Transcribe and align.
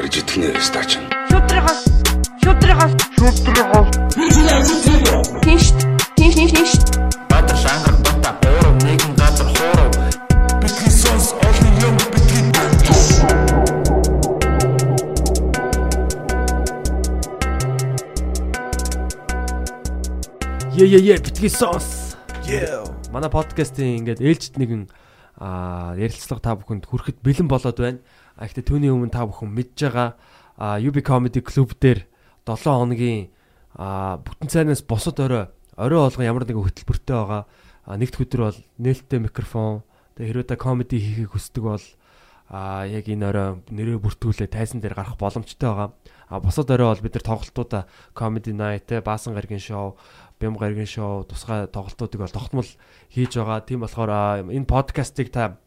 Гарч 0.00 0.16
идэх 0.16 0.36
нэ 0.40 0.48
стач. 0.64 0.96
Шудрагаас 1.28 1.84
шудрагаас 2.40 2.92
шудрагаас 3.20 3.88
Тинш 5.44 5.66
тинш 6.16 6.34
тинш 6.56 6.72
Баатар 7.28 7.56
шангар 7.60 7.94
бата 8.00 8.32
гурав 8.40 8.76
нэгэн 8.80 9.12
газар 9.20 9.48
хуурав 9.52 9.92
Бидний 10.62 10.88
сонс 10.88 11.36
олон 11.44 11.74
юм 11.84 11.96
бидний 12.16 12.48
Е 20.80 20.84
е 20.96 21.12
е 21.12 21.18
битгий 21.20 21.50
сонс. 21.50 22.16
Манай 23.12 23.28
подкастын 23.28 24.00
ингээд 24.00 24.24
ээлжид 24.24 24.56
нэгэн 24.56 24.88
ярилцлага 25.38 26.42
та 26.42 26.56
бүхэнд 26.58 26.88
хүрэхэд 26.88 27.18
бэлэн 27.22 27.48
болоод 27.48 27.78
байна. 27.78 28.00
А 28.34 28.48
гэхдээ 28.48 28.66
түүний 28.66 28.90
өмнө 28.90 29.14
та 29.14 29.28
бүхэн 29.28 29.52
мэдж 29.52 29.78
байгаа 29.86 30.16
UB 30.80 31.00
Comedy 31.04 31.40
Club 31.40 31.76
дээр 31.80 32.04
7 32.44 32.56
хоногийн 32.66 33.30
бүтэн 33.76 34.48
цайнаас 34.50 34.82
босод 34.82 35.20
орой 35.20 35.48
орой 35.76 36.00
болгон 36.04 36.26
ямар 36.26 36.44
нэгэн 36.44 36.64
хөтөлбөртэй 36.66 37.16
байгаа. 37.16 37.42
Нэгд 37.88 38.20
өдөр 38.20 38.40
бол 38.50 38.60
нээлттэй 38.76 39.20
микрофон 39.24 39.82
тэгээ 40.18 40.28
хэрвээ 40.28 40.48
та 40.52 40.56
комеди 40.60 41.00
хийхийг 41.00 41.32
хүсдэг 41.32 41.64
бол 41.64 41.86
а 42.50 42.84
яг 42.84 43.06
энэ 43.06 43.30
орой 43.30 43.48
нэрээ 43.70 44.02
бүртгүүлээ 44.02 44.50
тайзан 44.50 44.82
дээр 44.82 44.98
гарах 44.98 45.16
боломжтой 45.16 45.70
байгаа. 45.70 45.90
А 46.28 46.40
босод 46.42 46.68
орой 46.70 46.92
бол 46.92 47.04
бид 47.06 47.14
нар 47.14 47.24
тоглолтуудаа 47.24 47.82
comedy 48.12 48.52
night 48.52 48.90
баасан 49.06 49.32
гаргийн 49.32 49.62
шоу, 49.62 49.96
бям 50.40 50.56
гаргийн 50.56 50.88
шоу, 50.88 51.28
тусгай 51.28 51.68
тоглолтуудыг 51.68 52.20
бол 52.20 52.32
тогтмол 52.32 52.70
хийж 53.12 53.36
байгаа. 53.36 53.60
Тийм 53.60 53.84
болохоор 53.84 54.48
энэ 54.48 54.64
подкастыг 54.64 55.28
та 55.28 55.60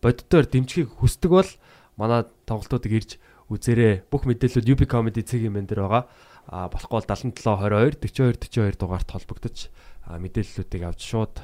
боддоор 0.00 0.46
дэмжихийг 0.46 0.94
хүсдэг 1.02 1.30
бол 1.30 1.50
манай 1.98 2.24
тоглолтуудыг 2.46 2.92
ирж 2.94 3.10
үзээрэй. 3.50 4.06
Бүх 4.06 4.24
мэдээлэл 4.24 4.70
UB 4.70 4.86
comedy 4.86 5.26
цэгийн 5.26 5.52
мен 5.52 5.66
дээр 5.66 5.84
байгаа. 5.84 6.06
А 6.46 6.70
болохгүй 6.70 7.02
бол 7.02 7.10
77 7.10 7.42
22 7.42 8.38
42 8.38 8.38
42 8.38 8.78
дугаарт 8.78 9.10
холбогдож 9.10 9.68
мэдээллүүдийг 10.06 10.82
авч 10.86 11.02
шууд 11.04 11.34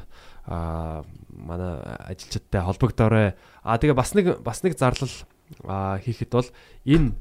а 0.47 1.03
манай 1.31 1.83
ажилчидтай 2.07 2.63
холбогдоорой. 2.63 3.35
А 3.63 3.79
тэгээ 3.79 3.99
бас 3.99 4.15
нэг 4.15 4.41
бас 4.41 4.63
нэг 4.63 4.79
зарлал 4.79 5.11
хийхэд 6.01 6.31
бол 6.31 6.49
энэ 6.87 7.15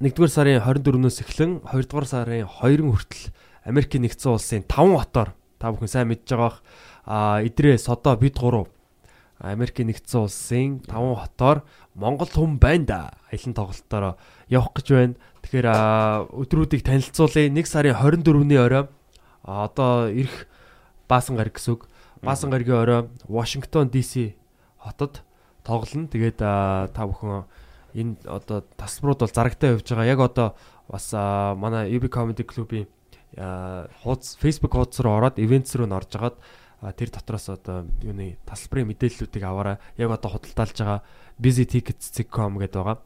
1-р 0.00 0.28
сарын 0.28 0.60
24-өөс 0.60 1.22
эхлэн 1.22 1.52
2-р 1.64 2.04
сарын 2.08 2.48
2-ын 2.48 2.90
хүртэл 2.90 3.24
Америкийн 3.64 4.04
нэгдсэн 4.04 4.32
улсын 4.32 4.62
5 4.68 5.00
хотоор 5.00 5.32
та 5.58 5.72
бүхэн 5.72 5.88
сайн 5.88 6.08
мэдж 6.08 6.28
байгаа 6.28 6.48
бах 6.48 6.58
а 7.04 7.40
идрээ 7.44 7.80
содо 7.80 8.16
бид 8.16 8.36
гурав 8.36 8.68
Америкийн 9.40 9.88
нэгдсэн 9.88 10.20
улсын 10.20 10.68
5 10.86 10.92
хотоор 10.92 11.64
Монгол 11.94 12.28
хүн 12.28 12.58
байна 12.58 12.84
да. 12.86 13.00
Аялан 13.30 13.54
тоглолтоор 13.54 14.16
явах 14.48 14.72
гэж 14.74 14.86
байна. 14.90 15.14
Тэгэхээр 15.42 15.68
өдрүүдийг 16.32 16.82
танилцуулъя. 16.82 17.50
1 17.50 17.66
сарын 17.66 17.94
24-ний 17.98 18.58
орой 18.58 18.88
одоо 19.42 20.08
ирэх 20.08 20.46
Баасан 21.08 21.36
гариг 21.36 21.60
гэсэн 21.60 21.76
үг. 21.76 21.88
Баасан 22.22 22.50
гаригийн 22.50 22.80
орой 22.80 23.00
Вашингтон 23.28 23.90
DC 23.92 24.34
хотод 24.78 25.22
тоглоно. 25.62 26.08
Тэгээд 26.08 26.38
та 26.38 26.90
бүхэн 26.94 27.44
энэ 27.94 28.16
одоо 28.24 28.64
тасалбарууд 28.78 29.22
бол 29.22 29.34
зарагтай 29.34 29.76
явж 29.76 29.86
байгаа. 29.86 30.08
Яг 30.08 30.20
одоо 30.20 30.48
бас 30.88 31.12
манай 31.12 31.92
UB 31.92 32.08
Comedy 32.08 32.42
Club-ийн 32.42 32.88
хуудас 33.36 34.38
Facebook 34.38 34.74
хуудас 34.74 35.00
руу 35.00 35.18
ороод 35.18 35.38
events 35.38 35.74
руу 35.74 35.86
н 35.86 35.96
орж 35.98 36.14
агаад 36.14 36.36
тэр 36.92 37.08
дотроос 37.08 37.48
одоо 37.48 37.88
юуны 38.04 38.36
тасалбарын 38.44 38.92
мэдээллүүдийг 38.92 39.44
аваарай. 39.44 39.76
Яг 39.96 40.10
одоо 40.12 40.36
худалдаалж 40.36 40.76
байгаа 40.76 41.00
busytickets.com 41.40 42.58
гэдэг 42.60 42.76
байгаа. 42.76 42.98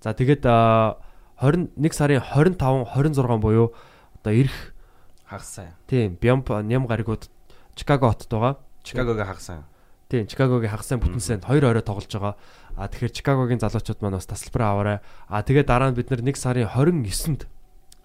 За 0.00 0.14
тэгээд 0.16 0.44
а, 0.46 0.96
21 1.40 1.92
сарын 1.92 2.20
25 2.20 2.56
26 2.56 3.40
буюу 3.40 3.74
одоо 4.16 4.32
ирэх 4.32 4.74
хагас 5.28 5.54
сайн. 5.54 5.72
тийм 5.86 6.16
Бямп 6.16 6.48
ням 6.64 6.86
гаригууд 6.86 7.28
Чикаго 7.74 8.08
хотод 8.08 8.30
байгаа. 8.30 8.56
Чикагогийн 8.82 9.26
хагас 9.26 9.44
сайн. 9.44 9.64
Тийм 10.08 10.26
Чикагогийн 10.26 10.70
хагас 10.70 10.86
сайн 10.86 11.00
бүтэн 11.00 11.20
санд 11.20 11.44
2 11.44 11.60
орой 11.60 11.82
тоглож 11.82 12.08
байгаа. 12.08 12.36
А 12.76 12.88
тэгэхээр 12.88 13.12
Чикагогийн 13.12 13.60
залуучууд 13.60 14.00
маань 14.00 14.16
бас 14.16 14.26
тасалбараа 14.26 14.70
аваарай. 14.72 14.98
А 15.28 15.42
тэгээд 15.42 15.66
дараа 15.66 15.90
нь 15.92 15.96
бид 15.96 16.08
1 16.10 16.24
сарын 16.34 16.68
29-нд 16.72 17.44
яв 17.44 17.55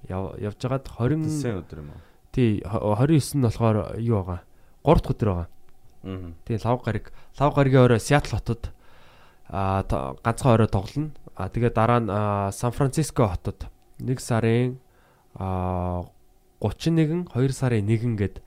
явж 0.09 0.57
байгаад 0.61 0.85
20 0.87 1.29
Сайн 1.29 1.61
өдөр 1.61 1.79
юм 1.83 1.89
уу? 1.93 2.01
тий 2.31 2.61
29 2.63 3.35
нь 3.37 3.43
болохоор 3.43 3.77
юу 3.99 4.23
байгаа? 4.23 4.41
3 4.83 5.01
дахь 5.01 5.11
өдөр 5.13 5.29
байгаа. 5.29 5.47
Аа. 6.03 6.31
тий 6.45 6.57
лав 6.63 6.81
гариг 6.83 7.11
лав 7.39 7.53
гаригийн 7.55 7.83
орой 7.85 7.99
Сиэтл 7.99 8.35
хотод 8.35 8.71
а 9.49 9.83
ганцхан 10.23 10.53
орой 10.53 10.67
тоглоно. 10.67 11.11
А 11.35 11.49
тэгээд 11.49 11.73
дараа 11.75 11.99
нь 11.99 12.09
Сан 12.53 12.71
Франциско 12.71 13.27
хотод 13.27 13.67
1 13.99 14.19
сарын 14.19 14.79
а 15.35 16.03
31 16.59 17.27
2 17.33 17.51
сарын 17.53 17.85
1 17.85 18.17
гээд 18.17 18.41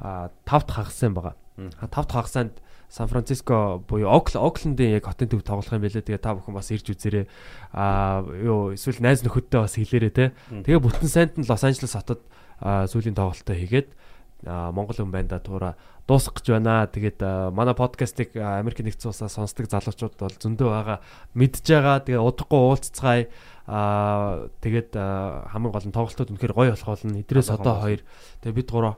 а 0.00 0.30
5 0.44 0.66
дахь 0.66 0.76
хагас 0.76 0.94
сайн 0.98 1.14
байгаа. 1.14 1.34
А 1.80 1.86
5 1.88 1.90
дахь 1.90 2.12
хагасанд 2.12 2.52
Сан 2.90 3.06
Франциско 3.06 3.78
буюу 3.86 4.10
Окл 4.10 4.34
Оклендын 4.34 4.98
яг 4.98 5.06
хотын 5.06 5.30
төв 5.30 5.46
тоглох 5.46 5.70
юм 5.70 5.86
байлээ. 5.86 6.02
Тэгээ 6.02 6.26
та 6.26 6.34
бүхэн 6.34 6.58
бас 6.58 6.74
ирж 6.74 6.90
үзээрэй. 6.90 7.30
А 7.70 8.26
юу 8.26 8.74
эсвэл 8.74 8.98
найз 8.98 9.22
нөхөдтэй 9.22 9.62
бас 9.62 9.78
хэлээрэй 9.78 10.10
те. 10.10 10.34
Тэгээ 10.50 10.82
бүтэн 10.82 11.06
сайнд 11.06 11.38
нь 11.38 11.46
Лос 11.46 11.62
Анжелес 11.62 11.94
хотод 11.94 12.26
сүүлийн 12.58 13.14
тоглолтоо 13.14 13.54
хийгээд 13.54 13.94
Монгол 14.42 14.96
хүн 14.96 15.14
байна 15.14 15.36
да 15.36 15.38
туура 15.38 15.78
дуусгах 16.10 16.42
гэж 16.42 16.58
байна. 16.58 16.90
Тэгээд 16.90 17.22
манай 17.54 17.78
подкастыг 17.78 18.34
Америк 18.34 18.82
нэгдсэн 18.82 19.14
улсаас 19.14 19.38
сонсдог 19.38 19.70
залуучууд 19.70 20.18
бол 20.18 20.34
зөндөө 20.34 20.68
байгаа 20.74 20.98
мэдж 21.38 21.62
байгаа. 21.62 22.02
Тэгээ 22.02 22.26
удахгүй 22.26 22.58
уулзцгаая. 22.58 23.30
Аа 23.70 24.50
тэгээд 24.64 24.98
хамгийн 24.98 25.70
гол 25.70 25.86
нь 25.86 25.94
тоглолтууд 25.94 26.32
үнэхээр 26.34 26.56
гоё 26.58 26.72
болох 26.74 26.90
болно. 26.90 27.22
Идрээс 27.22 27.54
Алга 27.54 27.62
одоо 27.62 27.76
хоёр. 27.86 28.00
Тэгээ 28.42 28.58
бид 28.58 28.70
гурав 28.72 28.96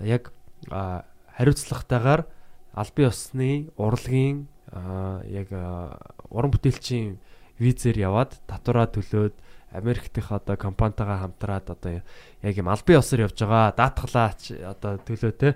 яг 0.00 0.32
хариуцлагатайгаар 0.70 2.24
албан 2.74 3.06
ёсны 3.08 3.70
урлагийн 3.78 4.46
яг 5.30 5.48
уран 6.30 6.50
бүтээлчийн 6.50 7.18
визээр 7.58 7.98
яваад 8.10 8.34
татвараа 8.50 8.90
төлөөд 8.90 9.34
Америктийнх 9.74 10.30
одоо 10.30 10.54
компанитайгаа 10.56 11.26
хамтраад 11.26 11.66
одоо 11.70 12.02
яг 12.42 12.54
юм 12.54 12.68
албан 12.70 12.98
ёсоор 12.98 13.26
явж 13.26 13.38
байгаа 13.42 13.74
даатгалаач 13.74 14.54
одоо 14.62 14.98
төлөө 15.02 15.32
те 15.34 15.48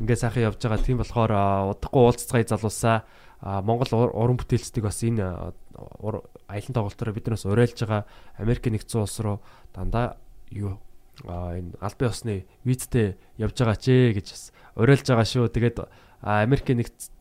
ингээ 0.00 0.16
сайхан 0.16 0.48
явж 0.48 0.60
байгаа 0.64 0.80
тийм 0.80 0.98
болохоор 1.00 1.32
удахгүй 1.76 2.02
уулзцгаая 2.08 2.48
залуусаа 2.48 3.04
Монгол 3.40 3.92
ур- 3.92 4.16
уран 4.16 4.40
бүтээлчдийг 4.40 4.84
бас 4.84 5.04
энэ 5.04 5.20
а, 5.20 5.52
ур- 6.00 6.24
аялан 6.48 6.72
тоглолтоор 6.72 7.12
биднээс 7.12 7.44
уриалж 7.44 7.76
байгаа 7.84 8.08
Америк 8.40 8.64
нэгдсэн 8.64 9.00
улс 9.04 9.20
руу 9.20 9.44
дандаа 9.76 10.16
юу 10.48 10.80
энэ 11.28 11.76
албан 11.80 12.08
ёсны 12.08 12.48
визтэй 12.64 13.20
явж 13.36 13.60
байгаа 13.60 13.76
ч 13.76 14.16
гэж 14.16 14.26
бас 14.32 14.44
уриалж 14.76 15.04
байгаа 15.04 15.28
шүү. 15.28 15.52
Тэгээд 15.52 15.78
Америк 16.26 16.66
нэгдсэн 16.66 17.14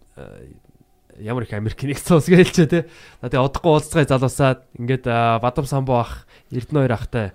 ямар 1.22 1.44
их 1.44 1.54
Америк 1.54 1.78
нэгдсэн 1.78 2.18
улс 2.18 2.26
гэлчээ 2.26 2.68
те. 2.68 2.80
Тэгээ 3.22 3.46
удахгүй 3.46 3.72
уулзцгаая 3.72 4.10
залуусаад 4.10 4.66
ингээд 4.82 5.06
Бадам 5.40 5.66
самбуу 5.70 6.02
ах 6.02 6.26
Эрдэнэ 6.50 6.90
хоёр 6.90 6.94
ахтай 6.98 7.28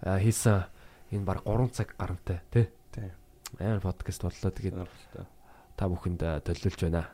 хийсэн 0.00 0.64
энэ 1.12 1.28
баг 1.28 1.44
3 1.44 1.68
цаг 1.76 1.92
гарантай 2.00 2.40
те. 2.48 2.72
Амар 3.60 3.84
подкаст 3.84 4.24
боллоо 4.24 4.50
тэгээд 4.50 4.80
та 5.76 5.84
бүхэнд 5.84 6.20
а, 6.24 6.40
төлөвлөж 6.40 6.88
байна. 6.88 7.04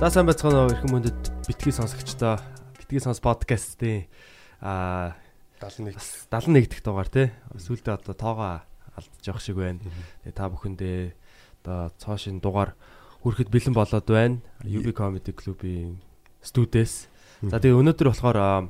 За 0.00 0.08
сайн 0.08 0.24
байцгаана 0.28 0.64
уу 0.64 0.72
эрхэм 0.72 0.92
мөндөд 0.92 1.20
битгий 1.48 1.72
сонсогчдоо 1.72 2.40
битгий 2.80 3.00
сонс 3.00 3.20
подкастын 3.20 4.08
а 4.60 5.16
71. 5.60 5.94
бас 5.94 6.26
71 6.30 6.68
дахь 6.68 6.84
дугаар 6.84 7.08
тий. 7.08 7.32
Сүүлдээ 7.56 7.94
одоо 7.96 8.14
тоогоо 8.14 8.62
алдчих 8.96 9.24
жоох 9.24 9.40
шиг 9.40 9.56
байна. 9.56 9.80
Тэгээ 10.24 10.36
та 10.36 10.48
бүхэндээ 10.52 10.98
одоо 11.64 11.92
цоошин 11.96 12.40
дугаар 12.40 12.76
хүрэхэд 13.24 13.48
бэлэн 13.48 13.74
болоод 13.74 14.06
байна. 14.06 14.40
UB 14.64 14.92
Comedy 14.92 15.32
Club-ийн 15.32 16.00
студиэс. 16.44 17.08
За 17.40 17.56
тэгээ 17.56 17.80
өнөөдөр 17.80 18.08
болохоор 18.12 18.68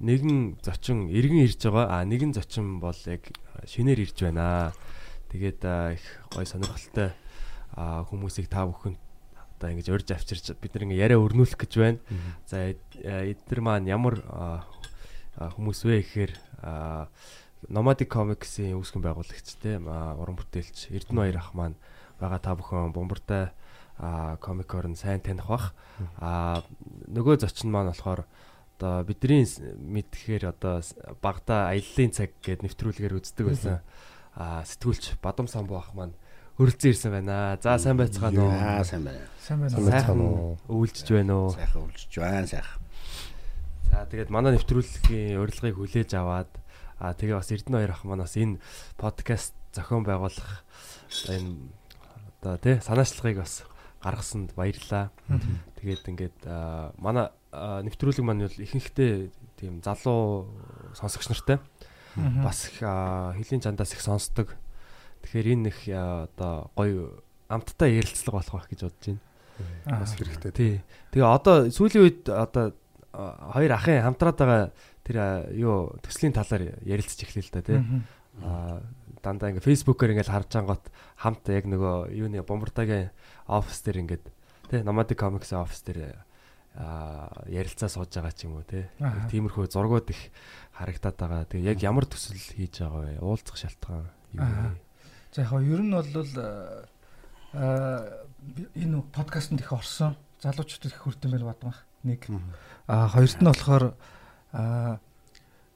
нэгэн 0.00 0.60
зочин 0.60 1.08
эргэн 1.08 1.48
ирж 1.48 1.60
байгаа. 1.68 2.00
А 2.00 2.04
нэгэн 2.04 2.36
зочин 2.36 2.80
бол 2.80 2.96
яг 3.08 3.32
шинээр 3.64 4.04
ирж 4.04 4.28
байна. 4.28 4.76
Тэгээд 5.32 5.60
их 5.96 6.04
гой 6.36 6.44
сонирхолтой 6.44 7.16
хүмүүсийг 7.74 8.52
та 8.52 8.68
бүхэнд 8.68 9.00
одоо 9.56 9.68
ингэж 9.72 9.88
урьж 9.88 10.08
авчирч 10.12 10.52
бид 10.60 10.76
ингээ 10.76 11.00
яриа 11.00 11.20
өрнүүлэх 11.20 11.56
гэж 11.56 11.72
байна. 11.80 12.00
За 12.44 12.72
эдгээр 12.72 13.60
маань 13.64 13.88
ямар 13.88 14.20
хүмүүс 15.36 15.80
вэ 15.84 16.00
гэхээр 16.00 16.32
а, 16.64 17.08
Nomadic 17.68 18.08
Comics-ийн 18.12 18.76
үүсгэн 18.78 19.02
байгуулагч 19.02 19.58
те 19.60 19.80
уран 19.80 20.36
бүтээлч 20.36 20.92
Эрдэнэ 20.92 21.18
баяр 21.18 21.38
ах 21.40 21.52
маань 21.52 21.76
байгаа 22.20 22.40
та 22.40 22.54
бүхэн 22.54 22.94
бомбартай 22.94 23.52
комикоор 23.96 24.92
нь 24.92 24.98
сайн 24.98 25.20
таних 25.24 25.48
бах. 25.48 25.72
А 26.20 26.62
нөгөө 27.08 27.40
зочин 27.40 27.72
маань 27.72 27.90
болохоор 27.90 28.28
одоо 28.76 29.04
бидний 29.08 29.44
мэдхээр 29.44 30.52
одоо 30.52 30.84
багада 31.24 31.72
аяллаа 31.72 32.08
цаг 32.12 32.36
гэд 32.44 32.60
нэвтрүүлгээр 32.60 33.16
үздэг 33.16 33.46
байсан. 33.48 33.80
А 34.36 34.60
сэтгүүлч 34.68 35.16
Бадам 35.24 35.48
самбуу 35.48 35.80
ах 35.80 35.96
маань 35.96 36.12
хөрөлцөн 36.60 36.92
ирсэн 36.92 37.12
байна. 37.12 37.56
За 37.60 37.80
сайн 37.80 37.96
байцгаана 37.96 38.40
уу? 38.44 38.52
Аа 38.52 38.84
сайн 38.84 39.04
байна. 39.08 39.24
Сайн 39.40 39.60
байна 39.64 39.76
уу? 39.80 39.88
Сайхан 39.88 40.20
өвлжж 40.68 41.08
байна 41.08 41.34
уу? 41.40 41.50
Сайхан 41.56 41.82
үлжиж 41.88 42.12
байна 42.20 42.46
сайхан. 42.48 42.80
За 43.90 44.06
тэгээд 44.06 44.30
манай 44.30 44.56
нэвтрүүлгийн 44.56 45.38
урилгыг 45.40 45.76
хүлээж 45.78 46.10
аваад 46.18 46.50
аа 46.98 47.12
тэгээ 47.12 47.36
бас 47.36 47.50
Эрдэнэ 47.52 47.78
хоёр 47.82 47.92
ах 47.92 48.02
манаас 48.08 48.34
энэ 48.36 48.60
подкаст 48.96 49.54
зохион 49.72 50.04
байгуулах 50.04 50.64
энэ 51.28 51.70
одоо 52.40 52.56
тий 52.58 52.76
санаачлагыг 52.80 53.44
бас 53.44 53.64
гаргасанд 54.00 54.54
баярлалаа. 54.56 55.10
Тэгээд 55.80 56.02
ингээд 56.08 56.38
манай 57.00 57.32
нэвтрүүлэг 57.52 58.24
маань 58.24 58.48
бол 58.48 58.58
ихэнхдээ 58.64 59.12
тийм 59.60 59.80
залуу 59.84 60.50
сонсогч 60.96 61.28
нартай 61.28 61.58
бас 62.16 62.70
хөлийн 62.80 63.60
чандаас 63.60 63.92
их 63.92 64.00
сонсдог. 64.00 64.56
Тэгэхээр 65.24 65.52
энэ 65.52 65.68
их 65.68 65.80
одоо 65.90 66.70
гоё 66.76 67.20
амттай 67.48 68.00
ярилцлага 68.00 68.40
болох 68.40 68.54
байх 68.64 68.68
гэж 68.70 68.80
бодож 68.88 69.04
байна. 69.04 69.20
бас 69.86 70.12
хэрэгтэй. 70.16 70.52
Тий. 70.52 70.74
Тэгээ 71.12 71.26
одоо 71.26 71.56
сүүлийн 71.72 72.02
үед 72.04 72.28
одоо 72.28 72.76
хоёр 73.16 73.72
ахын 73.72 74.04
хамтраад 74.04 74.36
байгаа 74.36 74.62
тэр 75.04 75.16
юу 75.56 75.96
төслийн 76.04 76.36
талаар 76.36 76.76
ярилцж 76.84 77.20
эхлэв 77.24 77.44
л 77.48 77.54
да 77.54 77.62
тий. 77.62 77.80
Аа 78.44 78.82
дандаа 79.24 79.50
ингээ 79.50 79.64
фэйсбүүкээр 79.64 80.12
ингээ 80.14 80.30
харж 80.30 80.52
ангот 80.60 80.84
хамт 81.18 81.48
яг 81.50 81.64
нөгөө 81.66 82.12
юуны 82.14 82.44
бомбардагийн 82.44 83.10
офис 83.48 83.80
дээр 83.82 84.02
ингээд 84.04 84.24
тий 84.70 84.80
Nomadic 84.84 85.18
Comics 85.18 85.50
офис 85.56 85.82
дээр 85.82 86.20
а 86.76 87.32
ярилцаа 87.48 87.88
сууж 87.88 88.12
байгаа 88.12 88.36
ч 88.36 88.44
юм 88.44 88.60
уу 88.60 88.66
тий. 88.68 88.84
Тиймэрхүү 89.00 89.72
зургууд 89.72 90.12
их 90.12 90.20
харагдаад 90.76 91.16
байгаа. 91.16 91.48
Тэгээ 91.48 91.72
яг 91.72 91.80
ямар 91.80 92.04
төсөл 92.04 92.36
хийж 92.36 92.84
байгаа 92.84 93.16
вэ? 93.16 93.24
Уулзах 93.24 93.56
шалтгаан 93.56 94.04
юу 94.36 94.44
вэ? 94.44 94.76
За 95.32 95.48
яг 95.48 95.52
ер 95.64 95.80
нь 95.80 95.96
бол 95.96 96.04
аа 97.56 98.28
энэ 98.76 99.00
подкастт 99.08 99.56
их 99.56 99.72
орсон. 99.72 100.20
Залуучуудад 100.44 100.92
их 100.92 101.00
хүрдэн 101.00 101.32
байл 101.32 101.48
бадмах. 101.48 101.88
Нэг. 102.06 102.30
Аа 102.86 103.10
хоёрт 103.10 103.42
нь 103.42 103.50
болохоор 103.50 103.84
аа 104.54 105.02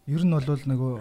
ер 0.06 0.23
нь 0.23 0.31
бол 0.31 0.47
нөгөө 0.47 0.94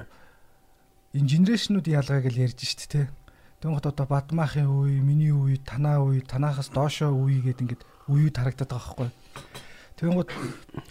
энэ 1.14 1.30
генерашнууд 1.30 1.86
ялгаа 1.86 2.26
гэж 2.26 2.36
ярьж 2.42 2.60
штт 2.66 2.90
те. 2.90 3.14
Тэнгот 3.62 3.86
одоо 3.86 4.08
бадмахын 4.08 4.66
үе, 4.66 5.04
миний 5.04 5.36
үе, 5.36 5.60
танаа 5.62 6.02
үе, 6.02 6.24
танаахаас 6.24 6.74
доошоо 6.74 7.12
үе 7.12 7.44
гэдэг 7.44 7.62
ингээд 7.62 7.84
үеуд 8.08 8.36
харагдаад 8.40 8.72
байгаа 8.72 8.88
байхгүй. 8.88 9.10
Тэнгот 10.00 10.30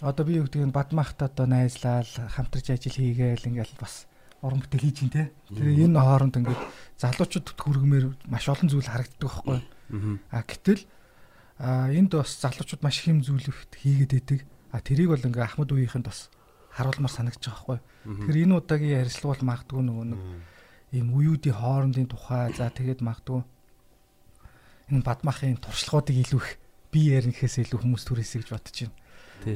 одоо 0.05 0.23
би 0.23 0.37
юу 0.37 0.45
гэдэг 0.45 0.69
нь 0.69 0.75
бадмахт 0.75 1.17
одоо 1.19 1.49
найзлал 1.49 2.05
хамтарч 2.05 2.69
ажил 2.69 2.93
хийгээл 2.93 3.49
ингээл 3.49 3.81
бас 3.81 4.05
уран 4.45 4.61
бүтээл 4.61 4.85
хийж 4.85 4.97
ин 5.01 5.09
те. 5.09 5.33
Тэгээ 5.49 5.89
энэ 5.89 5.97
хооронд 5.97 6.37
ингээд 6.37 6.61
залуучуудад 7.01 7.57
хүргэмээр 7.57 8.05
маш 8.29 8.45
олон 8.47 8.69
зүйл 8.69 8.85
харагддаг 8.85 9.19
байхгүй. 9.25 9.59
А 10.29 10.45
гэтэл 10.45 10.85
а 11.59 11.91
энд 11.91 12.15
бас 12.15 12.39
залуучууд 12.39 12.81
маш 12.81 13.03
их 13.03 13.11
юм 13.11 13.19
зүйлүүд 13.19 13.75
хийгээд 13.75 14.11
байдаг. 14.15 14.39
А 14.71 14.79
тэрийг 14.79 15.11
бол 15.11 15.27
ингээ 15.27 15.43
Ахмад 15.43 15.69
үеийнхэнд 15.75 16.07
бас 16.07 16.31
харуулмаар 16.71 17.11
санагдаж 17.11 17.43
байгаа 17.43 17.59
байхгүй. 17.59 17.79
Тэгэхээр 18.07 18.43
энэ 18.47 18.57
удаагийн 18.63 18.97
ярилцлага 19.03 19.33
бол 19.35 19.49
магадгүй 19.51 19.81
нөгөө 19.83 20.05
нэг 20.07 20.21
ийм 20.95 21.07
үеүүдийн 21.13 21.57
хоорондын 21.59 22.07
тухай 22.07 22.55
за 22.55 22.71
тэгээд 22.71 23.03
магадгүй 23.03 23.43
энэ 24.89 25.03
бадмахын 25.03 25.59
туршлагуудыг 25.59 26.17
илүү 26.23 26.39
их 26.39 26.49
би 26.89 27.13
ярих 27.13 27.37
гэхээс 27.37 27.67
илүү 27.67 27.79
хүмүүс 27.83 28.03
түрээсэй 28.07 28.41
гэж 28.41 28.49
бодож 28.55 28.77
байна. 28.87 28.97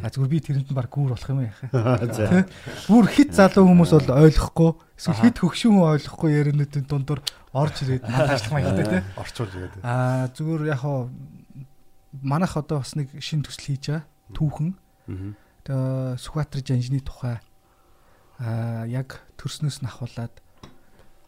А 0.03 0.07
зүгээр 0.13 0.31
би 0.31 0.39
тэрэнд 0.39 0.71
баг 0.71 0.87
гүүр 0.93 1.11
болох 1.11 1.29
юм. 1.33 1.49
Тэ? 1.49 2.47
Бүр 2.87 3.05
хит 3.11 3.33
залуу 3.35 3.67
хүмүүс 3.67 3.91
бол 3.97 4.09
ойлгохгүй 4.23 4.71
эсвэл 4.95 5.21
хит 5.27 5.37
хөгшин 5.43 5.75
хүн 5.75 5.89
ойлгохгүй 5.91 6.29
яриануудын 6.39 6.85
дундуур 6.87 7.19
орж 7.51 7.83
ирээд 7.83 8.07
ажиллах 8.07 8.53
маягтай 8.53 8.85
тий. 8.87 9.01
Орчуул 9.19 9.51
яриад. 9.51 9.83
Аа 9.83 10.31
зүгээр 10.31 10.71
яг 10.71 10.79
хоо 10.85 11.11
манайх 12.21 12.57
одоо 12.57 12.79
бас 12.83 12.93
нэг 12.95 13.09
шин 13.23 13.41
төсөл 13.41 13.65
хийж 13.73 13.89
байгаа. 13.89 14.05
Түүхэн. 14.37 14.69
Тэгээ 15.63 16.17
Сүхбаатар 16.19 16.61
жанжны 16.61 16.99
тухай 17.01 17.39
аа 18.39 18.85
яг 18.87 19.23
төрснөөс 19.39 19.81
нь 19.81 19.87
ахуулаад 19.89 20.33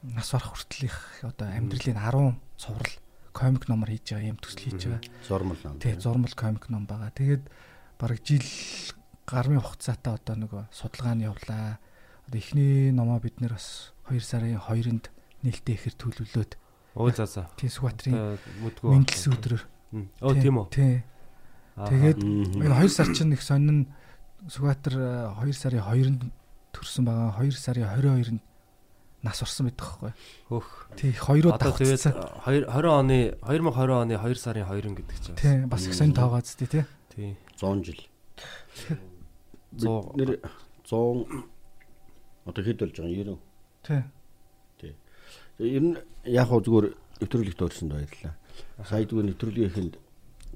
нас 0.04 0.30
барах 0.32 0.52
хүртэлх 0.54 1.24
одоо 1.24 1.48
амьдралын 1.50 1.98
10 1.98 2.36
цуврал 2.60 2.94
комик 3.34 3.68
номер 3.68 3.90
хийж 3.96 4.12
байгаа 4.14 4.30
юм 4.36 4.40
төсөл 4.40 4.64
хийж 4.70 4.82
байгаа. 4.86 5.02
Зурмал 5.28 5.58
ном. 5.64 5.80
Тий, 5.80 5.96
зурмал 6.00 6.34
комик 6.36 6.70
ном 6.70 6.86
байгаа. 6.86 7.12
Тэгээд 7.16 7.44
бараг 8.00 8.20
жил 8.24 8.44
гармын 9.26 9.62
хугацаатай 9.64 10.14
одоо 10.20 10.36
нөгөө 10.36 10.64
судалгааны 10.72 11.26
явлаа. 11.26 11.80
Одоо 12.28 12.38
эхний 12.40 12.92
номоо 12.92 13.20
бид 13.20 13.40
нэр 13.42 13.54
бас 13.58 13.94
2 14.10 14.20
сарын 14.20 14.60
2-нд 14.60 15.10
нээлттэй 15.44 15.76
ихэр 15.78 15.94
төлөвлөөд 15.96 16.52
Оо 16.96 17.10
за 17.12 17.26
за. 17.26 17.50
тий 17.60 17.70
Сүхбаатарын 17.70 18.40
Мүдгүү. 18.64 18.88
мэндэлс 18.92 19.26
өдрөөр. 19.30 19.64
Оо 20.22 20.34
тийм 20.36 20.56
үү. 20.62 20.68
Тий. 20.72 21.04
Тэгээд 21.76 22.20
энэ 22.24 22.76
2 22.84 22.88
сар 22.90 23.08
чинь 23.16 23.34
их 23.34 23.42
сонин 23.44 23.88
Сүхбаатар 24.46 24.94
2 25.42 25.54
сарын 25.54 25.82
2-нд 25.82 26.22
төрсэн 26.72 27.04
байгаа. 27.06 27.42
2 27.42 27.52
сарын 27.52 27.88
22-нд 27.90 28.42
нас 29.26 29.42
орсон 29.42 29.68
байдаг 29.74 29.82
байхгүй. 29.90 30.12
Хөх. 30.54 30.68
Тий, 30.96 31.12
хоёроо 31.18 31.58
давхцсан. 31.58 32.14
20 32.46 32.70
20 32.70 32.94
оны 32.94 33.18
2020 33.42 34.06
оны 34.06 34.16
2 34.22 34.38
сарын 34.38 34.70
2 34.70 34.94
гэдэг 35.02 35.18
чинь. 35.18 35.36
Тий, 35.36 35.66
бас 35.66 35.88
их 35.90 35.96
сонин 35.98 36.14
тоогоо 36.14 36.42
зү 36.46 36.68
тий. 36.70 36.86
Тий. 37.16 37.34
100 37.58 37.84
жил. 37.84 38.00
Зуу- 39.76 40.14
Бид 40.16 40.28
нэр 40.30 40.40
100 40.86 41.26
одоо 42.46 42.62
хэд 42.64 42.78
болж 42.80 42.96
байгаа 43.02 43.10
90. 43.10 43.40
Тий. 44.80 44.94
Ер 45.60 45.82
нь 45.82 45.98
яг 46.30 46.48
хөө 46.48 46.62
зүгээр 46.64 46.86
нэвтрүүлэгт 47.20 47.62
орсонд 47.66 47.92
баярлалаа. 47.98 48.36
Сая 48.84 49.06
зүгээр 49.06 49.28
нэвтрүүлгийнхэнд 49.32 49.94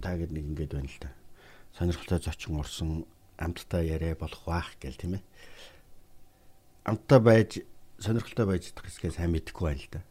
та 0.02 0.16
гээд 0.16 0.32
нэг 0.32 0.46
ингэж 0.54 0.70
байна 0.76 0.90
л 0.90 1.00
та. 1.00 1.10
Сонирхолтой 1.78 2.20
зочин 2.20 2.60
орсон 2.60 3.06
амттай 3.38 3.88
яриа 3.92 4.16
болох 4.16 4.44
баах 4.46 4.76
гэл 4.80 5.00
тийм 5.00 5.20
ээ. 5.20 5.24
Амттай 6.86 7.20
байж 7.20 7.50
сонирхолтой 8.00 8.46
байж 8.46 8.72
чадах 8.72 8.86
хэсгээ 8.88 9.12
сайн 9.16 9.32
мэдэхгүй 9.36 9.66
байна 9.66 9.82
л 9.84 9.94
та. 9.94 10.02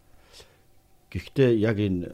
Гэхдээ 1.12 1.50
яг 1.56 1.76
энэ 1.81 2.08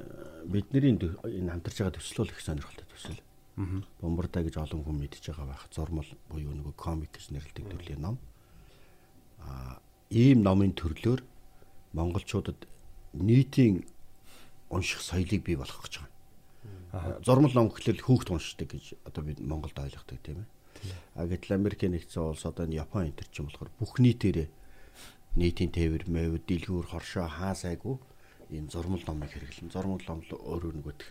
бидний 0.47 0.95
энэ 0.95 1.51
хамтарч 1.51 1.83
байгаа 1.83 1.99
төсөл 1.99 2.23
бол 2.23 2.35
их 2.35 2.41
сонирхолтой 2.41 2.87
төсөл. 2.91 3.21
Мгм. 3.57 3.87
Бомбарда 4.03 4.43
гэж 4.43 4.55
олон 4.59 4.83
хүн 4.83 4.99
мэдж 4.99 5.23
байгаа 5.31 5.47
байх. 5.47 5.67
Зурмал 5.71 6.07
буюу 6.31 6.55
нөгөө 6.55 6.75
комик 6.75 7.15
гэж 7.15 7.31
нэрлэдэг 7.31 7.71
төрлийн 7.71 8.03
ном. 8.03 8.19
Аа 9.43 9.79
ийм 10.11 10.43
номын 10.43 10.75
төрлөөр 10.75 11.23
монголчуудад 11.95 12.67
нийтийн 13.15 13.87
унших 14.75 15.01
соёлыг 15.01 15.43
бий 15.47 15.57
болгох 15.57 15.87
гэж 15.87 15.95
байгаа. 16.03 17.23
Зурмал 17.23 17.55
ном 17.55 17.71
гэхлээр 17.71 18.03
хүүхд 18.03 18.29
уншдаг 18.35 18.69
гэж 18.75 18.85
одоо 19.07 19.23
бид 19.23 19.39
Монголд 19.41 19.79
ойлгодог 19.79 20.19
тийм 20.23 20.43
ээ. 20.43 20.49
А 21.15 21.27
гэтэл 21.31 21.55
Америкийн 21.55 21.95
нэгдсэн 21.95 22.23
улс 22.23 22.45
одоо 22.45 22.67
энэ 22.67 22.83
Япон 22.83 23.07
энэ 23.07 23.19
төр 23.23 23.29
чинь 23.31 23.47
болохоор 23.47 23.71
бүх 23.79 23.99
нийтээрээ 24.03 24.49
нийтийн 25.39 25.71
тээвэр, 25.75 26.05
мэв, 26.07 26.43
дэлгүүр, 26.47 26.87
хоршоо 26.91 27.27
хаасайгүй 27.27 27.97
энэ 28.51 28.71
зурмал 28.71 29.03
номыг 29.07 29.31
хэрэглэн. 29.35 29.71
Зурмал 29.75 30.03
ном 30.07 30.23
өөрөө 30.27 30.73
нөгөөх 30.79 31.03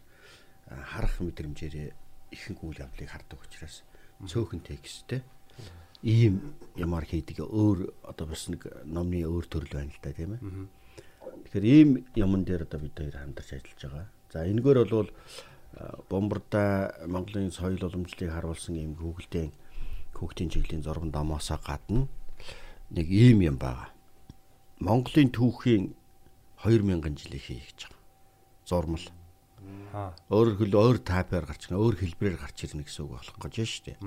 харах 0.70 1.16
мэдрэмжээр 1.20 1.92
ихэнх 2.32 2.62
үйл 2.64 2.84
явдлыг 2.84 3.10
хардаг 3.10 3.40
учраас 3.44 3.84
цөөхөн 4.24 4.64
тексттэй 4.64 5.22
ийм 6.04 6.56
ямар 6.76 7.06
хийдэг 7.06 7.44
өөр 7.44 7.92
одоо 8.04 8.26
бас 8.28 8.48
нэг 8.48 8.68
номны 8.88 9.24
өөр 9.28 9.46
төрөл 9.48 9.72
байна 9.76 9.92
л 9.92 10.02
да 10.04 10.12
тийм 10.12 10.36
ээ. 10.36 10.42
Тэгэхээр 11.54 11.70
ийм 11.70 11.90
юмн 12.18 12.42
дээр 12.50 12.66
одоо 12.66 12.82
бид 12.82 12.98
хоёр 12.98 13.14
хамтарч 13.14 13.62
ажиллаж 13.62 13.82
байгаа. 13.86 14.08
За 14.34 14.42
энэгээр 14.42 14.90
бол 14.90 15.06
а, 15.78 16.02
бомбарда 16.10 16.98
Монголын 17.06 17.54
соёл 17.54 17.78
уламжлалыг 17.78 18.34
харуулсан 18.34 18.74
ийм 18.74 18.98
хүүхэлдэйн 18.98 19.54
хүүхдийн 20.18 20.50
чиглэлийн 20.50 20.82
зурган 20.82 21.14
домоосоо 21.14 21.62
гадна 21.62 22.10
нэг 22.90 23.06
ийм 23.06 23.46
юм 23.46 23.62
байгаа. 23.62 23.94
Монголын 24.82 25.30
түүхийн 25.30 25.94
2000 26.58 27.22
жилийн 27.22 27.46
хий 27.46 27.62
гэж 27.62 27.86
байгаа. 27.86 28.02
Зурмал. 28.66 29.06
Аа. 29.94 30.10
Өөр 30.34 30.58
хэл 30.58 30.74
өөр 30.74 30.98
тайпаар 31.06 31.46
гарч 31.46 31.70
ирнэ, 31.70 31.78
өөр 31.78 32.02
хэлбэрээр 32.02 32.42
гарч 32.42 32.66
ирнэ 32.66 32.82
гэсэн 32.82 33.06
үг 33.06 33.14
болох 33.14 33.38
гэж 33.38 33.54
шүү 33.62 33.86
дээ. 33.94 33.98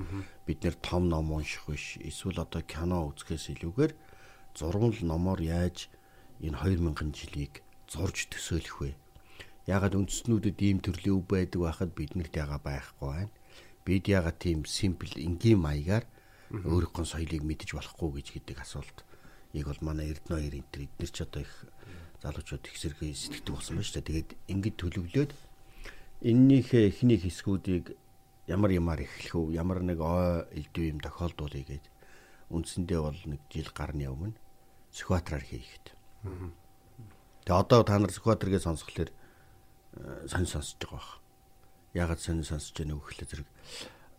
Бид 0.43 0.59
нэр 0.67 0.75
том 0.83 1.07
ном 1.07 1.31
унших 1.31 1.63
биш, 1.71 1.95
эсвэл 1.95 2.43
одоо 2.43 2.59
кино 2.67 3.07
үзэхээс 3.07 3.55
илүүгээр 3.55 3.95
зурмал 4.51 4.99
номоор 4.99 5.39
яаж 5.39 5.87
энэ 6.41 6.57
2000 6.57 7.13
жилийг 7.13 7.63
зурж 7.89 8.29
төсөөлөх 8.29 8.77
вэ? 8.81 8.91
Ягаад 9.67 9.97
үндэстнүүдэд 9.99 10.59
ийм 10.63 10.79
төрлийн 10.79 11.17
үг 11.19 11.25
байдаг 11.27 11.59
байхад 11.63 11.91
биднэрт 11.91 12.33
яга 12.37 12.57
байхгүй 12.61 13.07
байна. 13.07 13.33
Бид 13.83 14.05
яга 14.07 14.31
тийм 14.31 14.63
симпл 14.63 15.11
энгийн 15.17 15.59
маягаар 15.59 16.05
өөрийнхөө 16.51 17.03
соёлыг 17.03 17.43
мэдэж 17.43 17.75
болохгүй 17.75 18.09
гэж 18.21 18.27
гэдэг 18.37 18.57
асуулт. 18.63 19.03
Яг 19.51 19.67
бол 19.67 19.81
манай 19.83 20.11
Эрдэнэ 20.15 20.35
хоёр 20.39 20.55
энэ 20.59 20.71
төр 20.71 20.83
эдгээр 20.87 21.11
ч 21.11 21.17
одоо 21.25 21.41
их 21.43 21.53
залуучууд 22.23 22.63
их 22.63 22.75
зэрэг 22.79 22.99
сэтгэдэг 23.03 23.53
болсон 23.55 23.75
байна 23.75 23.87
шүү 23.87 23.95
дээ. 23.99 24.07
Тэгээд 24.07 24.29
ингэж 24.47 24.75
төлөвлөөд 24.79 25.31
эннийхээ 26.23 26.83
эхний 26.87 27.19
хэсгүүдийг 27.19 27.85
ямар 28.47 28.71
ямар 28.71 28.99
эхлэх 29.03 29.35
вэ? 29.35 29.59
Ямар 29.59 29.83
нэг 29.83 29.99
ой 29.99 30.47
элдв 30.55 30.79
юм 30.79 30.99
тохиолдуулъя 31.03 31.65
гээд 31.67 31.85
үндсэндээ 32.55 32.99
бол 33.03 33.19
нэг 33.27 33.41
жил 33.51 33.69
гарны 33.75 34.07
өмнө 34.07 34.39
Сүхбаатараар 34.95 35.43
хийхэд. 35.43 35.96
Тэгээ 36.23 37.61
одоо 37.61 37.81
та 37.83 37.99
нар 37.99 38.11
Сүхбаатаргээ 38.11 38.61
сонсхолоор 38.63 39.11
сонь 40.27 40.47
сонсож 40.47 40.77
байгаа 40.81 40.97
баг. 40.97 41.07
Ягаад 41.93 42.19
сонь 42.19 42.43
сонсож 42.43 42.75
байгааг 42.75 43.01
гэхлээр 43.01 43.29
зэрэг 43.29 43.47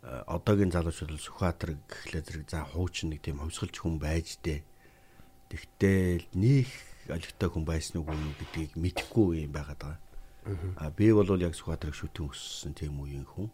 э, 0.02 0.22
одоогийн 0.26 0.72
залуучууд 0.72 1.10
бол 1.12 1.26
Сүхбаатар 1.26 1.70
гэхлээр 1.86 2.24
зэрэг 2.24 2.44
за 2.50 2.64
хуучин 2.64 3.12
нэг 3.12 3.22
тийм 3.22 3.38
хөвсгөлч 3.42 3.76
хүн 3.78 3.98
байж 4.00 4.38
дээ. 4.42 4.64
Тэгтэл 5.48 6.26
нөх 6.34 6.70
олигтой 7.08 7.48
хүн 7.48 7.64
байсан 7.64 8.00
уу 8.00 8.08
гэдгийг 8.08 8.76
мэдэхгүй 8.76 9.44
юм 9.46 9.52
байгаад 9.52 9.80
байгаа. 9.80 10.00
А 10.80 10.90
би 10.90 11.12
бол 11.12 11.28
яг 11.40 11.54
Сүхбаатарыг 11.54 11.94
шүтэн 11.94 12.32
өссөн 12.32 12.72
тийм 12.72 12.96
үеийн 13.00 13.28
хүн. 13.28 13.52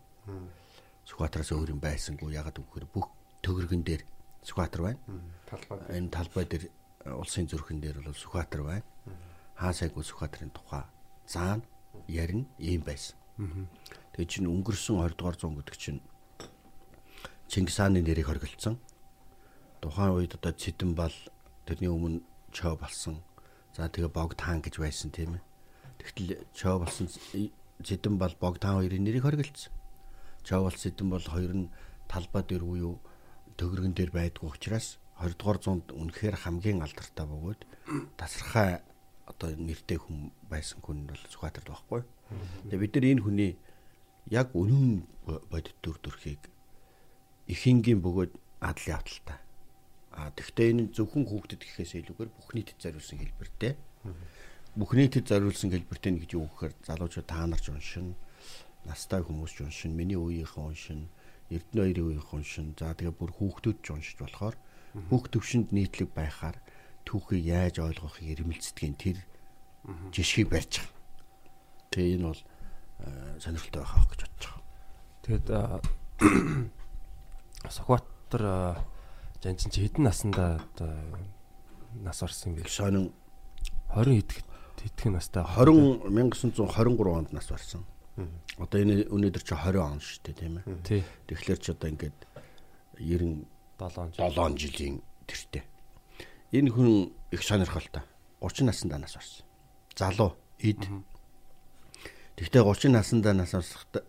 Сүхбаатараас 1.04 1.52
өөр 1.52 1.74
юм 1.74 1.80
байсангүй 1.82 2.32
ягаад 2.32 2.56
гэвэл 2.56 2.88
бүх 2.88 3.10
төгөргөн 3.42 3.82
дээр 3.84 4.02
Сүхбаатар 4.46 4.82
байна. 4.82 5.00
Талбай. 5.48 5.78
Энэ 5.98 6.08
талбай 6.14 6.44
дээр 6.48 6.64
э, 6.64 6.72
улсын 7.04 7.48
зүрхэн 7.48 7.80
дээр 7.80 8.00
бол 8.00 8.16
Сүхбаатар 8.16 8.62
байна. 8.64 8.88
Хаа 9.54 9.72
сайгүй 9.76 10.04
Сүхбаатарын 10.04 10.50
тухай 10.56 10.84
заана 11.28 11.62
ярина 12.08 12.48
ийм 12.58 12.80
байсан. 12.80 13.16
Тэгээ 14.14 14.30
чинь 14.30 14.48
өнгөрсөн 14.48 15.02
20 15.02 15.18
дугаар 15.18 15.36
зуун 15.36 15.58
гэдэг 15.60 15.76
чинь 15.76 16.00
Чингис 17.48 17.76
хааны 17.76 18.00
нэрийг 18.00 18.26
хоригдсон. 18.26 18.80
Тухайн 19.82 20.16
үед 20.16 20.34
одоо 20.34 20.52
Цэдэн 20.56 20.94
бол 20.96 21.12
тэрний 21.68 21.92
өмнө 21.92 22.24
Чоо 22.54 22.76
болсон. 22.76 23.20
За 23.76 23.88
тэгээ 23.90 24.08
Богдаан 24.08 24.64
гэж 24.64 24.80
байсан 24.80 25.10
тийм 25.12 25.36
ээ. 25.36 25.42
Тэгтэл 26.00 26.46
Чоо 26.56 26.80
болсон 26.80 27.10
Цэдэн 27.84 28.16
бол 28.16 28.34
Богдаан 28.40 28.80
хоёрын 28.80 29.04
нэрийг 29.04 29.28
хоригдсон. 29.28 29.72
Чоо 30.42 30.64
бол 30.64 30.76
Цэдэн 30.78 31.08
бол 31.10 31.26
хоёр 31.26 31.52
нь 31.52 31.72
талбай 32.08 32.42
дээр 32.48 32.64
буюу 32.64 32.96
төгөргөн 33.60 33.92
дээр 33.92 34.10
байдгүй 34.10 34.48
учраас 34.50 34.98
20 35.20 35.38
дугаар 35.38 35.58
зуунд 35.62 35.86
үнэхээр 35.94 36.36
хамгийн 36.42 36.82
алдартай 36.82 37.26
бөгөөд 37.26 37.60
тасархай 38.18 38.82
одоо 39.30 39.54
нэртэй 39.56 39.98
хүн 39.98 40.32
байсан 40.50 40.80
хүн 40.84 41.06
бол 41.08 41.22
Сүхбаатарт 41.30 41.68
байхгүй. 41.68 42.02
Тэгээ 42.68 42.82
бид 42.82 42.94
нар 42.94 43.06
энэ 43.08 43.24
хүний 43.24 43.52
яг 44.28 44.52
үнэн 44.52 45.04
бодит 45.52 45.76
дүр 45.80 45.98
төрхийг 46.00 46.42
ихэнгийн 47.48 48.00
бөгөөд 48.00 48.32
адал 48.60 48.86
явдалтай. 49.00 49.38
А 50.12 50.30
тэгвэл 50.32 50.88
энэ 50.88 50.92
зөвхөн 50.96 51.24
хүүхдэд 51.28 51.60
гэхээс 51.60 51.92
илүүгээр 52.00 52.30
бүх 52.32 52.48
нийтэд 52.54 52.78
зориулсан 52.80 53.18
хэлбэртэй. 53.18 53.72
Бүх 54.76 54.92
нийтэд 54.94 55.28
зориулсан 55.28 55.70
хэлбэртэй 55.72 56.10
нэг 56.12 56.22
гэж 56.24 56.32
юу 56.38 56.48
гэхээр 56.48 56.74
залуучууд 56.86 57.28
та 57.28 57.44
нарч 57.44 57.68
уншин, 57.68 58.14
настай 58.88 59.20
хүмүүс 59.20 59.52
ч 59.56 59.58
уншин, 59.66 59.92
миний 59.96 60.16
үеийнхэн 60.16 60.64
уншин, 60.64 61.00
Эрдэнэ 61.50 61.82
хоёрын 61.82 62.06
үеийнхэн 62.08 62.38
уншин. 62.40 62.66
За 62.78 62.94
тэгээ 62.94 63.14
бүр 63.14 63.32
хүүхдүүд 63.36 63.78
ч 63.84 63.86
уншиж 63.92 64.16
болохоор 64.22 64.56
бүх 64.94 65.28
төвшөнд 65.28 65.74
нийтлэг 65.74 66.14
байхаар 66.14 66.58
түүхийг 67.04 67.44
яаж 67.44 67.82
ойлгохыг 67.82 68.24
ирмэлцдгийн 68.30 68.94
тэр 68.94 69.18
жишгийг 70.14 70.48
барьж 70.48 70.80
байгаа. 70.80 70.94
Тэгээ 71.90 72.14
энэ 72.16 72.26
бол 72.30 72.42
э, 73.04 73.38
сонирхолтой 73.42 73.82
байх 73.82 74.06
гэж 74.08 74.20
бодож 74.22 74.44
байгаа. 74.46 74.62
Тэгээд 75.24 75.46
Сүхбаатар 77.74 78.84
жанчин 79.42 79.70
чи 79.72 79.84
хэдэн 79.84 80.04
наснда 80.04 80.60
одоо 80.60 80.92
нас 82.00 82.22
орсон 82.22 82.54
бэ? 82.54 82.68
Сонин 82.68 83.12
20 83.92 84.20
идэх 84.20 84.44
идэх 84.84 85.12
настай. 85.12 85.44
20 85.44 86.06
1923 86.08 87.08
онд 87.08 87.32
нас 87.32 87.48
барсан. 87.48 87.84
Одоо 88.58 88.80
энэ 88.80 89.08
өнөөдөр 89.08 89.42
чи 89.42 89.54
20 89.56 89.80
он 89.80 90.00
шүү 90.00 90.20
дээ 90.22 90.34
тийм 90.38 90.54
ээ. 90.60 90.64
Тэгэхээр 91.26 91.58
ч 91.58 91.72
одоо 91.72 91.88
ингээд 91.88 92.18
90 93.00 93.48
7 93.78 94.12
жил. 94.14 94.30
7 94.30 94.56
жилийн 94.58 95.02
тэртээ. 95.26 95.64
Энэ 96.52 96.70
хүн 96.70 97.12
их 97.30 97.42
сонирхолтой. 97.42 98.02
30 98.40 98.66
наснда 98.66 98.98
нас 98.98 99.14
барсан. 99.14 99.46
Залуу, 99.96 100.36
эд. 100.58 100.82
Тэгтээ 102.36 102.62
30 102.62 102.90
наснда 102.92 103.32
нас 103.34 103.54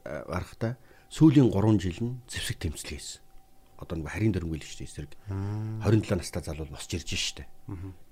барахтаа 0.05 0.77
сүүлийн 1.09 1.49
3 1.49 1.79
жил 1.79 1.99
нь 2.01 2.21
зэвсэг 2.27 2.57
тэмцэл 2.59 2.97
хийсэн. 2.97 3.21
Одоо 3.77 3.97
нэг 3.99 4.09
харийн 4.09 4.33
дөрөнгөл 4.33 4.63
шүү 4.63 4.85
дээ 4.85 4.89
эсрэг. 4.89 5.11
27 5.29 6.17
настай 6.17 6.41
залуу 6.43 6.67
босч 6.69 6.95
ирж 6.95 7.11
штэ. 7.11 7.45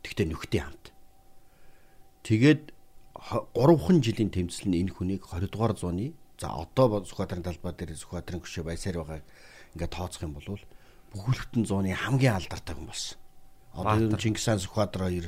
Тэгтээ 0.03 0.27
нөхдөй 0.29 0.61
хамт. 0.61 0.93
Тэгээд 2.23 2.73
3хан 3.13 3.97
жилийн 4.03 4.31
тэмцэл 4.31 4.67
нь 4.69 4.79
энэ 4.83 4.91
хүнийг 4.93 5.23
20 5.27 5.51
дугаар 5.51 5.73
зууны 5.77 6.13
за 6.39 6.51
одоо 6.51 7.03
Сүхбаатарын 7.05 7.45
талбай 7.45 7.73
дээр 7.73 7.95
Сүхбаатарын 7.95 8.43
гүшээ 8.43 8.63
баясаар 8.67 8.97
байгааг 8.99 9.23
ингээд 9.77 9.93
тооцох 9.95 10.23
юм 10.27 10.33
бол 10.35 10.59
бүхэлдэн 11.13 11.63
зууны 11.65 11.93
хамгийн 11.93 12.35
алдартай 12.41 12.75
хүн 12.75 12.89
болсон. 12.89 13.17
Одоо 13.73 14.17
Чингис 14.17 14.45
хаан 14.45 14.61
Сүхбаатар 14.61 15.01
хоёр 15.09 15.27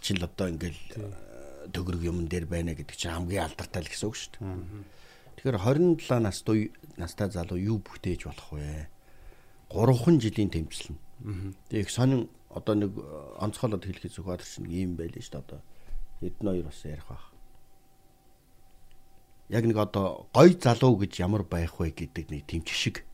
чинь 0.00 0.20
л 0.20 0.28
одоо 0.28 0.48
ингээд 0.48 0.76
төгрөг 1.72 2.02
юм 2.04 2.28
дээр 2.28 2.48
байна 2.48 2.72
гэдэг 2.72 2.96
чинь 2.96 3.12
хамгийн 3.12 3.44
алдартай 3.44 3.84
л 3.84 3.88
гэсэн 3.92 4.08
үг 4.08 4.16
шүү 4.16 4.32
дээ. 4.40 4.84
Тэгэхээр 5.40 5.58
27 5.60 6.20
настай 6.20 6.58
настай 6.96 7.28
залуу 7.28 7.60
юу 7.60 7.78
бүтээж 7.80 8.28
болох 8.28 8.48
вэ? 8.52 8.88
3хан 9.72 10.16
жилийн 10.20 10.50
тэмцэл 10.52 10.96
нь. 10.96 11.00
Тэгээ 11.68 11.84
их 11.84 11.92
сонин 11.92 12.28
одоо 12.48 12.74
нэг 12.74 12.92
онцгойлоод 13.40 13.84
хэлэхэд 13.84 14.16
Сүхбаатар 14.16 14.48
чинь 14.48 14.68
ийм 14.68 14.96
байлээ 14.96 15.20
шүү 15.20 15.36
дээ 15.36 15.44
одоо 15.44 15.60
Эдэн 16.20 16.48
хоёр 16.48 16.64
бас 16.68 16.84
ярих 16.84 17.08
байх. 17.08 17.24
Яг 19.48 19.64
нэг 19.64 19.76
одоо 19.80 20.28
гой 20.32 20.52
залуу 20.52 21.00
гэж 21.00 21.24
ямар 21.24 21.44
байх 21.48 21.80
вэ 21.80 21.96
гэдэг 21.96 22.28
нэг 22.28 22.44
тийм 22.44 22.60
жишг. 22.64 23.04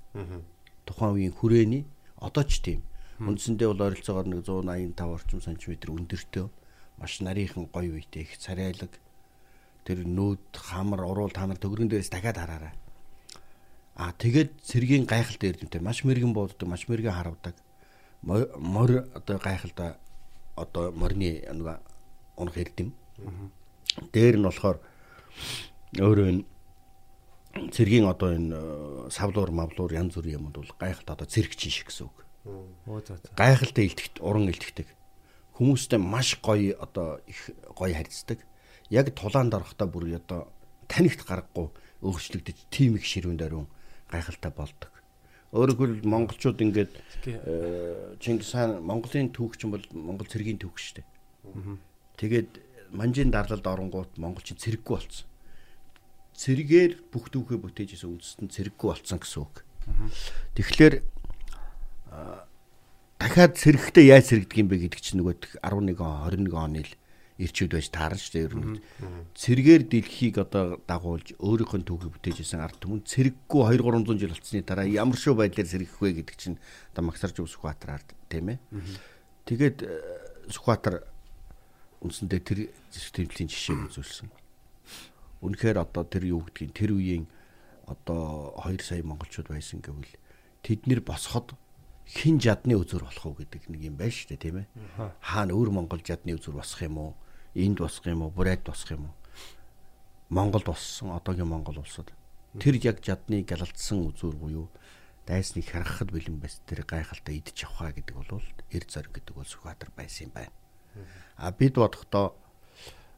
Тухайн 0.87 1.15
үеийн 1.15 1.35
хүрээний 1.35 1.87
одоо 2.21 2.45
ч 2.45 2.61
тийм. 2.63 2.81
Үндсэндээ 3.21 3.69
бол 3.73 3.85
ойролцоогоор 3.89 4.29
нэг 4.29 4.45
185 4.45 5.01
орчим 5.01 5.41
сантиметр 5.41 5.89
өндөртөө 5.93 6.47
маш 7.01 7.21
нарийнхан 7.21 7.69
гой 7.73 7.89
үйтэй 7.93 8.29
их 8.29 8.37
царайлаг 8.37 8.93
тэр 9.85 10.05
нүүд 10.05 10.53
хамар 10.53 11.05
уруул 11.05 11.33
та 11.33 11.47
нар 11.47 11.57
төгрөн 11.57 11.89
дээрээс 11.89 12.13
дахиад 12.13 12.37
хараарай. 12.37 12.75
Аа 13.97 14.13
тэгээд 14.13 14.61
цэргийн 14.65 15.09
гайхалтай 15.09 15.57
эрдэмтэй 15.57 15.81
маш 15.81 16.05
мэрэгэн 16.05 16.33
бууддаг, 16.37 16.69
маш 16.69 16.89
мэрэгэн 16.89 17.17
харавдаг. 17.17 17.55
Мор 18.23 19.09
одоо 19.17 19.37
гайхалтай 19.41 19.97
одоо 20.57 20.93
морины 20.93 21.41
нэг 21.41 21.81
унах 22.37 22.57
эрдэм. 22.57 22.93
Дээр 24.13 24.37
нь 24.37 24.45
болохоор 24.45 24.81
өөрөө 25.97 26.45
цэргийн 27.73 28.07
одоо 28.07 28.35
энэ 28.37 28.57
э, 28.57 29.09
савлуур 29.11 29.51
мавлуур 29.51 29.93
янз 29.93 30.15
бүрийн 30.17 30.41
юмуд 30.41 30.61
бол 30.61 30.73
гайхалтай 30.79 31.15
одоо 31.15 31.27
цэрэгчин 31.27 31.71
шиг 31.71 31.89
гэсэн 31.91 32.07
үг. 32.07 32.17
Оо 32.87 33.01
за 33.01 33.17
за. 33.17 33.33
Гайхалтай 33.37 33.87
илтгэт 33.89 34.21
уран 34.21 34.49
илтгэдэг. 34.49 34.89
Хүмүүстэй 35.57 35.99
маш 35.99 36.37
гоё 36.43 36.77
одоо 36.79 37.21
их 37.27 37.51
гоё 37.73 37.95
харьцдаг. 37.95 38.45
Яг 38.91 39.11
тулаанд 39.15 39.55
орохдоо 39.55 39.89
бүр 39.89 40.17
одоо 40.17 40.53
танихт 40.87 41.25
гарахгүй 41.27 41.73
өөрчлөгдөж 42.03 42.71
тийм 42.71 42.97
их 43.01 43.05
ширүүн 43.09 43.41
даруун 43.41 43.67
гайхалтай 44.11 44.53
болдог. 44.53 44.93
Өөрөөр 45.55 46.03
хэлбэл 46.03 46.11
монголчууд 46.11 46.61
ингээд 46.61 46.93
э, 47.27 48.17
Чингис 48.21 48.53
хаан 48.53 48.83
Монголын 48.83 49.33
түүхч 49.33 49.65
юм 49.65 49.73
бол 49.75 49.85
Монгол 49.95 50.29
цэргийн 50.29 50.61
түүх 50.61 50.77
шүү 50.77 51.01
дээ. 51.01 51.07
Тэгээд 52.21 52.51
манжийн 52.93 53.31
дарлалд 53.31 53.67
оронгууд 53.67 54.19
монголчин 54.19 54.59
цэрэггүй 54.59 54.95
болсон. 54.97 55.27
Цэрэгээр 56.37 56.93
бүх 57.09 57.33
түүхээ 57.33 57.59
бүтээж 57.59 57.97
исэн 57.97 58.13
үндэст 58.13 58.39
нь 58.45 58.53
цэрэггүй 58.53 58.89
болсон 58.93 59.19
гэсэн 59.19 59.41
үг. 59.41 59.65
Тэгэхээр 60.53 60.95
дахиад 63.17 63.57
цэрэгтэй 63.57 64.13
яаж 64.13 64.29
цэрэгдэг 64.31 64.59
юм 64.61 64.69
бэ 64.69 64.77
гэдэг 64.85 65.01
чинь 65.01 65.25
нөгөө 65.25 65.65
11 65.65 65.97
он 65.97 66.45
21 66.45 66.53
оны 66.53 66.85
л 66.85 66.93
ирчүүд 67.37 67.73
байж 67.77 67.89
таарна 67.93 68.21
шүү 68.21 68.33
дээ 68.33 68.47
ер 68.49 68.55
нь. 68.57 68.81
Цэргээр 69.37 69.83
дэлхийг 69.93 70.37
одоо 70.41 70.81
дагуулж 70.89 71.37
өөрийнхөө 71.37 71.85
түүхийг 71.85 72.13
бүтээж 72.17 72.45
исэн 72.45 72.65
ард 72.65 72.81
түмэн 72.81 73.05
цэрэггүй 73.05 73.61
2 73.77 73.85
300 73.85 74.21
жил 74.21 74.33
болцсны 74.33 74.65
дараа 74.65 74.89
ямар 74.89 75.17
шүү 75.21 75.37
байдлаар 75.37 75.69
цэрэгэх 75.69 76.01
вэ 76.01 76.13
гэдэг 76.25 76.37
чинь 76.37 76.57
одоо 76.97 77.05
Магсарж 77.05 77.37
Сүхбаатар 77.37 78.01
ард 78.01 78.09
тийм 78.33 78.57
ээ. 78.57 78.59
Тэгээд 79.45 79.79
э, 79.85 79.93
Сүхбаатар 80.49 81.05
үндсэндээ 82.01 82.41
тэр 82.41 82.59
тэмдлийн 83.13 83.53
жишээг 83.53 83.93
үзүүлсэн. 83.93 84.29
Үнэхээр 85.47 85.79
одоо 85.79 86.03
тэр 86.03 86.27
юу 86.27 86.43
гэдгийг 86.43 86.75
тэр 86.75 86.91
үеийн 86.99 87.31
одоо 87.87 88.53
2 88.67 88.83
сая 88.83 89.07
монголчууд 89.07 89.55
байсан 89.55 89.79
гэвэл 89.79 90.11
тэд 90.67 90.91
нэр 90.91 91.07
босоход 91.07 91.55
хин 92.07 92.43
жадны 92.43 92.75
үзүр 92.75 93.07
болох 93.07 93.27
уу 93.27 93.39
гэдэг 93.39 93.71
нэг 93.71 93.81
юм 93.87 93.95
байна 93.95 94.11
шүү 94.11 94.35
дээ 94.35 94.43
тийм 94.43 94.57
ээ. 94.63 94.67
Хаана 95.23 95.55
өөр 95.55 95.71
монгол 95.71 96.03
жадны 96.03 96.35
үзүр 96.35 96.59
босох 96.59 96.83
юм 96.83 96.99
уу? 96.99 97.13
Энд 97.55 97.79
босох 97.79 98.07
юм 98.11 98.27
уу? 98.27 98.35
Бүрайд 98.35 98.67
босох 98.67 98.91
юм 98.95 99.11
уу? 99.11 99.15
Монголд 100.29 100.67
боссон 100.67 101.15
одоогийн 101.15 101.47
Монгол 101.47 101.79
улсад 101.79 102.11
тэр 102.59 102.75
яг 102.83 102.99
жадны 102.99 103.47
галалтсан 103.47 104.11
үзүр 104.11 104.35
буюу 104.35 104.67
дайсныг 105.27 105.71
харахад 105.71 106.11
бэлэн 106.11 106.43
бас 106.43 106.59
тэр 106.67 106.83
гайхалтай 106.83 107.39
идэж 107.39 107.67
авахаа 107.67 107.95
гэдэг 107.95 108.15
бол 108.19 108.43
эр 108.71 108.85
зориг 108.91 109.15
гэдэг 109.15 109.35
бол 109.39 109.47
Сүхбаатар 109.47 109.91
байсан 109.95 110.27
юм 110.27 110.33
байна. 110.35 110.55
А 111.37 111.53
бид 111.53 111.75
бодохдоо 111.79 112.35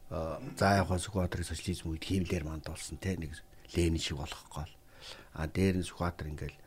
за 0.09 0.67
яг 0.81 0.87
хоо 0.89 0.97
Сүхбаатарын 0.97 1.45
социализм 1.45 1.93
үед 1.93 2.03
хиймлэр 2.03 2.43
манд 2.43 2.65
болсон 2.65 2.97
те 2.97 3.15
нэг 3.15 3.37
Ленин 3.75 4.01
шиг 4.01 4.17
болох 4.17 4.43
гол. 4.49 4.71
А 5.33 5.47
дээр 5.47 5.79
нь 5.81 5.87
Сүхбаатар 5.87 6.33
ингээл 6.33 6.57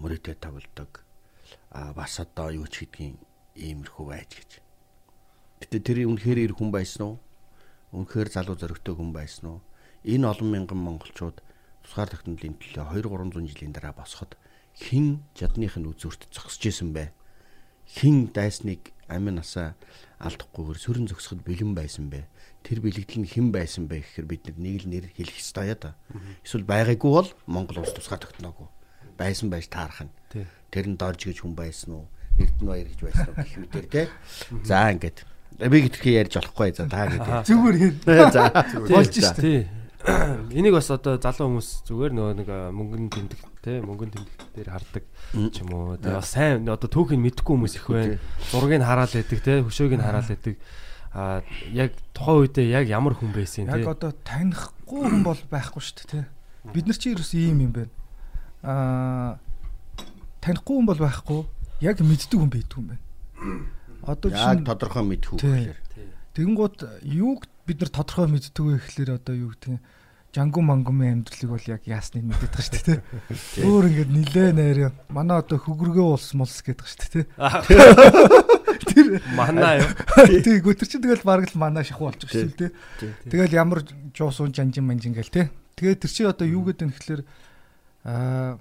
мөрөдөө 0.00 0.34
тавилдаг. 0.40 1.04
А 1.70 1.92
бас 1.92 2.16
одоо 2.20 2.48
юу 2.50 2.66
ч 2.66 2.88
гэдгийг 2.88 3.20
иймэрхүү 3.56 4.04
байж 4.08 4.30
гэж. 4.32 4.50
Гэтэ 5.60 5.78
тэр 5.84 5.98
үнэхээр 6.08 6.48
ир 6.48 6.52
хүн 6.56 6.72
байсан 6.72 7.02
уу? 7.04 7.16
Үнэхээр 7.92 8.28
залуу 8.32 8.56
зөрөгтэй 8.56 8.94
хүн 8.96 9.12
байсан 9.12 9.44
уу? 9.52 9.60
энэ 10.04 10.26
олон 10.30 10.48
мянган 10.50 10.78
монголчууд 10.78 11.42
тусгаар 11.82 12.08
тогтнолын 12.08 12.54
төлөө 12.56 12.84
2 12.96 13.12
300 13.12 13.50
жилийн 13.50 13.74
дараа 13.74 13.92
босоход 13.92 14.38
хэн 14.78 15.20
жадных 15.34 15.74
нь 15.76 15.90
үзүүрт 15.90 16.30
зогсож 16.30 16.62
исэн 16.70 16.94
бэ? 16.94 17.10
Хэн 17.88 18.28
дайсныг 18.34 18.92
амин 19.08 19.40
насаа 19.40 19.72
алдахгүйгээр 20.20 20.78
сүрэн 20.78 21.06
зогсоход 21.08 21.40
бэлэн 21.46 21.72
байсан 21.72 22.12
бэ? 22.12 22.28
Тэр 22.66 22.84
бэлэгдэл 22.84 23.24
нь 23.24 23.30
хэн 23.30 23.48
байсан 23.54 23.88
бэ 23.88 24.04
гэхээр 24.04 24.26
бид 24.28 24.44
нэг 24.58 24.84
л 24.84 24.90
нэр 24.92 25.06
хэлэх 25.14 25.40
ёстой 25.40 25.72
да. 25.78 25.96
Эсвэл 26.44 26.68
байгаагүй 26.68 27.10
бол 27.10 27.30
Монгол 27.48 27.80
улс 27.80 27.94
тусгаар 27.96 28.20
тогтноогүй. 28.20 28.68
Байсан 29.16 29.48
байж 29.48 29.70
таарах 29.72 30.04
нь. 30.04 30.12
Тэр 30.68 30.86
нь 30.92 30.98
дорж 31.00 31.24
гэж 31.24 31.40
хүн 31.40 31.56
байсан 31.56 31.96
уу? 31.96 32.06
Эрдэнэ 32.36 32.68
баяр 32.68 32.88
гэж 32.92 33.00
байсан 33.00 33.28
уу 33.32 33.36
гэх 33.40 33.56
мэтэр 33.56 33.86
те. 33.88 34.02
За 34.66 34.92
ингээд 34.92 35.24
би 35.58 35.78
гэтэрхий 35.86 36.14
ярьж 36.20 36.34
болохгүй 36.38 36.70
за 36.76 36.86
та 36.86 37.08
гэдэг. 37.08 37.42
Зүгээр. 37.48 37.94
За 38.36 38.42
Болж 38.86 39.14
штэ. 39.16 39.42
Тий. 39.42 39.60
Энийг 40.54 40.74
бас 40.78 40.90
одоо 40.94 41.18
залуу 41.18 41.48
хүмүүс 41.50 41.68
зүгээр 41.88 42.12
нөгөө 42.14 42.34
нэг 42.38 42.48
а, 42.54 42.70
мөнгөний 42.70 43.10
тэмдэг 43.10 43.40
те 43.66 43.80
мөнгөний 43.82 44.14
тэмдэг 44.14 44.38
дээр 44.54 44.68
хардаг 44.70 45.04
ч 45.50 45.56
юм 45.58 45.74
уу. 45.74 45.98
Тэгээ 45.98 46.18
бас 46.22 46.30
сайн 46.30 46.70
одоо 46.70 46.86
түүхийг 46.86 47.18
мэдхгүй 47.18 47.54
хүмүүс 47.58 47.74
их 47.74 47.86
байна. 47.90 48.18
Зургийг 48.54 48.86
хараал 48.86 49.10
байдаг 49.10 49.40
те 49.42 49.58
хөшөөг 49.66 49.98
нь 49.98 50.06
хараал 50.06 50.30
байдаг. 50.30 50.54
А 51.10 51.42
яг 51.74 51.98
тухайн 52.14 52.46
үедээ 52.46 52.66
яг 52.78 52.86
ямар 52.86 53.18
хүн 53.18 53.34
байсан 53.34 53.66
те. 53.66 53.82
Яг 53.82 53.90
одоо 53.90 54.14
танихгүй 54.22 55.02
хүн 55.02 55.26
бол 55.26 55.40
байхгүй 55.50 55.82
шүү 55.82 55.96
дээ 55.98 56.10
тий. 56.14 56.24
Бид 56.70 56.86
нар 56.86 56.98
чи 57.02 57.10
ерөөс 57.18 57.32
ийм 57.34 57.58
юм 57.66 57.72
байна. 57.74 57.90
Аа 58.62 59.42
танихгүй 60.38 60.78
хүн 60.78 60.86
бол 60.86 61.02
байхгүй. 61.02 61.42
Яг 61.82 61.98
мэддэг 61.98 62.38
хүн 62.38 62.54
байдаг 62.54 62.78
юм 62.78 62.86
байна. 62.94 63.02
Одоо 64.06 64.30
яг 64.30 64.38
чинь 64.38 64.62
тодорхой 64.62 65.02
мэдхүү 65.10 65.42
гэхээр. 65.42 65.78
тэгэнгუთ 66.38 66.76
юуг 67.02 67.50
бид 67.68 67.84
нар 67.84 67.92
тодорхой 67.92 68.32
мэддэг 68.32 68.56
вэ 68.56 68.80
гэхлээр 68.80 69.20
одоо 69.20 69.34
юу 69.36 69.52
гэдэг 69.52 69.70
нь 69.76 69.82
Жангу 70.28 70.60
мангумын 70.60 71.24
амьдралыг 71.24 71.48
бол 71.48 71.66
яг 71.72 71.82
яасныг 71.88 72.20
мэддэг 72.20 72.52
байгаа 72.52 72.68
шүү 72.68 72.84
дээ. 72.84 73.00
Өөр 73.64 73.84
ингээд 73.88 74.12
нилээ 74.12 74.50
нэрээ. 74.52 74.90
Манай 75.08 75.40
одоо 75.40 75.56
хөгрөгөө 75.56 76.04
улс 76.04 76.36
молс 76.36 76.60
гэдэг 76.60 76.84
шүү 76.84 77.08
дээ. 77.16 77.26
Тэр 78.92 79.24
Манаа 79.32 79.80
юу? 79.80 79.88
Тий, 80.44 80.60
гүтэр 80.60 80.84
чинь 80.84 81.00
тэгэл 81.00 81.24
бараг 81.24 81.48
л 81.48 81.56
манай 81.56 81.80
шахуу 81.80 82.12
байгаа 82.12 82.28
шүү 82.28 82.60
дээ. 82.60 82.70
Тэгэл 83.24 83.56
ямар 83.56 83.80
жуусуун 84.12 84.52
жанжин 84.52 84.84
манжин 84.84 85.16
гэл 85.16 85.32
те. 85.32 85.48
Тэгээд 85.80 86.04
тэр 86.04 86.12
чи 86.12 86.22
одоо 86.28 86.44
юу 86.44 86.60
гэдэг 86.68 86.86
нь 86.86 86.92
гэхэлэр 86.92 87.22
аа 88.04 88.60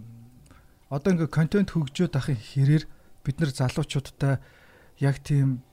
одоо 0.87 1.19
ингээ 1.19 1.27
контент 1.27 1.75
хөгжөөд 1.75 2.15
ахын 2.15 2.39
хэрээр 2.39 2.87
бид 3.27 3.37
нар 3.43 3.51
залуучуудтай 3.51 4.39
яг 5.03 5.19
тийм 5.19 5.66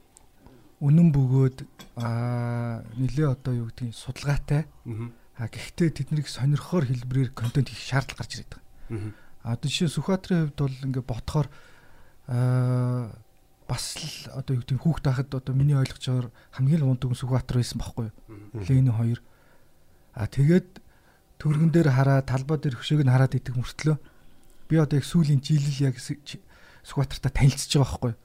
үнэн 0.83 1.09
бөгөөд 1.15 1.59
аа 2.01 2.83
нилээ 2.99 3.29
одоо 3.31 3.53
юу 3.55 3.67
гэдгийг 3.71 3.95
судалгаатай 3.95 4.67
а 5.39 5.47
гэхдээ 5.51 5.91
тэднийг 5.91 6.27
сонирхоор 6.31 6.85
хэлбэрээр 6.91 7.31
контент 7.35 7.69
хийх 7.71 7.83
шаардлага 7.83 8.23
гарч 8.23 8.33
ирээд 8.39 8.53
байгаа. 8.55 9.13
А 9.45 9.53
одоо 9.55 9.69
жишээ 9.71 9.91
Сүхбаатарын 9.93 10.51
хувьд 10.51 10.59
бол 10.59 10.77
ингээ 10.89 11.05
ботхоор 11.05 11.47
аа 12.29 13.11
бас 13.69 13.97
л 13.97 14.29
одоо 14.37 14.57
юу 14.57 14.63
гэдэг 14.63 14.79
хүүхд 14.81 15.05
тахад 15.09 15.29
одоо 15.35 15.55
миний 15.57 15.75
байгаагаар 15.77 16.29
хамгийн 16.53 16.81
л 16.85 16.91
ундаг 16.93 17.17
Сүхбаатар 17.17 17.57
байсан 17.61 17.81
байхгүй 17.81 18.13
юу? 18.13 18.15
Ленин 18.69 18.93
2. 18.93 19.19
А 20.15 20.27
тэгээд 20.29 20.69
төргөн 21.41 21.73
дээр 21.73 21.89
хараа 21.91 22.21
талбай 22.23 22.59
дээр 22.61 22.77
хөшөөг 22.77 23.03
нь 23.05 23.13
хараад 23.13 23.35
идэх 23.35 23.57
мөртлөө 23.57 23.97
би 24.69 24.75
одоо 24.77 24.97
их 25.01 25.09
сүүлийн 25.09 25.41
жилэл 25.41 25.81
яг 25.93 25.97
С- 25.99 26.17
Ч- 26.29 26.41
Сүхбаатартай 26.85 27.33
танилцж 27.33 27.73
байгаа 27.73 27.89
байхгүй 27.89 28.11
юу? 28.13 28.21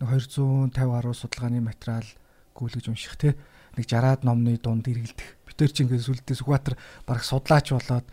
Нэг 0.00 0.08
250 0.10 0.74
гаруй 0.74 1.14
судалгааны 1.14 1.60
материал 1.62 2.06
гүйлгэж 2.54 2.88
унших 2.90 3.14
те 3.18 3.34
нэг 3.76 3.86
60-аад 3.90 4.22
номны 4.22 4.54
дунд 4.62 4.86
эргэлдэх. 4.86 5.28
Би 5.46 5.52
тэр 5.54 5.70
чинь 5.74 5.86
ингээд 5.90 6.06
сүлдээ 6.06 6.38
Сүхбаатар 6.38 6.74
бараг 7.06 7.24
судлаач 7.26 7.74
болоод 7.74 8.06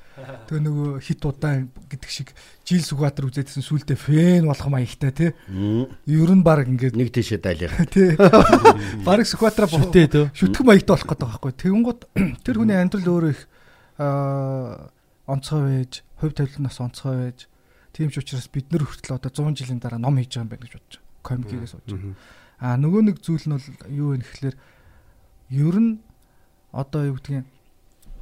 тэгээ 0.50 0.62
нөгөө 0.62 0.90
хит 1.02 1.22
удаан 1.26 1.70
гэдэг 1.90 2.10
шиг 2.10 2.34
жил 2.66 2.82
Сүхбаатар 2.82 3.30
үзээдсэн 3.30 3.62
сүлдээ 3.62 3.98
фэн 3.98 4.50
болох 4.50 4.70
маягтай 4.74 5.12
те. 5.14 5.28
Мм. 5.50 5.90
Ер 6.10 6.32
нь 6.34 6.42
баг 6.42 6.66
ингээд 6.66 6.98
Нэг 6.98 7.14
тийшээ 7.14 7.42
дайлах. 7.42 7.78
тий. 7.94 8.18
Бараг 9.06 9.30
Сүхбаатараа 9.30 9.70
Шүтээ 9.70 10.06
дөө. 10.10 10.26
шүтгэн 10.34 10.66
маягтай 10.66 10.94
болох 10.98 11.10
гэдэг 11.14 11.30
байхгүй. 11.30 11.54
Тэгэнгუთ 11.62 12.00
тэр 12.46 12.56
хүний 12.58 12.78
амьдрал 12.78 13.10
өөрөө 13.10 13.32
их 13.34 13.42
онцгой 15.30 15.62
байж, 15.62 16.02
хувь 16.18 16.34
тавиланаас 16.34 16.82
онцгой 16.82 17.18
байж. 17.30 17.40
Тийм 17.94 18.10
ч 18.10 18.18
учраас 18.18 18.50
бид 18.50 18.70
нар 18.74 18.86
хүртэл 18.86 19.18
одоо 19.18 19.30
100 19.30 19.62
жилийн 19.62 19.82
дараа 19.82 20.02
ном 20.02 20.18
хийж 20.18 20.42
байгаа 20.42 20.46
юм 20.46 20.50
байна 20.50 20.66
гэж 20.66 20.74
бодож 20.80 21.01
Комикээс 21.22 21.74
сууж 21.78 21.88
байгаа. 21.88 22.16
Аа 22.62 22.76
нөгөө 22.78 23.02
нэг 23.10 23.18
зүйл 23.22 23.46
нь 23.50 23.56
бол 23.58 23.68
юу 23.90 24.08
вэ 24.14 24.22
гэхэлэр 24.22 24.56
ер 25.52 25.78
нь 25.82 26.00
одоо 26.72 27.02
юу 27.10 27.16
гэдгийг 27.18 27.46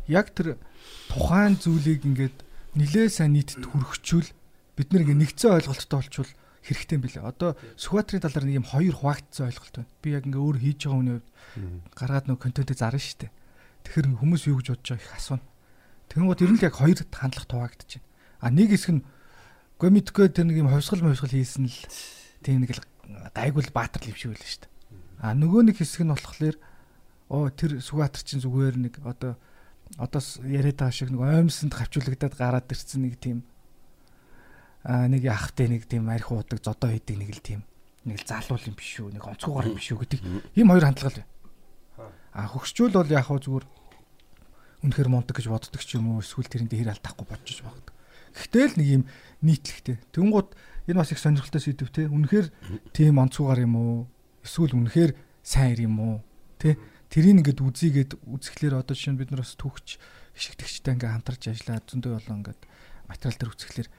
яг 0.07 0.33
тэр 0.33 0.57
тухайн 1.11 1.59
зүйлийг 1.59 2.05
ингээд 2.07 2.37
нилээ 2.75 3.07
сайн 3.09 3.35
нийтэд 3.35 3.65
хүргчүүл 3.67 4.29
бид 4.77 4.89
ингээд 4.89 5.21
нэгцэн 5.21 5.59
ойлголттой 5.59 5.99
болчвол 5.99 6.31
хэрэгтэй 6.63 6.95
юм 6.97 7.03
билээ. 7.03 7.23
Одоо 7.23 7.55
Сүхбаатарын 7.75 8.23
талаар 8.23 8.45
нэг 8.45 8.57
юм 8.61 8.67
хоёр 8.67 8.95
хуваагдсан 8.95 9.47
ойлголт 9.47 9.75
байна. 9.75 9.91
Би 10.01 10.09
яг 10.15 10.23
ингээ 10.25 10.43
өөр 10.43 10.57
хийж 10.59 10.79
байгаа 10.85 10.97
хүний 10.97 11.15
хувьд 11.19 11.29
гаргаад 11.95 12.25
нөгөө 12.27 12.43
контентыг 12.43 12.77
зарна 12.77 12.99
шүү 12.99 13.17
дээ. 13.27 13.31
Тэгэхээр 13.85 14.07
хүмүүс 14.19 14.43
юу 14.49 14.57
гэж 14.59 14.67
бодож 14.75 14.87
байгаа 14.89 15.05
их 15.07 15.17
асууна. 15.17 15.45
Тэгэнгუთ 16.09 16.43
ер 16.43 16.51
нь 16.51 16.59
л 16.59 16.67
яг 16.67 16.75
хоёр 16.75 16.99
хандлага 16.99 17.53
хуваагдаж 17.53 17.89
байна. 17.95 18.07
А 18.43 18.47
нэг 18.49 18.69
хэсэг 18.75 18.91
нь 18.97 19.03
мэдгүй 19.79 20.27
тэр 20.35 20.45
нэг 20.49 20.57
юм 20.59 20.69
ховсгал 20.69 21.05
мовсгал 21.05 21.31
хийсэн 21.31 21.65
л 21.69 21.79
тийм 22.43 22.65
нэг 22.65 22.75
л 22.75 22.83
гайгүй 23.33 23.63
баатар 23.73 24.03
л 24.05 24.11
юм 24.13 24.17
шиг 24.17 24.31
байлаа 24.33 24.49
шүү 24.49 24.61
дээ. 24.63 24.73
А 25.19 25.33
нөгөө 25.35 25.61
нэг 25.67 25.77
хэсэг 25.81 26.03
нь 26.05 26.13
болохоор 26.13 26.57
оо 27.29 27.49
тэр 27.53 27.71
Сүхбаатар 27.81 28.23
чинь 28.23 28.41
зүгээр 28.41 28.75
нэг 28.77 28.93
одоо 29.05 29.37
одоо 29.97 30.21
яриад 30.45 30.77
байгаа 30.77 30.93
шиг 30.93 31.09
нэг 31.09 31.21
оймсонд 31.21 31.73
хавчуулагдаад 31.73 32.35
гараад 32.37 32.69
ирсэн 32.69 33.05
нэг 33.09 33.17
тийм 33.17 33.45
а 34.85 35.09
нэг 35.09 35.25
ахтай 35.25 35.67
нэг 35.67 35.89
тийм 35.89 36.09
арх 36.09 36.29
уудаг 36.31 36.61
зодоо 36.61 36.93
хийдэг 36.93 37.17
нэг 37.17 37.31
л 37.33 37.41
тийм 37.41 37.61
нэг 38.05 38.21
залуул 38.23 38.63
юм 38.63 38.77
биш 38.77 39.01
үү 39.01 39.13
нэг 39.17 39.23
онцгойгоор 39.25 39.69
юм 39.69 39.77
биш 39.77 39.89
үү 39.91 39.99
гэдэг 40.05 40.19
ийм 40.55 40.69
хоёр 40.69 40.85
хандлага 40.85 41.09
л 41.09 41.19
байна. 41.19 41.33
А 42.33 42.47
хөгсчүүл 42.47 42.95
бол 42.95 43.11
яг 43.11 43.25
хөө 43.27 43.39
зүгээр 43.43 43.65
үнэхэр 44.85 45.09
мундаг 45.11 45.35
гэж 45.35 45.47
боддог 45.51 45.81
ч 45.83 45.99
юм 45.99 46.15
уу 46.15 46.23
эсвэл 46.23 46.47
тэрэн 46.47 46.69
дээр 46.71 46.93
алдахгүй 46.95 47.25
бодож 47.27 47.59
багт. 47.65 47.91
Гэхдээ 48.37 48.65
л 48.71 48.77
нэг 48.79 48.87
юм 48.87 49.03
нийтлэгтэй. 49.43 49.97
Тэнгууд 50.15 50.55
энэ 50.89 50.99
бас 51.05 51.13
их 51.13 51.21
сонирхолтой 51.21 51.61
сэдв 51.61 51.93
те. 51.93 52.09
Үнэхэр 52.09 52.49
тийм 52.91 53.21
онцгойгоор 53.21 53.61
юм 53.61 53.75
уу? 53.77 53.97
Эсвэл 54.41 54.73
үнэхэр 54.73 55.13
сайн 55.45 55.77
юм 55.77 55.95
уу? 56.01 56.15
Тэ? 56.57 56.81
Тэрийг 57.13 57.45
ингээд 57.45 57.61
үзийгээд 57.61 58.11
үзэхлээр 58.25 58.81
одоо 58.81 58.93
жишээ 58.97 59.13
нь 59.13 59.19
бид 59.21 59.29
нар 59.29 59.45
бас 59.45 59.53
түүхч 59.53 60.01
хишигтгчтэй 60.33 60.97
ингээд 60.97 61.13
хамтарч 61.13 61.43
ажиллаад 61.49 61.85
зөндөө 61.89 62.11
болоо 62.17 62.35
ингээд 62.41 62.61
материал 63.09 63.37
дээр 63.37 63.53
үзэхлээр 63.53 63.89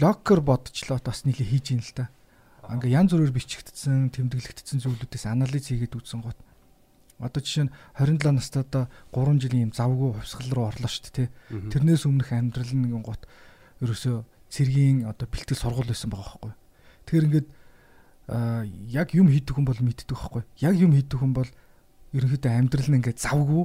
локер 0.00 0.40
бодчлоо 0.44 0.98
бас 1.00 1.24
нийлээ 1.24 1.48
хийж 1.52 1.66
ийн 1.72 1.84
л 1.84 1.92
та. 1.96 2.12
Ингээ 2.66 2.96
янз 2.96 3.12
бүрээр 3.14 3.36
бичигдсэн, 3.36 4.10
тэмдэглэгдсэн 4.12 4.82
зүйлүүдээс 4.82 5.24
анализ 5.30 5.68
хийгээд 5.70 5.96
үзсэн 5.96 6.20
гот. 6.24 6.40
Одоо 7.22 7.40
жишээ 7.40 7.70
нь 7.70 7.74
27 7.96 8.34
настай 8.34 8.60
одоо 8.66 8.84
3 9.14 9.40
жилийн 9.40 9.70
юм 9.70 9.72
завгүй 9.72 10.20
хувьсгал 10.20 10.52
руу 10.52 10.66
орлоо 10.68 10.90
шүү 10.90 11.04
дээ. 11.16 11.28
тэ. 11.30 11.70
Тэрнээс 11.72 12.04
өмнөх 12.04 12.28
амьдрал 12.34 12.72
нэгэн 12.76 13.04
гот 13.06 13.24
ерөөсөө 13.80 14.16
цэргийн 14.50 15.06
одоо 15.10 15.26
бэлтгэл 15.26 15.58
сургууль 15.58 15.90
байсан 15.90 16.10
байгаа 16.10 16.38
байхгүй. 16.38 16.52
Тэгэхээр 17.06 17.26
ингээд 17.28 17.48
аа, 18.30 18.62
яг 18.90 19.08
юм 19.14 19.28
хийдэг 19.30 19.54
хүн 19.54 19.66
бол 19.66 19.80
мэддэг 19.82 20.10
байхгүй. 20.10 20.42
Яг 20.62 20.74
юм 20.78 20.92
хийдэг 20.94 21.18
хүн 21.18 21.34
бол 21.34 21.50
ерөнхийдөө 22.14 22.52
амьдрал 22.52 22.88
нь 22.90 22.98
ингээд 23.02 23.22
завгүй 23.22 23.64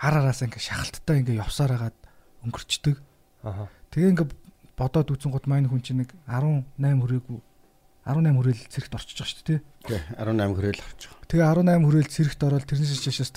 ар 0.00 0.14
араас 0.16 0.42
ингээд 0.42 0.66
шахалттай 0.66 1.22
ингээд 1.22 1.42
явсаар 1.42 1.76
хагаад 1.76 1.98
өнгөрчдөг. 2.46 2.96
Аха. 3.44 3.68
Тэгээ 3.92 4.10
ингээд 4.16 4.32
бодоод 4.78 5.12
үзэн 5.12 5.32
гот 5.34 5.44
маань 5.44 5.68
хүн 5.68 5.84
чинь 5.84 6.00
нэг 6.02 6.16
18 6.24 6.72
хүрээгүй 6.80 7.38
18 8.08 8.32
хүрээл 8.32 8.62
цэрэгт 8.72 8.96
орчиж 8.96 9.16
байгаа 9.20 9.28
шүү 9.28 9.44
дээ. 9.44 9.60
Тий, 9.84 10.00
18 10.16 10.56
хүрээл 10.56 10.80
байгаа. 10.80 11.28
Тэгээ 11.28 11.46
18 11.52 11.84
хүрээл 11.84 12.10
цэрэгт 12.10 12.40
ороод 12.48 12.64
тэрнээс 12.64 13.04
чашаас 13.04 13.30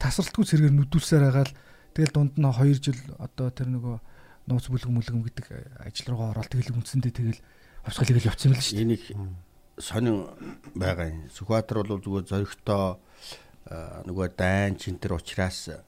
тасралтгүй 0.00 0.44
цэргээр 0.48 0.72
нүдүүлсээр 0.72 1.24
хагаад 1.28 1.50
тэгэл 1.92 2.14
дунд 2.16 2.34
нь 2.40 2.48
2 2.48 2.80
жил 2.80 3.00
одоо 3.20 3.52
тэр 3.52 3.68
нөгөө 3.76 3.96
нууц 4.46 4.66
бүлгэн 4.70 4.94
мүлгэн 4.94 5.22
гэдэг 5.26 5.46
ажил 5.82 6.14
руугаа 6.14 6.30
ороод 6.38 6.50
тэгэл 6.50 6.78
үндсэндээ 6.78 7.12
тэгэл 7.12 7.40
хувьсгалыг 7.86 8.18
л 8.22 8.28
явцсан 8.30 8.50
юм 8.50 8.54
л 8.54 8.62
шүү 8.62 8.76
дээ. 8.78 8.84
Энийг 8.86 9.04
сонин 9.78 10.16
байгаа 10.74 11.10
юм. 11.10 11.26
Сүхбаатар 11.30 11.82
бол 11.82 12.00
зүгээр 12.00 12.26
зөрөгтэй 12.30 12.74
аа, 12.74 14.02
нөгөө 14.06 14.26
дайн 14.38 14.78
чин 14.78 14.96
тэр 15.02 15.18
учраас 15.18 15.74
аа, 15.74 15.82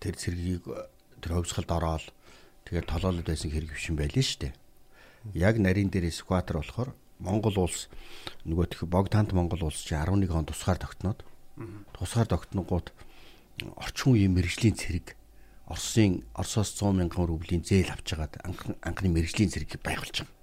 тэр 0.00 0.16
цэргийг 0.16 0.64
тэр 1.20 1.32
хөвсгалд 1.36 1.70
ороод 1.70 2.06
тэгээд 2.66 2.90
толоолод 2.90 3.26
байсан 3.28 3.52
хэрэг 3.52 3.70
биш 3.70 3.86
юм 3.92 4.00
байлээ 4.00 4.24
шүү 4.24 4.40
дээ. 4.48 4.54
Яг 5.38 5.60
нарийн 5.62 5.92
дээр 5.92 6.10
Сүхбаатар 6.10 6.58
болохоор 6.58 6.90
Монгол 7.22 7.68
улс 7.68 7.86
нөгөө 8.42 8.66
тэх 8.74 8.80
богдант 8.90 9.30
Монгол 9.30 9.70
улс 9.70 9.86
чи 9.86 9.94
11 9.94 10.26
он 10.34 10.48
тусгаар 10.48 10.82
тогтноод 10.82 11.22
тусгаар 11.94 12.26
тогтногууд 12.26 12.90
орчин 13.78 14.18
үеийн 14.18 14.34
мэрэгжлийн 14.34 14.74
цэрэг 14.74 15.14
Оросын 15.72 16.22
Оросоос 16.36 16.76
100 16.76 16.92
мянган 17.00 17.26
рублийн 17.26 17.64
зээл 17.64 17.96
авч 17.96 18.12
жагаад 18.12 18.36
анхны 18.44 19.08
мэрэгжлийн 19.08 19.48
цэргийг 19.48 19.80
байгуулж 19.80 20.28
байгаа. 20.28 20.36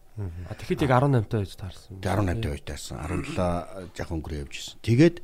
А 0.49 0.57
тэгэхэд 0.57 0.89
яг 0.89 0.93
18 0.97 1.29
таа 1.29 1.45
гэж 1.45 1.53
таарсан. 1.55 2.01
18 2.01 2.41
дэх 2.41 2.53
үетэйсэн 2.57 2.97
17 2.97 3.93
жах 3.93 4.09
өнгөрөө 4.09 4.41
явж 4.43 4.53
ирсэн. 4.57 4.81
Тэгээд 4.83 5.15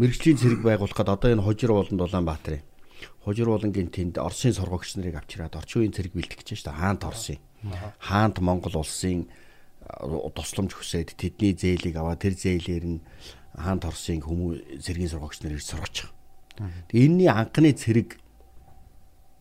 мэрэгжлийн 0.00 0.40
цэрэг 0.40 0.60
байгуулахад 0.64 1.08
одоо 1.12 1.30
энэ 1.30 1.44
хожир 1.44 1.70
ууланд 1.70 2.00
Улаанбаатарын 2.00 2.64
Хужир 3.22 3.48
уулангийн 3.48 3.90
тэнд 3.90 4.18
Оросын 4.18 4.54
сургагч 4.54 4.98
нарыг 4.98 5.18
авчираад 5.22 5.54
орчин 5.54 5.86
үеийн 5.86 5.94
цэрэг 5.94 6.12
бэлтгэж 6.14 6.48
шүү 6.58 6.66
дээ. 6.66 6.80
Хаант 6.82 7.02
Оросын. 7.06 7.38
Хаант 8.02 8.36
Монгол 8.42 8.82
улсын 8.82 9.30
а, 9.86 10.06
тусламж 10.34 10.74
хүсээд 10.74 11.14
тэдний 11.14 11.54
зээлийг 11.54 11.94
аваад 11.98 12.18
тэр 12.18 12.34
зээлээр 12.34 12.84
нь 12.86 12.98
хаант 13.54 13.86
Оросын 13.86 14.22
хүмүүс 14.26 14.82
цэргийн 14.82 15.10
сургагч 15.14 15.38
нарыг 15.46 15.62
сургаж 15.62 16.10
байгаа. 16.58 16.70
Энэний 16.90 17.30
анхны 17.30 17.70
цэрэг 17.70 18.18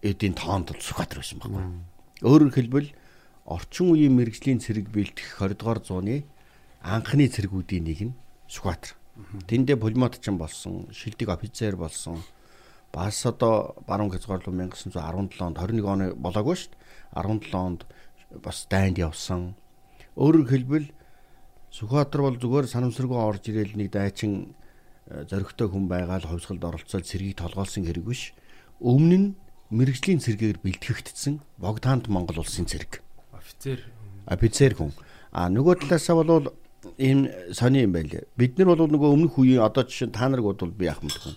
эдийн 0.01 0.33
тоонд 0.33 0.73
Сүхбаатар 0.81 1.21
байсан 1.21 1.39
байхгүй. 1.39 1.63
Өөрөөр 2.25 2.53
хэлбэл 2.53 2.89
орчин 3.45 3.93
үеийн 3.93 4.17
мэрэгжлийн 4.17 4.61
цэрэг 4.61 4.89
бэлтгэх 4.89 5.37
20 5.37 5.61
дугаар 5.61 5.79
зууны 5.81 6.25
анхны 6.81 7.29
цэргүүдийн 7.29 7.85
нэг 7.85 7.99
нь 8.09 8.17
Сүхбаатар. 8.49 8.97
Тэндээ 9.45 9.77
пулемотчин 9.77 10.37
болсон, 10.41 10.89
шилдэг 10.89 11.29
офицер 11.29 11.77
болсон. 11.77 12.17
Бас 12.91 13.25
одоо 13.25 13.77
баруун 13.85 14.11
хязгаарлуу 14.11 14.51
1917 14.53 15.39
онд 15.39 15.57
21 15.61 15.85
оны 15.85 16.05
болоогүй 16.17 16.57
шүү 16.57 16.73
дээ. 16.73 17.21
17 17.21 17.53
онд 17.55 17.81
бас 18.41 18.65
дайнд 18.69 18.97
явсан. 18.97 19.55
Өөрөөр 20.17 20.47
хэлбэл 20.49 20.87
Сүхбаатар 21.71 22.21
бол 22.25 22.35
зүгээр 22.35 22.67
санамсаргүй 22.67 23.15
орж 23.15 23.47
ирээл 23.47 23.79
нэг 23.79 23.95
дайчин 23.95 24.51
э, 25.07 25.23
зоригтой 25.23 25.71
хүн 25.71 25.87
байгаад 25.87 26.27
ховсголд 26.27 26.59
оролцоод 26.59 27.07
цэргийг 27.07 27.39
толгоолсон 27.39 27.87
хэрэг 27.87 28.03
биш. 28.03 28.35
Өмнө 28.83 29.15
нь 29.15 29.27
мэрэгжлийн 29.71 30.19
цэргээр 30.19 30.59
бэлтгэгдсэн 30.61 31.39
Богдаант 31.57 32.11
Монгол 32.11 32.43
улсын 32.43 32.67
цэрэг. 32.67 32.99
Офицер 33.31 33.79
офицер 34.25 34.75
хүн. 34.75 34.91
А 35.31 35.49
нөгөө 35.49 35.87
талаасаа 35.87 36.23
бол 36.23 36.51
ийм 36.97 37.27
сони 37.53 37.83
юм 37.87 37.93
байлээ. 37.95 38.27
Бид 38.37 38.57
нар 38.57 38.75
бол 38.75 38.87
нөгөө 38.87 39.09
өмнөх 39.15 39.37
үеийн 39.39 39.63
одоо 39.63 39.83
жишээ 39.83 40.11
та 40.11 40.29
нарыг 40.29 40.45
бодвол 40.45 40.71
би 40.71 40.85
яах 40.85 41.01
мэдгүй. 41.01 41.33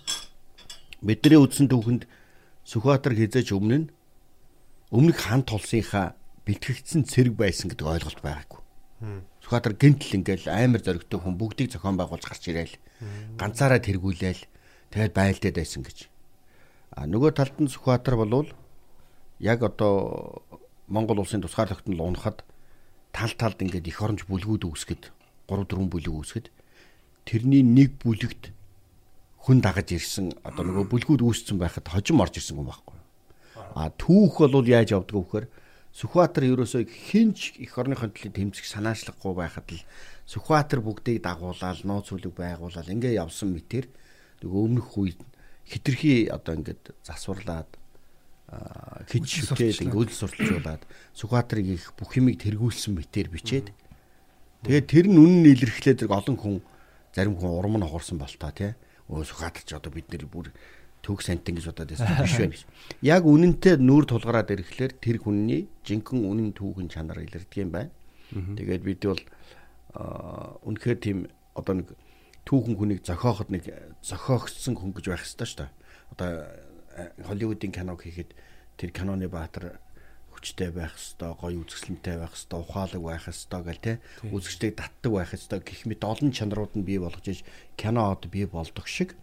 Бидний 1.01 1.39
үдсэн 1.39 1.69
түүхэнд 1.69 2.03
Сүхбаатар 2.65 3.13
хизээч 3.13 3.53
өмнө 3.53 3.77
нь 3.77 3.87
өмнөх 4.89 5.21
хан 5.21 5.45
тулсынхаа 5.45 6.17
бэлтгэгдсэн 6.49 7.05
цэрэг 7.05 7.37
байсан 7.37 7.69
гэдэг 7.69 7.85
ойлголт 7.85 8.21
байгаагүй. 8.25 8.61
Сүхбаатар 9.45 9.77
гинтл 9.77 10.17
ингээл 10.17 10.49
амар 10.49 10.81
зоригтой 10.81 11.19
хүн 11.21 11.37
бүгдийг 11.37 11.69
зохион 11.69 11.93
байгуулж 12.01 12.25
гарч 12.25 12.49
ирээл 12.49 12.75
ганцаараа 13.37 13.77
тэргүүлээл 13.85 14.41
тэгээд 14.89 15.13
байлдаад 15.13 15.55
байсан 15.61 15.85
гэж. 15.85 16.09
А 16.95 17.03
нөгөө 17.05 17.35
талд 17.35 17.59
нь 17.59 17.71
Сүхбаатар 17.71 18.15
болвол 18.15 18.49
яг 19.39 19.63
одоо 19.63 20.43
Монгол 20.87 21.19
улсын 21.19 21.43
тусгаар 21.43 21.69
тогтнол 21.69 22.07
унахад 22.07 22.47
тал 23.11 23.31
талд 23.35 23.59
ингээд 23.59 23.87
их 23.87 23.99
оронч 23.99 24.23
бүлгүүд 24.25 24.63
үүсгэд 24.63 25.11
3 25.51 25.67
4 25.67 25.91
бүлэг 25.91 26.13
үүсгэд 26.15 26.47
тэрний 27.27 27.63
нэг 27.67 27.99
бүлэгт 27.99 28.55
хүн 29.43 29.59
дагаж 29.59 29.91
ирсэн 29.91 30.31
одоо 30.47 30.63
нөгөө 30.65 30.85
бүлгүүд 30.89 31.21
үүссэн 31.21 31.59
байхад 31.59 31.85
хожим 31.91 32.23
орж 32.23 32.39
ирсэн 32.39 32.57
хүн 32.57 32.69
байхгүй. 32.71 32.97
А 33.75 33.91
түүх 33.91 34.47
бол 34.47 34.65
яаж 34.65 34.95
явдг 34.95 35.13
гэхээр 35.13 35.47
Сүхбаатар 35.95 36.43
ерөөсөө 36.43 36.91
хинч 36.91 37.55
их 37.55 37.71
орныхон 37.79 38.11
төлөв 38.11 38.35
тэмцэх 38.35 38.67
санаачлахгүй 38.67 39.31
байхад 39.31 39.67
л 39.71 39.79
Сүхбаатар 40.27 40.83
бүгдийг 40.83 41.23
дагуулаад 41.23 41.87
нууц 41.87 42.11
үлэг 42.11 42.35
байгуулаад 42.35 42.91
ингээ 42.91 43.15
явсан 43.15 43.55
мэтэр 43.55 43.87
нөгөө 44.43 44.59
өмнөх 44.59 44.91
үед 44.99 45.19
хитрхи 45.65 46.29
одоо 46.29 46.55
ингээд 46.55 46.93
засварлаад 47.01 47.69
хич 49.09 49.49
шүтээд 49.49 49.89
ингээ 49.89 50.01
үл 50.05 50.13
сурталчуулаад 50.13 50.83
Сүхбаатарыг 51.17 51.67
их 51.81 51.93
бүх 51.97 52.13
юмыг 52.15 52.37
тэргүүлсэн 52.39 52.93
мэтэр 52.93 53.33
бичээд. 53.33 53.73
Тэгээд 54.63 54.85
тэр 54.85 55.05
нь 55.09 55.17
үнэн 55.17 55.45
илэрхлээд 55.49 56.05
олон 56.05 56.37
хүн 56.37 56.55
зарим 57.13 57.35
хүн 57.35 57.57
урам 57.57 57.81
нь 57.81 57.85
хохорсон 57.85 58.21
болтоо 58.21 58.51
тий 58.53 58.71
өө 59.09 59.25
Сүхбаатар 59.25 59.65
ч 59.65 59.73
одоо 59.73 59.89
бид 59.89 60.07
нэр 60.13 60.29
бүр 60.29 60.53
төг 61.01 61.21
сантин 61.21 61.57
гэж 61.57 61.65
бодоод 61.73 61.89
байсан 61.93 62.21
биш 62.21 62.37
гэж. 62.37 62.61
Яг 63.13 63.25
үнэнтэй 63.25 63.77
нүүр 63.77 64.05
тулгараад 64.09 64.53
ирэхлээр 64.53 64.93
тэр 64.97 65.17
хүний 65.21 65.69
жинхэнэ 65.85 66.25
үнэн 66.25 66.49
түүхэн 66.57 66.89
чанар 66.89 67.21
илэрдэг 67.21 67.61
юм 67.61 67.69
байна. 67.73 67.93
Тэгээд 68.33 68.83
бид 68.85 69.01
бол 69.05 69.21
үнэхээр 70.65 70.97
тийм 71.01 71.17
одоо 71.53 71.81
нэг 71.81 71.93
түүхэн 72.45 72.77
хүнийг 72.77 73.01
зохиоход 73.01 73.49
нэг 73.49 73.65
зохиогдсон 74.05 74.77
хүн 74.77 74.93
гэж 74.93 75.05
байх 75.09 75.25
хэрэгтэй 75.25 75.49
шүү 75.49 75.59
дээ. 75.65 75.71
Одоо 76.13 76.29
Холливуудын 77.25 77.73
киног 77.73 78.05
хийхэд 78.05 78.31
тэр 78.77 78.89
киноны 78.93 79.27
баатар 79.27 79.81
хүчтэй 80.31 80.69
байх 80.71 80.93
хэвээр 80.93 81.35
гоё 81.41 81.59
үзэсгэлэнтэй 81.65 82.15
байх 82.21 82.37
хэвээр 82.37 82.61
ухаалаг 82.61 83.01
байх 83.01 83.25
хэвээр 83.25 83.63
гэл 83.65 83.83
те 83.83 83.93
үзэгчдийг 84.29 84.73
татдаг 84.77 85.11
байх 85.11 85.31
хэвээр 85.33 85.63
гэх 85.65 85.81
мэт 85.89 86.03
олон 86.05 86.31
чанарууд 86.31 86.73
нь 86.77 86.87
бий 86.87 86.99
болгож 87.01 87.25
иж 87.27 87.41
киноод 87.79 88.29
бий 88.29 88.45
болдог 88.45 88.85
шиг 88.87 89.17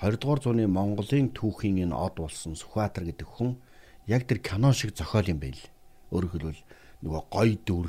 20 0.00 0.16
дугаар 0.20 0.40
зууны 0.40 0.64
Монголын 0.64 1.28
түүхийн 1.36 1.84
энэ 1.84 1.96
од 1.96 2.16
болсон 2.16 2.56
Сүхбаатар 2.56 3.04
гэдэг 3.04 3.28
хүн 3.28 3.60
яг 4.08 4.24
тэр 4.24 4.40
кино 4.40 4.72
шиг 4.72 4.96
зохиол 4.96 5.28
юм 5.28 5.40
байл. 5.44 5.60
Өөрөөр 6.08 6.32
хэлбэл 6.32 6.62
нөгөө 7.04 7.22
гой 7.28 7.50
дүр, 7.68 7.88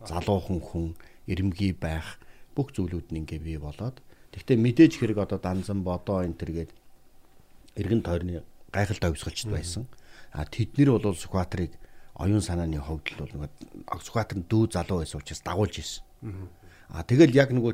залуухан 0.00 0.60
хүн, 0.64 0.96
эрэмгий 1.28 1.76
байх 1.76 2.16
бүх 2.56 2.72
зүйлүүд 2.72 3.12
нь 3.12 3.20
ингээ 3.20 3.40
бий 3.44 3.58
болоод 3.60 4.00
тэгтээ 4.32 4.56
мэдээж 4.56 4.92
хэрэг 4.98 5.18
одоо 5.24 5.38
данзан 5.38 5.84
бодоо 5.84 6.24
энэ 6.24 6.36
төргээд 6.40 6.70
эргэн 7.76 8.02
тойрны 8.02 8.42
гайхалтай 8.72 9.12
хувьсгалчд 9.12 9.48
байсан. 9.52 9.86
А 10.32 10.44
тэднэр 10.48 10.96
бол 10.96 11.16
Сүхбаатарыг 11.16 11.76
оюун 12.16 12.40
санааны 12.40 12.80
хувьд 12.80 13.12
л 13.12 13.20
бол 13.20 13.32
нөгөө 13.36 13.50
Сүхбаатар 14.00 14.38
нь 14.40 14.48
дүү 14.48 14.72
залуу 14.72 15.04
байсан 15.04 15.20
учраас 15.20 15.44
дагуулж 15.44 15.74
ирсэн. 15.78 16.04
А 16.88 17.04
тэгэл 17.04 17.36
яг 17.36 17.52
нөгөө 17.52 17.72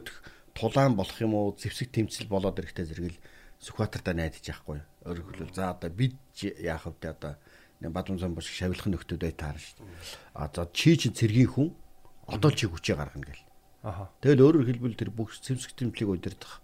тулаан 0.59 0.99
болох 0.99 1.19
юм 1.23 1.35
уу, 1.39 1.55
зэвсэг 1.55 1.95
тэмцэл 1.95 2.27
болоод 2.27 2.59
ирэхтэй 2.59 2.87
зэрэгэл 2.87 3.19
Сүхбаатартаа 3.63 4.15
найдаж 4.15 4.43
яахгүй. 4.43 4.83
Өөрөөр 5.07 5.27
хэлбэл 5.47 5.55
за 5.55 5.75
одоо 5.75 5.91
бид 5.91 6.15
яах 6.39 6.87
вэ 6.87 7.11
одоо 7.11 7.35
Бадамсан 7.79 8.35
бош 8.35 8.51
шавилхан 8.51 8.91
нөхдүүд 8.95 9.23
бай 9.23 9.35
таарна 9.35 9.63
шүү 9.63 9.79
дээ. 9.79 9.91
А 10.35 10.51
за 10.51 10.67
чи 10.75 10.99
чи 10.99 11.15
цэргийн 11.15 11.47
хүн 11.47 11.69
одоо 12.27 12.51
чи 12.51 12.67
хүчээ 12.67 12.99
гаргана 12.99 13.31
гэл. 13.31 13.48
Аха. 13.83 14.11
Тэгэл 14.21 14.43
өөрөөр 14.43 14.67
хэлбэл 14.67 14.99
тэр 14.99 15.11
бүх 15.15 15.39
зэвсэг 15.39 15.79
тэмцлийг 15.79 16.11
удирдах 16.11 16.59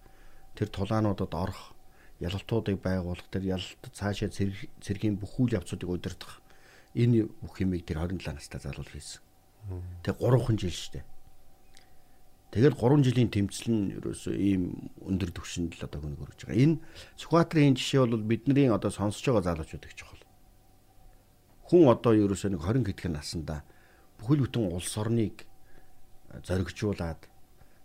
тэр 0.58 0.68
тулаануудад 0.70 1.30
орох 1.30 1.74
ялалтуудыг 2.18 2.82
байгуулах 2.82 3.26
тэр 3.30 3.54
ялалт 3.54 3.82
цаашаа 3.94 4.30
цэргийн 4.30 5.18
бүх 5.18 5.38
үйл 5.38 5.54
явцуудыг 5.54 5.90
удирдах 5.90 6.42
энэ 6.94 7.30
бүх 7.42 7.62
юмыг 7.62 7.86
тэр 7.86 8.02
27 8.02 8.34
настай 8.34 8.60
залуу 8.62 8.86
хийсэн. 8.86 9.22
Тэг 10.02 10.18
3хан 10.18 10.58
жил 10.58 10.74
дээ. 10.74 11.04
Тэгэл 12.54 12.78
3 12.78 13.02
жилийн 13.02 13.30
тэмцэл 13.34 13.70
нь 13.74 13.98
ерөөсөө 13.98 14.34
ийм 14.38 14.62
өндөр 15.02 15.34
түвшинд 15.34 15.74
л 15.74 15.86
одоо 15.90 16.06
хөнөг 16.06 16.22
өргөж 16.22 16.40
байгаа. 16.46 16.62
Энэ 16.62 16.78
Сүхбаатарын 17.18 17.74
жишээ 17.74 18.06
бол 18.06 18.22
бидний 18.22 18.70
одоо 18.70 18.94
сонсож 18.94 19.26
байгаа 19.26 19.58
залуучууд 19.58 19.86
их 19.90 19.94
чухал. 19.98 20.22
Хүн 21.66 21.90
одоо 21.90 22.14
ерөөсөө 22.14 22.54
нэг 22.54 22.62
20 22.62 22.86
гэтгэн 22.86 23.18
насандаа 23.18 23.66
бүхэл 24.22 24.46
бүтэн 24.46 24.70
улс 24.70 24.94
орныг 24.94 25.42
зоригжуулаад 26.42 27.20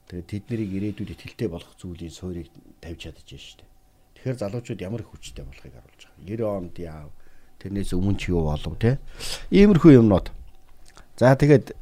тэгээ 0.10 0.26
тэднийг 0.26 0.72
ирээдүйд 0.98 1.14
итгэлтэй 1.14 1.50
болгох 1.54 1.78
зүйлийн 1.78 2.14
суурийг 2.14 2.50
тавьж 2.82 3.14
байна 3.14 3.22
шүү 3.22 3.62
дээ. 3.62 3.70
Тэгэхээр 4.18 4.42
залуучууд 4.42 4.82
ямар 4.82 5.02
их 5.06 5.10
хүчтэй 5.14 5.46
болохыг 5.46 5.74
харуулж 5.78 6.02
байгаа. 6.10 6.26
90 6.26 6.58
онд 6.58 6.76
яав. 6.82 7.10
Тэрнээс 7.62 7.94
өмнө 7.94 8.18
ч 8.18 8.34
юу 8.34 8.50
болов 8.50 8.74
те. 8.82 8.98
Иймэрхүү 9.54 10.02
юмнууд. 10.02 10.34
За 11.20 11.36
тэгээд 11.36 11.78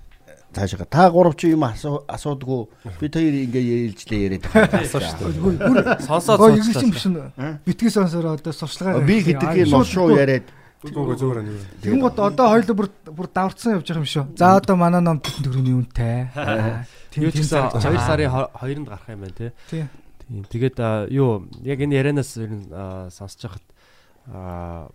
цаашаа 0.53 0.86
та 0.86 1.10
гурав 1.12 1.36
чи 1.36 1.53
юм 1.53 1.63
асуудгүй 1.63 2.67
бид 2.99 3.13
хоёр 3.13 3.36
ингээ 3.45 3.65
ярилжлээ 3.93 4.21
яриад 4.25 4.45
Асуу 4.82 5.01
шүү 5.01 5.53
дээ. 5.62 6.01
Сонсоод 6.01 6.58
нь 6.58 7.21
битгий 7.65 7.91
сонсороо 7.93 8.34
одоо 8.34 8.53
сурчлагаа 8.53 9.06
би 9.06 9.21
хэдийгээр 9.21 9.69
ношоо 9.69 10.10
яриад 10.17 10.49
Зүгээр 10.78 11.18
зүгээр 11.18 11.40
нэг. 11.42 11.58
Тэгэн 11.82 12.02
гот 12.06 12.20
одоо 12.22 12.54
хоёул 12.54 12.78
бүр 12.78 12.90
бүр 13.10 13.28
даврцсан 13.34 13.82
явж 13.82 13.90
байгаа 13.90 14.04
юм 14.06 14.12
шүү. 14.13 14.26
За 14.38 14.62
одоо 14.62 14.76
манай 14.78 15.02
ном 15.02 15.18
тэтэн 15.18 15.50
төгрөгийн 15.50 15.80
үнэтэй. 15.82 16.30
Юу 17.26 17.34
ч 17.34 17.42
гэсэн 17.42 17.74
2 17.82 17.98
сарын 17.98 18.30
2-нд 18.30 18.86
гарах 18.86 19.10
юм 19.10 19.26
байна 19.26 19.34
тий. 19.34 19.52
Тийм. 19.74 19.90
Тийм. 20.22 20.44
Тэгээд 20.46 20.78
юу 21.10 21.50
яг 21.66 21.82
энэ 21.82 21.98
ярианаас 21.98 22.38
ер 22.38 22.54
нь 22.54 22.70
сонсож 23.10 23.42
хахад 23.50 23.66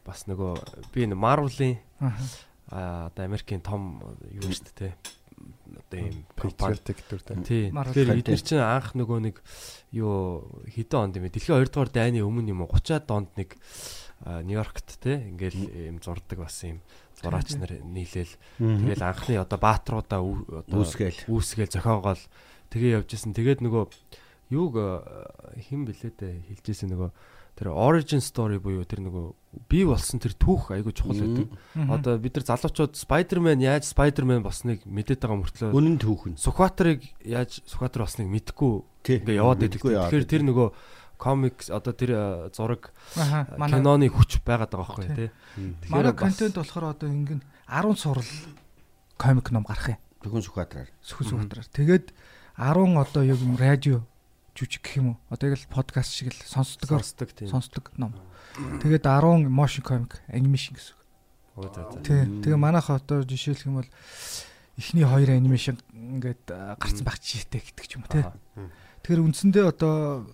бас 0.06 0.28
нөгөө 0.30 0.94
би 0.94 1.02
энэ 1.02 1.18
Marvel-ийн 1.18 1.82
а 2.70 3.10
одоо 3.10 3.22
Америкийн 3.26 3.64
том 3.64 3.98
юу 4.30 4.54
шүү 4.54 4.70
дээ 4.70 4.78
тий. 4.78 4.92
Одоо 5.72 5.98
ийм 5.98 6.22
компани 6.38 6.78
Patriotic 6.78 6.98
дүртэй. 7.10 7.36
Тий. 7.42 7.64
Тэгэхээр 7.72 8.22
эдгээр 8.22 8.42
чинь 8.44 8.62
анх 8.62 8.94
нөгөө 8.94 9.18
нэг 9.18 9.36
юу 9.90 10.46
хэдэн 10.68 11.00
онд 11.10 11.16
юм 11.18 11.26
бэ? 11.26 11.34
Дэлхийн 11.34 11.58
2 11.58 11.74
дугаар 11.74 11.90
дайны 11.90 12.22
өмнө 12.22 12.52
юм 12.52 12.62
уу 12.62 12.70
30-аад 12.70 13.08
онд 13.10 13.30
нэг 13.34 13.56
Нью-Йоркт 14.22 15.02
те 15.02 15.26
ингээл 15.26 15.90
юм 15.92 15.98
зурдаг 15.98 16.38
бас 16.46 16.62
юм 16.62 16.78
зураач 17.18 17.58
нар 17.58 17.82
нийлээл 17.82 18.34
тэгэл 18.58 19.02
анхны 19.02 19.34
одоо 19.38 19.58
баатруудаа 19.58 20.22
одоо 20.22 20.82
Үүсгээл. 20.82 21.26
үүсгээл 21.26 21.74
зохиогоол 21.74 22.22
тэгээ 22.70 23.02
явжсэн. 23.02 23.34
Тэгээд 23.34 23.66
нөгөө 23.66 23.84
юуг 24.54 24.74
хэн 25.58 25.82
блээ 25.88 26.12
дээ 26.14 26.34
хэлжсэн 26.54 26.94
нөгөө 26.94 27.10
тэр 27.52 27.68
origin 27.68 28.22
story 28.24 28.56
буюу 28.56 28.86
тэр 28.88 29.04
нөгөө 29.04 29.26
бий 29.68 29.84
болсон 29.84 30.16
тэр 30.16 30.32
түүх 30.40 30.72
айгуу 30.72 30.94
чухал 30.96 31.20
байдаг. 31.20 31.52
Одоо 31.76 32.16
бид 32.16 32.40
нар 32.40 32.46
залуучууд 32.48 32.96
Spider-Man 32.96 33.60
яаж 33.60 33.92
Spider-Man 33.92 34.40
болсныг 34.40 34.88
мэдээд 34.88 35.20
байгаа 35.20 35.36
мөртлөө 35.36 35.76
үнэн 35.76 36.00
түүхэн. 36.00 36.40
Сүхбаатарыг 36.40 37.04
яаж 37.20 37.60
Сүхбаатар 37.68 38.08
болсныг 38.08 38.28
мэдэхгүй 38.32 38.72
ингээ 39.20 39.36
яваад 39.36 39.60
байдаг. 39.68 39.84
Тэгэхээр 39.84 40.24
тэр 40.32 40.42
нөгөө 40.48 40.68
комикс 41.22 41.70
одоо 41.70 41.94
тэр 41.94 42.10
э, 42.10 42.50
зураг. 42.50 42.90
Манай 43.14 43.78
киноны 43.78 44.10
хүч 44.10 44.42
байгаад 44.42 44.74
байгаа 44.74 44.98
байхгүй 44.98 45.14
тий. 45.14 45.30
манай 45.86 46.10
контент 46.18 46.58
болохоор 46.58 46.98
одоо 46.98 47.06
ингэн 47.06 47.46
10 47.70 47.94
сурал 47.94 48.26
комик 49.14 49.54
ном 49.54 49.62
гарах 49.62 49.94
юм. 49.94 50.00
Төгөн 50.26 50.42
Сүхбаатараар. 50.42 50.90
Сүхэн 51.06 51.26
сүхбаатараар. 51.30 51.68
Тэгээд 51.70 52.06
10 52.58 52.98
одоо 52.98 53.22
яг 53.22 53.38
юм 53.38 53.54
радио 53.54 54.02
жүжиг 54.58 54.82
гэх 54.82 54.98
юм 54.98 55.06
уу? 55.14 55.18
Одоо 55.30 55.54
яг 55.54 55.62
л 55.62 55.70
подкаст 55.70 56.10
шиг 56.10 56.34
л 56.34 56.42
сонсдогоор 56.42 57.06
сонсдог 57.06 57.30
тийм. 57.30 57.48
сонсдог 57.48 57.94
ном. 57.94 58.18
Тэгээд 58.82 59.06
10 59.06 59.46
motion 59.46 59.86
comic 59.86 60.18
animation 60.26 60.74
гэсэн. 60.74 60.98
үг. 60.98 61.02
Оо, 61.56 61.70
за, 61.70 61.86
за. 61.86 62.00
Тий. 62.02 62.26
Тэгээ 62.42 62.58
манайхаа 62.58 62.98
одоо 62.98 63.22
жишээлх 63.22 63.64
юм 63.64 63.80
бол 63.80 63.90
эхний 64.76 65.04
хоёр 65.04 65.30
анимашн 65.32 65.78
ингээд 65.92 66.44
а, 66.50 66.76
гарцсан 66.76 67.04
байх 67.04 67.20
жишээтэй 67.20 67.60
гэдэг 67.60 67.86
ч 67.86 67.92
юм 67.96 68.04
уу 68.04 68.12
тий. 68.12 68.24
Тэгэхээр 69.04 69.24
үндсэндээ 69.24 69.64
одоо 69.68 70.28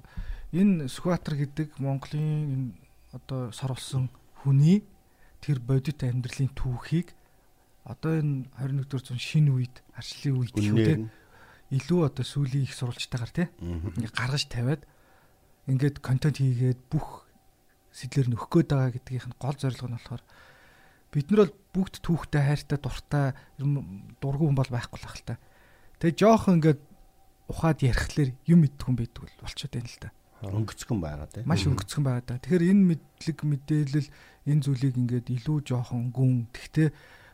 энэ 0.53 0.89
Сүхбаатар 0.89 1.37
гэдэг 1.37 1.77
Монголын 1.77 2.73
одоо 3.13 3.53
сорволсон 3.53 4.09
хүний 4.41 4.85
тэр 5.45 5.61
бодит 5.61 6.01
амьдралын 6.03 6.53
түүхийг 6.57 7.13
одоо 7.85 8.21
энэ 8.21 8.49
21-р 8.57 9.03
зуун 9.05 9.21
шинэ 9.21 9.51
үед 9.53 9.75
арчлалын 9.93 10.41
үед 10.41 10.57
нь. 10.57 11.11
илүү 11.69 12.01
одоо 12.09 12.25
сүүлийн 12.25 12.65
их 12.65 12.73
сурвалжтайгаар 12.73 13.33
тий. 13.33 13.49
Ингээ 13.61 14.13
гаргаж 14.17 14.45
тавиад 14.49 14.83
ингээд 15.69 16.01
контент 16.01 16.41
хийгээд 16.41 16.81
бүх 16.89 17.29
сэтлэр 17.93 18.33
нөхөх 18.33 18.49
гээд 18.49 18.73
байгаа 18.73 18.93
гэдгийнх 18.97 19.29
нь 19.29 19.41
гол 19.41 19.57
зорилго 19.57 19.89
нь 19.89 19.97
болохоор 20.01 20.23
бид 21.13 21.27
нар 21.29 21.41
бол 21.45 21.55
бүгд 21.77 21.95
түүхтэй 22.05 22.43
хайртай 22.45 22.79
дуртай 22.81 23.27
дургүй 24.21 24.47
хүн 24.49 24.57
бол 24.57 24.73
байхгүй 24.73 24.97
л 25.01 25.09
ах 25.09 25.17
л 25.17 25.29
та. 25.29 25.37
Тэгээ 26.01 26.21
жоох 26.21 26.49
ингээд 26.49 26.81
ухаад 27.53 27.81
ярихлаар 27.85 28.31
юм 28.49 28.65
мэддэг 28.65 28.85
хүн 28.85 28.97
байдаг 28.97 29.21
бол 29.25 29.41
болчиход 29.45 29.73
байна 29.77 29.89
л 29.93 30.01
та. 30.01 30.09
Өнгөцгөн 30.43 31.01
байгаа 31.03 31.27
тийм. 31.27 31.47
Маш 31.51 31.67
өнгөцгөн 31.67 32.05
байгаа 32.07 32.25
да. 32.27 32.39
Тэгэхээр 32.39 32.71
энэ 32.71 32.85
мэдлэг 32.95 33.39
мэдээлэл 33.43 34.09
энэ 34.47 34.63
зүйлийг 34.63 34.95
ингээд 34.95 35.27
илүү 35.35 35.59
жоохон 35.67 36.15
гүн 36.15 36.47
тэгтээ 36.55 36.89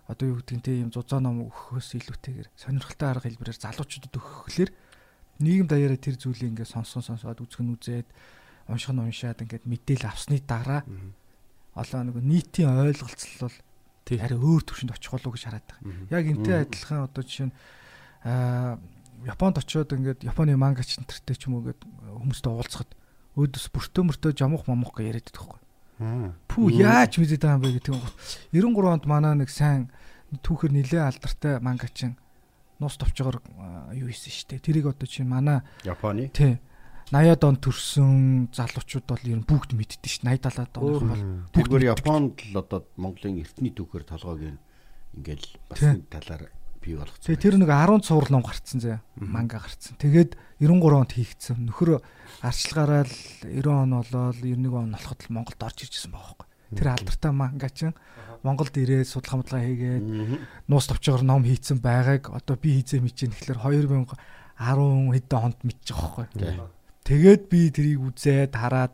одоо 0.09 0.27
юу 0.33 0.39
гэдэг 0.41 0.57
нь 0.57 0.65
те 0.65 0.73
юм 0.81 0.93
зузаан 0.93 1.25
ном 1.25 1.49
өгөхөөс 1.49 1.97
илүүтэйгээр 2.01 2.49
сонирхолтой 2.57 3.09
арга 3.09 3.29
хэлбэрээр 3.29 3.61
залуучуудад 3.61 4.17
өгөхлөөр 4.21 4.71
нийгэм 5.41 5.69
даяараа 5.69 6.01
тэр 6.01 6.17
зүйлийг 6.21 6.53
ингээд 6.53 6.73
сонсон 6.73 7.01
сонсоод 7.01 7.41
үзгэн 7.41 7.73
үзээд 7.73 8.09
унших 8.69 8.93
нь 8.93 9.01
уншаад 9.01 9.41
ингээд 9.45 9.65
мэдээлэл 9.65 10.09
авсны 10.13 10.41
дараа 10.45 10.85
олоо 11.73 12.01
нэг 12.05 12.17
нийтийн 12.21 12.69
ойлголцол 12.69 13.49
бол 13.49 13.57
арай 14.13 14.39
өөр 14.39 14.63
төвшөнд 14.69 14.93
очих 14.93 15.13
болов 15.13 15.29
уу 15.33 15.37
гэж 15.37 15.45
хараад 15.49 15.67
байгаа. 15.69 16.13
Яг 16.13 16.25
энтэй 16.29 16.57
адилхан 16.69 17.09
одоо 17.09 17.23
жишээ 17.25 17.49
нь 17.49 17.55
аа 18.29 18.77
Японд 19.25 19.59
очиод 19.59 19.93
ингээд 19.93 20.25
Японы 20.25 20.57
мангач 20.57 21.01
нартай 21.01 21.37
ч 21.37 21.49
юм 21.49 21.57
уу 21.57 21.65
ингээд 21.65 21.81
хүмүүстэй 21.85 22.53
уулзахад 22.53 22.91
өөдөөс 23.35 23.67
бүртөө 23.73 24.03
мөртөө 24.05 24.33
жамуух 24.37 24.69
мамуух 24.69 24.95
гэж 24.95 25.07
яриад 25.11 25.29
байхгүй. 25.33 25.61
Пүү 26.51 26.67
яаж 26.79 27.19
мэдээд 27.19 27.43
байгаа 27.43 27.57
юм 27.59 27.63
бэ 27.65 27.75
гэдэг 27.81 27.93
юм. 27.95 28.03
93 28.53 28.95
онд 28.95 29.05
манай 29.09 29.35
нэг 29.35 29.51
сайн 29.51 29.91
түүхээр 30.43 30.73
нилээ 30.75 31.03
алдартай 31.07 31.59
мангачин 31.63 32.19
нус 32.79 32.99
товчгоор 32.99 33.41
юу 33.95 34.09
хийсэн 34.11 34.35
штэ. 34.35 34.59
Тэрийг 34.59 34.91
одоо 34.91 35.07
чинь 35.07 35.31
манай 35.31 35.63
Японы. 35.87 36.29
тий 36.35 36.59
80-аад 37.13 37.45
он 37.45 37.57
төрсэн 37.61 38.49
залуучууд 38.51 39.05
бол 39.07 39.25
ер 39.29 39.39
нь 39.39 39.47
бүгд 39.47 39.77
мэддэж 39.77 40.09
ш 40.09 40.19
80 40.25 40.41
70-аад 40.51 40.73
оных 40.81 41.03
нь 41.05 41.11
бол 41.13 41.25
Тэгвэр 41.53 41.83
Японд 41.93 42.35
л 42.49 42.57
одоо 42.59 42.81
Монголын 42.97 43.45
эртний 43.45 43.71
түүхээр 43.71 44.05
толгойг 44.09 44.57
ингээл 45.13 45.47
бас 45.69 45.81
талаар 46.09 46.49
бий 46.85 47.01
болгоцсон. 47.01 47.25
Тэгээ 47.25 47.41
тэр 47.41 47.57
нэг 47.57 47.71
10 47.73 48.05
цуврал 48.05 48.33
ном 48.37 48.45
гарцсан 48.45 48.79
зэ. 48.85 49.01
Манга 49.17 49.65
гарцсан. 49.65 49.97
Тэгээд 49.97 50.37
93 50.61 51.01
онд 51.01 51.13
хийгдсэн. 51.17 51.57
Нөхөр 51.65 52.05
арчлагаараа 52.45 53.09
л 53.09 53.17
90 53.49 53.73
он 53.73 53.91
болоод 53.97 54.37
91 54.45 54.69
он 54.77 54.93
болоход 54.93 55.21
л 55.25 55.33
Монголд 55.33 55.61
орж 55.65 55.79
иржсэн 55.89 56.13
байгаа 56.13 56.37
байхгүй. 56.37 56.49
Тэр 56.77 56.89
алдартай 56.93 57.33
манга 57.33 57.69
чинь 57.73 57.97
Монголд 58.45 58.77
ирээд 58.77 59.09
судалгаа 59.09 59.41
мэдлэгээ 59.41 59.69
хийгээд 59.73 60.07
нуус 60.69 60.87
товчгоор 60.93 61.25
ном 61.25 61.49
хийцэн 61.49 61.81
байгааг 61.81 62.29
одоо 62.29 62.61
би 62.61 62.77
хийзээ 62.77 63.01
мичэн 63.01 63.33
тэгэхээр 63.33 63.65
2010 63.65 64.13
хэдэн 64.61 65.41
хонд 65.41 65.59
мэдчих 65.65 65.97
واخхой. 65.97 66.29
Тэгээд 67.09 67.43
би 67.49 67.73
тэрийг 67.73 68.01
үзээд 68.05 68.53
хараад 68.53 68.93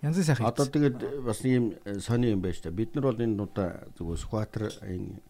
янз 0.00 0.16
бүр 0.16 0.24
сайхан. 0.24 0.48
Одоо 0.48 0.66
тэгээд 0.72 0.96
бас 1.20 1.40
ийм 1.44 1.76
э, 1.84 2.00
сони 2.00 2.32
юм 2.32 2.40
байж 2.40 2.64
та. 2.64 2.70
Бид 2.72 2.94
нар 2.96 3.12
бол 3.12 3.20
энэ 3.20 3.36
удаа 3.36 3.88
зүгээр 3.98 4.20
Сүхбаатар 4.24 4.64
энэ 4.84 5.20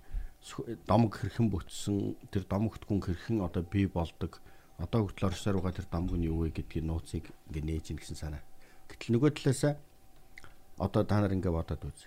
домог 0.87 1.12
хэрхэн 1.18 1.48
бүтсэн 1.50 2.16
тэр 2.32 2.44
домогтгүн 2.48 3.00
хэрхэн 3.02 3.44
одоо 3.44 3.62
бий 3.62 3.87
болдог 3.87 4.40
одоо 4.78 5.06
хүртэл 5.06 5.28
орш 5.28 5.42
сарууга 5.42 5.74
тэр 5.74 5.87
домог 5.90 6.14
нь 6.14 6.30
юу 6.30 6.46
вэ 6.46 6.54
гэдгийг 6.54 6.87
нууцыг 6.87 7.24
ингээ 7.50 7.64
нээж 7.66 7.84
ийн 7.90 7.98
гэсэн 7.98 8.16
санаа. 8.16 8.42
Гэтэл 8.88 9.18
нөгөө 9.18 9.30
талаасаа 9.34 9.74
одоо 10.78 11.02
та 11.02 11.20
нар 11.20 11.34
ингээ 11.34 11.50
бодоод 11.50 11.82
үз. 11.82 12.06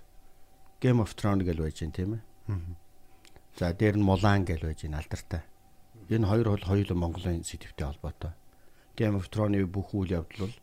Game 0.80 1.04
of 1.04 1.14
Thrones 1.14 1.44
гэж 1.44 1.58
байж 1.60 1.78
гэн 1.84 1.92
тийм 1.94 2.12
ээ. 2.18 2.24
За 3.60 3.76
дээр 3.76 4.00
нь 4.00 4.08
Mulan 4.08 4.48
гэж 4.48 4.64
байж 4.64 4.80
гэн 4.88 4.96
алдартай. 4.96 5.44
Энэ 6.10 6.28
хоёр 6.28 6.48
бол 6.56 6.66
хоёулаа 6.66 6.98
Монголын 6.98 7.44
сэдвтэй 7.44 7.86
холбоотой. 7.86 8.32
Game 8.96 9.20
of 9.20 9.28
Thrones-ы 9.30 9.68
бүх 9.68 9.92
үйл 9.94 10.24
явдал 10.24 10.48
бол 10.48 10.56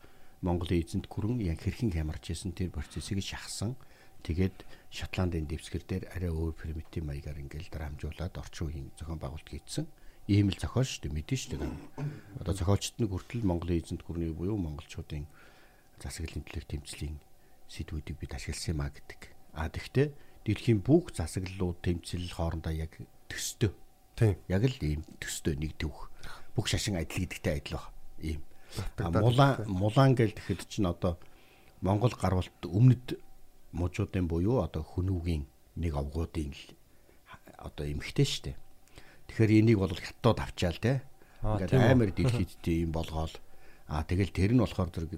Монголын 0.43 0.81
эзэнт 0.83 1.07
гүрэн 1.07 1.41
яг 1.45 1.61
хэрхэн 1.61 1.93
хямарч 1.93 2.33
исэн 2.33 2.57
тэр 2.57 2.73
процессыг 2.73 3.21
шахсан. 3.21 3.77
Тэгээд 4.25 4.65
Шотландын 4.89 5.45
дэвсгэр 5.45 5.85
дээр 5.85 6.05
арай 6.17 6.33
өөр 6.33 6.57
примитив 6.57 7.05
маягаар 7.05 7.39
ингээл 7.45 7.69
дарамжуулаад 7.69 8.35
орчин 8.41 8.67
үеийн 8.73 8.89
зохион 8.97 9.21
байгуулалт 9.21 9.53
хийсэн. 9.53 9.85
Ийм 10.29 10.49
л 10.49 10.57
зохиол 10.57 10.89
шүү 10.89 11.09
дээ 11.09 11.17
мэдэн 11.17 11.39
шүү 11.39 11.51
дээ. 11.61 11.73
Одоо 12.41 12.55
зохиолчд 12.57 12.97
нэг 12.97 13.13
хүртэл 13.13 13.45
Монголын 13.45 13.81
эзэнт 13.85 14.05
гүрний 14.05 14.33
буюу 14.33 14.57
монголчуудын 14.57 15.29
засаглалын 16.01 16.45
төлөв 16.45 16.65
тэмцлийн 16.69 17.17
сэдвүүдийг 17.69 18.17
бид 18.17 18.33
ашигласан 18.33 18.73
юм 18.77 18.81
а 18.81 18.89
гэдэг. 18.89 19.21
А 19.53 19.69
тэгвэл 19.69 20.17
дэлхийн 20.49 20.81
бүх 20.81 21.13
засаглалууд 21.13 21.85
тэмцэл 21.85 22.33
хоорондоо 22.33 22.73
яг 22.73 22.97
төстэй. 23.29 23.73
Тийм. 24.17 24.41
Яг 24.49 24.65
л 24.65 24.81
ийм 24.81 25.05
төстэй 25.21 25.57
нэг 25.61 25.77
төвх. 25.77 26.09
Бүх 26.57 26.73
шашин 26.73 26.97
адил 26.97 27.29
гэдэгтэй 27.29 27.61
адил 27.61 27.77
баг. 27.77 27.93
Ийм. 28.25 28.41
А, 28.97 29.13
Мулан 29.13 29.65
мулан 29.69 30.17
гэл 30.17 30.33
тэгэхэд 30.33 30.69
чинь 30.69 30.89
одоо 30.89 31.21
Монгол 31.81 32.13
гарвалт 32.17 32.57
өмнөд 32.65 33.21
мужуудын 33.73 34.27
буюу 34.29 34.65
одоо 34.65 34.83
хүнүүгийн 34.83 35.45
нэг 35.77 35.93
овгуудын 35.95 36.53
л 36.53 36.65
одоо 37.59 37.85
эмхтэй 37.87 38.25
штэ. 38.25 38.57
Тэгэхээр 39.29 39.53
энийг 39.61 39.79
бол 39.79 39.93
хятад 39.93 40.39
авчаал 40.41 40.79
те. 40.79 41.03
Ингээд 41.43 41.75
амар 41.75 42.11
дэлхийдтэй 42.15 42.87
юм 42.87 42.93
болгоол. 42.93 43.35
Аа 43.89 44.05
тэгэл 44.05 44.33
тэр 44.33 44.53
нь 44.57 44.63
болохоор 44.63 44.91
зэрэг 44.91 45.13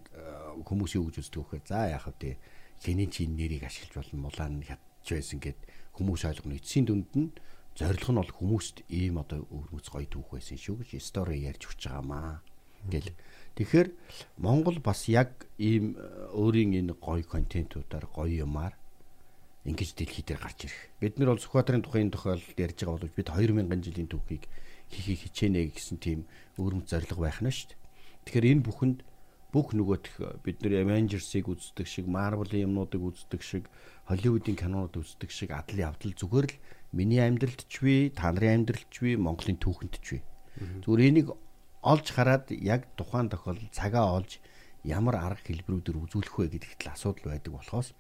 хүмүүс 0.67 0.99
юу 0.99 1.09
гэж 1.09 1.27
үздэг 1.27 1.41
вөхөө. 1.41 1.61
За 1.67 1.89
яах 1.89 2.11
вэ? 2.11 2.39
Хиний 2.81 3.09
чин 3.13 3.37
нэрийг 3.37 3.65
ашиглаж 3.65 4.09
болно. 4.11 4.31
Мулан 4.31 4.65
хятж 4.65 5.07
байсан 5.07 5.39
гэд 5.39 5.59
хүмүүс 5.97 6.23
ойлгоно. 6.27 6.57
Эцсийн 6.57 6.87
дүнд 6.89 7.13
нь 7.15 7.31
зорилго 7.77 8.11
нь 8.13 8.21
бол 8.21 8.33
хүмүүст 8.35 8.77
ийм 8.91 9.21
одоо 9.21 9.47
өвөрмөц 9.49 9.87
гоё 9.89 10.09
түүх 10.09 10.37
байсан 10.37 10.59
шүү 10.59 10.85
гэж 10.85 11.01
стори 11.01 11.45
ярьж 11.45 11.69
өгч 11.71 11.87
байгаамаа. 11.87 12.43
Гэл. 12.89 13.11
Тэгэхээр 13.57 13.89
Монгол 14.39 14.79
бас 14.79 15.09
яг 15.09 15.47
ийм 15.59 15.97
э, 15.99 16.31
өөрийн 16.33 16.79
энэ 16.81 16.95
гоё 16.97 17.25
контентуудаар 17.27 18.07
гоё 18.07 18.47
юмар 18.47 18.75
ингэж 19.65 19.93
дэлхий 19.95 20.25
дээр 20.25 20.41
гарч 20.41 20.71
ирэх. 20.71 20.81
Бид 21.01 21.19
нар 21.19 21.37
бол 21.37 21.43
Сүхбаатарын 21.43 21.85
тухайн 21.85 22.11
тохиолдолд 22.11 22.57
ярьж 22.57 22.79
байгаа 22.81 22.97
боловч 22.97 23.15
бид 23.15 23.29
2000 23.29 23.85
жилийн 23.85 24.09
түүхийг 24.09 24.45
хийхийг 24.89 25.21
хичээнэ 25.29 25.61
гэсэн 25.77 25.99
тийм 26.01 26.25
өөрөмт 26.57 26.89
зорилго 26.89 27.21
байх 27.29 27.45
нь 27.45 27.53
шүү 27.53 27.77
дээ. 27.77 27.79
Тэгэхээр 28.25 28.51
энэ 28.57 28.65
бүхэнд 28.65 28.99
бүх 29.53 29.75
нөгөөх 29.75 30.41
бид 30.47 30.63
нар 30.63 30.87
Avengers-ыг 30.87 31.47
үздэг 31.51 31.87
шиг, 31.87 32.07
Marvel-ийн 32.07 32.71
юмнуудыг 32.71 33.03
үздэг 33.03 33.43
шиг, 33.43 33.65
Hollywood-ийн 34.07 34.57
кинонууд 34.57 34.95
үздэг 34.95 35.31
шиг 35.31 35.51
адлын 35.51 35.91
авдал 35.91 36.15
зүгээр 36.15 36.47
л 36.49 36.61
миний 36.95 37.19
амьдралд 37.19 37.67
ч 37.67 37.83
бий, 37.83 38.15
та 38.15 38.31
нарын 38.31 38.63
амьдралд 38.63 38.87
ч 38.91 39.03
бий, 39.03 39.15
Монголын 39.19 39.59
түүхэнд 39.59 39.95
ч 39.99 40.19
бий. 40.19 40.23
Зүгээр 40.87 41.07
энийг 41.11 41.29
олж 41.83 42.07
хараад 42.13 42.51
яг 42.51 42.89
тухайн 42.97 43.29
тохиолдолд 43.33 43.73
цагаа 43.73 44.17
олж 44.19 44.41
ямар 44.85 45.17
арга 45.17 45.45
хэлбэрүүдээр 45.45 45.97
үзүүлэх 46.05 46.35
вэ 46.37 46.47
гэдэгт 46.57 46.81
л 46.89 46.93
асуудал 46.93 47.33
байдаг 47.33 47.53
болохоос 47.53 47.93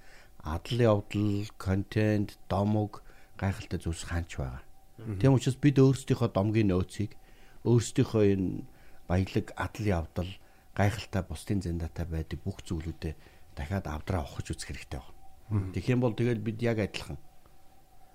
адлын 0.42 0.88
явдал, 0.88 1.48
контент, 1.58 2.38
домог 2.48 3.02
гайхалтай 3.36 3.80
зүйлс 3.80 4.04
хаанч 4.08 4.36
байгаа. 4.36 4.64
Тийм 5.20 5.36
учраас 5.36 5.56
бид 5.56 5.76
өөрсдийнхөө 5.80 6.28
домгийн 6.32 6.72
нөөцийг 6.72 7.16
өөрсдийнхөө 7.64 8.24
энэ 8.32 8.64
баялаг 9.08 9.46
адлын 9.56 9.92
явдал 10.00 10.30
гайхалтай 10.76 11.22
бусдын 11.24 11.60
зэндатай 11.60 12.04
байдаг 12.04 12.38
бүх 12.44 12.60
зүйлүүдэд 12.64 13.16
дахиад 13.56 13.86
авдраа 13.88 14.24
ухаж 14.24 14.52
үзэх 14.52 14.72
хэрэгтэй 14.72 15.00
байна. 15.00 15.72
Тэгэх 15.72 15.92
юм 15.92 16.00
бол 16.00 16.16
тэгэл 16.16 16.40
бид 16.40 16.58
яг 16.62 16.78
адилхан 16.80 17.18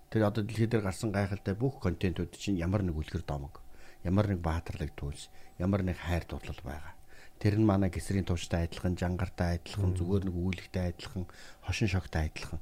тэр 0.09 0.29
одоо 0.29 0.41
дэлхий 0.45 0.69
дээр 0.69 0.85
гарсан 0.85 1.11
гайхалтай 1.11 1.53
бүх 1.53 1.81
контентууд 1.81 2.33
чинь 2.37 2.57
ямар 2.57 2.81
нэг 2.81 2.95
үлгэр 2.95 3.25
домог, 3.25 3.61
ямар 4.05 4.29
нэг 4.29 4.39
баатарлаг 4.39 4.93
туулс, 4.95 5.29
ямар 5.59 5.81
нэг 5.83 5.97
хайр 5.97 6.25
дурлал 6.27 6.59
байгаа. 6.63 6.93
Тэр 7.39 7.59
нь 7.59 7.67
манай 7.67 7.89
гисрийн 7.91 8.25
тууштай 8.25 8.65
адилхан, 8.65 8.95
жангартай 8.95 9.59
адилхан, 9.59 9.95
зүгээр 9.95 10.23
нэг 10.27 10.35
үүлэгтэй 10.35 10.85
адилхан, 10.95 11.27
хошин 11.67 11.89
шогтой 11.91 12.31
адилхан. 12.31 12.61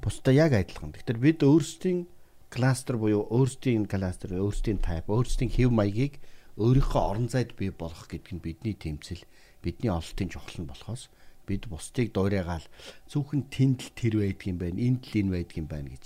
Бусдаа 0.00 0.34
яг 0.34 0.54
адилхан. 0.54 0.94
Тэгэхээр 0.94 1.18
бид 1.18 1.40
өөрсдийн 1.42 2.06
кластер 2.50 2.96
буюу 2.96 3.26
өөрсдийн 3.26 3.90
кластер, 3.90 4.38
өөрсдийн 4.38 4.78
тайп, 4.78 5.10
өөрсдийн 5.10 5.50
хэв 5.50 5.70
маягийг 5.74 6.22
өөрийнхөө 6.54 7.02
орон 7.02 7.26
зайд 7.26 7.58
бий 7.58 7.74
болгох 7.74 8.06
гэдэг 8.06 8.38
нь 8.38 8.44
бидний 8.44 8.78
тэмцэл, 8.78 9.26
бидний 9.58 9.90
ололтын 9.90 10.30
чухал 10.30 10.62
нь 10.62 10.70
болохоос 10.70 11.10
бид 11.46 11.68
бусдыг 11.68 12.12
дуурайгаал 12.12 12.64
зөвхөн 13.10 13.50
тэнд 13.52 13.78
л 13.84 13.90
тэр 13.92 14.14
байдаг 14.22 14.46
юм 14.48 14.58
байна, 14.58 14.78
энд 14.80 15.02
л 15.04 15.18
энэ 15.20 15.32
байдаг 15.34 15.56
юм 15.60 15.68
байна 15.68 15.88
гэж 15.92 16.04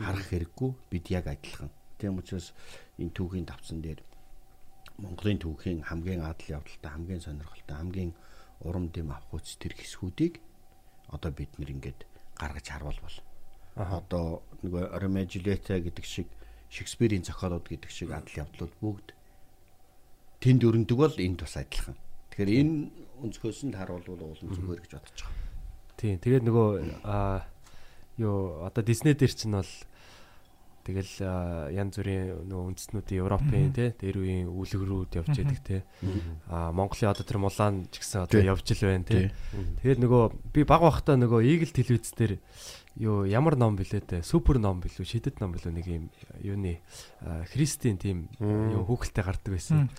харах 0.00 0.26
хэрэггүй. 0.32 0.70
Бид 0.90 1.06
яг 1.12 1.26
адилхан. 1.28 1.70
Тийм 2.00 2.16
учраас 2.20 2.52
энэ 2.96 3.12
түүхийн 3.12 3.48
давцсан 3.48 3.80
дээр 3.84 4.00
Монголын 4.98 5.40
түүхийн 5.40 5.80
хамгийн 5.84 6.24
адал 6.24 6.60
явдалтай, 6.60 6.90
хамгийн 6.90 7.20
сонирхолтой, 7.20 7.76
хамгийн 7.76 8.12
урам 8.64 8.88
дэм 8.88 9.12
авахуц 9.12 9.60
тэр 9.60 9.76
хэсгүүдийг 9.76 10.40
одоо 11.12 11.30
бид 11.30 11.52
нэр 11.60 11.76
ингээд 11.76 12.00
гаргаж 12.36 12.66
харуул 12.68 13.00
бол. 13.00 13.18
Одоо 13.76 14.42
нөгөө 14.64 14.96
Ромео 14.96 15.28
Жилета 15.28 15.76
гэдэг 15.76 16.04
шиг 16.04 16.28
Шекспирийн 16.72 17.22
зохиолууд 17.22 17.68
гэдэг 17.68 17.90
шиг 17.92 18.10
адал 18.10 18.48
явдлууд 18.48 18.74
бүгд 18.80 19.08
тэнд 20.40 20.64
өрнөдөг 20.64 20.96
бол 20.96 21.16
энд 21.20 21.44
бас 21.44 21.56
адилхан. 21.60 21.96
Тэгэхээр 22.32 22.50
энэ 22.56 22.74
өнцгөөс 23.20 23.60
нь 23.68 23.76
харуулвал 23.76 24.32
уул 24.32 24.40
зүгээр 24.40 24.80
гэж 24.80 24.92
бодож 24.96 25.20
байгаа. 25.20 25.44
Тийм. 25.96 26.16
Тэгээд 26.20 26.44
нөгөө 26.44 26.68
аа 27.04 27.48
юу 28.16 28.64
одоо 28.64 28.82
Disney 28.84 29.16
дээр 29.16 29.32
чинь 29.32 29.56
бол 29.56 29.72
тэгэл 30.86 31.74
янз 31.74 31.98
бүрийн 31.98 32.46
нөгөө 32.46 32.66
үндэстнүүдийн 32.70 33.20
Европын 33.20 33.74
тий 33.74 33.90
дээр 33.90 34.16
үеийн 34.22 34.46
үлгэрүүд 34.46 35.18
явж 35.18 35.34
яадаг 35.34 35.60
тий. 35.66 35.82
Аа 36.46 36.70
Монголын 36.70 37.10
одоо 37.10 37.26
тэр 37.26 37.42
Мулан 37.42 37.90
ч 37.90 37.98
гэсэн 37.98 38.22
одоо 38.22 38.38
явж 38.38 38.70
л 38.70 38.86
байна 38.86 39.02
тий. 39.02 39.34
Тэгээд 39.82 39.98
нөгөө 39.98 40.22
би 40.54 40.62
баг 40.62 40.86
бахта 40.86 41.18
нөгөө 41.18 41.42
Eagle 41.42 41.74
телевиз 41.74 42.14
дээр 42.14 42.38
юу 42.96 43.28
ямар 43.28 43.56
ном 43.60 43.76
билээ 43.76 44.00
те 44.00 44.22
супер 44.24 44.56
ном 44.56 44.80
билүү 44.80 45.04
шидэт 45.04 45.40
ном 45.42 45.52
билүү 45.52 45.72
нэг 45.74 45.86
юм 45.90 46.04
юуны 46.40 46.80
христийн 47.52 48.00
тийм 48.00 48.30
юу 48.40 48.88
хүүхэлтэй 48.88 49.24
гардаг 49.24 49.52
байсан. 49.52 49.90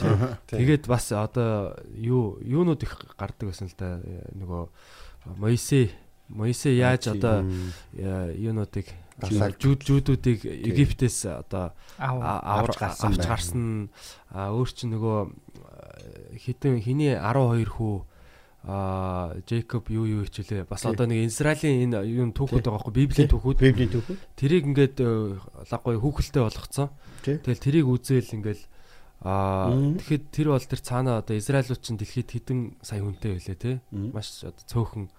Тэгээд 0.50 0.90
бас 0.90 1.12
одоо 1.14 1.78
юу 1.94 2.42
юунууд 2.42 2.82
их 2.82 2.98
гардаг 3.14 3.54
байсан 3.54 3.70
л 3.70 3.78
да 3.78 4.02
нөгөө 4.34 5.38
Моисе 5.38 5.94
Моисе 6.28 6.74
яаж 6.74 7.08
одоо 7.14 7.46
юунуудыг 7.94 8.90
Асааг. 9.22 9.58
жууд 9.58 9.82
жуудуудыг 9.82 10.46
Египтээс 10.46 11.26
одоо 11.26 11.74
Аав. 11.98 12.22
а- 12.22 12.42
авар 12.62 12.70
авч 12.70 12.78
гарсан 12.78 13.10
авч 13.14 13.26
гарсан 13.26 13.64
өөр 14.34 14.70
чи 14.70 14.86
нөгөө 14.86 15.18
э, 15.26 16.38
хитэн 16.38 16.78
хиний 16.86 17.18
12 17.18 17.66
хүү 17.66 17.98
а 18.68 19.34
Джейкоб 19.48 19.88
юу 19.90 20.06
юу 20.06 20.24
хичээлээ 20.28 20.68
бас 20.68 20.84
одоо 20.86 21.08
нэг 21.08 21.26
Израилийн 21.32 21.88
энэ 21.88 22.04
юм 22.04 22.30
түүхүүд 22.36 22.68
байгаа 22.68 22.84
байхгүй 22.84 22.94
Библийн 23.00 23.30
түүхүүд 23.32 23.58
Библийн 23.64 23.92
түүхүүд. 23.96 24.20
тэрийг 24.36 24.64
ингээд 24.68 24.98
э, 25.00 25.40
лаггүй 25.72 25.96
хүүхэлтэй 25.98 26.42
болгоцсон 26.44 26.90
тэгэл 27.24 27.64
тэрийг 27.64 27.88
үзээл 27.88 28.36
ингээл 28.38 28.64
а 29.24 29.72
Мм. 29.74 29.98
тэгэхэд 29.98 30.24
тэр 30.30 30.48
бол 30.54 30.62
тэр 30.62 30.82
цаана 30.84 31.18
одоо 31.24 31.34
Израилууд 31.40 31.82
чинь 31.82 31.98
дэлхийд 31.98 32.30
хэдэн 32.38 32.60
сая 32.86 33.02
хүнтэй 33.02 33.34
байлээ 33.40 33.58
те 33.58 33.72
маш 34.14 34.44
одоо 34.46 34.62
цөөхөн. 34.68 35.10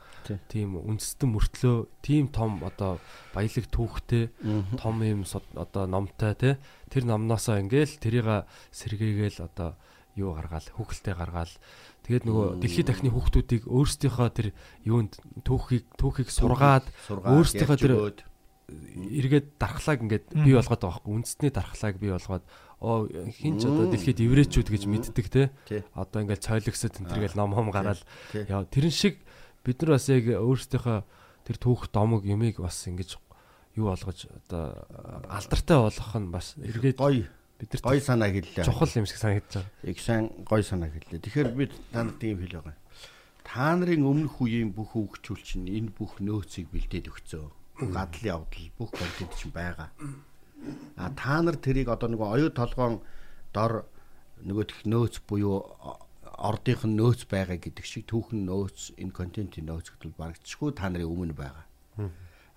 Тийм 0.49 0.77
үндэстэн 0.79 1.29
мөртлөө 1.33 1.77
тийм 2.03 2.29
том 2.29 2.61
одоо 2.65 2.99
баялаг 3.35 3.67
түүхтэй 3.71 4.29
том 4.77 5.03
юм 5.03 5.23
одоо 5.55 5.85
номтой 5.87 6.35
те 6.35 6.51
тэр 6.91 7.05
номноосоо 7.09 7.61
ингээл 7.63 7.99
тэрийг 8.01 8.47
сэргээгээл 8.73 9.47
одоо 9.47 9.77
юу 10.19 10.35
гаргаал 10.35 10.67
хүүхэлтэй 10.75 11.15
гаргаал. 11.15 11.55
Тэгээд 12.03 12.25
нөгөө 12.27 12.47
дэлхийд 12.59 12.89
дахны 12.91 13.11
хүүхдүүдийг 13.15 13.65
өөрсдийнхөө 13.71 14.29
тэр 14.35 14.49
юунд 14.83 15.15
түүхийг 15.47 15.87
түүхийг 15.95 16.29
сургаад 16.33 16.85
өөрсдийнхөө 17.07 17.79
тэр- 17.79 18.27
эргээд 18.69 19.57
дархлааг 19.57 19.99
ингээд 20.05 20.25
бий 20.45 20.53
болгоод 20.59 20.83
байгаа 20.85 21.01
байхгүй 21.01 21.15
үндэсний 21.17 21.51
дархлааг 21.55 21.97
бий 21.97 22.13
болгоод 22.13 22.45
оо 22.85 23.09
хин 23.33 23.57
ч 23.57 23.65
одоо 23.65 23.89
дэлхийд 23.89 24.21
еврейчүүд 24.21 24.69
гэж 24.69 24.83
мэддэг 24.85 25.27
те 25.33 25.43
Тий. 25.65 25.81
одоо 25.97 26.21
ингээд 26.21 26.45
цойлогсод 26.45 27.01
энэ 27.01 27.09
тэргээл 27.09 27.39
ном 27.41 27.57
хом 27.57 27.73
гараад 27.73 28.05
яа 28.37 28.69
тэрэн 28.69 28.93
шиг 28.93 29.25
бид 29.69 29.85
нар 29.85 30.01
бас 30.01 30.09
яг 30.09 30.25
өөрсдийнхөө 30.33 30.99
тэр 31.45 31.57
түүх 31.61 31.93
домог 31.93 32.25
юмыг 32.25 32.57
бас 32.65 32.81
ингэж 32.89 33.21
юу 33.77 33.93
болгож 33.93 34.25
одоо 34.49 34.89
алдартай 35.29 35.77
болгох 35.77 36.13
нь 36.17 36.33
бас 36.33 36.57
эргээд 36.57 36.97
Гой 36.97 37.29
бид 37.61 37.71
гой 37.83 37.99
нар 38.01 38.07
санаа 38.09 38.31
хэллээ. 38.33 38.65
чухал 38.65 38.91
юм 38.97 39.07
шиг 39.07 39.21
санагдаж 39.21 39.61
байгаа. 39.61 39.73
Их 39.85 40.01
сайн 40.01 40.33
гой 40.49 40.63
санаа 40.65 40.89
хэллээ. 40.89 41.21
Тэгэхээр 41.21 41.51
бид 41.53 41.73
танд 41.93 42.17
тийм 42.19 42.41
хэл 42.41 42.65
байгаа. 42.65 42.77
Та 43.45 43.77
нарын 43.77 44.05
өмнөх 44.05 44.41
үеийн 44.41 44.73
бүх 44.73 44.93
хөвгчүүл 44.97 45.43
чинь 45.43 45.69
энэ 45.69 45.93
бүх 45.93 46.21
нөөцийг 46.21 46.69
бэлдээд 46.69 47.09
өгцөө. 47.09 47.47
Бүх 47.81 47.97
адал 47.97 48.45
явдал, 48.45 48.69
бүх 48.77 48.91
контент 48.93 49.33
чинь 49.41 49.55
байгаа. 49.55 49.89
А 50.97 51.11
та 51.17 51.41
нар 51.43 51.57
тэрийг 51.57 51.89
одоо 51.89 52.13
нөгөө 52.13 52.29
оюу 52.29 52.51
толгоон 52.53 53.01
дор 53.55 53.89
нөгөө 54.45 54.65
тех 54.69 54.81
нөөц 54.85 55.23
буюу 55.27 55.65
ордынх 56.39 56.87
нь 56.87 56.95
нөөц 56.95 57.27
байгаа 57.27 57.59
гэдэг 57.59 57.85
шиг 57.85 58.07
түүхэн 58.07 58.47
нөөц 58.47 58.95
энэ 58.95 59.11
контентын 59.11 59.67
нөөц 59.67 59.91
гэдэл 59.91 60.15
барагдчихгүй 60.15 60.71
та 60.79 60.87
нарын 60.87 61.11
өмнө 61.11 61.35
байгаа. 61.35 61.67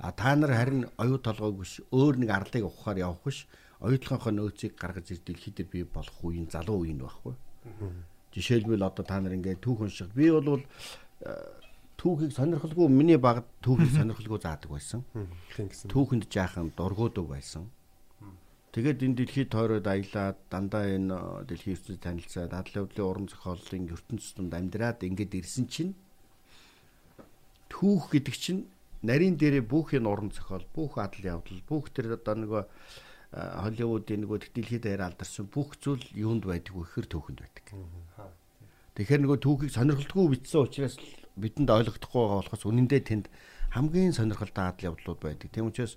А 0.01 0.11
та 0.13 0.35
нар 0.35 0.53
харин 0.53 0.85
оюу 0.97 1.17
толгойг 1.17 1.57
биш 1.61 1.81
өөр 1.89 2.21
нэг 2.21 2.29
арлыг 2.29 2.65
ухахаар 2.65 3.01
явах 3.01 3.21
биш 3.25 3.45
оюутлынхоо 3.81 4.31
нөөцийг 4.33 4.77
гаргаж 4.77 5.09
ир 5.13 5.21
дэлхий 5.25 5.53
дээр 5.53 5.69
бий 5.69 5.83
болох 5.85 6.17
үеийн 6.21 6.49
залуу 6.49 6.85
үеийн 6.85 7.01
байхгүй. 7.01 7.33
Жишээлбэл 8.33 8.85
одоо 8.85 9.05
та 9.05 9.21
нар 9.21 9.33
ингээд 9.33 9.61
түүх 9.65 9.81
унших. 9.81 10.13
Би 10.13 10.29
бол 10.29 10.61
э, 10.61 11.33
түүхийг 11.97 12.33
сонирхолгүй 12.33 12.87
миний 12.89 13.17
баг 13.17 13.45
түүхийг 13.61 13.93
сонирхолгүй 13.97 14.39
заадаг 14.41 14.69
байсан. 14.69 15.05
Түүхэнд 15.89 16.29
жаахан 16.29 16.73
дургуудаг 16.77 17.25
байсан. 17.29 17.69
Тэгээд 18.71 19.03
энэ 19.03 19.17
дэлхийд 19.19 19.49
тойроод 19.51 19.83
аялаад 19.83 20.37
дандаа 20.47 20.87
энэ 20.87 21.43
дэлхийн 21.43 21.75
ертөнцийн 21.75 21.99
танилцаад 21.99 22.53
адал 22.55 22.87
явдлын 22.87 23.07
уран 23.07 23.27
зохиолын 23.27 23.91
ертөнцийн 23.91 24.35
тунд 24.47 24.53
амьдраад 24.55 25.03
ингээд 25.03 25.35
ирсэн 25.43 25.67
чинь 25.67 25.91
түүх 27.67 28.15
гэдэг 28.15 28.35
чинь 28.39 28.71
нарийн 29.03 29.35
дээрээ 29.35 29.67
бүх 29.67 29.91
энэ 29.91 30.07
уран 30.07 30.31
зохиол, 30.31 30.63
бүх 30.71 30.95
адал 31.03 31.41
явдал, 31.41 31.59
бүх 31.67 31.91
тэр 31.91 32.15
одоо 32.15 32.35
нөгөө 32.39 32.63
Холливуудын 33.31 34.27
нөгөө 34.27 34.51
дэлхийд 34.55 34.83
даяар 34.83 35.07
алдарсан 35.07 35.47
бүх 35.47 35.79
зүйл 35.79 36.03
юунд 36.11 36.43
байдаг 36.43 36.75
вэ 36.75 36.83
гэхээр 36.83 37.07
түүхэнд 37.07 37.39
байдаг. 37.39 37.65
Тэгэхээр 38.99 39.23
нөгөө 39.23 39.39
түүхийг 39.39 39.71
сонирхолтгүй 39.71 40.35
бичсэн 40.35 40.67
учраас 40.67 40.99
бидэнд 41.39 41.71
ойлгохдохгүй 41.71 42.19
байгаа 42.27 42.39
болохоос 42.43 42.67
үнэндээ 42.67 43.01
тэнд 43.07 43.25
хамгийн 43.71 44.11
сонирхолтой 44.11 44.67
адал 44.67 44.91
явдлууд 44.91 45.19
байдаг. 45.23 45.47
Тийм 45.47 45.71
учраас 45.71 45.95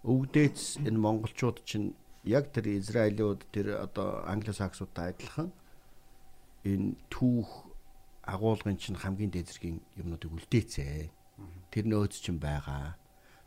өвгдөөц 0.00 0.80
энэ 0.88 0.96
монголчууд 0.96 1.60
чинь 1.68 1.92
яг 2.24 2.48
тэр 2.56 2.72
Израилууд 2.80 3.44
тэр 3.52 3.84
одоо 3.84 4.24
англосаксуудтай 4.24 5.12
адилхан 5.12 5.52
энэ 6.64 6.96
түүх 7.12 7.68
агуулгын 8.24 8.80
чинь 8.80 8.96
хамгийн 8.96 9.32
дээд 9.32 9.48
зэргийн 9.52 9.78
юмнуудыг 10.00 10.32
үлдээцээ. 10.32 11.12
Тэр 11.72 11.84
нөөц 11.84 12.16
чинь 12.20 12.40
байгаа. 12.40 12.96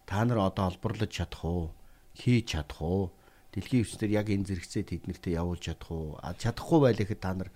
Та 0.05 0.25
нар 0.25 0.45
одоо 0.45 0.69
олборлож 0.69 1.09
чадах 1.09 1.41
уу? 1.41 1.73
Хийж 2.13 2.53
чадах 2.53 2.81
уу? 2.81 3.09
Дэлхийн 3.53 3.81
өвчтөр 3.85 4.11
яг 4.13 4.29
энэ 4.29 4.45
зэрэгцээ 4.49 4.83
тэднэртээ 4.89 5.37
явуулж 5.41 5.61
чадах 5.73 5.89
уу? 5.89 6.17
А 6.21 6.33
чадахгүй 6.37 6.79
байлэхэд 6.85 7.21
та 7.21 7.33
нар 7.33 7.49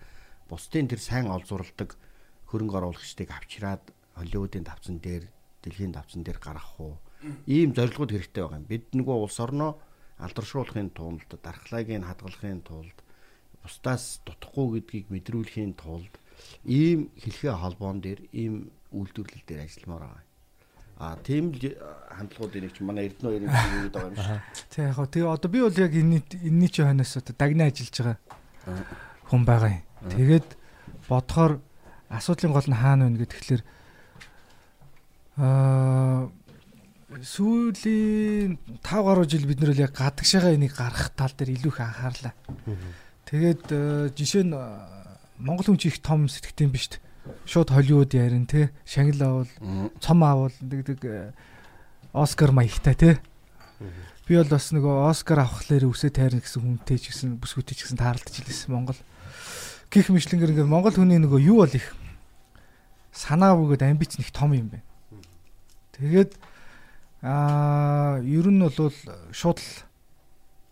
бусдын 0.50 0.90
тэр 0.90 1.02
сайн 1.02 1.30
олзурладаг 1.30 1.98
хөрөнгө 2.50 2.78
оруулагчдыг 2.78 3.30
авчираад 3.34 3.84
Холливуудын 4.18 4.66
давцан 4.66 4.98
дээр, 4.98 5.30
дэлхийн 5.62 5.94
давцан 5.94 6.26
дээр 6.26 6.42
гаргах 6.42 6.78
уу? 6.82 6.98
Ийм 7.48 7.74
зорилгууд 7.76 8.12
хэрэгтэй 8.12 8.44
байгаа 8.44 8.60
юм. 8.60 8.68
Бид 8.68 8.86
нөгөө 8.94 9.18
улс 9.26 9.40
орноо 9.40 9.78
алдаршуулахын 10.18 10.90
тулд, 10.94 11.30
дархлааг 11.44 11.88
нь 11.90 12.08
хадгалахын 12.08 12.62
тулд, 12.66 12.98
бусдаас 13.62 14.22
дутхгүй 14.26 14.82
гэдгийг 14.82 15.08
мэдрүүлэхийн 15.14 15.74
тулд 15.78 16.14
ийм 16.66 17.10
хэлхээ 17.18 17.54
холбоон 17.54 18.02
дээр, 18.02 18.22
ийм 18.34 18.72
үйлдвэрлэл 18.94 19.46
дээр 19.46 19.66
ажилламаар 19.66 20.04
байгаа. 20.06 20.26
А 20.98 21.16
тийм 21.22 21.54
л 21.54 21.62
хандлагуудын 22.10 22.62
нэг 22.66 22.74
ч 22.74 22.82
манай 22.82 23.06
Эрдэнэ 23.06 23.30
хоёрын 23.30 23.50
зүйл 23.54 23.94
байгаа 23.94 24.10
юм 24.10 24.18
шиг. 24.18 24.42
Тэг 24.74 24.82
яг 24.90 24.96
хөө 24.98 25.10
тэгээ 25.14 25.30
одоо 25.30 25.50
би 25.54 25.60
бол 25.62 25.78
яг 25.78 25.94
энэ 25.94 26.18
энэний 26.42 26.72
чи 26.74 26.82
хойноос 26.82 27.14
одоо 27.22 27.36
дагна 27.38 27.70
ажиллаж 27.70 27.98
байгаа 28.02 28.18
хүн 29.30 29.44
байгаа 29.46 29.72
юм. 29.78 29.84
Тэгээд 30.10 30.48
бодохоор 31.06 31.54
асуудлын 32.10 32.54
гол 32.58 32.70
нь 32.70 32.82
хаана 32.82 33.14
вэ 33.14 33.26
гэхээр 33.30 33.62
аа 35.38 36.34
сүүлийн 37.08 38.58
5 38.84 39.04
гаруй 39.08 39.28
жил 39.32 39.48
бид 39.48 39.62
нэр 39.64 39.72
яг 39.80 39.96
гадагшаага 39.96 40.52
энийг 40.52 40.76
гаргах 40.76 41.16
тал 41.16 41.32
дээр 41.32 41.56
илүү 41.56 41.72
их 41.72 41.80
анхаарлаа. 41.80 42.34
Тэгээд 43.24 43.64
э, 43.72 44.12
жишээ 44.12 44.44
нь 44.44 44.52
э, 44.52 44.64
Монгол 45.40 45.72
хүн 45.72 45.80
чи 45.80 45.88
их 45.88 46.04
том 46.04 46.28
сэтгэвтэй 46.28 46.68
биш 46.68 46.92
шүү 46.92 47.00
дээ. 47.00 47.04
Шууд 47.48 47.72
Холливуд 47.72 48.12
ярин 48.12 48.44
те 48.44 48.76
шагнал 48.84 49.48
авал 49.48 49.92
цом 50.04 50.20
авал 50.24 50.52
гэдэг 50.60 51.00
э, 51.08 51.32
Оскар 52.12 52.52
маягтай 52.52 52.96
те. 52.96 53.12
Би 54.28 54.36
бол 54.36 54.52
бас 54.52 54.76
нөгөө 54.76 55.08
Оскар 55.08 55.48
авахлаар 55.48 55.88
үсээ 55.88 56.12
тайрна 56.12 56.44
гэсэн 56.44 56.60
хүнтэй 56.60 57.00
ч 57.00 57.16
гэсэн 57.16 57.40
бүсгүйтэй 57.40 57.76
ч 57.76 57.88
гэсэн 57.88 58.04
таарлаж 58.04 58.36
илсэн 58.36 58.76
Монгол. 58.76 59.00
Гэх 59.88 60.12
мэтлэнгээр 60.12 60.52
ингээд 60.60 60.68
Монгол 60.68 60.92
хүний 60.92 61.24
нөгөө 61.24 61.40
юу 61.40 61.64
бол 61.64 61.72
их 61.72 61.96
санаа 63.16 63.56
бөгөөд 63.56 63.88
амбиц 63.88 64.20
нэг 64.20 64.36
том 64.36 64.52
юм 64.52 64.76
байна. 64.76 64.84
Тэгээд 65.96 66.36
аа 67.28 68.24
ер 68.24 68.48
нь 68.48 68.64
бол 68.64 68.96
шууд 69.36 69.60
л 69.60 69.72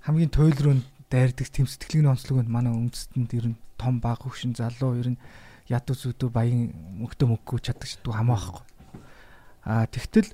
хамгийн 0.08 0.32
туйл 0.32 0.56
руу 0.64 0.80
дайрдаг 1.12 1.52
тэм 1.52 1.68
сэтгэлгийн 1.68 2.16
онцлог 2.16 2.48
нь 2.48 2.54
манай 2.56 2.72
үндэстэнд 2.72 3.32
ер 3.36 3.48
нь 3.52 3.60
том 3.76 4.00
баг 4.00 4.24
хөвшин 4.24 4.56
залуу 4.56 4.96
ер 4.96 5.14
нь 5.14 5.22
яд 5.68 5.84
үзүүдөө 5.92 6.30
баян 6.32 6.72
мөнгөтэй 6.96 7.28
мөнгөө 7.28 7.60
чаддаг 7.60 7.90
ч 7.90 8.00
хамаахгүй. 8.00 8.64
Аа 9.68 9.84
тэгтэл 9.90 10.32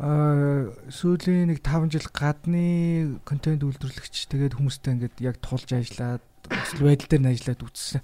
аа 0.00 0.74
сүүлийн 0.90 1.54
нэг 1.54 1.62
5 1.62 1.94
жил 1.94 2.08
гадны 2.10 3.20
контент 3.22 3.62
үйлдвэрлэгч 3.62 4.26
тэгээд 4.26 4.58
хүмүүстэй 4.58 4.98
ингээд 4.98 5.16
яг 5.22 5.38
тулж 5.38 5.70
ажиллаад 5.70 6.24
өсөл 6.50 6.90
байдал 6.90 7.08
дээр 7.14 7.30
ажиллаад 7.30 7.62
үзсэн. 7.62 8.02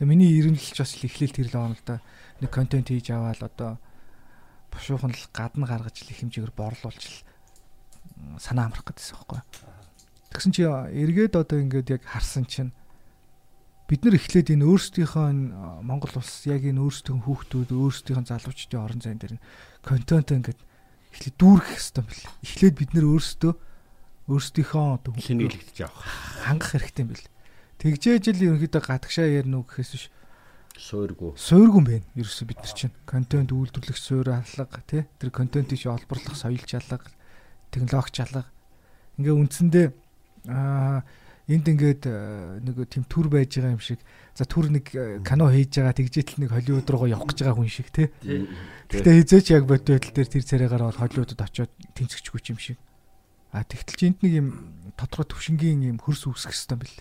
Тэгээ 0.00 0.10
миний 0.10 0.34
эренлэлч 0.34 0.74
бас 0.82 0.98
эхлээл 0.98 1.36
тэр 1.38 1.48
л 1.52 1.54
байна 1.54 1.78
л 1.78 1.86
да. 1.86 2.02
Нэг 2.42 2.50
контент 2.50 2.90
хийж 2.90 3.14
аваад 3.14 3.40
одоо 3.46 3.78
бушуухан 4.74 5.14
л 5.14 5.26
гадна 5.32 5.66
гаргаж 5.70 6.02
л 6.02 6.10
их 6.10 6.20
хэмжээгээр 6.20 6.52
борлуулж 6.52 7.02
л 7.02 7.16
санаа 8.42 8.68
амрах 8.68 8.84
гэдсэн 8.84 9.16
байхгүй. 9.16 9.40
Тэгсэн 10.34 10.52
чи 10.52 10.62
эргээд 10.66 11.38
одоо 11.38 11.58
ингээд 11.62 11.94
яг 11.94 12.02
харсан 12.04 12.44
чинь 12.44 12.74
бид 13.86 14.02
нар 14.02 14.18
эхлээд 14.18 14.50
энэ 14.50 14.66
өөрсдийнхөө 14.66 15.26
Монгол 15.86 16.14
улс 16.18 16.42
яг 16.50 16.66
энэ 16.66 16.82
өөрсдийн 16.82 17.22
хүүхдүүд 17.22 17.70
өөрсдийн 17.70 18.26
залуучдын 18.26 18.80
орон 18.82 19.00
зайн 19.04 19.20
дээр 19.20 19.38
контент 19.84 20.32
ингээд 20.32 20.60
эхлээд 21.14 21.36
дүүрэх 21.38 21.68
хэрэгтэй 21.68 22.02
бэл. 22.02 22.24
Эхлээд 22.42 22.74
бид 22.80 22.90
нар 22.96 23.06
өөрсдөө 23.12 23.52
өөрсдийнхөө 24.26 24.84
одоо 24.98 25.12
шингэлэгдэж 25.20 25.78
авах. 25.84 26.08
хангах 26.48 26.70
хэрэгтэй 26.72 27.02
юм 27.04 27.10
бэл. 27.12 27.28
Тэгжээж 27.78 28.24
л 28.32 28.44
ерөнхийдөө 28.56 28.82
гадагшаа 28.82 29.28
ярина 29.28 29.60
уу 29.60 29.68
гэхээс 29.68 29.92
биш 29.92 30.04
Суургүй. 30.74 31.38
суургүй 31.38 31.78
юм 31.78 31.86
байна. 31.86 32.06
Ерөөсөө 32.18 32.46
бид 32.50 32.58
нар 32.58 32.74
чинь 32.74 32.94
контент 33.06 33.54
үйлдвэрлэх 33.54 33.98
суурь 33.98 34.34
алга 34.34 34.82
тий? 34.90 35.06
Тэр 35.22 35.30
контентыг 35.30 35.78
чи 35.78 35.86
олборлох 35.86 36.34
соёл 36.34 36.58
чалга 36.66 36.98
технологи 37.70 38.10
чалга 38.10 38.42
ингээ 39.18 39.34
үндсэндээ 39.38 39.86
аа 40.50 41.06
энд 41.46 41.66
ингээд 41.68 42.02
э, 42.08 42.58
нэг 42.64 42.88
тийм 42.88 43.04
төр 43.04 43.28
байж 43.30 43.54
байгаа 43.54 43.76
юм 43.76 43.82
шиг. 43.84 44.00
За 44.34 44.48
төр 44.48 44.72
нэг 44.72 44.90
э, 44.96 45.20
кино 45.22 45.46
хийж 45.52 45.78
байгаа 45.78 45.94
тэгжээтэл 45.94 46.40
нэг 46.42 46.50
Холливуд 46.50 46.88
руугаа 46.90 47.12
явах 47.12 47.30
гэж 47.30 47.38
байгаа 47.44 47.58
хүн 47.60 47.70
шиг 47.70 47.88
тий? 47.92 48.08
Гэтэ 48.90 49.12
хизээч 49.22 49.46
яг 49.52 49.68
бод 49.68 49.84
байдал 49.84 50.10
дээр 50.10 50.28
тэр 50.32 50.42
царайгаар 50.42 50.88
бол 50.88 51.00
Холливудад 51.04 51.44
очиод 51.44 51.70
тэнцэгчгүй 51.94 52.40
юм 52.48 52.58
шиг. 52.58 52.78
А 53.52 53.62
тэгтэл 53.62 53.94
чи 54.00 54.04
энд 54.08 54.18
нэг 54.24 54.32
юм 54.40 54.48
тодорхой 54.96 55.28
төвшингийн 55.30 55.84
юм 55.84 55.98
хөрс 56.00 56.26
үүсгэх 56.26 56.56
хэрэгтэй 56.56 56.78
бэл. 56.80 56.98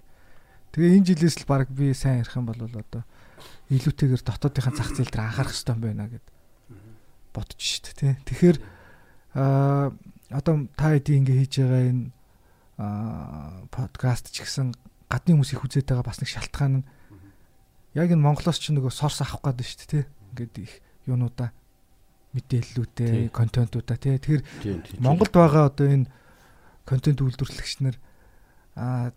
Тэгээ 0.75 0.95
энэ 0.99 1.07
жилээс 1.07 1.35
л 1.39 1.47
баг 1.47 1.71
би 1.71 1.95
сайн 1.95 2.21
ярих 2.21 2.35
юм 2.35 2.45
бол 2.45 2.59
одоо 2.59 3.07
илүүтэйгээр 3.69 4.23
дотоодынхаа 4.23 4.73
зах 4.73 4.89
зээл 4.93 5.11
дээр 5.11 5.25
анхаарах 5.27 5.53
хэрэгтэй 5.53 5.73
юм 5.73 5.81
байна 5.81 6.05
гэд 6.11 6.25
бодож 7.33 7.59
шít 7.61 7.93
тий 7.97 8.13
тэгэхээр 8.27 8.57
а 9.33 9.91
одоо 10.29 10.67
та 10.77 10.93
хэдий 10.93 11.17
ингээ 11.21 11.39
хийж 11.45 11.53
байгаа 11.61 11.83
энэ 11.89 12.03
а 12.77 13.65
подкаст 13.69 14.33
ч 14.33 14.45
гэсэн 14.45 14.73
гадны 15.09 15.37
хүмүүс 15.37 15.53
их 15.53 15.63
үзээд 15.63 15.89
байгаа 15.89 16.05
бас 16.09 16.19
нэг 16.21 16.29
шалтгаан 16.29 16.73
нь 16.81 16.85
яг 17.93 18.09
энэ 18.09 18.25
Монголоос 18.25 18.57
ч 18.57 18.73
нөгөө 18.73 18.89
сорс 18.89 19.21
авах 19.21 19.45
гээд 19.45 19.61
шүү 19.61 19.77
дээ 19.85 19.89
тий. 19.93 20.03
Ингээд 20.33 20.55
их 20.65 20.73
юунуудаа 21.05 21.53
мэдээллүүдээ, 22.33 23.29
контентуудаа 23.29 23.97
тий. 24.01 24.17
Тэгэхээр. 24.17 24.97
Монголд 24.97 25.29
байгаа 25.29 25.69
одоо 25.69 25.85
энэ 25.85 26.09
контент 26.89 27.21
үйлдвэрлэгч 27.21 27.85
нар 27.85 27.97
а 28.73 29.13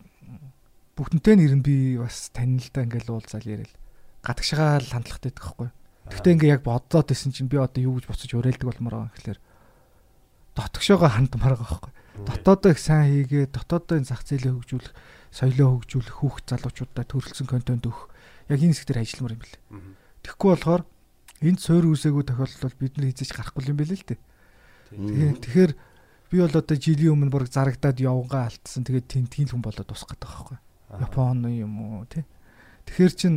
бүгднтэй 0.92 1.40
нэр 1.40 1.56
нь 1.56 1.64
би 1.64 1.96
бас 1.96 2.28
танилдаа 2.36 2.84
ингээл 2.84 3.16
уулзаал 3.16 3.48
яриад 3.48 3.72
гадагшаага 4.26 4.82
л 4.82 4.90
хандлагатай 4.90 5.30
байдаг 5.30 5.44
байхгүй. 5.46 5.68
Гэхдээ 6.10 6.34
ингээ 6.34 6.54
яг 6.58 6.62
бодоод 6.66 7.08
исэн 7.14 7.30
чинь 7.30 7.50
би 7.50 7.62
одоо 7.62 7.82
юу 7.82 7.98
гэж 7.98 8.10
боцож 8.10 8.30
уриалдаг 8.34 8.66
болмоор 8.66 8.94
байгаа 9.06 9.14
гэхэлэр 9.14 9.40
дотгошоогоо 10.56 11.10
хандмаар 11.10 11.54
байгаа 11.54 11.70
байхгүй. 11.70 11.92
Дотоодоо 12.26 12.70
их 12.72 12.80
сайн 12.80 13.06
хийгээ, 13.12 13.52
дотоодоо 13.52 13.96
энэ 14.00 14.08
зах 14.08 14.24
зээлээ 14.24 14.54
хөгжүүлэх, 14.56 14.94
соёлоо 15.30 15.68
хөгжүүлэх, 15.84 16.16
хүүхд 16.16 16.44
залуучуудаа 16.48 17.04
төрөлсөн 17.04 17.46
контент 17.46 17.84
өгөх. 17.84 18.08
Яг 18.48 18.60
энэ 18.64 18.72
хэсгээр 18.72 19.02
ажилламаар 19.04 19.34
юм 19.36 19.42
бэл. 19.44 19.56
Тэгэхгүй 20.24 20.50
болохоор 20.56 20.82
энд 21.44 21.60
суур 21.60 21.84
үсээгүй 21.92 22.24
тохиолдолд 22.24 22.64
бол 22.64 22.80
бид 22.80 22.94
нар 22.96 23.06
хийж 23.12 23.30
гарахгүй 23.36 23.68
юм 23.68 23.76
бэл 23.76 23.92
л 23.92 24.06
дээ. 24.08 24.20
Тэгэхээр 25.44 25.72
би 26.32 26.36
бол 26.40 26.56
одоо 26.56 26.76
жилийн 26.80 27.12
өмнө 27.12 27.34
бүр 27.34 27.44
зарагдаад 27.52 28.00
явгаа 28.00 28.48
алдсан. 28.48 28.86
Тэгээд 28.86 29.28
тийм 29.28 29.46
хүн 29.52 29.60
болоод 29.60 29.84
тусах 29.84 30.16
гэдэг 30.16 30.30
байхгүй. 30.30 30.58
Япон 31.04 31.44
юм 31.52 32.00
уу 32.00 32.08
тий. 32.08 32.24
Тэгэхээр 32.88 33.12
чин 33.12 33.34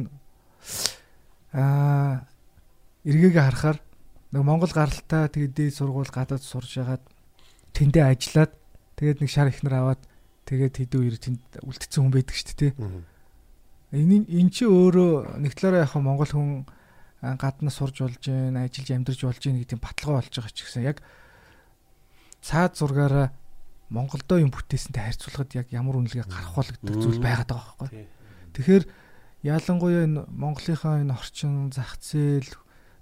аа 1.54 2.26
эргээгээ 3.06 3.44
харахаар 3.44 3.78
нэг 4.32 4.44
Монгол 4.46 4.74
гаралтай 4.74 5.28
тэгээд 5.30 5.54
дээд 5.58 5.74
сургууль 5.74 6.12
гадаад 6.14 6.44
сурж 6.44 6.78
ягаад 6.78 7.04
тэндээ 7.74 8.06
ажиллаад 8.06 8.54
тэгээд 9.00 9.20
нэг 9.26 9.30
шар 9.30 9.50
ихнэр 9.50 9.76
аваад 9.80 10.02
тэгээд 10.46 10.76
хэдэн 10.86 11.02
үер 11.02 11.18
тэнд 11.18 11.42
үлдсэн 11.66 12.02
хүн 12.06 12.14
байдаг 12.14 12.36
шүү 12.38 12.58
дээ. 12.58 12.74
Энэ 13.90 14.30
эн 14.30 14.50
чи 14.54 14.70
өөрөө 14.70 15.42
нэг 15.42 15.58
талаараа 15.58 15.90
яг 15.90 15.94
Монгол 15.98 16.30
хүн 16.30 16.50
а, 17.26 17.34
гаднаас 17.34 17.82
сурж 17.82 18.06
болж 18.06 18.22
гин 18.22 18.54
ажиллаж 18.54 18.90
амьдарч 18.94 19.22
болж 19.26 19.42
гин 19.42 19.58
гэдэг 19.58 19.82
баталгаа 19.82 20.22
болж 20.22 20.30
байгаа 20.30 20.54
ч 20.54 20.62
гэсэн 20.62 20.86
яг 20.86 21.02
цаад 22.46 22.78
зургаараа 22.78 23.34
Монголдоо 23.90 24.38
юм 24.38 24.54
бүтээсэнтэй 24.54 25.02
харьцуулахад 25.02 25.58
яг 25.58 25.68
ямар 25.74 25.98
үнэлгээ 25.98 26.30
гарах 26.30 26.54
бол 26.54 26.70
гэдэг 26.70 26.96
зүйл 27.02 27.18
байгаад 27.18 27.50
байгаа 27.50 27.74
байхгүй. 27.82 28.06
Тэгэхээр 28.54 28.84
ялангуяа 29.44 30.04
энэ 30.06 30.26
Монголынхаа 30.28 31.04
энэ 31.04 31.16
орчин 31.16 31.72
зах 31.72 31.96
зээл 32.04 32.50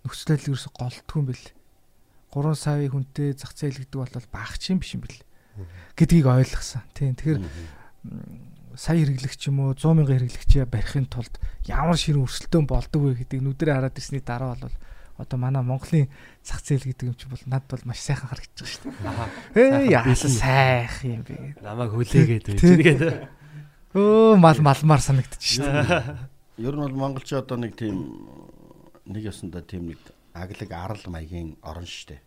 нөхцөл 0.05 0.29
байдал 0.37 0.49
ерөөсө 0.53 0.69
голдтгүй 0.75 1.17
юм 1.21 1.27
бэл. 1.33 1.45
3 2.33 2.53
сая 2.53 2.89
хүнтэй 2.91 3.33
зах 3.33 3.57
зээл 3.57 3.81
гэдэг 3.81 3.97
бол 3.97 4.29
багч 4.29 4.69
юм 4.69 4.79
биш 4.79 4.93
юм 4.93 5.01
бэл. 5.01 5.21
гэдгийг 5.97 6.27
ойлгосон. 6.29 6.85
Тийм. 6.93 7.17
Тэгэхээр 7.17 7.41
сая 8.77 9.01
хэрэглэгч 9.01 9.41
юм 9.49 9.65
уу 9.65 9.73
100 9.73 9.97
мянган 9.97 10.21
хэрэглэгчээ 10.21 10.65
барихын 10.69 11.09
тулд 11.09 11.33
ямар 11.65 11.97
ширэн 11.97 12.21
өрсөлдөөн 12.21 12.65
болдог 12.69 13.01
вэ 13.01 13.25
гэдэг 13.25 13.41
нүдрээ 13.41 13.73
хараад 13.73 13.97
ирсний 13.97 14.21
дараа 14.21 14.53
бол 14.53 14.75
одоо 15.17 15.37
манай 15.41 15.65
Монголын 15.65 16.13
зах 16.45 16.61
зээл 16.61 16.85
гэдэг 16.93 17.09
юм 17.09 17.17
чи 17.17 17.25
бол 17.25 17.41
надад 17.49 17.73
бол 17.73 17.89
маш 17.89 18.05
сайхан 18.05 18.29
харагдаж 18.29 18.61
байгаа 18.61 18.69
шүү 18.69 18.93
дээ. 19.57 19.89
Ээ 19.89 19.97
яасан 19.97 20.29
сайхан 20.29 21.09
юм 21.09 21.23
бэ. 21.25 21.57
Намайг 21.65 21.89
хүлээгээд 21.97 22.45
байж 22.53 22.61
Тий. 22.61 22.77
Өө 23.95 24.35
мал 24.35 24.59
малмаар 24.59 24.99
санагдаж 24.99 25.39
шүү 25.39 25.63
дээ. 25.63 26.17
Ер 26.59 26.75
нь 26.75 26.83
бол 26.83 26.97
монголч 27.07 27.31
одоо 27.31 27.55
нэг 27.55 27.79
тийм 27.79 28.27
нэг 29.07 29.23
ясандаа 29.31 29.63
тийм 29.63 29.87
нэг 29.87 30.01
аглаг 30.35 30.71
арал 30.75 31.03
маягийн 31.07 31.55
орон 31.63 31.87
штэ. 31.87 32.19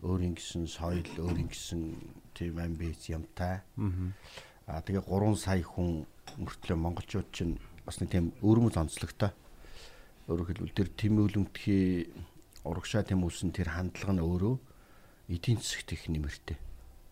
Өөр 0.00 0.24
ингэсэн 0.32 0.64
соёл, 0.64 1.04
өөр 1.20 1.36
ингэсэн 1.44 1.82
тийм 2.32 2.56
амбиц 2.56 3.12
юмтай. 3.12 3.60
Аа 4.64 4.80
тэгээ 4.80 5.04
3 5.04 5.36
сая 5.36 5.60
хүн 5.60 6.08
мөртлөө 6.40 6.78
монголчууд 6.80 7.28
чинь 7.28 7.60
бас 7.84 8.00
нэг 8.00 8.16
тийм 8.16 8.32
өрмөц 8.40 8.80
онцлогтой. 8.80 9.36
Өөрөөр 10.32 10.48
хэлбэл 10.48 10.74
тэр 10.80 10.88
тэмүүлэмтгий 10.96 12.08
урагшаа 12.64 13.04
тэмүүлсэн 13.04 13.52
тэр 13.52 13.68
хандлага 13.70 14.16
нь 14.16 14.24
өөрөө 14.24 14.54
эдийн 15.28 15.60
засагт 15.60 15.92
их 15.92 16.08
нэмэртэй. 16.08 16.56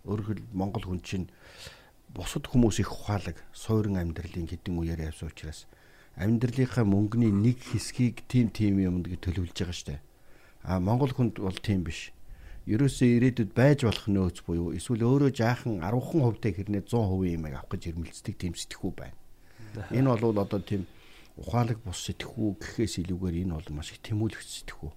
Өөрөөр 0.08 0.40
хэлбэл 0.40 0.56
монгол 0.56 0.88
хүн 0.88 1.04
чинь 1.04 1.28
бусад 2.12 2.44
хүмүүс 2.50 2.82
их 2.82 2.90
ухаалаг 2.92 3.40
суурин 3.54 3.96
амьдралын 3.96 4.50
хэдэн 4.50 4.74
үеэр 4.76 5.08
явсан 5.08 5.32
учраас 5.32 5.66
амьдралынхаа 6.20 6.84
мөнгөний 6.86 7.32
нэг 7.32 7.58
хэсгийг 7.62 8.22
тийм 8.30 8.50
тийм 8.54 8.78
юмд 8.78 9.10
гэж 9.10 9.20
төлөвлөж 9.24 9.56
байгаа 9.58 9.74
штэ. 9.74 9.98
А 10.62 10.78
монгол 10.78 11.10
хүнд 11.10 11.42
бол 11.42 11.58
тийм 11.58 11.82
биш. 11.82 12.14
Ерөөсөө 12.70 13.08
ирээдүйд 13.18 13.50
байж 13.52 13.84
болох 13.84 14.06
нөөц 14.08 14.38
буюу 14.46 14.72
эсвэл 14.72 15.04
өөрөө 15.04 15.30
жаахан 15.36 15.82
10хан 15.84 16.22
хувьтай 16.24 16.52
хэрнээ 16.54 16.86
100% 16.88 17.34
юм 17.34 17.44
авах 17.50 17.68
гэж 17.68 17.82
ирмэлцдэг 17.92 18.34
тийм 18.40 18.54
сэтгхүү 18.56 18.92
байна. 18.94 19.18
Энэ 19.92 20.08
бол 20.16 20.38
одоо 20.38 20.62
тийм 20.64 20.86
ухаалаг 21.36 21.82
бус 21.84 21.98
сэтгхүү 22.08 22.48
гэхээс 22.62 23.04
илүүгээр 23.04 23.42
энэ 23.44 23.54
бол 23.58 23.68
маш 23.74 23.92
их 23.92 24.00
тэмүүлэгч 24.06 24.48
сэтгхүү. 24.64 24.90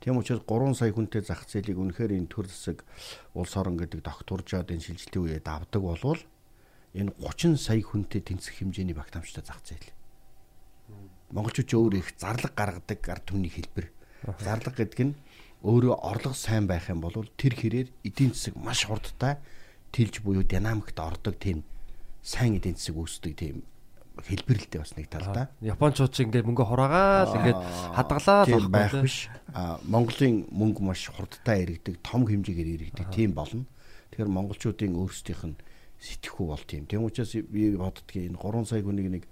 Тийм 0.00 0.16
учраас 0.16 0.46
3 0.46 0.74
сая 0.78 0.92
хүнтэй 0.94 1.22
зах 1.26 1.42
зээлийг 1.50 1.78
үнэхээр 1.78 2.14
энэ 2.14 2.30
төр 2.30 2.46
засаг 2.46 2.86
улс 3.34 3.52
орон 3.58 3.76
гэдэг 3.76 4.06
докторжаад 4.06 4.70
энэ 4.70 4.84
шилжилтийн 4.86 5.24
үеэд 5.26 5.46
авдаг 5.50 5.82
болвол 5.82 6.22
энэ 6.94 7.10
30 7.18 7.58
сая 7.58 7.82
хүнтэй 7.82 8.22
тэнцэх 8.22 8.62
хэмжээний 8.62 8.94
багтаамжтай 8.94 9.42
зах 9.42 9.58
зээл. 9.66 9.90
Монголчууд 11.34 11.66
өөр 11.66 11.94
их 11.98 12.14
зарлаг 12.14 12.54
гаргадаг 12.54 13.02
ард 13.10 13.26
түмний 13.26 13.50
хэлбэр. 13.50 13.90
Зарлаг 14.38 14.78
гэдэг 14.78 15.02
нь 15.02 15.14
өөрөө 15.66 15.94
орлого 15.98 16.34
сайн 16.34 16.70
байх 16.70 16.88
юм 16.88 17.02
бол 17.02 17.14
тэр 17.36 17.54
хэрээр 17.58 17.88
эдийн 18.06 18.32
засаг 18.32 18.54
маш 18.56 18.86
хурдтай 18.86 19.36
тэлж 19.92 20.22
буюу 20.24 20.46
динамикт 20.46 20.96
ордог 20.96 21.36
тийм 21.36 21.66
сайн 22.22 22.56
эдийн 22.56 22.78
засаг 22.78 22.96
үүсдэг 22.96 23.34
тийм 23.36 23.66
хэлбэрлэлтэй 24.18 24.80
бас 24.80 24.92
нэг 24.96 25.06
талдаа. 25.08 25.50
Япончууд 25.60 26.12
ч 26.12 26.26
ингээд 26.26 26.46
мөнгө 26.46 26.66
хураагаал 26.66 27.36
ингээд 27.38 27.60
хадгалаад 27.94 28.48
байх 28.68 28.94
биш. 28.98 29.30
А 29.54 29.78
Монголын 29.86 30.50
мөнгө 30.50 30.82
маш 30.82 31.06
хурдтай 31.08 31.64
иргэдэг, 31.64 32.02
том 32.02 32.26
хэмжээгээр 32.26 32.74
иргэдэг 32.90 33.06
тийм 33.14 33.32
болно. 33.32 33.64
Тэгэхээр 34.10 34.30
монголчуудын 34.30 34.98
өөрсдийнх 34.98 35.44
нь 35.46 35.56
сэтгэхүй 36.00 36.46
бол 36.48 36.64
тийм. 36.64 36.84
Тийм 36.90 37.06
учраас 37.06 37.32
би 37.32 37.76
боддгийн 37.76 38.34
энэ 38.34 38.40
3 38.40 38.64
сая 38.66 38.82
хүнийг 38.82 39.08
нэг 39.08 39.24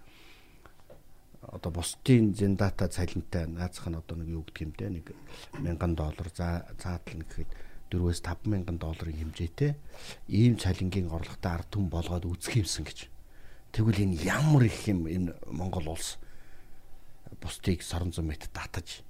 одоо 1.42 1.70
бусдын 1.72 2.34
зендата 2.34 2.88
цалинтай 2.88 3.48
наацх 3.48 3.88
нь 3.88 3.96
одоо 3.96 4.16
нэг 4.20 4.28
юу 4.28 4.44
гэдэг 4.44 4.62
юм 4.62 4.72
те 4.76 4.86
нэг 4.92 5.06
1000 5.56 5.96
доллар 5.96 6.28
за 6.34 6.68
заатал 6.76 7.24
гэхэд 7.24 7.48
4-өөс 7.88 8.20
5000 8.20 8.76
долларын 8.76 9.16
хэмжээтэй 9.16 9.72
ийм 10.28 10.60
цалингийн 10.60 11.08
орлоготой 11.08 11.52
ард 11.52 11.68
түмэн 11.72 11.88
болгоод 11.88 12.28
үзэх 12.28 12.60
юмсан 12.60 12.84
гэж. 12.84 13.08
Тэгвэл 13.72 14.04
энэ 14.04 14.16
ямар 14.24 14.64
их 14.64 14.88
юм 14.88 15.06
энэ 15.06 15.34
Монгол 15.46 15.94
улс 15.94 16.16
бусдыг 17.40 17.82
сорон 17.82 18.12
зам 18.12 18.32
мэт 18.32 18.48
татаж 18.52 19.02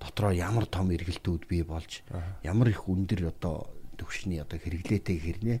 дотроо 0.00 0.32
ямар 0.32 0.66
том 0.66 0.90
эргэлтүүд 0.90 1.46
бий 1.46 1.62
болж 1.62 2.02
ямар 2.42 2.68
их 2.70 2.88
өндөр 2.88 3.34
одоо 3.34 3.68
төвшний 3.98 4.40
одоо 4.40 4.58
хэрэглээтэй 4.58 5.18
хэрнээ 5.18 5.58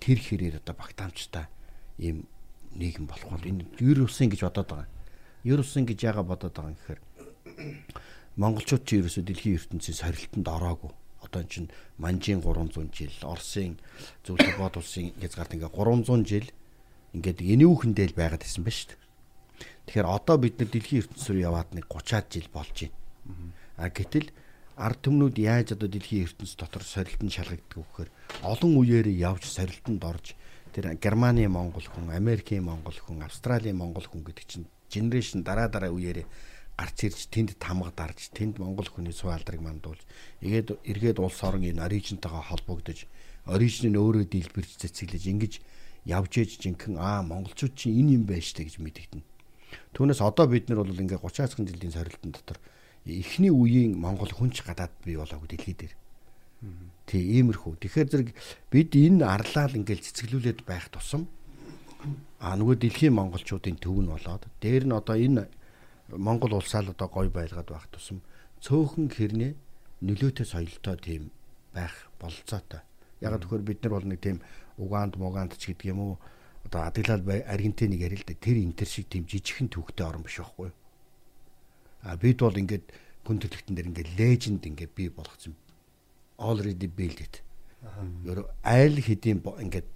тэр 0.00 0.18
хэрээр 0.18 0.56
одоо 0.62 0.74
багтаамжтай 0.74 1.46
ийм 1.98 2.26
нийгэм 2.74 3.06
болох 3.06 3.28
бол 3.28 3.44
энэ 3.44 3.66
ер 3.82 3.98
усын 4.06 4.30
гэж 4.30 4.46
бодоод 4.46 4.68
байгаа. 4.70 4.88
Ер 5.44 5.60
усын 5.60 5.84
гэж 5.84 5.98
яага 6.06 6.22
бодоод 6.22 6.54
байгаа 6.54 6.70
юм 6.70 6.78
гэхээр 6.78 7.00
монголчууд 8.38 8.84
чи 8.86 9.02
ерөөсөө 9.02 9.24
дэлхийн 9.26 9.58
ертөнцийн 9.58 9.98
сорилтонд 9.98 10.48
ороогүй. 10.48 10.92
Одоо 11.20 11.42
энэ 11.42 11.50
чинь 11.50 11.68
манжийн 11.98 12.40
300 12.40 12.94
жил, 12.94 13.12
Оросын 13.26 13.76
зөвлөг 14.24 14.56
бод 14.56 14.78
улсын 14.78 15.12
хязгаарт 15.18 15.54
ингээ 15.58 15.74
300 15.74 16.24
жил 16.24 16.46
ингээд 17.16 17.40
энүүхэндээ 17.42 18.06
л 18.14 18.18
байгаад 18.18 18.42
байсан 18.44 18.64
ба 18.64 18.72
шүү 18.72 18.88
дээ. 18.94 19.00
Тэгэхээр 19.86 20.06
одоо 20.06 20.36
бид 20.38 20.54
нар 20.58 20.70
дэлхийн 20.70 21.00
ертөнц 21.02 21.24
рүү 21.26 21.42
яваад 21.42 21.70
нэг 21.74 21.86
30-аад 21.90 22.26
жил 22.30 22.48
болж 22.54 22.76
байна. 22.78 22.96
А 23.80 23.88
гэтэл 23.90 24.28
ард 24.80 24.98
түмнүүд 25.04 25.36
яаж 25.42 25.68
одоо 25.74 25.88
дэлхийн 25.90 26.24
ертөнц 26.30 26.54
дотор 26.56 26.84
сорилтонд 26.86 27.32
шалгагддаг 27.34 27.78
гэхээр 27.84 28.10
олон 28.46 28.72
үеэрээ 28.80 29.16
явж 29.20 29.44
сорилтонд 29.50 30.02
орж 30.06 30.26
тэр 30.70 30.94
Германы 30.96 31.50
монгол 31.50 31.82
хүн, 31.82 32.14
Америкийн 32.14 32.62
монгол 32.62 32.94
хүн, 32.94 33.26
Австралийн 33.26 33.76
монгол 33.76 34.06
хүн 34.06 34.22
гэдэг 34.22 34.46
чинь 34.46 34.66
генерашн 34.88 35.42
дараа 35.42 35.68
дараа 35.68 35.90
үеэрээ 35.90 36.26
гарч 36.80 36.98
ирж 37.04 37.28
тэнд 37.28 37.60
тамга 37.60 37.92
дарж 37.92 38.32
тэнд 38.32 38.56
монгол 38.56 38.88
хүний 38.88 39.12
суу 39.12 39.30
алдрыг 39.34 39.60
мандуулж 39.60 40.00
тэгээд 40.40 40.80
эргээд 40.86 41.18
улс 41.20 41.42
орон 41.44 41.66
энэ 41.68 41.84
орижнтойгоо 41.84 42.40
холбогдож 42.40 43.04
орижн 43.44 43.92
нь 43.92 44.00
өөрөө 44.00 44.24
дэлбэрж 44.32 44.80
цэцгэлж 44.80 45.24
ингэж 45.28 45.52
явж 46.04 46.32
ээж 46.38 46.50
жинхэнэ 46.62 46.98
аа 47.00 47.20
монголчууд 47.22 47.74
чинь 47.76 47.98
энэ 48.00 48.12
юм 48.20 48.24
байна 48.28 48.44
штэ 48.44 48.64
гэж 48.64 48.78
мэдэгдэнэ. 48.80 49.24
Түүнээс 49.94 50.20
одоо 50.22 50.46
бид 50.46 50.68
нар 50.68 50.82
бол 50.82 50.92
ингээ 50.92 51.20
30-аас 51.20 51.56
жилийн 51.58 51.94
сорилтын 51.94 52.32
дотор 52.32 52.58
эхний 53.06 53.50
үеийн 53.50 53.96
монгол 53.98 54.30
хүнч 54.30 54.62
гадаад 54.62 54.92
бий 55.04 55.16
болоогүй 55.16 55.48
дэлхий 55.48 55.76
дээр. 55.76 55.94
Тий, 57.06 57.40
иймэрхүү. 57.40 57.80
Тэгэхээр 57.80 58.08
зэрэг 58.10 58.28
бид 58.70 58.90
энэ 58.92 59.24
арлаал 59.24 59.74
ингээл 59.74 60.04
цэцгэлүүлээд 60.04 60.68
байх 60.68 60.92
тусам 60.92 61.26
а 62.40 62.56
нөгөө 62.56 62.76
дэлхийн 62.80 63.16
монголчуудын 63.16 63.76
төв 63.76 64.00
нь 64.00 64.08
болоод 64.08 64.44
дээр 64.60 64.84
нь 64.88 64.96
одоо 64.96 65.16
энэ 65.16 65.48
Монгол 66.16 66.56
улсаа 66.58 66.82
л 66.82 66.92
одоо 66.92 67.08
гой 67.08 67.28
байлгаад 67.28 67.68
байх 67.68 67.86
тусам 67.92 68.24
цөөхөн 68.64 69.08
хэрнээ 69.12 69.52
нөлөөтэй 70.04 70.46
соёлтой 70.48 70.96
тийм 70.96 71.22
байх 71.72 71.92
болцоотой. 72.18 72.80
Яг 73.20 73.36
тэгэхээр 73.40 73.62
бид 73.68 73.78
нар 73.84 73.92
бол 73.94 74.08
нэг 74.08 74.20
тийм 74.20 74.40
Уганд, 74.80 75.20
Муганд 75.20 75.60
ч 75.60 75.76
гэдэг 75.76 75.92
юм 75.92 76.00
уу 76.00 76.14
одоо 76.64 76.88
Адилал 76.88 77.20
Аргентиныг 77.44 78.00
ярил 78.00 78.24
л 78.24 78.26
да 78.26 78.34
тэр 78.34 78.56
интер 78.64 78.88
шиг 78.88 79.12
тийм 79.12 79.28
жижигхэн 79.28 79.68
төвхтэй 79.68 80.06
орн 80.08 80.24
биш 80.24 80.40
байхгүй 80.40 80.72
юу? 80.72 80.76
А 82.02 82.16
бид 82.16 82.40
бол 82.40 82.56
ингээд 82.56 82.88
хүн 83.28 83.38
төрөлхтөн 83.44 83.76
дээр 83.76 83.90
ингээд 83.92 84.16
леженд 84.16 84.64
ингээд 84.64 84.92
бий 84.96 85.08
болгоцсон. 85.12 85.54
Already 86.40 86.88
built. 86.88 87.44
Ер 88.24 88.48
айл 88.64 88.96
хэдийн 88.96 89.44
ингээд 89.44 89.88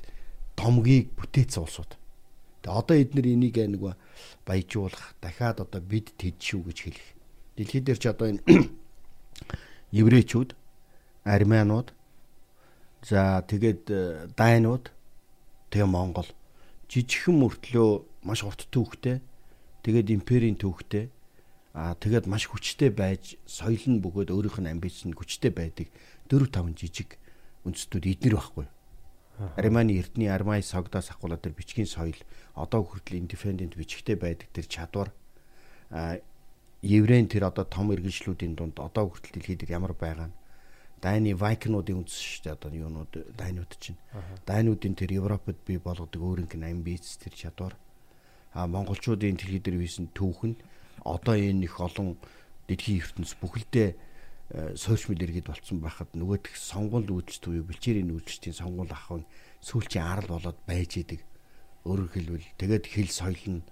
томгийг 0.57 1.17
бүтээсэн 1.17 1.65
улсууд. 1.65 1.97
Тэгээ 2.65 2.79
одоо 2.81 2.97
эдгээр 2.97 3.27
энийг 3.33 3.57
нэг 3.57 3.97
баяжуулах 4.45 5.17
дахиад 5.21 5.61
одоо 5.65 5.81
бид 5.81 6.13
тэд 6.17 6.41
шүү 6.41 6.69
гэж 6.69 6.79
хэлэх. 6.85 7.09
Дэлхий 7.57 7.81
дээр 7.81 7.99
ч 8.01 8.05
одоо 8.09 8.33
энэ 8.33 8.43
еврейчүүд, 10.01 10.57
армянууд, 11.25 11.93
за 13.05 13.45
тэгээд 13.45 13.83
э, 13.93 14.29
дайнууд, 14.33 14.89
тэгээ 15.69 15.89
монгол. 15.89 16.29
Жижигхэн 16.89 17.37
мөртлөө 17.37 17.89
маш 18.25 18.41
урт 18.49 18.65
түүхтэй 18.73 19.21
тэгээд 19.85 20.09
империйн 20.09 20.57
түүхтэй 20.57 21.13
аа 21.77 21.93
тэгээд 22.01 22.25
маш 22.25 22.49
хүчтэй 22.49 22.89
байж 22.89 23.37
соёл 23.45 23.85
нь 23.93 24.01
бөгөөд 24.01 24.33
өөрийнх 24.33 24.59
нь 24.65 24.71
амбиц 24.73 25.05
нь 25.05 25.13
хүчтэй 25.13 25.53
байдаг 25.53 25.93
4 26.33 26.49
5 26.49 26.81
жижиг 26.81 27.21
үндэстнүүд 27.69 28.05
эднэр 28.09 28.35
байхгүй. 28.41 28.67
Арманы 29.59 29.99
Эрдний 29.99 30.31
Армай 30.31 30.63
согдоос 30.63 31.11
ахгуулаад 31.13 31.43
тэр 31.43 31.53
бичгийн 31.53 31.91
соёл 31.91 32.17
одоо 32.55 32.87
хүртэл 32.87 33.21
индипендент 33.21 33.75
бичгтэй 33.77 34.17
байдаг 34.17 34.49
тэр 34.55 34.65
чадвар. 34.71 35.11
А 35.91 36.23
еврейн 36.81 37.29
тэр 37.29 37.51
одоо 37.51 37.67
том 37.67 37.91
иргэншлүүдийн 37.93 38.55
дунд 38.55 38.79
одоо 38.79 39.11
хүртэл 39.11 39.43
дэлхийд 39.43 39.67
ямар 39.69 39.93
байгаа 39.93 40.31
нь 40.31 40.37
дайны 41.05 41.37
вайкнуудын 41.37 42.01
үндэс 42.01 42.17
шүү 42.17 42.43
дээ. 42.49 42.57
Одоо 42.57 42.71
юунууд 42.73 43.13
дайнууд 43.37 43.73
чинь. 43.77 44.01
Дайнуудын 44.49 44.97
тэр 44.97 45.21
европод 45.21 45.61
бий 45.69 45.77
болгодог 45.77 46.17
өөрөнгө 46.17 46.57
амбиц 46.65 47.21
тэр 47.21 47.37
чадвар. 47.37 47.77
А 48.57 48.65
монголчуудын 48.65 49.37
дэлхий 49.37 49.61
дээр 49.61 49.85
хийсэн 49.85 50.09
түүх 50.17 50.49
нь 50.49 50.57
одоо 51.05 51.37
энэ 51.37 51.69
их 51.69 51.77
олон 51.77 52.17
дэлхийн 52.65 53.05
ертөнц 53.05 53.37
бүхэлдээ 53.37 53.89
сошиал 54.77 55.21
иргэд 55.21 55.49
болцсон 55.51 55.81
байхад 55.85 56.15
нөгөөх 56.17 56.57
сонгуул 56.57 57.09
үйлчлэлт 57.21 57.45
буюу 57.49 57.69
бэлчээрийн 57.69 58.13
үйлчлэлтийн 58.15 58.57
сонгуул 58.57 58.93
ахын 58.93 59.25
сүүлчийн 59.61 60.05
арал 60.05 60.41
болоод 60.41 60.59
байж 60.69 61.01
идэг. 61.01 61.21
Өөрөөр 61.85 62.11
хэлбэл 62.13 62.49
тэгээд 62.61 62.85
хэл 62.89 63.11
соёл 63.11 63.45
нь 63.61 63.67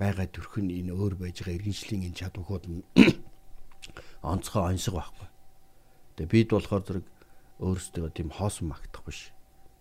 байгаа 0.00 0.26
төрх 0.28 0.60
нь 0.60 0.74
энэ 0.74 0.92
өөр 0.92 1.14
байж 1.20 1.40
байгаа. 1.40 1.56
Иргэншлийн 1.60 2.08
энэ 2.08 2.18
чадварууд 2.18 2.64
нь 2.68 2.82
онцгой 4.32 4.62
онцгой 4.74 5.00
байхгүй. 5.00 5.28
Тэгээ 6.16 6.30
бид 6.30 6.48
болохоор 6.54 6.84
зэрэг 6.84 7.06
өөрсдөө 7.60 8.10
тийм 8.14 8.30
хоосон 8.30 8.70
магтах 8.70 9.04
биш. 9.06 9.30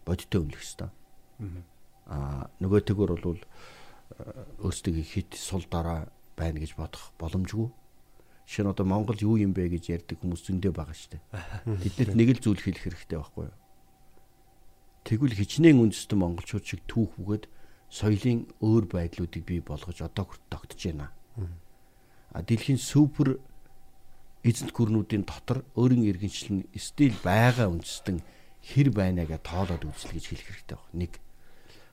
Бодиттой 0.06 0.42
өмнөх 0.42 0.62
хэвээр. 0.62 0.92
Аа 2.10 2.50
нөгөө 2.62 2.82
төгөр 2.84 3.12
бол 3.22 3.42
өөрсдөө 4.62 4.94
хит 5.04 5.34
сул 5.38 5.66
дараа 5.70 6.10
байна 6.38 6.60
гэж 6.60 6.76
бодох 6.78 7.14
боломжгүй 7.22 7.70
нь 8.44 8.68
одоо 8.68 8.86
Монгол 8.86 9.18
юу 9.22 9.38
юм 9.38 9.54
бэ 9.54 9.72
гэж 9.72 9.90
ярьдаг 9.90 10.20
хүмүүс 10.20 10.44
зөндөө 10.46 10.72
байгаа 10.76 10.94
шүү 10.94 11.12
дээ. 11.16 11.24
Тэднэрт 11.84 12.16
нэг 12.16 12.30
л 12.38 12.44
зүйл 12.44 12.62
хэлэх 12.62 12.84
хэрэгтэй 12.84 13.18
байхгүй 13.18 13.44
юу? 13.48 13.56
Тэгвэл 15.08 15.36
хичнээн 15.40 15.80
үндэстэн 15.80 16.20
монголчууд 16.20 16.66
шиг 16.68 16.82
түүх 16.88 17.16
бөгөөд 17.18 17.44
соёлын 17.88 18.48
өөр 18.60 18.84
байдлуудыг 18.92 19.44
бий 19.48 19.62
болгож 19.64 20.04
одоо 20.04 20.28
хүрт 20.28 20.44
тогтож 20.52 20.82
байна. 20.84 21.12
А 22.36 22.40
дэлхийн 22.44 22.78
супер 22.80 23.40
эзэнт 24.44 24.72
гүрнүүдийн 24.76 25.24
дотор 25.24 25.64
өөрийн 25.80 26.04
иргэншил 26.08 26.62
нь 26.62 26.68
стил 26.76 27.16
байгаа 27.24 27.72
үндэстэн 27.72 28.20
хэр 28.64 28.91
байна 28.91 29.24
гэж 29.24 29.41
тоолоод 29.44 29.84
үзэл 29.88 30.16
гэж 30.16 30.26
хэлэх 30.28 30.48
хэрэгтэй 30.48 30.78
байна. 30.78 31.00
Нэг. 31.00 31.14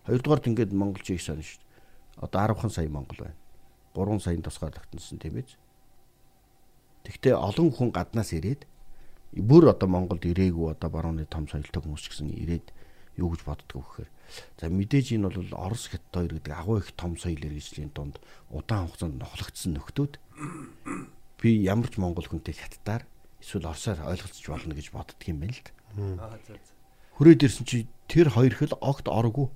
Хоёрдугаард 0.07 0.49
ингээд 0.51 0.73
монголч 0.75 1.07
их 1.11 1.23
сонь 1.23 1.43
шүү 1.43 1.63
дээ. 1.63 2.27
Одоо 2.27 2.41
10хан 2.51 2.71
сая 2.71 2.91
монгол 2.91 3.19
байна. 3.23 3.39
3 3.95 4.19
саяын 4.19 4.43
тусгаар 4.43 4.75
тогтносон 4.75 5.19
тийм 5.19 5.39
ээ. 5.39 5.47
Тэгвэл 7.07 7.39
олон 7.39 7.71
хүн 7.71 7.91
гаднаас 7.95 8.35
ирээд 8.35 8.67
бүр 9.33 9.71
одоо 9.71 9.89
Монголд 9.89 10.27
ирээгүй 10.27 10.75
одоо 10.75 10.91
барууны 10.91 11.25
том 11.27 11.47
соёлтой 11.47 11.81
хүмүүс 11.83 12.03
ч 12.03 12.07
гэсэн 12.11 12.35
ирээд 12.35 12.75
юу 13.17 13.31
гэж 13.31 13.47
боддог 13.47 13.79
вэхээр 13.87 14.11
за 14.59 14.67
мэдээж 14.67 15.07
энэ 15.15 15.31
бол 15.31 15.55
Орос 15.55 15.87
Хятад 15.87 16.11
хоёр 16.11 16.33
гэдэг 16.39 16.55
агуу 16.55 16.83
их 16.83 16.91
том 16.99 17.15
соёл 17.15 17.39
иргэжлийн 17.39 17.95
дунд 17.95 18.19
удаан 18.51 18.91
хугацаанд 18.91 19.23
нохлогдсон 19.23 19.79
нөхдүүд 19.79 20.13
би 21.41 21.65
ямар 21.65 21.89
ч 21.89 21.97
монгол 21.97 22.29
хүнтэй 22.29 22.55
хаттаар 22.55 23.09
эсвэл 23.41 23.73
орсоор 23.73 24.05
ойлголцож 24.05 24.47
болно 24.47 24.77
гэж 24.77 24.93
боддөг 24.93 25.21
юм 25.27 25.41
байна 25.41 25.57
л 25.57 25.65
да. 25.65 26.61
Хүрээд 27.17 27.45
ирсэн 27.49 27.65
чи 27.65 27.89
тэр 28.07 28.29
хоёр 28.31 28.55
хэл 28.55 28.77
огт 28.81 29.09
оргүй. 29.09 29.49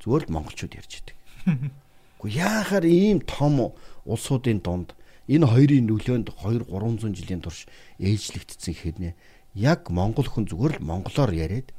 Зүгээр 0.00 0.24
л 0.26 0.34
монголчууд 0.34 0.76
ярьж 0.76 0.92
идэг. 1.04 1.16
Гэхдээ 2.20 2.42
яахаар 2.42 2.86
ийм 2.88 3.20
том 3.22 3.76
улсуудын 4.08 4.64
дунд 4.64 4.96
энэ 5.28 5.46
хоёрын 5.46 5.86
нөлөөнд 5.86 6.28
2 6.38 6.70
300 6.70 7.12
жилийн 7.12 7.42
турш 7.42 7.66
ээжлэгдсэн 7.98 8.74
хэрнээ 8.74 9.14
яг 9.58 9.90
монгол 9.90 10.26
хүн 10.26 10.46
зүгээр 10.46 10.78
л 10.78 10.86
монголоор 10.86 11.32
яриад 11.34 11.74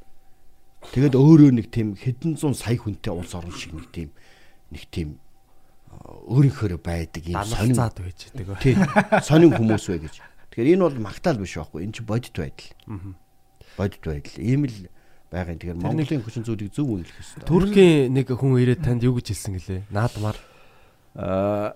тэгээд 0.92 1.16
өөрөө 1.16 1.50
нэг 1.56 1.66
тийм 1.72 1.96
хэдэн 1.96 2.36
зуун 2.36 2.52
сая 2.52 2.76
хүнтэй 2.76 3.12
улс 3.12 3.32
орн 3.32 3.54
шиг 3.56 3.72
нэг 3.72 3.88
тийм 3.88 4.08
нэг 4.68 4.84
тийм 4.92 5.08
өөрийнхөө 6.28 6.78
байдаг 6.80 7.24
юм 7.28 7.44
сонин 7.44 7.76
заад 7.78 7.96
байж 8.00 8.28
байгаа. 8.34 8.60
Тийм 8.60 8.78
сонин 9.24 9.52
хүмүүс 9.56 9.86
вэ 9.88 9.98
гэж. 10.04 10.14
Тэгэхээр 10.52 10.72
энэ 10.76 10.84
бол 10.84 10.98
магтаал 11.08 11.38
биш 11.40 11.56
байхгүй. 11.56 11.84
Энэ 11.88 11.94
чинь 11.96 12.08
бодит 12.08 12.36
байдал. 12.36 12.70
Бодит 13.76 14.02
байдал. 14.04 14.36
Ийм 14.40 14.68
л 14.68 14.76
байгаа 15.32 15.56
юм. 15.56 15.60
Тэгэхээр 15.60 15.80
Монголын 15.80 16.24
хүчин 16.24 16.44
зүйлийг 16.44 16.72
зөв 16.72 16.88
үнэлэх 16.88 17.16
хэрэгтэй. 17.16 17.48
Туркийн 17.48 18.12
нэг 18.12 18.28
хүн 18.28 18.60
ирээд 18.60 18.84
танд 18.84 19.04
юу 19.04 19.16
гэж 19.16 19.32
хэлсэн 19.32 19.56
гэлээ? 19.56 19.80
Наадмаар 19.92 20.36
Аа 21.18 21.74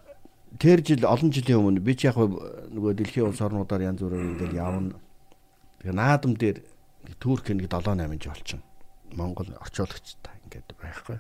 тэр 0.61 0.85
жил 0.85 1.03
олон 1.09 1.33
жилийн 1.33 1.59
өмнө 1.59 1.81
би 1.81 1.97
ч 1.97 2.07
яг 2.07 2.21
нөгөө 2.21 2.93
дэлхийн 2.95 3.27
улс 3.27 3.41
орнуудаар 3.41 3.89
янз 3.89 4.05
бүрээр 4.05 4.37
ингээл 4.37 4.61
явна. 4.61 5.01
Тэгээ 5.81 5.97
наадам 5.97 6.37
дээр 6.37 6.61
Турк 7.19 7.49
нэг 7.51 7.67
7 7.73 7.97
8 7.97 8.21
жил 8.21 8.31
болчихно. 8.31 8.63
Монгол 9.17 9.49
орчуулагчтай 9.59 10.37
ингээд 10.47 10.77
байхгүй. 10.77 11.19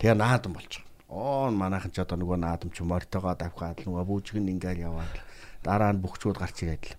Тэгээ 0.00 0.16
наадам 0.16 0.56
болчихно. 0.56 0.88
Оо 1.12 1.52
манайхан 1.52 1.92
ч 1.92 2.00
одоо 2.00 2.16
нөгөө 2.16 2.38
наадам 2.40 2.72
ч 2.72 2.80
мортогоо 2.80 3.36
давхаад 3.36 3.84
нөгөө 3.84 4.08
бүжгэн 4.08 4.48
ингээл 4.56 4.88
яваад 4.88 5.12
дараа 5.60 5.92
нь 5.92 6.00
бөхчүүд 6.00 6.40
гарч 6.40 6.64
ирээд 6.64 6.84
л. 6.88 6.96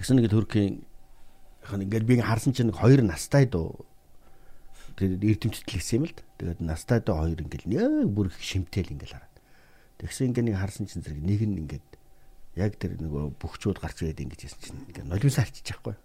Тэгсэн 0.00 0.16
нэг 0.16 0.32
Туркийн 0.32 0.80
ингээд 1.68 2.08
би 2.08 2.16
харсан 2.24 2.56
чинь 2.56 2.72
хоёр 2.72 3.04
настай 3.04 3.44
дөө 3.44 3.84
тэгээд 4.96 5.28
эрдэмтэд 5.28 5.68
хэлсэн 5.68 5.96
юм 6.00 6.04
л 6.08 6.16
да. 6.16 6.24
Тэгээд 6.40 6.60
настай 6.64 7.04
дөө 7.04 7.16
хоёр 7.20 7.38
ингээл 7.44 7.68
яг 7.68 7.92
бүр 8.08 8.32
их 8.32 8.40
шимтэл 8.40 8.96
ингээл 8.96 9.12
хараа 9.12 9.30
Тэгсэн 10.00 10.32
ингээ 10.32 10.48
нэг 10.48 10.56
харсан 10.56 10.88
чинь 10.88 11.04
зэрэг 11.04 11.20
нэг 11.20 11.40
нь 11.44 11.60
ингээд 11.60 11.88
яг 12.56 12.72
тэр 12.80 12.96
нөгөө 12.96 13.36
бөхчүүд 13.36 13.84
гарч 13.84 14.00
ирээд 14.00 14.24
ингэж 14.24 14.40
ясан 14.48 14.60
чинь 14.64 14.80
ингээ 14.88 15.04
нулимсаа 15.04 15.44
арчиж 15.44 15.76
байхгүй. 15.76 15.96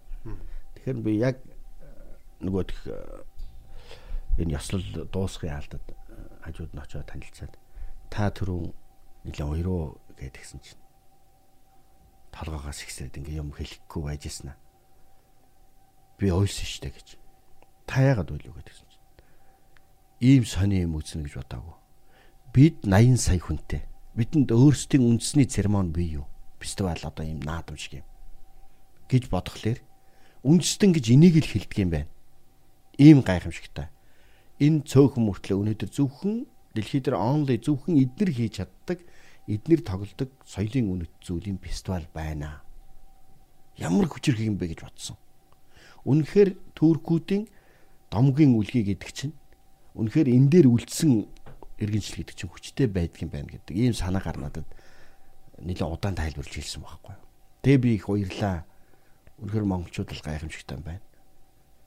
Тэгэхээр 0.76 0.98
би 1.00 1.12
яг 1.16 1.40
нөгөө 2.44 2.62
тэх 2.68 2.80
энэ 4.36 4.52
ёслол 4.60 4.84
дуусхын 5.08 5.56
алдад 5.56 5.80
хажууд 6.46 6.72
нь 6.72 6.82
очиод 6.82 7.06
танилцаад 7.10 7.52
та 8.08 8.30
түрүүн 8.30 8.70
нэлээд 9.26 9.50
уйруу 9.50 9.98
гэдгсэн 10.16 10.60
чинь 10.62 10.82
толгоогоос 12.30 12.86
ихсээд 12.86 13.18
ингээ 13.18 13.42
юм 13.42 13.50
хэлэхгүй 13.52 14.02
байжсэн 14.06 14.54
аа. 14.54 14.58
Би 16.16 16.30
ойлсон 16.30 16.68
штэ 16.70 16.94
гэж. 16.94 17.08
Та 17.90 18.00
яагаад 18.06 18.30
ойлоо 18.30 18.54
гэдгсэн 18.54 18.86
чинь. 18.86 19.06
Ийм 20.22 20.44
сони 20.46 20.86
юм 20.86 20.96
үзнэ 20.96 21.26
гэж 21.26 21.34
бодоагүй. 21.42 21.76
Бид 22.54 22.76
80 22.86 23.18
сая 23.20 23.40
хүнтэй. 23.42 23.82
Бидэнд 24.16 24.48
өөрсдийн 24.54 25.04
үндэсний 25.04 25.44
церемони 25.44 25.92
бий 25.92 26.08
юу? 26.22 26.26
Фестивал 26.62 26.96
одоо 27.02 27.24
ийм 27.24 27.44
наадам 27.44 27.76
шиг 27.76 28.00
юм. 28.00 28.06
гэж 29.08 29.30
бодхолоор 29.30 29.78
үндэстэн 30.42 30.90
гэж 30.94 31.06
энийг 31.14 31.38
л 31.38 31.46
хэлдэг 31.46 31.78
юм 31.78 31.90
байна. 31.94 32.10
Ийм 32.98 33.22
гайхамшигтай. 33.22 33.90
Энэ 34.56 34.88
цөөхөн 34.88 35.24
мөртлөө 35.28 35.56
өнөөдөр 35.60 35.90
зөвхөн 35.92 36.48
дэлхий 36.72 37.00
дээр 37.04 37.20
онли 37.20 37.60
зөвхөн 37.60 38.00
эднэр 38.00 38.30
хийж 38.32 38.64
чаддаг 38.64 39.04
эднэр 39.44 39.80
тоглодог 39.84 40.32
соёлын 40.48 40.88
үнэт 40.92 41.12
зүйлийн 41.20 41.60
фестивал 41.60 42.08
байна. 42.16 42.64
Ямар 43.76 44.08
хүчрэх 44.08 44.40
юм 44.40 44.56
бэ 44.56 44.72
гэж 44.72 44.80
бодсон. 44.88 45.16
Үнэхээр 46.08 46.56
туркуудын 46.72 47.52
домгийн 48.08 48.56
үлгий 48.56 48.80
гэдэг 48.80 49.10
чинь 49.12 49.34
үнэхээр 49.92 50.32
энэ 50.32 50.48
дээр 50.48 50.66
үлдсэн 50.72 51.28
иргэншил 51.76 52.24
гэдэг 52.24 52.36
чинь 52.36 52.48
хүчтэй 52.48 52.88
байдаг 52.88 53.20
юм 53.20 53.30
байна 53.36 53.52
гэдэг 53.52 53.74
ийм 53.76 53.92
санаа 53.92 54.24
гар 54.24 54.40
надад 54.40 54.64
нэлээд 55.60 55.84
удаан 55.84 56.16
тайлбарлаж 56.16 56.56
хэлсэн 56.56 56.80
байхгүй. 56.80 57.16
Тэгээ 57.60 57.82
би 57.84 57.90
их 58.00 58.08
уярлаа. 58.08 58.64
Үнэхээр 59.36 59.68
монголчууд 59.68 60.16
л 60.16 60.24
гайхамшигтай 60.24 60.80
байна. 60.80 61.04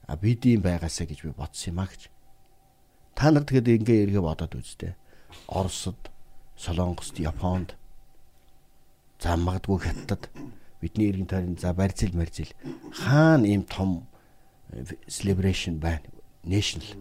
А 0.06 0.14
бид 0.18 0.46
ийм 0.46 0.62
байгаасаа 0.62 1.10
гэж 1.10 1.26
би 1.26 1.34
бодсон 1.34 1.74
юм 1.74 1.82
а 1.82 1.90
гэж. 1.90 2.14
Та 3.20 3.36
нар 3.36 3.44
тэгэхэд 3.44 3.84
ингээ 3.84 4.00
эргээ 4.08 4.24
бодоод 4.24 4.56
үзтээ. 4.56 4.96
Оросд, 5.52 6.08
Солонгост, 6.56 7.20
Японд 7.20 7.76
за 9.20 9.36
магадгүй 9.36 9.84
хятад 9.84 10.32
бидний 10.80 11.12
иргэн 11.12 11.28
тойрон 11.28 11.60
за 11.60 11.76
барьцэл 11.76 12.16
марзил 12.16 12.48
хаана 12.96 13.44
ийм 13.44 13.68
том 13.68 14.08
celebration 15.12 15.84
байна. 15.84 16.08
National 16.48 16.96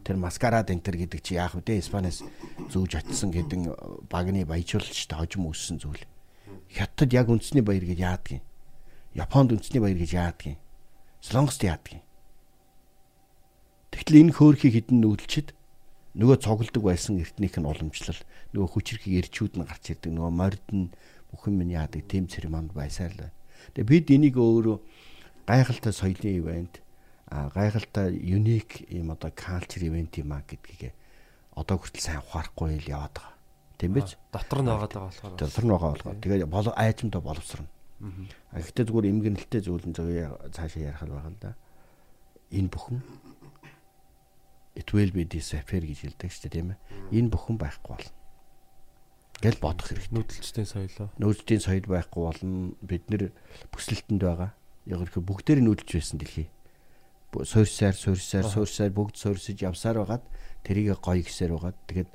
тэр 0.00 0.16
маскарад 0.16 0.72
энтер 0.72 0.96
гэдэг 0.96 1.20
чи 1.20 1.36
яах 1.36 1.52
вэ? 1.52 1.76
Испаниас 1.76 2.24
зүүж 2.72 2.96
очисон 2.96 3.28
гэдэг 3.28 4.08
багны 4.08 4.48
баяжуулагчтай 4.48 5.20
хожим 5.20 5.44
үүссэн 5.44 5.76
зүйл. 5.84 6.08
Хятад 6.72 7.12
яг 7.12 7.28
үндэсний 7.28 7.60
баяр 7.60 7.84
гэж 7.84 8.00
яадаг 8.00 8.40
юм. 8.40 8.44
Японд 9.12 9.52
үндэсний 9.52 9.84
баяр 9.84 10.00
гэж 10.00 10.16
яадаг 10.16 10.56
юм. 10.56 10.58
Солонгост 11.20 11.60
яадаг 11.68 12.00
юм. 12.00 12.04
Тэгтэл 14.00 14.16
энэ 14.16 14.32
хөөрхийг 14.32 14.74
хідэн 14.80 15.04
нүүдэлчд 15.04 15.52
нөгөө 16.16 16.36
цугладаг 16.40 16.80
байсан 16.80 17.20
эртнийх 17.20 17.60
нь 17.60 17.68
уламжлал 17.68 18.16
нөгөө 18.56 18.68
хүчрхийг 18.72 19.28
эрчүүд 19.28 19.60
нь 19.60 19.68
гарч 19.68 19.92
ирдэг 19.92 20.16
нөгөө 20.16 20.32
морд 20.32 20.66
нь 20.72 20.88
бүх 21.28 21.44
юм 21.52 21.60
нь 21.60 21.76
яадаг 21.76 22.08
тэм 22.08 22.24
церемонд 22.24 22.72
байсаар 22.72 23.12
л. 23.12 23.28
Тэгээ 23.76 23.92
бид 23.92 24.06
энийг 24.08 24.40
өөрөө 24.40 24.80
гайхалтай 25.44 25.92
соёлын 25.92 26.32
ивент 26.40 26.80
гайхалтай 27.28 28.16
юник 28.16 28.88
юм 28.88 29.12
одоо 29.12 29.30
калчер 29.36 29.84
ивент 29.84 30.16
юм 30.16 30.32
а 30.32 30.42
гэдгийг 30.48 30.96
одоо 31.52 31.76
хүртэл 31.78 32.00
сайн 32.00 32.24
ухаарахгүй 32.24 32.80
л 32.80 32.88
яваад 32.90 33.14
байгаа. 33.20 33.36
Тийм 33.76 33.92
биз? 33.94 34.16
Дотор 34.32 34.64
нь 34.64 34.72
байгаа 34.72 34.88
болохоор. 34.88 35.36
Дотор 35.36 35.64
нь 35.68 35.72
байгаа 35.76 35.90
болохоор. 35.92 36.18
Тэгээ 36.24 36.48
бол 36.48 36.72
айчмдаа 36.72 37.20
боловсрно. 37.20 37.68
А 38.50 38.58
гэхдээ 38.64 38.88
зүгээр 38.88 39.10
эмгэнэлтэй 39.12 39.60
зүйлэн 39.60 39.92
зөв 39.92 40.08
цаашаа 40.56 40.88
ярих 40.88 41.04
л 41.04 41.14
байгаа 41.14 41.30
л 41.30 41.38
да. 41.38 41.52
Энэ 42.50 42.72
бүхэн 42.72 42.98
it 44.74 44.88
will 44.94 45.10
be 45.10 45.24
disappear 45.24 45.82
гэж 45.82 46.06
хэлдэг 46.06 46.30
шүү 46.30 46.42
дээ 46.46 46.54
тийм 46.54 46.68
ээ. 46.74 46.78
Энэ 47.16 47.30
бүхэн 47.32 47.56
байхгүй 47.58 47.90
болно. 47.96 48.12
Гэл 49.40 49.58
бодох 49.60 49.88
хэрэгтэй. 49.88 50.14
Нүүдэлчдийн 50.14 50.68
соёлоо. 50.68 51.08
Нүүдэлчдийн 51.16 51.62
соёл 51.64 51.86
байхгүй 51.88 52.22
болно. 52.22 52.76
Бид 52.84 53.04
нэр 53.08 53.32
бүслэлтэнд 53.72 54.22
байгаа. 54.22 54.52
Яг 54.84 55.00
ихээр 55.04 55.24
бүгдээр 55.24 55.60
нүүдэлж 55.64 55.90
байсан 55.96 56.18
дэлхий 56.20 56.48
суурьсаар 57.30 57.94
суурьсаар 57.94 58.44
суурьсаар 58.44 58.90
бүгд 58.90 59.14
суурьсаж 59.14 59.62
явсаар 59.62 60.02
байгаад 60.02 60.24
тэрийг 60.66 60.98
гоё 60.98 61.22
гисээр 61.22 61.54
байгаад 61.54 61.78
тэгээд 61.86 62.10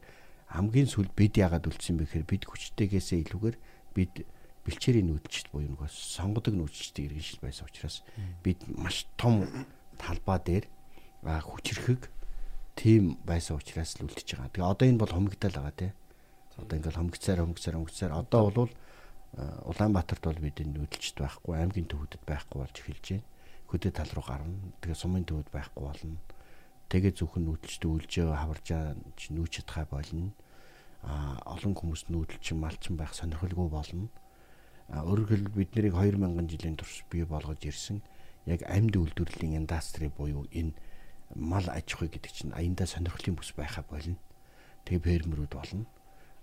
хамгийн 0.52 0.88
сүл 0.92 1.08
бид 1.16 1.40
яагаад 1.40 1.68
үлдсэн 1.72 1.96
бэ 1.96 2.04
гэхээр 2.04 2.28
бид 2.28 2.44
хүчтэйгээсээ 2.52 3.20
илүүгээр 3.24 3.58
бид 3.96 4.14
бэлчээрийн 4.68 5.08
нүүдэлчд 5.08 5.48
буюу 5.56 5.72
нөгөө 5.72 5.88
сонгодог 5.88 6.54
нүүдэлчдийг 6.60 7.16
иргэншил 7.16 7.42
байсан 7.48 7.64
учраас 7.64 8.04
бид 8.44 8.60
маш 8.76 9.08
том 9.16 9.48
талбай 9.96 10.40
дээр 10.44 10.66
хүчрхэг 11.24 12.12
тим 12.76 13.18
байсан 13.26 13.58
учраас 13.58 13.96
л 13.98 14.06
үлдчихэж 14.06 14.36
байгаа. 14.36 14.52
Тэгээ 14.54 14.72
одоо 14.72 14.86
энэ 14.88 15.02
бол 15.02 15.14
хомигдал 15.16 15.56
байгаа 15.56 15.76
тий. 15.76 15.92
Одоо 16.60 16.76
ингээл 16.78 17.00
хомигцаар 17.00 17.40
хомигцаар 17.42 17.76
хомигцаар 17.76 18.14
одоо 18.14 18.44
бол 18.52 18.72
Улаанбаатарт 19.36 20.24
бол 20.24 20.40
бид 20.40 20.64
нүүдэлчд 20.64 21.20
байхгүй 21.20 21.60
аймгийн 21.60 21.92
төвөдөд 21.92 22.24
байхгүй 22.24 22.58
болж 22.64 22.76
эхэлж 22.80 23.08
байна 23.20 23.28
хөдөө 23.70 23.92
тал 23.92 24.12
руу 24.14 24.26
гарна. 24.26 24.56
Тэгээ 24.82 24.96
сумын 24.96 25.26
төвд 25.26 25.50
байхгүй 25.52 25.84
болно. 25.84 26.18
Тэгээ 26.88 27.18
зөвхөн 27.18 27.44
нүүдэлч 27.50 27.76
дүүлжээ 27.82 28.30
хаваржаа 28.30 28.96
нүүч 28.96 29.52
чадхай 29.60 29.86
болно. 29.90 30.32
А 31.02 31.42
олон 31.44 31.74
хүмүүс 31.74 32.08
нүүдэлчин 32.14 32.62
малчин 32.62 32.96
байх 32.96 33.12
сонирхолгүй 33.18 33.68
болно. 33.68 34.08
А 34.88 35.02
өөрөөр 35.02 35.30
хэлбэл 35.34 35.60
бид 35.66 35.72
нарыг 35.74 35.98
2000 35.98 36.46
жилийн 36.46 36.78
турш 36.78 37.04
бий 37.10 37.26
болгож 37.26 37.62
ирсэн 37.66 38.00
яг 38.46 38.62
амьд 38.70 38.94
үйлдвэрлэлийн 38.94 39.66
индастри 39.66 40.14
буюу 40.14 40.46
энэ 40.54 40.78
мал 41.36 41.68
аж 41.68 41.88
ахуй 41.94 42.08
гэдэг 42.08 42.32
чинь 42.32 42.56
аяндаа 42.56 42.88
сонирхлын 42.88 43.36
бүс 43.36 43.52
байха 43.56 43.84
болно. 43.92 44.16
Тэгээ 44.88 45.28
фермерүүд 45.28 45.52
болно. 45.52 45.86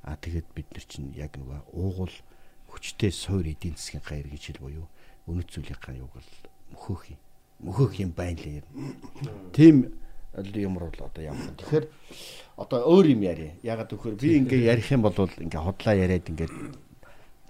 А 0.04 0.16
тэгээд 0.20 0.46
бид 0.52 0.68
нар 0.72 0.84
чинь 0.84 1.10
яг 1.16 1.36
нөгөө 1.40 1.72
уугуул 1.72 2.12
хүчтэй 2.68 3.12
суур 3.12 3.48
эдийн 3.48 3.76
засгийн 3.76 4.04
гайр 4.04 4.28
гэж 4.28 4.52
хэл 4.52 4.64
буюу 4.64 4.86
үнэт 5.26 5.48
зүйлийн 5.48 5.80
гайг 5.80 6.04
бол 6.12 6.28
мөхөөх 6.76 7.04
юм. 7.16 7.20
Мөхөөх 7.64 7.94
юм 8.04 8.12
байна 8.12 8.36
л 8.36 8.60
юм. 8.60 8.66
Тийм 9.56 9.76
юмр 10.36 10.88
бол 10.88 11.06
одоо 11.08 11.22
явах. 11.22 11.56
Тэгэхээр 11.56 11.86
одоо 12.56 12.78
өөр 12.88 13.06
юм 13.16 13.20
яриа. 13.22 13.52
Ягаад 13.62 13.92
гэвэл 13.92 14.20
би 14.20 14.36
ингээ 14.40 14.68
ярих 14.68 14.88
юм 14.92 15.02
бол 15.04 15.16
ингээ 15.16 15.60
хотлаа 15.60 15.94
яриад 15.94 16.28
ингээ 16.28 16.48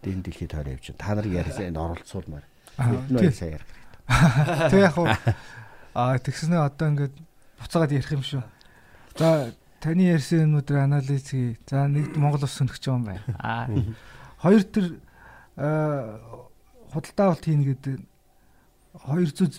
дэн 0.03 0.23
дэлхийд 0.23 0.51
тойроо 0.51 0.75
явчих. 0.75 0.99
Та 0.99 1.15
нар 1.15 1.27
ярьсан 1.27 1.71
энд 1.71 1.79
оролцуулмаар. 1.79 2.45
Бид 2.79 3.11
нөө 3.11 3.31
сайн 3.31 3.59
ярих. 3.59 3.71
Тэг 4.71 4.81
яг 4.83 4.99
уу 4.99 5.09
а 5.95 6.19
тэгснэ 6.19 6.59
одоо 6.59 6.89
ингээд 6.91 7.15
буцаагаад 7.63 7.95
ярих 7.97 8.13
юм 8.13 8.23
шүү. 8.27 8.43
За 9.19 9.55
таны 9.81 10.11
ярьсан 10.11 10.47
юмнуудыг 10.47 10.77
анализ 10.77 11.31
хий. 11.31 11.59
За 11.71 11.87
нэг 11.89 12.17
Монгол 12.17 12.45
ус 12.45 12.59
сөнөх 12.59 12.79
юм 12.87 13.07
байна. 13.07 13.23
А 13.39 13.71
хоёр 14.43 14.63
төр 14.67 14.99
худалдаа 16.93 17.27
авалт 17.33 17.45
хийнэ 17.47 17.65
гэдэг 17.73 18.01
200 18.93 19.57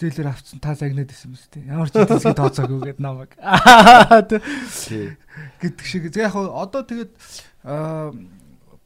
зээлэр 0.00 0.32
авцсан 0.32 0.60
та 0.60 0.74
загнаад 0.74 1.12
исэн 1.12 1.36
мэт 1.36 1.52
тийм 1.52 1.68
ямар 1.68 1.92
ч 1.92 2.00
хэсэг 2.00 2.32
тооцоогүй 2.32 2.96
гэдэг 2.96 3.04
намайг 3.04 3.36
гэдэг 5.60 5.84
шиг 5.84 6.08
яг 6.16 6.32
одоо 6.32 6.80
тэгээд 6.88 7.12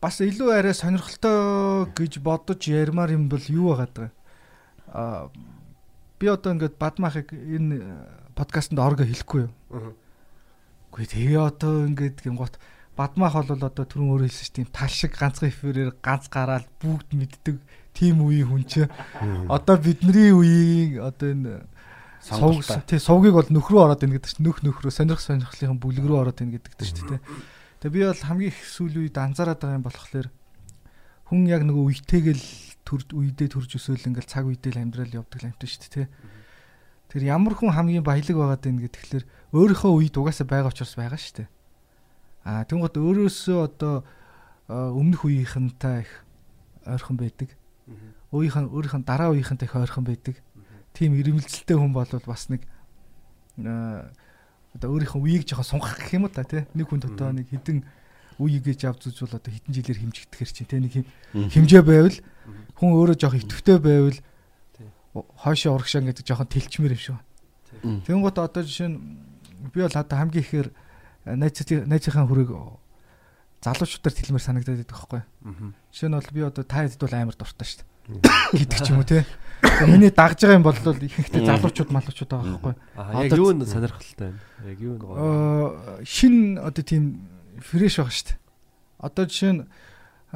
бас 0.02 0.16
илүү 0.18 0.50
арай 0.50 0.74
сонирхолтой 0.74 1.86
гэж 1.94 2.18
бодож 2.18 2.66
ярмаар 2.66 3.14
юм 3.14 3.30
бол 3.30 3.46
юу 3.46 3.78
байгаа 3.78 5.30
би 6.18 6.26
одоо 6.26 6.58
ингээд 6.58 6.74
бадмахыг 6.74 7.30
энэ 7.30 7.78
подкастт 8.34 8.76
орго 8.76 9.06
хэлэхгүй 9.06 9.48
юу? 9.48 9.52
Үгүй 10.90 11.06
тэгээ 11.10 11.40
одоо 11.42 11.86
ингээд 11.90 12.22
гингот 12.22 12.58
бадмах 12.94 13.34
бол 13.34 13.66
одоо 13.66 13.84
түрүүн 13.86 14.10
өөрөө 14.14 14.30
хэлсэн 14.30 14.54
чинь 14.54 14.70
тал 14.70 14.90
шиг 14.90 15.18
ганцхан 15.18 15.50
эфирээр 15.50 15.98
ганц 15.98 16.30
гараад 16.30 16.66
бүгд 16.78 17.10
мэддэг 17.14 17.58
тийм 17.90 18.22
үеийн 18.22 18.46
хүн 18.46 18.64
чи. 18.66 18.86
Одоо 19.50 19.76
бидний 19.82 20.30
үеийн 20.30 21.02
одоо 21.02 21.28
энэ 21.34 21.52
сувг 22.22 22.62
тий 22.86 23.02
сувгийг 23.02 23.34
бол 23.34 23.50
нөх 23.50 23.66
рүү 23.66 23.82
ороод 23.82 24.06
ийн 24.06 24.14
гэдэг 24.14 24.30
чинь 24.30 24.46
нөх 24.46 24.62
нөх 24.62 24.78
рүү 24.80 24.94
сонирх 24.94 25.20
сонирхлын 25.20 25.82
бүлэг 25.82 26.06
рүү 26.06 26.18
ороод 26.22 26.40
ийн 26.40 26.54
гэдэг 26.54 26.72
чинь 26.78 27.18
тий. 27.18 27.20
Тэгээ 27.82 27.94
би 27.94 28.00
бол 28.06 28.22
хамгийн 28.30 28.54
их 28.54 28.58
сүүл 28.62 28.96
үед 29.02 29.18
анзаараад 29.18 29.58
байгаа 29.58 29.78
юм 29.78 29.84
болохоор 29.84 30.28
хүн 31.28 31.40
яг 31.50 31.62
нөгөө 31.66 31.84
үетэйгэл 31.90 32.44
төрж 32.86 33.08
үедээ 33.12 33.48
төрж 33.50 33.70
өсөөл 33.76 34.08
ингээл 34.08 34.30
цаг 34.30 34.46
үедээ 34.46 34.72
л 34.78 34.82
амьдрал 34.86 35.18
явдаг 35.18 35.40
шүү 35.42 35.82
дээ 35.82 35.92
тий. 35.92 36.06
Тэр 37.14 37.22
ямар 37.30 37.54
хүн 37.54 37.70
хамгийн 37.70 38.02
баялаг 38.02 38.34
байгаад 38.34 38.66
ийн 38.66 38.82
гэхэлэр 38.82 39.24
өөрийнхөө 39.54 39.92
үед 39.94 40.18
угаасаа 40.18 40.46
байгаа 40.50 40.74
учраас 40.74 40.98
байгаа 40.98 41.14
шүү 41.14 41.46
дээ. 41.46 41.48
Аа 42.42 42.66
тэнгууд 42.66 42.98
өөрөөсөө 42.98 43.58
одоо 43.70 44.02
өмнөх 44.66 45.22
үеийнхэнтэй 45.22 46.02
их 46.02 46.12
ойрхон 46.82 47.16
байдаг. 47.16 47.54
Өөрийнх 48.34 48.58
нь 48.58 48.68
өөрийнх 48.74 48.96
нь 48.98 49.06
дараа 49.06 49.30
үеийнхэнтэй 49.30 49.66
их 49.70 49.76
ойрхон 49.78 50.04
байдаг. 50.04 50.36
Тийм 50.90 51.14
ирмэлзэлтэй 51.14 51.78
хүн 51.78 51.94
бол 51.94 52.10
бас 52.26 52.50
нэг 52.50 52.66
одоо 53.56 54.88
өөрийнх 54.90 55.14
нь 55.14 55.22
үеийг 55.22 55.46
жоохон 55.46 55.64
сунгах 55.78 55.94
гэх 56.02 56.18
юм 56.18 56.26
уу 56.26 56.34
та 56.34 56.42
тий. 56.42 56.66
Нэг 56.74 56.90
хүн 56.90 56.98
дотоо 56.98 57.30
нэг 57.30 57.46
хідэн 57.46 57.86
үе 58.42 58.58
гэж 58.58 58.90
авч 58.90 59.06
үзвэл 59.14 59.38
одоо 59.38 59.52
хэдэн 59.54 59.70
жилээр 59.70 60.02
хэмжигдэхэр 60.02 60.50
чинь 60.50 60.66
тэ 60.66 60.82
нэг 60.82 60.92
хим- 60.98 61.10
хэмжээ 61.54 61.82
байвал 61.86 62.18
хүн 62.74 62.90
өөрөө 62.98 63.14
жоох 63.22 63.38
идэвхтэй 63.38 63.78
байвал 63.78 64.18
хойшоо 65.14 65.78
урагшаа 65.78 66.02
гэдэг 66.02 66.26
жоохон 66.26 66.50
тэлчмэр 66.50 66.94
юм 66.94 67.00
шиг 67.00 67.14
байна. 67.14 68.02
Тэнгуут 68.02 68.38
одоо 68.38 68.62
жишээ 68.66 68.90
нь 68.90 68.98
би 69.70 69.80
бол 69.80 69.94
одоо 69.94 70.16
хамгийн 70.18 70.42
ихээр 70.42 70.68
найзын 71.24 71.86
найзынхаа 71.86 72.26
хүрэг 72.26 72.50
залуучуудаар 73.62 74.14
тэлмэр 74.14 74.42
санагдаад 74.42 74.78
байдаг 74.82 74.98
байхгүй. 74.98 75.22
Жишээ 75.94 76.08
нь 76.10 76.18
бол 76.18 76.30
би 76.34 76.40
одоо 76.42 76.64
та 76.66 76.84
хэд 76.84 76.98
бол 76.98 77.14
амар 77.14 77.36
дуртай 77.38 77.66
шүү 77.66 77.78
дээ. 77.80 77.92
гэдэг 78.60 78.78
ч 78.84 78.88
юм 78.92 79.00
уу 79.00 79.08
те. 79.08 79.24
Тэгээ 79.64 79.88
Миний 79.88 80.12
дагж 80.12 80.38
байгаа 80.44 80.58
юм 80.60 80.66
бол 80.66 80.76
ихэнхдээ 80.76 81.42
залуучууд 81.48 81.90
малуучууд 81.94 82.30
байгаа 82.30 82.60
байхгүй. 82.60 82.74
Яг 83.24 83.32
юу 83.38 83.52
нь 83.56 83.64
сонирхолтой 83.64 84.36
байна. 84.36 84.40
Яг 84.68 84.78
юу 84.82 84.94
нь 84.94 85.00
гоё. 85.00 85.16
Аа 85.16 86.04
шин 86.04 86.60
одоо 86.60 86.84
тийм 86.84 87.24
фреш 87.64 87.96
байгаа 87.96 88.12
шүү 88.12 88.26
дээ. 88.28 88.38
Одоо 89.00 89.24
жишээ 89.24 89.52
нь 89.56 89.62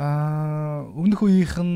аа 0.00 0.88
өмнөх 0.96 1.20
үеийнхэн 1.20 1.70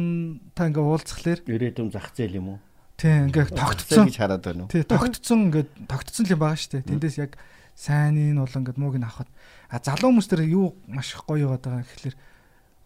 та 0.57 0.71
ингээ 0.73 0.81
уулзхлаар 0.81 1.41
Ирээдүйн 1.45 1.93
зах 1.93 2.17
зээл 2.17 2.41
юм 2.41 2.57
уу? 2.57 2.59
Тийм 3.03 3.35
ингээ 3.35 3.51
Зах 3.51 3.51
зээл 3.51 3.59
тогтцсон 3.59 4.07
гэж 4.07 4.17
хараад 4.23 4.45
байна 4.47 4.63
уу? 4.63 4.71
тий 4.71 4.83
тогтцсон 4.87 5.41
ингээ 5.51 5.65
тогтцсон 5.91 6.25
юм 6.31 6.39
байгаа 6.39 6.59
шүү 6.63 6.71
дээ. 6.79 6.87
Тэндээс 6.87 7.17
яг 7.19 7.33
сайныг 7.75 8.31
нь 8.31 8.39
бол 8.39 8.55
ингээ 8.63 8.79
мууг 8.79 8.97
нь 8.97 9.03
авахад 9.03 9.31
а 9.67 9.83
залуу 9.83 10.15
хүмүүс 10.15 10.29
төр 10.31 10.47
юу 10.47 10.79
маш 10.87 11.19
их 11.19 11.27
гоё 11.27 11.51
яваад 11.51 11.67
байгаа 11.67 11.83
гэхэлэр 11.83 12.17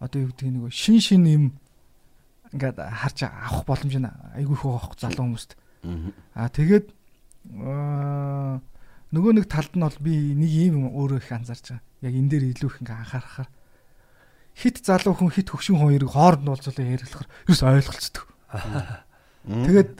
одоо 0.01 0.19
юу 0.25 0.29
гэдэг 0.33 0.49
нэг 0.49 0.73
шин 0.73 0.97
шин 0.97 1.23
юм 1.29 1.43
ингээд 2.49 2.81
харж 2.81 3.29
авах 3.29 3.65
боломж 3.69 3.93
нь 3.93 4.09
айгүй 4.39 4.55
их 4.57 4.63
байгаа 4.65 4.81
байхгүй 4.81 4.99
залуу 5.05 5.23
хүмүүст. 5.29 5.51
А 6.33 6.49
тэгээд 6.49 6.87
аа, 7.61 8.57
нөгөө 9.13 9.31
нэг 9.37 9.45
талд 9.51 9.73
нь 9.75 9.85
бол 9.85 9.99
би 10.01 10.33
нэг 10.33 10.49
юм 10.49 10.89
өөрөө 10.89 11.21
их 11.21 11.31
анзаарч 11.31 11.77
байгаа. 11.77 11.85
Яг 12.01 12.13
энэ 12.15 12.29
дээр 12.31 12.45
илүү 12.55 12.69
их 12.71 12.81
ингээ 12.81 12.97
анхаарахаар 13.05 13.49
хит 14.57 14.77
залуу 14.81 15.13
хүн 15.13 15.29
хит 15.29 15.51
хөвшин 15.51 15.77
хоёрыг 15.77 16.09
хооронд 16.09 16.43
нь 16.45 16.51
уулзуулаа 16.51 16.87
ярилцахаар 16.97 17.29
ерөөс 17.45 17.61
ойлголцдог. 17.61 18.25
Тэгээд 19.47 19.93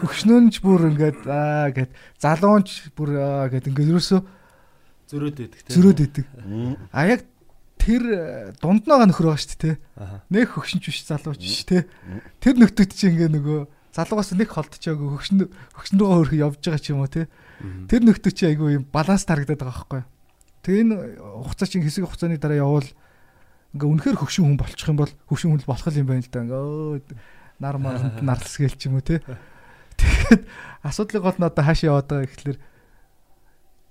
хөвшнөөнч 0.00 0.54
бүр 0.64 0.88
ингээд 0.96 1.20
аа 1.28 1.68
гэд 1.68 1.92
залуунч 2.16 2.96
бүр 2.96 3.10
аа 3.20 3.46
гэд 3.52 3.68
ингээд 3.68 3.92
ерөөсөө 3.92 4.20
зөрөөд 5.06 5.36
байдаг 5.36 5.60
те. 5.60 5.74
зөрөөд 5.76 6.00
идэг. 6.00 6.26
А 6.90 7.00
яг 7.04 7.20
тэр 7.76 8.02
э, 8.08 8.18
дунд 8.58 8.88
байгаа 8.88 9.06
нөхөр 9.06 9.30
байгаа 9.30 9.44
шүү 9.44 9.60
дээ. 9.60 9.76
Нэг 10.32 10.48
хөгшинч 10.50 10.84
биш 10.88 11.04
залууч 11.04 11.38
биш 11.44 11.62
те. 11.68 11.84
Тэр 12.40 12.56
нөхдөд 12.56 12.90
чи 12.90 13.12
ингээ 13.12 13.30
нөгөө 13.36 13.60
залуугаас 13.94 14.32
нэг 14.34 14.50
холдчихаагүй 14.50 15.08
хөгшин 15.14 15.38
хөгшин 15.76 15.96
рүүгээ 16.00 16.16
хөрөх 16.16 16.34
явж 16.40 16.60
байгаа 16.64 16.82
ч 16.82 16.86
юм 16.90 17.04
уу 17.04 17.12
те. 17.12 17.28
Тэр 17.86 18.02
нөхдөд 18.02 18.34
чи 18.34 18.44
айгүй 18.48 18.80
юм 18.80 18.84
баланс 18.90 19.28
тарагдаад 19.28 19.60
байгаа 19.60 19.76
байхгүй. 19.76 20.02
Тэгээ 20.66 20.82
энэ 20.82 20.96
хугацаа 21.46 21.68
чинь 21.70 21.84
хэсэг 21.86 22.08
хугацааны 22.08 22.40
дараа 22.42 22.64
явбал 22.66 22.90
ингээ 23.76 23.88
үнэхээр 23.92 24.18
хөгшин 24.18 24.44
хүн 24.50 24.58
болчих 24.58 24.88
юм 24.90 24.98
бол 24.98 25.12
хөгшин 25.30 25.54
хүн 25.54 25.62
л 25.62 25.70
болох 25.70 25.94
юм 25.94 26.08
байна 26.10 26.24
л 26.24 26.32
да. 26.32 26.42
Ингээ 26.42 26.58
өө 26.58 26.98
нар 27.60 27.76
маранд 27.78 28.20
нарлс 28.22 28.56
гээл 28.60 28.76
ч 28.76 28.88
юм 28.88 29.00
уу 29.00 29.04
те. 29.04 29.22
Тэгээд 29.96 30.44
асуудлыг 30.84 31.22
гол 31.22 31.38
нь 31.40 31.48
одоо 31.48 31.62
хаашаа 31.64 31.88
яваад 31.96 32.08
байгаа 32.08 32.28
гэхэлэр 32.28 32.58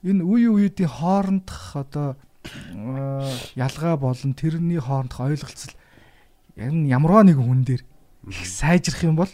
энэ 0.05 0.21
үе 0.21 0.47
үеийн 0.53 0.89
хоорондох 0.89 1.63
одоо 1.73 2.07
аа, 2.77 3.25
ялгаа 3.57 3.97
болон 3.97 4.37
тэрний 4.37 4.77
хоорондох 4.77 5.19
ойлголцол 5.25 5.73
нь 6.55 6.89
ямарваа 6.89 7.25
нэг 7.25 7.41
хүн 7.41 7.65
дээр 7.65 7.81
их 8.29 8.45
сайжрах 8.45 9.01
юм 9.03 9.17
бол 9.17 9.31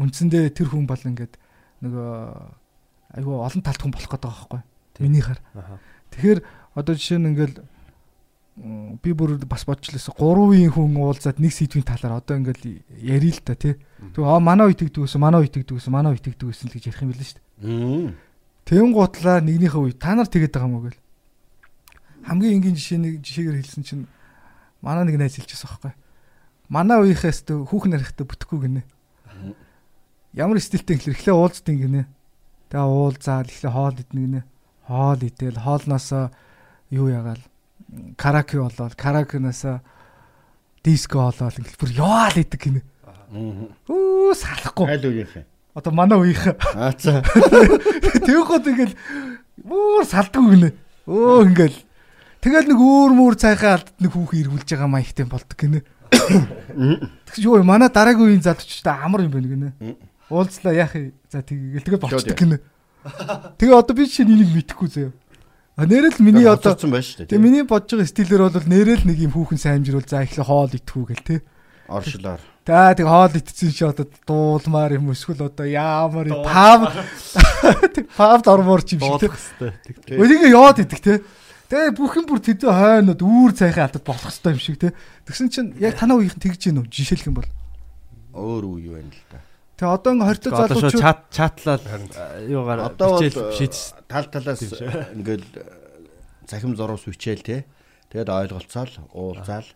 үндсэндээ 0.00 0.52
тэр 0.52 0.72
хүн 0.72 0.88
бол 0.88 1.00
ингээд 1.00 1.36
нөгөө 1.84 2.10
айгүй 3.20 3.34
олон 3.36 3.62
талт 3.62 3.80
хүн 3.80 3.92
болох 3.92 4.10
гэдэг 4.10 4.28
байгаа 4.28 4.48
байхгүй 4.48 4.62
миний 5.00 5.20
хар. 5.20 5.40
Аха. 5.54 5.78
Тэгэхээр 6.12 6.40
одоо 6.74 6.94
жишээ 6.96 7.20
нь 7.20 7.28
ингээл 7.32 7.56
м, 7.60 7.68
би 8.56 9.12
бүр 9.12 9.36
бас 9.44 9.66
бодж 9.68 9.92
лээсэ 9.92 10.16
3 10.16 10.16
үеийн 10.16 10.72
хүн 10.72 10.96
уулзаад 10.96 11.36
нэг 11.44 11.52
сэдвийн 11.52 11.84
талаар 11.84 12.24
одоо 12.24 12.40
ингээл 12.40 12.80
ярил 12.96 13.36
л 13.36 13.44
та 13.44 13.52
тий. 13.52 13.76
Тэгээ 14.00 14.24
аа 14.24 14.40
манай 14.40 14.72
үе 14.72 14.76
тэгдэг 14.80 15.04
гэсэн 15.04 15.20
манай 15.20 15.44
үе 15.44 15.52
тэгдэг 15.52 15.76
гэсэн 15.76 15.92
манай 15.92 16.16
үе 16.16 16.24
тэгдэг 16.24 16.48
гэсэн 16.48 16.72
л 16.72 16.74
гэж 16.80 16.84
ярих 16.88 17.02
юм 17.04 17.12
билээ 17.12 17.28
шүү 17.28 17.36
дээ. 17.36 18.16
Тэгэн 18.64 18.92
гутлаа 18.96 19.44
нэгнийхээ 19.44 19.82
үе 19.84 19.92
та 19.92 20.16
нар 20.16 20.24
тэгээд 20.32 20.56
байгаа 20.56 20.68
юм 20.72 20.76
уу 20.80 20.88
гэл. 20.88 21.04
Хамгийн 22.24 22.56
энгийн 22.56 22.76
жишээний 22.80 23.20
жишээгээр 23.20 23.60
хэлсэн 23.60 23.84
чинь 23.84 24.04
манай 24.80 25.04
нэг 25.04 25.20
найз 25.20 25.36
хэлчихсэн 25.36 25.68
байхгүй. 25.68 25.92
Манай 26.72 26.96
үеийнхээс 27.04 27.44
тэ 27.44 27.60
хүүхэн 27.60 27.92
нарихтаа 27.92 28.24
бүтэхгүй 28.24 28.58
гинэ. 28.64 28.82
Ямар 30.32 30.58
стилтэй 30.64 30.96
гэхэлэр 30.96 31.16
эхлээ 31.20 31.36
уулздیں۔ 31.36 31.76
гинэ. 31.76 32.08
Тэгээ 32.72 32.88
уулзаал 32.88 33.46
эхлээ 33.46 33.70
хоол 33.70 34.00
идэнэ 34.00 34.22
гинэ. 34.24 34.40
Хоол 34.88 35.20
идэл 35.22 35.60
хоолноосоо 35.60 36.32
юу 36.90 37.06
ягаал 37.12 37.44
караоке 38.16 38.58
болоод 38.60 38.94
караокеноосоо 38.94 39.80
диско 40.84 41.18
болоод 41.18 41.58
ингээл 41.58 41.80
бүр 41.80 41.92
яваал 41.96 42.36
идэг 42.38 42.60
гинэ. 42.62 42.80
Үу 43.90 44.34
салахгүй. 44.34 44.86
Айл 44.86 45.06
үеийнх. 45.10 45.46
Одоо 45.74 45.92
манай 45.92 46.18
үеийнх 46.18 46.56
Аа 46.74 46.94
за. 46.94 47.22
Тэгвэл 48.22 48.70
ингээл 48.70 48.94
бүр 49.66 50.04
салдгүй 50.06 50.46
гинэ. 50.54 50.70
Өө 51.10 51.50
ингээл 51.50 51.78
тэгэл 52.40 52.70
нэг 52.70 52.78
өөр 52.78 53.12
мөр 53.18 53.34
цайхаа 53.34 53.82
алдад 53.82 53.98
нэг 53.98 54.12
хүүхэн 54.14 54.40
иргүүлж 54.46 54.68
байгаа 54.70 54.90
маягтай 54.90 55.26
болдог 55.26 55.58
гинэ. 55.58 55.82
Тэгж 56.14 57.42
юу 57.42 57.58
вэ? 57.58 57.66
манай 57.66 57.90
дараагийн 57.90 58.30
үеийн 58.30 58.46
залуучтай 58.46 58.94
амар 58.94 59.26
юм 59.26 59.34
байна 59.34 59.50
гинэ. 59.50 59.96
Уулзлаа 60.30 60.74
яах 60.74 60.94
юм? 60.94 61.12
За 61.30 61.42
тэгэл 61.42 61.82
тэгээ 61.82 62.02
болчдөг 62.02 62.38
гинэ. 62.38 62.58
Тэгээ 63.58 63.74
одоо 63.74 63.94
би 63.94 64.06
чинь 64.06 64.30
энийг 64.30 64.50
мэдэхгүй 64.54 64.88
заяа. 64.90 65.12
А 65.76 65.84
нэрэл 65.84 66.16
миний 66.24 66.48
одоо. 66.48 66.72
Тэгээ 66.72 67.36
миний 67.36 67.60
бодож 67.60 68.00
байгаа 68.00 68.08
стилээр 68.08 68.48
бол 68.48 68.64
нэрэл 68.64 69.04
нэг 69.04 69.20
юм 69.20 69.36
хүүхэн 69.36 69.60
саймжруулал 69.60 70.08
за 70.08 70.24
эхлээ 70.24 70.48
хоол 70.48 70.72
идэхүү 70.72 71.04
гэл 71.12 71.20
те. 71.20 71.36
Оршлоор. 71.84 72.40
За 72.64 72.96
тэг 72.96 73.04
хоол 73.04 73.36
идсэн 73.36 73.70
чи 73.76 73.84
одоо 73.84 74.08
дуулмаар 74.24 74.96
юм 74.96 75.12
эсвэл 75.12 75.52
одоо 75.52 75.68
яамаар 75.68 76.32
юм 76.32 76.40
пав 76.48 76.96
тэг 77.94 78.08
пав 78.08 78.40
дормоор 78.40 78.80
ч 78.88 78.96
юм 78.96 79.04
шиг 79.20 79.36
те. 79.60 80.16
Өдигээ 80.16 80.56
яваад 80.56 80.80
идэг 80.80 81.00
те. 81.04 81.20
Тэгээ 81.68 81.92
бүхэн 81.92 82.24
бүр 82.24 82.40
тэдэн 82.40 82.72
хойнод 82.72 83.20
үүр 83.20 83.52
цайхаа 83.52 83.92
алдад 83.92 84.00
болох 84.00 84.32
хэвээр 84.32 84.56
юм 84.56 84.64
шиг 84.64 84.80
те. 84.80 84.96
Тэгсэн 85.28 85.52
чинь 85.52 85.70
яг 85.76 86.00
танаа 86.00 86.24
үеийнх 86.24 86.40
тэгж 86.40 86.72
гин 86.72 86.80
үү 86.80 86.88
жишээлх 86.88 87.28
юм 87.28 87.36
бол. 87.36 87.50
Өөр 88.32 88.80
үе 88.80 88.96
байна 88.96 89.12
л 89.12 89.24
да. 89.28 89.44
Тэгээ 89.76 89.92
одоо 89.92 90.10
ингээ 90.16 90.28
хортой 90.32 90.52
залуучууд 90.56 90.96
чат 90.96 91.20
чатлал 91.28 91.84
юугаар 92.48 92.96
бичээл 92.96 93.52
шийдс. 93.52 93.92
тал 94.08 94.24
талаас 94.32 94.64
ингээл 94.64 95.44
захим 96.48 96.72
зурус 96.80 97.04
бичээл 97.04 97.44
те. 97.44 97.68
Тэгээд 98.08 98.32
ойлголцоол, 98.32 98.92
уулзаал. 99.12 99.68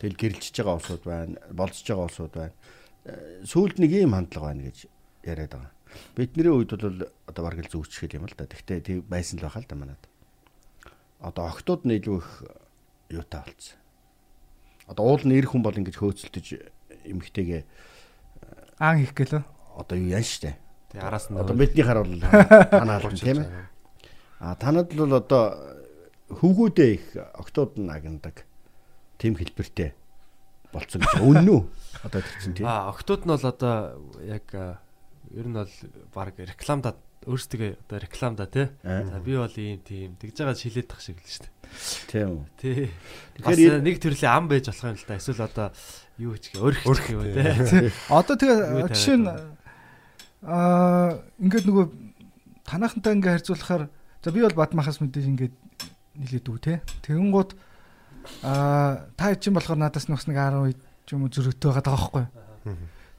Тэгэл 0.00 0.16
гэрэлжиж 0.16 0.56
байгаа 0.56 0.80
улсууд 0.80 1.02
байна, 1.04 1.36
болцож 1.52 1.84
байгаа 1.84 2.08
улсууд 2.08 2.32
байна. 2.32 2.54
Э, 3.04 3.44
Сүүлд 3.44 3.76
нэг 3.76 3.92
ийм 3.92 4.16
хандлага 4.16 4.54
байна 4.54 4.72
гэж 4.72 4.88
яриад 5.26 5.52
байгаа. 5.52 5.72
Бидний 6.16 6.48
үед 6.48 6.72
бол 6.72 7.04
одоо 7.28 7.42
бараг 7.44 7.60
л 7.66 7.72
зүүчгэл 7.76 8.16
юм 8.16 8.26
л 8.30 8.34
да. 8.38 8.48
Гэхдээ 8.48 8.80
тийм 8.80 8.98
байсан 9.04 9.36
л 9.36 9.46
байхаа 9.46 9.62
л 9.62 9.68
да 9.68 9.76
манад. 9.76 10.02
Одоо 11.20 11.44
охтууд 11.50 11.84
нь 11.84 11.98
илүү 12.00 12.16
их 12.18 12.30
юутай 13.10 13.44
болцсон. 13.44 13.78
Одоо 14.88 15.04
уул 15.12 15.22
нь 15.28 15.36
эр 15.36 15.46
хүн 15.50 15.60
бол 15.60 15.76
ингэж 15.76 15.96
хөөцөлдөж 15.98 16.46
эмхтэйгээ 17.04 17.62
аан 18.82 18.98
хийх 18.98 19.14
гэлөө. 19.14 19.42
одоо 19.78 19.96
юу 19.96 20.10
яан 20.10 20.26
штэ. 20.26 20.58
Тэг 20.90 21.06
араас 21.06 21.30
нь 21.30 21.38
Одоо 21.38 21.54
бидний 21.54 21.86
хар 21.86 22.02
бол 22.02 22.18
танаа 22.74 22.98
албан 22.98 23.14
тийм 23.14 23.46
ээ. 23.46 23.50
А 24.42 24.58
танад 24.58 24.90
бол 24.90 25.14
одоо 25.14 25.54
хөвгүүдээ 26.34 26.90
их 26.90 27.06
октод 27.14 27.78
нагнадаг 27.78 28.42
тийм 29.22 29.38
хэлбэртэй 29.38 29.94
болцсон 30.74 31.06
гэж 31.06 31.22
үнэн 31.22 31.46
үү? 31.46 31.62
Одоо 32.10 32.20
тэр 32.26 32.36
чинь 32.42 32.56
тийм. 32.58 32.66
Аа, 32.66 32.90
октод 32.90 33.22
нь 33.22 33.30
бол 33.30 33.46
одоо 33.46 34.02
яг 34.26 34.46
а, 34.56 34.82
ер 35.30 35.46
нь 35.46 35.54
бол 35.54 35.70
баг 36.10 36.34
рекламада 36.42 36.98
өөрсдөө 37.22 37.86
одоо 37.86 37.98
рекламада 38.02 38.46
тий. 38.50 38.66
Аа. 38.82 39.06
За 39.06 39.20
би 39.22 39.36
бол 39.38 39.54
ийм 39.54 39.78
тийм 39.86 40.18
тэгж 40.18 40.42
байгаа 40.42 40.58
шилээд 40.58 40.88
тах 40.90 41.04
шиг 41.04 41.22
л 41.22 41.28
шүү 41.28 41.46
дээ. 41.46 41.54
Тийм 42.10 42.28
үү. 42.34 42.44
Тий. 42.58 42.90
Тэгэхээр 43.38 43.78
Тэгэхээр 43.78 43.86
нэг 43.86 43.96
төрлийн 44.02 44.32
ам 44.32 44.50
байж 44.50 44.66
болох 44.66 44.90
юм 44.90 44.98
л 44.98 45.06
да. 45.06 45.20
Эсвэл 45.22 45.46
одоо 45.46 45.68
юу 46.18 46.36
ч 46.36 46.52
гэх 46.52 46.62
өрх 46.62 46.82
өрх 46.84 47.06
юм 47.08 47.22
тий. 47.24 47.88
Одоо 48.12 48.36
тэгээ 48.36 48.88
жишээ 48.92 49.16
нь 49.20 49.28
аа 50.42 51.22
ингээд 51.40 51.66
нөгөө 51.70 51.86
танахантай 52.66 53.12
ингээ 53.16 53.32
харьцуулахаар 53.40 53.88
за 54.22 54.28
би 54.32 54.42
бол 54.42 54.58
бадмахаас 54.58 55.00
мэдээж 55.00 55.26
ингээд 55.30 55.54
нилээд 56.18 56.46
үү 56.48 56.58
те. 56.60 56.74
Тэгэн 57.06 57.30
гут 57.32 57.56
аа 58.42 59.08
та 59.16 59.34
чинь 59.34 59.54
болохоор 59.54 59.78
надаас 59.78 60.06
нүс 60.10 60.28
нэг 60.28 60.36
10 60.36 60.62
үед 60.62 60.80
ч 61.06 61.16
юм 61.16 61.24
уу 61.26 61.32
зөрөгтэй 61.32 61.70
байгаа 61.70 61.94
байхгүй. 61.96 62.24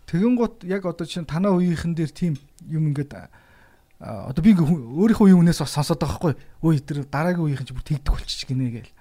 Тэгэн 0.08 0.36
гут 0.38 0.64
яг 0.64 0.86
одоо 0.86 1.08
чинь 1.08 1.26
танаа 1.26 1.58
үеийнхэн 1.58 1.96
дээр 1.96 2.12
тийм 2.12 2.38
юм 2.68 2.92
ингээд 2.94 3.16
одоо 4.04 4.42
би 4.44 4.52
ингээ 4.52 4.68
өөрийнхөө 4.68 5.32
үеийн 5.32 5.42
үнээс 5.42 5.64
бас 5.64 5.74
сонсоод 5.74 6.04
байгаа 6.04 6.20
байхгүй. 6.20 6.34
Өө 6.60 6.72
тэр 6.84 6.98
дараагийн 7.08 7.46
үеийнхэн 7.48 7.68
ч 7.68 7.72
бүр 7.72 7.88
тэгдэг 7.88 8.12
болчих 8.12 8.48
гинэ 8.48 8.84
гээл. 8.84 8.94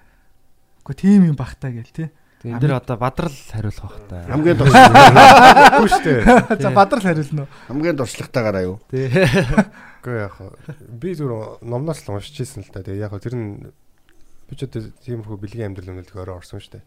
Гэхдээ 0.87 0.99
тийм 1.03 1.21
юм 1.27 1.37
багтаа 1.37 1.71
гээл 1.75 1.91
те. 1.91 2.05
Тэгээ 2.43 2.59
энэ 2.59 2.59
дэр 2.59 2.75
одоо 2.75 2.97
бадрал 2.99 3.31
хариулах 3.31 3.87
бах 3.87 3.99
та. 4.11 4.27
Хамгийн 4.27 4.57
дуршлагтай. 4.59 5.15
Үгүй 5.79 5.89
шүү 5.89 6.03
дээ. 6.03 6.59
За 6.59 6.69
бадрал 6.75 7.05
хариулна 7.07 7.41
уу? 7.47 7.51
Хамгийн 7.71 7.95
дуршлагтайгаараа 7.95 8.63
юу? 8.67 8.77
Тий. 8.91 9.07
Үгүй 10.03 10.17
яг 10.19 10.35
би 10.91 11.15
зүгээр 11.15 11.63
номноос 11.63 12.03
л 12.03 12.19
уншиж 12.19 12.43
ирсэн 12.43 12.67
л 12.67 12.73
та. 12.75 12.83
Тэгээ 12.83 13.07
яг 13.07 13.15
тэр 13.23 13.39
нь 13.39 13.71
Би 14.43 14.59
ч 14.59 14.67
одоо 14.67 14.91
тиймэрхүү 15.01 15.39
бэлгийн 15.39 15.71
амьдрал 15.71 15.95
өмнө 15.95 16.19
орой 16.19 16.35
орсон 16.35 16.59
шүү 16.59 16.75
дээ. 16.75 16.83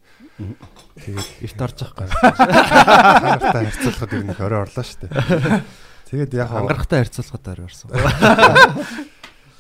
Тэгээд 1.01 1.29
Эрт 1.49 1.61
орж 1.65 1.79
байгаа. 1.89 2.07
ханартай 3.41 3.65
харьцуулахад 3.65 4.13
ер 4.13 4.23
нь 4.23 4.33
их 4.37 4.41
орой 4.45 4.61
орлоо 4.69 4.85
шүү 4.85 5.09
дээ. 5.09 5.65
Тэгээд 6.13 6.33
яг 6.37 6.49
хаа 6.53 6.61
Ангарахтай 6.63 7.01
харьцуулахад 7.01 7.65
орсон. 7.65 7.89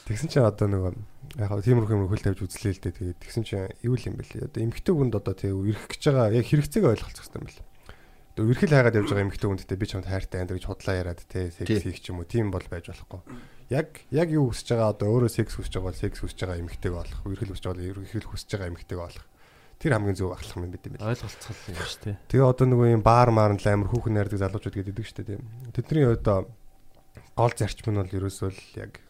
тэгсэн 0.07 0.28
чинь 0.28 0.44
одоо 0.44 0.68
нөгөө 0.68 0.92
яг 1.37 1.49
хаа 1.53 1.61
тиймэрхүү 1.61 1.93
юм 1.93 2.09
хөл 2.09 2.24
тавьж 2.24 2.41
үзлээ 2.41 2.72
л 2.72 2.82
дээ. 2.82 2.97
Тэгээд 2.97 3.20
тэгсэн 3.20 3.45
чинь 3.45 3.68
юу 3.84 3.95
л 3.97 4.07
юм 4.09 4.16
бэ 4.16 4.24
лээ. 4.24 4.49
Одоо 4.49 4.61
эмгтэй 4.64 4.95
хүнд 4.97 5.14
одоо 5.20 5.34
тэг 5.37 5.53
ирэх 5.53 5.84
гэж 5.93 6.03
байгаа 6.09 6.32
яг 6.32 6.47
хэрэгцээг 6.49 6.84
ойлголцох 6.89 7.28
хэрэгтэй 7.28 7.41
юм 7.41 7.49
байна. 7.53 7.64
Одоо 8.37 8.45
эрхэл 8.53 8.72
хайгаад 8.76 8.99
явж 9.01 9.09
байгаа 9.12 9.26
эмгтэй 9.28 9.49
хүндтэй 9.49 9.76
би 9.80 9.87
ч 9.89 9.91
чамд 9.97 10.09
хайртай 10.09 10.41
амьдр 10.41 10.57
гэж 10.57 10.64
худлаа 10.68 10.97
яриад 10.97 11.20
те 11.28 11.49
секс 11.53 11.84
хийх 11.84 12.01
ч 12.01 12.12
юм 12.12 12.20
уу 12.20 12.28
тийм 12.28 12.49
бол 12.53 12.64
байж 12.68 12.89
болохгүй. 12.89 13.20
Яг 13.72 13.89
яг 14.12 14.28
юу 14.28 14.53
хүсэж 14.53 14.76
байгаа 14.76 14.93
одоо 14.93 15.09
өөрөө 15.12 15.32
секс 15.32 15.57
хүсэж 15.57 15.72
байгаа 15.76 15.89
бол 15.89 16.01
секс 16.05 16.20
хүсэж 16.20 16.39
байгаа 16.45 16.61
эмгтэйг 16.61 16.95
олох, 16.97 17.20
эрхэл 17.24 17.53
хүсэж 17.53 17.64
байгаа 17.64 17.80
бол 17.80 18.05
эрхэл 18.05 18.28
хүсэж 18.28 18.49
байгаа 18.53 18.70
эмгтэйг 18.76 19.01
олох. 19.01 19.24
Тэр 19.80 19.93
хамгийн 19.93 20.16
зөв 20.20 20.32
ахлах 20.32 20.57
юм 20.57 20.72
бид 20.72 20.84
юм 20.84 20.93
байна. 20.97 21.09
Ойлголцол 21.16 21.61
юм 21.68 21.80
шүү 21.80 22.01
дээ. 22.05 22.16
Тэгээ 22.28 22.45
одоо 22.49 22.66
нөгөө 22.68 22.89
юм 22.97 23.03
баар 23.05 23.30
маар 23.32 23.53
л 23.57 23.68
амар 23.68 23.89
хүүхэн 23.93 24.14
найрдаг 24.16 24.41
залуучууд 24.41 24.76
гэдэг 24.84 25.05
шүү 25.05 25.24
дээ. 25.32 25.41
Тэдний 25.72 26.05
одоо 26.09 26.49
гол 27.37 27.53
зарчим 27.57 27.93
нь 27.93 28.01
бол 28.01 28.16
ерөөсөө 28.20 28.49
л 28.53 28.61
яг 28.80 29.01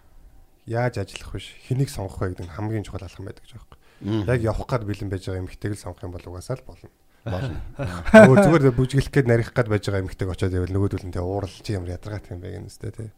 яаж 0.66 0.98
ажиллах 0.98 1.32
биш 1.38 1.54
хэнийг 1.70 1.90
сонгох 1.90 2.20
вэ 2.20 2.34
гэдэг 2.34 2.46
нь 2.46 2.54
хамгийн 2.54 2.84
чухал 2.86 3.06
алхам 3.06 3.26
байдаг 3.26 3.46
гэж 3.46 3.54
байгаа 3.54 3.78
юм. 4.02 4.26
Яг 4.26 4.40
явах 4.42 4.66
гад 4.66 4.82
бэлэн 4.84 5.10
байж 5.10 5.22
байгаа 5.26 5.42
эмгтэйг 5.46 5.72
л 5.78 5.82
сонгох 5.82 6.02
юм 6.02 6.12
бол 6.12 6.26
угаасаа 6.26 6.58
л 6.58 6.66
болно. 6.66 6.90
болно. 7.26 7.58
Өөр 8.26 8.38
зүгээр 8.44 8.74
бүжиглэх 8.74 9.10
гээд 9.10 9.26
нарих 9.30 9.50
гээд 9.54 9.68
байж 9.70 9.84
байгаа 9.86 10.02
эмгтэйг 10.06 10.30
очоод 10.30 10.54
явал 10.54 10.74
нөгөөдөл 10.74 11.06
нь 11.06 11.14
тэгээ 11.14 11.26
ууралж 11.26 11.66
юм 11.70 11.86
ядаргаат 11.86 12.30
юм 12.30 12.40
байна 12.42 12.66
үстэй 12.70 12.92
тий. 12.94 13.10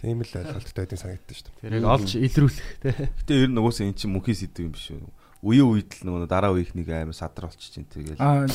Тийм 0.00 0.20
л 0.20 0.32
ойлголттой 0.36 0.82
байдгийг 0.84 1.00
санагддаг 1.00 1.36
шүү 1.36 1.46
дээ. 1.48 1.60
Тэр 1.64 1.76
яг 1.76 1.84
олж 1.86 2.10
илрүүлэх 2.16 2.68
те. 2.80 2.90
Гэтэ 3.24 3.32
ер 3.40 3.50
нь 3.52 3.60
угсаа 3.60 3.84
эн 3.88 3.96
чинь 3.96 4.12
мөнхийн 4.12 4.36
сэдв 4.36 4.60
юм 4.64 4.72
биш 4.76 4.86
үү? 4.92 5.00
Үеийн 5.46 5.68
үед 5.70 5.90
л 6.02 6.10
нөгөө 6.10 6.26
дараа 6.26 6.50
үеийнхнийг 6.58 6.90
амар 6.90 7.14
садар 7.14 7.46
болчих 7.46 7.70
чинь 7.70 7.86
тэгэл. 7.86 8.18
Аа 8.18 8.50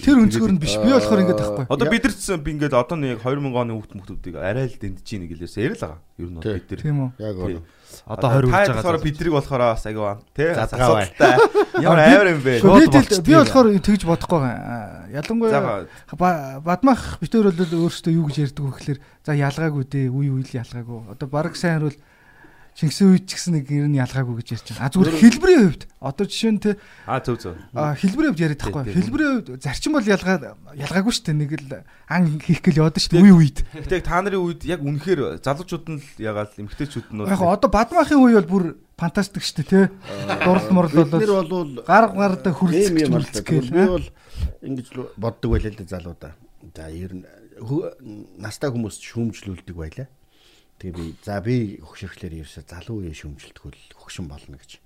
тэр 0.00 0.24
өнцгөр 0.24 0.56
нь 0.56 0.60
биш. 0.60 0.80
Би 0.80 0.88
болохоор 0.88 1.20
ингэж 1.20 1.36
тахгүй. 1.36 1.64
Одоо 1.68 1.86
бид 1.92 2.04
нар 2.08 2.14
ч 2.16 2.24
би 2.40 2.50
ингээд 2.56 2.72
одоо 2.72 2.96
нэг 2.96 3.20
2000 3.20 3.52
оны 3.60 3.76
хүүхд 3.76 3.92
мөхтүүдийг 4.00 4.40
арай 4.40 4.72
л 4.72 4.80
дэмдэж 4.80 5.04
чинь 5.04 5.28
гэлээс 5.28 5.60
ярил 5.60 5.76
байгаа. 5.76 6.00
Ер 6.16 6.30
нь 6.32 6.40
бид 6.40 6.64
нар. 6.64 6.80
Тийм 6.80 6.96
үү. 6.96 7.10
Яг 7.20 7.36
Тий. 7.36 7.60
гоо. 7.60 7.62
Одоо 8.08 8.28
20 8.40 8.48
та 8.48 8.56
хүрч 8.56 8.72
болохоор 8.72 8.96
байгаа. 8.96 9.04
бидрийг 9.04 9.34
болохоор 9.36 9.62
бас? 9.68 9.82
Задгаа 9.84 10.04
бай. 10.16 10.56
Асуудалтай. 10.64 11.34
Ямар 11.84 11.98
амар 12.08 12.28
юм 12.32 12.40
бэ? 12.40 12.52
Би 13.20 13.32
болохоор 13.36 13.66
тэгж 13.76 14.02
бодохгүй 14.08 14.40
байгаа. 14.40 15.12
Ялангуяа 15.12 16.60
Бадмах 16.64 17.20
битээр 17.20 17.52
бол 17.52 17.90
өөрөөсөө 17.90 18.12
юу 18.16 18.24
гэж 18.32 18.36
ярьдаг 18.48 18.64
вэ 18.64 18.72
гэхээр 18.80 18.98
за 19.26 19.32
ялгаагүй 19.36 19.84
дээ 19.84 20.08
үе 20.08 20.30
үйл 20.32 20.52
ялгаагүй. 20.56 21.12
Одоо 21.12 21.28
баг 21.28 21.52
сайн 21.58 21.84
бол 21.84 21.96
Чингисийн 22.80 23.12
үед 23.12 23.28
ч 23.28 23.36
гэсэн 23.36 23.60
нэг 23.60 23.68
ер 23.68 23.92
нь 23.92 24.00
ялгаагүй 24.00 24.40
гэж 24.40 24.48
ярьж 24.56 24.72
байгаа. 24.72 24.88
А 24.88 24.92
зүгээр 24.96 25.20
хэлбэрийн 25.20 25.64
хувьд 25.68 25.82
одоо 26.00 26.24
жишээ 26.24 26.52
нь 26.56 26.62
те 26.64 26.70
а 27.04 27.20
зөв 27.20 27.36
зөв. 27.36 27.52
а, 27.76 27.92
хэлбэрийн 27.92 28.32
хувьд 28.32 28.40
яриад 28.40 28.62
тий. 28.64 28.96
Хэлбэрийн 28.96 29.32
хувьд 29.44 29.60
зарчим 29.60 29.92
бол 29.92 30.08
ялгаа 30.08 30.56
ялгаагүй 30.72 31.12
шүү 31.12 31.24
дээ. 31.28 31.40
Нэг 31.44 31.52
л 31.60 31.84
ан 32.08 32.40
хийх 32.40 32.64
гээл 32.64 32.80
яваад 32.80 32.96
шүү 32.96 33.20
дээ 33.20 33.24
үе 33.28 33.36
үед. 33.36 33.58
Гэтэ 33.84 34.00
та 34.00 34.24
нарын 34.24 34.40
үед 34.40 34.64
яг 34.64 34.80
үнэхээр 34.80 35.44
залуучууд 35.44 35.86
нь 35.92 36.00
л 36.00 36.08
ягаал 36.24 36.56
эмгтээчүүд 36.56 37.08
нь 37.12 37.28
Яг 37.28 37.36
хаа 37.36 37.52
одоо 37.60 37.68
Бадмахын 37.68 38.16
үе 38.16 38.40
бол 38.40 38.48
бүр 38.48 38.64
фантастик 38.96 39.44
шүү 39.44 39.60
дээ 39.60 39.68
те. 39.68 39.80
Дурал 40.40 40.72
мурал 40.72 40.96
Бид 40.96 41.12
бол 41.12 41.20
нар 41.20 41.52
бол 41.52 41.72
гар 41.84 42.06
гарда 42.16 42.48
ийм 42.48 42.56
хүрцэх 42.56 42.96
юм 42.96 42.96
л 42.96 43.12
мүлцэх 43.20 43.44
да. 43.44 43.50
гээл. 43.52 43.68
Би 43.76 43.84
бол 43.92 44.08
ингэж 44.64 44.86
боддог 45.20 45.48
байлаа 45.52 45.68
л 45.68 45.76
да 45.76 45.84
залуудаа. 45.84 46.32
За 46.72 46.88
ер 46.88 47.12
нь 47.12 47.28
настай 48.40 48.72
хүмүүс 48.72 48.96
шүүмжлүүлдэг 49.04 49.76
байлаа. 49.76 50.08
Тэгээ 50.80 50.96
би 50.96 51.06
за 51.20 51.40
би 51.44 51.56
хөгшөрхлөөр 51.84 52.34
ерөөсө 52.40 52.64
залуу 52.64 53.04
үе 53.04 53.12
шүүмжилтгүүл 53.12 54.00
хөгшин 54.00 54.26
болно 54.32 54.56
гэж. 54.56 54.80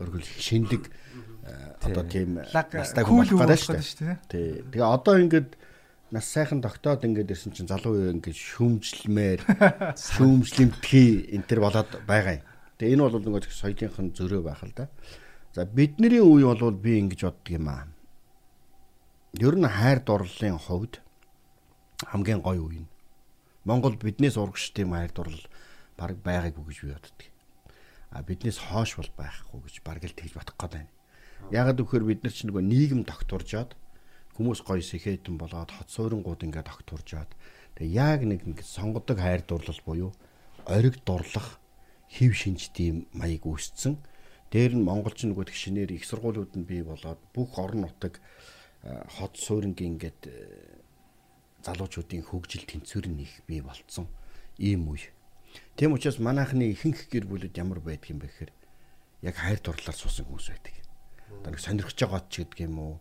Өөрөөр 0.00 0.24
шиндэг 0.24 0.88
э, 0.88 1.76
одоо 1.84 2.04
тийм 2.08 2.40
настай 2.40 3.04
хүн 3.04 3.28
болох 3.28 3.52
гэдэг 3.52 3.84
шүү 3.84 4.00
дээ. 4.00 4.16
Тий. 4.32 4.64
Тэгээ 4.72 4.88
одоо 4.88 5.20
ингээд 5.20 5.60
нас 6.16 6.24
сайхан 6.24 6.64
тогтоод 6.64 7.04
ингээд 7.04 7.36
ирсэн 7.36 7.52
чинь 7.52 7.68
залуу 7.68 8.00
үе 8.00 8.16
ингээд 8.16 8.32
шүүмжлэмээр 8.32 9.40
шүүмжлэмтгий 10.16 11.36
энэ 11.36 11.44
төр 11.44 11.60
болоод 11.68 11.90
байгаа 12.08 12.40
юм. 12.40 12.44
Тэгээ 12.80 12.94
энэ 12.96 13.04
бол 13.04 13.20
нөгөө 13.20 13.52
соёлынхын 13.52 14.16
зөрөө 14.16 14.40
байх 14.40 14.64
л 14.64 14.72
да. 14.72 14.88
За 15.52 15.68
бидний 15.68 16.16
үе 16.16 16.48
бол 16.48 16.72
би 16.72 16.96
ингэж 16.96 17.28
боддог 17.28 17.52
юм 17.52 17.68
аа. 17.68 17.84
Ер 19.36 19.52
нь 19.52 19.68
хайр 19.68 20.00
дурлалын 20.00 20.56
хувьд 20.56 21.04
хамгийн 22.08 22.40
гоё 22.40 22.64
үе 22.64 22.80
нь. 22.82 22.90
Монгол 23.64 23.96
биднээс 24.00 24.40
урагш 24.40 24.72
тийм 24.72 24.96
хайр 24.96 25.12
дурлал 25.12 25.46
баг 26.00 26.16
байгаагүй 26.24 26.64
гэж 26.64 26.78
би 26.80 26.88
боддог. 26.96 27.20
А 28.10 28.24
биднээс 28.24 28.58
хоош 28.72 28.96
бол 28.96 29.10
байхгүй 29.20 29.60
гэж 29.68 29.74
баг 29.84 30.00
л 30.00 30.16
тэгж 30.16 30.32
бодох 30.32 30.56
гээд 30.56 30.72
байна. 30.80 30.92
Ягаад 31.52 31.80
гэвэл 31.80 32.08
бид 32.08 32.24
нар 32.24 32.32
ч 32.32 32.48
нөгөө 32.48 32.64
нийгэм 32.64 33.02
тогтворжоод 33.04 33.76
хүмүүс 34.36 34.64
гоё 34.64 34.80
сэхэтэн 34.80 35.36
болоод 35.36 35.70
хот 35.76 35.88
суурингууд 35.92 36.40
ингээд 36.40 36.72
тогтворжоод 36.72 37.30
тэгээ 37.76 37.92
яг 37.92 38.20
нэг 38.24 38.40
ингээд 38.48 38.64
сонгодог 38.64 39.20
хайр 39.20 39.44
дурлал 39.44 39.80
буюу 39.84 40.10
ориг 40.64 40.96
дурлах 41.04 41.60
хев 42.08 42.32
шинжтэй 42.32 43.06
маяг 43.12 43.44
үүссэн. 43.44 44.00
Дээр 44.50 44.74
нь 44.74 44.86
монголч 44.88 45.28
нөгөө 45.28 45.52
тэг 45.52 45.56
шинээр 45.56 45.90
их 45.94 46.08
сургуулиуд 46.08 46.56
нь 46.58 46.66
бий 46.66 46.82
болоод 46.82 47.20
бүх 47.36 47.54
орон 47.60 47.86
нутаг 47.86 48.18
э, 48.82 49.04
хот 49.20 49.38
суурингийн 49.38 49.94
ингээд 49.94 50.20
э, 50.26 50.34
залуучуудын 51.64 52.24
хөгжил 52.24 52.64
тэнцвэр 52.66 53.06
нь 53.08 53.24
их 53.24 53.44
бий 53.46 53.60
болцсон 53.60 54.08
ийм 54.58 54.88
үе. 54.92 55.10
Тийм 55.76 55.92
учраас 55.92 56.18
манайхны 56.18 56.70
ихэнх 56.70 57.08
гэр 57.08 57.24
бүлүүд 57.26 57.56
ямар 57.56 57.80
байдаг 57.80 58.10
юм 58.10 58.20
бэ 58.20 58.28
гэхээр 58.28 58.52
яг 59.22 59.34
хайр 59.36 59.60
дурлалаар 59.60 59.96
суусан 59.96 60.24
хүмүүс 60.28 60.48
байдаг. 60.52 60.74
Одоо 61.30 61.50
нэг 61.52 61.60
сонирхож 61.60 61.98
байгаа 61.98 62.22
ч 62.28 62.44
гэдэг 62.44 62.58
юм 62.68 62.78
уу? 62.78 62.94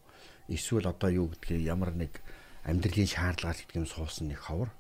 Эсвэл 0.48 0.88
одоо 0.90 1.10
юу 1.10 1.28
гэдгийг 1.30 1.64
ямар 1.68 1.94
нэг 1.94 2.24
амьдралын 2.64 3.08
шаардлагаар 3.08 3.58
гэдэг 3.60 3.76
юм 3.80 3.88
суусан 3.88 4.32
нэг 4.32 4.40
ховор. 4.40 4.72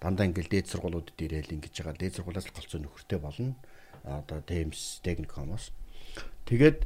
Дандаа 0.00 0.26
ингээл 0.26 0.50
дээд 0.50 0.66
сургуулиудад 0.72 1.18
ирээл 1.18 1.54
ингэж 1.54 1.74
байгаа. 1.78 1.94
Дээд 2.00 2.16
сургуулиас 2.18 2.46
л 2.50 2.56
голцоо 2.56 2.80
нөхөртэй 2.82 3.18
болно. 3.22 3.54
Одоо 4.02 4.42
Тэмс 4.42 4.98
техникомос. 5.04 5.70
Тэгээд 6.44 6.84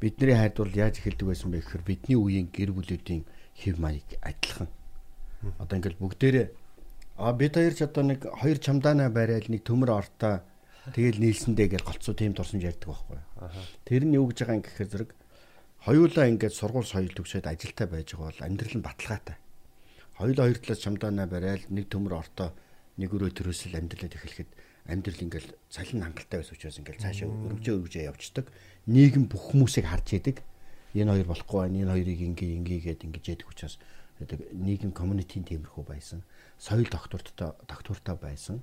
бидний 0.00 0.34
хайр 0.34 0.52
дурлал 0.52 0.90
яаж 0.90 0.98
эхэлдэг 0.98 1.26
байсан 1.30 1.54
бэ 1.54 1.62
гэхээр 1.62 1.84
бидний 1.86 2.18
үеийн 2.18 2.50
гэр 2.50 2.74
бүлүүдийн 2.74 3.22
хэв 3.54 3.78
маяг 3.78 4.04
адилхан. 4.20 4.68
Одоо 5.58 5.76
ингээл 5.78 6.00
бүгдээрээ 6.00 6.48
а 7.16 7.32
бид 7.32 7.56
хоёр 7.56 7.72
ч 7.72 7.80
одоо 7.88 8.04
нэг 8.04 8.28
хоёр 8.28 8.58
чамдаана 8.60 9.08
барайл 9.08 9.48
нэг 9.48 9.64
төмөр 9.64 9.90
ортоо 9.96 10.44
тэгэл 10.92 11.18
нийлсэндээ 11.18 11.76
гэж 11.76 11.82
голцоо 11.82 12.12
тийм 12.12 12.36
дурсамж 12.36 12.60
ярьдаг 12.60 12.92
байхгүй. 12.92 13.18
Тэр 13.88 14.02
нь 14.04 14.16
юу 14.20 14.28
гэж 14.28 14.44
байгаа 14.44 14.56
юм 14.60 14.64
гэхээр 14.64 14.90
зэрэг 14.92 15.10
хоёулаа 15.80 16.26
ингээд 16.28 16.52
сургууль 16.52 16.84
соёл 16.84 17.12
төгсөөд 17.16 17.48
ажилтаа 17.48 17.86
байж 17.88 18.12
байгаа 18.12 18.28
бол 18.28 18.44
амьдрал 18.44 18.74
нь 18.76 18.84
баталгаатай. 18.84 19.36
Хоёулаа 20.20 20.44
хоёр 20.44 20.58
талаас 20.60 20.84
чамдаана 20.84 21.24
барайл 21.24 21.64
нэг 21.72 21.88
төмөр 21.88 22.20
ортоо 22.20 22.52
нэг 23.00 23.10
өрөө 23.16 23.32
төрөөсөл 23.32 23.80
амьдралад 23.80 24.12
эхлэхэд 24.12 24.50
амьдрал 24.92 25.24
ингээл 25.24 25.50
цалин 25.72 26.04
хангалттай 26.04 26.38
байсан 26.40 26.54
учраас 26.56 26.78
ингээл 26.80 27.04
цаашаа 27.04 27.28
өргөжөө 27.28 27.74
өргөжөө 27.80 28.04
явцдаг. 28.12 28.46
Нийгэм 28.86 29.24
бүх 29.28 29.52
хүмүүсийг 29.52 29.88
харж 29.88 30.08
идэг. 30.20 30.36
Энэ 30.96 31.12
хоёр 31.12 31.28
болохгүй 31.28 31.58
байна. 31.64 31.76
Энэ 31.80 31.92
хоёрыг 31.92 32.20
ингээ 32.24 32.50
ингээ 32.60 32.80
гээд 32.86 33.04
ингэж 33.04 33.24
яадаг 33.36 33.48
учраас 33.50 33.76
гэдэг 34.20 34.52
нийгэм 34.52 34.92
комьюнитийн 34.92 35.44
тиймэрхүү 35.44 35.84
байсан. 35.84 36.22
Соёл 36.58 36.88
доктортой 36.88 37.52
доктортой 37.68 38.16
байсан. 38.16 38.62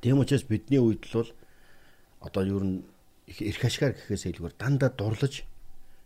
Тийм 0.00 0.20
учраас 0.20 0.44
бидний 0.44 0.80
үед 0.80 1.04
л 1.08 1.24
бол 1.24 1.30
одоо 2.20 2.42
юу 2.44 2.60
н 2.60 2.84
их 3.26 3.40
эрх 3.40 3.64
ашгаар 3.64 3.96
гэхээс 3.96 4.28
илүүгээр 4.28 4.56
дандаа 4.60 4.90
дурлаж 4.92 5.44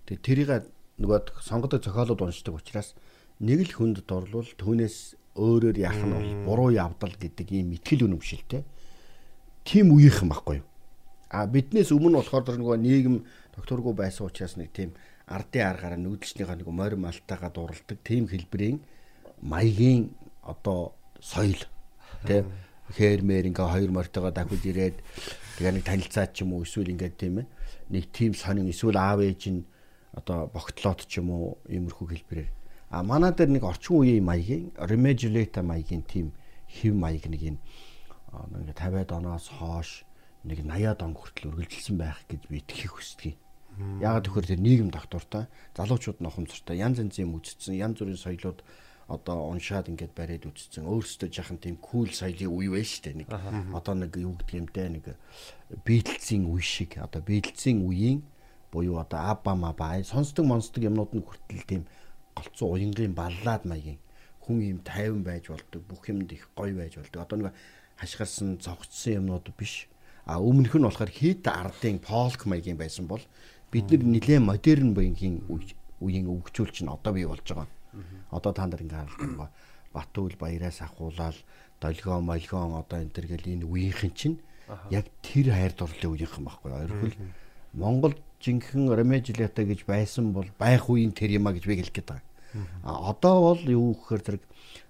тэг 0.07 0.22
тэрийг 0.22 0.70
нөгөө 1.02 1.42
сонгодог 1.42 1.82
зохиолууд 1.82 2.22
уншдаг 2.22 2.55
учраас 2.55 2.94
нэг 3.42 3.66
л 3.66 3.74
хүнд 3.74 4.07
дурлал 4.07 4.46
түүнээс 4.46 5.18
өөрөөр 5.34 5.76
яах 5.82 5.98
нь 5.98 6.14
бол 6.14 6.30
буруу 6.46 6.70
явдал 6.70 7.11
гэдэг 7.11 7.48
ийм 7.50 7.74
ихтгэл 7.74 8.07
үнэмшилтэй. 8.07 8.62
Тим 9.66 9.90
үеийнхэн 9.90 10.30
байхгүй 10.30 10.62
юу? 10.62 10.68
А 11.34 11.50
биднээс 11.50 11.90
өмнө 11.90 12.22
болохоор 12.22 12.46
нөгөө 12.55 12.78
нийгэм 12.78 13.16
докторгүй 13.59 13.94
байсан 13.98 14.30
учраас 14.30 14.55
нэг 14.55 14.70
тийм 14.70 14.94
ардын 15.27 15.64
аргаараа 15.70 16.01
нүүдэлчнийхаа 16.01 16.57
нэг 16.59 16.68
морь 16.68 16.97
малтайгаа 16.97 17.51
дурладаг 17.53 17.99
тийм 18.05 18.29
хэлбэрийн 18.29 18.79
маягийн 19.41 20.12
одоо 20.43 20.93
соёл 21.20 21.61
тий 22.29 22.45
хээрмээр 22.97 23.49
ингээ 23.49 23.68
хоёр 23.72 23.91
мортойгоо 23.93 24.33
дахиж 24.33 24.62
ирээд 24.68 24.97
тэгээ 25.57 25.72
нэг 25.81 25.85
танилцаад 25.89 26.31
ч 26.37 26.45
юм 26.45 26.53
уу 26.53 26.68
эсвэл 26.68 26.93
ингээ 26.93 27.12
тийм 27.16 27.41
ээ 27.41 27.47
нэг 27.91 28.05
тийм 28.12 28.33
сонин 28.37 28.68
эсвэл 28.68 29.01
аав 29.01 29.25
ээж 29.25 29.43
нь 29.49 29.64
одоо 30.12 30.53
богтлоод 30.53 31.09
ч 31.09 31.25
юм 31.25 31.33
уу 31.33 31.57
иймэрхүү 31.72 32.07
хэлбэрээр 32.12 32.51
а 32.93 33.03
манай 33.03 33.33
дээр 33.33 33.51
нэг 33.57 33.64
орчин 33.64 33.97
үеийн 33.97 34.25
маягийн 34.29 34.64
remedialata 34.77 35.64
маягийн 35.64 36.05
тийм 36.05 36.37
хэв 36.68 36.93
маяг 36.93 37.25
нэг 37.33 37.43
юм 37.43 37.59
нэг 38.53 38.77
50-аад 38.77 39.11
оноос 39.16 39.49
хойш 39.49 40.05
нэг 40.45 40.61
80-аад 40.61 41.01
он 41.03 41.14
хүртэл 41.16 41.51
үргэлжилсэн 41.51 41.97
байх 41.97 42.20
гэж 42.29 42.41
би 42.51 42.61
итгэхийг 42.61 42.93
хүсдэг. 42.93 43.35
Яагаад 44.01 44.29
гэвэл 44.31 44.51
тэр 44.55 44.61
нийгэм 44.62 44.91
доктортой 44.95 45.51
залуучууд 45.75 46.22
нохомцортой 46.22 46.79
янз 46.79 47.03
янзын 47.03 47.27
юм 47.27 47.43
үзсэн 47.43 47.75
янз 47.75 47.99
бүрийн 47.99 48.20
соёлууд 48.20 48.62
одоо 49.09 49.51
уншаад 49.53 49.91
ингээд 49.91 50.14
бариад 50.16 50.49
үзсэн 50.49 50.87
өөрсдөө 50.89 51.29
жахан 51.29 51.59
тийм 51.59 51.77
кул 51.77 52.09
соёлын 52.09 52.49
үе 52.49 52.70
байж 52.70 53.03
штэ 53.03 53.12
нэг. 53.18 53.29
Одоо 53.75 53.95
нэг 53.99 54.16
юу 54.16 54.39
гэдэг 54.39 54.57
юм 54.57 54.68
те 54.70 54.89
нэг 54.89 55.18
Битлзийн 55.85 56.49
үе 56.49 56.62
шиг 56.62 56.97
одоо 57.03 57.20
Битлзийн 57.20 57.85
үеийн 57.85 58.25
буюу 58.72 58.97
одоо 59.03 59.20
аба 59.20 59.55
маба 59.55 60.01
сонсдог 60.03 60.47
монсдог 60.47 60.83
юмнууд 60.85 61.12
нь 61.12 61.27
хүртэл 61.27 61.68
тийм 61.68 61.83
голцоо 62.33 62.75
уянгийн 62.75 63.12
баллаад 63.12 63.68
маягийн 63.68 64.01
хүн 64.41 64.61
юм 64.61 64.79
тайван 64.81 65.22
байж 65.22 65.49
болдог 65.49 65.83
бүх 65.85 66.09
юмд 66.09 66.33
их 66.33 66.49
гоё 66.57 66.75
байж 66.75 66.97
болдог. 66.97 67.20
Одоо 67.22 67.37
нэг 67.39 67.55
хашгирсан 68.01 68.59
зогцсон 68.59 69.20
юмнууд 69.20 69.53
биш. 69.59 69.89
А 70.25 70.41
өмнөх 70.41 70.75
нь 70.75 70.85
болохоор 70.85 71.12
хит 71.12 71.45
ардын 71.45 72.01
полк 72.01 72.49
маягийн 72.49 72.81
байсан 72.81 73.07
бол 73.07 73.20
бид 73.75 73.91
нар 73.91 74.03
нэлээд 74.07 74.47
модерн 74.47 74.95
буянгийн 74.95 75.43
үеийн 75.99 76.31
өвгчүүлч 76.31 76.87
нь 76.87 76.93
одоо 76.95 77.12
бий 77.12 77.27
болж 77.27 77.43
байгаа. 77.43 77.68
Одоо 78.31 78.53
та 78.55 78.66
нар 78.70 78.79
ингээ 78.79 79.03
харалт 79.03 79.51
Батүл 79.95 80.35
баяраас 80.39 80.83
ахуулаад 80.83 81.39
долгоо 81.83 82.18
молгоон 82.22 82.79
одоо 82.79 82.99
энэ 83.03 83.14
төр 83.14 83.27
гэл 83.31 83.51
энэ 83.59 83.66
үеийнхэн 83.66 84.12
чинь 84.14 84.39
яг 84.91 85.07
тэр 85.22 85.55
хайр 85.55 85.72
дурлалын 85.75 86.14
үеийнхэн 86.14 86.45
байхгүй. 86.47 86.70
Ойрхол 86.70 87.14
Монгол 87.75 88.14
жинхэнэ 88.43 88.95
ремежлята 88.95 89.62
гэж 89.62 89.87
байсан 89.87 90.35
бол 90.35 90.51
байх 90.59 90.91
үеийн 90.91 91.14
тэр 91.14 91.39
юма 91.39 91.55
гэж 91.55 91.64
би 91.66 91.79
хэлэх 91.79 91.95
гээд 91.95 92.11
байгаа. 92.11 92.27
А 92.83 93.11
одоо 93.11 93.55
бол 93.55 93.62
юу 93.66 93.95
гэхээр 93.95 94.22
зэрэг 94.22 94.43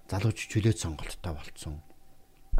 залууч 0.09 0.37
чөлөөт 0.49 0.77
сонголттой 0.77 1.33
болцсон. 1.33 1.81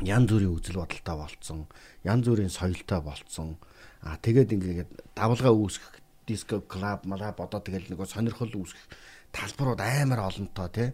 Ян 0.02 0.26
зүрийн 0.28 0.54
үзэл 0.54 0.82
бодолтой 0.82 1.16
болцсон. 1.16 1.60
Ян 2.04 2.22
зүрийн 2.26 2.50
соёлтой 2.50 3.02
болцсон. 3.02 3.58
А 4.02 4.18
тэгээд 4.18 4.54
ингээд 4.54 4.90
давлгаа 5.14 5.54
үүсгэх 5.54 6.05
диско 6.28 6.62
клуб 6.62 7.06
малап 7.06 7.42
одоо 7.42 7.62
тэгэл 7.62 7.90
нөгөө 7.94 8.08
сонирхол 8.10 8.54
үүсгэх 8.54 8.86
талбарууд 9.32 9.82
амар 9.82 10.28
олонтой 10.28 10.70
тий. 10.74 10.90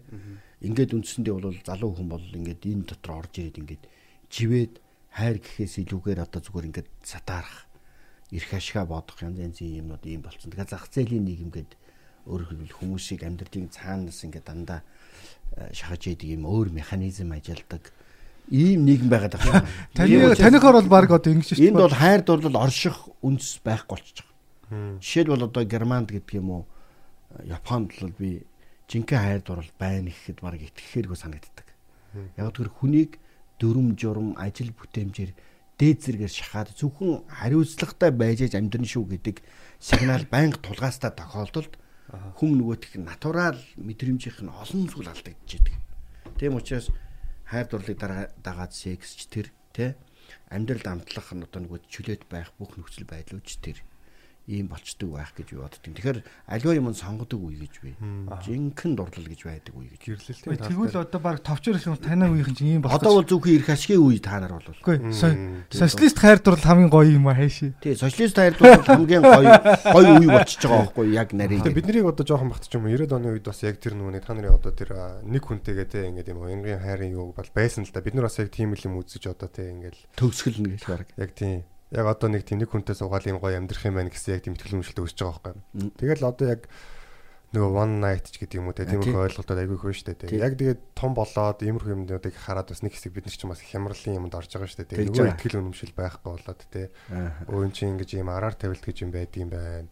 Ингээд 0.62 0.94
үндсэндээ 0.94 1.34
бол 1.34 1.58
залуу 1.64 1.90
хүн 1.96 2.08
бол 2.10 2.22
ингээд 2.22 2.62
энэ 2.66 2.86
дотор 2.90 3.24
орж 3.24 3.38
ирээд 3.38 3.60
ингээд 3.62 3.84
живээд 4.30 4.74
хайр 5.12 5.38
гэхээс 5.38 5.74
илүүгээр 5.84 6.20
одоо 6.24 6.40
зүгээр 6.40 6.68
ингээд 6.70 6.88
сатаарах 7.02 7.66
эрх 8.32 8.50
ашгаа 8.56 8.84
бодох 8.88 9.20
янз 9.20 9.38
янзын 9.38 9.84
юмнууд 9.84 10.04
ийм 10.08 10.22
болцсон. 10.24 10.50
Тэгэхээр 10.50 10.72
зах 10.72 10.88
зээлийн 10.88 11.26
нийгэм 11.28 11.50
гээд 11.52 11.72
өөрөөр 12.26 12.48
хэлбэл 12.48 12.78
хүмүүсийг 12.80 13.20
амьдралын 13.28 13.68
цаанаас 13.68 14.24
ингээд 14.24 14.46
дандаа 14.48 14.80
шахаж 15.76 16.02
идэг 16.08 16.32
юм 16.32 16.48
өөр 16.48 16.72
механизм 16.72 17.28
ажилладаг 17.36 17.92
ийм 18.48 18.88
нийгэм 18.88 19.08
байгаад 19.12 19.36
байна. 19.36 19.68
Таны 19.92 20.34
танихоор 20.34 20.80
бол 20.80 20.88
баг 20.88 21.10
одоо 21.12 21.32
ингэж 21.32 21.52
шүү 21.52 21.60
дээ. 21.60 21.68
Энд 21.70 21.82
бол 21.82 21.92
хайр 21.92 22.20
дурлал 22.24 22.56
орших 22.64 22.96
үндэс 23.20 23.60
байхгүй 23.60 23.92
болчихж. 24.00 24.31
Жишээлбэл 24.72 25.52
одоо 25.52 25.64
Германд 25.68 26.08
гэдэг 26.08 26.40
юм 26.40 26.48
уу? 26.50 26.64
Японд 27.44 27.92
бол 28.00 28.12
би 28.16 28.30
жинхэнэ 28.88 29.20
хайр 29.20 29.40
дурлал 29.44 29.72
байна 29.76 30.08
гэхэд 30.08 30.40
баг 30.40 30.56
итгэхээргүй 30.60 31.18
санагддаг. 31.20 31.68
Яг 32.40 32.56
тэр 32.56 32.72
хүнийг 32.72 33.20
дүрм 33.60 33.96
журм 34.00 34.32
ажил 34.40 34.72
бүтээмжээр 34.72 35.32
дээд 35.76 35.98
зэрэгээр 36.04 36.32
шахаад 36.32 36.72
зөвхөн 36.72 37.24
хариуцлагатай 37.28 38.10
байж 38.16 38.48
амьдрын 38.56 38.88
шүү 38.88 39.04
гэдэг 39.12 39.36
сигнал 39.76 40.24
байнга 40.28 40.56
тулгаастай 40.64 41.12
тохиолдолд 41.12 41.76
хүм 42.36 42.50
нөгөөх 42.60 42.96
нь 42.96 43.08
натурал 43.08 43.60
мэдрэмжийнх 43.76 44.40
нь 44.40 44.52
олон 44.52 44.88
зүйл 44.88 45.12
алдагдчихэдэг. 45.12 45.74
Тийм 46.40 46.56
учраас 46.56 46.88
хайр 47.44 47.68
дурлалыг 47.68 48.00
дагаад 48.40 48.72
сексч 48.72 49.28
тэр 49.28 49.52
тэ? 49.72 49.96
Амьдрал 50.48 51.00
амтлах 51.00 51.28
нь 51.32 51.44
одоо 51.44 51.60
нөгөө 51.60 51.80
чөлөөт 51.92 52.24
байх 52.28 52.52
бүх 52.56 52.76
нөхцөл 52.76 53.08
байдлууч 53.08 53.48
тэр 53.64 53.80
ийм 54.50 54.66
болчдөг 54.66 55.06
байх 55.06 55.30
гэж 55.38 55.54
би 55.54 55.58
боддог. 55.62 55.80
Тэгэхээр 55.86 56.18
аливаа 56.50 56.74
юм 56.74 56.90
сонгодог 56.90 57.38
үе 57.46 57.62
гэж 57.62 57.74
би. 57.78 57.94
Жинхэнэ 58.42 58.96
дурлал 58.98 59.28
гэж 59.30 59.40
байдаг 59.46 59.74
үе 59.78 59.86
гэж. 59.94 60.02
Гэрлэлтэй. 60.02 60.58
Тэгвэл 60.58 60.98
одоо 60.98 61.20
баг 61.22 61.38
товчор 61.46 61.78
их 61.78 61.86
танай 62.02 62.26
үеийн 62.26 62.56
чинь 62.58 62.74
ийм 62.74 62.82
болох. 62.82 62.98
Одоо 62.98 63.22
бол 63.22 63.28
зөвхөн 63.30 63.62
эрх 63.62 63.70
ашигын 63.70 64.02
үе 64.02 64.18
та 64.18 64.42
нар 64.42 64.58
бол. 64.58 64.66
Үгүй 64.66 65.14
социалист 65.70 66.18
хайр 66.18 66.42
дурлал 66.42 66.66
хамгийн 66.66 66.90
гоё 66.90 67.14
юм 67.14 67.30
а 67.30 67.38
хайши. 67.38 67.70
Тий, 67.78 67.94
социалист 67.94 68.34
хайр 68.34 68.58
дурлал 68.58 68.82
хамгийн 68.82 69.22
гоё 69.22 69.54
гоё 69.94 70.10
үе 70.18 70.26
болчихж 70.26 70.66
байгаа 70.66 70.90
байхгүй 70.90 71.06
яг 71.14 71.30
нарийн. 71.38 71.62
Тэгээ 71.62 71.78
биднийг 71.78 72.10
одоо 72.10 72.26
жоохон 72.26 72.50
багтч 72.50 72.74
юм 72.74 72.90
90-ад 72.90 73.14
оны 73.14 73.38
үед 73.38 73.46
бас 73.46 73.62
яг 73.62 73.78
тэр 73.78 73.94
нүуний 73.94 74.18
та 74.18 74.34
нарын 74.34 74.58
одоо 74.58 74.74
тэр 74.74 75.22
нэг 75.22 75.42
хүнтэйгээ 75.46 75.86
те 75.86 76.10
ингээд 76.10 76.34
юм 76.34 76.42
уянгийн 76.42 76.82
хайрын 76.82 77.14
юу 77.14 77.30
бол 77.30 77.50
байсан 77.54 77.86
л 77.86 77.94
да. 77.94 78.02
Бид 78.02 78.18
нар 78.18 78.26
бас 78.26 78.42
яг 78.42 78.50
тийм 78.50 78.74
юм 78.74 78.98
үзэж 78.98 79.30
одоо 79.30 79.46
те 79.46 79.70
ингээд 79.70 80.18
төгсгөл 80.18 80.66
нэг 80.66 80.82
л 80.82 80.90
баг. 80.98 81.06
Яг 81.14 81.30
тийм 81.38 81.62
яг 81.92 82.06
одоо 82.08 82.28
нэг 82.32 82.48
тийм 82.48 82.64
нэг 82.64 82.72
хүнтэй 82.72 82.96
суугаад 82.96 83.28
юм 83.28 83.38
гоё 83.38 83.60
амьдрах 83.60 83.84
юм 83.84 84.00
байна 84.00 84.08
гэсэн 84.08 84.40
яг 84.40 84.42
тийм 84.48 84.56
ихтгэл 84.56 84.80
өмшлөлт 84.80 85.04
өсөж 85.04 85.20
байгаа 85.20 85.60
байхгүй. 85.60 85.92
Тэгэл 86.00 86.24
одоо 86.24 86.46
яг 86.48 86.62
нөгөө 87.52 87.72
one 87.76 88.00
night 88.00 88.32
ч 88.32 88.40
гэдэг 88.40 88.56
юм 88.56 88.72
уу 88.72 88.76
те 88.76 88.88
тиймэрхүү 88.88 89.28
ойлголтууд 89.28 89.60
айгүй 89.60 89.76
их 89.76 89.84
байна 89.84 89.98
шүү 90.00 90.16
дээ. 90.24 90.40
Яг 90.40 90.56
тэгээд 90.56 90.80
том 90.96 91.12
болоод 91.12 91.60
иймэрхүү 91.60 91.92
юмнуудыг 91.92 92.32
хараад 92.32 92.72
бас 92.72 92.80
нэг 92.80 92.96
хэсэг 92.96 93.12
бид 93.12 93.28
нар 93.28 93.36
ч 93.36 93.44
бас 93.44 93.60
хямралын 93.60 94.16
юмд 94.16 94.32
орж 94.32 94.48
байгаа 94.56 94.72
шүү 94.72 94.88
дээ. 94.88 95.12
Нөгөө 95.12 95.28
ихтгэл 95.36 95.60
үнэмшил 95.60 95.92
байхгүй 95.92 96.30
болоод 96.32 96.60
те. 96.72 96.88
Өө 97.12 97.60
ин 97.68 97.72
чинь 97.76 97.92
ингэж 97.92 98.10
юм 98.16 98.32
араар 98.32 98.56
тавилт 98.56 98.80
гэж 98.80 99.04
юм 99.04 99.12
байд 99.12 99.36
юм 99.36 99.52
байна. 99.52 99.88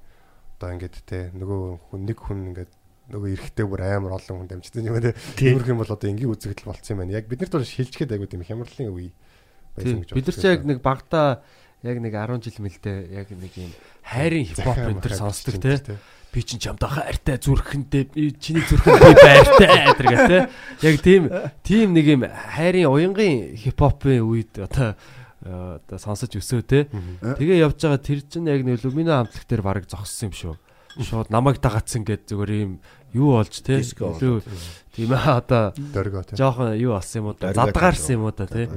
Одоо 0.56 0.72
ингээд 0.72 0.96
те 1.04 1.28
нөгөө 1.36 1.60
хүн 1.92 2.00
нэг 2.08 2.16
хүн 2.16 2.40
ингээд 2.48 2.72
нөгөө 3.12 3.28
эрэхтэй 3.28 3.66
бүр 3.68 3.82
амар 3.84 4.16
олон 4.16 4.40
хүн 4.40 4.48
дамжсан 4.56 4.88
юм 4.88 4.96
те. 5.04 5.12
Тиймэрхүү 5.36 5.72
юм 5.76 5.80
бол 5.84 5.92
одоо 5.92 6.08
энгийн 6.08 6.32
үзэгдэл 6.32 6.64
болцсон 6.64 6.96
юм 6.96 7.00
байна. 7.04 7.16
Яг 7.20 7.28
бид 7.28 7.44
нарт 7.44 7.60
бол 7.60 7.68
шилжчихэд 7.68 8.16
айгүй 8.16 8.28
тийм 8.30 8.46
хямралын 8.46 8.88
үе 8.88 9.12
байсан 9.76 10.00
гэж 10.00 10.08
байна. 10.14 10.16
Бид 10.16 10.28
нар 10.32 10.38
ч 10.40 10.44
яг 10.48 10.60
нэг 10.64 10.78
багтаа 10.80 11.28
яг 11.82 11.96
нэг 11.96 12.12
10 12.12 12.44
жил 12.44 12.58
мэлдэ 12.60 12.92
яг 13.16 13.28
нэг 13.32 13.52
юм 13.56 13.70
хайрын 14.04 14.44
хипхоп 14.44 14.76
энэ 14.84 15.00
төр 15.00 15.14
сонсдог 15.16 15.56
те. 15.56 15.96
би 16.32 16.42
чинь 16.44 16.60
чамдаа 16.60 16.92
хайртай 16.92 17.40
зүрхэндээ 17.40 18.36
чиний 18.36 18.64
зүрхэнд 18.68 19.00
би 19.00 19.12
байртай 19.16 19.76
гэдэг 19.88 20.08
те. 20.28 20.38
Яг 20.84 20.96
тийм 21.00 21.22
тийм 21.64 21.96
нэг 21.96 22.06
юм 22.06 22.22
хайрын 22.28 22.92
уянгийн 22.92 23.56
хипхопын 23.56 24.20
үед 24.20 24.60
одоо 24.60 24.94
одоо 25.40 25.96
сонсож 25.96 26.36
өсөө 26.36 26.60
те. 26.68 26.80
Тэгээ 27.40 27.64
явж 27.64 27.80
байгаа 27.80 27.98
тэр 27.98 28.20
чинь 28.28 28.46
яг 28.46 28.60
нэг 28.60 28.84
люмино 28.84 29.24
хамтлаг 29.24 29.44
дээр 29.48 29.62
баг 29.64 29.88
зогссон 29.88 30.28
юм 30.28 30.36
шүү. 30.36 30.54
Шууд 31.00 31.32
намайг 31.32 31.64
дагацсан 31.64 32.04
гэд 32.04 32.28
зүгээр 32.28 32.52
юм 32.60 32.72
юу 33.16 33.40
болж 33.40 33.56
те. 33.64 33.80
Тийм. 33.80 35.16
ээ 35.16 35.32
одоо 35.32 35.72
жоохон 36.36 36.76
юу 36.76 36.92
болсон 36.92 37.24
юм 37.24 37.26
уу 37.32 37.36
задгаарсан 37.40 38.20
юм 38.20 38.28
уу 38.28 38.36
да 38.36 38.44
те 38.44 38.68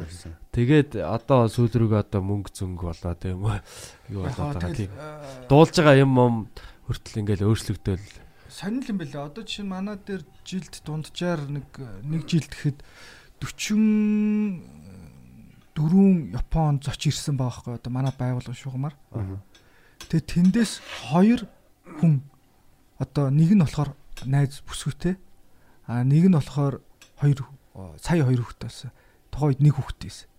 тэгээд 0.54 1.02
одоо 1.02 1.50
сүүл 1.50 1.74
рүүгээ 1.74 2.02
одоо 2.06 2.22
мөнгө 2.22 2.54
зөнгө 2.54 2.86
болоо 2.94 3.14
тийм 3.18 3.42
үү 3.42 3.58
юу 4.14 4.22
болоод 4.30 4.56
байгаа 4.62 4.78
тийм 4.78 4.92
дуулж 5.50 5.74
байгаа 5.74 5.98
юм 5.98 6.14
юм 6.14 6.36
хүртэл 6.86 7.20
ингээл 7.26 7.48
өөрчлөгдөөл 7.50 8.06
сонирхол 8.54 8.94
юм 8.94 9.00
бэлээ 9.02 9.26
одоо 9.26 9.42
жишээ 9.42 9.66
нь 9.66 9.74
манай 9.74 9.98
дээр 9.98 10.22
жилд 10.46 10.74
дунджаар 10.86 11.42
нэг 11.50 11.68
нэг 12.06 12.22
жилд 12.30 12.54
гэхэд 12.54 12.80
40 13.42 14.84
дөрвөн 15.74 16.38
Япон 16.38 16.78
зоч 16.80 17.10
ирсэн 17.10 17.36
байгаа 17.38 17.74
байхгүй 17.74 17.82
одоо 17.82 17.92
манай 17.92 18.14
байгууллага 18.14 18.54
шугамар. 18.54 18.94
Тэгээ 20.06 20.30
тэндээс 20.54 20.72
хоёр 21.10 21.50
хүн 21.98 22.22
одоо 23.02 23.34
нэг 23.34 23.58
нь 23.58 23.64
болохоор 23.66 23.98
найз 24.30 24.62
бүсгүйтэй. 24.62 25.18
А 25.90 26.06
нэг 26.06 26.30
нь 26.30 26.38
болохоор 26.38 26.78
хоёр 27.18 27.42
сая 27.98 28.22
хоёр 28.22 28.46
хүүхдтэй 28.46 28.70
байсан. 28.70 28.92
Тухайд 29.34 29.60
нэг 29.66 29.82
хүүхдтэй 29.82 30.10
байсан. 30.14 30.30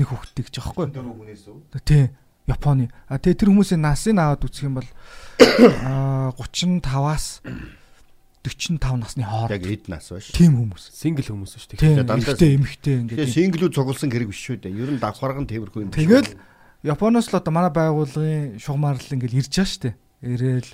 Нэг 0.00 0.08
хүүхдтэй 0.08 0.44
гэж 0.48 0.54
байхгүй. 0.64 0.88
Дөрөв 0.96 1.16
хүнээс 1.20 1.44
үү? 1.52 1.84
Тий. 1.84 2.08
Японы. 2.48 2.88
А 3.06 3.20
тэгээ 3.20 3.36
тэр 3.36 3.50
хүмүүсийн 3.52 3.84
насыг 3.84 4.16
аваад 4.16 4.42
үзэх 4.48 4.64
юм 4.64 4.80
бол 4.80 4.88
а 5.84 6.32
35-аас 6.40 7.44
45 8.40 8.80
насны 8.96 9.22
хооронд. 9.28 9.52
Яг 9.52 9.64
эд 9.68 9.84
нас 9.92 10.08
ба 10.08 10.18
ш. 10.24 10.32
Тийм 10.32 10.56
хүмүүс. 10.56 10.88
Сингл 10.96 11.28
хүмүүс 11.28 11.52
шүү 11.60 11.76
дээ. 11.76 12.00
Дандаа 12.00 12.16
эмхтэй 12.16 12.96
ингээд. 13.04 13.20
Тэгээ 13.20 13.36
синглүүд 13.36 13.76
цугласан 13.76 14.08
хэрэг 14.08 14.32
биш 14.32 14.40
шүү 14.40 14.64
дээ. 14.64 14.80
Ер 14.80 14.90
нь 14.96 15.02
давхарган 15.02 15.44
тэмэрхүү 15.44 15.84
юм. 15.84 15.92
Тэгэл 15.92 16.32
Японоос 16.80 17.28
л 17.28 17.36
одоо 17.36 17.52
манай 17.52 17.68
байгууллагын 17.76 18.56
шугамаар 18.56 18.96
л 18.96 19.12
ингээд 19.12 19.36
ирж 19.36 19.52
байгаа 19.52 19.68
шүү 19.68 19.82
дээ. 19.84 19.94
Ирээл 20.32 20.70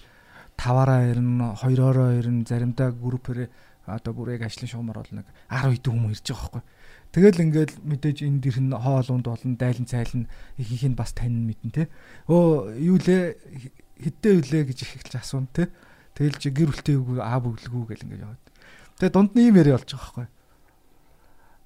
таваараа 0.54 1.02
ирнэ, 1.10 1.58
хоёроороо 1.58 2.14
ирнэ, 2.22 2.46
заримдаа 2.46 2.94
группээр 2.94 3.50
одоо 3.90 4.14
бүр 4.14 4.38
яг 4.38 4.46
ажлын 4.46 4.70
шугамар 4.70 5.02
бол 5.02 5.10
нэг 5.10 5.26
10 5.50 5.82
хэдэн 5.82 5.90
хүмүүс 5.98 6.22
ирж 6.22 6.30
байгаа 6.30 6.46
байхгүй. 6.46 6.62
Тэгэл 7.16 7.48
ингээл 7.48 7.80
мэдээж 7.80 8.28
энэ 8.28 8.44
дэрхэн 8.44 8.76
хоол 8.76 9.08
унд 9.08 9.24
болно, 9.24 9.56
дайлан 9.56 9.88
цайлан 9.88 10.28
ихийнх 10.60 10.92
нь 10.92 11.00
бас 11.00 11.16
тань 11.16 11.48
мэднэ 11.48 11.72
те. 11.72 11.84
Өө 12.28 12.76
юу 12.76 13.00
лээ 13.00 13.40
хэддээ 14.04 14.32
үлээ 14.36 14.62
гэж 14.68 14.78
их 14.84 14.92
хэлж 15.00 15.16
асуун 15.16 15.48
те. 15.48 15.72
Тэгэл 16.12 16.36
чи 16.36 16.52
гэр 16.52 16.76
бүлтэйг 16.76 17.16
аа 17.16 17.40
бүглэгүү 17.40 17.84
гэл 17.88 18.04
ингээд 18.04 18.20
яваад. 18.20 18.44
Тэгээ 19.00 19.14
дунд 19.16 19.32
нь 19.32 19.48
ийм 19.48 19.56
яриа 19.56 19.80
болж 19.80 19.88
байгаа 19.88 20.04
байхгүй. 20.12 20.28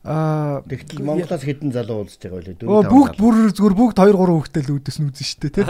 Аа 0.07 0.63
тэгтэл 0.71 1.03
Монголоос 1.03 1.43
хэдэн 1.43 1.71
залуу 1.75 1.99
уулзж 2.07 2.23
байгаа 2.23 2.47
вэ? 2.47 2.71
Өө 2.71 2.83
бүгд 2.87 3.15
бүр 3.19 3.35
зүгээр 3.51 3.75
бүгд 3.75 3.97
2 3.99 4.07
3 4.07 4.31
хүүхдтэй 4.31 4.63
л 4.71 4.75
үүдээс 4.79 4.99
нь 5.03 5.09
үзэн 5.11 5.27
штэ 5.35 5.51
те. 5.51 5.67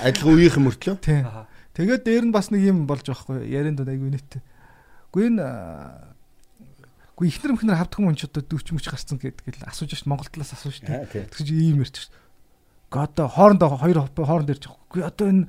Адилхан 0.00 0.32
үеийнхэн 0.32 0.64
мөртлөө. 0.64 0.96
Тэгээд 1.76 2.02
дээр 2.08 2.24
нь 2.24 2.32
бас 2.32 2.48
нэг 2.48 2.64
юм 2.64 2.88
болж 2.88 3.04
байгаа 3.04 3.20
хгүй 3.20 3.52
ярианд 3.52 3.84
айгүй 3.84 4.16
нэттэй. 4.16 4.40
Гэхдээ 5.12 5.28
энэ 5.28 5.44
Гэхдээ 7.20 7.28
ихнэр 7.36 7.52
мөхнөр 7.52 7.76
хавдхан 7.76 8.04
хүн 8.08 8.16
ч 8.16 8.24
одоо 8.24 8.40
40 8.48 8.80
мөч 8.80 8.86
гарцсан 8.88 9.20
гэдэг 9.20 9.60
л 9.60 9.68
асууж 9.68 9.92
шít 9.92 10.08
Монгол 10.08 10.32
талаас 10.32 10.56
асууж 10.56 10.80
шít. 10.80 10.88
Тэгэж 10.88 11.48
ийм 11.52 11.84
ярьж 11.84 12.08
шít. 12.08 12.12
Гэхдээ 12.88 13.04
одоо 13.12 13.26
хоорондоо 13.28 13.76
хоёр 13.76 13.98
хооронд 14.08 14.48
ярьж 14.48 14.64
байгаа. 14.64 14.88
Гэхдээ 14.88 15.10
одоо 15.12 15.26
энэ 15.28 15.44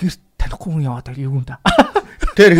гэрт 0.00 0.20
танихгүй 0.40 0.70
хүн 0.72 0.86
яваад 0.88 1.06
байгаа 1.12 1.28
юм 1.28 1.44
да. 1.44 1.60
Тэр 2.40 2.56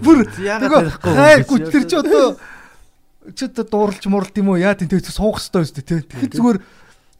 бүр 0.00 0.18
яагаад 0.40 0.96
танихгүй 1.04 1.56
гэж 1.60 1.68
тэр 1.68 1.84
чи 1.84 1.96
одоо 2.00 2.24
чи 3.36 3.44
одоо 3.44 3.64
дуурлж 3.68 4.04
мурлд 4.08 4.34
юм 4.40 4.56
уу 4.56 4.56
яа 4.56 4.72
тийм 4.72 4.88
тэг 4.88 5.04
суух 5.04 5.36
хэвээр 5.44 5.68
өстэй 5.68 5.84
тий. 5.84 6.00
Тэгэхээр 6.00 6.32
зүгээр 6.40 6.58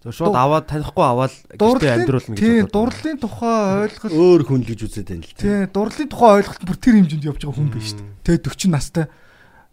шууд 0.08 0.32
аваад 0.32 0.64
танихгүй 0.64 1.04
аваад 1.04 1.34
гэртээ 1.60 1.92
амьдруулна 1.92 2.32
гэж 2.32 2.40
тий 2.40 2.64
бодоод 2.64 2.72
байна. 2.72 2.72
дурлалын 2.72 3.18
тухай 3.20 3.58
ойлголт 3.84 4.16
өөр 4.16 4.42
хүн 4.48 4.60
л 4.64 4.68
гэж 4.72 4.80
үзээд 4.88 5.08
байна 5.12 5.28
л 5.28 5.36
тий 5.36 5.58
дурлалын 5.68 6.08
тухай 6.08 6.30
ойлголт 6.40 6.62
бүр 6.64 6.78
тэр 6.80 6.94
хэмжээнд 6.96 7.28
явж 7.28 7.40
байгаа 7.44 7.58
хүн 7.60 7.68
биш 7.68 7.88
шүү 7.92 8.00
дээ. 8.00 8.40
Тэ 8.40 8.48
40 8.48 8.72
настай. 8.72 9.06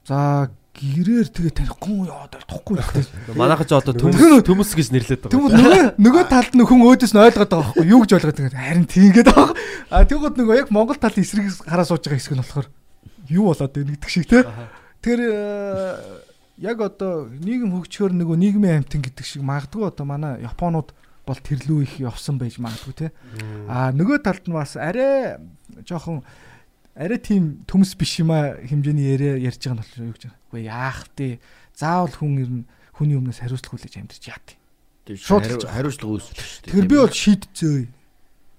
За 0.07 0.47
гэрээр 0.77 1.27
тэгээ 1.33 1.53
танихгүй 1.57 2.07
яа 2.07 2.29
танихгүй 2.31 2.77
гэдэг. 2.79 3.35
Манайха 3.35 3.65
ч 3.67 3.71
одоо 3.75 3.91
нь- 3.91 4.45
төмс 4.45 4.71
гэж 4.77 4.87
нэрлээд 4.93 5.21
байгаа. 5.27 5.33
Тэгмэд 5.35 5.57
нөгөө 5.57 5.83
нөгөө 5.99 6.23
талд 6.31 6.53
нь 6.55 6.63
хүн 6.63 6.81
өөдөөс 6.85 7.11
нь 7.11 7.21
ойлгоод 7.27 7.51
байгаа 7.51 7.65
байхгүй 7.75 7.85
юу 7.91 7.99
гэж 8.05 8.11
ойлгоод 8.15 8.39
байгаа. 8.39 8.61
Харин 8.61 8.85
тийгээд 8.87 9.27
байгаа. 9.27 9.51
А 9.91 10.05
тэгвэл 10.05 10.37
нөгөө 10.37 10.55
яг 10.63 10.69
Монгол 10.71 10.95
талын 11.01 11.25
эсрэг 11.25 11.49
хараа 11.65 11.83
сууж 11.83 12.05
байгаа 12.05 12.19
хэсэг 12.21 12.35
нь 12.37 12.43
болохоор 12.45 12.67
юу 13.27 13.45
болоод 13.51 13.73
байна 13.73 13.91
гэдэг 13.97 14.11
шиг 14.13 14.25
те. 14.29 14.45
Тэр 15.01 15.19
э, 15.27 16.23
яг 16.61 16.77
одоо 16.79 17.25
нийгэм 17.27 17.73
хөгжөхөөр 17.73 18.13
нөгөө 18.13 18.37
нийгмийн 18.37 18.85
амтан 18.85 19.01
гэдэг 19.01 19.25
шиг 19.25 19.41
магадгүй 19.43 19.91
одоо 19.91 20.05
манай 20.05 20.39
Японууд 20.45 20.93
бол 21.27 21.35
тэрлүү 21.41 21.83
их 21.83 21.93
явсан 21.99 22.37
байж 22.39 22.61
магадгүй 22.61 22.93
те. 22.95 23.07
А 23.67 23.91
нөгөө 23.91 24.23
талд 24.23 24.45
нь 24.47 24.55
бас 24.55 24.77
арай 24.79 25.35
жоохон 25.83 26.23
арай 26.97 27.19
тийм 27.21 27.43
төмс 27.69 27.93
биш 27.93 28.17
юм 28.19 28.33
а 28.33 28.57
хэмжээний 28.57 29.05
яриа 29.05 29.37
ярьж 29.37 29.61
байгаа 29.61 29.77
нь 29.77 29.81
болохоор 29.85 30.07
юу 30.09 30.15
гэж 30.17 30.23
байна. 30.25 30.39
Үгүй 30.49 30.61
яах 30.65 31.01
вэ? 31.13 31.29
Заавал 31.77 32.15
хүн 32.17 32.33
ер 32.41 32.49
нь 32.49 32.63
хүний 32.97 33.17
өмнөөс 33.21 33.39
хариуцлага 33.45 33.77
хүлээж 33.77 33.95
амьдарч 34.01 34.25
яат. 34.25 34.47
Шууд 35.13 35.45
Шууд 35.45 35.69
хариуцлага 35.69 36.13
үүсэлж 36.17 36.37
шүү 36.41 36.61
дээ. 36.65 36.71
Тэгэхээр 36.73 36.89
би 36.89 36.97
бол 36.97 37.13
шийдцээ. 37.13 37.77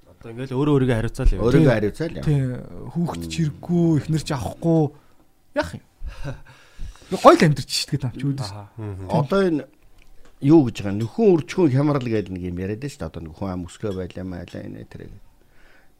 Одоо 0.07 0.29
ингээл 0.31 0.55
өөрөө 0.55 0.75
өөрийгөө 0.79 0.97
хариуцаал 1.03 1.33
яа. 1.35 1.43
өөрийгөө 1.43 1.75
хариуцаал 1.75 2.15
яа. 2.15 2.25
Тий 2.25 2.41
хүүхэд 2.95 3.23
чирэггүй, 3.27 3.87
ихнэр 3.99 4.23
ч 4.23 4.31
авахгүй 4.33 4.83
яах 5.59 5.71
юм. 5.75 5.85
Би 7.09 7.17
гоё 7.19 7.35
л 7.35 7.47
амьдарч 7.49 7.71
шít 7.75 7.91
гэдэг 7.91 8.07
юм 8.07 8.15
чи 8.15 8.27
үүдээс. 8.29 8.53
Одоо 9.11 9.41
энэ 9.43 9.63
юу 10.45 10.61
гэж 10.69 10.77
байгаа 10.87 10.97
нөхөн 11.03 11.33
үржихүүн 11.35 11.73
хямрал 11.75 12.07
гэдэг 12.07 12.33
нэг 12.33 12.45
юм 12.53 12.59
яриад 12.63 12.85
шүү 12.87 13.01
дээ. 13.03 13.11
Одоо 13.11 13.23
нөхөн 13.27 13.49
ам 13.51 13.67
өсгөө 13.67 13.93
байлаа 13.99 14.25
майлаа 14.29 14.63
энэ 14.63 14.87
тэр. 14.87 15.11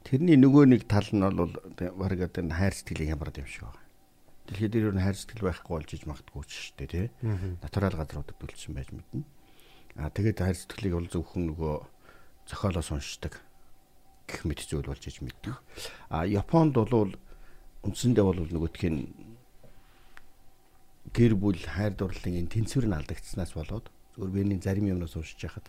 Тэрний 0.03 0.37
нөгөө 0.39 0.65
нэг 0.71 0.87
тал 0.87 1.07
нь 1.11 1.21
бол 1.21 1.53
баг 1.75 2.19
одоо 2.19 2.43
хайр 2.49 2.73
сэтгэлийн 2.73 3.13
хямрал 3.13 3.35
юм 3.35 3.47
шиг 3.47 3.63
байна. 3.67 3.83
Дэлхийд 4.47 4.71
дээр 4.71 4.95
нь 4.95 5.03
хайр 5.03 5.17
сэтгэл 5.17 5.45
байхгүй 5.45 5.73
болж 5.75 5.89
иж 5.93 6.03
магадгүй 6.07 6.43
ч 6.47 6.51
шүү 6.55 6.75
дээ 6.79 6.89
тий. 6.89 7.07
Натурал 7.61 7.95
газруудад 7.99 8.39
үлдсэн 8.39 8.73
байж 8.73 8.89
мэднэ. 8.95 9.21
Аа 9.99 10.09
тэгээд 10.09 10.39
хайр 10.39 10.57
сэтгэлийг 10.57 10.95
бол 10.97 11.09
зөвхөн 11.11 11.43
нөгөө 11.53 11.75
зохиолоос 12.49 12.89
уншдаг 12.95 13.33
гэх 14.25 14.41
мэт 14.47 14.65
зүйл 14.65 14.89
болж 14.89 15.03
иж 15.05 15.21
мэддэг. 15.21 15.53
А 16.09 16.25
Японд 16.25 16.73
бол 16.73 17.13
үндсэндээ 17.83 18.23
бол 18.25 18.39
нөгөөх 18.39 18.83
нь 18.89 19.11
гэр 21.13 21.33
бүл 21.37 21.59
хайр 21.59 21.93
дурлалын 21.93 22.41
энэ 22.45 22.53
тэнцвэр 22.53 22.89
нь 22.89 22.97
алдагдсанаас 22.97 23.53
болоод 23.53 23.89
зөвхөн 24.15 24.33
биений 24.33 24.59
зарим 24.61 24.89
юмнаас 24.89 25.13
уншиж 25.17 25.41
яхад 25.45 25.65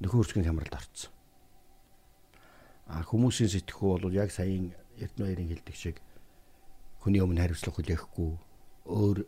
нөхөн 0.00 0.20
үрчгийн 0.20 0.46
хямралд 0.48 0.74
орцсон. 0.74 1.12
Хүмүүсийн 2.88 3.52
сэтгхүү 3.52 4.00
бол 4.00 4.16
яг 4.16 4.32
саяын 4.32 4.72
Эрдэнэ 4.96 5.24
баярын 5.24 5.50
хэлдэг 5.52 5.76
шиг 5.76 5.96
хүний 7.04 7.20
өмнө 7.20 7.44
хариуцлага 7.44 7.76
хүлээхгүй 7.76 8.30
өөр 8.88 9.18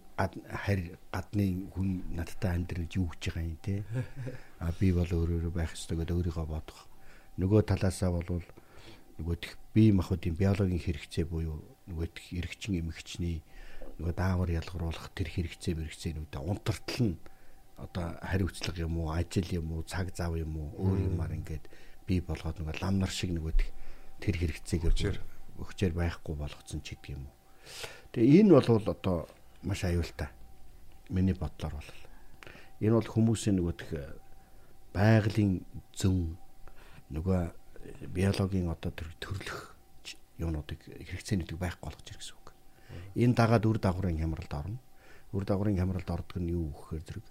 харь 0.48 0.96
гадны 1.12 1.68
хүн 1.76 1.88
надтай 2.16 2.56
амьдрал 2.56 2.88
гэж 2.88 2.92
юу 2.96 3.12
гэж 3.12 3.22
байгаа 3.28 3.44
юм 3.44 3.58
те. 3.60 3.84
А 4.58 4.72
би 4.72 4.92
бол 4.96 5.04
өөрөөрөө 5.06 5.52
байх 5.52 5.76
ёстой 5.76 6.00
гэдэг 6.00 6.16
өөрийгөө 6.16 6.46
бодох. 6.48 6.88
Нөгөө 7.36 7.60
талаасаа 7.68 8.10
бол 8.16 8.40
нөгөөх 9.20 9.52
бие 9.76 9.92
махбодын 9.92 10.40
биологийн 10.40 10.80
хэрэгцээ 10.80 11.28
буюу 11.28 11.60
нөгөөх 11.92 12.32
эргчин 12.40 12.80
эмгэгчний 12.80 13.44
нөгөө 14.00 14.14
даавар 14.16 14.50
ялгаруулах 14.56 15.12
тэр 15.12 15.28
хэрэгцээ 15.28 15.76
мэрэгцээнүүдээ 15.76 16.40
унтартал 16.40 17.00
нь 17.04 17.20
одоо 17.76 18.16
хариуцлага 18.24 18.80
юм 18.80 18.96
уу 18.96 19.12
ажил 19.12 19.48
юм 19.52 19.76
уу 19.76 19.84
цаг 19.84 20.08
зав 20.16 20.32
юм 20.40 20.56
уу 20.56 20.68
өөр 20.80 20.98
юмар 21.12 21.32
ингээд 21.36 21.64
бий 22.10 22.18
болгоод 22.18 22.58
нөгөө 22.58 22.82
лам 22.82 22.98
нар 22.98 23.12
шиг 23.14 23.30
нөгөө 23.30 23.54
тэр 24.18 24.34
хэрэгцээг 24.34 24.82
өгчээр 25.62 25.94
байхгүй 25.94 26.34
болгоцсон 26.34 26.82
ч 26.82 26.98
гэдэг 26.98 27.14
юм 27.14 27.30
уу. 27.30 27.34
Тэгээ 28.10 28.42
энэ 28.42 28.52
бол 28.58 28.66
одоо 28.90 29.30
маш 29.62 29.86
аюултай. 29.86 30.28
Миний 31.08 31.38
бодлоор 31.38 31.78
бол. 31.78 31.90
Энэ 32.82 32.96
бол 32.98 33.06
хүмүүсийн 33.14 33.62
нөгөө 33.62 33.74
тэх 33.78 33.90
байгалийн 34.90 35.62
зөн 35.94 36.34
нөгөө 37.14 37.40
биологийн 38.10 38.66
одоо 38.66 38.90
тэр 38.90 39.08
төрлөх 39.22 39.76
юунуудыг 40.42 40.80
хэрэгцээнүүдийг 40.82 41.58
байхгүй 41.60 41.86
болгож 41.86 42.06
ирэх 42.10 42.20
гэсэн 42.24 42.36
үг. 42.40 42.48
Энэ 43.14 43.36
дагаад 43.36 43.64
үр 43.68 43.78
дагаврын 43.78 44.18
хямралд 44.18 44.52
орно. 44.54 44.78
Үр 45.30 45.44
дагаврын 45.44 45.78
хямралд 45.78 46.08
ордог 46.10 46.38
нь 46.40 46.50
юу 46.50 46.72
гэхээр 46.74 47.04
зэрэг 47.06 47.26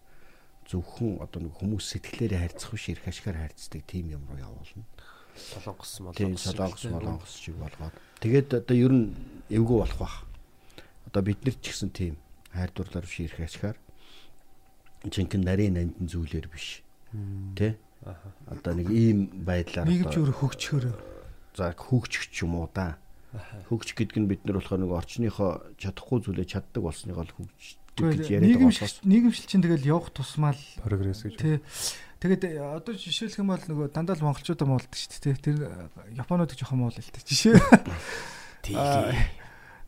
зөвхөн 0.69 1.17
одоо 1.25 1.39
нэг 1.49 1.53
хүмүүс 1.57 1.85
сэтгэлээрээ 1.97 2.39
харьцах 2.45 2.71
биш 2.77 2.85
эрх 2.93 3.05
ашгаар 3.09 3.37
харьцдаг 3.49 3.81
тийм 3.89 4.13
юм 4.13 4.23
руу 4.29 4.37
явуулна. 4.37 4.85
Солонгос 5.33 5.91
Тийм 6.13 6.35
молонгос. 6.37 6.43
солонгос 6.45 6.83
молонгос 6.93 7.33
шиг 7.41 7.55
болгоод. 7.57 7.95
Тэгээд 8.21 8.49
одоо 8.53 8.75
ер 8.77 8.93
нь 8.93 9.05
эвгүй 9.49 9.77
болох 9.81 9.97
бах. 9.97 10.15
Одоо 11.09 11.21
бид 11.25 11.41
нар 11.41 11.55
ч 11.57 11.73
гэсэн 11.73 11.89
тийм 11.89 12.15
хайр 12.53 12.69
дурлаар 12.75 13.05
биш 13.09 13.19
эрх 13.25 13.39
ашгаар 13.41 13.77
жинхэнэ 15.09 15.45
нарийн 15.47 15.73
нандин 15.73 16.07
зүйлэр 16.07 16.47
биш. 16.51 16.83
Тэ? 17.57 17.77
Одоо 18.51 18.73
нэг 18.77 18.89
ийм 18.93 19.31
байдлаар 19.47 19.87
одоо- 19.89 20.11
өөрөө 20.11 20.37
хөгжөхөөр. 20.37 20.85
за 21.57 21.73
хөгжих 21.73 22.29
ч 22.31 22.43
юм 22.45 22.55
уу 22.55 22.69
да. 22.73 22.97
Хөгжих 23.69 23.95
гэдэг 23.97 24.17
нь 24.21 24.27
бид 24.29 24.41
нар 24.45 24.59
болохоор 24.61 24.79
нэг 24.85 24.91
орчныхоо 24.91 25.51
чадахгүй 25.81 26.19
зүйлээ 26.23 26.45
чаддаг 26.51 26.83
болсныгоо 26.83 27.25
л 27.25 27.33
хөгждөг 27.99 28.23
гэж 28.23 28.31
яриад 28.31 28.55
байгаа 28.55 28.71
болохоос 28.71 28.95
нийгэмшил 29.03 29.47
чинь 29.51 29.63
тэгэл 29.63 29.91
явах 29.91 30.09
тусмаа 30.15 30.55
л 30.55 30.63
прогресс 30.81 31.23
гэж. 31.27 31.35
тий 31.35 31.59
Тэгээд 32.19 32.43
э, 32.51 32.59
одоо 32.59 32.93
жишээлх 32.99 33.39
юм 33.39 33.47
бол 33.55 33.63
нөгөө 33.63 33.95
дандаа 33.95 34.19
л 34.19 34.27
монголчуудаа 34.27 34.67
муулдаг 34.67 34.91
шүү 34.91 35.23
дээ. 35.23 35.39
тий. 35.39 35.55
Тэр 35.55 35.57
э, 35.71 36.19
японууд 36.19 36.51
жоохон 36.51 36.83
муул 36.83 36.91
л 36.91 36.99
дээ. 36.99 37.23
Жишээ. 37.23 37.55
Аа, 38.75 39.15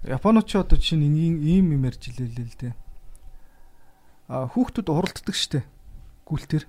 Японууд 0.08 0.48
ч 0.48 0.56
одоо 0.56 0.80
чинь 0.80 1.04
ийм 1.04 1.44
ийм 1.44 1.76
юм 1.76 1.84
ярьж 1.86 2.08
илээ 2.08 2.32
л 2.32 2.56
дээ. 2.56 2.74
А 4.32 4.48
хүүхдүүд 4.48 4.88
уралддаг 4.88 5.36
шүү 5.36 5.60
дээ. 5.60 5.66
Гүлтэр. 6.24 6.64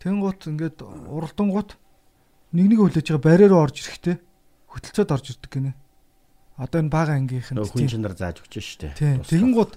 Тэнгуут 0.00 0.48
ингээд 0.48 0.80
уралдангууд 0.80 1.76
нэг 2.56 2.66
нэг 2.72 2.80
хүлээж 2.80 3.06
байгаа 3.12 3.20
барьероо 3.20 3.60
орж 3.60 3.84
ирэхтэй 3.84 4.16
хөтөлцөөд 4.72 5.12
орж 5.12 5.26
ирдэг 5.36 5.52
гинэ. 5.52 5.72
Одоо 6.56 6.80
энэ 6.80 6.88
бага 6.88 7.20
ангийнх 7.20 7.52
нь 7.52 7.60
хүн 7.60 7.84
чинь 7.84 8.00
нар 8.00 8.16
зааж 8.16 8.40
өгч 8.40 8.64
штэ. 8.64 8.96
Тийм. 8.96 9.20
Тэгэнгუთ 9.28 9.76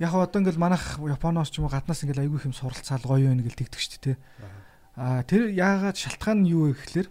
яг 0.00 0.12
одоо 0.16 0.40
ингээл 0.40 0.56
манайх 0.56 0.96
Японоос 0.96 1.52
ч 1.52 1.60
юм 1.60 1.68
уу 1.68 1.74
гаднаас 1.76 2.00
ингээл 2.02 2.24
айгүй 2.24 2.40
хэм 2.40 2.56
суралцаал 2.56 3.04
гоё 3.04 3.28
байна 3.28 3.44
гэл 3.44 3.60
тэгдэг 3.60 3.80
шүү 3.80 4.00
дээ. 4.00 4.16
Аа 4.96 5.20
тэр 5.28 5.52
яагаад 5.52 5.96
шалтгаан 6.00 6.48
нь 6.48 6.50
юу 6.56 6.72
вэ 6.72 6.80
гэхэлэр 6.80 7.08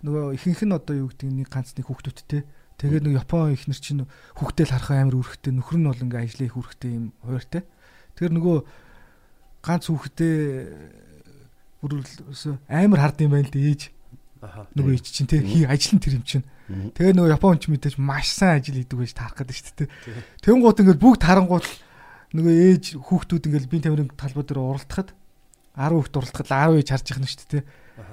нөгөө 0.00 0.24
ихэнх 0.40 0.62
нь 0.64 0.72
одоо 0.72 0.94
юу 0.96 1.08
гэдэг 1.12 1.28
нэг 1.28 1.48
ганц 1.52 1.76
нэг 1.76 1.86
хүүхдүүдтэй 1.92 2.42
тэгээд 2.80 3.04
нэг 3.04 3.14
Япон 3.20 3.52
ихнэр 3.52 3.80
чинь 3.80 4.08
хүүхдэл 4.36 4.72
харах 4.72 4.90
амар 4.96 5.16
үүрэгтэй 5.20 5.52
нөхөр 5.52 5.76
нь 5.76 5.88
бол 5.92 6.04
ингээ 6.08 6.24
ажлын 6.24 6.48
их 6.48 6.56
үүрэгтэй 6.56 6.90
юм 6.96 7.06
хууртай. 7.20 7.62
Тэр 8.16 8.30
нөгөө 8.32 8.56
ганц 9.60 9.84
хүүхдээ 9.92 10.36
бүр 11.84 12.00
л 12.00 12.56
амар 12.68 13.00
хард 13.00 13.20
юм 13.20 13.32
байна 13.36 13.48
л 13.48 13.52
дээ 13.52 13.68
ээж 13.76 13.82
Аха. 14.40 14.68
нөгөө 14.72 14.92
ээж 14.96 15.06
чинь 15.08 15.28
тий 15.28 15.40
хий 15.40 15.64
ажил 15.64 15.96
нь 15.96 16.04
тэр 16.04 16.20
юм 16.20 16.24
чинь. 16.24 16.44
Тэгээ 16.68 17.16
нөгөө 17.16 17.32
Японч 17.32 17.68
мэдээж 17.72 17.96
маш 17.96 18.32
сайн 18.32 18.60
ажил 18.60 18.76
хийдэг 18.76 18.98
байж 19.00 19.12
таарах 19.16 19.40
гэдэг 19.40 19.56
шүү 19.56 19.76
дээ. 19.84 19.88
Тэнгууд 20.44 20.80
ингээд 20.84 21.00
бүгд 21.00 21.20
тарангууд 21.24 21.64
нөгөө 22.34 22.54
ээж 22.74 22.84
хүүхдүүд 22.98 23.46
ингээд 23.46 23.70
бие 23.70 23.82
тамирын 23.84 24.10
талбай 24.16 24.44
дээр 24.46 24.60
уралдахад 24.64 25.14
10 25.76 25.92
хүүхд 25.94 26.14
уралдахад 26.16 26.48
10 26.50 26.80
ээж 26.80 26.88
харж 26.90 27.06
ихнэ 27.12 27.28
шүү 27.28 27.48
дээ. 27.52 27.64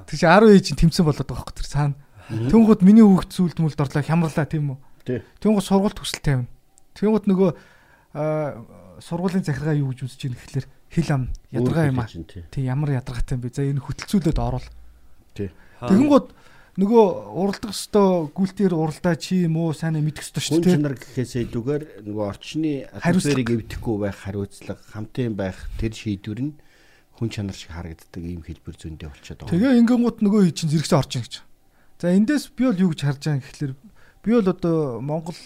Тэр 0.06 0.18
чинь 0.20 0.30
10 0.30 0.54
ээж 0.54 0.68
нь 0.76 0.80
тэмцэн 0.84 1.06
болоод 1.08 1.26
байгаа 1.26 1.44
хөөх 1.48 1.58
тэр 1.58 1.70
цаана. 1.72 1.96
Тэнгууд 2.30 2.82
миний 2.84 3.04
хүүхд 3.04 3.32
зүйлд 3.32 3.58
мүлд 3.60 3.80
орлоо 3.80 4.04
хямрлаа 4.04 4.46
тийм 4.48 4.76
үү? 4.76 5.22
Тэнгууд 5.40 5.66
сургууль 5.66 5.96
төсөл 5.96 6.24
тавина. 6.24 6.52
Тэнгууд 6.96 7.26
нөгөө 7.28 7.50
сургуулийн 9.02 9.44
захиргаа 9.44 9.76
юу 9.76 9.92
гэж 9.92 10.06
үзэж 10.06 10.22
ийм 10.30 10.36
гэхэлэр 10.38 10.68
хил 10.94 11.10
ам 11.12 11.24
ядаргаа 11.52 11.90
юм 11.90 12.00
аа. 12.00 12.08
Тий 12.08 12.64
ямар 12.64 12.96
ядаргаатай 12.96 13.36
юм 13.36 13.44
бэ? 13.44 13.52
За 13.52 13.66
энэ 13.66 13.82
хөтөлцүүлээд 13.82 14.40
орвол. 14.40 14.68
Тий. 15.34 15.50
Тэгэнгუთ 15.82 16.28
нөгөө 16.74 17.04
уралдах 17.38 17.70
хөстөө 17.70 18.34
гүйлтээр 18.34 18.74
уралдаа 18.74 19.14
чи 19.14 19.46
юм 19.46 19.62
уу 19.62 19.78
сайн 19.78 20.02
мэдэх 20.02 20.26
хөстөө 20.26 20.42
шүү 20.42 20.54
Хүн 20.58 20.64
дээ. 20.66 20.74
чанар 20.74 20.96
гэхээсээ 20.98 21.42
илүүгээр 21.54 21.84
нөгөө 22.10 22.26
орчны 22.34 22.72
Хариуцлага. 22.90 23.06
атмосферыг 23.14 23.50
эвдэхгүй 23.54 23.96
байх 24.02 24.18
хариуцлага, 24.26 24.82
хамтын 24.90 25.34
байх 25.38 25.58
тэр 25.78 25.94
шийдвэр 25.94 26.40
нь 26.50 26.54
хүн 27.14 27.30
чанар 27.30 27.54
шиг 27.54 27.70
харагддаг 27.78 28.24
ийм 28.26 28.42
хэлбэр 28.42 28.74
зөндөө 28.74 29.06
болчиход 29.06 29.38
байгаа. 29.46 29.54
Тэгээ 29.54 29.78
ингэнгუთ 29.86 30.18
нөгөө 30.26 30.42
ий 30.50 30.54
чинь 30.58 30.72
зэрэгцээ 30.74 30.98
орж 30.98 31.12
ийн 31.14 31.26
гэж. 31.30 31.36
За 32.02 32.10
эндээс 32.10 32.44
би 32.58 32.64
бол 32.66 32.82
юу 32.82 32.90
гэж 32.90 33.02
харж 33.06 33.22
байгаа 33.22 33.38
юм 33.38 33.44
гэхэлэр 33.46 33.74
би 34.26 34.30
бол 34.34 34.50
одоо 34.50 34.78
Монгол 34.98 35.40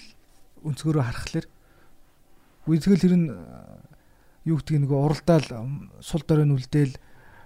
өнцгөрөө 0.63 1.03
харахаар 1.11 1.45
үзгэл 2.71 3.03
хэрн 3.03 3.23
юу 4.47 4.55
гэдгийг 4.63 4.79
нөгөө 4.87 4.99
уралдаал 5.11 5.47
сул 5.99 6.23
дорой 6.23 6.47
нүлдээл 6.47 6.95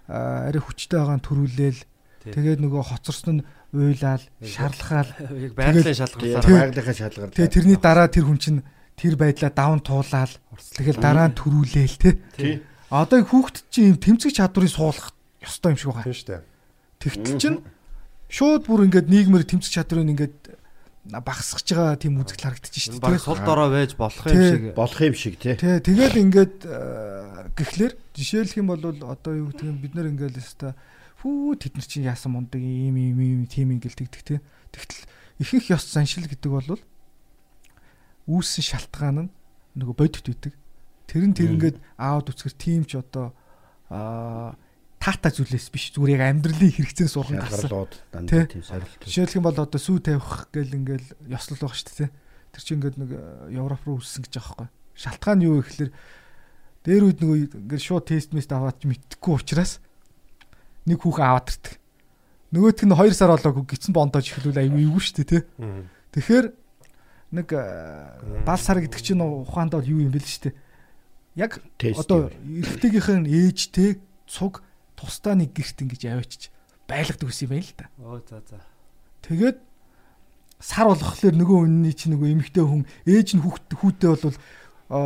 арай 0.06 0.62
хүчтэй 0.62 1.02
байгаа 1.02 1.18
нь 1.18 1.26
төрүүлээл 1.26 1.82
Тий. 1.82 1.91
Тэгээд 2.26 2.60
нөгөө 2.62 2.84
хоцорсон 2.86 3.42
нь 3.42 3.46
уйлаал 3.74 4.24
шарлахаал 4.46 5.10
Яг 5.48 5.54
байгалийн 5.58 5.86
Тийм, 5.86 5.98
шалгалтаар 5.98 6.46
байгалийнхаа 6.72 6.98
шалгаар. 6.98 7.32
тэгээ 7.34 7.56
тэрний 7.56 7.80
дараа 7.82 8.08
тэр 8.12 8.26
хүн 8.30 8.38
чинь 8.38 8.60
тэр 9.00 9.16
байдлаа 9.18 9.52
даван 9.52 9.82
туулаал 9.82 10.34
тэгэл 10.78 11.02
дараа 11.02 11.28
нь 11.32 11.38
төрүүлээл 11.40 11.98
тий. 11.98 12.62
Одоо 12.92 13.24
хүүхэд 13.26 13.58
чинь 13.72 13.96
ийм 13.96 13.98
тэмцэх 13.98 14.36
чадварыг 14.36 14.70
суулгах 14.70 15.16
ёстой 15.42 15.74
юм 15.74 15.80
шиг 15.80 15.90
байгаа. 15.96 16.06
Тийм 16.06 16.18
шүү 16.20 16.28
дээ. 16.30 16.42
Тэгтэл 17.02 17.40
чинь 17.40 17.58
шууд 18.30 18.64
бүр 18.68 18.86
ингээд 18.92 19.08
нийгмээр 19.10 19.46
тэмцэх 19.48 19.72
чадварыг 19.74 20.12
ингээд 20.12 20.38
багасгаж 21.10 21.66
байгаа 21.66 21.98
тийм 21.98 22.22
үзэгдэл 22.22 22.46
харагдчих 22.46 22.84
шүү 22.94 23.02
дээ. 23.02 23.18
сул 23.18 23.42
дорой 23.42 23.70
байж 23.74 23.96
болох 23.98 24.22
юм 24.28 24.38
Тий. 24.38 24.50
шиг. 24.54 24.64
болох 24.78 25.02
юм 25.02 25.16
шиг 25.18 25.36
тий. 25.42 25.56
Тэ 25.58 25.82
тэгэл 25.82 26.22
ингээд 26.22 26.56
э, 26.70 27.50
гэхлээр 27.58 27.94
жишээлх 28.14 28.56
юм 28.62 28.68
бол 28.70 28.84
одоо 28.86 29.34
юу 29.34 29.50
гэдэг 29.50 29.66
юм 29.66 29.78
бид 29.82 29.94
нэр 29.98 30.14
ингээд 30.14 30.38
л 30.38 30.76
фүү 31.22 31.54
тэд 31.62 31.78
нар 31.78 31.86
чинь 31.86 32.10
яасан 32.10 32.34
мундаг 32.34 32.58
ийм 32.58 32.98
ийм 32.98 33.18
ийм 33.22 33.42
тийм 33.46 33.70
ингээл 33.78 34.10
тэгдэг 34.10 34.22
те. 34.26 34.42
Тэгтэл 34.74 35.06
ихэнх 35.38 35.70
ёс 35.70 35.86
заншил 35.86 36.26
гэдэг 36.26 36.50
бол 36.50 36.82
үүссэн 38.26 38.66
шалтгаан 38.66 39.30
нь 39.30 39.32
нөгөө 39.78 39.96
бодит 40.02 40.26
үүдэг. 40.26 40.54
Тэр 41.06 41.24
нь 41.30 41.38
тэр 41.38 41.54
ингээд 41.54 41.78
аауд 42.02 42.34
үцгэр 42.34 42.56
тийм 42.58 42.90
ч 42.90 42.98
одоо 42.98 43.38
аа 43.94 44.58
таата 45.02 45.34
зүйлээс 45.34 45.70
биш 45.74 45.94
зүгээр 45.98 46.18
яг 46.18 46.24
амьдралын 46.30 46.74
хэрэгцээс 46.74 47.18
урган 47.18 47.42
Тий. 47.42 48.02
дандаа 48.14 48.46
тийм 48.46 48.64
сорилт. 48.66 49.02
Жишээлх 49.02 49.38
юм 49.38 49.46
бол 49.50 49.58
одоо 49.58 49.80
сүү 49.82 49.98
тавих 50.02 50.50
гэл 50.54 50.78
ингээл 50.78 51.10
ёслол 51.26 51.58
байгаа 51.58 51.78
шүү 51.78 51.90
дээ. 52.06 52.12
Тэр 52.54 52.62
чинь 52.62 52.78
ингээд 52.78 52.98
нэг 53.02 53.10
э, 53.18 53.58
Европ 53.58 53.82
руу 53.86 53.98
үссэн 53.98 54.26
гэж 54.30 54.38
байхгүй. 54.38 54.68
Шалтгаан 54.94 55.38
нь 55.42 55.46
юу 55.50 55.66
гэхээр 55.66 55.92
дээр 56.86 57.04
үед 57.10 57.20
нөгөө 57.22 57.38
ингээд 57.66 57.82
шууд 57.82 58.06
тест 58.06 58.30
мест 58.38 58.54
аваад 58.54 58.78
ч 58.78 58.86
мэдхгүй 58.86 59.34
учраас 59.42 59.82
нэг 60.86 61.00
хүүхэн 61.02 61.26
аваад 61.26 61.48
ирдэг. 61.52 61.74
Нөгөөх 62.52 62.84
нь 62.84 62.96
2 62.96 63.16
сар 63.16 63.32
болоогүй 63.32 63.66
гитсэн 63.66 63.94
бондож 63.96 64.26
эхлүүл 64.28 64.60
аюу 64.60 64.96
юу 64.96 65.00
шүү 65.00 65.24
дээ 65.24 65.30
тий. 65.30 65.42
Тэгэхээр 66.12 66.46
нэг 67.32 67.48
э, 67.56 68.44
бал 68.44 68.60
сар 68.60 68.84
гэдэг 68.84 69.00
чинь 69.00 69.24
ухаанд 69.24 69.72
бол 69.72 69.88
юу 69.88 70.04
юм 70.04 70.12
бэл 70.12 70.28
шүү 70.28 70.52
дээ. 70.52 70.56
Яг 71.40 71.64
одоо 71.96 72.28
эрэгтэйгийнхэн 72.44 73.24
ээжтэй 73.24 74.04
цуг 74.28 74.60
тусдаа 75.00 75.40
нэг 75.40 75.56
гэрт 75.56 75.80
ингэж 75.80 76.02
аваачиж 76.12 76.52
байлгадаг 76.92 77.32
ус 77.32 77.40
юм 77.40 77.56
байна 77.56 77.64
л 77.64 77.76
да. 77.80 77.88
Оо 78.04 78.20
за 78.20 78.44
за. 78.44 78.60
Тэгээд 79.24 79.58
сар 80.60 80.92
болохлээр 80.92 81.36
нөгөө 81.40 81.58
үнний 81.72 81.96
чинь 81.96 82.20
нөгөө 82.20 82.36
эмэгтэй 82.36 82.64
хүн 82.68 82.84
ээж 83.08 83.40
нь 83.40 83.44
хүүхд 83.48 83.80
хүүтэй 83.80 84.10
бол 84.12 84.38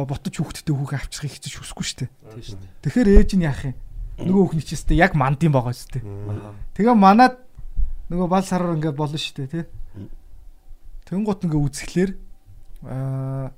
ботож 0.09 0.33
хүүхдтэй 0.33 0.73
хүүхэ 0.73 0.97
авчихыг 0.97 1.31
хэцэж 1.37 1.53
хүсэхгүй 1.61 1.85
шүү 1.85 1.99
дээ. 2.01 2.09
Тийм 2.09 2.41
шүү 2.41 2.57
дээ. 2.57 2.73
Тэгэхээр 2.81 3.09
ээж 3.21 3.29
нь 3.37 3.45
яах 3.45 3.61
юм? 3.69 3.75
Нөгөө 4.15 4.43
хүүхний 4.47 4.63
чинь 4.63 4.79
өстэй 4.79 4.97
яг 5.01 5.15
мандын 5.19 5.51
байгаа 5.51 5.75
шүү 5.75 5.99
дээ. 5.99 6.03
Аа. 6.07 6.55
Тэгээ 6.71 6.95
манад 6.95 7.35
нөгөө 8.07 8.27
бал 8.31 8.45
сараар 8.47 8.79
ингээд 8.79 8.95
болно 8.95 9.19
шүү 9.19 9.35
дээ 9.43 9.51
тий. 9.51 9.65
Тэнгуут 11.09 11.43
ингээ 11.43 11.65
үзэхлээр 11.67 12.11
аа 12.87 13.51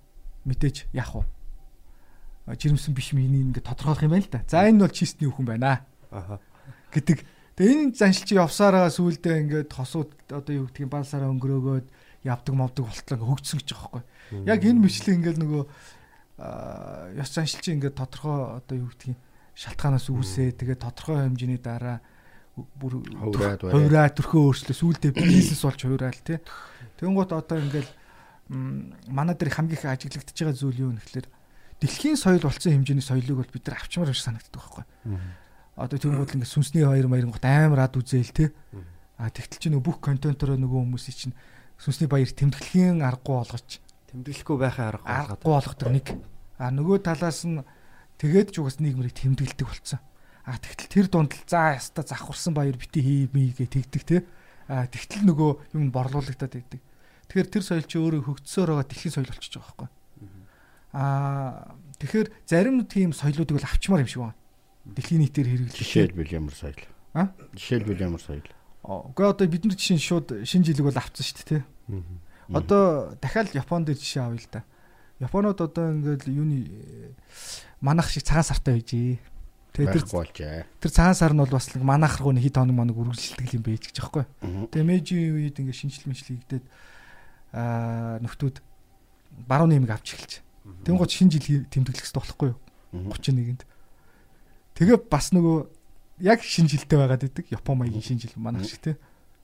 мэдээж 0.47 0.89
яах 0.97 1.13
вэ? 1.13 1.23
Жирэмсэн 2.57 2.95
биш 2.97 3.13
миний 3.13 3.43
ингээ 3.43 3.61
тодорхойлох 3.61 4.07
юм 4.07 4.17
байна 4.17 4.25
л 4.25 4.33
да. 4.33 4.41
За 4.47 4.65
энэ 4.65 4.81
бол 4.81 4.95
чистний 4.95 5.29
хүүхэн 5.29 5.45
байна 5.45 5.85
Аха. 6.09 6.39
гэдэг. 6.89 7.21
Тэгээ 7.59 7.93
энэ 7.93 7.93
заншил 7.93 8.25
чи 8.25 8.35
явсараа 8.39 8.89
сүулдэ 8.89 9.43
ингээд 9.45 9.69
хосууд 9.73 10.09
одоо 10.31 10.53
юу 10.55 10.65
гэдгийг 10.71 10.89
баалсараа 10.89 11.29
өнгөрөөгөөд 11.37 11.87
явдаг 12.23 12.53
мовдаг 12.55 12.85
болтлоо 12.87 13.13
ингээ 13.17 13.29
хөгжсөн 13.29 13.59
гэж 13.61 13.69
байгаа 13.73 13.91
байхгүй. 13.99 14.03
Яг 14.47 14.61
энэ 14.63 14.81
мэтлэг 14.81 15.15
ингээд 15.17 15.37
нөгөө 15.43 15.63
аа, 16.39 17.13
ёс 17.17 17.29
заншил 17.33 17.61
чи 17.61 17.75
ингээд 17.75 17.99
тодорхой 17.99 18.61
одоо 18.63 18.75
юу 18.77 18.89
гэдгийг 18.93 19.17
шалтгаанаас 19.57 20.07
үүсээ 20.13 20.53
тэгээ 20.53 20.77
тодорхой 20.77 21.25
хэмжээний 21.25 21.57
дараа 21.57 21.97
бүр 22.53 23.01
хувраа 23.09 24.13
төрхөө 24.13 24.41
өөрчлөө 24.53 24.77
сүулдэ 24.77 25.09
бизнес 25.17 25.61
болж 25.65 25.81
хувраал 25.81 26.21
тий. 26.21 26.37
Тэнгуут 27.01 27.33
одоо 27.33 27.57
ингээл 27.57 27.89
манай 29.09 29.33
дээр 29.33 29.57
хамгийн 29.57 29.81
их 29.81 29.85
ажиглагдж 29.85 30.37
байгаа 30.37 30.53
зүйл 30.53 30.85
юу 30.85 30.91
нэхлээр 30.93 31.27
дэлхийн 31.81 32.17
соёл 32.17 32.45
болсон 32.45 32.73
хэмжээний 32.77 33.05
соёлыг 33.05 33.37
бол 33.41 33.53
бид 33.53 33.65
нар 33.65 33.81
авчмаар 33.81 34.13
гэж 34.13 34.21
санагддаг 34.21 34.61
байхгүй. 34.61 34.85
Одоо 35.73 35.97
тэнгуут 35.97 36.31
л 36.33 36.37
ингээ 36.37 36.53
сүнсний 36.53 36.85
хоёр 36.85 37.09
маяр 37.09 37.29
гот 37.29 37.45
амар 37.45 37.89
ад 37.89 37.97
үзээл 37.97 38.33
тий. 38.33 38.49
А 39.17 39.33
тэгтэл 39.33 39.57
чи 39.57 39.69
нөгөө 39.73 39.85
бүх 39.85 39.97
контентороо 40.01 40.57
нөгөө 40.57 40.85
хүмүүсийн 40.85 41.17
чинь 41.17 41.37
сүнсний 41.81 42.09
баяр 42.09 42.29
тэмдэглэхийн 42.29 43.01
аргагүй 43.01 43.33
болгоч 43.41 43.81
Тэмдэглэхгүй 44.07 44.57
байхын 44.57 44.87
арга 44.87 45.03
аргагүй 45.03 45.51
болгодог 45.51 45.89
нэг. 45.91 46.07
А 46.57 46.71
нөгөө 46.71 47.03
талаас 47.03 47.43
нь 47.43 47.59
тэгээд 48.17 48.53
ч 48.53 48.55
угаас 48.61 48.77
нийгмэрийг 48.81 49.15
тэмдэглэдэг 49.15 49.67
болсон. 49.67 49.99
А 50.47 50.57
тэгтэл 50.57 50.87
тэр 50.87 51.07
дунд 51.11 51.35
л 51.35 51.43
за 51.43 51.75
яста 51.75 52.01
завхарсан 52.07 52.55
баяр 52.55 52.79
бити 52.79 53.01
хий 53.03 53.29
мий 53.35 53.51
гэ 53.51 53.67
тэгдэг 53.67 54.03
те. 54.07 54.23
А 54.67 54.87
тэгтэл 54.87 55.27
нөгөө 55.27 55.75
юм 55.75 55.91
борлуулагдаад 55.91 56.53
байдаг. 56.55 56.81
Тэгэхээр 57.27 57.51
тэр 57.51 57.63
соёл 57.63 57.83
чи 57.83 57.99
өөрөө 57.99 58.23
хөгжсөөр 58.23 58.69
байгаа 58.71 58.87
дэлхийн 58.87 59.15
соёл 59.15 59.27
болчихж 59.27 59.59
байгаа 59.59 59.67
байхгүй. 59.67 59.89
А 60.95 61.75
тэгэхээр 61.99 62.27
зарим 62.47 62.87
тийм 62.87 63.11
соёлуудыг 63.11 63.59
бол 63.59 63.67
авчмаар 63.67 64.07
юм 64.07 64.11
шиг 64.11 64.23
байна. 64.23 64.39
Дэлхийн 64.87 65.21
нийтээр 65.27 65.47
хэрэглэж. 65.51 65.75
Жишээлбэл 65.75 66.35
ямар 66.39 66.55
соёл? 66.55 66.79
А? 67.11 67.35
Жишээлбэл 67.51 68.05
ямар 68.07 68.23
соёл? 68.23 68.47
Угүй 68.87 69.25
одоо 69.27 69.47
бид 69.51 69.67
нар 69.67 69.75
жишээ 69.75 69.99
нь 69.99 70.07
шууд 70.07 70.27
шинэ 70.47 70.71
жилиг 70.71 70.87
бол 70.87 70.95
авцсан 70.95 71.27
шүү 71.27 71.35
дээ 71.43 71.51
те. 71.59 71.67
Одоо 72.47 73.11
дахиад 73.19 73.51
Япон 73.51 73.83
дээр 73.83 73.99
жишээ 73.99 74.23
авъя 74.23 74.39
л 74.39 74.47
да. 74.47 74.63
Японууд 75.19 75.59
одоо 75.59 75.91
ингээл 75.91 76.31
юуны 76.31 76.71
манах 77.81 78.09
шиг 78.09 78.23
цагаан 78.23 78.43
сартай 78.47 78.79
байжээ. 78.81 79.17
Тэгээ 79.77 79.93
тэр 79.93 80.05
болжээ. 80.09 80.65
тэр 80.81 80.91
цагаан 80.91 81.13
сар 81.17 81.33
нь 81.33 81.41
бол 81.41 81.53
бас 81.53 81.69
манах 81.77 82.17
руу 82.21 82.33
нэг 82.33 82.43
хэд 82.49 82.57
хоног 82.57 82.75
манаг 82.77 82.97
үргэлжилдэг 82.97 83.53
юм 83.53 83.63
байж 83.63 83.83
гэж 83.89 83.97
байгаа 84.01 84.25
байхгүй. 84.25 84.25
Мгм. 84.41 84.65
Тэгээ 84.73 84.87
Мэжийн 84.89 85.33
үед 85.37 85.55
ингээд 85.61 85.77
шинжил 85.77 86.05
мэжил 86.09 86.27
хийгдээд 86.33 86.65
аа 87.53 88.17
нөхдүүд 88.25 88.57
баруун 89.45 89.69
нэмийг 89.71 89.93
авч 89.93 90.17
эхэлж. 90.17 90.33
Тэнгууд 90.83 91.11
шинэ 91.13 91.31
жил 91.37 91.45
хий- 91.45 91.67
тэмдэглэх 91.69 92.01
хэрэгтэй 92.03 92.17
болохгүй 92.19 92.47
юу? 92.51 92.59
Мгм. 92.91 93.11
31-нд. 93.13 93.61
Тэгээ 94.75 94.97
бас 95.07 95.29
нөгөө 95.31 95.57
яг 96.25 96.39
шинэ 96.41 96.67
жилтэй 96.73 96.97
байгаад 96.97 97.23
идэг 97.29 97.45
Япон 97.53 97.77
маягийн 97.85 98.01
шинэ 98.03 98.19
жил 98.25 98.33
манах 98.41 98.65
шиг 98.65 98.81
те. 98.81 98.97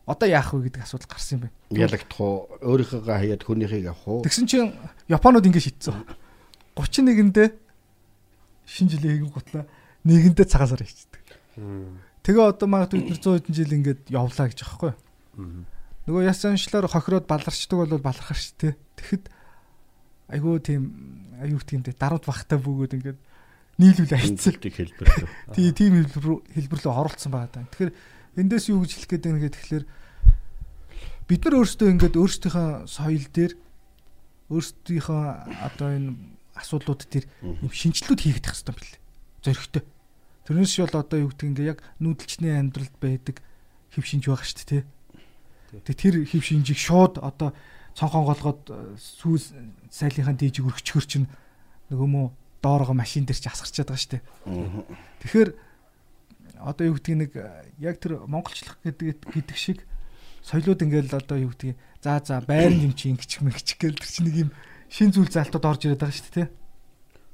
Одоо 0.03 0.27
яах 0.27 0.51
вэ 0.51 0.67
гэдэг 0.67 0.83
асуудал 0.83 1.07
гарсан 1.07 1.37
юм 1.37 1.41
байна. 1.47 1.55
Ялагдах 1.71 2.19
уу? 2.19 2.49
Өөрийнхөө 2.59 3.05
хаяад 3.07 3.43
хүнийхийг 3.47 3.87
авах 3.87 4.07
уу? 4.09 4.21
Тэгсэн 4.27 4.45
чинь 4.51 4.73
Японууд 5.07 5.45
ингэ 5.47 5.61
шийдсэн. 5.63 5.95
31-ндээ 6.75 7.47
шинэ 8.65 8.89
жилийн 8.97 9.13
хийгэн 9.23 9.33
гутлаа 9.33 9.65
нэгэндээ 10.03 10.47
цагаан 10.47 10.69
сар 10.71 10.83
хийчихдэг. 10.83 11.23
Тэгээ 12.23 12.43
одоо 12.43 12.67
магадгүй 12.67 12.99
бид 13.03 13.09
нар 13.11 13.19
100 13.19 13.43
хэдэн 13.43 13.55
жил 13.55 13.75
ингээд 13.77 14.01
явлаа 14.11 14.47
гэж 14.47 14.59
юу? 14.63 14.95
Нөгөө 16.07 16.23
яс 16.27 16.43
аншлаар 16.43 16.87
хохироод 16.87 17.27
баларчдаг 17.27 17.77
бол 17.79 17.99
балархах 17.99 18.39
шүү 18.39 18.55
дээ. 18.59 18.73
Тэгэхэд 18.99 19.25
айгүй 20.31 20.59
тийм 20.59 20.81
аюу 21.39 21.59
гэмтэй 21.59 21.95
дарамт 21.95 22.27
бахтай 22.27 22.59
бөгөөд 22.59 22.95
ингээд 22.99 23.19
нийлүүл. 23.79 24.11
Тэмцэлтийг 24.11 24.75
хэлбэр. 24.75 25.07
Тий 25.55 25.71
тийм 25.71 25.99
хэлбэр 26.03 26.23
рүү- 26.23 26.43
хэлбэр 26.59 26.79
рүү 26.83 26.91
оролцсон 26.91 27.31
байгаа 27.31 27.51
даа. 27.51 27.67
Тэгэхээр 27.71 27.93
эндээс 28.39 28.65
юу 28.71 28.83
гэж 28.83 28.91
хэлэх 28.99 29.09
гээд 29.15 29.23
байна 29.23 29.39
гэхээр 29.43 29.55
тэгэхээр 29.59 29.85
бид 31.27 31.41
нар 31.43 31.55
өөрсдөө 31.59 31.87
ингээд 31.91 32.15
өөрсдийнхөө 32.19 32.67
соёл 32.87 33.27
дээр 33.31 33.53
өөрсдийнхөө 34.51 35.21
одоо 35.71 35.87
энэ 35.91 36.11
асуудлууд 36.57 37.01
дээр 37.09 37.25
юм 37.41 37.71
шинжилүүд 37.71 38.19
хийгдэх 38.21 38.53
хэрэгтэй 38.53 38.75
билээ. 38.75 39.01
Зөрөгтэй. 39.43 39.83
Тэрнээс 40.45 40.75
бол 40.83 40.99
одоо 41.01 41.17
юу 41.23 41.29
гэдэг 41.31 41.47
ингээ 41.49 41.71
яг 41.71 41.79
нүүдэлчний 42.03 42.53
амьдралд 42.53 42.95
байдаг 42.99 43.41
хэв 43.93 44.03
шинж 44.05 44.27
байгаа 44.27 44.45
шүү 44.45 44.67
дээ. 44.69 44.83
Тэгээ 45.87 46.01
тэр 46.01 46.15
хэв 46.27 46.43
шинжийг 46.43 46.79
шууд 46.79 47.17
одоо 47.23 47.55
цонхон 47.97 48.25
голгоод 48.25 48.61
э, 48.69 48.97
сүүл 48.97 49.41
сайлынхаа 49.89 50.33
дийжиг 50.33 50.65
өргөчгөр 50.65 51.05
чинь 51.05 51.27
нөгөө 51.89 52.09
мө 52.09 52.33
доорогоо 52.61 52.97
машин 52.97 53.25
дээр 53.25 53.37
чи 53.37 53.49
асгарчаад 53.49 53.89
байгаа 53.93 54.09
дээ. 54.17 54.21
Тэгэхээр 55.21 55.49
одоо 56.63 56.83
юу 56.89 56.95
гэдгийг 56.97 57.17
нэг 57.17 57.31
э, 57.37 57.69
яг 57.79 58.01
тэр 58.01 58.25
монголчлох 58.25 58.81
гэдэг 58.81 59.29
гэдэг 59.29 59.57
шиг 59.57 59.85
соёлууд 60.41 60.81
ингээл 60.83 61.17
одоо 61.17 61.37
юу 61.37 61.51
гэдгийг 61.53 61.77
за 62.01 62.19
за 62.23 62.41
байрны 62.41 62.89
юм 62.89 62.93
чи 62.97 63.13
ингэчих 63.13 63.41
мэгчих 63.45 63.77
гээл 63.77 63.99
тэр 63.99 64.09
чинь 64.09 64.27
нэг 64.27 64.37
юм 64.47 64.51
шин 64.93 65.09
зүйл 65.09 65.31
залтууд 65.33 65.65
орж 65.65 65.81
ирээд 65.89 66.01
байгаа 66.05 66.13
шүү 66.21 66.33
дээ. 66.37 66.49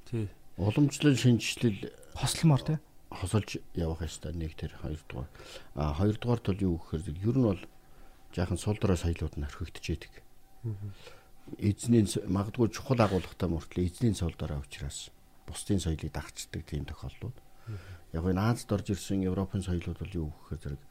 Тий. 0.07 0.25
Уламжлал 0.55 1.15
шинжилэл 1.19 1.91
Хосломоор 2.15 2.63
тий. 2.63 2.77
хосолж 3.11 3.57
явах 3.75 4.05
ёстой 4.07 4.31
нэг 4.37 4.55
тэр 4.55 4.71
хоёрдугаар. 4.79 5.27
А 5.75 5.91
хоёрдугаар 5.97 6.39
тул 6.39 6.59
юу 6.61 6.77
гэхээр 6.79 7.19
ер 7.19 7.35
нь 7.35 7.43
бол 7.43 7.61
жаахан 8.31 8.57
сул 8.57 8.77
дорой 8.79 8.95
соёлууд 9.01 9.35
нь 9.35 9.43
орхигдчихэдэг. 9.49 10.13
Эзний 11.57 12.05
с- 12.05 12.21
магадгүй 12.29 12.69
чухал 12.69 13.01
агуулгатай 13.01 13.49
мөртлөө 13.49 13.83
эзний 13.89 14.13
сул 14.13 14.31
дорой 14.37 14.61
учраас 14.61 15.09
бусдын 15.49 15.81
соёлыг 15.81 16.13
дагчдаг 16.13 16.61
тийм 16.69 16.85
тохиолдлууд. 16.85 17.33
Яг 18.13 18.23
энэ 18.29 18.39
Азад 18.53 18.71
орж 18.77 18.93
ирсэн 18.93 19.25
Европын 19.25 19.65
соёлууд 19.65 19.97
бол 19.97 20.13
юу 20.13 20.29
гэхээр 20.53 20.61
зэрэг 20.61 20.81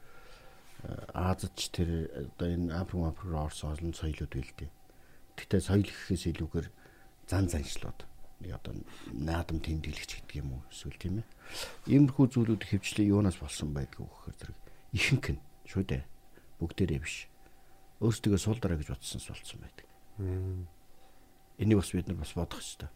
э, 0.83 0.91
Азад 1.15 1.55
ч 1.55 1.71
тэр 1.71 2.11
одоо 2.35 2.47
энэ 2.51 2.75
Африк 2.75 3.07
Африк 3.15 3.31
орсон 3.31 3.71
олон 3.71 3.93
соёлууд 3.95 4.31
байл 4.35 4.51
Гэтэ 5.39 5.63
соёл 5.63 5.87
гэхээс 5.87 6.35
илүүгээр 6.35 6.67
зан 7.31 7.47
заншлууд 7.47 7.99
одоо 8.47 8.73
наадам 9.11 9.59
тэмдэглэгч 9.59 10.23
гэдэг 10.23 10.35
юм 10.39 10.59
уу 10.59 10.61
эсвэл 10.71 10.95
тийм 10.99 11.23
ээ. 11.23 11.27
Иймэрхүү 11.91 12.25
зүйлүүд 12.35 12.63
хөвчлээ 12.67 13.11
юунаас 13.11 13.39
болсон 13.39 13.75
байдг 13.75 13.99
вэ 13.99 14.07
гэхээр 14.07 14.35
зэрэг 14.39 14.57
ихэнх 14.95 15.27
нь 15.35 15.41
шүү 15.67 15.83
дээ. 15.83 16.03
Бүгдээрээ 16.59 16.99
биш. 17.03 17.27
Өөрсдөө 17.99 18.39
сул 18.39 18.59
дараа 18.63 18.79
гэж 18.79 18.95
бодсонс 18.95 19.27
болсон 19.27 19.59
байдаг. 19.59 19.87
Энийг 21.59 21.83
бас 21.83 21.91
бид 21.91 22.07
нар 22.07 22.19
бас 22.23 22.31
бодох 22.31 22.63
хэрэгтэй. 22.63 22.89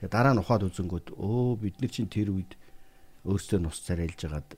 Тэгээ 0.00 0.12
дараа 0.16 0.32
нь 0.32 0.40
ухаад 0.40 0.64
үзэнгүүт 0.64 1.12
өө 1.12 1.60
бид 1.60 1.76
нар 1.84 1.92
чинь 1.92 2.08
тэр 2.08 2.32
үед 2.32 2.56
өөрсдөө 3.28 3.60
нус 3.60 3.84
царайлж 3.84 4.20
агаад 4.24 4.56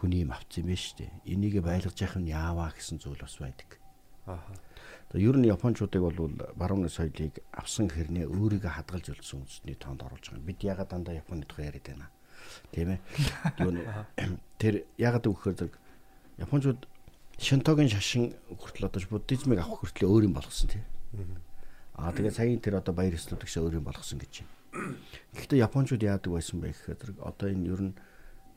хүний 0.00 0.24
юм 0.24 0.32
авц 0.32 0.56
юм 0.56 0.72
байна 0.72 0.80
шүү 0.80 0.96
дээ. 0.96 1.12
Энийг 1.28 1.60
байлгаж 1.60 1.96
явах 2.00 2.16
нь 2.16 2.32
яаваа 2.32 2.72
гэсэн 2.72 2.96
зүйл 3.04 3.20
бас 3.20 3.36
байдаг. 3.36 3.76
Ааха. 4.24 4.56
Ер 5.16 5.36
нь 5.40 5.48
японочдыг 5.48 6.02
бол 6.04 6.28
барууны 6.52 6.92
соёлыг 6.92 7.40
авсан 7.52 7.88
хэрнээ 7.88 8.28
өөрийгөө 8.28 8.72
хадгалж 8.76 9.16
өлсөн 9.16 9.40
үндэсний 9.40 9.76
тоонд 9.80 10.04
оруулж 10.04 10.28
байгаа. 10.28 10.44
Бид 10.44 10.60
ягаад 10.60 10.92
дандаа 10.92 11.16
Японы 11.16 11.48
тухай 11.48 11.72
яриад 11.72 11.88
байна. 11.88 12.12
Тийм 12.76 12.92
ээ. 12.96 13.00
Тэр 14.60 14.84
ягаад 15.00 15.24
өгөхөөр 15.24 15.72
японочд 16.44 16.84
Шинтогийн 17.38 17.88
шашин 17.88 18.34
хүртэл 18.50 18.90
одоо 18.90 19.00
буддизмыг 19.08 19.62
авах 19.62 19.86
хүртэл 19.86 20.10
өөр 20.10 20.26
юм 20.26 20.34
болгосон 20.34 20.68
тийм. 20.68 20.84
Аа 21.94 22.12
тэгээ 22.12 22.34
саяын 22.34 22.60
тэр 22.60 22.82
одоо 22.82 22.92
баяр 22.92 23.14
ёслолт 23.14 23.46
гэж 23.46 23.62
өөр 23.62 23.78
юм 23.78 23.86
болгосон 23.86 24.18
гэж 24.18 24.42
байна. 24.42 24.98
Гэхдээ 25.38 25.62
японочууд 25.62 26.02
яадаг 26.02 26.30
байсан 26.34 26.58
бэ 26.60 26.74
гэхээр 26.74 27.22
одоо 27.22 27.46
энэ 27.48 27.70
ер 27.70 27.80
нь 27.80 27.94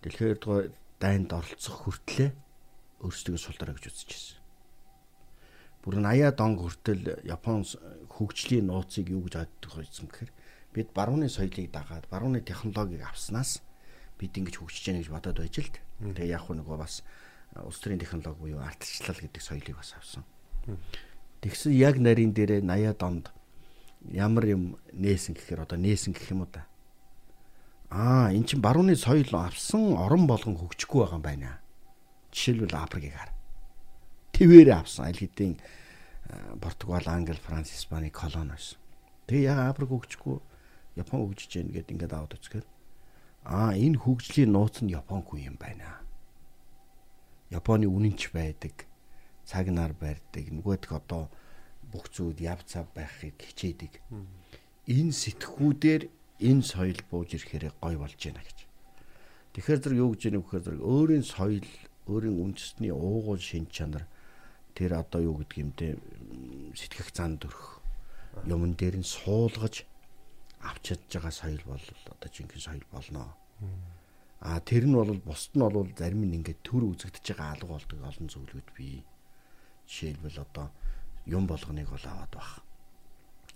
дэлхийн 0.01 0.33
2 0.33 0.41
дугаар 0.41 0.65
дайнд 0.97 1.29
оролцох 1.29 1.77
хүртлээ 1.85 2.33
өөрсдөө 3.05 3.37
сулдраа 3.37 3.77
гэж 3.77 3.85
үзэж 3.87 4.09
байсан. 4.09 4.40
Бүр 5.81 5.97
80-аад 5.97 6.39
он 6.45 6.53
хүртэл 6.61 7.03
Япон 7.25 7.65
хөгжлийн 8.05 8.69
нууцыг 8.69 9.09
юу 9.09 9.25
гэж 9.25 9.41
боддог 9.41 9.71
байсан 9.81 10.05
гэхээр 10.05 10.31
бид 10.77 10.87
барууны 10.93 11.25
соёлыг 11.25 11.73
дагаад 11.73 12.05
барууны 12.05 12.41
технологиг 12.45 13.01
авснаас 13.01 13.65
бид 14.21 14.37
ингэж 14.37 14.61
хөгжиж 14.61 14.93
яах 14.93 15.01
гэж 15.01 15.09
бодоод 15.09 15.37
байж 15.41 15.57
л. 15.57 15.73
Тэгээ 15.99 16.37
яг 16.37 16.45
нөгөө 16.45 16.77
бас 16.77 17.01
улс 17.65 17.81
төрийн 17.81 17.97
технологи 17.97 18.37
буюу 18.37 18.61
ардчлал 18.61 19.17
гэдэг 19.17 19.41
соёлыг 19.41 19.75
бас 19.75 19.97
авсан. 19.97 20.23
Тэгсэн 21.41 21.73
яг 21.73 21.97
нарийн 21.97 22.37
дээрээ 22.37 22.61
80-аад 22.61 23.01
онд 23.01 23.25
ямар 24.13 24.45
юм 24.45 24.63
нээсэн 24.93 25.33
гэхээр 25.33 25.65
одоо 25.65 25.81
нээсэн 25.81 26.13
гэх 26.13 26.29
юм 26.29 26.45
уу 26.45 26.49
да. 26.53 26.69
Аа 27.89 28.29
эн 28.29 28.45
чин 28.45 28.61
барууны 28.61 28.93
соёл 28.93 29.33
авсан 29.33 29.97
орон 29.97 30.29
болгон 30.29 30.61
хөгжихгүй 30.61 31.01
байгаа 31.01 31.17
юм 31.17 31.25
байна. 31.25 31.59
Жишээлбэл 32.29 32.77
Африкийг 32.77 33.17
хар. 33.17 33.33
Твээр 34.41 34.73
авсан 34.73 35.05
аль 35.05 35.21
хэдийн 35.21 35.61
Португал, 36.57 37.05
Англи, 37.05 37.37
Франц, 37.37 37.69
Испани 37.77 38.09
колони 38.09 38.57
байсан. 38.57 38.81
Тэгээ 39.29 39.53
яг 39.53 39.69
Африк 39.69 39.93
хөгжихгүй 39.93 40.41
Япон 40.97 41.29
хөгжиж 41.29 41.61
гэнэ 41.61 41.69
гэд 41.77 41.93
ингээд 41.93 42.17
аваад 42.17 42.41
үзэхээр 42.41 42.65
аа 43.45 43.77
энэ 43.77 44.01
хөгжлийн 44.01 44.49
нууц 44.49 44.81
нь 44.81 44.97
Японгүй 44.97 45.45
юм 45.45 45.61
байна. 45.61 46.01
Японы 47.53 47.85
үнэнч 47.85 48.33
байдаг, 48.33 48.89
цаг 49.45 49.69
нар 49.69 49.93
барьдаг, 49.93 50.49
нөгөөдх 50.49 50.89
одоо 50.89 51.29
бүх 51.93 52.09
зүйл 52.09 52.41
яв 52.41 52.65
цав 52.65 52.89
байхыг 52.97 53.37
хичээдэг. 53.37 54.01
Энэ 54.89 55.13
сэтгхүүдээр 55.13 56.09
энэ 56.41 56.65
соёл 56.65 56.97
бууж 57.13 57.37
ирэхээр 57.37 57.77
гой 57.77 57.93
болж 57.93 58.17
байна 58.17 58.41
гэж. 58.41 58.57
Тэгэхээр 59.53 59.81
зэрэг 59.85 60.01
юу 60.01 60.17
гэж 60.17 60.21
яах 60.33 60.33
вэ 60.33 60.41
гэхээр 60.41 60.65
зэрэг 60.65 60.81
өөрийн 60.81 61.25
соёл, 61.29 61.69
өөрийн 62.09 62.41
үндэсний 62.41 62.89
уугуул 62.89 63.37
шин 63.37 63.69
чанар 63.69 64.09
тэр 64.75 64.99
одоо 64.99 65.21
юу 65.21 65.35
гэдэг 65.41 65.57
юм 65.57 65.71
те 65.71 65.97
сэтгэх 66.75 67.11
зан 67.13 67.37
төрх 67.37 67.81
юмн 68.45 68.73
дээр 68.75 69.01
нь 69.01 69.07
суулгаж 69.07 69.85
авч 70.61 70.81
чадж 70.95 71.11
байгаа 71.11 71.31
соёл 71.31 71.63
бол 71.65 71.85
одоо 72.13 72.29
жинхэнэ 72.31 72.61
соёл 72.61 72.85
болно. 72.91 73.33
А 74.41 74.59
тэр 74.59 74.85
нь 74.85 74.95
бол 74.95 75.13
бусд 75.21 75.53
нь 75.53 75.61
бол 75.61 75.89
зарим 75.97 76.25
нь 76.25 76.37
ингээд 76.39 76.63
төр 76.63 76.83
үзэгдэж 76.89 77.25
байгаа 77.35 77.53
алга 77.53 77.67
болдог 77.77 77.99
олон 78.01 78.27
зүйлүүд 78.29 78.67
бий. 78.77 79.03
Жишээлбэл 79.87 80.39
одоо 80.45 80.71
юм 81.25 81.45
болгоныг 81.47 81.89
бол 81.89 82.05
аваад 82.05 82.31
баг. 82.33 82.49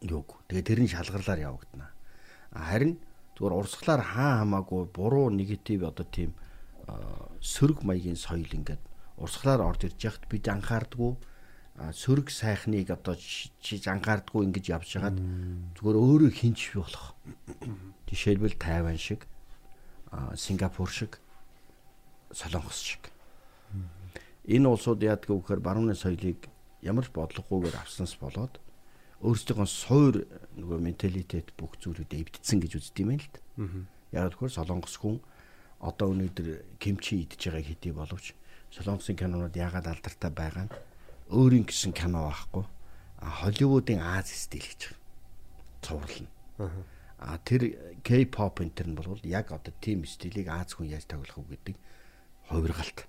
Юуг. 0.01 0.43
Тэгээ 0.47 0.67
тэр 0.67 0.79
нь 0.83 0.91
шалгарлаар 0.93 1.39
явагдана. 1.39 1.89
Харин 2.53 2.99
зүгээр 3.37 3.57
урсгалаар 3.57 4.03
хаа 4.03 4.31
хамаагүй 4.43 4.85
буруу 4.93 5.29
негатив 5.29 5.89
одоо 5.89 6.05
тийм 6.05 6.33
сөрөг 7.41 7.81
маягийн 7.83 8.15
соёл 8.15 8.45
ингээд 8.45 8.81
урсгалаар 9.17 9.61
орж 9.63 9.87
ирж 9.87 9.99
яхад 10.03 10.25
бид 10.29 10.45
анхаардгүй 10.51 11.15
сөрөг 11.75 12.31
сайхныг 12.31 12.91
одоо 12.91 13.15
чиж 13.15 13.87
анхаардгүй 13.91 14.47
ингэж 14.47 14.65
явж 14.71 14.89
хагаад 14.95 15.19
зүгээр 15.75 15.97
өөрөө 15.99 16.31
хинч 16.31 16.71
болох. 16.79 17.15
Жишээлбэл 18.07 18.55
Тайван 18.55 18.95
шиг 18.95 19.27
Сингапур 20.35 20.87
шиг 20.87 21.19
Солонгос 22.31 22.79
шиг. 22.79 23.11
Энэ 24.47 24.71
улсууд 24.71 25.03
яадаг 25.03 25.27
вэ 25.27 25.35
гэхээр 25.35 25.59
барууны 25.59 25.95
соёлыг 25.99 26.47
ямар 26.79 27.03
ч 27.03 27.11
бодлогогүйгээр 27.11 27.75
авснаас 27.75 28.15
болоод 28.15 28.55
өөрсдийнхөө 29.19 29.67
суур 29.67 30.15
нөгөө 30.55 30.79
менталитет 30.79 31.51
бүх 31.59 31.75
зүйлүүдэд 31.81 32.39
эвдсэн 32.39 32.61
гэж 32.63 32.71
үздэг 32.79 33.03
юм 33.03 33.19
л 33.19 33.27
да. 33.35 33.39
Яг 34.15 34.31
тэгэхээр 34.31 34.55
Солонгос 34.55 34.95
хүн 35.01 35.19
одоо 35.83 36.13
өнөөдөр 36.13 36.79
кимчи 36.79 37.25
идж 37.25 37.51
байгааг 37.51 37.67
хэдий 37.67 37.91
боловч 37.91 38.31
Солонгосын 38.76 39.15
кинонууд 39.15 39.56
яагаад 39.56 39.88
алдартай 39.88 40.31
байгаа 40.35 40.68
нь 40.68 40.76
өөрийн 41.31 41.64
гэсэн 41.64 41.95
кино 41.95 42.27
байхгүй. 42.27 42.68
Холливуудын 43.23 44.03
Аз 44.03 44.35
стил 44.35 44.68
гэж 44.68 44.91
байгаа. 44.91 44.99
Цуврал 45.80 46.19
нь. 46.27 46.31
А 47.18 47.39
тэр 47.39 47.61
K-pop 48.03 48.60
энэ 48.60 48.76
төр 48.76 48.88
нь 48.91 48.97
бол 48.99 49.23
яг 49.23 49.56
одоо 49.56 49.72
тийм 49.80 50.03
стилийг 50.03 50.52
Аз 50.52 50.76
хүн 50.76 50.91
яаж 50.91 51.07
тоглох 51.07 51.39
вэ 51.39 51.56
гэдэг 51.56 51.76
хувиргалт. 52.52 53.07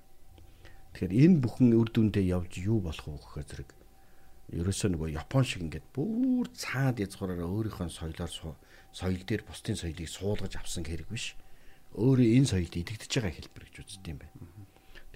Тэгэхээр 0.95 1.13
энэ 1.13 1.41
бүхэн 1.43 1.75
үр 1.75 1.91
дүндээ 1.91 2.31
явж 2.31 2.53
юу 2.63 2.79
болох 2.81 3.05
вэ 3.11 3.19
гэхээр 3.19 3.51
зэрэг 3.51 3.71
ерөөсөө 4.55 4.89
нөгөө 4.95 5.19
Япон 5.19 5.43
шиг 5.43 5.67
ингээд 5.67 5.87
бүр 5.91 6.47
цаад 6.55 7.03
язгуураараа 7.03 7.51
өөрийнхөө 7.51 7.91
соёлоор 7.91 8.55
соёл 8.95 9.23
дээр 9.27 9.43
бусдын 9.43 9.75
соёлыг 9.75 10.07
суулгаж 10.07 10.55
авсан 10.55 10.87
хэрэг 10.87 11.11
биш. 11.11 11.35
Өөрөө 11.99 12.27
энэ 12.39 12.51
соёлд 12.55 12.75
идэгдэж 12.79 13.11
байгаа 13.11 13.35
хэлбэр 13.35 13.65
гэж 13.67 13.77
үздэг 13.83 14.07
юм 14.15 14.19
байна. 14.23 14.56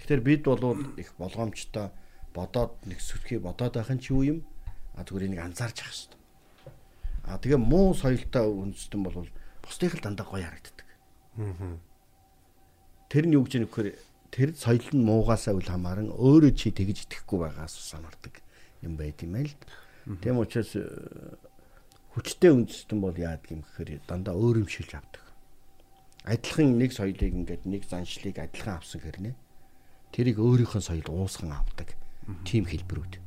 Тэгэхээр 0.01 0.21
бид 0.25 0.41
бол 0.49 0.81
их 0.97 1.13
болгоомжтой 1.21 1.93
бодоод 2.33 2.73
нэг 2.89 2.97
сүрхий 2.97 3.37
бодоод 3.37 3.77
байх 3.77 3.93
нь 3.93 4.01
ч 4.01 4.09
юу 4.09 4.25
юм? 4.25 4.39
А 4.97 5.05
зүгээр 5.05 5.29
энийг 5.29 5.45
анзаарч 5.45 5.77
явах 5.77 5.93
хэрэгтэй. 5.93 6.19
А 7.29 7.37
тэгээ 7.37 7.61
муу 7.61 7.93
соёлтой 7.93 8.49
үндэстэн 8.49 9.01
бол 9.05 9.29
бусдынх 9.61 10.01
л 10.01 10.01
дандаа 10.01 10.25
гоё 10.25 10.41
харагддаг. 10.41 10.87
Тэр 13.13 13.23
нь 13.29 13.35
юу 13.37 13.45
гэж 13.45 13.61
нөхөр 13.61 13.93
тэр 14.33 14.57
соёл 14.57 14.89
нь 14.89 15.05
муугасаа 15.05 15.53
үл 15.53 15.69
хамааран 15.69 16.09
өөрөө 16.09 16.57
чи 16.57 16.73
тэгж 16.73 17.05
итгэхгүй 17.05 17.37
байгаас 17.45 17.77
санаардаг 17.77 18.41
юм 18.81 18.97
байт 18.97 19.21
юм 19.21 19.37
байл. 19.37 19.53
Тийм 20.25 20.41
учраас 20.41 20.73
э, 20.81 20.81
хүчтэй 22.17 22.49
үндэстэн 22.49 22.97
бол 22.97 23.13
яадаг 23.13 23.53
юм 23.53 23.61
гэхээр 23.61 24.01
дандаа 24.09 24.33
өөрөмшилж 24.33 24.97
авдаг. 24.97 25.21
Адилхан 26.25 26.73
нэг 26.81 26.89
соёлыг 26.89 27.21
ингээд 27.21 27.69
нэг 27.69 27.85
заншлыг 27.85 28.41
адилхан 28.41 28.81
авсан 28.81 28.97
хэрнээ 28.97 29.37
тэрийг 30.11 30.37
өөрийнхөө 30.39 30.81
соёл 30.83 31.07
уусган 31.09 31.55
авдаг. 31.55 31.95
Тим 32.45 32.67
хэлбэрүүд. 32.67 33.19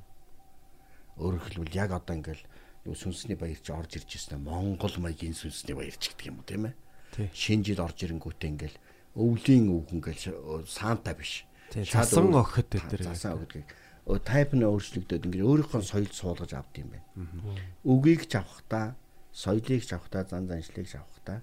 Өөрөөр 1.19 1.43
хэлбэл 1.45 1.75
яг 1.77 1.91
одоо 1.93 2.15
ингээл 2.17 2.45
юу 2.85 2.95
сүнсний 2.95 3.37
баярч 3.37 3.67
орж 3.73 3.97
ирж 3.99 4.11
ирсэн 4.17 4.41
Монгол 4.45 4.95
маягийн 5.01 5.35
сүнсний 5.35 5.75
баярч 5.77 6.13
гэдэг 6.13 6.27
юм 6.29 6.41
уу 6.41 6.47
тийм 6.47 6.65
ээ. 6.69 6.75
Шинэ 7.33 7.65
жил 7.65 7.81
орж 7.85 7.99
ирэнгүүтээ 8.05 8.51
ингээл 8.51 8.77
өвлийн 9.17 9.67
үг 9.71 9.89
ингээл 9.95 10.67
саанта 10.67 11.15
биш. 11.15 11.47
Өөр- 12.35 12.45
охид 12.45 12.69
дээр 12.71 13.03
Засан 13.15 13.33
охид 13.41 13.53
гэх. 13.65 13.71
Өө 14.05 14.19
тайп 14.21 14.51
нь 14.53 14.67
өөрчлөгдөд 14.69 15.25
ингээд 15.25 15.49
өөрийнхөө 15.49 15.81
соёл 15.81 16.13
суулгаж 16.13 16.53
авд 16.53 16.75
юм 16.77 16.93
байна. 16.93 17.07
Үгийг 17.89 18.29
ч 18.29 18.37
авахдаа, 18.37 18.99
соёлыг 19.33 19.81
ч 19.81 19.91
авахдаа, 19.97 20.29
зан 20.29 20.45
заншлыг 20.45 20.85
ч 20.85 21.01
авахдаа 21.01 21.41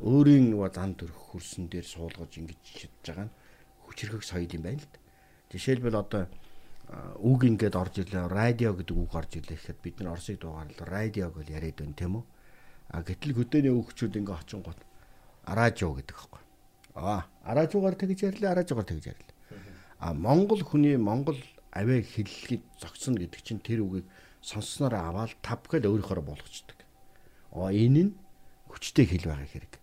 өөрийн 0.00 0.52
нөгөө 0.52 0.70
зан 0.76 0.92
төрх 0.92 1.16
хөрсөн 1.32 1.72
дээр 1.72 1.86
суулгаж 1.88 2.32
ингэж 2.36 2.60
чадж 2.60 3.00
байгаа 3.00 3.26
нь 3.28 3.34
хүчрхэг 3.86 4.22
соёл 4.26 4.50
юм 4.50 4.62
байна 4.66 4.82
л 4.82 4.88
да. 4.90 4.98
Жишээлбэл 5.54 5.96
одоо 5.96 6.22
үг 7.22 7.40
ингээд 7.46 7.74
орж 7.74 8.02
ирлээ 8.02 8.26
радио 8.26 8.74
гэдэг 8.74 8.96
үг 8.96 9.12
орж 9.14 9.30
ирлээ 9.38 9.58
гэхэд 9.58 9.78
бид 9.82 9.96
нар 10.02 10.18
Оросыг 10.18 10.38
дуугаарлаа 10.42 10.86
радиог 10.86 11.34
бол 11.34 11.48
яриад 11.50 11.78
байна 11.78 11.98
тийм 11.98 12.14
үү? 12.18 12.24
А 12.90 13.02
гэтэл 13.02 13.34
хөдөөний 13.34 13.74
өгчүүд 13.74 14.18
ингээд 14.22 14.40
очингууд 14.42 14.80
аражо 15.46 15.94
гэдэг 15.94 16.14
байхгүй 16.14 16.42
аа 16.94 17.26
аражуугаар 17.42 17.96
тэгж 17.98 18.18
ярьлаа 18.30 18.50
аражуугаар 18.54 18.86
тэгж 18.86 19.04
ярьлаа 19.10 19.36
а 19.98 20.12
монгол 20.14 20.60
хүний 20.60 20.96
монгол 20.96 21.38
аваа 21.72 22.00
хэллэгийг 22.02 22.62
зогсоно 22.80 23.20
гэдэг 23.20 23.40
чинь 23.42 23.60
тэр 23.60 23.80
үгийг 23.84 24.04
сонссноор 24.40 24.94
аваад 24.94 25.32
тав 25.40 25.64
гэд 25.64 25.88
өөрөөхөө 25.88 26.24
болгочдөг. 26.24 26.78
Аа 27.52 27.72
энэ 27.72 28.12
нь 28.12 28.12
хүчтэй 28.68 29.06
хэл 29.08 29.28
байгаа 29.32 29.48
хэрэг. 29.48 29.74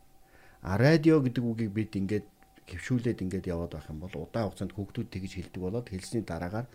А 0.61 0.77
радио 0.77 1.17
гэдэг 1.21 1.43
үгийг 1.43 1.71
бид 1.73 1.91
ингээд 1.97 2.25
хөвшүүлээд 2.69 3.23
ингээд 3.23 3.49
яваад 3.51 3.75
байх 3.75 3.87
юм 3.89 3.99
бол 3.99 4.13
удаан 4.15 4.47
хугацаанд 4.49 4.73
хүүхдүүд 4.73 5.09
тэгж 5.11 5.31
хэлдэг 5.35 5.61
болоод 5.61 5.87
хэлсний 5.89 6.23
дараагаар 6.23 6.67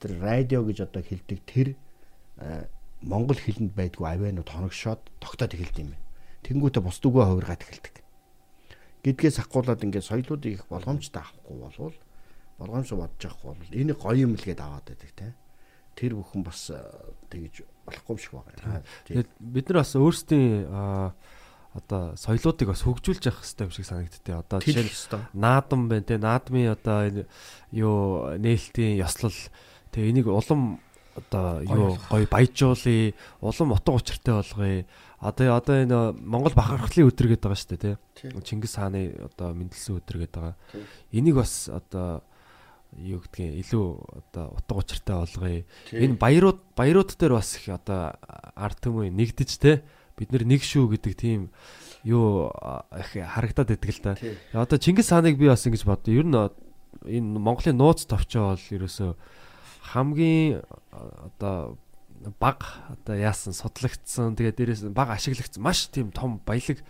тэр 0.00 0.12
радио 0.20 0.60
гэж 0.64 0.88
одоо 0.88 1.02
хэлдэг 1.02 1.40
тэр 1.44 1.68
монгол 3.02 3.36
хэлэнд 3.36 3.72
байдгүй 3.76 4.06
авианууд 4.06 4.48
хоногшоод 4.48 5.00
тогтоод 5.20 5.52
эхэлдэг 5.52 5.84
юм 5.84 5.90
байна. 5.92 6.04
Тэнгүүтээ 6.44 6.82
бус 6.84 6.98
дүгөө 7.00 7.24
хувиргаад 7.28 7.62
эхэлдэг. 7.64 7.96
Гэдгээс 9.04 9.36
ахгуулаад 9.40 9.84
ингээд 9.84 10.08
соёлоодыг 10.08 10.52
их 10.56 10.64
болгоомжтой 10.66 11.22
авахгүй 11.22 11.56
болвол 11.60 11.96
болгоомжтой 12.58 12.98
бодож 12.98 13.22
авахгүй 13.24 13.52
бол 13.54 13.72
энэ 13.76 13.94
гоё 13.94 14.24
юм 14.24 14.34
л 14.34 14.44
гээд 14.44 14.60
аваад 14.60 14.86
байдаг 14.88 15.12
те. 15.16 15.34
Тэр 15.96 16.16
бүхэн 16.16 16.42
бас 16.44 16.72
тэгж 17.30 17.64
болохгүй 17.84 18.12
юм 18.16 18.20
шиг 18.20 18.32
байна. 18.36 18.82
Тэгээд 19.06 19.30
бид 19.40 19.66
нар 19.70 19.78
бас 19.84 19.92
өөрсдийн 19.96 20.66
одоо 21.76 22.16
соёлоодыг 22.16 22.72
бас 22.72 22.82
хөгжүүлж 22.82 23.28
явах 23.28 23.44
хэрэгтэй 23.44 23.64
юм 23.68 23.72
шиг 23.72 23.86
санагдтыг. 23.86 24.34
Одоо 24.40 24.58
жишээ 24.64 24.88
нь 24.88 25.36
наадам 25.36 25.88
байна 25.92 26.08
те. 26.08 26.16
Наадмын 26.16 26.72
одоо 26.72 26.98
энэ 27.04 27.22
юу 27.72 28.32
нээлтийн 28.40 28.96
ёслол 29.00 29.36
тэгээ 29.92 30.10
энийг 30.10 30.26
улам 30.32 30.80
одоо 31.16 31.60
юу 31.62 32.00
гоё 32.08 32.26
баяжуулъя. 32.26 33.12
Улам 33.40 33.72
утга 33.76 33.92
учиртай 33.92 34.34
болгоё 34.34 34.84
одоо 35.20 35.56
одоо 35.56 35.76
энэ 35.84 35.98
Монгол 36.20 36.52
бахархлын 36.56 37.08
өдөр 37.08 37.36
гэдэг 37.36 37.44
байгаа 37.44 37.60
шүү 37.60 37.70
дээ 37.76 37.96
те. 37.96 38.32
Чингис 38.44 38.76
хааны 38.76 39.16
одоо 39.20 39.52
мэндэлсэн 39.56 40.00
өдөр 40.00 40.16
гэдэг 40.24 40.40
байгаа 40.40 40.56
энийг 41.12 41.36
бас 41.40 41.68
одоо 41.72 42.24
юу 42.96 43.20
гэдгийг 43.20 43.60
илүү 43.64 43.86
одоо 44.32 44.56
утга 44.56 44.74
учиртай 44.76 45.16
болгоё 45.16 45.64
энэ 45.92 46.16
баярууд 46.16 46.60
баярууд 46.76 47.10
дээр 47.16 47.34
бас 47.36 47.56
их 47.56 47.68
одоо 47.68 48.16
ард 48.56 48.78
түмэн 48.80 49.12
нэгдэж 49.12 49.50
те 49.60 49.82
бид 50.16 50.32
нэг 50.32 50.62
шүү 50.64 50.96
гэдэг 50.96 51.14
тийм 51.16 51.52
юу 52.04 52.48
их 52.96 53.10
харагдаад 53.12 53.68
байдаг 53.68 53.90
л 53.92 54.00
да. 54.02 54.12
Одоо 54.52 54.78
Чингис 54.80 55.12
хааныг 55.12 55.36
би 55.36 55.48
бас 55.48 55.66
ингэж 55.68 55.84
боддоо. 55.84 56.14
Ер 56.14 56.26
нь 56.26 56.36
энэ 57.04 57.38
Монголын 57.38 57.76
нууц 57.76 58.08
товчоо 58.08 58.56
бол 58.56 58.66
ерөөсөө 58.72 59.12
хамгийн 59.92 60.64
одоо 60.96 61.78
баг 62.40 62.64
одоо 62.90 63.14
яасан 63.14 63.52
судлагдсан 63.52 64.34
тэгээ 64.34 64.56
дээрээс 64.56 64.82
баг 64.90 65.12
ашиглагдсан 65.14 65.62
маш 65.62 65.86
тийм 65.92 66.10
том 66.10 66.40
баялаг 66.42 66.80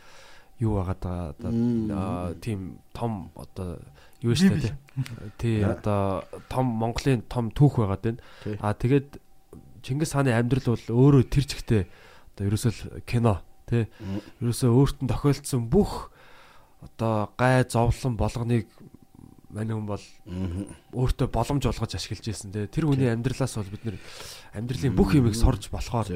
юу 0.61 0.81
байгаа 0.81 0.97
даа 1.01 1.21
одоо 1.35 2.35
тийм 2.41 2.79
том 2.95 3.35
одоо 3.37 3.83
юу 4.23 4.33
шүү 4.33 4.57
дээ 4.63 4.75
тий. 5.37 5.65
Одоо 5.65 6.25
том 6.49 6.67
Монголын 6.71 7.27
том 7.29 7.51
түүх 7.51 7.83
байгаад 7.83 8.03
байна. 8.03 8.21
А 8.61 8.73
тэгээд 8.73 9.21
Чингис 9.83 10.17
хааны 10.17 10.33
амьдрал 10.33 10.73
бол 10.73 10.87
өөрөө 10.89 11.23
тэр 11.29 11.45
чигтээ 11.45 11.83
одоо 12.37 12.45
ерөөсөө 12.53 12.73
л 12.73 13.03
кино 13.09 13.41
тий? 13.65 13.89
Ерөөсөө 14.45 14.71
өөртөө 14.71 15.09
тохиолдсон 15.09 15.67
бүх 15.73 16.13
одоо 16.85 17.33
гай 17.41 17.65
зовлон 17.65 18.21
болгоныг 18.21 18.69
мань 19.51 19.73
хүн 19.73 19.89
бол 19.89 20.05
өөртөө 20.93 21.33
боломж 21.33 21.65
олгож 21.65 21.97
ашиглаж 21.97 22.29
ирсэн 22.29 22.53
тий? 22.53 22.69
Тэр 22.69 22.93
хүний 22.93 23.09
амьдралаас 23.09 23.57
бол 23.57 23.73
бид 23.73 23.85
нэр 23.89 23.97
амьдралын 24.53 24.93
бүх 24.93 25.17
юмыг 25.17 25.33
сорж 25.33 25.73
болохоор 25.73 26.07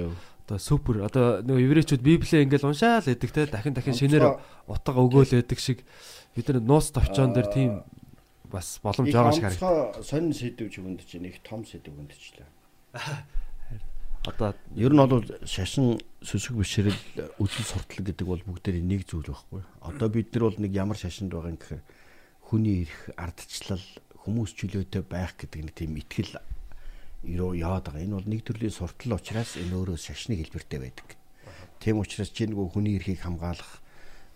одоо 0.44 0.58
супер 0.58 1.06
одоо 1.08 1.40
нөгөө 1.46 1.64
еврейчүүд 1.64 2.02
библийг 2.04 2.44
ингээл 2.44 2.68
уншаал 2.68 3.06
гэдэг 3.06 3.30
те 3.32 3.46
дахин 3.46 3.72
дахин 3.72 3.96
шинээр 3.96 4.36
утга 4.68 4.98
өгөөл 4.98 5.40
байдаг 5.40 5.58
шиг 5.62 5.86
бид 6.36 6.46
нар 6.50 6.60
нууц 6.60 6.90
товчоон 6.90 7.32
дээр 7.32 7.48
тийм 7.48 7.72
бас 8.50 8.80
боломж 8.82 9.14
байгаа 9.14 9.32
шиг 9.32 9.44
харагдав. 9.46 10.02
сонин 10.02 10.34
сэдвж 10.34 10.74
өгөнд 10.82 11.06
чинь 11.06 11.30
их 11.30 11.38
том 11.46 11.62
сэдв 11.62 11.94
өгөндчлээ. 11.94 12.48
Одоо 14.24 14.54
Ер 14.76 14.92
нь 14.92 15.00
бол 15.00 15.24
шашин 15.48 15.96
сүсэг 16.20 16.52
бишрэл 16.52 17.00
үжил 17.40 17.64
суртал 17.64 18.04
гэдэг 18.04 18.26
бол 18.28 18.42
бүгдээр 18.44 18.84
нэг 18.84 19.08
зүйл 19.08 19.32
байхгүй. 19.32 19.64
Одоо 19.80 20.08
бид 20.12 20.28
нар 20.36 20.52
бол 20.52 20.58
нэг 20.60 20.72
ямар 20.76 21.00
шашинд 21.00 21.32
байгаа 21.32 21.56
юм 21.56 21.56
гэхээр 21.56 21.82
хүний 22.44 22.84
эрх 22.84 23.00
ардчлал 23.16 23.80
хүмүүс 24.20 24.52
чөлөөтэй 24.60 25.02
байх 25.08 25.32
гэдэг 25.40 25.60
нэг 25.64 25.72
тийм 25.72 25.96
итгэл 25.96 26.36
юу 27.24 27.56
яваад 27.56 27.88
байгаа. 27.88 28.04
Энэ 28.04 28.16
бол 28.20 28.28
нэг 28.28 28.44
төрлийн 28.44 28.76
суртал 28.76 29.16
учраас 29.16 29.56
энэ 29.56 29.72
өөрөө 29.72 29.96
шашны 29.96 30.36
хэлбэртэй 30.36 30.80
байдаг. 30.84 31.08
Тийм 31.80 32.04
учраас 32.04 32.28
чи 32.28 32.44
нөгөө 32.44 32.76
хүний 32.76 33.00
эрхийг 33.00 33.24
хамгаалах, 33.24 33.80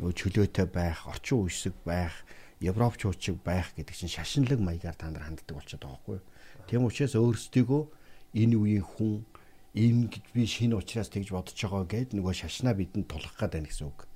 нөгөө 0.01 0.17
чөлөөтэй 0.17 0.65
байх, 0.65 1.05
орчин 1.05 1.45
үеийг 1.45 1.77
байх, 1.85 2.25
европчууд 2.65 3.21
шиг 3.21 3.37
байх 3.45 3.69
гэдэг 3.77 3.93
чинь 3.93 4.09
шашинлаг 4.09 4.65
маягаар 4.65 4.97
та 4.97 5.13
нар 5.13 5.29
ханддаг 5.29 5.53
болчиход 5.53 5.85
байгаа 5.85 6.01
байхгүй. 6.01 6.19
Тийм 6.73 6.89
учраас 6.89 7.13
өөрсдийгөө 7.13 7.83
энэ 8.33 8.57
үеийн 8.57 8.87
хүн 8.89 9.29
ийм 9.75 10.07
гэж 10.07 10.25
би 10.31 10.47
шинэ 10.47 10.79
ухраас 10.79 11.11
тэгж 11.11 11.35
бодож 11.35 11.59
байгаа 11.59 11.85
гэд 11.91 12.15
нөгөө 12.15 12.35
шашнаа 12.47 12.79
бидэнд 12.79 13.11
тулах 13.11 13.35
гээд 13.35 13.59
байна 13.59 13.67
гэсэн 13.67 13.91
үг. 13.91 14.07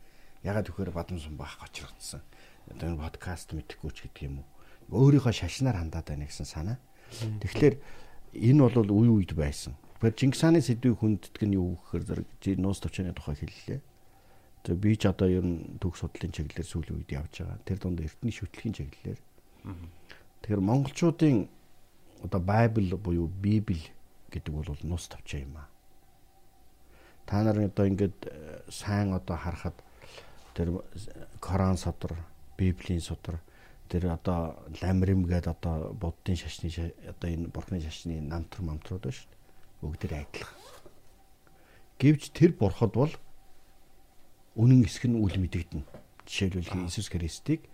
Ягаад 0.47 0.71
гэхээр 0.71 0.95
бадам 0.95 1.19
сум 1.19 1.35
баах 1.35 1.59
гочрогдсон. 1.59 2.23
Одоо 2.71 2.95
энэ 2.95 3.03
подкаст 3.03 3.59
мэдхгүй 3.59 3.91
ч 3.91 4.07
гэдэг 4.07 4.23
юм 4.31 4.47
уу. 4.47 4.49
Өөрийнхөө 4.95 5.35
шашнаар 5.35 5.83
хандаад 5.83 6.07
байна 6.07 6.31
гэсэн 6.31 6.47
санаа. 6.47 6.79
Тэгэхээр 7.43 7.75
энэ 8.39 8.61
бол 8.71 8.87
үе 8.87 9.11
үед 9.19 9.35
байсан. 9.35 9.75
Тэгэхээр 9.99 10.15
Чингис 10.15 10.43
хааны 10.47 10.63
сэдвийг 10.63 11.03
хүнддэг 11.03 11.43
нь 11.43 11.59
юу 11.59 11.75
гэхээр 11.91 12.23
зэрэг 12.39 12.59
нуус 12.63 12.79
төвчний 12.79 13.11
тухай 13.11 13.35
хэллээ. 13.35 13.83
Тэгээ 14.63 14.79
би 14.79 14.95
ч 14.95 15.11
одоо 15.11 15.27
ер 15.27 15.43
нь 15.43 15.83
төгс 15.83 16.07
судлалын 16.07 16.35
чиглэлээр 16.39 16.71
сүүлийн 16.71 16.99
үед 17.03 17.11
явж 17.11 17.35
байгаа. 17.43 17.59
Тэр 17.67 17.79
дунд 17.83 17.99
эртний 17.99 18.31
шүтлэгийн 18.31 18.79
чиглэлээр. 18.79 19.21
Тэгэхээр 20.39 20.63
монголчуудын 20.63 21.51
одоо 22.23 22.39
Байбл 22.39 22.95
буюу 22.95 23.27
Библи 23.27 23.91
гэдэг 24.31 24.53
бол 24.55 24.79
нус 24.83 25.09
тавчаа 25.09 25.41
юм 25.41 25.57
аа. 25.57 25.69
Та 27.27 27.43
нар 27.43 27.59
одоо 27.61 27.87
ингээд 27.87 28.19
э, 28.25 28.63
сайн 28.71 29.13
одоо 29.13 29.37
харахад 29.37 29.77
тэр 30.55 30.81
Коран 31.41 31.77
содор, 31.77 32.17
Библийн 32.57 33.01
содор 33.01 33.41
тэр 33.89 34.09
одоо 34.13 34.57
ламрим 34.83 35.25
гэдэг 35.25 35.53
одоо 35.53 35.93
буддын 35.93 36.37
шашны 36.37 36.71
ша- 36.71 36.93
одоо 37.09 37.29
энэ 37.31 37.49
бурхны 37.49 37.81
шашны 37.81 38.21
намтар 38.21 38.61
мамтрууд 38.63 39.03
ба 39.05 39.13
шүү 39.13 39.29
дээ. 39.29 39.39
Бүгдээр 39.81 40.15
адилхан. 40.25 40.59
Гэвч 41.99 42.31
тэр 42.33 42.53
бурхад 42.57 42.93
бол 42.93 43.13
үнэн 44.57 44.85
эсэх 44.85 45.05
нь 45.07 45.17
үл 45.19 45.37
мэдэгдэнэ. 45.37 45.85
Жишээлбэл 46.27 46.85
Иесус 46.85 47.09
Христийг 47.09 47.65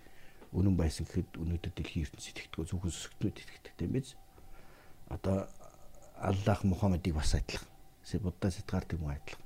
үнэн 0.55 0.77
байсан 0.79 1.07
гэхэд 1.07 1.35
өнөөдөр 1.39 1.73
дэлхийн 1.75 2.07
ертөнцид 2.07 2.39
итгэдэг 2.39 2.69
зөвхөн 2.71 2.93
сүсгтнүүд 2.95 3.37
итгэдэг 3.43 3.83
юм 3.83 3.93
биз. 3.99 4.15
Одоо 5.11 5.49
Аллах 6.19 6.65
Мухаммадыг 6.65 7.15
бас 7.15 7.35
адилхан. 7.35 7.69
Будда 8.21 8.51
сэтгаард 8.51 8.95
юм 8.95 9.09
адилхан. 9.09 9.45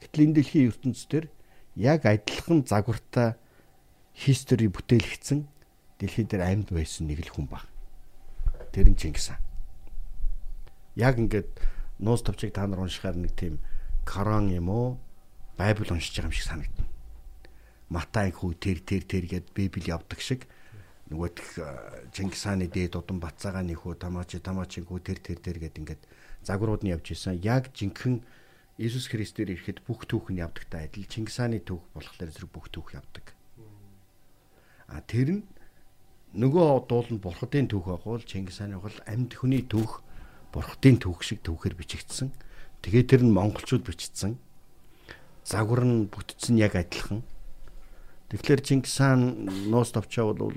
Гэтэл 0.00 0.24
энэ 0.24 0.34
дэлхийн 0.34 0.68
ертөнцийн 0.70 1.30
яг 1.76 2.06
адилхан 2.06 2.66
загвартай 2.66 3.34
хистори 4.14 4.66
бүтээлгдсэн 4.68 5.46
дэлхий 5.98 6.24
дээр 6.26 6.42
амьд 6.42 6.70
байсан 6.74 7.06
нэг 7.06 7.22
л 7.26 7.32
хүн 7.34 7.46
баг. 7.46 7.66
Тэр 8.74 8.90
нь 8.90 8.98
Чингис 8.98 9.30
хаан. 9.30 9.42
Яг 10.98 11.18
ингээд 11.18 11.50
нуус 12.02 12.22
товчийг 12.22 12.54
та 12.54 12.66
нар 12.66 12.82
уншихаар 12.82 13.14
нэг 13.14 13.34
тийм 13.34 13.62
Коран 14.02 14.50
юм 14.50 14.70
уу? 14.70 14.98
Байбл 15.58 15.90
уншиж 15.90 16.18
байгаа 16.18 16.30
юм 16.30 16.34
шиг 16.34 16.46
санагдана. 16.46 16.90
Матай 17.90 18.30
хүү 18.34 18.58
тэр 18.58 18.78
тэр 18.82 19.02
тэр 19.06 19.24
гэд 19.26 19.46
Библи 19.54 19.90
явдаг 19.90 20.18
шиг 20.18 20.46
нөгөөх 21.08 22.12
Чингис 22.12 22.44
хааны 22.44 22.68
дээд 22.68 23.00
удам 23.00 23.16
бацаагаа 23.20 23.64
нэхүү 23.64 23.96
тамаач 23.96 24.36
тамаачин 24.44 24.84
хүү 24.84 25.00
тэр 25.00 25.18
тэр 25.24 25.38
тэр 25.40 25.56
гэд 25.56 25.80
ингээд 25.80 26.02
загварууд 26.44 26.84
нь 26.84 26.92
явж 26.92 27.16
исэн. 27.16 27.40
Яг 27.40 27.72
жинхэнэ 27.72 28.20
Иесус 28.78 29.08
Христээр 29.08 29.56
ирэхэд 29.56 29.82
бүх 29.88 30.04
түүх 30.04 30.28
нь 30.30 30.38
явдагтай 30.44 30.86
адил 30.86 31.08
Чингис 31.08 31.40
хааны 31.40 31.64
түүх 31.64 31.82
болохоор 31.96 32.30
зэрэг 32.30 32.52
бүх 32.52 32.68
түүх 32.68 32.94
явдаг. 32.94 33.34
А 34.86 35.00
тэр 35.02 35.40
нь 35.40 35.42
нөгөө 36.36 36.86
дууланд 36.86 37.24
бурхадын 37.24 37.72
түүх 37.72 37.88
байгуул 37.88 38.22
Чингис 38.22 38.60
хааны 38.60 38.76
бол 38.78 38.94
амьд 39.08 39.32
хүний 39.32 39.64
түүх 39.64 40.04
бурхадын 40.52 41.00
түүх 41.00 41.24
шиг 41.24 41.40
түүхээр 41.40 41.74
бичигдсэн. 41.74 42.30
Тэгээ 42.84 43.04
тэр 43.08 43.22
нь 43.24 43.32
монголчууд 43.32 43.82
бичсэн. 43.82 44.36
Загвар 45.42 45.82
нь 45.88 46.06
бүтцэн 46.12 46.60
яг 46.60 46.76
адилхан. 46.76 47.24
Тэгэхээр 48.28 48.60
Чингис 48.60 49.00
хаан 49.00 49.48
нуус 49.72 49.90
товчоо 49.90 50.36
бол 50.36 50.54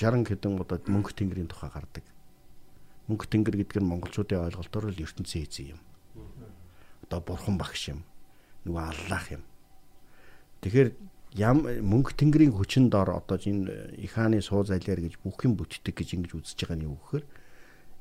60 0.00 0.24
хэдэн 0.24 0.56
удаад 0.56 0.88
мөнгө 0.88 1.12
тэнгэрийн 1.12 1.52
тухай 1.52 1.68
гардаг. 1.68 2.04
Мөнгө 3.12 3.28
тэнгэр 3.28 3.56
гэдэг 3.60 3.84
нь 3.84 3.90
монголчуудын 3.92 4.48
ойлголтоор 4.48 4.88
л 4.88 5.04
ертөнцийн 5.04 5.44
эзэн 5.44 5.76
юм. 5.76 5.80
Одоо 7.04 7.20
бурхан 7.20 7.60
багш 7.60 7.92
юм. 7.92 8.00
Нөгөө 8.64 8.80
аллах 8.80 9.26
юм. 9.28 9.44
Тэгэхээр 10.64 10.88
ям 11.36 11.62
мөнгө 11.62 12.16
тэнгэрийн 12.16 12.56
хүчин 12.56 12.88
дор 12.88 13.12
одоо 13.12 13.36
энэ 13.36 14.00
их 14.00 14.16
хааны 14.16 14.40
суу 14.40 14.64
зайлаар 14.64 15.04
гэж 15.04 15.20
бүх 15.20 15.44
юм 15.44 15.54
бүтдэг 15.60 15.94
гэж 15.94 16.16
ингэж 16.16 16.32
үзэж 16.34 16.58
байгаа 16.64 16.78
нь 16.80 16.86
юу 16.88 16.96
гэхээр 16.96 17.24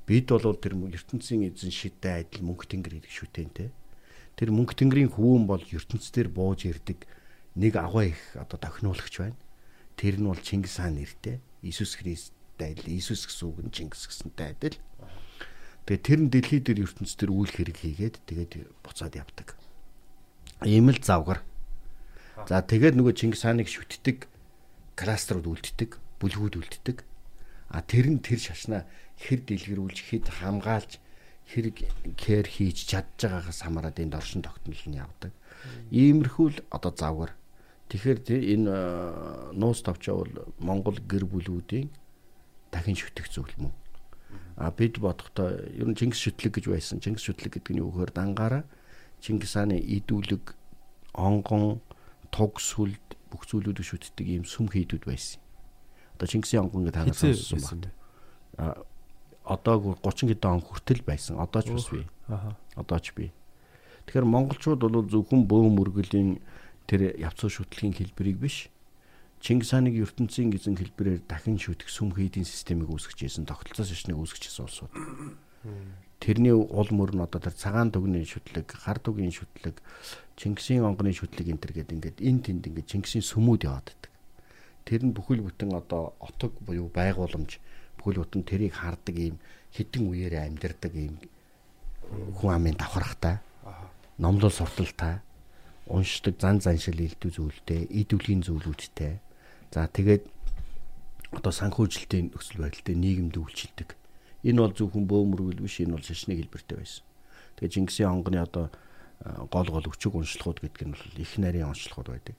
бид 0.09 0.27
бол 0.33 0.57
тэр 0.57 0.73
ертөнцийн 0.73 1.51
эзэн 1.51 1.69
шидтэй 1.69 2.25
адил 2.25 2.47
мөнгө 2.47 2.65
тэнгэр 2.65 2.97
гэдэг 2.97 3.13
шүтэнтэй. 3.13 3.69
Тэр 4.33 4.49
мөнгө 4.49 4.73
тэнгэрийн 4.73 5.13
хүүн 5.13 5.45
бол 5.45 5.61
ертөнцийн 5.61 6.33
бууж 6.33 6.65
ирдэг 6.65 7.05
нэг 7.53 7.75
агуу 7.77 8.09
их 8.09 8.19
одоо 8.33 8.57
тохиноологч 8.57 9.15
байна. 9.21 9.37
Тэр 9.93 10.17
нь 10.17 10.25
бол 10.25 10.41
Чингис 10.41 10.81
хаан 10.81 10.97
нэртэй. 10.97 11.37
Иесус 11.61 11.95
Христтэй 11.99 12.73
адил 12.73 12.87
Иесус 12.89 13.27
гэсэн 13.27 13.47
үг 13.49 13.57
нь 13.65 13.73
Чингис 13.73 14.07
гэсэнтэй 14.07 14.55
адил. 14.55 14.77
Тэгээ 15.85 16.05
тэр 16.05 16.19
нь 16.23 16.31
дэлхий 16.31 16.61
дээр 16.61 16.85
ертөнцийн 16.85 17.31
үйл 17.33 17.51
хэрэг 17.51 17.77
хийгээд 17.81 18.15
тэгээд 18.29 18.51
буцаад 18.85 19.17
явдаг. 19.17 19.57
Ийм 20.63 20.91
л 20.91 21.01
завгар. 21.01 21.41
За 22.47 22.61
тэгээд 22.63 22.95
нөгөө 22.95 23.13
Чингис 23.15 23.43
хааныг 23.43 23.67
шүтдэг 23.67 24.29
кластерууд 24.99 25.47
үлддэг, 25.47 25.95
бүлгүүд 26.19 26.55
үлддэг. 26.59 26.97
А 27.71 27.79
тэр 27.79 28.11
нь 28.11 28.19
тэр 28.19 28.39
шашнаа 28.43 28.83
хэр 29.15 29.47
дэлгэрүүлж, 29.47 29.97
хэд 30.11 30.27
хамгаалж, 30.27 30.99
хэрэг 31.47 31.87
кэр 32.19 32.45
хийж 32.45 32.83
чадж 32.83 33.23
байгаагаас 33.23 33.63
хамаарат 33.63 33.97
энэ 34.03 34.13
доршин 34.19 34.43
тогтнол 34.43 34.83
нь 34.91 34.99
явдаг. 34.99 35.31
Иймэрхүү 35.87 36.47
л 36.51 36.59
одоо 36.67 36.91
завгар. 36.91 37.38
Тэгэхээр 37.89 38.19
тэ- 38.21 38.45
энэ 38.53 39.53
нуус 39.57 39.81
товчоо 39.81 40.21
бол 40.23 40.33
Монгол 40.61 40.97
гэр 41.09 41.25
бүлүүдийн 41.25 41.89
дахин 42.69 42.93
шүтэх 42.95 43.25
зүйл 43.33 43.49
мөн. 43.57 43.73
А 44.61 44.69
бид 44.69 44.99
бодохдоо 45.01 45.57
ер 45.73 45.87
нь 45.89 45.97
Чингис 45.97 46.21
шүтлэг 46.21 46.53
гэж 46.61 46.65
байсан. 46.69 47.01
Чингис 47.01 47.25
шүтлэг 47.25 47.57
гэдэг 47.57 47.73
нь 47.73 47.81
юу 47.81 47.89
гэхээр 47.89 48.13
дангаараа 48.13 48.63
Чингис 49.19 49.57
хааны 49.57 49.81
идүүлэг, 49.81 50.53
онгон, 51.17 51.81
туг 52.29 52.61
сүлд 52.61 53.01
бүх 53.33 53.43
зүйлүүдийг 53.49 53.83
шүтдэг 53.87 54.27
ийм 54.29 54.43
сүм 54.45 54.69
хийдүүд 54.69 55.03
байсан. 55.09 55.41
Одоо 56.13 56.27
Чингисийн 56.29 56.69
онгон 56.69 56.85
гэдэг 56.85 56.93
танаас 57.09 57.17
сонссон 57.41 57.81
байна. 57.81 57.91
А 58.59 58.85
одоо 59.49 59.97
30 60.03 60.29
хэдэн 60.29 60.51
он 60.51 60.61
хүртэл 60.61 61.01
байсан. 61.01 61.41
Одоо 61.41 61.61
ч 61.65 61.73
бас 61.73 61.89
бий. 61.89 62.05
Одоо 62.77 62.99
ч 63.01 63.15
бий. 63.17 63.31
Тэгэхээр 64.05 64.29
монголчууд 64.29 64.77
бол 64.77 65.01
зөвхөн 65.09 65.47
бөөм 65.49 65.73
мөргөлийн 65.73 66.37
тэр 66.89 67.13
явцуу 67.21 67.53
шүтлгийн 67.53 67.93
хэлбэрийг 67.93 68.41
биш 68.41 68.73
Чингис 69.39 69.71
хааныг 69.71 69.95
ертөнцийн 69.95 70.51
гизэн 70.51 70.75
хэлбэрээр 70.75 71.23
дахин 71.23 71.55
шүтэх 71.55 71.87
сүм 71.87 72.11
хийдийн 72.11 72.43
системийг 72.43 72.91
үүсгэжсэн, 72.91 73.47
тогтолцоо 73.47 73.87
шашныг 73.87 74.19
үүсгэжсэн 74.19 74.67
улсууд. 74.67 74.91
Тэрний 76.19 76.51
уул 76.51 76.91
мөр 76.91 77.15
нь 77.15 77.23
одоо 77.23 77.39
тэр 77.39 77.55
цагаан 77.55 77.87
дүгний 77.87 78.27
шүтлэг, 78.27 78.67
гар 78.67 78.99
дүгийн 78.99 79.31
шүтлэг, 79.31 79.79
Чингисийн 80.35 80.83
онгоны 80.83 81.15
шүтлэг 81.15 81.55
энэ 81.55 81.61
төр 81.63 81.71
гэдэг 81.71 81.95
ингээд 81.95 82.19
эн 82.19 82.37
тэнд 82.43 82.67
ингээд 82.67 82.91
Чингисийн 82.91 83.23
сүмүүд 83.23 83.63
яваад 83.63 83.87
байдаг. 83.87 84.11
Тэр 84.83 85.01
нь 85.07 85.15
бүхэл 85.15 85.39
бүтэн 85.39 85.71
одоо 85.71 86.19
отог 86.19 86.59
буюу 86.59 86.91
байгууламж 86.91 87.63
бүхэл 87.95 88.19
бүтэн 88.19 88.43
тэрийг 88.43 88.75
хардаг 88.75 89.15
ийм 89.15 89.39
хідэн 89.71 90.03
үеэрээ 90.03 90.51
амьдардаг 90.51 90.91
ийм 90.91 91.15
хүн 92.35 92.51
амын 92.59 92.75
давхархтай. 92.75 93.39
Номлол 94.19 94.51
сурталтай 94.51 95.23
уншдаг 95.89 96.37
зан 96.37 96.61
заншил 96.61 97.01
элдв 97.01 97.33
зүйлтэй, 97.33 97.89
идвлийн 97.89 98.45
зүйлүүдтэй. 98.45 99.17
За 99.73 99.89
тэгээд 99.89 100.29
одоо 101.33 101.53
санхүүжилтийн 101.53 102.29
нөхцөл 102.29 102.61
байдалтай 102.61 102.93
нийгэмд 102.93 103.35
үйлчилдэг. 103.37 103.97
Энэ 104.45 104.61
бол 104.61 104.73
зөвхөн 104.77 105.05
бөөмөргөл 105.09 105.65
биш, 105.65 105.81
энэ 105.81 105.97
бол 105.97 106.05
шашны 106.05 106.37
хэлбэртэй 106.37 106.77
байсан. 106.77 107.03
Тэгээд 107.57 107.73
Чингисийн 107.73 108.09
онгоны 108.13 108.37
одоо 108.37 108.69
гол 109.49 109.69
гол 109.73 109.89
өчөг 109.89 110.13
уншлагууд 110.13 110.61
гэдэг 110.61 110.85
нь 110.85 110.93
бол 110.93 111.21
их 111.21 111.33
нарийн 111.41 111.73
уншлагууд 111.73 112.09
байдаг. 112.13 112.37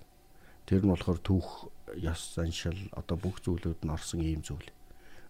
Тэр 0.64 0.86
нь 0.86 0.92
болохоор 0.94 1.18
түүх, 1.18 1.74
ёс 1.98 2.38
заншил 2.38 2.78
одоо 2.94 3.18
бүх 3.18 3.42
зүйлүүд 3.42 3.82
нь 3.82 3.94
орсон 3.94 4.22
ийм 4.22 4.46
зүйл. 4.46 4.70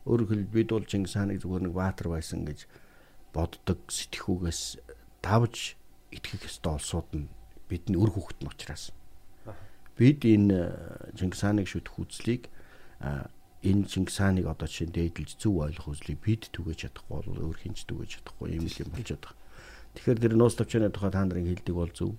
Өөрөөр 0.04 0.28
хэлбэл 0.28 0.56
бид 0.60 0.68
бол 0.76 0.84
Чингис 0.84 1.16
хааныг 1.16 1.40
зүгээр 1.40 1.64
нэг 1.68 1.74
баатар 1.74 2.12
байсан 2.12 2.44
гэж 2.44 2.68
боддог 3.32 3.80
сэтгхүүгээс 3.88 4.80
давж 5.24 5.76
итгэх 6.12 6.48
ёстой 6.48 6.76
улсууд 6.76 7.08
нь 7.16 7.28
бидний 7.70 7.96
үр 7.96 8.10
хөвгт 8.10 8.42
нь 8.42 8.50
учраас. 8.50 8.90
Бид 9.94 10.26
энэ 10.26 10.50
э, 10.50 11.16
Чингис 11.16 11.46
хааныг 11.46 11.70
шүтэх 11.70 11.94
үзлийг 12.02 12.50
энэ 13.62 13.84
Чингис 13.86 14.18
хааныг 14.18 14.50
одоо 14.50 14.68
чинь 14.68 14.90
дээдэлж 14.90 15.38
зөв 15.38 15.62
ойлгох 15.62 15.94
үзлийг 15.94 16.18
бид 16.24 16.48
түгэж 16.50 16.90
чадахгүй 16.90 17.16
бол 17.22 17.52
өөр 17.52 17.58
хинч 17.62 17.84
түгэж 17.86 18.20
чадахгүй 18.20 18.56
юм 18.56 18.66
л 18.66 18.80
юм 18.80 18.90
болж 18.90 19.08
байгаа. 19.12 19.36
Тэгэхээр 19.94 20.18
тэр 20.20 20.34
нуус 20.40 20.54
тавчааны 20.56 20.88
тухай 20.88 21.12
та 21.12 21.22
нарын 21.24 21.48
хэлдэг 21.48 21.74
бол 21.76 21.92
зөв. 21.92 22.16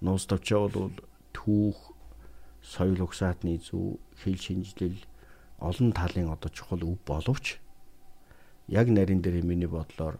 Нуус 0.00 0.24
тавчаа 0.30 0.70
бол 0.70 0.94
түүх, 1.34 1.78
соёл 2.62 3.02
угсаатны 3.02 3.58
зөв, 3.58 3.98
хэл 4.22 4.38
шинжлэл 4.38 5.02
олон 5.58 5.90
талын 5.90 6.30
одоо 6.30 6.50
чухал 6.54 6.82
өв 6.86 6.98
боловч 7.02 7.58
яг 8.68 8.86
нарийн 8.88 9.22
дээр 9.22 9.42
миний 9.42 9.66
бодлоор 9.66 10.18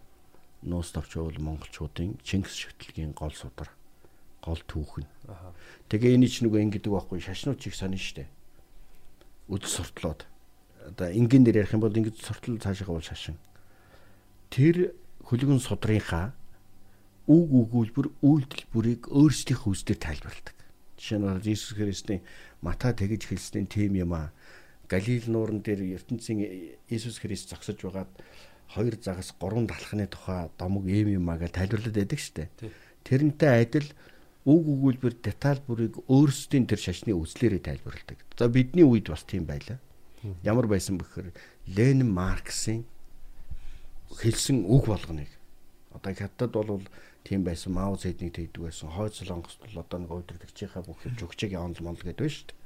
нуус 0.62 0.91
тавчаа 0.93 1.31
бол 1.31 1.39
монголчуудын 1.39 2.19
Чингис 2.27 2.59
шүтлгийн 2.59 3.12
гол 3.15 3.33
судар 3.33 3.71
гол 4.45 4.61
түүх 4.69 5.01
нь. 5.01 5.09
Тэгээ 5.89 6.21
энэ 6.21 6.29
ч 6.29 6.45
нөгөө 6.45 6.61
ингэдэг 6.69 6.93
байхгүй 6.93 7.25
шашнууд 7.25 7.57
чиг 7.57 7.73
сонин 7.73 7.97
штэ. 7.97 8.29
Үдс 9.49 9.73
суртлоод 9.81 10.29
одоо 10.85 11.09
энгийн 11.09 11.45
дээр 11.45 11.65
ярих 11.65 11.73
юм 11.73 11.81
бол 11.81 11.97
ингэж 11.97 12.21
суртал 12.21 12.61
цаашаа 12.61 12.93
бол 12.93 13.01
шашин. 13.01 13.41
Тэр 14.53 14.93
хөлгөн 15.25 15.61
судрынхаа 15.65 16.37
үг 17.25 17.49
өгүүлбэр 17.49 18.09
үйлдэл 18.21 18.65
бүрийг 18.69 19.09
өөрсдийнх 19.09 19.65
үсдээр 19.65 19.97
тайлбарладаг. 19.97 20.57
Жишээ 21.01 21.19
нь 21.19 21.41
Иесус 21.49 21.73
Христийн 21.73 22.21
Матай 22.61 22.93
тэгж 22.93 23.33
хэлснээр 23.33 23.69
тийм 23.69 23.97
юм 23.97 24.12
аа. 24.12 24.29
Галил 24.89 25.25
нуурын 25.33 25.65
дээр 25.65 25.97
ертөнцийн 25.97 26.77
Иесус 26.93 27.16
Христ 27.25 27.49
зогсож 27.49 27.81
байгаад 27.81 28.12
хоёр 28.69 28.95
загас 29.01 29.33
гурван 29.41 29.65
талхны 29.65 30.05
тухай 30.05 30.53
домог 30.61 30.85
ийм 30.85 31.16
юм 31.16 31.33
аа 31.33 31.41
гэж 31.41 31.57
тайлбарлаад 31.57 31.97
байдаг 31.97 32.21
штэ. 32.21 32.53
Тэрнтэй 33.09 33.65
адил 33.65 33.89
үг 34.45 34.65
өгүүлбэр 34.69 35.15
деталь 35.25 35.61
бүрийг 35.65 35.97
өөрсдийн 36.09 36.69
тэр 36.69 36.81
шашны 36.81 37.16
үзлээрээ 37.16 37.65
тайлбарладаг. 37.65 38.19
За 38.37 38.49
бидний 38.49 38.85
үед 38.85 39.09
бас 39.09 39.25
тийм 39.25 39.49
байлаа. 39.49 39.81
Ямар 40.45 40.69
байсан 40.69 41.01
бэхээр 41.01 41.33
Ленин 41.69 42.12
Марксийн 42.12 42.85
хэлсэн 44.12 44.69
үг 44.69 44.89
болгоныг 44.89 45.29
одоо 45.93 46.12
хятад 46.12 46.53
бол 46.53 46.85
тийм 47.25 47.45
байсан 47.45 47.73
Мао 47.73 47.97
Цзэднийг 47.97 48.35
тэгдэг 48.37 48.62
байсан. 48.69 48.93
Хойд 48.93 49.15
Солонгост 49.16 49.61
бол 49.61 49.81
одоо 49.81 49.99
нэг 50.01 50.11
удирдахчийнхаа 50.12 50.85
бүх 50.85 51.01
юм 51.09 51.16
жүгчгийн 51.16 51.65
онол 51.65 51.81
монл 51.81 52.05
гэдэг 52.05 52.21
байна 52.21 52.37
шүү 52.37 52.47
дээ. 52.53 52.62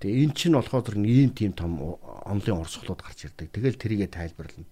Тэгээ 0.00 0.22
эн 0.24 0.32
чинь 0.32 0.56
болохоор 0.56 0.84
тэр 0.88 0.96
ийм 0.98 1.30
тийм 1.36 1.52
том 1.52 2.00
онлын 2.24 2.64
урсгалууд 2.64 3.02
гарч 3.04 3.28
ирдэг. 3.28 3.52
Тэгэл 3.52 3.76
тэрийгэ 3.76 4.08
тайлбарлана. 4.08 4.66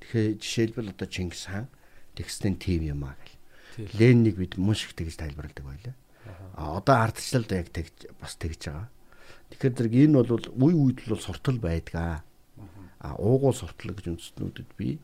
Тэгэхээр 0.00 0.40
жишээлбэл 0.40 0.92
одоо 0.96 1.08
Чингис 1.08 1.44
хаан 1.46 1.68
тэгснэн 2.16 2.56
тийм 2.56 2.82
юм 2.88 3.04
аа 3.04 3.14
гэл. 3.20 3.37
Лениныг 3.78 4.36
бид 4.36 4.58
мөн 4.58 4.74
шиг 4.74 4.92
тэгж 4.98 5.16
тайлбарладаг 5.16 5.64
байлаа. 5.64 5.94
А 6.58 6.76
одоо 6.78 6.96
ардчлалд 7.06 7.50
яг 7.54 7.70
тэгж 7.70 8.10
бас 8.18 8.34
тэгж 8.34 8.60
байгаа. 8.66 8.88
Тэгэхээр 9.54 9.74
зэрэг 9.78 9.94
энэ 9.94 10.22
бол 10.26 10.46
үе 10.66 10.74
үед 10.74 10.98
л 11.06 11.22
суртал 11.22 11.58
байдгаа. 11.62 12.26
А 12.98 13.14
уугуул 13.14 13.54
суртал 13.54 13.94
гэж 13.94 14.10
үндэстнүүдэд 14.10 14.70
би 14.74 14.98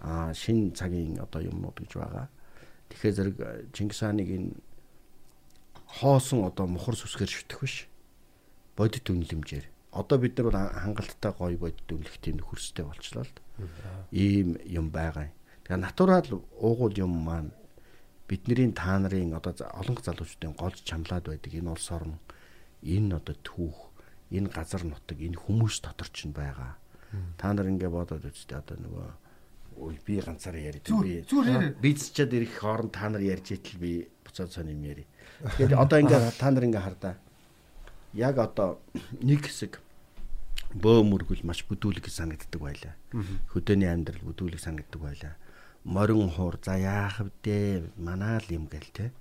а 0.00 0.32
шин 0.32 0.72
цагийн 0.72 1.20
одоо 1.20 1.44
юмнууд 1.44 1.76
гэж 1.84 1.92
байгаа. 2.00 2.26
Тэгэхээр 2.88 3.16
зэрэг 3.16 3.36
Чингис 3.76 4.00
хааныг 4.00 4.28
энэ 4.32 4.50
хоосон 6.00 6.48
одоо 6.48 6.66
мухар 6.66 6.96
сүсгээр 6.96 7.30
шүтэх 7.30 7.60
биш. 7.60 7.76
Бодит 8.76 9.06
үнэлэмжээр. 9.06 9.66
Одоо 9.92 10.18
бид 10.18 10.34
нар 10.40 10.46
бол 10.50 10.58
хангалттай 10.58 11.32
гоё 11.32 11.56
бодит 11.60 11.86
үнэлэхтийн 11.86 12.40
хөрстэй 12.40 12.84
болчлоо 12.84 13.24
л. 13.28 13.34
Ийм 14.10 14.58
юм 14.64 14.90
байгаа. 14.90 15.30
Тэгээ 15.64 15.80
натурал 15.80 16.28
уугуул 16.58 16.96
юм 16.98 17.12
маань 17.24 17.52
бидний 18.28 18.72
та 18.72 18.98
нарын 18.98 19.34
одоо 19.34 19.52
олон 19.80 19.98
залуучдын 20.00 20.56
голж 20.56 20.80
чамлаад 20.84 21.28
байдаг. 21.28 21.52
Энэ 21.52 21.70
улс 21.70 21.90
орн 21.92 22.18
энэ 22.82 23.16
одоо 23.20 23.36
түүх 23.44 23.76
энэ 24.32 24.48
газар 24.48 24.84
нутаг 24.84 25.18
энэ 25.20 25.36
хүмүүс 25.36 25.84
дотор 25.84 26.08
ч 26.08 26.28
байгаа. 26.32 26.80
Та 27.36 27.52
нар 27.52 27.68
ингээ 27.68 27.92
бодоод 27.92 28.24
үзтээ 28.24 28.58
одоо 28.64 28.76
нөгөө 28.80 29.08
ой 29.76 30.00
би 30.06 30.20
ганцаараа 30.24 30.62
яриад 30.72 30.88
би. 30.88 31.20
бицчээд 31.84 32.32
ирэх 32.32 32.64
хооронд 32.64 32.92
та 32.96 33.12
нар 33.12 33.20
ярьж 33.20 33.52
итэл 33.52 33.78
би 33.78 34.08
буцаад 34.24 34.50
сони 34.50 34.72
юм 34.72 34.82
яри. 34.88 35.04
Тэгэхээр 35.44 35.76
одоо 35.76 35.98
ингээ 36.00 36.20
та 36.40 36.48
нар 36.50 36.64
ингээ 36.64 36.80
хардаа. 36.80 37.14
Яг 38.16 38.38
одоо 38.40 38.80
нэг 39.20 39.44
хэсэг 39.44 39.78
бөө 40.72 41.04
мөргөл 41.04 41.44
маш 41.44 41.60
бүдүүлэг 41.68 42.08
санагддаг 42.08 42.60
байлаа. 42.60 42.94
Хөдөөний 43.52 43.90
амьдрал 43.92 44.24
бүдүүлэг 44.24 44.58
санагддаг 44.64 45.00
байлаа 45.02 45.34
морин 45.84 46.30
хуур 46.30 46.58
за 46.64 46.76
яах 46.80 47.20
вдэ 47.20 47.92
манаа 47.96 48.40
л 48.40 48.48
юм 48.48 48.66
гэл 48.66 48.88
те. 48.92 49.12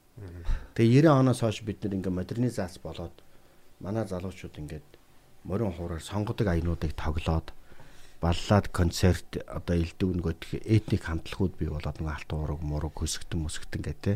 Тэгээ 0.76 1.08
90 1.08 1.20
оноос 1.20 1.40
хойш 1.44 1.62
бид 1.68 1.84
ингээ 1.84 2.10
модернизац 2.10 2.80
болоод 2.80 3.14
манай 3.80 4.08
залуучууд 4.08 4.56
ингээд 4.58 4.88
морин 5.44 5.76
хуураар 5.76 6.02
сонгодог 6.02 6.48
аянуудыг 6.48 6.96
тоглоод 6.96 7.52
баллаад 8.24 8.72
концерт 8.72 9.44
одоо 9.48 9.76
элдв 9.76 10.08
нөгөөх 10.16 10.64
этник 10.64 11.04
хамтлагууд 11.04 11.54
бий 11.60 11.68
болоод 11.68 12.00
нэг 12.00 12.10
алт 12.16 12.30
уураг 12.32 12.62
мураг 12.64 12.96
хөсгтэн 12.96 13.44
мөсгтэн 13.44 13.82
гэ 13.84 13.94
те. 14.00 14.14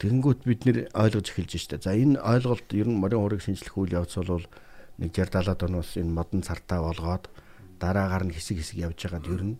Тэгэнгүүт 0.00 0.48
бид 0.48 0.64
нэр 0.64 0.78
ойлгож 0.96 1.28
эхэлж 1.28 1.52
штэ. 1.60 1.84
За 1.84 1.92
энэ 1.92 2.16
ойлголт 2.16 2.72
ер 2.72 2.88
нь 2.88 2.96
морин 2.96 3.20
хуурыг 3.20 3.44
шинжлэх 3.44 3.76
үйл 3.76 4.00
явц 4.00 4.16
бол 4.16 4.48
нэг 4.96 5.12
60 5.12 5.44
70 5.44 5.68
оноос 5.68 6.00
энэ 6.00 6.08
модон 6.08 6.40
цартаа 6.40 6.80
болгоод 6.80 7.28
дараагаар 7.76 8.24
нь 8.24 8.32
хэсэг 8.32 8.64
хэсэг 8.64 8.76
явж 8.80 8.96
байгаад 9.04 9.28
ер 9.28 9.42
нь 9.44 9.56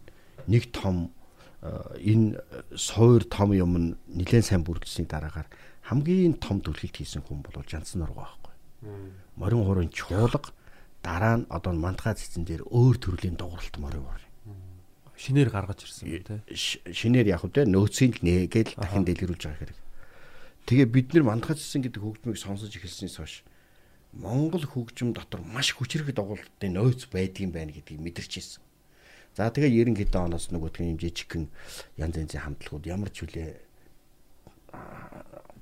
нэг 0.48 0.72
том 0.72 1.12
энэ 1.60 2.40
суур 2.76 3.24
том 3.28 3.52
юм 3.52 3.72
нь 3.76 3.88
нэлээд 4.08 4.48
сайн 4.48 4.64
бүрдсэний 4.64 5.08
дараагаар 5.08 5.48
хамгийн 5.84 6.40
том 6.40 6.64
түлхэлт 6.64 6.96
хийсэн 6.96 7.20
хүн 7.20 7.44
бол 7.44 7.60
Жансан 7.66 8.00
нурга 8.00 8.24
байхгүй. 8.24 8.54
Морин 9.36 9.64
хуурын 9.68 9.92
чуулга 9.92 10.40
дараа 11.04 11.44
нь 11.44 11.46
одоо 11.52 11.76
мантгаа 11.76 12.16
цэцэн 12.16 12.48
дээр 12.48 12.64
өөр 12.64 12.96
төрлийн 12.96 13.36
дууралт 13.36 13.76
морин 13.76 14.04
хуурын. 14.08 14.28
Шинээр 15.20 15.52
гаргаж 15.52 15.84
ирсэн 15.84 16.08
юм 16.08 16.24
тий. 16.24 16.40
Шинээр 16.56 17.36
яг 17.36 17.44
үү 17.44 17.68
нөөцийн 17.68 18.16
л 18.16 18.24
нээгээл 18.24 18.80
дахин 18.80 19.04
дэлгэрүүлж 19.04 19.44
байгаа 19.44 19.60
хэрэг. 19.60 19.78
Тэгээ 20.64 20.88
бид 20.88 21.08
нар 21.12 21.28
мантгаа 21.28 21.60
цэцэн 21.60 21.84
гэдэг 21.84 22.00
хөгжмийг 22.00 22.40
сонсож 22.40 22.72
эхэлснээс 22.72 23.20
хойш 23.20 23.44
Монгол 24.16 24.64
хөгжим 24.64 25.12
дотор 25.12 25.44
маш 25.44 25.76
хүчрэг 25.76 26.10
дугуултын 26.16 26.72
нөөц 26.74 27.12
байдгийн 27.12 27.52
байна 27.52 27.70
гэдгийг 27.70 28.00
мэдэрч 28.00 28.32
ирсэн. 28.42 28.62
За 29.34 29.50
тэгээ 29.50 29.94
90 29.94 29.98
хэдэн 29.98 30.26
оноос 30.26 30.50
нөгөөх 30.50 30.82
юм 30.82 30.98
жижигхэн 30.98 31.46
янз 31.96 32.14
янзын 32.18 32.42
хамтлагууд 32.42 32.84
ямар 32.90 33.10
ч 33.14 33.24
үлээ 33.24 33.50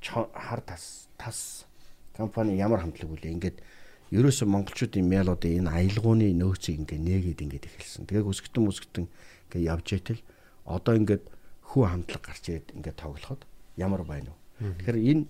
хар 0.00 0.60
тас 0.64 1.08
тас 1.18 1.66
компани 2.16 2.56
ямар 2.56 2.80
хамтлаг 2.80 3.12
үлээ 3.12 3.34
ингээд 3.36 3.56
ерөөсө 4.10 4.48
монголчуудын 4.48 5.04
мялуудын 5.04 5.68
энэ 5.68 5.70
аялгауны 5.70 6.32
нөөцийг 6.32 6.80
ингээ 6.80 6.98
нээгээд 6.98 7.44
ингээд 7.44 7.68
эхэлсэн. 7.68 8.08
Тэгээ 8.08 8.24
өсгтэн 8.24 8.64
өсгтэн 8.72 9.04
ингээ 9.52 9.62
явж 9.68 9.86
итэл 9.92 10.20
одоо 10.64 10.94
ингээд 10.96 11.24
хүү 11.68 11.84
хамтлаг 11.84 12.22
гарч 12.24 12.44
ирээд 12.48 12.72
ингээд 12.72 12.96
тоглоход 12.96 13.44
ямар 13.76 14.02
байна 14.08 14.32
вэ? 14.32 14.72
Тэгэхээр 14.80 14.98
энэ 15.12 15.24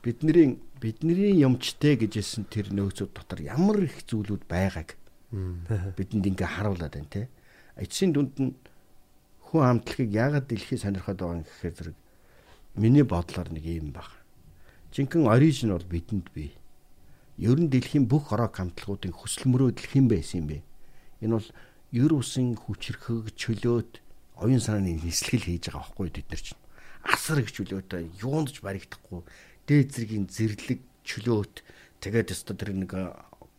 бидний 0.00 0.56
бидний 0.80 1.36
юмчтэй 1.44 2.00
гэжсэн 2.00 2.48
тэр 2.48 2.72
нөөцүүд 2.72 3.12
дотор 3.12 3.40
ямар 3.44 3.84
их 3.84 4.02
зүйлүүд 4.08 4.48
байгааг 4.48 4.96
бидэнд 5.96 6.24
ингээ 6.32 6.48
харуулад 6.48 6.96
байна 6.96 7.12
те. 7.12 7.28
Эцсийн 7.74 8.14
дүнд 8.14 8.34
нь 8.38 8.54
хүн 9.50 9.62
амтлагыг 9.66 10.10
яагаад 10.14 10.46
дэлхий 10.46 10.78
сонирхоод 10.78 11.18
байгаа 11.18 11.36
юм 11.38 11.42
гэхээр 11.42 11.74
зэрэг 11.74 11.96
миний 12.78 13.02
бодлоор 13.02 13.50
нэг 13.50 13.66
юм 13.66 13.90
баг. 13.90 14.10
Жинхэнэ 14.94 15.26
оригин 15.26 15.74
бол 15.74 15.86
бидэнд 15.90 16.30
бий. 16.30 16.54
Ер 17.38 17.58
нь 17.58 17.70
дэлхийн 17.70 18.06
бүх 18.06 18.30
орог 18.30 18.54
хамтлагуудын 18.54 19.10
хүсэл 19.10 19.50
мөрөөдөл 19.50 19.90
хэн 19.90 20.06
байсан 20.06 20.46
юм 20.46 20.46
бэ? 20.54 20.58
Энэ 21.26 21.34
бол 21.34 21.48
ер 21.90 22.10
усын 22.14 22.54
хүчрхэг 22.54 23.34
чөлөөт 23.34 23.92
оюун 24.38 24.62
санааны 24.62 24.98
нислэгэл 25.02 25.50
хийж 25.50 25.70
байгаа 25.70 25.82
байхгүй 25.82 26.10
бид 26.14 26.28
нар 26.30 26.42
чинь. 26.42 26.62
Асар 27.02 27.38
их 27.42 27.50
чөлөөтэй 27.50 28.10
юунд 28.22 28.54
ч 28.54 28.62
баригдахгүй 28.62 29.26
дээд 29.66 29.88
зэргийн 29.94 30.26
зэрлэг 30.30 30.78
чөлөөт 31.02 31.54
тэгээд 32.02 32.30
өстө 32.30 32.54
тэр 32.54 32.70
нэг 32.74 32.94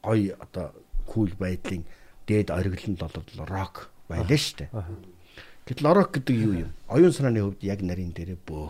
гой 0.04 0.32
одоо 0.40 0.72
кул 1.04 1.32
байдлын 1.36 1.84
дээд 2.28 2.52
ориглонд 2.52 3.00
бол 3.00 3.48
рок 3.48 3.95
байлаа 4.10 4.38
шүү 4.38 4.58
дээ. 4.66 4.70
Гэтэл 5.66 5.88
рок 5.94 6.10
гэдэг 6.14 6.36
юу 6.38 6.54
юм? 6.68 6.72
Оюун 6.88 7.14
санааны 7.14 7.42
хувьд 7.42 7.66
яг 7.66 7.82
нарийн 7.82 8.14
дээрээ 8.14 8.38
бөө. 8.46 8.70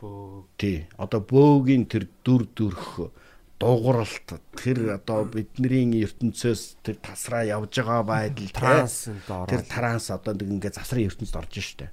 Бөө. 0.00 0.44
Тий. 0.56 0.88
Одоо 0.96 1.20
бөөгийн 1.20 1.84
тэр 1.84 2.08
дүр 2.24 2.48
дүрх 2.56 3.12
дууралт 3.60 4.28
тэр 4.56 4.96
одоо 4.96 5.28
бидний 5.28 6.04
ертөнцөөс 6.04 6.80
тэр 6.82 6.96
тасраа 7.04 7.44
явж 7.44 7.84
байгаа 7.84 8.02
байдал 8.02 8.50
ороод. 8.50 9.48
тэр 9.48 9.62
транс 9.68 10.10
одоо 10.10 10.32
нэг 10.34 10.48
ингээ 10.58 10.72
засрын 10.72 11.08
ертөнцид 11.08 11.36
орж 11.36 11.54
штэ. 11.60 11.92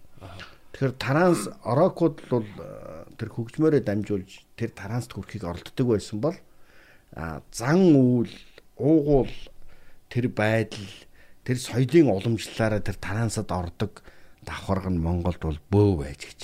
Тэгэхээр 0.72 0.96
транс 0.96 1.52
орокууд 1.68 2.18
бол 2.32 2.48
э, 2.48 3.06
тэр 3.20 3.30
хөгжмөөрөө 3.30 3.84
дамжуулж 3.84 4.32
тэр 4.56 4.72
транст 4.72 5.12
хүрэхийг 5.14 5.44
оролддог 5.44 5.88
байсан 5.88 6.18
бол 6.24 6.38
зан 7.52 7.82
үйл 7.92 8.32
уугуул 8.80 9.32
тэр 10.10 10.32
байдал 10.32 10.88
тэр 11.46 11.58
соёлын 11.58 12.14
уламжлалаараа 12.14 12.82
тэр 12.82 12.98
трансад 12.98 13.50
ордог 13.52 14.04
давхарга 14.46 14.90
нь 14.90 15.02
Монголд 15.02 15.42
бол 15.42 15.60
бөө 15.74 15.92
байж 16.06 16.22
гэж. 16.28 16.42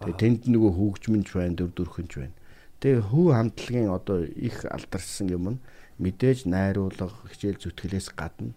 Тэгээ 0.00 0.20
тэнд 0.20 0.40
нөгөө 0.52 0.72
хөгжмөнч 0.76 1.28
байна, 1.32 1.56
дүр 1.56 1.70
дүрхэнч 1.72 2.12
байна. 2.20 2.36
Тэгээ 2.80 3.02
хүү 3.08 3.26
хамтлагийн 3.32 3.88
одоо 3.88 4.24
их 4.24 4.64
алдарсан 4.68 5.28
юм 5.32 5.44
нь 5.56 5.62
мэдээж 6.02 6.44
найруулга, 6.50 7.08
хичээл 7.30 7.62
зүтгэлээс 7.62 8.12
гадна 8.18 8.52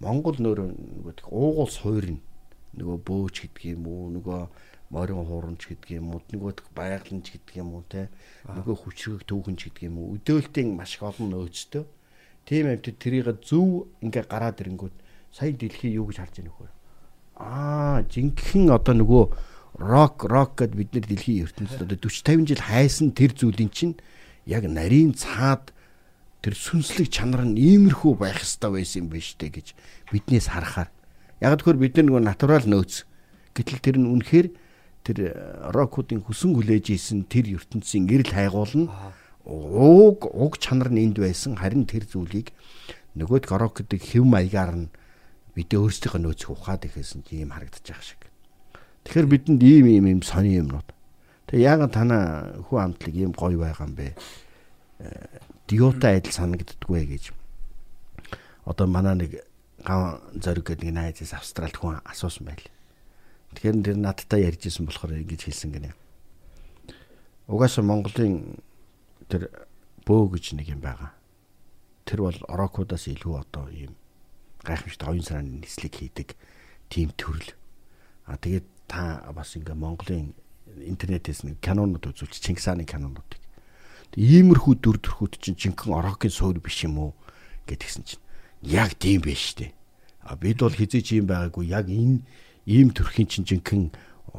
Монгол 0.00 0.38
нөр 0.38 0.58
нөгөө 0.70 1.26
уугуул 1.26 1.70
суурь 1.70 2.14
нь 2.14 2.22
нөгөө 2.78 2.96
бөөч 3.02 3.36
гэдэг 3.42 3.64
юм 3.74 3.90
уу, 3.90 4.14
нөгөө 4.14 4.40
морин 4.94 5.26
хуурамч 5.26 5.62
гэдэг 5.66 5.98
юм 5.98 6.14
уу, 6.14 6.22
нөгөө 6.30 6.70
байгаламж 6.70 7.26
гэдэг 7.34 7.54
юм 7.58 7.74
уу 7.74 7.82
те 7.90 8.06
нөгөө 8.46 8.76
хүчрэг 8.78 9.26
түүхэнч 9.26 9.60
гэдэг 9.66 9.90
юм 9.90 9.98
уу, 9.98 10.14
өдөөлтийн 10.22 10.70
маш 10.78 10.96
их 10.96 11.02
олон 11.02 11.34
нөөцтэй. 11.34 11.82
Тийм 12.48 12.72
амт 12.72 12.88
тэрийг 12.96 13.44
зөв 13.44 13.92
ингээ 14.00 14.24
гараад 14.24 14.64
ирэнгүүт 14.64 14.96
сая 15.36 15.52
дэлхий 15.52 16.00
юу 16.00 16.08
гэж 16.08 16.24
харж 16.24 16.40
нөхөр. 16.40 16.72
Аа, 17.36 18.00
жинхэнэ 18.08 18.72
одоо 18.72 18.96
нөгөө 18.96 19.24
рок 19.84 20.24
рок 20.24 20.56
гэд 20.56 20.72
бид 20.72 20.96
нар 20.96 21.04
дэлхийн 21.04 21.44
ертөнцид 21.44 21.84
одоо 21.84 22.00
40 22.00 22.48
50 22.48 22.48
жил 22.48 22.64
хайсан 22.64 23.12
тэр 23.12 23.36
зүйлийн 23.36 23.68
чинь 23.68 24.00
яг 24.48 24.64
нарийн 24.64 25.12
цаад 25.12 25.76
тэр 26.40 26.56
сүнслэг 26.56 27.12
чанар 27.12 27.44
нь 27.44 27.60
иймэрхүү 27.60 28.16
байх 28.16 28.40
ёстой 28.40 28.80
байсан 28.80 29.04
юм 29.04 29.12
биш 29.12 29.36
үү 29.36 29.52
гэж 29.52 29.76
биднээс 30.08 30.48
харахаар. 30.48 30.88
Яг 31.44 31.60
тэгэхээр 31.60 31.78
бид 31.84 31.94
нар 32.00 32.06
нөгөө 32.08 32.22
натурал 32.24 32.64
нөөц 32.64 33.04
гэтэл 33.52 33.84
тэр 33.84 33.96
нь 34.00 34.08
үнэхээр 34.08 34.48
тэр 35.04 35.18
рокуудын 35.68 36.24
хүсэн 36.24 36.56
хүлээж 36.56 36.96
исэн 36.96 37.28
тэр 37.28 37.60
ертөнцийн 37.60 38.08
гэрэл 38.08 38.32
хайгуул 38.32 38.72
нь 38.72 38.88
уг 39.48 40.28
уг 40.28 40.60
чанар 40.60 40.92
нь 40.92 41.08
энд 41.08 41.16
байсан 41.16 41.56
харин 41.56 41.88
тэр 41.88 42.04
зүйлийг 42.04 42.52
нөгөөд 43.16 43.48
рок 43.48 43.80
гэдэг 43.80 44.00
хэв 44.04 44.24
маягаар 44.28 44.76
нь 44.76 44.92
бид 45.56 45.72
өөрсдийнхөө 45.72 46.20
нөөцийг 46.20 46.52
ухаад 46.52 46.84
ихэсэн 46.84 47.24
тийм 47.24 47.50
харагдаж 47.56 47.80
байгаа 47.80 48.04
шиг. 48.04 48.22
Тэгэхээр 49.08 49.26
бидэнд 49.26 49.62
ийм 49.64 49.86
ийм 49.88 50.06
ийм 50.06 50.20
сони 50.22 50.60
юмнууд. 50.60 50.86
Тэгээ 51.48 51.64
яагаад 51.64 51.92
танаа 51.96 52.24
хүн 52.68 52.92
амтлаг 52.92 53.14
ийм 53.16 53.32
гоё 53.32 53.56
байгаа 53.56 53.88
юм 53.88 53.96
бэ? 53.96 54.14
Диота 55.64 56.12
адил 56.12 56.36
санагддггүй 56.36 57.08
гэж. 57.08 57.32
Одоо 58.68 58.86
манай 58.86 59.16
нэг 59.16 59.32
гав 59.80 60.20
зориг 60.36 60.68
гэдэг 60.68 60.92
нэг 60.92 61.16
найзаас 61.16 61.40
Австралид 61.40 61.80
хүн 61.80 62.04
асуусан 62.04 62.44
байл. 62.46 62.68
Тэгэхээр 63.56 63.80
тэр 63.80 63.96
надтай 63.96 64.44
ярьжсэн 64.44 64.84
болохоор 64.84 65.16
ингэж 65.24 65.48
хэлсэн 65.48 65.72
гинэ. 65.72 65.96
Угаасаа 67.48 67.80
Монголын 67.80 68.60
тэр 69.28 69.52
бөө 70.08 70.36
гэж 70.36 70.56
нэг 70.56 70.72
юм 70.72 70.80
байгаа. 70.80 71.12
Тэр 72.08 72.24
бол 72.24 72.38
орокуудаас 72.48 73.08
илүү 73.12 73.34
одоо 73.44 73.68
ийм 73.68 73.92
гайхамшигт 74.64 75.04
оюун 75.04 75.24
санааны 75.24 75.60
нислэг 75.62 75.94
хийдэг 75.94 76.36
тийм 76.88 77.12
төрөл. 77.16 77.52
А 78.24 78.36
тэгээд 78.40 78.66
та 78.88 79.28
бас 79.36 79.56
ингээ 79.56 79.76
Монголын 79.76 80.32
интернетээс 80.76 81.44
нэг 81.44 81.60
кинонууд 81.60 82.08
үзүүлж 82.08 82.40
Чингис 82.40 82.68
хааны 82.68 82.88
кинонуудыг. 82.88 83.40
Иймэрхүү 84.16 84.74
дүр 84.80 84.96
төрхүүд 85.04 85.36
чинь 85.36 85.60
жинхэнэ 85.60 85.92
орокийн 85.92 86.32
суур 86.32 86.56
биш 86.60 86.84
юм 86.88 86.96
уу 86.96 87.12
гэдгсэн 87.68 88.04
чинь 88.08 88.24
яг 88.64 88.96
тийм 88.96 89.20
байж 89.20 89.52
штэ. 89.52 89.76
А 90.24 90.36
бид 90.36 90.64
бол 90.64 90.72
хизээч 90.72 91.12
юм 91.20 91.28
байгаагүй 91.28 91.68
яг 91.68 91.92
энэ 91.92 92.24
ийм 92.64 92.88
төрхийн 92.96 93.28
чинь 93.28 93.44
жинхэнэ 93.44 93.92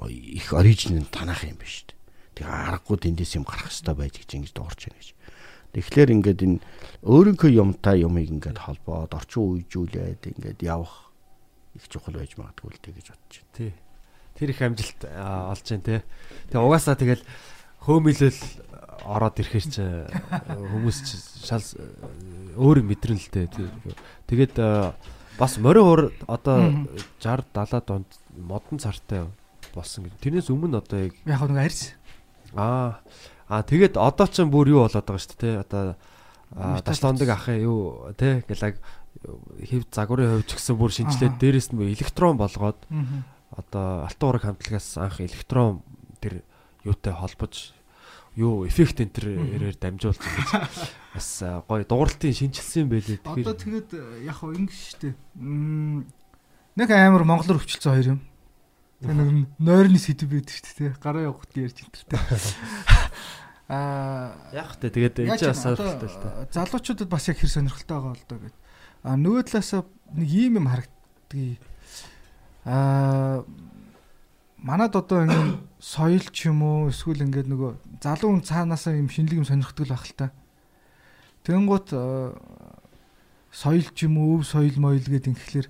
их 0.09 0.53
оригинал 0.53 1.05
танах 1.13 1.45
юм 1.45 1.61
биш 1.61 1.85
штэ. 1.85 1.98
Тэгээ 2.39 2.47
аргагүй 2.47 2.97
тэндээс 3.03 3.35
юм 3.35 3.43
гарах 3.43 3.67
хэрэгтэй 3.67 3.95
байж 3.99 4.15
гэж 4.15 4.29
ингэж 4.39 4.53
дуурч 4.55 4.81
байна 4.87 4.99
гэж. 5.03 5.09
Тэгэхээр 5.69 6.09
ингээд 6.15 6.39
энэ 6.47 6.57
өөрийнхөө 7.03 7.51
юмтай 7.59 8.01
юмыг 8.01 8.31
ингээд 8.31 8.63
холбоод 8.63 9.11
орчин 9.11 9.59
үеижүүлээд 9.59 10.23
ингээд 10.39 10.59
явах 10.63 11.11
их 11.75 11.85
чухал 11.91 12.15
байж 12.15 12.33
магадгүй 12.39 12.73
л 12.73 12.79
тэгэж 12.79 13.05
бодож 13.11 13.35
байна. 13.43 13.53
Тий. 13.53 13.71
Тэр 14.39 14.49
их 14.55 14.61
амжилт 14.63 15.01
олж 15.05 15.63
जैन 15.67 15.83
те. 15.83 16.01
Тэгээ 16.49 16.63
угаасаа 16.63 16.95
тэгэл 16.95 17.21
хөөмөлөл 17.83 18.41
ороод 19.05 19.35
ирэхээр 19.39 19.67
чи 19.67 19.83
хүмүүс 20.47 20.97
чи 21.05 21.15
шал 21.45 21.63
өөр 22.57 22.81
мэдрэн 22.87 23.19
л 23.19 23.29
те. 23.29 23.45
Тэгээд 24.25 24.55
бас 25.37 25.53
морин 25.61 25.85
уур 25.85 26.01
одоо 26.25 26.87
60 27.21 27.51
70 27.53 27.85
донд 27.85 28.09
модон 28.33 28.79
цартай 28.81 29.27
болсон 29.75 30.09
гэж. 30.09 30.13
Тэрнээс 30.19 30.49
өмнө 30.49 30.81
одоо 30.81 31.07
яг 31.07 31.13
Яг 31.23 31.45
нэг 31.45 31.69
арьс. 31.69 31.93
Аа 32.55 33.01
аа 33.49 33.61
тэгээд 33.65 33.97
одоо 33.97 34.27
ч 34.29 34.45
бүр 34.45 34.69
юу 34.69 34.81
болоод 34.85 35.05
байгаа 35.05 35.21
шүү 35.21 35.37
дээ. 35.41 35.61
Одоо 35.65 35.83
ташлондаг 36.85 37.29
ах 37.29 37.49
юу 37.49 38.13
те 38.17 38.41
гэлаг 38.47 38.81
хэв 39.65 39.85
загварын 39.91 40.41
хувьч 40.41 40.57
гэсэн 40.57 40.75
бүр 40.77 40.91
шинжилээд 40.93 41.35
дээрэс 41.37 41.69
нь 41.73 41.81
электрон 41.93 42.37
болгоод 42.37 42.79
одоо 43.53 44.05
алтан 44.05 44.29
ураг 44.29 44.43
хамтлагаас 44.45 44.97
анх 44.97 45.21
электрон 45.21 45.81
тэр 46.21 46.41
юутай 46.85 47.13
холбож 47.13 47.73
юу 48.37 48.65
эффект 48.65 49.01
энэ 49.01 49.13
тэрээр 49.13 49.77
дамжуулж 49.77 50.21
ингэж 50.21 50.51
бас 51.13 51.29
гоё 51.67 51.83
дууралтын 51.83 52.33
шинжилсэн 52.33 52.87
байлээ. 52.87 53.19
Одоо 53.25 53.53
тэгээд 53.57 53.89
яг 54.23 54.37
хөө 54.39 54.55
ингэ 54.55 54.73
штэ. 54.73 55.13
Нэг 55.35 56.89
амар 56.89 57.25
монголоор 57.27 57.59
өвчлцэн 57.59 57.91
хоёр 57.91 58.07
юм. 58.15 58.19
Нэг 58.99 59.47
нойрны 59.59 59.99
сэдв 59.99 60.27
байдаг 60.27 60.55
штэ 60.59 60.75
тий. 60.75 60.91
Гараа 60.99 61.31
явахт 61.31 61.55
ярьж 61.55 61.87
интертэй. 61.87 62.19
Аа 63.69 64.33
яг 64.51 64.75
тэ 64.81 64.89
тэгээд 64.89 65.29
энэ 65.29 65.37
ч 65.37 65.45
бас 65.45 65.61
сонирхолтой 65.61 66.09
л 66.09 66.17
та. 66.19 66.29
залуучуудад 66.51 67.07
бас 67.07 67.29
яг 67.29 67.37
хэр 67.37 67.53
сонирхолтой 67.53 67.95
байгаа 67.95 68.17
л 68.17 68.25
доо 68.25 68.39
гэд. 68.41 68.55
А 69.05 69.13
нөгөө 69.13 69.43
талаас 69.45 69.71
нэг 70.17 70.29
ийм 70.33 70.57
юм 70.57 70.67
харагддаг. 70.67 71.61
Аа 72.65 73.45
манад 74.57 74.97
одоо 74.97 75.23
ингэ 75.23 75.61
соёл 75.79 76.25
ч 76.33 76.51
юм 76.51 76.65
уу 76.65 76.89
эсвэл 76.89 77.23
ингээд 77.23 77.45
нөгөө 77.45 78.03
залуу 78.03 78.35
хүн 78.35 78.43
цаанаасаа 78.43 78.97
юм 78.97 79.07
шинэлэг 79.07 79.39
юм 79.39 79.47
сонирхдаг 79.47 79.85
л 79.85 79.93
байх 79.93 80.05
л 80.09 80.17
та. 80.17 80.27
Тэнгуут 81.45 81.93
соёл 83.53 83.87
ч 83.93 84.09
юм 84.09 84.17
уу 84.17 84.41
өв 84.41 84.49
соёл 84.49 84.75
моёл 84.81 85.05
гэдэг 85.05 85.29
ингэхлээр 85.29 85.67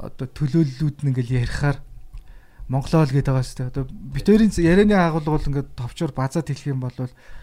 одоо 0.00 0.26
төлөөллүүд 0.26 1.04
нь 1.04 1.10
ингээл 1.12 1.44
ярихаар 1.44 1.78
Монголоо 2.72 3.04
л 3.04 3.12
гэдэг 3.12 3.28
байгаа 3.28 3.44
шүү 3.44 3.58
дээ. 3.60 3.68
Одоо 3.68 3.84
битэрийн 3.84 4.52
ярианы 4.56 4.96
агуулга 4.96 5.36
бол 5.36 5.48
ингээд 5.52 5.76
товчоор 5.76 6.12
базаад 6.16 6.48
хэлэх 6.48 6.72
юм 6.72 6.80
бол 6.80 6.96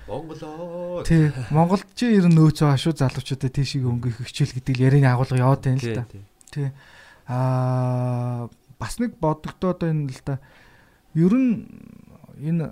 Монголоо. 0.09 1.05
тий 1.05 1.29
Монголд 1.53 1.85
чи 1.93 2.09
ер 2.17 2.25
нь 2.25 2.33
нөөц 2.33 2.65
байгаа 2.65 2.81
шүү 2.81 2.97
залуучуудаа 2.97 3.53
тийшээ 3.53 3.85
өнгөх 3.85 4.25
хичээл 4.25 4.57
гэдэг 4.57 4.75
ярианы 4.81 5.05
агуулга 5.05 5.37
яваад 5.37 5.61
байна 5.61 5.77
л 5.77 5.93
да. 6.01 6.05
Тий. 6.49 6.73
Аа 7.29 8.49
бас 8.81 8.97
нэг 8.97 9.21
бодогдоод 9.21 9.85
байна 9.85 10.09
л 10.09 10.21
да. 10.25 10.41
Ер 11.13 11.33
нь 11.37 11.69
энэ 12.41 12.65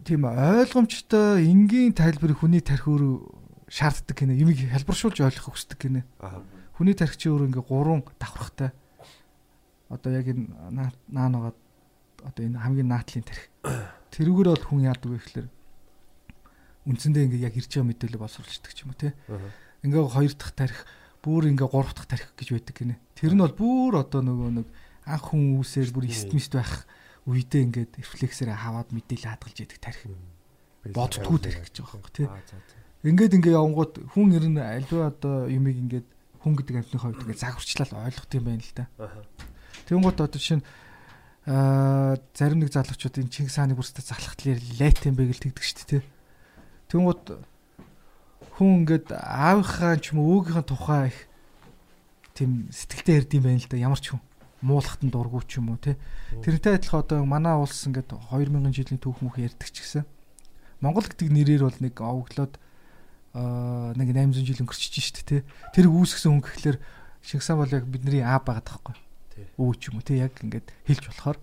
тийм 0.00 0.24
ойлгомжтой 0.24 1.44
энгийн 1.44 1.92
тайлбарыг 1.92 2.40
хүний 2.40 2.64
тарих 2.64 2.88
өөрөө 2.88 3.68
шаарддаг 3.68 4.16
гинэ. 4.16 4.40
Юмыг 4.40 4.64
хэлбэршүүлж 4.64 5.20
ойлгох 5.20 5.52
хүсдэг 5.52 5.76
гинэ. 5.76 6.08
Хүний 6.80 6.96
тарих 6.96 7.20
чи 7.20 7.28
өөрөө 7.28 7.52
ингээ 7.52 7.68
гурван 7.68 8.00
давхрахтай. 8.16 8.72
Одоо 9.90 10.10
яг 10.12 10.26
энэ 10.28 10.48
наа 10.70 11.28
нагаа 11.28 11.52
одоо 12.24 12.42
энэ 12.44 12.58
хамгийн 12.58 12.88
наатлын 12.88 13.24
тарих. 13.24 13.48
Тэрүүгээр 14.14 14.48
бол 14.48 14.64
хүн 14.64 14.86
яадаг 14.88 15.10
вэ 15.10 15.18
гэхээр 15.20 15.48
үндсэндээ 16.88 17.24
ингээ 17.28 17.46
яг 17.48 17.54
ирж 17.56 17.70
байгаа 17.72 17.88
мэдээлэл 17.88 18.22
боловсруулдаг 18.24 18.72
ч 18.72 18.78
юм 18.84 18.92
уу 18.92 18.98
те. 19.00 19.12
Ингээ 19.84 20.04
хоёр 20.04 20.32
дахь 20.36 20.54
тарих, 20.56 20.80
бүр 21.20 21.48
ингээ 21.52 21.68
гурав 21.68 21.92
дахь 21.92 22.08
тарих 22.08 22.32
гэж 22.36 22.48
байдаг 22.52 22.76
гинэ. 22.76 22.96
Тэр 23.16 23.32
нь 23.36 23.42
бол 23.44 23.56
бүр 23.56 23.92
одоо 24.00 24.20
нөгөө 24.24 24.50
нэг 24.64 24.68
анх 25.04 25.24
хүн 25.32 25.60
үүсээр 25.60 25.92
бүр 25.92 26.08
эстмист 26.08 26.56
байх 26.56 26.88
үедээ 27.28 27.64
ингээд 27.68 27.92
рефлексээр 28.00 28.52
хаваад 28.52 28.88
мэдээлэл 28.92 29.32
хадгалж 29.32 29.58
яадаг 29.64 29.80
тарих. 29.80 30.02
Боддггүй 30.84 31.38
тарих 31.40 31.60
гэж 31.68 31.76
байгаа 31.80 31.96
байхгүй 32.00 32.12
тий. 32.12 32.28
Ингээд 33.04 33.36
ингээ 33.40 33.56
явангууд 33.56 33.94
хүн 34.12 34.28
ер 34.36 34.44
нь 34.48 34.60
аливаа 34.60 35.12
одоо 35.12 35.48
юмыг 35.48 35.76
ингээд 35.76 36.08
хүн 36.44 36.54
гэдэг 36.60 36.76
амьтны 36.84 37.00
хувьд 37.00 37.20
ингээд 37.24 37.40
загварчлал 37.40 37.92
ойлгох 38.04 38.28
юм 38.36 38.44
байна 38.44 38.64
л 38.64 38.72
да. 38.76 38.84
Тэнгуут 39.88 40.20
одоо 40.20 40.38
жишээ 40.38 40.58
нь 40.60 40.66
аа 41.44 42.16
зарим 42.32 42.64
нэг 42.64 42.72
залуучууд 42.72 43.20
энэ 43.20 43.28
Чингис 43.28 43.60
хааны 43.60 43.76
бүрстэ 43.76 44.00
залхах 44.00 44.36
талаар 44.40 44.60
лайт 44.80 45.04
юм 45.04 45.14
бэ 45.14 45.28
гэл 45.28 45.44
тэгдэг 45.52 45.64
шүү 45.64 46.00
дээ. 46.00 46.02
Тэнгуут 46.88 47.24
хүн 48.56 48.88
ингээд 48.88 49.12
аавынхаа 49.12 50.00
ч 50.00 50.16
юм 50.16 50.24
уу 50.24 50.40
өвгийнхаа 50.40 50.64
тухай 50.64 51.12
их 51.12 51.18
тийм 52.32 52.72
сэтгэлтэй 52.72 53.20
ярд 53.20 53.30
юм 53.36 53.44
байна 53.44 53.60
л 53.60 53.68
да 53.68 53.76
ямар 53.76 54.00
ч 54.00 54.16
хүн. 54.16 54.24
Муулахтан 54.64 55.12
дургу 55.12 55.44
ч 55.44 55.60
юм 55.60 55.76
уу 55.76 55.78
те 55.82 56.00
тэрнтэй 56.40 56.80
адилхан 56.80 57.04
одоо 57.04 57.20
манай 57.28 57.52
улс 57.60 57.76
ингээд 57.84 58.16
2000 58.16 58.72
жилийн 58.72 59.00
түүх 59.04 59.20
мөх 59.20 59.36
ярьдаг 59.36 59.68
ч 59.68 59.84
гэсэн 59.84 60.08
Монгол 60.80 61.04
гэдэг 61.04 61.28
нэрээр 61.28 61.68
бол 61.68 61.78
нэг 61.84 61.94
овоглоод 62.00 62.56
нэг 64.00 64.08
800 64.16 64.40
жил 64.48 64.62
өнгөрчихж 64.64 64.94
шít 64.96 65.18
те 65.28 65.44
тэр 65.76 65.92
үүсгэсэн 65.92 66.40
хүн 66.40 66.40
гэхэлэр 66.40 66.78
Шингсэн 67.20 67.60
бол 67.60 67.68
яг 67.68 67.84
бидний 67.84 68.24
аа 68.24 68.40
байгаад 68.40 68.64
тахгүй 68.64 68.96
өвөө 69.58 69.74
ч 69.78 69.82
юм 69.90 69.98
уу 69.98 70.06
те 70.06 70.18
яг 70.18 70.34
ингээд 70.42 70.68
хэлж 70.86 71.04
болохоор. 71.08 71.38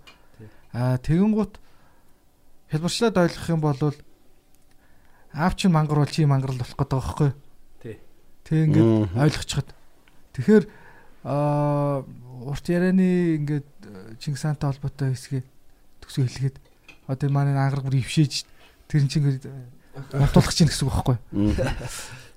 Аа 0.72 0.98
тэгэнгუთ 1.00 1.54
хэлбэрчлээд 2.72 3.16
ойлгох 3.20 3.48
юм 3.52 3.62
бол 3.62 3.80
аав 5.34 5.54
чинь 5.56 5.72
мангар 5.72 6.04
бол 6.04 6.12
чи 6.12 6.26
мангарл 6.26 6.56
болох 6.56 6.76
гэдэг 6.76 6.92
байгаа 6.92 7.02
байхгүй 7.02 7.32
Тий. 7.84 7.96
Тэг 8.44 8.60
ингээд 8.72 9.16
ойлгочиход. 9.16 9.70
Тэгэхээр 10.36 10.64
аа 11.28 12.04
урт 12.48 12.66
ярианы 12.68 13.40
ингээд 13.44 13.68
Чингис 14.20 14.44
хаантай 14.44 14.72
холбоотой 14.72 15.16
хэсгээ 15.16 15.44
төсөө 16.04 16.26
хэлгээд 16.28 16.58
одоо 17.08 17.30
манай 17.30 17.56
ангараг 17.56 17.86
бүр 17.88 18.00
ившээж 18.00 18.48
тэр 18.88 19.08
чинь 19.08 19.24
ингээд 19.24 19.48
мултуулах 20.16 20.56
чинь 20.56 20.72
гэсэн 20.72 20.88
үг 20.88 20.96
байхгүй 20.96 21.18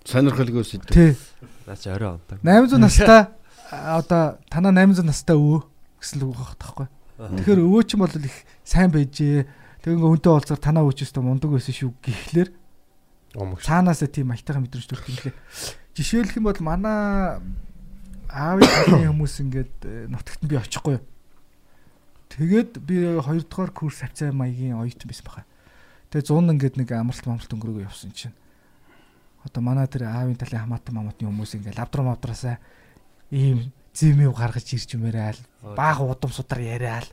Сонирхолгүй 0.04 0.64
сэдв. 0.64 0.90
тий. 0.92 1.16
Наа 1.64 1.76
чи 1.80 1.88
орой 1.88 2.20
онтаг. 2.20 2.38
800 2.44 2.78
настай 2.78 3.22
одоо 3.98 4.38
танаа 4.50 4.72
800 4.72 5.04
настай 5.04 5.36
өвөө 5.36 5.60
гэсэн 6.00 6.20
л 6.20 6.30
үг 6.30 6.38
байх 6.38 6.54
таахгүй 6.58 6.86
тэгэхээр 7.18 7.60
өвөө 7.62 7.82
чинь 7.86 8.02
бол 8.02 8.14
их 8.14 8.36
сайн 8.64 8.90
байжээ 8.90 9.46
тэг 9.84 9.90
ингээ 9.94 10.10
хүнтэй 10.10 10.32
уулзаар 10.32 10.60
танаа 10.60 10.86
өвчөөс 10.88 11.12
мундаг 11.20 11.50
байсан 11.52 11.74
шүү 11.74 11.92
гэхлээр 12.00 12.50
цаанаасаа 13.34 14.08
тийм 14.08 14.30
аятайхан 14.30 14.62
мэдрэмж 14.62 14.86
төрөх 14.86 15.10
юм 15.10 15.18
лээ. 15.26 15.34
Жишээлх 15.98 16.38
юм 16.38 16.46
бол 16.46 16.60
манай 16.62 17.42
аавын 18.30 18.62
талын 18.62 19.10
хүмүүс 19.10 19.34
ингээд 19.42 19.74
э, 19.82 20.06
нутагт 20.06 20.42
нь 20.46 20.50
би 20.50 20.54
очихгүй. 20.54 21.02
Тэгээд 22.30 22.78
би 22.78 23.18
хоёрдугаар 23.18 23.74
курс 23.74 24.06
хавцаа 24.06 24.30
маягийн 24.30 24.78
оюутан 24.78 25.10
байсан 25.10 25.26
баха. 25.26 25.42
Тэгээд 26.14 26.30
100 26.30 26.54
ингээд 26.54 26.74
нэг 26.78 26.88
амралт 26.94 27.26
амралт 27.26 27.50
өнгөрөөгөө 27.50 27.86
явсан 27.90 28.14
чинь. 28.14 28.34
Одоо 29.42 29.62
манай 29.66 29.90
тэр 29.90 30.06
аавын 30.06 30.38
талын 30.38 30.62
хамаатан 30.62 30.94
мамотны 30.94 31.26
хүмүүс 31.26 31.58
ингээд 31.58 31.78
лавдрам 31.78 32.06
мавдраасаа 32.06 32.62
ийм 33.34 33.74
зэмэв 33.90 34.30
гаргаж 34.30 34.70
ирж 34.70 34.94
юмяриал 34.94 35.38
баах 35.74 36.00
удам 36.00 36.30
судар 36.30 36.62
яриал. 36.62 37.06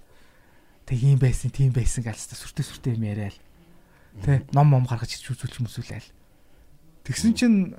Тэг 0.86 1.02
ийм 1.02 1.18
байсан, 1.18 1.50
тийм 1.50 1.74
байсан 1.74 2.06
галстай 2.06 2.38
сүртэй 2.38 2.66
сүртэй 2.66 2.94
юм 2.94 3.10
яриал. 3.10 3.38
Тэ 4.22 4.46
ном 4.54 4.70
ном 4.70 4.86
гаргаж 4.86 5.18
ирж 5.18 5.34
үзүүлж 5.34 5.66
мүсүүлээл. 5.66 6.10
Тэгсэн 7.10 7.34
чинь 7.34 7.74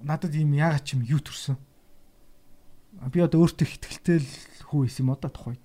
надад 0.00 0.32
ийм 0.32 0.56
яагаад 0.56 0.84
ч 0.84 0.96
юм 0.96 1.04
юу 1.04 1.20
төрсөн. 1.20 1.60
Би 3.12 3.20
одоо 3.20 3.44
өөртөө 3.44 3.68
ихтгэлтэй 3.68 4.18
л 4.22 4.30
хүү 4.70 4.88
исэн 4.88 5.04
юм 5.08 5.12
одоо 5.12 5.28
тухайд. 5.28 5.64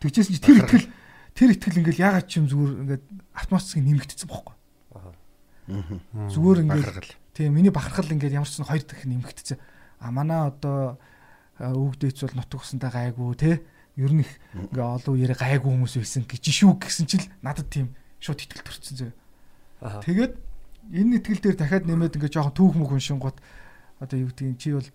Тэгжсэн 0.00 0.36
чи 0.36 0.40
тэр 0.40 0.62
итгэл 0.64 0.86
тэр 1.36 1.50
итгэл 1.52 1.80
ингээл 1.84 2.04
яагаад 2.06 2.26
ч 2.28 2.38
юм 2.40 2.46
зүгээр 2.48 2.72
ингээд 2.86 3.04
автоматик 3.34 3.82
нэмэгдсэн 3.82 4.28
бохгүй. 4.30 4.54
Зүгээр 6.30 6.62
ингээд 6.64 7.16
тийм 7.34 7.56
миний 7.56 7.74
бахархал 7.74 8.08
ингээд 8.14 8.36
ямар 8.36 8.48
ч 8.48 8.62
сан 8.62 8.68
хоёр 8.68 8.84
дахин 8.86 9.18
нэмэгдсэн. 9.18 9.58
А 10.00 10.12
манай 10.14 10.48
одоо 10.48 11.00
өвгдөөц 11.60 12.18
бол 12.24 12.36
нутг 12.36 12.60
усандаа 12.60 12.90
гайгүй 12.92 13.34
те 13.36 13.50
ер 13.96 14.12
нь 14.12 14.20
их 14.20 14.32
ингээ 14.52 14.84
олон 14.84 15.14
үеэр 15.16 15.32
гайгүй 15.32 15.72
хүмүүс 15.72 15.96
байсан 15.96 16.28
гэж 16.28 16.44
шүү 16.52 16.76
гэсэн 16.76 17.06
чил 17.08 17.24
надад 17.40 17.68
тийм 17.72 17.96
шууд 18.20 18.44
итгэл 18.44 18.64
төрсэн 18.68 18.96
зөө. 19.00 19.12
Аа. 19.80 20.04
Тэгээд 20.04 20.34
энэ 20.92 21.16
итгэл 21.20 21.40
дээр 21.40 21.56
дахиад 21.56 21.88
нэмээд 21.88 22.16
ингээ 22.20 22.32
жоохон 22.36 22.52
түүх 22.52 22.74
мөх 22.76 22.92
уншингууд 22.92 23.38
одоо 24.00 24.16
юу 24.20 24.28
гэдгийг 24.28 24.60
чи 24.60 24.76
бол 24.76 24.88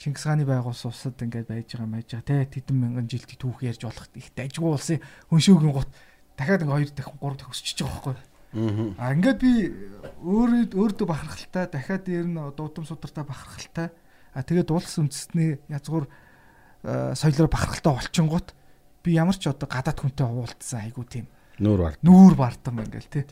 Чингис 0.00 0.24
хааны 0.24 0.48
байгуулсан 0.48 0.88
усад 0.88 1.20
ингээд 1.20 1.52
байж 1.52 1.76
байгаа 1.76 1.92
байж 1.92 2.08
байгаа 2.08 2.48
те 2.48 2.48
тэдэн 2.48 2.76
мянган 2.80 3.04
жилд 3.04 3.28
түүх 3.36 3.60
ярьж 3.60 3.84
болох 3.84 4.08
их 4.16 4.32
дайггүй 4.32 4.72
улсын 4.72 5.04
хүншөөгийн 5.28 5.76
гут 5.76 5.92
дахиад 6.40 6.64
ингээ 6.64 6.76
хоёр 6.80 6.90
дахин 6.96 7.20
гурав 7.20 7.36
дахин 7.36 7.52
өсчихөж 7.52 7.80
байгаа 7.84 8.16
байхгүй. 8.16 8.96
А 8.96 9.12
ингээд 9.12 9.38
би 9.44 9.52
өөрөө 10.24 10.72
өөртөө 10.72 11.06
бахархалтай 11.06 11.64
дахиад 11.68 12.02
дээр 12.08 12.26
нь 12.32 12.40
дуудам 12.56 12.88
судартай 12.88 13.24
бахархалтай 13.28 13.92
а 14.34 14.42
тэгээд 14.42 14.70
улс 14.70 14.94
үндэстний 14.98 15.58
язгуур 15.68 16.06
соёлоор 16.84 17.50
бахархалтай 17.50 17.92
олчингууд 17.92 18.48
би 19.04 19.16
ямар 19.16 19.36
ч 19.36 19.48
одоо 19.50 19.68
гадаад 19.68 19.98
хүнтэй 20.00 20.26
уулзсан 20.26 20.80
айгу 20.86 21.04
тийм 21.04 21.26
Нүүр 21.60 21.78
бард. 21.84 21.98
нүүр 22.00 22.34
бартам 22.40 22.80
ингээл 22.80 23.08
тий. 23.12 23.24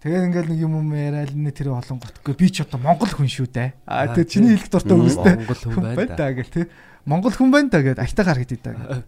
Тэгээд 0.00 0.26
ингээл 0.32 0.50
нэг 0.52 0.60
юм 0.64 0.74
юм 0.80 0.88
яриад 0.96 1.32
нэ 1.36 1.52
тэр 1.52 1.76
олон 1.76 2.00
готгүй 2.00 2.36
би 2.36 2.48
ч 2.48 2.64
одоо 2.64 2.80
монгол 2.80 3.12
хүн 3.12 3.28
шүү 3.28 3.48
дээ. 3.52 3.72
Аа 3.84 4.12
тэгээд 4.16 4.32
чиний 4.32 4.56
хэлэх 4.56 4.72
дуртай 4.72 4.96
үстэй. 4.96 5.36
Монгол 5.44 5.60
хүн 5.60 5.84
байна 5.92 6.16
да. 6.16 6.32
гэл 6.32 6.52
тий. 6.52 6.64
Монгол 7.04 7.32
хүн 7.36 7.50
байна 7.52 7.68
да 7.68 7.80
гэд 7.84 8.00
айтаа 8.00 8.24
гаргад 8.24 8.52
идэв 8.52 8.76
да. 8.80 9.04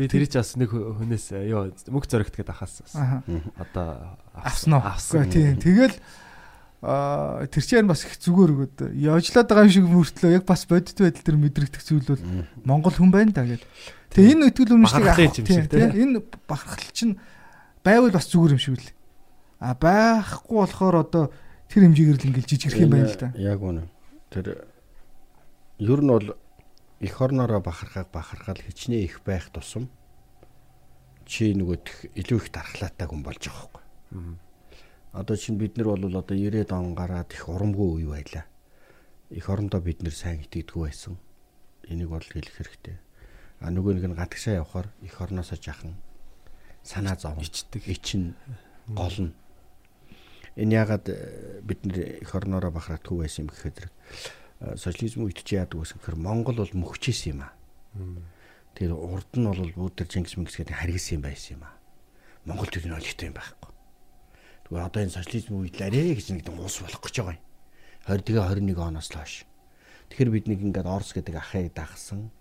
Би 0.00 0.08
тэр 0.08 0.24
чи 0.28 0.36
бас 0.40 0.56
нэг 0.56 0.72
хүнээс 0.72 1.26
ёо 1.48 1.72
мөнгө 1.92 2.08
зоригт 2.08 2.36
гээд 2.36 2.52
ахаас. 2.52 2.80
Аа 2.96 3.20
Одоо 3.60 4.16
авсан 4.36 4.72
уу? 4.76 4.84
Авсан. 4.84 5.28
Тий. 5.28 5.52
Тэгэл 5.56 5.96
аа 6.84 7.48
тэр 7.48 7.64
чинь 7.64 7.88
бас 7.88 8.04
их 8.04 8.20
зүгээр 8.20 8.50
өгöd 8.52 8.76
яажлаад 8.92 9.48
байгаа 9.48 9.64
юм 9.64 9.72
шиг 9.72 9.88
мөртлөө 9.88 10.36
яг 10.36 10.44
бас 10.44 10.68
бодит 10.68 11.00
байдал 11.00 11.24
тэр 11.24 11.40
мэдрэгдэх 11.40 11.80
зүйл 11.80 12.04
бол 12.04 12.24
монгол 12.60 12.92
хүн 12.92 13.08
байна 13.08 13.32
да 13.32 13.48
гэд. 13.48 13.64
Тэгээ 14.12 14.32
энэ 14.36 14.46
өтгөл 14.52 14.84
Бахархлын 14.84 15.08
авах 15.08 15.40
юм 15.40 15.46
шиг, 15.48 15.48
тий. 15.48 15.64
тий. 15.64 16.02
Энэ 16.04 16.20
бахархал 16.44 16.92
чинь 16.92 17.16
байвал 17.80 18.12
бас 18.12 18.28
зүгээр 18.28 18.52
юм 18.52 18.60
шиг 18.60 18.76
л. 18.76 18.92
А 19.64 19.72
байхгүй 19.72 20.56
болохоор 20.60 20.96
одоо 21.00 21.24
тэр 21.72 21.88
хэмжээгээр 21.88 22.18
л 22.20 22.28
ингээл 22.28 22.50
жижигрэх 22.52 22.84
юм 22.84 22.92
байна 22.92 23.08
л 23.08 23.16
да. 23.16 23.32
Яг 23.40 23.64
үнэ. 23.64 23.88
Тэр 24.28 24.68
ер 25.80 26.00
нь 26.04 26.12
бол 26.12 26.36
эх 27.00 27.16
орноороо 27.16 27.64
бахархаг 27.64 28.12
бахархал 28.12 28.60
хичнээн 28.60 29.08
их 29.08 29.24
байх 29.24 29.48
тусам 29.48 29.88
чи 31.24 31.56
нөгөөх 31.56 32.12
илүү 32.12 32.38
их 32.44 32.48
дархлаатай 32.52 33.08
хүн 33.08 33.24
болж 33.24 33.40
байгаа 33.40 33.72
байхгүй. 33.72 34.43
Одоо 35.14 35.36
чинь 35.38 35.58
бид 35.58 35.78
нар 35.78 35.94
бол 35.94 36.10
одоо 36.10 36.34
90-ад 36.34 36.74
он 36.74 36.98
гараад 36.98 37.30
их 37.30 37.46
урамгүй 37.48 38.02
үе 38.02 38.06
байлаа. 38.10 38.44
Эх 39.30 39.46
орондоо 39.46 39.78
бид 39.78 40.02
нэр 40.02 40.10
сайн 40.10 40.42
итгэдэггүй 40.42 40.90
байсан. 40.90 41.14
Энийг 41.86 42.10
бол 42.10 42.26
хэлэх 42.26 42.50
хэрэгтэй. 42.50 42.98
А 43.62 43.70
нөгөө 43.70 43.94
нэг 43.94 44.10
нь 44.10 44.18
гадагшаа 44.18 44.58
явхаар 44.58 44.90
эх 45.06 45.14
орноосоо 45.22 45.54
жахан 45.54 45.94
санаа 46.82 47.14
зов 47.14 47.38
ичдэг 47.38 47.86
ичин 47.86 48.34
гол 48.90 49.14
нь 49.30 49.32
энэ 50.58 50.74
ягаад 50.82 51.06
э, 51.08 51.62
бид 51.62 51.86
нэр 51.86 52.22
эх 52.22 52.34
орноороо 52.34 52.74
бахаратгүй 52.74 53.22
байсан 53.22 53.46
юм 53.46 53.54
гэхэд 53.54 53.86
э, 53.86 54.76
социализм 54.76 55.24
үед 55.26 55.42
чи 55.42 55.54
яадаг 55.58 55.78
вэ 55.78 55.94
гэхээр 55.94 56.18
Монгол 56.18 56.58
бол 56.58 56.74
мөхчээсэн 56.74 57.38
юм 57.38 57.40
аа. 57.46 57.54
Тэр 58.74 58.98
урд 58.98 59.30
нь 59.34 59.46
бол 59.46 59.62
бүгд 59.62 60.04
тэр 60.04 60.08
Чингис 60.10 60.36
Мингис 60.38 60.58
гэдэг 60.58 60.74
харгисан 60.74 61.18
юм 61.18 61.22
байсан 61.22 61.50
юм 61.58 61.62
аа. 61.66 61.74
Монгол 62.46 62.70
нь 62.70 62.94
олигтой 62.94 63.30
юм 63.30 63.38
байхгүй. 63.38 63.73
Тэгвэл 64.64 64.86
одоо 64.88 65.00
энэ 65.04 65.16
социализм 65.16 65.60
үед 65.60 65.76
л 65.76 65.86
арэ 65.88 66.16
гэж 66.16 66.26
нэг 66.32 66.48
уус 66.48 66.80
болох 66.80 67.02
гэж 67.04 67.14
байгаа 67.20 67.36
юм. 67.36 67.42
20 68.08 68.72
21 68.72 68.80
оноос 68.80 69.08
л 69.12 69.18
хойш. 69.20 69.34
Тэгэхээр 70.08 70.30
бид 70.32 70.46
нэг 70.48 70.60
ингээд 70.60 70.88
Орос 70.88 71.12
гэдэг 71.16 71.36
ахыг 71.36 71.72
дагсан. 71.72 72.32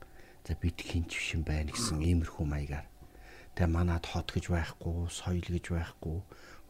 За 0.44 0.56
бид 0.60 0.80
хинч 0.80 1.16
биш 1.16 1.36
юм 1.36 1.44
байна 1.48 1.72
гэсэн 1.72 2.04
иймэрхүү 2.04 2.46
маягаар. 2.48 2.88
Тэгээ 3.56 3.72
манад 3.72 4.04
хот 4.04 4.32
гэж 4.36 4.52
байхгүй, 4.52 5.08
соёл 5.08 5.40
гэж 5.40 5.66
байхгүй, 5.72 6.18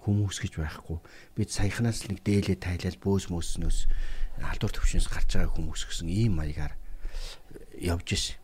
хүмүүс 0.05 0.37
гэж 0.45 0.53
байхгүй. 0.61 0.97
Бид 1.33 1.49
саяханаас 1.49 2.05
нэг 2.05 2.21
дээлээ 2.21 2.57
тайлал 2.61 2.97
бөөс 3.01 3.33
мөснөөс 3.33 3.79
халдвар 4.41 4.73
төвшнөөс 4.77 5.07
гарч 5.09 5.29
байгаа 5.37 5.53
хүмүүс 5.57 5.81
гэсэн 5.89 6.09
ийм 6.09 6.37
маягаар 6.37 6.73
явж 7.79 8.07
исэн. 8.13 8.37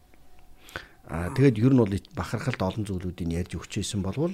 Аа 1.10 1.30
тэгээд 1.36 1.61
ер 1.61 1.73
нь 1.73 1.81
бол 1.84 1.94
бахархалт 2.15 2.61
олон 2.61 2.86
зүйлүүдийг 2.86 3.30
ярьж 3.34 3.57
өгчээсэн 3.57 4.02
болвол 4.02 4.34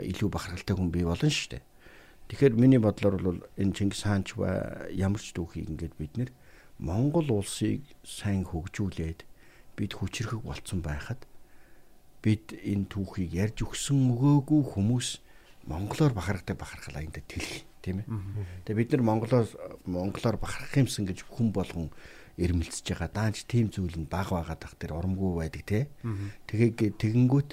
илүү 0.00 0.28
бахархалтай 0.30 0.74
хүн 0.74 0.90
бий 0.90 1.04
болно 1.04 1.30
шүү 1.30 1.58
дээ. 1.58 1.62
Тэгэхээр 2.26 2.54
миний 2.58 2.82
бодлоор 2.82 3.16
бол 3.22 3.40
энэ 3.54 3.74
Чингис 3.74 4.02
хаанч 4.02 4.34
ба 4.34 4.88
ямар 4.90 5.22
ч 5.22 5.30
дүүхийг 5.30 5.70
ингээд 5.70 5.94
бид 5.94 6.12
нэр 6.18 6.30
Монгол 6.82 7.30
улсыг 7.30 7.86
сайн 8.02 8.42
хөгжүүлээд 8.42 9.22
бид 9.78 9.92
хүчрхэг 9.94 10.42
болцсон 10.42 10.82
байхад 10.82 11.22
бид 12.26 12.50
энэ 12.50 12.90
түүхийг 12.90 13.30
ярьж 13.30 13.62
өгсөн 13.62 14.10
өгөөгүй 14.10 14.62
хүмүүс 14.74 15.08
монголоор 15.70 16.12
бахархдаг 16.18 16.58
бахархал 16.58 16.98
аянда 16.98 17.22
тэлэх 17.22 17.62
тийм 17.86 18.02
ээ. 18.02 18.06
Тэгээ 18.66 18.78
бид 18.82 18.90
нар 18.90 19.04
монголоор 19.06 19.46
монголоор 19.86 20.36
бахархах 20.42 20.74
юмсан 20.82 21.06
гэж 21.06 21.22
хүн 21.30 21.54
болгон 21.54 21.94
ирмэлцэж 22.34 22.86
байгаа. 22.90 23.10
Даанч 23.14 23.46
тийм 23.46 23.70
зүйл 23.70 23.94
нь 23.94 24.10
баг 24.10 24.34
байгаа 24.34 24.58
дах 24.58 24.74
тэр 24.74 24.98
урамгүй 24.98 25.46
байдаг 25.46 25.62
тий. 25.62 25.84
Тэгээ 26.50 26.98
тэгэнгүүт 26.98 27.50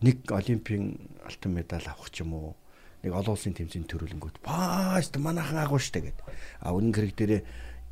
нэг 0.00 0.18
олимпийн 0.32 0.96
алтан 1.28 1.52
медаль 1.52 1.84
авах 1.84 2.08
ч 2.08 2.24
юм 2.24 2.32
уу 2.32 2.56
нэг 3.04 3.12
олон 3.12 3.36
улсын 3.36 3.52
тэмцээний 3.52 3.86
төрөлнгүүт 3.86 4.40
бааст 4.40 5.14
манайхан 5.20 5.60
агуу 5.60 5.78
штэ 5.78 6.00
гэд. 6.08 6.18
А 6.64 6.72
үнэн 6.72 6.96
хэрэг 6.96 7.12
дээр 7.14 7.32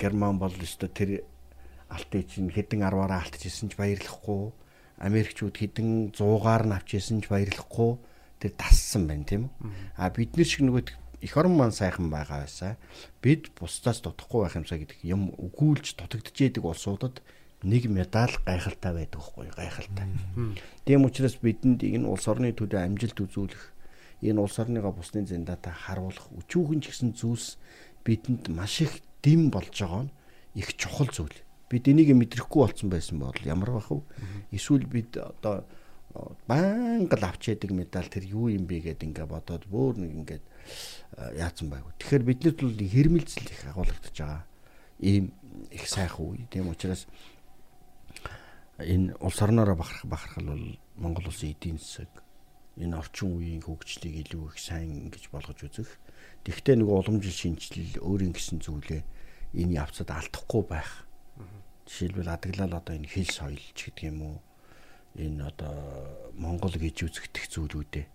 герман 0.00 0.40
бол 0.40 0.52
өстө 0.56 0.88
тэр 0.88 1.22
алтыг 1.92 2.32
чинь 2.32 2.48
хэдэн 2.48 2.80
10-аараа 2.80 3.20
алтчихсэн 3.28 3.68
ч 3.70 3.76
баярлахгүй. 3.76 4.56
Америкчууд 5.04 5.52
хэдэн 5.52 6.16
100-аар 6.16 6.64
нь 6.64 6.76
авчихсан 6.80 7.20
ч 7.20 7.28
баярлахгүй. 7.28 8.00
Тэр 8.40 8.52
тассан 8.56 9.04
байна 9.04 9.28
тийм 9.28 9.52
үү? 9.52 10.00
А 10.00 10.08
бид 10.08 10.34
нар 10.40 10.48
шиг 10.48 10.64
нөгөө 10.64 11.02
эх 11.22 11.36
орон 11.36 11.54
маань 11.54 11.76
сайхан 11.76 12.10
байгаа 12.10 12.42
байсаа 12.42 12.74
бид 13.22 13.54
бусдаас 13.54 14.02
дутхгүй 14.02 14.42
байх 14.42 14.58
юмсаа 14.58 14.82
гэдэг 14.82 15.06
юм 15.06 15.30
өгүүлж 15.38 15.94
дутагдчихэйдэг 15.94 16.64
улсуудад 16.66 17.22
нэг 17.62 17.86
медаль 17.86 18.34
гайхалтай 18.42 18.92
байдаг 18.92 19.22
хгүй 19.22 19.46
гайхалтай. 19.54 20.10
Тийм 20.84 21.06
учраас 21.06 21.38
бидэнд 21.38 21.86
энэ 21.86 22.10
улс 22.10 22.26
орны 22.26 22.50
төлөө 22.50 22.82
амжилт 22.82 23.22
үзүүлэх 23.22 23.62
энэ 24.22 24.40
улс 24.40 24.56
орныгоо 24.62 24.94
бусны 24.94 25.26
зэндаатаа 25.26 25.74
харуулах 25.74 26.30
өчүүхэн 26.38 26.80
ч 26.80 26.94
гэсэн 26.94 27.10
зүйлс 27.18 27.58
бидэнд 28.06 28.54
маш 28.54 28.86
их 28.86 29.02
дэм 29.22 29.50
болж 29.50 29.74
байгаа 29.74 30.06
нь 30.06 30.14
их 30.54 30.76
чухал 30.78 31.10
зүйл. 31.10 31.34
Бид 31.68 31.88
энийг 31.88 32.14
мэдрэхгүй 32.14 32.60
болсон 32.62 32.88
байсан 32.90 33.18
бол 33.18 33.34
ямар 33.42 33.70
байх 33.74 33.90
вэ? 33.90 34.02
Эсвэл 34.54 34.86
бид 34.86 35.16
одоо 35.16 35.66
банг 36.46 37.10
л 37.10 37.24
авч 37.24 37.50
яадаг 37.50 37.70
медаль 37.72 38.06
тэр 38.06 38.28
юу 38.28 38.52
юм 38.52 38.68
бэ 38.68 38.92
гэд 38.92 39.02
ингээ 39.02 39.26
бодоод 39.26 39.64
бүр 39.66 39.96
нэг 39.96 40.12
ингээд 40.12 40.44
яатсан 41.34 41.72
байг. 41.72 41.88
Тэгэхээр 41.98 42.22
биднэрт 42.22 42.60
бол 42.60 42.78
хэрмэлзэл 42.78 43.48
их 43.48 43.62
агуулгадж 43.66 44.16
байгаа. 44.20 44.44
Ийм 45.00 45.32
их 45.72 45.88
сайхан 45.88 46.26
үе. 46.28 46.46
Тийм 46.52 46.68
учраас 46.68 47.08
энэ 48.78 49.16
улс 49.18 49.40
орноороо 49.40 49.76
бахарх 49.76 50.04
бахархал 50.04 50.52
бол 50.52 50.66
Монгол 50.96 51.26
улсын 51.26 51.56
эдийн 51.56 51.78
засаг 51.80 52.12
энэ 52.80 52.96
орчин 52.96 53.36
үеийн 53.36 53.62
хөгжлийг 53.64 54.28
илүү 54.28 54.52
их 54.52 54.58
сайн 54.60 55.12
ингэж 55.12 55.28
болгож 55.28 55.60
үзэх. 55.60 55.90
Тэгвэл 56.44 56.80
нөгөө 56.80 56.96
уламжил 57.04 57.36
шинжилэл 57.36 58.00
өөрийн 58.00 58.32
гэсэн 58.32 58.64
зүйлээ 58.64 59.02
энэ 59.60 59.76
явцад 59.76 60.08
алдахгүй 60.08 60.62
байх. 60.64 61.04
Жишээлбэл 61.84 62.32
адаглал 62.32 62.72
одоо 62.72 62.94
энэ 62.96 63.10
хэл 63.10 63.28
соёлч 63.28 63.76
гэдэг 63.76 64.08
юм 64.08 64.20
уу? 64.24 64.38
Энэ 65.20 65.44
одоо 65.44 66.32
Монгол 66.32 66.72
гэж 66.72 67.04
үзэгдэх 67.04 67.44
зүйлүүдээ. 67.52 68.06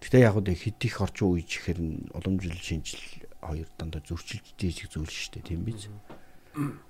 Гэтэ 0.00 0.18
яг 0.18 0.34
үгүй 0.40 0.56
хэд 0.56 0.80
их 0.88 0.96
орчин 1.04 1.28
үеч 1.36 1.50
гэхэр 1.60 1.78
уламжил 2.16 2.56
шинжилэл 2.56 3.28
хоёр 3.38 3.68
дандаа 3.76 4.02
зөрчилж 4.02 4.56
дийсэх 4.56 4.90
зүйл 4.90 5.06
шүү 5.06 5.38
дээ 5.38 5.46
тийм 5.52 5.62
биз? 5.62 5.86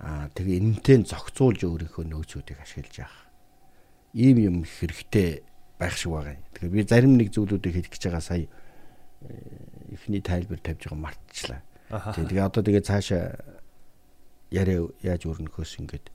Аа 0.00 0.30
тэгээ 0.32 0.58
энэнтэй 0.62 1.04
зохицуулж 1.04 1.60
өөрийнхөө 1.66 2.04
нөөцүүдийг 2.08 2.58
ашиглаж 2.62 2.94
явах. 3.04 3.26
Ийм 4.16 4.36
юм 4.40 4.56
хэрэгтэй 4.64 5.44
байх 5.82 5.98
шиг 5.98 6.14
байгаа 6.14 6.38
юм. 6.38 6.44
Тэгэхээр 6.54 6.70
би 6.70 6.82
зарим 6.86 7.12
нэг 7.18 7.28
зүйлүүдийг 7.34 7.74
хэлэх 7.74 7.90
гэж 7.90 8.02
байгаа 8.06 8.22
сая 8.22 8.46
эхний 9.90 10.22
тайлбар 10.22 10.60
тавьж 10.62 10.86
байгаа 10.86 11.02
мартчихлаа. 11.02 11.60
Тэгээ 11.90 12.46
одоо 12.46 12.62
тэгээ 12.62 12.86
цаашаа 12.86 13.24
яриа 14.54 14.86
яаж 15.02 15.26
өрнөхөөс 15.26 15.82
ингээд 15.82 16.06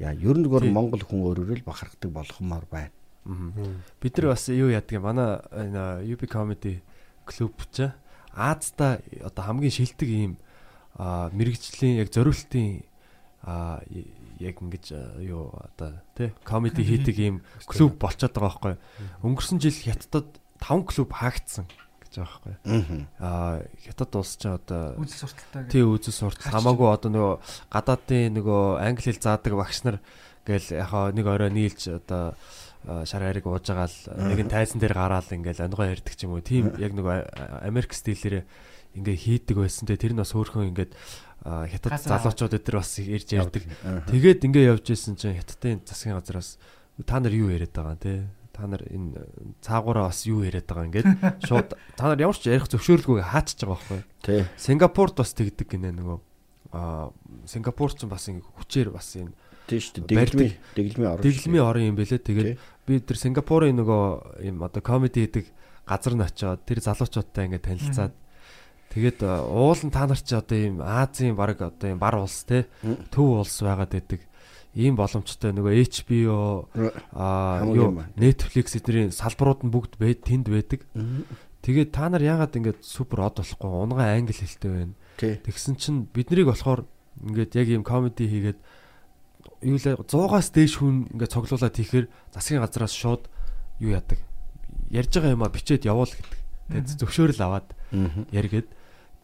яа 0.00 0.16
ер 0.16 0.36
нь 0.40 0.48
гоор 0.48 0.64
Монгол 0.64 1.04
хүн 1.04 1.20
өөрөөр 1.28 1.60
л 1.60 1.68
бахархдаг 1.68 2.10
болгомоор 2.10 2.64
байна. 2.72 2.96
Бид 4.00 4.16
нар 4.16 4.32
бас 4.32 4.48
юу 4.48 4.72
яадаг 4.72 4.96
юм 4.96 5.04
манай 5.04 5.44
энэ 5.52 6.08
UB 6.08 6.24
comedy 6.24 6.80
клуб 7.28 7.60
ч 7.70 7.92
Аазда 8.32 9.02
одоо 9.20 9.42
хамгийн 9.44 9.74
шилдэг 9.74 10.08
ийм 10.08 10.32
мэрэгжлийн 10.96 12.00
яг 12.00 12.08
зориултын 12.14 12.82
яг 14.40 14.60
ингэж 14.64 14.84
юу 15.24 15.52
одоо 15.54 16.00
тий 16.16 16.32
комеди 16.44 16.82
хийдэг 16.82 17.16
ийм 17.24 17.36
клуб 17.68 18.00
болчиход 18.00 18.34
байгаа 18.34 18.48
байхгүй. 18.48 18.76
Өнгөрсөн 19.22 19.60
жил 19.60 19.76
Хятадд 19.76 20.40
5 20.60 20.88
клуб 20.88 21.12
хаагдсан 21.12 21.68
гэж 22.10 22.14
байгаа 22.18 22.40
байхгүй. 22.64 23.06
Аа 23.20 23.62
Хятад 23.84 24.16
улс 24.16 24.34
ч 24.40 24.48
одоо 24.48 24.96
үзэл 24.96 25.28
сурталтай 25.28 25.68
тий 25.70 25.84
үзэл 25.84 26.16
суртал 26.16 26.52
хамаагүй 26.52 26.88
одоо 26.88 27.10
нөгөө 27.12 27.34
гадаадын 27.70 28.34
нөгөө 28.40 28.62
англи 28.80 29.12
хэл 29.12 29.22
заадаг 29.22 29.54
багш 29.54 29.84
нар 29.84 29.98
гээл 30.48 30.68
яхаа 30.80 31.12
нэг 31.12 31.26
орой 31.28 31.52
нийлж 31.52 32.00
одоо 32.00 32.34
шар 33.04 33.22
хариг 33.28 33.44
ууж 33.44 33.68
байгаа 33.68 33.86
л 33.86 33.98
нэг 34.32 34.40
нь 34.40 34.52
тайзан 34.52 34.80
дээр 34.80 34.96
гараал 34.96 35.28
ингээл 35.28 35.68
онгоо 35.68 35.84
ярьдаг 35.84 36.16
ч 36.16 36.24
юм 36.24 36.32
уу. 36.32 36.40
Тийм 36.40 36.72
яг 36.80 36.96
нөгөө 36.96 37.60
Америк 37.60 37.92
стилээр 37.92 38.48
ингээ 38.96 39.16
хийдэг 39.16 39.56
байсан. 39.60 39.84
Тэгээ 39.86 40.02
тэр 40.10 40.12
нь 40.16 40.22
бас 40.24 40.32
өөрхөн 40.32 40.72
ингээд 40.72 40.96
хятад 41.44 41.96
залуучууд 42.04 42.56
өдр 42.58 42.80
бас 42.80 42.98
ирж 43.00 43.32
ярьдаг. 43.32 43.64
Тэгээд 44.12 44.44
ингээ 44.44 44.70
явж 44.76 44.92
исэн 44.92 45.16
чинь 45.16 45.40
хятадын 45.40 45.80
засгийн 45.88 46.20
газараас 46.20 46.60
та 47.08 47.20
нар 47.20 47.32
юу 47.32 47.48
яриад 47.48 47.72
байгаа 47.72 47.96
те 47.96 48.28
та 48.52 48.68
нар 48.68 48.84
энэ 48.84 49.24
цаагаараа 49.64 50.12
бас 50.12 50.28
юу 50.28 50.44
яриад 50.44 50.68
байгаа 50.68 50.88
ингээд 50.92 51.08
шууд 51.48 51.72
та 51.96 52.12
нар 52.12 52.20
ямар 52.20 52.36
ч 52.36 52.52
ярих 52.52 52.68
зөвшөөрлгүйг 52.68 53.24
хаачж 53.24 53.64
байгаа 53.64 53.80
байхгүй. 53.80 54.00
Тий. 54.20 54.44
Сингапурт 54.60 55.16
бас 55.16 55.32
тэгдэг 55.32 55.68
гинэ 55.72 55.96
нөгөө 55.96 56.18
аа 56.76 57.08
Сингапур 57.48 57.90
ч 57.96 58.04
бас 58.04 58.28
ингээ 58.28 58.44
хүчээр 58.44 58.92
бас 58.92 59.16
энэ 59.16 59.32
тийм 59.64 59.80
шүү 59.80 60.04
дээ. 60.04 60.12
Дэглэмийн 60.12 60.54
дэглэмийн 60.76 61.10
орн. 61.16 61.24
Дэглэмийн 61.24 61.64
орн 61.64 61.88
юм 61.88 61.96
бэлээ. 61.96 62.20
Тэгээд 62.20 62.48
би 62.84 62.94
тэр 63.00 63.16
Сингапурын 63.16 63.80
нөгөө 63.80 64.44
юм 64.44 64.60
одоо 64.60 64.82
комеди 64.84 65.24
хийдэг 65.24 65.48
газар 65.88 66.14
нь 66.14 66.26
очиод 66.26 66.62
тэр 66.68 66.84
залуучуудтай 66.84 67.48
ингээ 67.48 67.64
танилцаад 67.64 68.12
тэгээд 68.90 69.22
уул 69.22 69.80
нь 69.86 69.94
та 69.94 70.06
нар 70.06 70.18
чи 70.18 70.34
одоо 70.34 70.58
ийм 70.58 70.82
Азийн 70.82 71.38
баг 71.38 71.62
одоо 71.62 71.88
ийм 71.90 71.98
бар 71.98 72.18
улс 72.18 72.42
те 72.44 72.66
төв 73.14 73.42
улс 73.42 73.62
байгаад 73.62 73.94
байдаг. 73.94 74.20
Ийм 74.74 74.94
боломжтой 74.94 75.50
нөгөө 75.54 75.74
HBO 75.82 76.70
аа 77.14 77.66
юу 77.66 78.02
Netflix 78.14 78.74
эднэрийн 78.78 79.10
салбарууд 79.10 79.66
нь 79.66 79.72
бүгд 79.74 79.98
тэнд 79.98 80.46
байдаг. 80.50 80.86
Тэгээд 81.60 81.90
та 81.92 82.08
нар 82.08 82.24
яагаад 82.24 82.56
ингээд 82.56 82.80
супер 82.80 83.20
од 83.26 83.42
болохгүй 83.42 83.68
унгаа 83.68 84.16
англи 84.16 84.32
хэлтэй 84.32 84.70
байна. 84.70 84.94
Тэгсэн 85.20 85.76
чинь 85.76 86.08
биднийг 86.08 86.48
болохоор 86.48 86.88
ингээд 87.20 87.52
яг 87.52 87.68
ийм 87.68 87.84
комеди 87.84 88.24
хийгээд 88.24 88.58
юу 89.68 89.76
л 89.76 89.86
100-аас 90.08 90.48
дээш 90.56 90.80
хүн 90.80 91.12
ингээд 91.12 91.34
цоглуулад 91.36 91.76
хийхээр 91.76 92.06
засгийн 92.32 92.64
газраас 92.64 92.96
шууд 92.96 93.28
юу 93.76 93.92
яадаг. 93.92 94.16
Ярьж 94.88 95.12
байгаа 95.12 95.36
юм 95.36 95.44
а 95.44 95.52
бичээд 95.52 95.84
явуул 95.84 96.08
гэдэг. 96.08 96.40
Тэгээд 96.72 96.96
зөвшөөрөл 97.04 97.44
аваад 97.44 97.68
яргээд 98.32 98.68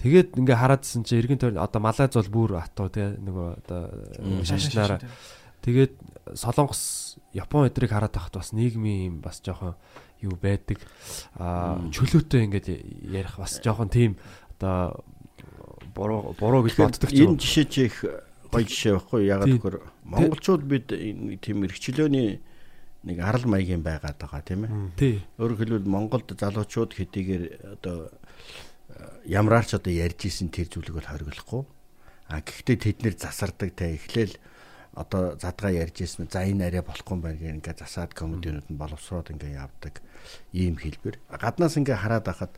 тэгээд 0.02 0.36
ингээ 0.36 0.56
хараадсэн 0.56 1.02
чи 1.04 1.16
эргэн 1.18 1.40
тойрон 1.40 1.62
одоо 1.62 1.80
Малайз 1.80 2.14
бол 2.14 2.32
бүр 2.32 2.60
атуу 2.60 2.88
те 2.88 3.16
нөгөө 3.16 3.48
одоо 3.64 3.82
шашнаараа 4.44 5.00
тэгээд 5.62 5.94
Солонгос 6.34 7.16
Япон 7.32 7.68
эдрийг 7.68 7.90
хараад 7.92 8.12
тахт 8.12 8.34
бас 8.34 8.52
нийгмийн 8.52 9.06
юм 9.06 9.16
бас 9.20 9.40
жоохон 9.44 9.76
юу 10.20 10.36
байдаг. 10.40 10.80
А 11.36 11.78
чөлөөтэй 11.92 12.48
ингээд 12.48 12.68
ярих 13.12 13.36
бас 13.36 13.60
жоохон 13.60 13.92
тийм 13.92 14.16
одоо 14.56 15.04
буруу 15.94 16.34
буруу 16.38 16.64
гэж 16.64 16.76
боддог 16.76 17.10
ч 17.10 17.20
Энэ 17.20 17.36
юм. 17.36 17.38
жишээ 17.38 17.66
чи 17.68 17.80
их 17.86 18.04
гоё 18.50 18.64
жишээ 18.64 18.92
байхгүй? 18.96 19.20
Ягаад 19.28 19.48
гэхээр 19.52 19.76
монголчууд 20.04 20.62
бид 20.64 20.86
тийм 21.40 21.64
эрхчлөөний 21.68 22.40
нэг 23.06 23.16
арал 23.22 23.46
маягийн 23.46 23.84
байгаад 23.84 24.18
байгаа 24.18 24.42
тийм 24.42 24.66
ээ. 24.66 24.72
Өөрөөр 25.38 25.60
хэлбэл 25.60 25.86
Монголд 25.86 26.32
залуучууд 26.32 26.92
хэдийгээр 26.96 27.44
одоо 27.78 28.10
ямраарч 29.24 29.74
одоо 29.74 29.92
ярьж 29.92 30.26
исэн 30.26 30.48
тэр 30.48 30.68
зүйлийг 30.70 30.96
бол 30.96 31.10
хориглохгүй. 31.10 31.62
А 32.28 32.40
гэхдээ 32.42 32.76
тэд 32.76 32.98
нэр 33.02 33.14
засардаг 33.18 33.74
те 33.74 33.94
эхлээл 33.94 34.34
одоо 34.96 35.36
задгаа 35.36 35.70
ярьж 35.70 36.00
исэн 36.02 36.26
за 36.32 36.48
энэ 36.48 36.72
арай 36.72 36.82
болохгүй 36.82 37.20
байна 37.20 37.38
гэх 37.38 37.54
ингээ 37.60 37.76
засаад 37.76 38.16
комедиунууд 38.16 38.72
нь 38.72 38.80
боловсроод 38.80 39.28
ингээ 39.30 39.60
явдаг 39.60 40.00
ийм 40.56 40.80
хэлбэр. 40.80 41.20
Гаднаас 41.28 41.76
ингээ 41.76 42.00
хараад 42.00 42.24
байхад 42.24 42.52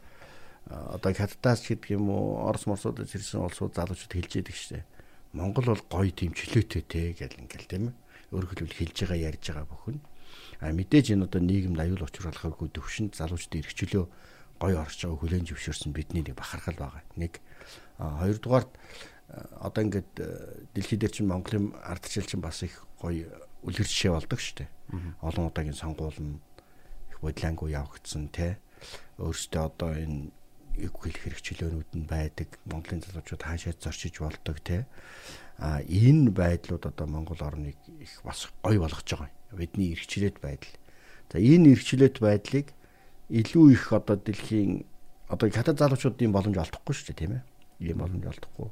одоо 0.71 1.13
хаттаас 1.13 1.67
ч 1.67 1.75
гэдэг 1.75 1.99
юм 1.99 2.15
уу 2.15 2.47
Орос 2.47 2.71
морсуудаас 2.71 3.11
ирсэн 3.11 3.43
улсууд 3.43 3.75
залуучууд 3.75 4.13
хэлж 4.15 4.33
яадаг 4.39 4.57
шээ. 4.57 4.85
Монгол 5.35 5.75
бол 5.75 5.85
гоё 5.91 6.13
тийм 6.15 6.33
чөлөөтэй 6.37 6.83
те 6.87 7.13
гэл 7.17 7.41
ингээл 7.43 7.67
тийм 7.67 7.85
ээ. 7.91 7.95
Өөрөөр 8.33 8.69
хэлбэл 8.69 8.81
хэлж 8.87 8.97
байгаа 9.03 9.19
ярьж 9.33 9.45
байгаа 9.49 9.67
бүхэн. 9.67 9.99
А 10.61 10.73
мэдээж 10.73 11.07
энэ 11.17 11.25
одоо 11.27 11.41
нийгэмд 11.41 11.81
аюул 11.81 12.05
учруулах 12.05 12.39
хавгүй 12.39 12.69
төвшөнд 12.71 13.17
залуучдын 13.17 13.61
эрх 13.65 13.73
чөлөө 13.73 14.05
гоё 14.59 14.83
орж 14.83 14.99
байгаа 15.07 15.19
хүлэн 15.23 15.47
зөвшөөрсөн 15.47 15.93
бидний 15.95 16.23
нэг 16.27 16.35
бахархал 16.35 16.77
байгаа. 16.77 17.03
Нэг 17.17 17.41
хоёрдугаарт 17.99 18.71
одоо 19.63 19.83
ингээд 19.85 20.11
дэлхий 20.75 20.99
дээр 20.99 21.13
чинь 21.15 21.31
Монголын 21.31 21.75
ардчил 21.85 22.27
чинь 22.27 22.43
бас 22.43 22.63
их 22.63 22.87
гоё 22.99 23.29
үлгэр 23.63 23.87
жишээ 23.87 24.13
болдог 24.13 24.41
шүү 24.41 24.67
дээ. 24.67 24.71
Олон 25.23 25.51
удаагийн 25.51 25.77
сонгуул 25.77 26.17
нь 26.19 26.41
их 27.11 27.19
бодлонгуу 27.21 27.69
явагдсан 27.69 28.33
те. 28.35 28.59
Өөрөөсөө 29.19 29.63
одоо 29.63 29.95
энэ 29.95 30.31
үг 30.87 30.95
хэлэх 30.95 31.23
хэрэгчлөөнүүд 31.43 31.91
нь 31.99 32.07
байдаг. 32.07 32.49
Монголын 32.71 33.03
залуучууд 33.03 33.43
хаашаа 33.43 33.75
зорчиж 33.75 34.23
болдог 34.23 34.57
те. 34.63 34.87
А 35.59 35.83
энэ 35.83 36.31
байдлууд 36.31 36.87
одоо 36.87 37.07
Монгол 37.11 37.43
орныг 37.43 37.77
их 37.99 38.23
бас 38.23 38.47
гоё 38.63 38.81
болгож 38.81 39.05
байгаа 39.05 39.29
юм. 39.29 39.59
Бидний 39.59 39.93
эрхчлээд 39.93 40.39
байдал. 40.39 40.75
За 41.29 41.43
энэ 41.43 41.75
эрхчлөөт 41.75 42.17
байдлыг 42.23 42.78
илүү 43.29 43.73
их 43.73 43.93
одоо 43.93 44.17
дэлхийн 44.17 44.85
одоо 45.29 45.49
хятад 45.53 45.79
залуучууд 45.79 46.21
ийм 46.23 46.33
боломж 46.33 46.57
олдохгүй 46.57 46.95
шүү 46.97 47.13
дээ 47.13 47.21
тийм 47.21 47.33
ээ. 47.37 47.43
Ийм 47.93 47.99
боломж 48.01 48.25
олдохгүй. 48.25 48.69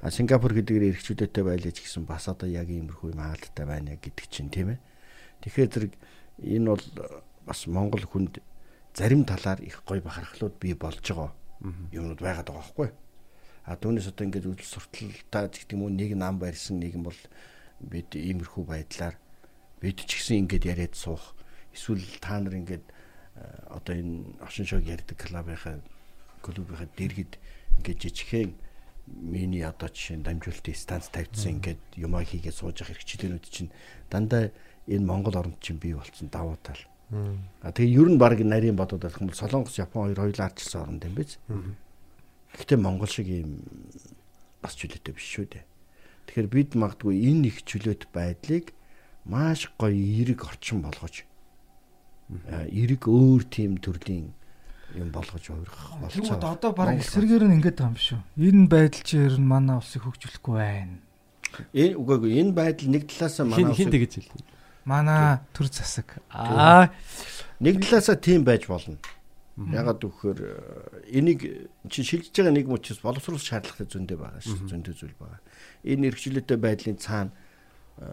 А 0.00 0.10
Сингапур 0.10 0.54
гэдгээр 0.54 0.94
эрхчлөөтэй 0.94 1.42
байлаа 1.42 1.72
ч 1.74 1.82
гэсэн 1.82 2.06
бас 2.06 2.30
одоо 2.30 2.46
яг 2.46 2.70
иймэрхүү 2.70 3.18
хаалттай 3.18 3.66
байна 3.66 3.98
гэдэг 3.98 4.26
чинь 4.30 4.52
тийм 4.52 4.76
ээ. 4.76 4.80
Тэгэхээр 5.42 5.70
зэрэг 5.72 5.92
энэ 6.46 6.70
бол 6.70 6.84
бас 7.48 7.66
Монгол 7.66 8.06
хүнд 8.06 8.38
зарим 8.94 9.24
талаар 9.26 9.58
их 9.60 9.82
гой 9.82 10.00
бахархлууд 10.00 10.54
бий 10.62 10.74
болж 10.78 11.02
байгаа 11.02 11.34
юмнууд 11.90 12.20
байгаад 12.22 12.46
байгаа 12.46 12.62
байхгүй. 12.62 12.88
А 13.66 13.74
түүнээс 13.74 14.06
одоо 14.14 14.24
ингээд 14.30 14.46
үйл 14.46 14.62
сурталтаа 14.62 15.50
гэх 15.50 15.66
юм 15.74 15.82
уу 15.82 15.90
нэг 15.90 16.14
нам 16.14 16.38
барьсан 16.38 16.78
нэг 16.78 16.94
юм 16.94 17.10
бол 17.10 17.20
бид 17.80 18.14
иймэрхүү 18.14 18.62
байдлаар 18.62 19.18
бид 19.82 19.98
ч 20.06 20.22
гэсэн 20.22 20.46
ингээд 20.46 20.64
яриад 20.70 20.94
суух 20.94 21.34
эсвэл 21.74 22.04
та 22.22 22.38
нар 22.38 22.54
ингээд 22.54 22.84
одоо 23.70 23.94
энэ 23.96 24.24
оршин 24.40 24.66
шог 24.66 24.84
ярьдаг 24.84 25.16
клубынхаа 25.16 25.80
клубынхаа 26.42 26.88
дэргэд 26.96 27.36
ингээд 27.80 28.00
жижигхэн 28.00 28.54
миний 29.06 29.62
одоо 29.62 29.88
жишээ 29.88 30.18
нь 30.18 30.26
дамжуулалтын 30.26 30.74
станц 30.74 31.08
тавьдсан 31.12 31.60
ингээд 31.60 31.80
юмаа 32.00 32.24
хийгээд 32.24 32.56
сууж 32.56 32.80
явах 32.82 32.96
хэрэгчлэнүүд 32.98 33.44
чинь 33.46 33.70
дандаа 34.10 34.50
энэ 34.88 35.06
Монгол 35.06 35.36
оронд 35.36 35.60
чинь 35.60 35.78
бий 35.78 35.94
болсон 35.94 36.28
давуу 36.28 36.58
тал. 36.62 36.80
А 37.62 37.70
тэгээ 37.70 38.02
ер 38.02 38.08
нь 38.10 38.18
баг 38.18 38.40
нарийн 38.42 38.74
бодоод 38.74 39.02
байх 39.02 39.20
юм 39.20 39.30
бол 39.30 39.38
Солонгос, 39.38 39.78
Япон 39.78 40.10
хоёр 40.10 40.18
хоёулаа 40.26 40.50
арчилсан 40.50 40.82
орнд 40.82 41.04
юм 41.06 41.14
биз. 41.14 41.38
Гэхдээ 42.58 42.78
Монгол 42.82 43.06
шиг 43.06 43.28
ийм 43.30 43.62
бас 44.58 44.74
чөлөөтэй 44.74 45.14
биш 45.14 45.26
шүү 45.30 45.46
дээ. 45.54 45.64
Тэгэхээр 46.26 46.48
бид 46.50 46.70
магадгүй 46.74 47.14
энэ 47.30 47.46
их 47.54 47.62
чөлөөт 47.62 48.10
байдлыг 48.10 48.74
маш 49.22 49.70
гоё 49.78 49.94
эерэг 49.94 50.42
орчин 50.42 50.82
болгож 50.82 51.22
эерэг 52.72 53.06
өөр 53.06 53.42
тийм 53.46 53.78
төрлийн 53.78 54.34
юм 54.96 55.10
болгож 55.12 55.46
Тэгвэл 55.46 55.70
болцоо. 56.02 56.50
одоо 56.50 56.72
баг 56.72 56.98
эсрэгээр 56.98 57.44
нь 57.46 57.56
ингэж 57.60 57.76
байгаа 57.78 57.92
юм 57.92 57.98
шүү. 58.00 58.20
Энэ 58.38 58.66
байдал 58.66 59.02
чи 59.04 59.16
ер 59.18 59.36
нь 59.38 59.46
манай 59.46 59.76
улсыг 59.78 60.02
хөгжүүлэхгүй 60.02 60.54
байна. 60.56 60.98
Энэ 61.72 61.94
үгүй 62.00 62.16
үгүй 62.18 62.32
энэ 62.42 62.52
байдал 62.56 62.88
нэг 62.90 63.02
талаас 63.06 63.38
нь 63.38 63.52
Хин 63.54 63.70
манай 63.70 63.76
хин 63.76 63.90
тэгэж 63.92 64.12
хэлнэ. 64.18 64.44
Манай 64.86 65.38
төр 65.54 65.68
засаг. 65.70 66.08
Аа 66.30 66.90
нэг 67.60 67.82
талаасаа 67.84 68.16
тийм 68.16 68.42
байж 68.42 68.66
болно. 68.66 68.98
Ягаад 69.56 70.04
гэвэл 70.04 70.44
энийг 71.08 71.70
чи 71.88 72.04
шилжиж 72.04 72.36
байгаа 72.36 72.52
нэг 72.52 72.68
мөчс 72.68 73.00
боловсруулах 73.00 73.40
шаардлагатай 73.40 73.88
зөндөө 73.88 74.18
байгаа 74.20 74.42
шүү. 74.44 74.68
Зөндөө 74.68 74.94
зүйл 75.00 75.16
байгаа. 75.16 75.40
Энэ 75.80 76.12
эрхчлөлтөй 76.12 76.58
байдлын 76.60 77.00
цаана 77.00 77.32
э, 77.96 78.04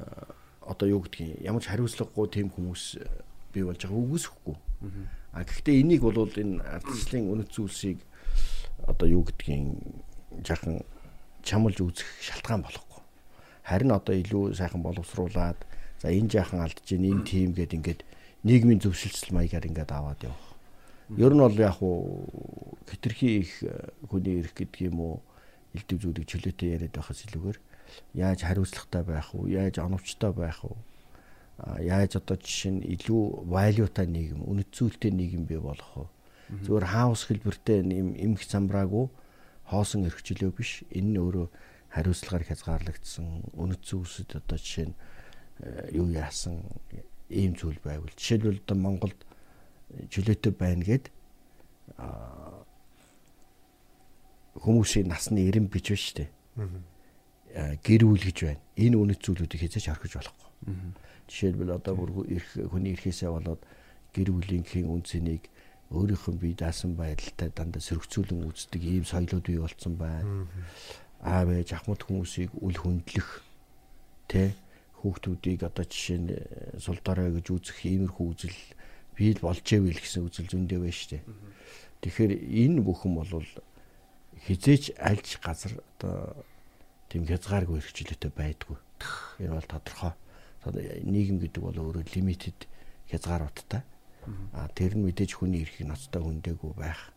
одоо 0.63 0.87
юу 0.87 1.03
гэдгийг 1.03 1.43
ямар 1.43 1.59
ч 1.59 1.67
хариуцлагагүй 1.67 2.27
тийм 2.31 2.47
хүмүүс 2.55 2.83
э, 3.03 3.11
бий 3.53 3.63
болж 3.63 3.79
байгаа 3.85 4.01
үгүйсэхгүй. 4.01 4.55
А 5.33 5.43
гэхдээ 5.43 5.81
энийг 5.81 6.01
бол 6.01 6.27
энэ 6.27 6.61
ардчлалын 6.61 7.31
үнэт 7.31 7.49
зүйлсийг 7.53 7.99
одоо 8.87 9.07
юу 9.07 9.23
гэдгийг 9.23 9.77
жахан 10.43 10.83
чамлж 11.43 11.77
үзэх 11.81 12.09
шалтгаан 12.21 12.61
болохгүй. 12.65 13.01
Харин 13.63 13.91
одоо 13.95 14.15
илүү 14.15 14.53
сайхан 14.57 14.81
боловсруулад 14.83 15.59
за 16.01 16.07
энэ 16.11 16.29
жаахан 16.29 16.65
алдж 16.65 16.87
ийн 16.91 17.05
энэ 17.07 17.23
тим 17.23 17.53
гэд 17.55 17.73
ингээд 17.77 18.01
нийгмийн 18.43 18.83
зөвшөлтсөл 18.83 19.35
маягаар 19.35 19.67
ингээд 19.67 19.91
аваад 19.91 20.19
явах. 20.27 20.49
Ер 21.15 21.31
нь 21.31 21.39
бол 21.39 21.57
яг 21.59 21.79
уу 21.79 22.27
хитрхи 22.89 23.39
их 23.43 23.63
э, 23.63 23.91
хүний 24.09 24.43
эрх 24.43 24.53
гэдэг 24.55 24.91
юм 24.91 24.99
уу 24.99 25.15
элдв 25.75 26.01
зүйлийг 26.01 26.27
чөлөөтэй 26.27 26.75
яриад 26.75 26.95
байхаас 26.95 27.23
илүүгээр 27.27 27.59
яаж 28.13 28.39
хариуцлагатай 28.43 29.03
байх 29.03 29.29
уу, 29.35 29.47
яаж 29.47 29.79
оновчтой 29.79 30.33
байх 30.33 30.63
а, 30.65 30.75
яаж 31.79 32.17
одоо 32.17 32.37
жишээ 32.37 32.71
нь 32.71 32.81
илүү 32.97 33.45
валютай 33.47 34.07
нийгэм, 34.09 34.41
үнэт 34.41 34.69
зүйлтэй 34.73 35.11
нийгэм 35.11 35.45
бий 35.45 35.61
болох 35.61 35.91
уу. 35.97 36.09
Зүгээр 36.49 36.85
хаус 36.85 37.29
хэлбэртэй 37.29 37.85
юм 37.85 38.13
эмх 38.17 38.43
замбраагүй 38.45 39.09
хоосон 39.69 40.05
эрхчлөө 40.09 40.51
биш. 40.53 40.83
Энэ 40.91 41.09
нь 41.13 41.21
өөрөө 41.21 41.47
хариуцлагаар 41.93 42.43
хязгаарлагдсан 42.45 43.53
үнэт 43.53 43.81
зүйлсэд 43.85 44.37
одоо 44.41 44.57
жишээ 44.57 44.87
нь 44.89 44.95
э, 45.61 45.97
юу 45.97 46.09
яасан 46.09 46.61
ийм 47.29 47.53
зүйл 47.55 47.79
байвал 47.79 48.09
жишээлбэл 48.17 48.65
одоо 48.65 48.77
Монголд 48.77 49.19
чөлөөтэй 50.09 50.53
байна 50.57 50.83
гэд 50.83 51.13
хүмүүсийн 54.57 55.07
насны 55.09 55.41
90 55.49 55.69
бич 55.69 55.89
байна 55.89 56.01
шүү 56.01 56.15
дээ. 56.17 56.29
Гэр 57.85 58.01
бүл 58.09 58.21
гэж 58.25 58.37
байна. 58.45 58.61
Энэ 58.77 58.97
үнэт 58.97 59.21
зүйлүүдийг 59.21 59.61
хязгаарч 59.61 59.87
орхиж 59.89 60.13
болохгүй. 60.17 60.49
Жишээлбэл 61.27 61.77
одоо 61.77 61.93
бүр 61.95 62.27
эрх 62.29 62.49
хүний 62.71 62.93
эрхээсээ 62.93 63.29
болоод 63.31 63.61
гэр 64.13 64.29
бүлийнхээ 64.33 64.83
үнцнийг 64.85 65.49
өөрийнхөө 65.93 66.33
бие 66.41 66.55
даасан 66.57 66.97
байдалтай 66.97 67.49
дандаа 67.53 67.81
сөргцүүлэн 67.81 68.49
үздэг 68.49 68.81
ийм 68.81 69.05
соёлууд 69.05 69.45
бий 69.45 69.59
болцсон 69.61 69.95
байна. 69.97 70.47
Аав 71.21 71.49
ээж 71.53 71.77
ахмад 71.77 72.01
хүмүүсийг 72.03 72.51
үл 72.59 72.77
хөндлөх 72.77 73.45
тэ 74.27 74.57
хүүхдүүдийг 75.03 75.67
одоо 75.67 75.85
жишээ 75.85 76.19
нь 76.19 76.31
э, 76.31 76.79
сул 76.79 76.97
дорой 77.03 77.29
гэж 77.35 77.45
үзэх 77.51 77.77
иймэрхүү 77.83 78.25
үзэл 78.31 78.59
бий 79.15 79.35
л 79.35 79.43
болж 79.43 79.67
ивэл 79.67 79.99
гэсэн 79.99 80.25
үзэл 80.25 80.47
зөндөө 80.47 80.79
байна 80.79 80.95
шүү 80.95 81.09
дээ. 81.13 81.23
Тэгэхээр 82.01 82.33
энэ 82.39 82.79
бүхэн 82.81 83.13
бол 83.13 83.29
хизээч 84.47 84.95
альж 84.97 85.37
газар 85.43 85.77
одоо 85.99 86.33
тийм 87.11 87.27
хязгааргүй 87.27 87.79
хэрэгчлээтэй 87.79 88.31
байдгүй. 88.31 88.77
Энэ 89.43 89.55
бол 89.59 89.69
тодорхой. 89.69 90.13
Нийгэм 90.71 91.37
гэдэг 91.43 91.61
бол 91.63 91.75
өөрөө 91.75 92.03
лимитэд 92.15 92.67
хязгааруудтай. 93.11 93.81
А 94.55 94.71
тэр 94.71 94.95
нь 94.95 95.03
мэдээж 95.03 95.35
хүний 95.35 95.67
эрхийг 95.67 95.91
ноцтой 95.91 96.23
хөндөөгүй 96.23 96.73
байх. 96.79 97.11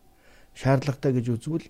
Шаардлагатай 0.57 1.15
гэж 1.15 1.25
үзвэл 1.31 1.67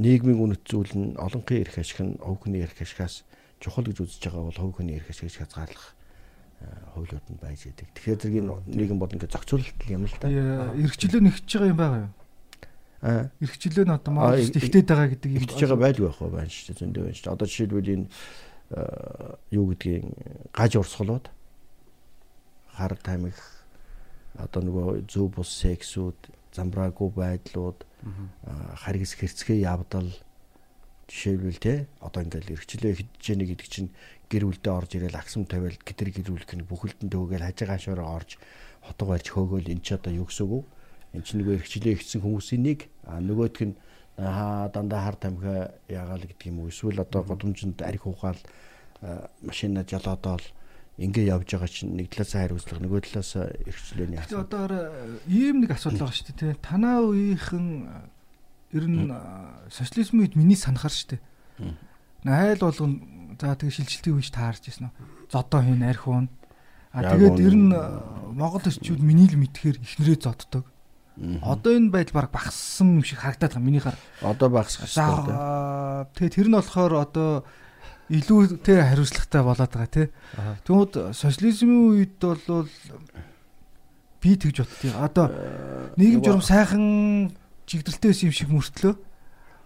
нийгмийн 0.00 0.40
үнэт 0.40 0.64
зүйл 0.64 0.92
нь 0.96 1.14
олонхын 1.20 1.60
эрх 1.60 1.76
ашиг 1.78 2.00
нь 2.00 2.16
хувь 2.18 2.40
хүний 2.42 2.64
эрх 2.64 2.80
ашигаас 2.80 3.22
чухал 3.60 3.84
гэж 3.84 4.00
үзэж 4.00 4.22
байгаа 4.26 4.48
бол 4.48 4.58
хувь 4.58 4.74
хүний 4.80 4.96
эрх 4.96 5.12
ашигыг 5.12 5.36
хязгаарлах 5.36 5.94
хуулиуд 6.94 7.26
нь 7.30 7.38
байж 7.38 7.68
идэг. 7.68 7.88
Тэгэхээр 7.94 8.18
зэрэг 8.18 8.38
энэ 8.40 8.52
нийгэм 8.74 8.98
бол 8.98 9.12
ингээд 9.12 9.34
зохицуулалт 9.36 9.80
юм 9.86 10.08
л 10.08 10.16
да. 10.18 10.28
эргчлөө 10.74 11.20
нэгж 11.22 11.46
байгаа 11.46 11.70
юм 11.70 11.78
байгаа 11.78 12.00
юу? 12.08 12.12
Аа 13.04 13.28
Эргчлөө 13.36 13.84
нь 13.84 13.92
одоо 13.94 14.12
иг- 14.40 14.56
ихтэй 14.56 14.82
байгаа 14.82 15.08
гэдэг 15.12 15.30
юм. 15.30 15.42
Игдэж 15.44 15.60
байгаа 15.60 15.80
байлгүй 15.84 16.06
байх 16.08 16.20
байна 16.24 16.48
шүү 16.48 16.66
дээ 16.72 16.80
зөндөө 16.80 17.02
байна 17.04 17.14
шүү 17.14 17.24
дээ. 17.28 17.34
Одоо 17.36 17.46
жишээлбэл 17.46 17.92
энэ 17.94 18.06
юу 18.70 19.64
гэдгийг 19.72 20.04
гаж 20.52 20.76
урсгалууд. 20.76 21.28
Хар 22.74 22.96
тамхи 23.02 23.34
одоо 24.34 24.60
нөгөө 24.62 25.06
зөв 25.06 25.30
бус 25.36 25.50
сексүүд 25.62 26.18
замбраагүй 26.54 27.10
байдлууд 27.14 27.86
аа, 28.46 28.74
харгас 28.82 29.14
хэрцгээ 29.14 29.62
явдал 29.62 30.10
жишээлбэл 31.06 31.60
те 31.60 31.86
одоо 32.00 32.24
ингээл 32.24 32.58
эргчлээ 32.58 32.94
хийж 32.98 33.22
яах 33.30 33.46
гэдэг 33.46 33.68
чинь 33.68 33.90
гэр 34.30 34.48
бүлдээ 34.48 34.72
орж 34.72 34.90
ирээл 34.96 35.20
аксам 35.20 35.44
тавиал 35.44 35.76
гитэр 35.76 36.10
гэрүүлэх 36.10 36.52
нь 36.56 36.66
бүхэлдэн 36.66 37.08
төгөөл 37.12 37.44
хажигаа 37.44 37.78
шороо 37.78 38.08
орж 38.18 38.40
хотго 38.82 39.04
барьж 39.12 39.26
хөөгөөл 39.30 39.70
эн 39.70 39.80
чи 39.84 39.94
одоо 39.94 40.12
юу 40.12 40.26
гэсэн 40.26 40.48
үг? 40.48 40.66
Эн 41.12 41.22
чи 41.22 41.36
нөгөө 41.38 41.60
эргчлээ 41.60 41.94
хийсэн 42.00 42.20
хүмүүсийн 42.24 42.62
нэг 42.64 42.78
а 43.04 43.20
нөгөөх 43.20 43.60
нь 43.62 43.78
аа 44.18 44.68
дандаа 44.68 45.00
хар 45.04 45.16
тамхи 45.16 45.70
ягаал 45.88 46.22
гэдэг 46.22 46.46
юм 46.46 46.60
уу 46.60 46.68
эсвэл 46.68 47.00
одоо 47.00 47.22
годомжинд 47.22 47.82
арх 47.82 48.06
ухаал 48.06 48.38
машина 49.42 49.84
жалоодоол 49.84 50.44
ингээ 50.98 51.34
явж 51.34 51.50
байгаа 51.50 51.70
чинь 51.70 51.98
нэг 51.98 52.14
талаасаа 52.14 52.46
хариуцлага 52.46 52.86
нөгөө 52.86 53.00
талаасаа 53.10 53.50
эргчлээний 53.66 54.18
Тэгээ 54.22 54.38
асуудал 54.38 54.70
одоо 54.70 54.94
ийм 55.26 55.56
нэг 55.66 55.70
асуудал 55.74 56.06
байгаа 56.06 56.14
шүү 56.14 56.34
дээ. 56.38 56.54
Танаа 56.62 56.98
үеийнхэн 57.02 57.66
ер 58.78 58.86
нь 58.86 59.10
социализм 59.74 60.22
үед 60.22 60.38
миний 60.38 60.54
санахаар 60.54 60.94
шүү 60.94 61.18
дээ. 61.18 61.22
Айл 62.30 62.62
болгон 62.62 62.92
за 63.34 63.58
тэгээ 63.58 63.74
шилжилтийн 63.74 64.16
үеч 64.22 64.30
таарч 64.30 64.70
ирсэн. 64.70 64.94
Зодоо 65.26 65.60
хийн 65.66 65.82
арх 65.82 66.06
уун. 66.06 66.30
А 66.94 67.02
тэгээд 67.02 67.42
ер 67.42 67.54
нь 67.58 67.74
Монгол 68.38 68.62
эрчүүд 68.62 69.02
миний 69.02 69.26
л 69.26 69.34
мэдхээр 69.34 69.82
ихнэрээ 69.82 70.22
зоддог. 70.22 70.70
Одоо 71.42 71.72
энэ 71.78 71.94
байдал 71.94 72.26
баг 72.26 72.30
багассан 72.34 72.98
юм 72.98 73.04
шиг 73.06 73.22
харагдаад 73.22 73.54
байгаа 73.54 73.62
миний 73.62 73.78
хар. 73.78 73.94
одоо 74.18 74.50
хэрэгтэй 74.50 74.98
да. 75.30 75.34
а, 75.38 76.06
тэгээ 76.18 76.34
тэр 76.34 76.48
нь 76.50 76.58
болохоор 76.58 76.92
одоо 76.98 77.30
илүү 78.10 78.58
тэ 78.66 78.82
хариуцлагатай 78.82 79.42
болоод 79.46 79.70
байгаа 79.70 79.90
тий. 79.94 80.08
Тэгмүүд 80.66 81.14
социализмын 81.14 81.80
үед 81.94 82.18
бол 82.18 82.66
би 84.18 84.30
тэгж 84.34 84.66
боддгийг. 84.66 84.94
Одоо 84.98 85.26
нийгэм 85.94 86.20
журам 86.26 86.42
сайхан 86.42 87.30
чигдэлтэй 87.70 88.10
юм 88.26 88.34
шиг 88.34 88.50
мөртлөө 88.50 88.98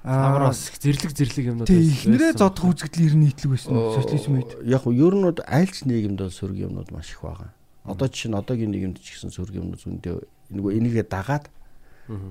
Амар 0.04 0.54
бас 0.54 0.70
зэрлэг 0.78 1.10
зэрлэг 1.10 1.46
юмнууд 1.52 1.68
байсан. 1.68 1.90
ихнэрээ 1.90 2.32
зодох 2.38 2.70
үзэгдэл 2.70 3.08
ер 3.10 3.14
нь 3.18 3.24
нийтлэг 3.26 3.50
байсан 3.50 3.74
социализм 3.98 4.38
үед. 4.38 4.50
яг 4.62 4.86
уу 4.86 4.94
ер 4.94 5.14
нь 5.16 5.26
бол 5.26 5.40
аль 5.42 5.68
ч 5.68 5.82
нийгэмд 5.84 6.22
бол 6.22 6.30
сөрөг 6.30 6.58
юмнууд 6.70 6.94
маш 6.94 7.10
их 7.12 7.20
байгаа. 7.26 7.50
Одоо 7.82 8.06
жишээ 8.06 8.30
нь 8.30 8.38
одоогийн 8.38 8.70
нийгэмд 8.70 9.02
ч 9.02 9.18
гэсэн 9.18 9.34
сөрөг 9.34 9.58
юмнууд 9.58 9.82
зөндөө 9.82 10.22
нөгөө 10.52 10.72
энийгээ 10.78 11.06
дагаад 11.08 11.48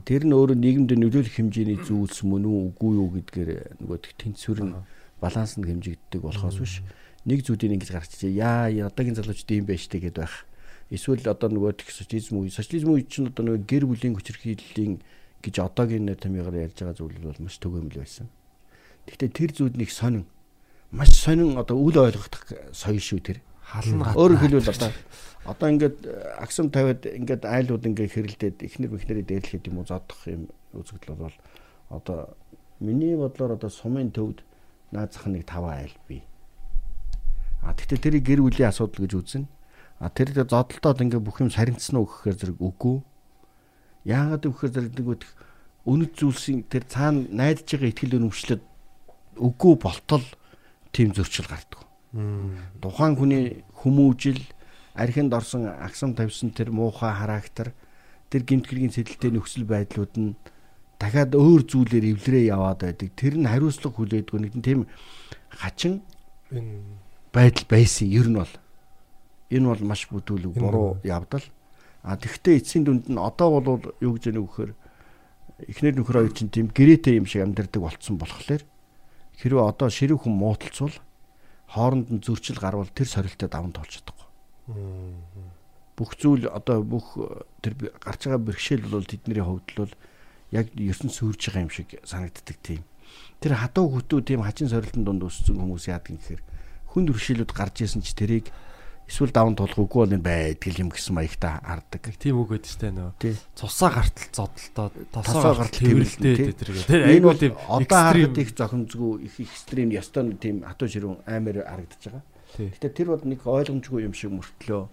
тэр 0.09 0.25
нь 0.25 0.33
өөрөө 0.33 0.57
нийгэмд 0.57 0.91
нөлөөлөх 0.97 1.37
хэмжээний 1.37 1.79
зүйлс 1.85 2.25
мөн 2.25 2.49
үү 2.49 2.57
үгүй 2.73 2.91
юу 2.97 3.09
гэдгээр 3.13 3.49
нөгөө 3.85 3.97
тэнцвэр 4.17 4.59
нь 4.65 4.73
баланс 5.21 5.53
нь 5.57 5.67
хэмжигддэг 5.69 6.21
болохоос 6.25 6.57
биш 6.57 6.81
нэг 7.27 7.43
зүйлийг 7.43 7.75
ингэж 7.77 7.91
гаргачих 7.91 8.31
яа 8.31 8.71
яа, 8.71 8.87
одоогийн 8.87 9.19
залуучууд 9.19 9.51
юм 9.51 9.67
байна 9.67 9.83
штэ 9.83 9.99
гэдээ 9.99 10.23
байх. 10.23 10.47
Эсвэл 10.87 11.27
одоо 11.27 11.51
нөгөө 11.51 11.83
тех 11.83 11.91
социализм 11.91 12.39
үе, 12.39 12.49
социализм 12.49 12.95
үе 12.95 13.03
чинь 13.03 13.27
одоо 13.27 13.43
нөгөө 13.43 13.67
гэр 13.67 13.83
бүлийн 13.83 14.15
хүчирхийллийн 14.15 15.03
гэж 15.43 15.55
одоогийн 15.59 16.07
нэр 16.07 16.15
томьёогоор 16.15 16.71
ярьж 16.71 16.79
байгаа 16.79 16.95
зүйл 16.95 17.19
бол 17.19 17.43
маш 17.43 17.59
төгөөмөл 17.59 17.99
байсан. 17.99 18.31
Гэхдээ 19.11 19.29
тэр 19.35 19.51
зүйлийг 19.51 19.91
сонин 19.91 20.23
маш 20.95 21.11
сонин 21.11 21.59
одоо 21.59 21.75
үл 21.75 21.99
ойлгох 21.99 22.31
соёл 22.71 23.03
шүү 23.03 23.19
тэр. 23.19 23.43
Хална 23.67 24.15
Өөрөөр 24.15 24.63
хэлбэл 24.63 24.71
одоо 24.71 24.91
одоо 25.47 25.67
ингээд 25.71 25.97
аксам 26.39 26.71
тавиад 26.71 27.03
ингээд 27.03 27.43
айлууд 27.43 27.83
ингээд 27.83 28.11
хэрэлдээд 28.15 28.57
эхнэр 28.63 28.91
мэхнэрээ 28.95 29.25
дээрлэхэд 29.27 29.67
юм 29.67 29.83
уу 29.83 29.87
зодох 29.87 30.23
юм 30.27 30.47
үзэгдэл 30.75 31.19
бол 31.19 31.35
одоо 31.91 32.35
миний 32.79 33.15
бодлоор 33.15 33.55
одоо 33.55 33.71
сумын 33.71 34.11
төвд 34.11 34.43
наад 34.91 35.11
зах 35.15 35.27
нэг 35.27 35.47
5 35.47 35.67
айл 35.67 35.95
бий. 36.07 36.23
А 37.63 37.75
тэгтээ 37.75 37.99
тэрийг 37.99 38.23
гэр 38.27 38.41
бүлийн 38.43 38.71
асуудал 38.71 39.03
гэж 39.03 39.13
үзнэ. 39.15 39.47
А 39.99 40.11
тэр 40.11 40.35
дээр 40.35 40.47
зодолтоод 40.51 41.03
ингээд 41.03 41.23
бүх 41.23 41.39
юм 41.39 41.51
сарницсан 41.51 41.95
уу 41.99 42.07
гэхээр 42.07 42.37
зэрэг 42.37 42.59
үгүй. 42.59 43.03
Яагаад 44.07 44.43
гэвэл 44.45 44.75
зэрэг 44.75 44.93
нэг 44.99 45.07
өнөд 45.87 46.11
зүйлсийн 46.19 46.67
тэр 46.67 46.83
цаана 46.83 47.23
найдаж 47.31 47.67
байгаа 47.71 47.89
ихтгэл 47.91 48.19
өнөмшлөд 48.19 48.63
үгүй 49.39 49.73
болтол 49.79 50.25
тийм 50.91 51.15
зөрчил 51.15 51.47
гардаг. 51.47 51.86
Тухайн 52.13 53.15
хүний 53.19 53.63
хүмүүжил 53.83 54.39
архинд 54.95 55.33
орсон 55.33 55.67
агсам 55.67 56.15
тавьсан 56.15 56.51
тэр 56.55 56.71
муухай 56.71 57.11
характер 57.11 57.73
тэр 58.31 58.47
гимтгэлгийн 58.47 58.95
сэтэлтэй 58.95 59.31
нөхцөл 59.31 59.67
байдлууд 59.67 60.13
нь 60.15 60.35
дахиад 60.99 61.35
өөр 61.35 61.67
зүйлээр 61.67 62.15
эвлэрээ 62.15 62.49
яваад 62.49 62.81
байдаг. 62.81 63.11
Тэр 63.13 63.37
нь 63.37 63.45
хариуцлага 63.45 63.95
хүлээдгүй 63.99 64.39
нэг 64.39 64.53
тийм 64.63 64.87
хачин 65.51 66.01
байдал 67.35 67.65
байсан. 67.69 68.07
Ер 68.07 68.27
нь 68.31 68.39
бол 68.39 68.53
энэ 69.51 69.67
бол 69.67 69.83
маш 69.83 70.07
бүдүүлэг 70.07 70.53
буруу 70.57 70.97
явдал. 71.03 71.43
А 72.01 72.15
тэгвэл 72.17 72.57
эцсийн 72.57 72.87
дүнд 72.87 73.11
нь 73.11 73.19
одоо 73.19 73.59
бол 73.59 73.83
юу 73.99 74.15
гэж 74.15 74.31
яах 74.31 74.39
вэ 74.39 74.47
гэхээр 74.47 74.71
эхнэр 75.67 75.95
нөхөр 75.99 76.17
хоёр 76.23 76.33
чинь 76.33 76.49
тийм 76.49 76.71
гэрээтэй 76.71 77.19
юм 77.19 77.27
шиг 77.27 77.43
амьдардаг 77.43 77.81
болцсон 77.81 78.17
болохоор 78.17 78.63
хэрвээ 79.37 79.65
одоо 79.65 79.89
ширүүх 79.91 80.23
хүн 80.23 80.35
мууталцвал 80.37 80.95
хооронд 81.67 82.07
нь 82.11 82.23
зөрчил 82.23 82.57
гарвал 82.59 82.87
тэр 82.89 83.07
сорилттой 83.07 83.49
даван 83.49 83.71
тоолж 83.75 83.99
чадахгүй. 84.01 84.27
Бүх 85.97 86.11
зүйл 86.17 86.47
одоо 86.47 86.83
бүх 86.83 87.17
тэр 87.61 87.73
би- 87.73 87.93
гарч 87.99 88.27
байгаа 88.29 88.41
бэрхшээл 88.43 88.85
бол 88.87 89.05
тэдний 89.05 89.41
хувьд 89.41 89.69
бол 89.75 89.93
яг 90.51 90.69
ертөнц 90.77 91.17
сүрж 91.17 91.41
байгаа 91.49 91.65
юм 91.65 91.73
шиг 91.73 91.97
санагддаг 92.05 92.57
тийм. 92.61 92.83
Тэр 93.41 93.57
хатуу 93.57 93.89
хөтөө 93.89 94.21
тийм 94.21 94.41
хажин 94.45 94.69
сорилтын 94.69 95.03
дунд 95.03 95.25
өссөн 95.25 95.57
хүмүүс 95.57 95.89
яадаг 95.89 96.13
юм 96.13 96.19
гэхээр 96.21 96.41
хүнд 96.93 97.07
бэрхшээлүүд 97.11 97.51
гарч 97.51 97.75
исэн 97.81 98.01
ч 98.05 98.13
тэрийг 98.13 98.45
эсвэл 99.07 99.31
даван 99.31 99.55
тулах 99.55 99.79
үгүй 99.79 100.03
бол 100.03 100.15
энэ 100.15 100.27
байдгал 100.27 100.81
юм 100.83 100.89
гэсэн 100.91 101.15
маягтай 101.15 101.63
хардаг. 101.63 102.03
тийм 102.19 102.43
үг 102.43 102.59
гэдэг 102.59 102.67
чинь 102.67 102.95
нөө 102.99 103.11
цусаа 103.55 103.89
гартал 103.95 104.29
зодолтоо 104.35 104.87
Тосоо 105.15 105.53
гартал 105.55 105.79
тэрвэрлдээ, 105.79 106.35
тэр 106.35 106.55
тэр 106.59 106.69
Энэ 106.91 107.11
айгуу 107.15 107.31
бол 107.31 107.39
тийм 107.39 107.55
одоо 107.71 107.99
харахад 108.03 108.37
их 108.37 108.51
зохимжгүй 108.51 109.11
их 109.23 109.35
экстрим 109.39 109.89
ёстой 109.95 110.23
нэг 110.27 110.37
тийм 110.43 110.55
хатуу 110.67 110.87
ширүүн 110.91 111.23
амар 111.23 111.63
харагдаж 111.63 112.03
байгаа. 112.03 112.23
Гэтэ 112.59 112.87
тэр 112.91 113.07
бол 113.15 113.23
нэг 113.23 113.39
ойлгомжгүй 113.47 114.03
юм 114.03 114.13
шиг 114.13 114.31
мөртлөө 114.35 114.83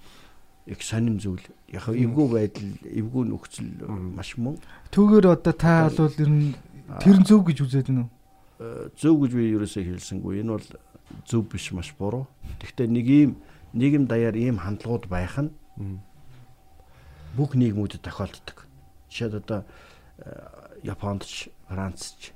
их 0.67 0.81
сонин 0.83 1.19
зүйл. 1.19 1.45
Яг 1.69 1.91
эвгүй 1.91 2.27
байдал, 2.31 2.71
эвгүй 2.87 3.25
нөхцөл 3.29 3.69
маш 3.89 4.39
мөн 4.39 4.57
Түүгээр 4.95 5.27
одоо 5.27 5.53
та 5.53 5.91
бол 5.91 6.15
ер 6.23 6.31
нь 6.31 6.55
тэр 7.03 7.19
зөв 7.27 7.45
гэж 7.45 7.59
үзээд 7.67 7.91
байна 7.91 8.07
уу? 8.07 8.11
Э, 8.63 8.89
зөв 8.97 9.19
гэж 9.27 9.33
би 9.35 9.51
ерөөсөө 9.59 9.83
хэлсэнгүй. 9.85 10.41
Энэ 10.41 10.55
бол 10.55 10.69
зөв 11.27 11.43
биш 11.51 11.73
маш 11.75 11.93
буруу. 11.99 12.31
Гэхдээ 12.63 12.89
нэг 12.89 13.07
ийм 13.11 13.31
нийгэм 13.75 14.07
даяар 14.07 14.37
ийм 14.39 14.63
хандлагууд 14.63 15.11
байх 15.11 15.37
нь 15.43 15.51
бүх 17.35 17.59
нийгмүүдэд 17.59 18.07
тохиолддог. 18.07 18.71
Жишээд 19.11 19.35
одоо 19.43 19.67
э, 20.23 20.87
Японд 20.87 21.27
ч, 21.27 21.51
Францч 21.67 22.31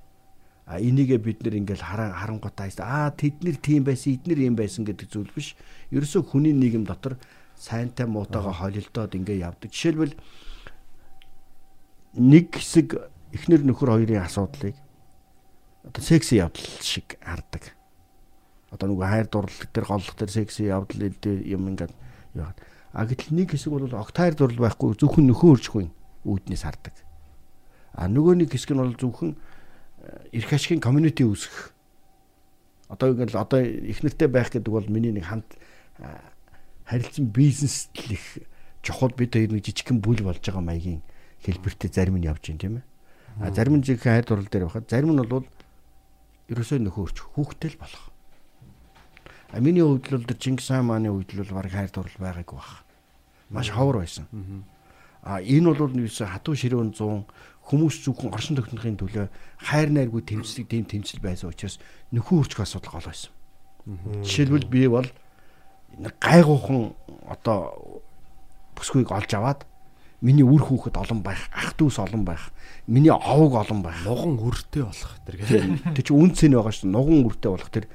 а 0.69 0.77
энийгээ 0.77 1.16
бид 1.16 1.40
нэр 1.40 1.65
ингээл 1.65 1.81
харан 1.81 2.12
харангуйтай 2.12 2.69
аа 2.85 3.09
тэд 3.15 3.40
нэр 3.40 3.56
тийм 3.56 3.89
байсан, 3.89 4.20
эднэр 4.20 4.39
ийм 4.44 4.55
байсан 4.59 4.85
гэдэг 4.85 5.09
зүйл 5.09 5.32
биш. 5.32 5.56
Ерөөсөө 5.94 6.23
хүний 6.28 6.52
нийгэм 6.52 6.85
дотор 6.85 7.16
сайнтай 7.56 8.05
муутайгаа 8.05 8.52
холилдоод 8.52 9.16
ингээ 9.16 9.48
явдаг. 9.48 9.73
Жишээлбэл 9.73 10.12
нэг 12.20 12.52
хэсэг 12.52 13.01
эхнэр 13.32 13.65
нөхөр 13.65 13.97
хоёрын 13.97 14.20
асуудлыг 14.28 14.77
одоо 15.89 16.02
секси 16.05 16.36
явдал 16.36 16.69
шиг 16.85 17.16
хардаг. 17.24 17.78
Одоо 18.69 18.86
нөгөө 18.93 19.09
хайр 19.09 19.28
дурлал 19.32 19.69
дээр 19.73 19.86
голлох 19.89 20.16
дээр 20.16 20.31
секси 20.31 20.69
явдал 20.69 21.09
дээр 21.09 21.40
юм 21.49 21.73
ингээд 21.73 21.95
яваад. 22.36 22.59
А 22.93 23.07
гэтэл 23.09 23.32
нэг 23.32 23.57
хэсэг 23.57 23.73
бол 23.73 23.89
огт 23.89 24.16
хайр 24.16 24.35
дурлал 24.36 24.69
байхгүй 24.69 24.97
зөвхөн 24.97 25.24
нөхөө 25.32 25.51
өржихгүй 25.57 25.86
үүднээс 26.28 26.65
хардаг. 26.69 26.97
А 27.97 28.09
нөгөө 28.09 28.45
нэг 28.45 28.53
хэсэг 28.53 28.77
нь 28.77 28.82
бол 28.85 28.97
зөвхөн 28.97 29.32
э, 29.36 30.36
эрх 30.36 30.53
ашигын 30.53 30.85
community 30.85 31.24
үүсгэх. 31.24 31.73
Одоо 32.93 33.16
ингээд 33.16 33.36
одоо 33.36 33.61
их 33.65 34.05
нэртэй 34.05 34.28
байх 34.28 34.53
гэдэг 34.53 34.73
бол 34.73 34.89
миний 34.89 35.16
нэг 35.16 35.28
хамт 35.28 35.49
э, 36.01 36.20
харилцан 36.85 37.28
бизнес 37.32 37.89
л 37.97 38.12
их 38.12 38.45
чухал 38.85 39.12
бид 39.16 39.32
хоёр 39.32 39.53
нэг 39.53 39.65
жижигхэн 39.65 40.01
бүл 40.01 40.20
болж 40.24 40.40
байгаа 40.40 40.65
маягийн 40.65 41.01
хэлбэртэй 41.45 41.93
зарим 41.93 42.16
нь 42.20 42.28
явж 42.28 42.49
байна 42.49 42.61
тийм 42.61 42.74
ээ. 42.81 42.85
А 43.40 43.53
зарим 43.53 43.77
нь 43.77 43.85
жинхэнэ 43.85 44.12
хайр 44.20 44.24
дурлал 44.24 44.49
дээр 44.49 44.65
байхад 44.69 44.89
зарим 44.89 45.12
нь 45.12 45.24
бол 45.24 45.45
ерөөсөө 46.49 46.78
нөхөрч 46.81 47.16
хүүхдтэй 47.36 47.77
л 47.77 47.81
болох. 47.81 48.08
А 49.53 49.61
миний 49.61 49.83
хувьд 49.83 50.12
л 50.12 50.25
тэр 50.25 50.37
Чингис 50.37 50.69
хаан 50.69 50.87
мааны 50.87 51.09
хувьд 51.09 51.33
л 51.33 51.55
баг 51.55 51.73
хайр 51.73 51.89
дурлал 51.89 52.20
байгаагүй 52.20 52.57
баг. 52.57 52.85
Маш 53.49 53.70
ховор 53.70 54.05
байсан. 54.05 54.29
А 55.23 55.41
энэ 55.41 55.73
бол 55.73 55.93
юусе 55.93 56.29
хатуу 56.29 56.55
ширүүн 56.55 56.93
100 56.93 57.25
хүмүүс 57.69 58.01
зөвхөн 58.05 58.33
оршин 58.33 58.57
тогтнохын 58.57 58.97
төлөө 58.97 59.29
хайр 59.61 59.93
найргүй 59.93 60.25
тэмцэлэг 60.25 60.69
тийм 60.73 60.85
тэмцэл 60.89 61.20
байсан 61.20 61.53
учраас 61.53 61.77
нөхөн 62.12 62.41
үрчх 62.45 62.65
асуудал 62.65 62.97
гол 62.97 63.09
байсан. 63.09 63.33
Жишээлбэл 64.25 64.69
би 64.69 64.89
бол 64.89 65.09
нэг 65.97 66.15
гайгуухан 66.20 66.97
одоо 67.29 68.01
бүсгүйг 68.77 69.12
олж 69.12 69.33
аваад 69.37 69.69
миний 70.20 70.43
үр 70.43 70.65
хүүхэд 70.65 70.97
олон 70.97 71.20
байх, 71.23 71.45
ах 71.53 71.77
дүүс 71.77 71.99
олон 72.03 72.25
байх, 72.25 72.51
миний 72.87 73.12
овог 73.12 73.55
олон 73.55 73.83
байх. 73.85 74.01
нуган 74.05 74.39
үртэй 74.41 74.83
болох 74.83 75.12
тэр 75.25 75.37
Тэг 75.95 76.05
чи 76.09 76.12
үн 76.12 76.33
цэн 76.35 76.57
байгаа 76.57 76.73
шүү. 76.75 76.91
Нуган 76.91 77.23
үртэй 77.29 77.51
болох 77.53 77.70
тэр 77.70 77.87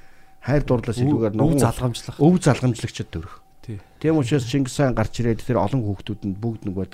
хайр 0.43 0.63
дурлаас 0.67 0.99
илүүгээр 0.99 1.35
нуган 1.39 1.59
залгамжлах 1.63 2.19
өв 2.19 2.35
залгамжлагчд 2.43 3.09
төрөх. 3.09 3.39
тий 3.63 3.79
Тийм 4.03 4.19
учраас 4.19 4.43
Чингис 4.43 4.75
хаан 4.75 4.91
гарч 4.91 5.23
ирээд 5.23 5.47
тэр 5.47 5.63
олон 5.63 5.87
хүүхдүүдэнд 5.87 6.35
бүгд 6.35 6.67
нөгөө 6.67 6.87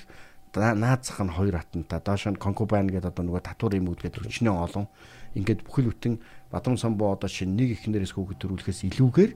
наад 0.54 1.02
зах 1.02 1.22
нь 1.26 1.34
хоёр 1.34 1.58
хатантай 1.58 2.00
доош 2.02 2.30
нь 2.30 2.38
конкубайн 2.38 2.90
гэдэг 2.90 3.10
одоо 3.10 3.26
нөгөө 3.26 3.42
татвар 3.42 3.74
юм 3.78 3.90
үүдгээд 3.90 4.22
өчнөө 4.22 4.54
олон 4.54 4.86
ингээд 5.34 5.66
бүхэл 5.66 5.90
бүтэн 5.94 6.14
Бадрам 6.50 6.78
самбуу 6.78 7.14
одоо 7.14 7.30
шинэ 7.30 7.54
нэг 7.54 7.70
ихнэрээс 7.78 8.18
хүүхэд 8.18 8.42
төрүүлэхээс 8.42 8.82
илүүгээр 8.90 9.32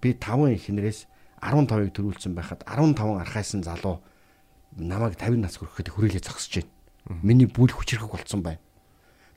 би 0.00 0.08
5 0.16 0.56
ихнэрээс 0.56 1.00
15-ыг 1.44 1.92
төрүүлсэн 1.92 2.32
байхад 2.32 2.64
15 2.64 3.20
архайсан 3.20 3.60
залуу 3.64 4.00
намайг 4.76 5.20
50 5.20 5.40
нас 5.40 5.56
хүрэхэд 5.60 5.92
хүрээлээ 5.92 6.24
зогсож 6.24 6.64
байна. 6.64 6.72
Миний 7.20 7.48
бүл 7.48 7.72
хүчрэх 7.72 8.08
болцсон 8.08 8.40
байна. 8.40 8.60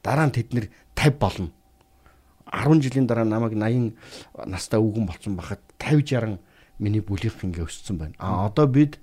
Дараа 0.04 0.28
нь 0.28 0.36
тэд 0.36 0.56
нэр 0.56 0.68
50 0.96 1.20
болно. 1.20 1.52
10 2.54 2.82
жилийн 2.86 3.08
дараа 3.10 3.26
намайг 3.26 3.58
80 3.58 3.98
настай 4.46 4.80
өвгөн 4.80 5.10
болцсон 5.10 5.36
байхад 5.36 5.60
50 5.82 6.38
60 6.38 6.40
миний 6.80 7.02
бүлийнх 7.02 7.42
ингээ 7.42 7.66
өссөн 7.66 7.98
байна. 7.98 8.16
А 8.22 8.46
одоо 8.46 8.68
бид 8.68 9.00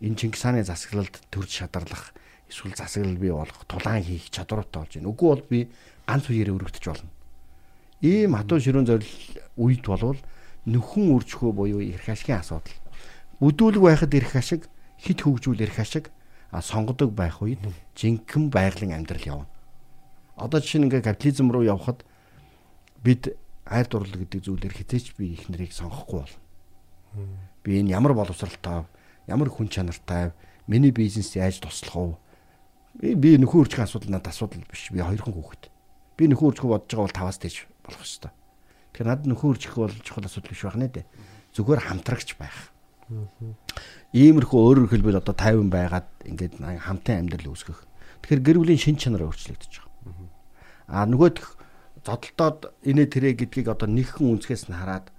энэ 0.00 0.16
Чингис 0.16 0.44
хааны 0.44 0.64
засаглалд 0.64 1.16
төрж 1.32 1.50
шадарлах 1.64 2.12
эсвэл 2.52 2.76
засаглал 2.76 3.16
бий 3.16 3.32
болгох 3.32 3.64
тулаан 3.64 4.02
хийх 4.04 4.28
чадвартай 4.28 4.82
болж 4.82 4.92
байна. 4.92 5.08
Үгүй 5.08 5.28
бол 5.28 5.44
би 5.48 5.60
ганц 6.06 6.28
үеэр 6.28 6.52
өргөдөж 6.52 6.84
болно. 6.84 7.10
Ийм 8.02 8.36
хатуу 8.36 8.60
ширүүн 8.60 8.86
зорил 8.86 9.16
үед 9.56 9.86
болвол 9.86 10.20
нөхөн 10.66 11.14
үржихөө 11.16 11.52
буюу 11.52 11.80
эрх 11.80 12.08
ашигын 12.08 12.42
асуудал. 12.42 12.76
Бүдүүлэг 13.40 13.82
байхад 13.82 14.14
эрх 14.14 14.36
ашиг, 14.36 14.68
хит 14.98 15.22
хөгжүүл 15.22 15.62
эрх 15.62 15.78
ашиг, 15.78 16.10
а 16.50 16.62
сонгодог 16.62 17.10
байх 17.14 17.42
үед 17.42 17.62
жинхэнэ 17.96 18.50
байгалийн 18.50 18.94
амьдрал 18.94 19.46
явна. 19.46 19.48
Одоо 20.36 20.60
жишээ 20.60 20.82
нь 20.82 20.86
ингээ 20.90 21.06
капитализм 21.06 21.50
руу 21.50 21.62
явхад 21.62 22.04
бид 23.02 23.34
айр 23.66 23.86
дурлал 23.86 24.18
гэдэг 24.18 24.40
зүйлээр 24.46 24.74
хизээч 24.74 25.14
би 25.18 25.34
их 25.34 25.48
нарыг 25.50 25.72
сонгохгүй 25.74 26.22
бол. 26.22 26.34
Би 27.62 27.78
энэ 27.82 27.90
ямар 27.94 28.14
боловсралтай, 28.14 28.86
ямар 29.26 29.48
хүн 29.50 29.68
чанартай, 29.68 30.32
миний 30.66 30.90
бизнес 30.90 31.34
яаж 31.36 31.60
туслах 31.60 32.18
вэ? 33.00 33.16
Би- 33.16 33.38
нөхөн 33.38 33.66
үржих 33.66 33.80
асуудал 33.82 34.10
надад 34.10 34.32
асуудал 34.32 34.62
биш. 34.68 34.90
Би 34.92 35.00
хоёрхан 35.00 35.32
хүүхэд. 35.32 35.70
Би 36.16 36.28
нөхөн 36.28 36.52
үржих 36.52 36.66
бодож 36.66 36.90
байгаа 36.92 37.06
бол 37.08 37.18
таваас 37.18 37.38
дэж 37.38 37.66
болох 37.84 38.02
ёстой. 38.02 38.30
Тэгэхээр 38.92 39.08
надад 39.08 39.26
нөхөн 39.30 39.50
үржих 39.56 39.74
бол 39.76 39.94
чухал 40.04 40.26
асуудал 40.28 40.50
биш 40.52 40.62
байх 40.62 40.76
нэ 40.76 40.88
дээ. 40.92 41.06
Зүгээр 41.56 41.80
хамтрагч 41.88 42.36
байх. 42.36 42.72
Иймэрхүү 44.12 44.58
өөрөөр 44.60 44.88
хэлбэл 44.92 45.20
одоо 45.20 45.34
50 45.36 45.68
байгаад 45.72 46.08
ингээд 46.28 46.54
хамтын 46.60 47.28
амьдрал 47.28 47.52
үүсгэх. 47.52 47.84
Тэгэхээр 48.24 48.40
гэр 48.44 48.58
бүлийн 48.60 48.80
шин 48.80 48.96
чанар 48.96 49.24
өөрчлөгдөж 49.28 49.72
байгаа. 49.80 50.28
А 50.88 51.04
нөгөөх 51.08 51.61
зодолтоод 52.02 52.74
инээ 52.82 53.08
тэрэ 53.08 53.30
гэдгийг 53.38 53.70
одоо 53.70 53.88
нэгхэн 53.88 54.26
үнсгээс 54.38 54.66
нь 54.68 54.76
хараад 54.76 55.10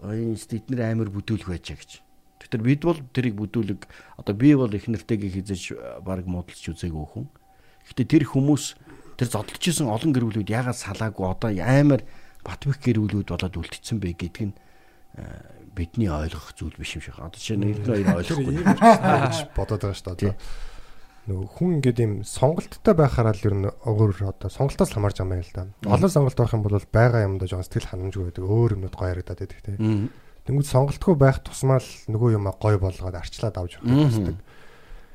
энэ 0.00 0.38
эднэр 0.38 0.80
амар 0.86 1.10
бүдүүлэг 1.10 1.50
байжаа 1.50 1.76
гэж. 1.76 2.00
Тэгэхээр 2.40 2.64
бид 2.64 2.82
бол 2.86 3.00
тэрийг 3.12 3.36
бүдүүлэг 3.36 3.80
одоо 4.16 4.34
би 4.34 4.54
бол 4.56 4.72
их 4.72 4.88
нэртэйгээ 4.88 5.30
хизэж 5.36 5.62
баг 6.00 6.24
муудалж 6.24 6.64
үзээгүй 6.72 7.06
хүн. 7.12 7.26
Гэхдээ 7.84 8.06
тэр 8.06 8.24
хүмүүс 8.32 8.64
тэр 9.20 9.28
зодтолж 9.28 9.60
исэн 9.60 9.92
олон 9.92 10.16
гэр 10.16 10.24
бүлүүд 10.24 10.48
ягаад 10.48 10.78
салаагүй 10.78 11.26
одоо 11.28 11.50
амар 11.52 12.00
Батбих 12.40 12.80
гэр 12.80 13.04
бүлүүд 13.04 13.28
болоод 13.36 13.60
үлдчихсэн 13.60 14.00
бэ 14.00 14.16
гэдг 14.16 14.48
нь 14.48 14.56
э, 15.20 15.24
бидний 15.76 16.08
ойлгох 16.08 16.56
зүйл 16.56 16.72
биш 16.80 16.96
юм 16.96 17.04
шиг. 17.04 17.20
Одоо 17.20 17.36
чинь 17.36 17.60
нэг 17.60 17.84
хоёр 17.84 18.16
ойлгохгүй 18.16 18.64
гэж 18.64 19.52
бодоод 19.52 19.84
байгаа 19.84 20.00
шүү 20.00 20.16
дээ. 20.16 20.34
Нөгөө 21.28 21.46
хүн 21.52 21.70
ингээд 21.78 21.98
юм 22.00 22.12
сонголттой 22.24 22.94
байхаараа 22.96 23.36
л 23.36 23.44
ер 23.44 23.54
нь 23.54 23.68
өөр 23.84 24.24
одоо 24.24 24.48
сонголтоос 24.48 24.96
хамаарч 24.96 25.20
байгаа 25.20 25.36
юм 25.36 25.44
л 25.44 25.52
да. 25.52 25.68
Олон 25.84 26.10
сонголт 26.10 26.38
байх 26.40 26.54
юм 26.56 26.64
бол 26.64 26.80
байгаа 26.80 27.28
юмдаа 27.28 27.48
жоохон 27.50 27.68
сэтгэл 27.68 27.90
ханамжгүй 27.92 28.24
байдаг. 28.32 28.44
Өөр 28.48 28.70
юмнууд 28.80 28.96
гоё 28.96 29.12
харагдаад 29.12 29.40
байдаг 29.44 29.60
те. 29.60 29.76
Тэнгүүд 30.48 30.68
сонголтгүй 30.72 31.14
байх 31.20 31.44
тусмаа 31.44 31.78
л 31.78 31.90
нөгөө 32.08 32.40
юм 32.40 32.48
гоё 32.56 32.78
болгоод 32.80 33.14
арчлаад 33.20 33.56
авч 33.60 33.76
явах 33.76 33.92
хэрэгтэй. 33.92 34.36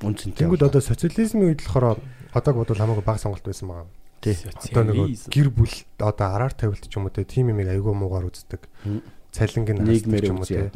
Үнцэнтэй. 0.05 0.39
Тэнгүүд 0.45 0.63
одоо 0.69 0.81
социализмын 0.85 1.49
үед 1.49 1.65
болохоор 1.65 1.97
одоо 2.37 2.53
бодвол 2.53 2.79
хамаагүй 2.79 3.03
бага 3.03 3.19
сонголт 3.19 3.43
байсан 3.43 3.67
байгаа. 3.73 3.89
Тий. 4.21 4.37
Одоо 4.45 4.83
нөгөө 4.85 5.07
гэр 5.33 5.49
бүл 5.49 5.75
одоо 5.99 6.27
араар 6.29 6.53
тавилт 6.53 6.85
ч 6.85 6.93
юм 6.93 7.09
уу 7.09 7.13
те 7.15 7.25
тим 7.25 7.49
юмыг 7.49 7.67
айгүй 7.73 7.93
муугаар 7.97 8.29
үздэг. 8.29 8.69
Цалингийн 9.33 9.81
нийгмээр 9.81 10.29
юм 10.29 10.39
уу 10.39 10.47
те. 10.47 10.69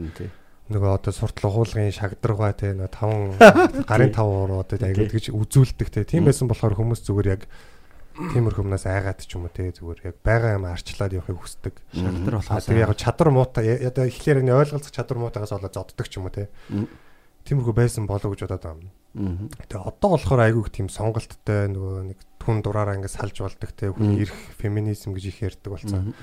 Нөгөө 0.69 0.91
одоо 0.93 1.13
суртал 1.13 1.49
ухуулгын 1.49 1.89
шагдаргаа 1.89 2.53
те 2.53 2.73
нөгөө 2.77 2.93
таван 2.93 3.33
гарын 3.89 4.13
тав 4.13 4.29
уруу 4.29 4.61
одоо 4.61 4.77
айгүй 4.77 5.09
тэгж 5.09 5.33
үзүүлдэг 5.33 5.89
те. 5.89 6.05
Тийм 6.05 6.29
байсан 6.29 6.45
болохоор 6.45 6.77
хүмүүс 6.77 7.01
зүгээр 7.09 7.29
яг 7.33 7.49
тиймэрхүү 8.19 8.65
юмнаас 8.67 8.85
айгаад 8.85 9.23
ч 9.25 9.33
юм 9.33 9.47
уу 9.47 9.53
те 9.53 9.71
зүгээр 9.73 10.13
яг 10.13 10.15
байгаа 10.21 10.61
юм 10.61 10.69
арчлаад 10.69 11.15
явахыг 11.17 11.41
хүсдэг. 11.41 11.73
Шагдар 11.95 12.37
болохоос. 12.37 12.69
Тэгээ 12.69 12.85
яг 12.85 12.93
чадвар 13.01 13.29
муутай 13.33 13.81
одоо 13.81 14.05
ихлээр 14.05 14.45
нь 14.45 14.53
ойлголцох 14.53 14.93
чадвар 14.93 15.19
муутайгаас 15.25 15.55
болоод 15.57 15.73
зодддаг 15.73 16.05
ч 16.05 16.21
юм 16.21 16.29
уу 16.29 16.35
те. 16.37 16.51
Тиймэрхүү 17.49 17.73
байсан 17.73 18.05
болов 18.05 18.35
гэж 18.35 18.45
бодоод 18.45 18.65
байна. 18.69 18.93
Тэгээ 19.65 19.87
одоо 19.89 20.09
болохоор 20.13 20.41
айгүйх 20.45 20.69
тийм 20.69 20.87
сонголттой 20.91 21.71
нөгөө 21.73 22.13
нэг 22.13 22.19
түн 22.37 22.61
дураараа 22.61 22.99
ингээд 22.99 23.17
салж 23.17 23.41
болдог 23.41 23.71
те 23.73 23.89
хүн 23.89 24.21
ирэх 24.21 24.37
феминизм 24.61 25.17
гэж 25.17 25.25
их 25.33 25.41
ярьдаг 25.41 25.73
болсон. 25.73 26.13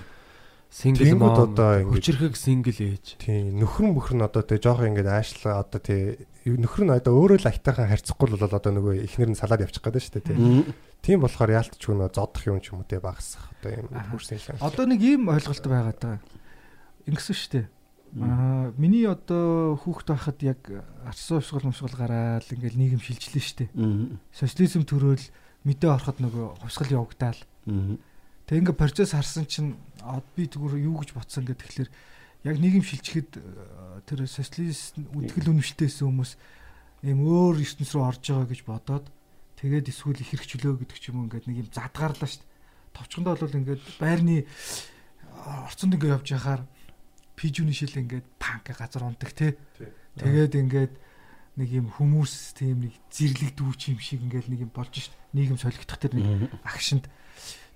Сингл 0.66 1.06
Тэнгүүд 1.06 1.22
мом 1.22 1.54
одоо 1.56 1.88
хүчрхэг 1.88 2.34
сингл 2.36 2.74
ээж. 2.74 3.16
Тийм 3.22 3.62
нөхөр 3.62 3.96
мөхөр 3.96 4.16
нь 4.18 4.26
одоо 4.26 4.42
тэгээ 4.44 4.64
жоох 4.66 4.82
ингээд 4.84 5.08
аашлаа 5.08 5.62
одоо 5.62 5.80
тий 5.80 6.26
нөхөр 6.44 6.84
нь 6.84 6.92
одоо 6.92 7.12
өөрөө 7.16 7.38
л 7.40 7.48
айтайхан 7.48 7.88
харьцахгүй 7.88 8.26
л 8.28 8.36
бол 8.36 8.58
одоо 8.60 8.72
нөгөө 8.74 8.94
ихнэр 9.06 9.30
нь 9.32 9.38
салаад 9.38 9.64
явчих 9.64 9.80
гээд 9.80 10.04
шүү 10.04 10.14
дээ 10.20 10.26
тий. 10.26 10.38
Тийм 11.00 11.22
болохоор 11.22 11.54
яалтчгүй 11.54 11.94
нөө 11.96 12.10
зодох 12.12 12.44
юм 12.50 12.60
ч 12.60 12.74
юм 12.74 12.82
уу 12.82 12.90
тий 12.90 13.00
багасах 13.00 13.46
одоо 13.56 13.70
юм 13.72 13.86
хүрсэн 13.88 14.36
шээ. 14.42 14.60
Одоо 14.60 14.84
нэг 14.84 15.00
ийм 15.00 15.30
ойлголт 15.30 15.64
байгаад 15.64 16.00
байгаа. 16.02 16.20
Ингэсэн 17.08 17.36
шүү 17.38 17.50
дээ. 17.56 17.66
Аа 18.20 18.72
миний 18.76 19.06
одоо 19.06 19.80
хүүхэд 19.80 20.08
байхад 20.12 20.38
яг 20.42 20.60
арчсан 21.06 21.40
ушгал 21.40 21.70
мушгал 21.70 21.94
гараад 21.94 22.46
ингээл 22.50 22.80
нийгэм 22.80 23.02
шилжлээ 23.02 23.44
шүү 23.44 23.58
дээ. 23.64 23.70
Социализм 24.34 24.82
төрөөл 24.84 25.24
мэдээ 25.66 25.90
ороход 25.90 26.18
нөгөө 26.22 26.62
хувьсгал 26.62 27.02
явагдаал. 27.02 27.40
Тэг 28.46 28.62
ингээ 28.62 28.78
процесс 28.78 29.12
харсан 29.12 29.44
чинь 29.50 29.74
би 30.36 30.44
тэгвэр 30.46 30.80
юу 30.80 31.02
гэж 31.02 31.10
бодсон 31.14 31.44
гэдэг 31.46 31.66
тэгэхээр 31.66 31.90
яг 32.46 32.56
нийгэм 32.62 32.84
шилжихэд 32.86 33.30
э, 33.36 33.42
тэр 34.06 34.26
социалист 34.30 34.94
үтгэл 34.98 35.50
үнэмшилтэйсэн 35.50 36.06
хүмүүс 36.06 36.32
ийм 37.06 37.18
өөр 37.26 37.62
ертөнц 37.62 37.90
рүү 37.90 38.04
орж 38.06 38.22
байгаа 38.30 38.48
гэж 38.50 38.60
бодоод 38.66 39.06
тэгээд 39.58 39.90
эсвэл 39.90 40.22
их 40.22 40.30
хэрэгчлөө 40.30 40.74
гэдэг 40.86 40.98
ч 40.98 41.10
юм 41.10 41.22
уу 41.22 41.26
ингээд 41.26 41.46
нэг 41.50 41.58
юм 41.66 41.68
задгаарлаа 41.74 42.28
шүү 42.28 42.40
дээ. 42.40 42.54
Товчхондоо 42.96 43.34
бол 43.36 43.58
ингээд 43.60 43.82
байрны 43.98 44.46
орцонд 45.66 45.96
ингээ 45.96 46.14
явж 46.16 46.28
яхаар 46.32 46.62
пижүний 47.36 47.76
шил 47.76 47.92
ингээд 47.92 48.26
панк 48.40 48.72
газар 48.72 49.04
ундаг 49.04 49.30
те. 49.36 49.56
Тэгээд 50.16 50.54
ингээд 50.56 50.94
нэг 51.56 51.68
юм 51.72 51.88
хүмүүс 51.92 52.56
тийм 52.56 52.88
нэг 52.88 52.94
зэрлэг 53.12 53.52
дүүч 53.56 53.80
юм 53.92 54.00
шиг 54.00 54.20
ингээд 54.24 54.48
нэг 54.48 54.60
юм 54.68 54.72
болж 54.72 54.92
шít. 54.92 55.14
Нийгэм 55.32 55.60
солигдох 55.60 56.00
тэр 56.00 56.16
нэг 56.16 56.52
агшинд. 56.64 57.08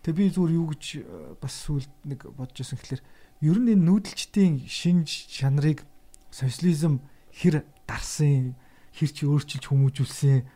Тэгээ 0.01 0.17
би 0.17 0.33
зүгээр 0.33 0.57
юу 0.57 0.67
гэж 0.73 0.85
э, 0.97 1.05
бас 1.37 1.55
сүлд 1.69 1.93
нэг 2.09 2.25
бодож 2.33 2.57
байсан 2.57 2.81
гэхэлэр 2.81 3.03
ер 3.45 3.59
нь 3.61 3.73
энэ 3.77 3.85
нүүдэлчдийн 3.85 4.55
шинж 4.65 5.29
чанарыг 5.29 5.85
социализм 6.33 7.05
хэр 7.37 7.69
дарсан 7.85 8.57
хэр 8.97 9.11
ч 9.13 9.19
өөрчилж 9.29 9.65
хүмүүжүүлсэн. 9.69 10.49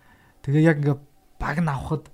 Тэгээ 0.48 0.64
яг 0.64 0.80
ингээ 0.80 0.96
баг 1.36 1.58
нь 1.60 1.68
авахд 1.68 2.08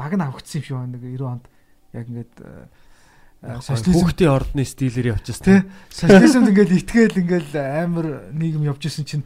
баг 0.00 0.12
нь 0.16 0.24
авагдсан 0.24 0.60
юм 0.60 0.64
шиг 0.64 0.76
байна 0.80 0.96
нэг 0.96 1.04
90 1.04 1.28
онд 1.28 1.44
яг 1.92 2.04
ингээд 2.08 2.34
э, 2.40 2.64
э, 3.44 3.60
социализм 3.60 4.00
Хүүхдийн 4.00 4.32
ордны 4.32 4.64
стилээр 4.64 5.12
явчихсан 5.20 5.44
Тэ 5.44 5.68
социализмд 5.92 6.48
ингээл 6.48 6.80
итгээл 6.80 7.20
ингээл 7.20 7.52
амар 7.60 8.06
нийгэм 8.32 8.64
явж 8.64 8.88
исэн 8.88 9.04
чинь 9.04 9.24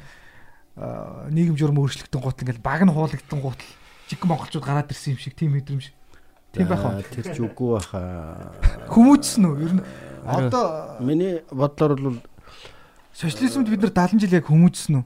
аа, 0.74 1.30
нийгэм 1.30 1.54
журам 1.54 1.78
өөрчлөгдөн 1.78 2.18
гутал 2.18 2.42
ингээл 2.42 2.66
баг 2.66 2.82
нь 2.82 2.90
хуулагдсан 2.90 3.38
гутал 3.38 3.70
жиг 4.10 4.20
монголчууд 4.26 4.64
гараад 4.64 4.90
ирсэн 4.90 5.14
юм 5.14 5.20
шиг 5.22 5.38
тийм 5.38 5.54
мэдрэмж. 5.54 5.94
Тийм 6.54 6.68
байх 6.70 6.84
уу? 6.86 7.02
Тэр 7.02 7.26
ч 7.34 7.38
үгүй 7.42 7.68
баха. 7.74 8.00
Хүмүүжсэн 8.88 9.42
үү? 9.44 9.56
Ер 9.66 9.72
нь 9.74 9.82
одоо 10.24 10.96
Миний 11.02 11.42
бодлоор 11.50 11.98
бол 11.98 12.18
социализмд 13.12 13.68
бид 13.68 13.82
нар 13.82 13.92
70 13.92 14.22
жил 14.22 14.38
яг 14.38 14.46
хүмүүжсэн 14.46 14.94
үү? 15.02 15.04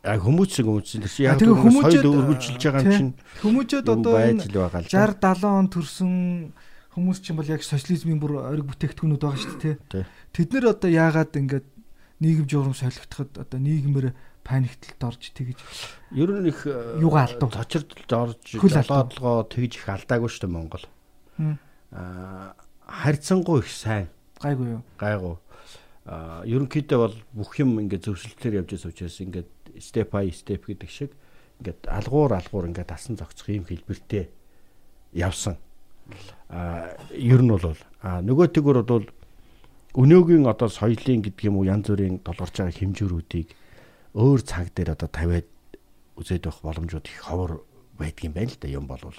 а 0.00 0.16
чинь 0.16 1.04
А, 1.28 1.36
яг 1.36 1.38
тэр 1.40 1.52
хүмүүжээд- 1.52 2.08
өргөжлөж 2.08 2.62
байгаа 2.64 2.84
юм 2.84 2.92
чинь 2.96 3.12
Хүмүүжээд 3.44 3.86
одоо 3.88 4.12
байж 4.16 4.32
энэ 4.32 4.44
л 4.48 4.56
байгаа 4.56 4.80
л 4.80 4.88
да. 4.88 5.04
60 5.12 5.20
70 5.20 5.44
он 5.60 5.68
төрсэн 5.68 6.12
хүмүүс 6.96 7.18
чинь 7.20 7.36
бол 7.36 7.44
яг 7.52 7.60
социализмын 7.62 8.16
бүр 8.20 8.32
ориг 8.48 8.64
бүтээгдэхүүнүүд 8.64 9.20
байгаа 9.20 9.40
шүү 9.44 9.56
дээ. 9.60 9.76
Тэ. 9.92 10.00
тэ. 10.00 10.06
Тэд 10.32 10.48
нэр 10.56 10.64
одоо 10.72 10.88
яагаад 10.88 11.36
ингээд 11.36 11.66
нийгэм 12.20 12.46
журам 12.48 12.72
солигдоход 12.72 13.44
одоо 13.44 13.58
нийгмээр 13.60 14.16
паникталд 14.44 15.00
орж 15.04 15.32
тэгэж 15.34 15.58
ер 16.16 16.30
нь 16.40 16.48
их 16.48 16.66
э, 16.66 16.98
Юугаа 17.00 17.28
алдав? 17.28 17.52
цочирдолд 17.54 18.12
орж 18.12 18.40
жолоодлогоо 18.56 19.44
тэгж 19.46 19.72
их 19.76 19.86
алдаагүй 19.88 20.28
шүү 20.28 20.48
дээ 20.48 20.54
Монгол. 20.54 20.84
Аа 21.92 22.54
харьцангуй 22.86 23.60
их 23.60 23.68
сайн 23.70 24.08
гайгүй 24.40 24.80
юу? 24.80 24.82
гайгүй. 24.98 25.36
Аа 26.06 26.42
ерөнхийдөө 26.48 26.98
бол 26.98 27.16
бүх 27.36 27.52
юм 27.60 27.78
ингээд 27.84 28.08
зөвшөлтөөр 28.08 28.64
явж 28.64 28.70
байгаа 28.74 28.90
учраас 28.90 29.20
ингээд 29.20 29.50
step 29.78 30.10
by 30.10 30.26
step 30.32 30.64
гэдэг 30.66 30.90
шиг 30.90 31.12
ингээд 31.60 31.86
алгуур 31.86 32.32
алгуур 32.34 32.66
ингээд 32.72 32.90
асан 32.90 33.20
зогцох 33.20 33.52
юм 33.52 33.68
хэлбэртэй 33.68 34.32
явсан. 35.12 35.60
Аа 36.48 36.96
ер 37.12 37.44
нь 37.44 37.52
бол 37.52 37.76
аа 38.02 38.24
нөгөө 38.24 38.48
тэгүр 38.56 38.82
бол 38.82 39.06
өнөөгийн 39.94 40.46
одоо 40.46 40.68
соёлын 40.70 41.22
гэдэг 41.22 41.50
юм 41.50 41.58
уу 41.58 41.66
янз 41.66 41.90
бүрийн 41.90 42.22
толгорч 42.22 42.62
байгаа 42.62 42.78
хэмжүүрүүдийг 42.78 43.48
өөр 44.14 44.40
цаг 44.42 44.74
дээр 44.74 44.98
одоо 44.98 45.08
тавиад 45.08 45.46
үзээд 46.18 46.50
байх 46.50 46.58
боломжууд 46.62 47.06
их 47.06 47.20
ховор 47.22 47.62
байдгийн 47.94 48.34
байна 48.34 48.50
л 48.50 48.58
да 48.58 48.68
юм 48.68 48.86
болвол. 48.90 49.16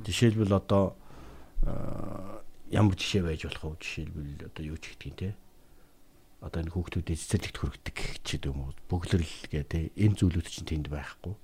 Жишээлбэл 0.00 0.56
одоо 0.56 0.96
аа, 1.68 2.40
ямар 2.72 2.96
жишээ 2.96 3.22
байж 3.22 3.44
болох 3.44 3.76
вэ? 3.76 3.82
Жишээлбэл 3.84 4.48
одоо 4.48 4.62
юу 4.64 4.78
ч 4.80 4.96
гэдгийг 4.96 5.16
те. 5.20 5.30
Одоо 6.40 6.64
энэ 6.64 6.72
хүүхдүүдэд 6.72 7.20
цэцэрлэгт 7.20 7.58
хөргөдөг 7.60 7.96
ч 8.24 8.28
гэдэг 8.40 8.50
юм 8.50 8.60
уу. 8.64 8.74
Бөглөрл 8.88 9.34
гэдэг 9.52 9.92
энэ 9.94 10.16
зүйлүүд 10.18 10.48
чинь 10.48 10.66
тэнд 10.66 10.88
байхгүй. 10.88 11.34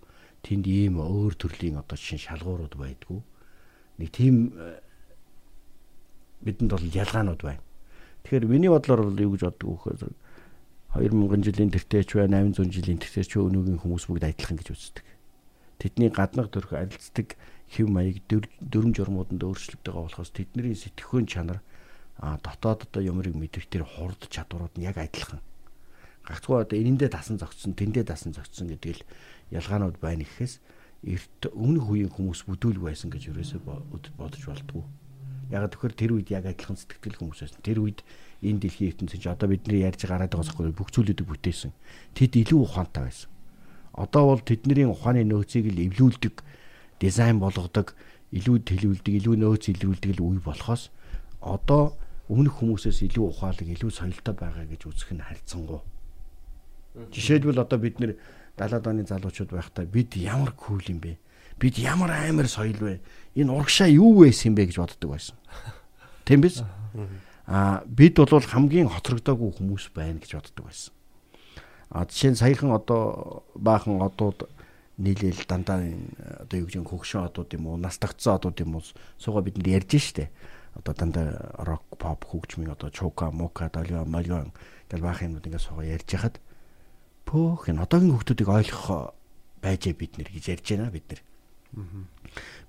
Тэнд 0.43 0.65
ийм 0.67 0.99
өөр 0.99 1.37
төрлийн 1.37 1.79
одоо 1.79 1.95
жишээ 1.95 2.33
шалгуурууд 2.33 2.75
байдгүй. 2.75 3.21
Нэг 4.01 4.11
тийм 4.11 4.57
э, 4.57 4.81
бидэнд 6.43 6.73
бол 6.73 6.83
ялгаанууд 6.83 7.43
байна. 7.45 7.63
Тэгэхээр 8.25 8.47
миний 8.49 8.71
бодлоор 8.73 9.07
бол 9.07 9.21
юу 9.23 9.37
гэж 9.37 9.43
боддог 9.47 9.69
вэ 9.69 9.95
гэхээр 9.95 10.15
2000 10.97 11.45
жилийн 11.45 11.69
тэртээч 11.69 12.17
бай 12.17 12.29
800 12.33 12.73
жилийн 12.73 12.97
тэртээч 12.97 13.37
бай 13.37 13.45
өнөөгийн 13.45 13.81
хүмүүс 13.85 14.09
бүгд 14.09 14.25
адилхан 14.25 14.57
гэж 14.57 14.69
үздэг. 14.73 15.05
Тэдний 15.77 16.09
гаднах 16.09 16.49
төрх 16.49 16.73
арилцдаг 16.73 17.37
хэв 17.69 17.87
маяг 17.93 18.25
дүрм 18.29 18.97
журмууданд 18.97 19.45
өөрчлөгдөж 19.45 19.85
байгаа 19.85 20.09
болохоос 20.09 20.33
тэдний 20.33 20.73
сэтгэхүйн 20.73 21.29
чанар 21.29 21.61
а 22.19 22.41
дотоод 22.41 22.89
одоо 22.89 23.03
юмрыг 23.05 23.37
мэдэх 23.37 23.69
тэр 23.69 23.85
хурд 23.85 24.27
чадварууд 24.33 24.75
нь 24.81 24.89
яг 24.89 24.97
адилхан. 24.97 25.45
Гагцгүй 26.25 26.57
одоо 26.57 26.77
энэндээ 26.81 27.13
дасан 27.13 27.37
зогцсон, 27.39 27.77
тэндээ 27.77 28.05
дасан 28.09 28.33
зогцсон 28.33 28.73
гэдэг 28.73 28.91
л 28.97 29.07
ялгаанууд 29.55 30.01
байна 30.03 30.25
гэхээс 30.27 30.59
эрт 31.05 31.53
өмнөх 31.55 31.87
үеийн 31.89 32.11
хүмүүс 32.11 32.49
бүдүүл 32.49 32.83
байсан 32.83 33.13
гэж 33.13 33.31
ерөөсөө 33.31 33.61
бо- 33.63 33.85
бодож 34.19 34.43
болтгоо. 34.43 34.85
Яг 35.53 35.71
тэгэхээр 35.71 35.95
тэр 35.95 36.11
үед 36.19 36.29
яг 36.35 36.45
адилхан 36.51 36.77
сэтгэл 36.77 37.17
хүмүүс 37.23 37.41
байсан. 37.45 37.63
Тэр 37.63 37.79
үед 37.87 38.03
энэ 38.43 38.61
дэлхийн 38.63 38.91
ертөнцийн 38.95 39.23
чи 39.23 39.29
одоо 39.29 39.49
бидний 39.51 39.83
ярьж 39.83 40.07
гараад 40.07 40.33
байгаа 40.33 40.47
зүйл 40.55 40.77
бүх 40.77 40.91
зүйлүүдийг 40.95 41.27
бүтээсэн. 41.27 41.73
Тэд 42.15 42.33
илүү 42.39 42.61
ухаантай 42.63 43.03
байсан. 43.09 43.31
Одоо 43.99 44.23
бол 44.35 44.43
тэдний 44.43 44.87
ухааны 44.87 45.27
нөөцийг 45.27 45.75
л 45.75 45.83
эвлүүлдэг, 45.91 46.35
дизайн 47.03 47.43
болгодог, 47.43 47.99
илүү 48.31 48.57
төлөвлөдөг, 48.63 49.15
илүү 49.19 49.35
нөөц 49.43 49.65
илрүүлдэг 49.75 50.21
л 50.21 50.23
үе 50.23 50.41
болохоос 50.45 50.95
одоо 51.41 51.97
өмнөх 52.29 52.61
хүмүүсээс 52.61 53.09
илүү 53.09 53.25
ухаалаг, 53.25 53.65
илүү 53.65 53.91
соёлтой 53.91 54.35
байгаа 54.35 54.67
гэж 54.69 54.83
үзэх 54.85 55.17
нь 55.17 55.25
харьцангуй. 55.25 55.81
Жишээлбэл 57.15 57.63
одоо 57.63 57.79
бид 57.79 57.97
нэр 58.03 58.19
70-аад 58.59 58.87
оны 58.91 59.07
залуучууд 59.07 59.51
байхдаа 59.55 59.85
бид 59.87 60.13
ямар 60.19 60.53
кул 60.53 60.83
юм 60.83 61.01
бэ? 61.01 61.17
Бид 61.57 61.79
ямар 61.79 62.13
амар 62.13 62.51
соёл 62.51 62.77
вэ? 62.77 63.01
Энэ 63.39 63.49
урагшаа 63.55 63.89
юу 63.89 64.21
байсан 64.21 64.53
юм 64.53 64.55
бэ 64.59 64.69
гэж 64.69 64.77
боддог 64.77 65.09
байсан. 65.15 65.37
Тийм 66.27 66.43
биз? 66.43 66.61
Аа 67.49 67.81
бид 67.89 68.21
бол 68.21 68.45
хамгийн 68.45 68.93
хоцрогдоогүй 68.93 69.57
хүмүүс 69.57 69.89
байна 69.97 70.21
гэж 70.21 70.37
боддог 70.37 70.69
байсан. 70.69 70.93
А 71.89 72.05
жишээ 72.05 72.37
нь 72.37 72.41
саяхан 72.45 72.77
одоо 72.77 73.49
баахан 73.57 74.05
одууд 74.05 74.53
нийлээл 75.01 75.49
дандаа 75.49 75.81
одоо 76.45 76.57
юу 76.61 76.69
гэж 76.69 76.85
хөгшин 76.85 77.25
одууд 77.25 77.49
юм 77.57 77.73
уу 77.73 77.81
нас 77.81 77.97
тогтсон 77.97 78.37
одууд 78.37 78.61
юм 78.61 78.77
уу 78.77 78.85
суугаа 79.17 79.41
бидэнд 79.41 79.65
ярьж 79.65 79.97
штэ 79.97 80.29
одоо 80.77 80.93
дандаа 80.93 81.57
рок 81.65 81.89
pop 81.97 82.21
хөгжмийн 82.29 82.77
одоо 82.77 82.93
чука 82.93 83.31
мока 83.33 83.73
долио 83.73 84.05
малион 84.05 84.53
гэл 84.93 85.01
баах 85.01 85.25
юмнууд 85.25 85.47
ингээд 85.49 85.65
суугаа 85.65 85.89
ярьж 85.89 86.05
хахад 86.05 86.37
пөөх 87.25 87.73
энэ 87.73 87.81
одоогийн 87.81 88.13
хүмүүсийг 88.13 88.45
ойлгох 88.45 89.17
байжээ 89.65 89.95
бид 89.97 90.13
нэр 90.21 90.29
гэж 90.29 90.45
ярьж 90.53 90.67
байна 90.69 90.93
бид 90.93 91.07
нэр. 91.09 91.21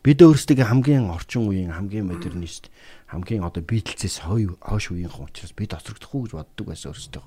Бид 0.04 0.20
өөрсдөө 0.20 0.64
хамгийн 0.64 1.12
орчин 1.12 1.48
үеийн 1.48 1.76
хамгийн 1.76 2.08
модернист 2.08 2.72
хамгийн 3.10 3.44
одоо 3.44 3.64
битлцээс 3.66 4.22
хойш 4.24 4.86
үеийн 4.94 5.10
хүн 5.10 5.28
учраас 5.30 5.54
бид 5.58 5.74
оцрогдохгүй 5.74 6.30
гэж 6.30 6.34
боддог 6.38 6.66
байсан 6.70 6.94
өөрсдөө. 6.94 7.26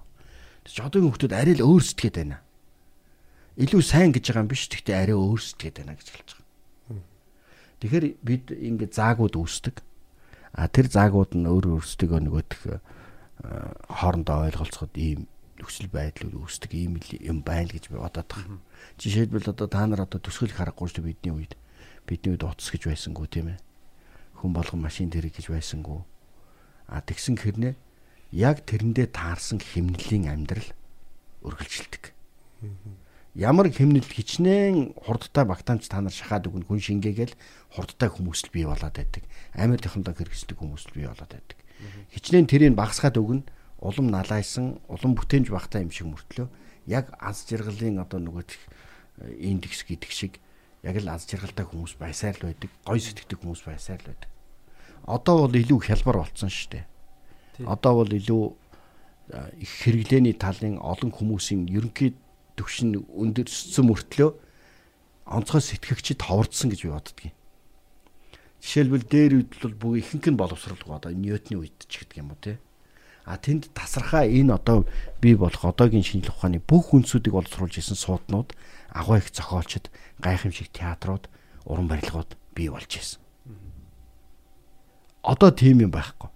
Тэгэж 0.67 0.79
одоогийн 0.79 1.11
хүмүүс 1.11 1.35
арай 1.35 1.55
л 1.59 1.67
өөрсдөд 1.67 2.15
байна 2.17 2.39
илүү 3.61 3.83
сайн 3.85 4.17
гэж 4.17 4.33
байгаа 4.33 4.43
юм 4.49 4.49
биш 4.49 4.65
гэхдээ 4.65 4.97
арай 4.97 5.17
өөрсдөд 5.17 5.77
байна 5.77 5.93
гэж 5.93 6.09
хэлж 6.09 6.31
байгаа. 6.33 7.05
Тэгэхээр 7.85 8.05
бид 8.25 8.45
ингээд 8.49 8.93
заагууд 8.97 9.37
үүсдэг. 9.37 9.77
А 10.57 10.69
тэр 10.73 10.89
заагууд 10.89 11.37
нь 11.37 11.45
өөр 11.45 11.77
өөрсдөө 11.77 12.17
нөгөөх 12.17 12.81
хоорондоо 13.93 14.49
ойлголцоход 14.49 14.97
ийм 14.97 15.29
нөхцөл 15.61 15.93
байдал 15.93 16.33
үүсдэг 16.33 16.73
ийм 16.73 16.97
юм 17.21 17.45
байна 17.45 17.69
гэж 17.69 17.93
би 17.93 18.01
бодоод 18.01 18.25
байгаа. 18.25 18.61
Жишээлбэл 18.97 19.53
одоо 19.53 19.69
та 19.69 19.85
нар 19.85 20.09
одоо 20.09 20.17
төсөөлөх 20.17 20.57
харахгүй 20.57 20.89
шүү 20.89 21.05
бидний 21.05 21.37
үед 21.37 21.53
бидний 22.09 22.33
үед 22.33 22.49
утас 22.49 22.73
гэж 22.73 22.89
байсангүй 22.89 23.29
тийм 23.29 23.53
ээ. 23.53 23.61
Хүн 24.43 24.53
болгон 24.53 24.83
машин 24.83 25.09
тэрэг 25.15 25.39
гэж 25.39 25.55
байсангүй. 25.55 26.03
А 26.91 26.99
тэгсэн 26.99 27.39
хэрнээ 27.39 27.79
яг 28.35 28.67
тэрэндээ 28.67 29.15
таарсан 29.15 29.63
химнэлийн 29.63 30.27
амьдрал 30.27 30.67
үргэлжилдэг 31.47 32.11
ямар 33.35 33.73
хэмнэл 33.73 34.05
хичнээн 34.05 34.93
хурдтай 34.97 35.45
багтаамж 35.49 35.89
та 35.89 36.05
нар 36.05 36.13
шахаад 36.13 36.53
өгнө 36.53 36.69
хүн 36.69 36.81
шингээгээл 36.85 37.35
хурдтай 37.73 38.13
хүмүүс 38.13 38.45
л 38.49 38.53
бий 38.53 38.69
болоод 38.69 38.93
байдаг. 38.93 39.25
Амар 39.57 39.81
технологи 39.81 40.29
хэрэгсдэг 40.29 40.61
хүмүүс 40.61 40.93
л 40.93 40.97
бий 41.01 41.09
болоод 41.09 41.33
байдаг. 41.33 41.59
Хичнээн 42.13 42.45
тэрийг 42.45 42.77
багасгаад 42.77 43.17
өгнө 43.17 43.49
улам 43.81 44.07
налайсан 44.13 44.85
улам 44.85 45.17
бүтээмж 45.17 45.49
багтаа 45.49 45.81
юм 45.81 45.91
шиг 45.91 46.13
мөртлөө 46.13 46.49
яг 46.93 47.09
аз 47.17 47.49
жаргалын 47.49 48.05
одоо 48.05 48.21
нөгөө 48.21 48.45
индекс 49.41 49.89
гэдэг 49.89 50.13
шиг 50.13 50.37
яг 50.83 50.97
л 50.99 51.09
аз 51.09 51.27
жаргалтай 51.31 51.67
хүмүүс 51.67 51.95
байсаар 51.99 52.37
л 52.39 52.47
байдаг. 52.51 52.71
Гой 52.83 52.99
сэтгэдэг 52.99 53.39
хүмүүс 53.39 53.63
байсаар 53.63 54.03
л 54.03 54.11
байдаг. 54.11 54.31
Одоо 55.07 55.47
бол 55.47 55.55
илүү 55.55 55.81
хялбар 55.87 56.27
болсон 56.27 56.51
шүү 56.51 56.69
дээ. 56.75 56.85
Одоо 57.67 58.03
бол 58.03 58.11
илүү 58.11 58.45
их 59.63 59.71
хэрэглээний 59.87 60.35
талын 60.35 60.83
олон 60.83 61.15
хүмүүсийн 61.15 61.71
ерөнхийд 61.71 62.19
төвшин 62.59 62.99
өндөрсөн 62.99 63.87
мөртлөө 63.87 64.31
онцгой 65.27 65.63
сэтгэгчид 65.63 66.21
ховордсон 66.21 66.75
гэж 66.75 66.81
би 66.85 66.91
боддгийн. 66.91 67.35
Жишээлбэл 68.63 69.07
дээр 69.07 69.33
үед 69.39 69.53
бол 69.63 69.75
бүх 69.79 69.95
ихэнх 70.03 70.27
нь 70.31 70.39
боловсралгүй 70.39 70.95
одоо 70.95 71.11
Ньютоны 71.15 71.63
үед 71.63 71.79
ч 71.87 72.03
гэдэг 72.03 72.19
юм 72.21 72.35
уу 72.35 72.39
те. 72.43 72.59
А 73.25 73.39
тэнд 73.39 73.71
тасархаа 73.75 74.27
энэ 74.27 74.55
одоо 74.59 74.87
бий 75.23 75.35
болох 75.39 75.65
одоогийн 75.65 76.03
шинжлэх 76.03 76.43
ухааны 76.43 76.59
бүх 76.63 76.91
үндсүүдийг 76.95 77.35
боловсруулж 77.35 77.79
исэн 77.79 77.99
сууднууд 77.99 78.55
агуу 78.93 79.17
их 79.17 79.33
зохиолчд 79.33 79.91
гайхамшиг 80.21 80.69
театрууд 80.71 81.29
уран 81.65 81.89
барилгууд 81.89 82.37
бий 82.55 82.69
болж 82.69 82.93
исэн. 82.93 83.21
Одоо 85.23 85.51
тийм 85.51 85.81
юм 85.81 85.91
байхгүй. 85.91 86.31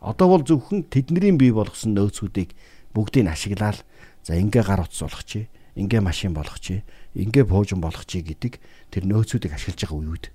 Одоо 0.00 0.26
бол 0.28 0.42
зөвхөн 0.42 0.88
тэдний 0.88 1.30
бий 1.36 1.52
болгосон 1.52 1.94
нөөцүүдийг 1.94 2.56
бүгдийг 2.94 3.28
ашиглаад 3.30 3.84
За 4.22 4.38
ингээ 4.38 4.62
гар 4.62 4.86
утас 4.86 5.02
болгочих, 5.02 5.50
ингээ 5.74 5.98
машин 5.98 6.30
болгочих, 6.30 6.86
ингээ 7.18 7.42
пуужин 7.42 7.82
болгочих 7.82 8.22
гэдэг 8.22 8.62
тэр 8.94 9.02
нөөцүүдийг 9.10 9.50
ашиглаж 9.58 9.82
байгаа 9.82 9.98
үед. 9.98 10.26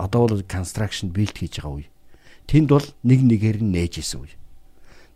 Одоо 0.00 0.24
бол 0.24 0.40
construction 0.48 1.12
build 1.12 1.36
хийж 1.36 1.60
байгаа 1.60 1.84
үе. 1.84 1.92
Тэнд 2.48 2.72
бол 2.72 2.88
нэг 3.04 3.20
нэгээр 3.20 3.60
нь 3.60 3.76
нээж 3.76 4.00
исэн 4.00 4.24
үе. 4.24 4.32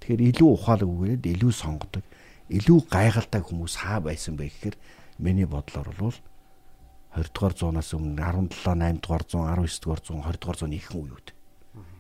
Тэгэхээр 0.05 0.37
илүү 0.37 0.49
ухаалаг 0.53 0.85
үгээд 0.85 1.25
илүү 1.33 1.53
сонгодог, 1.57 2.05
илүү 2.53 2.79
гайхалтай 2.93 3.41
хүмүүс 3.41 3.75
хаа 3.89 4.05
байсан 4.05 4.37
бэ 4.37 4.53
гэхээр 4.53 4.77
миний 5.19 5.47
бодлоор 5.47 5.91
бол 5.99 6.17
20 7.15 7.33
дугаар 7.35 7.55
зуунаас 7.57 7.93
өмнө 7.95 8.15
17, 8.15 8.63
8 8.63 9.01
дугаар 9.03 9.25
зуун, 9.27 9.47
19 9.51 9.83
дугаар 9.83 10.03
зуун, 10.05 10.23
20 10.23 10.39
дугаар 10.41 10.59
зууны 10.59 10.77
ихэнх 10.77 11.03
үеуд. 11.03 11.29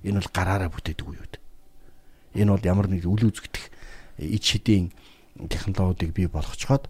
Энэ 0.05 0.21
бол 0.21 0.31
гараараа 0.33 0.71
бүтээдэг 0.71 1.07
үеуд. 1.09 1.35
Энэ 2.35 2.53
бол 2.53 2.65
ямар 2.65 2.87
нэг 2.87 3.03
үл 3.09 3.27
үзэгдэх 3.27 3.65
ид 4.19 4.43
шидийн 4.45 4.93
технологиудыг 5.49 6.15
бий 6.15 6.29
болгочход 6.29 6.87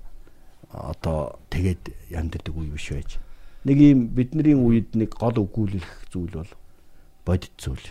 одоо 0.68 1.40
тэгээд 1.48 2.12
яндадаг 2.12 2.52
үе 2.52 2.72
биш 2.72 2.92
байж. 2.92 3.16
Нэг 3.64 3.78
юм 3.80 4.08
бидний 4.12 4.56
үед 4.56 4.92
нэг 4.92 5.16
гол 5.16 5.40
өгүүлэх 5.40 6.12
зүйл 6.12 6.44
бол 6.44 6.52
бодит 7.24 7.54
зүйл. 7.56 7.84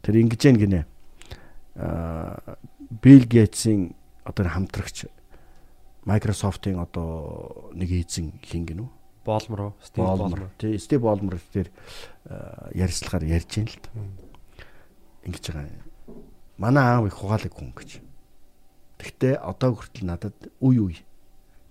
Тэр 0.00 0.24
ингэж 0.24 0.42
гинэ. 0.56 0.86
Аа 1.76 2.56
Билл 3.02 3.26
Гейтсийн 3.26 3.96
одоо 4.24 4.46
хамтрагч 4.46 5.10
Microsoft-ийн 6.06 6.78
одоо 6.78 7.70
нэг 7.74 7.90
эзэн 7.90 8.38
хин 8.40 8.64
гинүү. 8.64 8.88
Болмор, 9.26 9.74
Стив 9.82 10.04
Болмор. 10.06 10.50
Тий, 10.58 10.78
Стив 10.78 11.02
Болмор 11.02 11.40
дээр 11.52 11.70
ярьцлагаар 12.78 13.26
ярьж 13.26 13.58
ин 13.58 13.66
л 13.66 13.74
та. 13.82 13.90
Ингэж 15.26 15.50
байгаа. 15.50 15.82
Манай 16.62 16.84
аав 16.86 17.10
их 17.10 17.18
хугаалаг 17.18 17.50
хүн 17.50 17.74
гэж. 17.74 17.98
Гэхдээ 19.02 19.34
одоо 19.42 19.74
хүртэл 19.74 20.06
надад 20.06 20.38
үе 20.62 20.78
үе 20.78 20.98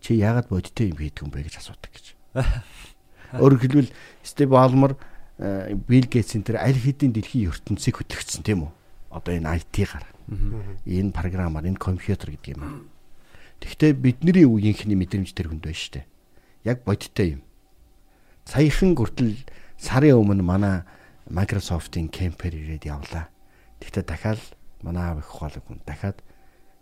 чи 0.04 0.20
яагаад 0.20 0.52
бодиттой 0.52 0.92
юм 0.92 1.00
хийдэг 1.00 1.24
юм 1.24 1.32
бэ 1.32 1.48
гэж 1.48 1.64
асуудаг 1.64 1.90
гэж. 1.96 2.14
Өөрөөр 3.42 3.62
хэлбэл 3.64 3.96
Стив 4.22 4.52
Балмер 4.52 5.00
Билл 5.40 6.08
Гейтсийн 6.12 6.44
тэр 6.44 6.60
аль 6.62 6.78
хэдийн 6.78 7.16
дэлхийн 7.16 7.50
ертөнцийг 7.50 8.04
хөтлөгдсөн 8.04 8.44
тийм 8.44 8.68
үү? 8.68 8.72
Одоо 9.16 9.34
энэ 9.34 9.64
IT-гаар. 9.64 10.06
Энэ 10.86 11.12
програмаар, 11.16 11.66
энэ 11.66 11.80
компьютер 11.82 12.36
гэдэг 12.36 12.56
юм. 12.56 12.88
Гэхдээ 13.62 13.94
бидний 13.94 14.46
үеийнхний 14.46 14.98
мэдрэмж 14.98 15.32
тэр 15.32 15.52
хүнд 15.52 15.68
байна 15.68 15.78
шүү 15.78 15.94
дээ. 16.00 16.06
Яг 16.66 16.84
бодиттой 16.84 17.40
юм. 17.40 17.42
Саяхан 18.46 18.96
хүртэл 18.96 19.38
сарын 19.78 20.20
өмнө 20.22 20.44
манай 20.44 20.76
Microsoft-ийн 21.30 22.10
кемпер 22.10 22.54
ирээд 22.54 22.86
явлаа. 22.86 23.30
Гэхдээ 23.82 24.06
дахиад 24.06 24.42
манай 24.86 25.10
аав 25.10 25.20
их 25.20 25.30
ухаалаг 25.34 25.64
хүн 25.66 25.82
дахиад 25.86 26.22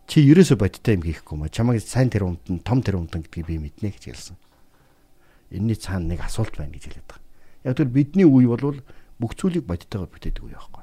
чи 0.08 0.20
ерөөсө 0.28 0.60
бодиттой 0.60 1.00
юм 1.00 1.04
хийхгүй 1.08 1.38
мө 1.40 1.48
чамайг 1.48 1.80
сайн 1.80 2.12
тэр 2.12 2.28
умдан 2.28 2.60
том 2.60 2.84
тэр 2.84 3.00
умдан 3.00 3.24
гэдгийг 3.24 3.48
би 3.48 3.58
мэднэ 3.64 3.96
гэж 3.96 4.04
хэлсэн. 4.12 4.38
Энийний 5.56 5.80
цаана 5.80 6.12
нэг 6.12 6.20
асуулт 6.28 6.60
байна 6.60 6.76
гэж 6.76 6.92
хэлээд 6.92 7.08
байгаа. 7.08 7.24
Яг 7.64 7.74
тэр 7.80 7.88
бидний 7.88 8.28
үе 8.28 8.48
бол 8.52 8.84
бүх 9.20 9.32
зүйлийг 9.40 9.64
бодиттойгоор 9.64 10.12
бүтээдэг 10.12 10.44
үе 10.44 10.60
байхгүй. 10.60 10.83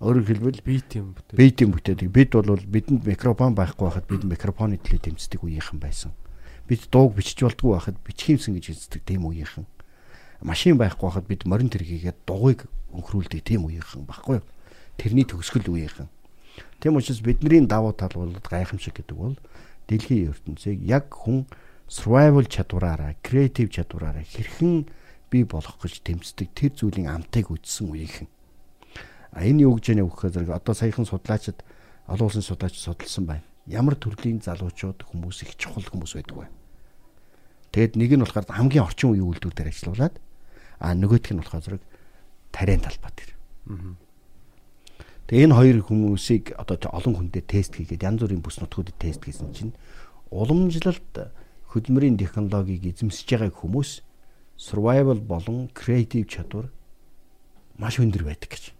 Өөрөөр 0.00 0.26
хэлбэл 0.28 0.60
би 0.60 0.80
тийм 0.80 1.16
бүтээдэг. 1.16 1.36
Би 1.36 1.46
тийм 1.52 1.70
бүтээдэг. 1.72 2.08
Бид 2.12 2.30
бол 2.36 2.60
бидэнд 2.60 3.06
микрофон 3.06 3.56
байхгүй 3.56 3.84
байхад 3.88 4.06
бид 4.06 4.22
микрофоны 4.28 4.76
төлөө 4.76 5.00
тэмцдэг 5.08 5.40
үеийнхэн 5.40 5.80
байсан. 5.80 6.12
Бид 6.68 6.84
дууг 6.92 7.16
бичиж 7.16 7.40
болдгоо 7.40 7.80
байхад 7.80 7.96
бичхиймсэн 8.04 8.60
гэж 8.60 8.76
үздэг 8.76 9.02
тийм 9.08 9.24
үеийнхэн. 9.24 9.64
Машин 10.44 10.76
байхгүй 10.76 11.08
байхад 11.08 11.24
бид 11.24 11.48
морин 11.48 11.72
тэргийгээд 11.72 12.28
дугуйг 12.28 12.68
өнхрүүлдэг 12.92 13.40
тийм 13.40 13.64
үеийнхэн 13.64 14.04
байхгүй. 14.04 14.44
Тэрний 15.00 15.24
төгсгөл 15.24 15.72
үеийнхэн 15.72 16.12
Тийм 16.80 16.96
учраас 16.96 17.20
бидний 17.20 17.66
давуу 17.66 17.92
тал 17.92 18.12
бол 18.14 18.32
гайхамшиг 18.50 18.96
гэдэг 18.96 19.16
бол 19.16 19.36
дэлхийн 19.88 20.32
ертөнцийг 20.32 20.80
яг 20.84 21.08
хүн 21.12 21.46
survival 21.88 22.44
чадвараараа, 22.44 23.16
creative 23.22 23.70
чадвараараа 23.72 24.24
хэрхэн 24.24 24.88
бий 25.30 25.44
болгох 25.44 25.80
гэж 25.80 26.04
тэмцдэг 26.04 26.48
тэр 26.52 26.72
зүйлийн 26.76 27.08
амтыг 27.08 27.50
үтсэн 27.50 27.92
үеийнхэн. 27.92 28.28
Энэ 29.34 29.66
юу 29.66 29.80
гэж 29.80 29.96
яах 29.98 30.22
вэ 30.22 30.30
зэрэг 30.30 30.50
одоо 30.54 30.74
саяхан 30.74 31.08
судлаачид 31.08 31.64
олон 32.06 32.26
улсын 32.30 32.46
судлаач 32.46 32.78
судалсан 32.78 33.26
байна. 33.26 33.46
Ямар 33.66 33.98
төрлийн 33.98 34.38
залуучууд 34.38 35.02
хүмүүс 35.02 35.42
их 35.42 35.58
чухал 35.58 35.82
хүмүүс 35.82 36.14
байдаг 36.14 36.36
вэ? 36.36 36.46
Тэгэд 37.74 37.98
нэг 37.98 38.10
нь 38.14 38.22
болохоор 38.22 38.46
хамгийн 38.46 38.86
орчин 38.86 39.10
үеийн 39.10 39.26
үйлдвэр 39.26 39.54
дээр 39.58 39.70
ажиллаулаад 39.74 40.14
а 40.78 40.94
нөгөөх 40.94 41.34
нь 41.34 41.40
болохоор 41.42 41.64
зэрэг 41.66 41.82
тарийн 42.54 42.80
талбай 42.80 43.12
дээр. 43.12 43.32
Тэгээ 45.26 45.44
энэ 45.50 45.58
хоёр 45.58 45.78
хүмүүсийг 45.82 46.54
одоо 46.54 46.78
олон 46.94 47.14
хүндээ 47.18 47.44
тест 47.50 47.74
хийгээд 47.74 48.06
янз 48.06 48.22
бүрийн 48.22 48.46
бүс 48.46 48.62
нутгуудад 48.62 48.94
тест 48.94 49.26
хийсэн 49.26 49.50
чинь 49.50 49.74
уламжлалт 50.30 51.34
хөдөлмөрийн 51.74 52.14
технологиг 52.14 52.86
эзэмсэж 52.94 53.26
байгаа 53.34 53.50
хүмүүс 53.50 54.06
survival 54.54 55.18
болон 55.18 55.66
creative 55.74 56.30
чадвар 56.30 56.70
маш 57.74 57.98
өндөр 57.98 58.22
байдаг 58.22 58.54
гэж. 58.54 58.75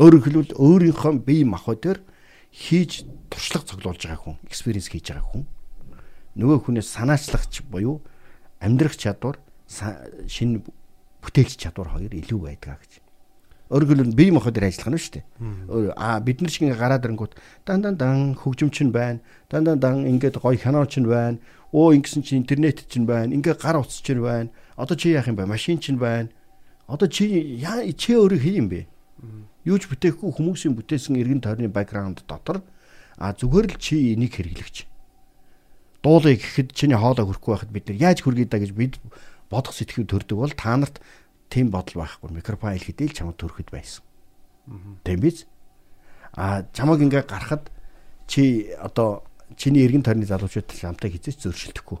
Өөрөөр 0.00 0.22
хэлбэл 0.24 0.56
өөрийнхөө 0.56 1.12
бие 1.24 1.44
махбод 1.44 1.80
төр 1.84 1.98
хийж 2.52 3.04
туршлага 3.28 3.68
цуглуулж 3.68 4.00
байгаа 4.08 4.20
хүн, 4.20 4.36
experience 4.48 4.88
хийж 4.88 5.12
байгаа 5.12 5.28
хүн 5.28 5.44
нөгөө 6.36 6.64
хүнээс 6.64 6.88
санаачлагч 6.96 7.60
буюу 7.68 8.00
амьдрах 8.60 8.96
чадвар, 8.96 9.36
шинэ 9.68 10.64
бүтээгч 11.20 11.60
чадвар 11.60 11.92
хоёр 11.92 12.12
илүү 12.12 12.40
байдгаа 12.40 12.80
гэж. 12.80 12.92
Өөрөөр 13.72 13.88
хэлбэл 13.88 14.16
бие 14.16 14.32
махбод 14.32 14.56
дээр 14.56 14.68
ажиллах 14.68 14.96
нь 14.96 15.00
шүү 15.00 15.12
дээ. 15.20 15.24
Аа 15.96 16.20
бид 16.20 16.40
нар 16.40 16.52
шиг 16.52 16.64
ингээ 16.68 16.80
гараад 16.80 17.04
ирэнгүүт 17.04 17.32
дан 17.64 17.80
дан 17.84 17.96
дан 17.96 18.16
хөгжим 18.36 18.68
чинь 18.72 18.92
байна. 18.92 19.20
Дан 19.48 19.64
дан 19.64 19.80
дан 19.80 20.04
ингээд 20.08 20.40
гоё 20.40 20.56
кино 20.56 20.84
чинь 20.84 21.08
байна. 21.08 21.40
Оо 21.72 21.92
ингэсэн 21.96 22.20
чинь 22.20 22.44
интернет 22.44 22.84
чинь 22.88 23.08
байна. 23.08 23.32
Ингээ 23.32 23.56
гар 23.56 23.80
утас 23.80 24.04
чинь 24.04 24.20
байна. 24.20 24.52
Одоо 24.76 24.96
чи 24.96 25.16
яах 25.16 25.28
юм 25.28 25.36
бэ? 25.40 25.48
Машин 25.48 25.80
чинь 25.80 25.96
байна. 25.96 26.28
Одоо 26.84 27.08
чи 27.08 27.24
яа 27.64 27.80
чи 27.96 28.12
өөрөө 28.12 28.40
хий 28.40 28.60
юм 28.60 28.68
бэ? 28.68 28.91
Юу 29.64 29.78
ч 29.78 29.86
бүтээхгүй 29.86 30.30
хүмүүсийн 30.34 30.74
бүтээсэн 30.74 31.18
эргэн 31.22 31.42
тойрны 31.42 31.70
бэкграунд 31.70 32.26
дотор 32.26 32.62
а 33.18 33.30
зүгээр 33.30 33.66
л 33.70 33.76
чи 33.78 34.14
энийг 34.14 34.34
хэрэглэгч. 34.34 34.86
Дуулыг 36.02 36.42
гэхэд 36.42 36.74
чиний 36.74 36.98
хоолой 36.98 37.22
хөрөхгүй 37.30 37.52
байхад 37.54 37.70
бид 37.70 37.86
нар 37.86 37.98
яаж 38.10 38.26
хүргэе 38.26 38.50
да 38.50 38.58
гэж 38.58 38.72
бид 38.74 38.98
бодох 39.46 39.70
сэтгэв 39.76 40.10
төрдөг 40.10 40.34
бол 40.34 40.50
та 40.50 40.74
нарт 40.74 40.98
тийм 41.46 41.70
бодол 41.70 42.02
байхгүй. 42.02 42.34
Микрофон 42.34 42.74
хэлэхдээ 42.74 43.06
л 43.06 43.14
чамд 43.14 43.38
төрөхөд 43.38 43.70
байсан. 43.70 44.02
Тийм 45.06 45.20
биз? 45.22 45.46
А 46.34 46.66
чамаг 46.74 46.98
ингээ 46.98 47.28
гарахад 47.28 47.70
чи 48.26 48.72
одоо 48.82 49.22
чиний 49.54 49.84
эргэн 49.84 50.02
тойрны 50.02 50.26
залуучууд 50.26 50.72
чамтай 50.72 51.12
хизээч 51.12 51.44
зөрчилдөхгүй. 51.44 51.98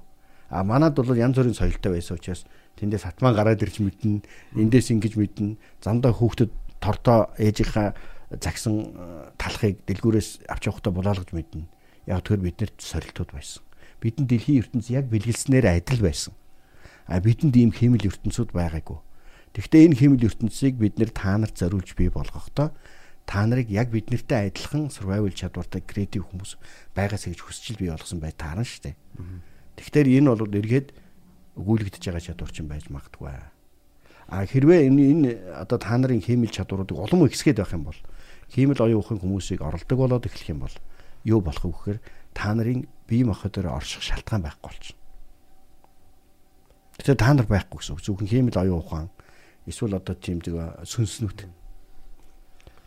А 0.50 0.64
манад 0.64 0.96
бол 0.96 1.14
янз 1.14 1.36
бүрийн 1.36 1.54
соёлтой 1.54 1.92
байсан 2.00 2.16
учраас 2.16 2.48
тэндээс 2.80 3.04
хатман 3.04 3.36
гараад 3.36 3.62
ирж 3.62 3.84
мэднэ, 3.84 4.24
эндээс 4.56 4.90
ингэж 4.96 5.14
мэднэ. 5.20 5.56
Замдаа 5.84 6.16
хүүхдэд 6.16 6.50
тордоо 6.82 7.30
ээжийнхаа 7.38 7.94
загсан 8.42 8.74
э, 8.90 9.30
талхыг 9.38 9.86
дэлгүүрээс 9.86 10.50
авч 10.50 10.66
явахдаа 10.66 10.92
булаалгаж 10.92 11.30
мэднэ. 11.30 11.70
Яг 12.10 12.26
тэр 12.26 12.42
биднэрт 12.42 12.82
сорилтууд 12.82 13.30
байсан. 13.30 13.62
Бидний 14.02 14.26
дэлхийн 14.26 14.66
ертөнц 14.66 14.90
яг 14.90 15.06
бэлгэлснээр 15.06 15.70
адил 15.70 16.02
байсан. 16.02 16.34
А 17.06 17.22
бидэнд 17.22 17.54
ийм 17.54 17.70
хэмэл 17.70 18.10
ертөнцүүд 18.10 18.50
байгаагүй. 18.50 18.98
Гэхдээ 19.54 19.86
энэ 19.86 19.98
хэмэл 20.00 20.26
ертөнцийг 20.26 20.74
бид 20.80 20.98
нэр 20.98 21.14
та 21.14 21.38
нарт 21.38 21.60
зориулж 21.60 21.94
бий 21.94 22.10
болгохдоо 22.10 22.74
та 23.26 23.46
нарыг 23.46 23.70
яг 23.70 23.90
бид 23.90 24.10
нартай 24.10 24.50
адилхан 24.50 24.90
survival 24.90 25.30
чадвартай 25.30 25.82
креатив 25.84 26.26
хүмүүс 26.26 26.58
байгаас 26.96 27.28
гэж 27.28 27.40
хүсчил 27.40 27.78
бий 27.78 27.90
болгосон 27.92 28.18
бай 28.18 28.32
таарна 28.34 28.66
шүү 28.66 28.90
дээ. 28.90 28.96
Тэгэхээр 29.78 30.08
энэ 30.18 30.28
бол 30.34 30.58
эргээд 30.58 30.88
өгүүлэгдэж 31.56 32.02
байгаа 32.02 32.24
чадвар 32.32 32.50
чинь 32.50 32.70
байж 32.70 32.88
магадгүй. 32.90 33.30
А 34.32 34.48
хэрвээ 34.48 34.88
энэ 34.88 35.02
энэ 35.12 35.30
одоо 35.60 35.76
та 35.76 35.92
нарын 36.00 36.24
хэмэл 36.24 36.48
чадваруудыг 36.48 36.96
улам 36.96 37.28
ихсгээд 37.28 37.60
байх 37.60 37.76
юм 37.76 37.84
бол 37.84 38.00
хэмэл 38.48 38.80
оюун 38.80 39.04
ухааны 39.04 39.20
хүмүүсийг 39.20 39.60
оролдог 39.60 39.98
болоод 40.00 40.24
эхлэх 40.24 40.56
юм 40.56 40.64
бол 40.64 40.76
юу 41.28 41.44
болох 41.44 41.60
вэ 41.68 41.72
гэхээр 41.76 41.98
та 42.32 42.56
нарын 42.56 42.88
бие 43.04 43.28
махбодоор 43.28 43.76
орших 43.76 44.00
шалтгаан 44.00 44.48
байхгүй 44.48 44.72
болчихно. 44.72 45.00
Тэгэхээр 46.96 47.20
та 47.20 47.32
нар 47.36 47.44
байхгүй 47.44 47.76
гэсэн 47.76 47.92
үг. 47.92 48.04
Зөвхөн 48.08 48.28
хэмэл 48.32 48.56
оюун 48.56 48.80
ухаан 48.80 49.08
эсвэл 49.68 50.00
одоо 50.00 50.16
тийм 50.16 50.40
зэг 50.40 50.56
сүнснүүд. 50.80 51.52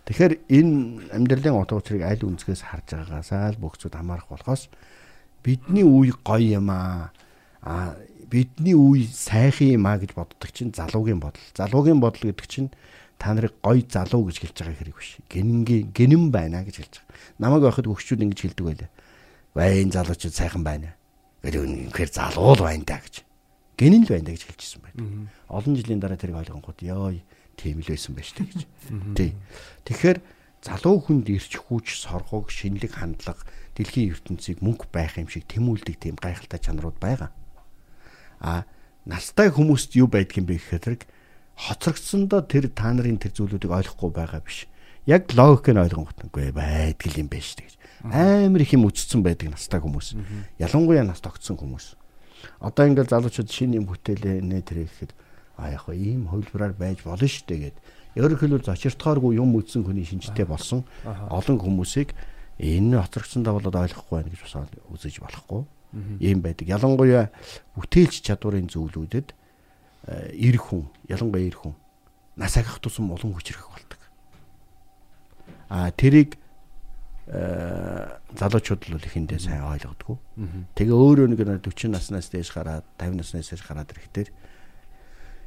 Тэгэхээр 0.09 0.33
энэ 0.49 1.13
амьдралын 1.13 1.61
утга 1.61 1.77
учирыг 1.77 2.09
аль 2.09 2.25
үнцгээс 2.25 2.61
харж 2.73 2.89
байгаагаасаа 2.89 3.53
л 3.53 3.61
бүгцүүд 3.61 3.93
хамаарах 3.93 4.29
болохоос 4.33 4.73
бидний 5.45 5.85
үе 5.85 6.13
гоё 6.25 6.57
юм 6.57 6.73
аа. 6.73 7.13
А 7.61 7.97
бидний 8.29 8.75
үе 8.75 9.07
сайхан 9.07 9.77
юм 9.77 9.85
аа 9.85 10.01
гэж 10.01 10.17
боддог 10.17 10.49
чинь 10.51 10.73
залуугийн 10.73 11.21
бодол. 11.21 11.45
Залуугийн 11.53 12.01
бодол 12.01 12.33
гэдэг 12.33 12.47
чинь 12.49 12.69
та 13.17 13.33
нарыг 13.33 13.55
гоё 13.63 13.85
залуу 13.85 14.27
гэж 14.27 14.37
хэлж 14.41 14.57
байгаа 14.59 14.77
хэрэг 14.81 14.95
биш. 14.97 15.17
Гэнэнгийн 15.29 15.93
гэнэн 15.93 16.25
байна 16.33 16.65
гэж 16.65 16.75
хэлж 16.83 16.93
байгаа. 16.99 17.39
Намайг 17.39 17.63
байхад 17.63 17.87
хөвгчүүд 17.87 18.23
ингэж 18.25 18.39
хэлдэг 18.41 18.65
байлаа. 18.65 18.89
Байн 19.55 19.89
залуучууд 19.93 20.35
сайхан 20.35 20.63
байна. 20.65 20.97
Гэдэг 21.45 21.61
үнэхээр 21.93 22.11
залуу 22.11 22.53
л 22.57 22.65
байна 22.65 22.83
да 22.83 22.99
гэж. 22.99 23.15
Гэнэн 23.79 24.03
л 24.03 24.11
байна 24.11 24.27
да 24.27 24.33
гэж 24.35 24.43
хэлчихсэн 24.49 24.81
байна. 24.83 25.29
Олон 25.47 25.73
жилийн 25.79 26.01
дараа 26.03 26.19
тэрийг 26.19 26.41
ойлгонгууд 26.43 26.79
ёо 26.83 27.15
тийм 27.55 27.79
л 27.79 27.87
байсан 27.87 28.13
байж 28.15 28.29
тээ 28.35 28.47
гэж. 28.51 28.61
Тий. 29.15 29.31
Тэгэхээр 29.87 30.19
залуу 30.65 30.99
хүнд 30.99 31.29
ирч 31.31 31.55
хүч, 31.55 32.03
соргог, 32.03 32.51
шинэлэг 32.51 32.99
хандлага 32.99 33.45
дэлхийн 33.77 34.11
ертөнцийг 34.15 34.59
мөнгө 34.59 34.89
байх 34.91 35.15
юм 35.19 35.29
шиг 35.29 35.47
тэмүүлдэг 35.47 35.95
тийм 35.99 36.15
гайхалтай 36.19 36.59
чанарууд 36.59 36.97
байгаа. 36.99 37.29
А 38.45 38.69
настай 39.09 39.49
хүмүүст 39.49 39.97
юу 39.97 40.05
байдг 40.05 40.37
юм 40.37 40.45
бэ 40.45 40.61
гэхээр 40.61 41.01
хоцрогдсондоо 41.57 42.45
тэр 42.45 42.69
та 42.69 42.93
нарын 42.93 43.17
тэр 43.17 43.33
зүйлүүдийг 43.33 43.73
ойлгохгүй 43.73 44.11
байгаа 44.13 44.45
биш. 44.45 44.69
Яг 45.09 45.33
логик 45.33 45.73
нь 45.73 45.81
ойлгонготгүй 45.81 46.53
байдг 46.53 47.09
юм 47.17 47.25
байна 47.31 47.41
шүү 47.41 47.57
дээ. 47.65 47.73
Амар 48.05 48.61
их 48.61 48.75
юм 48.75 48.85
үцсэн 48.85 49.25
байдаг 49.25 49.49
настай 49.55 49.81
хүмүүс. 49.81 50.13
Ялангуяа 50.61 51.07
нас 51.07 51.23
тогтсон 51.23 51.57
хүмүүс. 51.57 51.97
Одоо 52.61 52.85
ингээд 52.85 53.09
залуучууд 53.09 53.49
шинэ 53.49 53.81
юм 53.81 53.89
бүтээлээ 53.89 54.43
нэ 54.45 54.61
тэр 54.61 54.85
гэхэд 54.85 55.11
а 55.57 55.71
яг 55.71 55.87
хөө 55.87 55.95
ийм 55.95 56.27
хувилбараар 56.29 56.75
байж 56.75 57.01
болно 57.01 57.25
шүү 57.25 57.47
дээ 57.49 57.59
гэд. 57.71 57.77
Өөрөөр 58.19 58.39
хэлбэл 58.39 58.67
зочиртгооргүй 58.67 59.39
юм 59.39 59.55
үтсэн 59.55 59.87
хүний 59.87 60.05
шинжтэй 60.05 60.45
болсон 60.45 60.83
олон 61.05 61.57
хүмүүсийг 61.57 62.11
энэ 62.59 62.99
хоцрогдсондоо 62.99 63.57
болоод 63.57 63.75
ойлгохгүй 63.75 64.15
байна 64.19 64.31
гэж 64.31 64.41
бас 64.43 64.55
үзэж 64.91 65.23
болохгүй. 65.23 65.63
Ийм 66.19 66.43
байдаг. 66.43 66.67
Ялангуяа 66.67 67.31
бүтээлч 67.79 68.21
чадварын 68.21 68.67
зөвлүүдэд 68.67 69.31
эр 70.35 70.57
хүн, 70.59 70.85
ялангуяа 71.07 71.47
эр 71.47 71.55
хүн 71.55 71.75
нас 72.35 72.57
агах 72.57 72.79
тусам 72.83 73.11
улам 73.11 73.33
хүчрэх 73.33 73.63
болдог. 73.71 73.99
А 75.69 75.91
тэрийг 75.91 76.35
залуучууд 77.25 78.85
бол 78.91 79.01
ихэндээ 79.01 79.39
сайн 79.39 79.65
ойлгодгүй. 79.65 80.17
Тэгээ 80.75 80.93
өөрөө 80.93 81.27
нэг 81.31 81.41
40 81.65 81.89
наснаас 81.89 82.29
дээш 82.29 82.53
гараад 82.53 82.85
50 82.99 83.17
наснаас 83.17 83.49
дээш 83.49 83.63
гараад 83.65 83.89
ирэхдээ 83.89 84.29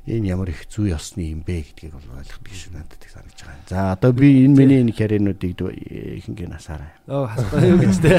энэ 0.08 0.26
ямар 0.32 0.48
их 0.50 0.64
зүй 0.72 0.90
ёсны 0.96 1.28
юм 1.36 1.44
бэ 1.44 1.68
гэдгийг 1.68 1.92
бол 1.92 2.16
ойлгох 2.16 2.40
биш 2.40 2.66
надад 2.72 3.00
их 3.04 3.12
санагдаж 3.12 3.40
байгаа. 3.44 3.68
За 3.68 3.92
одоо 3.92 4.12
би 4.16 4.44
энэ 4.48 4.56
миний 4.56 4.80
энэ 4.80 4.96
карьернуудыг 4.96 5.52
ихэнх 5.52 6.40
нь 6.48 6.56
асаараа. 6.56 6.92
Оо 7.06 7.28
хасаа 7.28 7.60
юу 7.68 7.78
гэж 7.78 7.96
тэ 8.00 8.16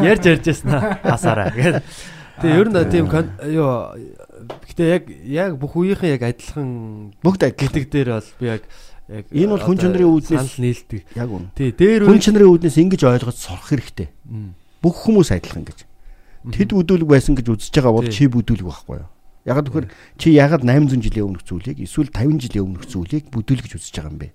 ярьж 0.00 0.24
ярьж 0.24 0.44
яснаа 0.48 0.98
хасаараа 1.04 1.52
гэдэг. 1.52 1.84
Тэгээ 2.38 2.58
ер 2.58 2.68
нь 2.70 2.90
тийм 2.90 3.06
юу 3.52 3.70
гэтээ 4.64 4.88
яг 4.88 5.04
яг 5.26 5.52
бүх 5.58 5.74
үеийнхэн 5.76 6.14
яг 6.14 6.22
адилхан 6.22 7.12
Бүгд 7.20 7.42
гэдэг 7.58 7.84
дээр 7.90 8.08
бол 8.16 8.30
би 8.38 8.46
яг 8.46 8.62
яг 9.10 9.24
Энэ 9.32 9.50
бол 9.52 9.64
хүн 9.64 9.78
чанарын 9.82 10.08
үүднээс- 10.14 10.46
санал 10.46 10.62
нийлдэг. 10.62 11.02
Яг 11.18 11.28
үнэ. 11.28 11.48
Тий, 11.56 11.70
дээр 11.74 12.06
Хүн 12.06 12.20
чанарын 12.22 12.52
үүднээс 12.54 12.76
ингэж 12.78 13.02
ойлгож 13.04 13.36
сурах 13.36 13.66
хэрэгтэй. 13.72 14.08
Бүх 14.78 14.96
хүмүүс 15.02 15.34
адилхан 15.34 15.66
гэж. 15.66 15.78
Тэд 16.54 16.70
бүдүүлэг 16.70 17.08
байсан 17.10 17.34
гэж 17.34 17.46
үзэж 17.50 17.74
байгаа 17.74 17.92
бол 17.98 18.06
чи 18.06 18.30
бүдүүлэг 18.30 18.62
байхгүй 18.70 19.02
юу? 19.02 19.08
Яг 19.46 19.62
тэгэхээр 19.62 19.86
чи 20.18 20.34
ягаад 20.34 20.62
800 20.66 20.98
жилийн 20.98 21.26
өмнөх 21.30 21.44
зүйлийг 21.46 21.78
эсвэл 21.84 22.10
50 22.10 22.42
жилийн 22.48 22.64
өмнөх 22.66 22.86
зүйлийг 22.90 23.30
бүдүүлэг 23.30 23.64
гэж 23.68 23.74
үзэж 23.78 23.94
байгаа 23.98 24.12
юм 24.12 24.18
бэ? 24.18 24.28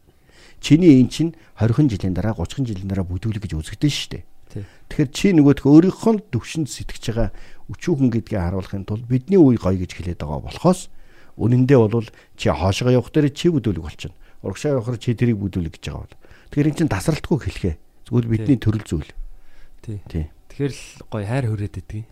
Чиний 0.63 1.01
эн 1.03 1.09
чинь 1.11 1.35
20 1.59 1.91
жилийн 1.91 2.15
дараа 2.15 2.38
30 2.38 2.63
жилийн 2.63 2.88
дараа 2.88 3.03
бүдүүлэг 3.03 3.43
гэж 3.43 3.53
үзэгдэн 3.59 3.91
шүү 3.91 4.09
дээ. 4.15 4.23
Тэгэхээр 4.63 5.09
чи 5.09 5.27
нөгөөх 5.34 5.65
өөрийнхөө 5.65 6.30
төвшөнд 6.30 6.69
сэтгэж 6.69 7.03
байгаа 7.09 7.30
өчүүхэн 7.73 8.09
гэдгээ 8.13 8.39
харуулахын 8.39 8.85
тулд 8.85 9.09
бидний 9.09 9.41
үе 9.41 9.57
гоё 9.57 9.81
гэж 9.81 9.91
хэлээд 9.97 10.21
байгаа 10.21 10.45
болохоос 10.45 10.93
үнэндээ 11.41 11.80
бол 11.81 12.07
чи 12.38 12.47
хоошоо 12.53 12.93
явах 12.93 13.09
дээр 13.09 13.34
чи 13.34 13.49
бүдүүлэг 13.49 13.81
болчихно. 13.81 14.17
Урагшаа 14.45 14.77
явахаар 14.77 15.01
чи 15.01 15.17
тэрийг 15.17 15.41
бүдүүлэг 15.41 15.73
гэж 15.81 15.84
байгаа 15.89 16.05
бол. 16.05 16.17
Тэгэхээр 16.53 16.69
эн 16.69 16.77
чинь 16.77 16.93
тасралтгүй 16.93 17.38
хэлхээ. 17.41 17.75
Зүгээр 18.05 18.27
бидний 18.30 18.59
төрөл 18.61 18.85
зүйл. 18.85 19.11
Тий. 19.81 19.97
Тий. 20.05 20.30
Тэгэхээр 20.53 20.69
л 20.69 21.09
гоё 21.09 21.25
хайр 21.25 21.45
хүрээд 21.49 21.75
идэг. 21.81 22.05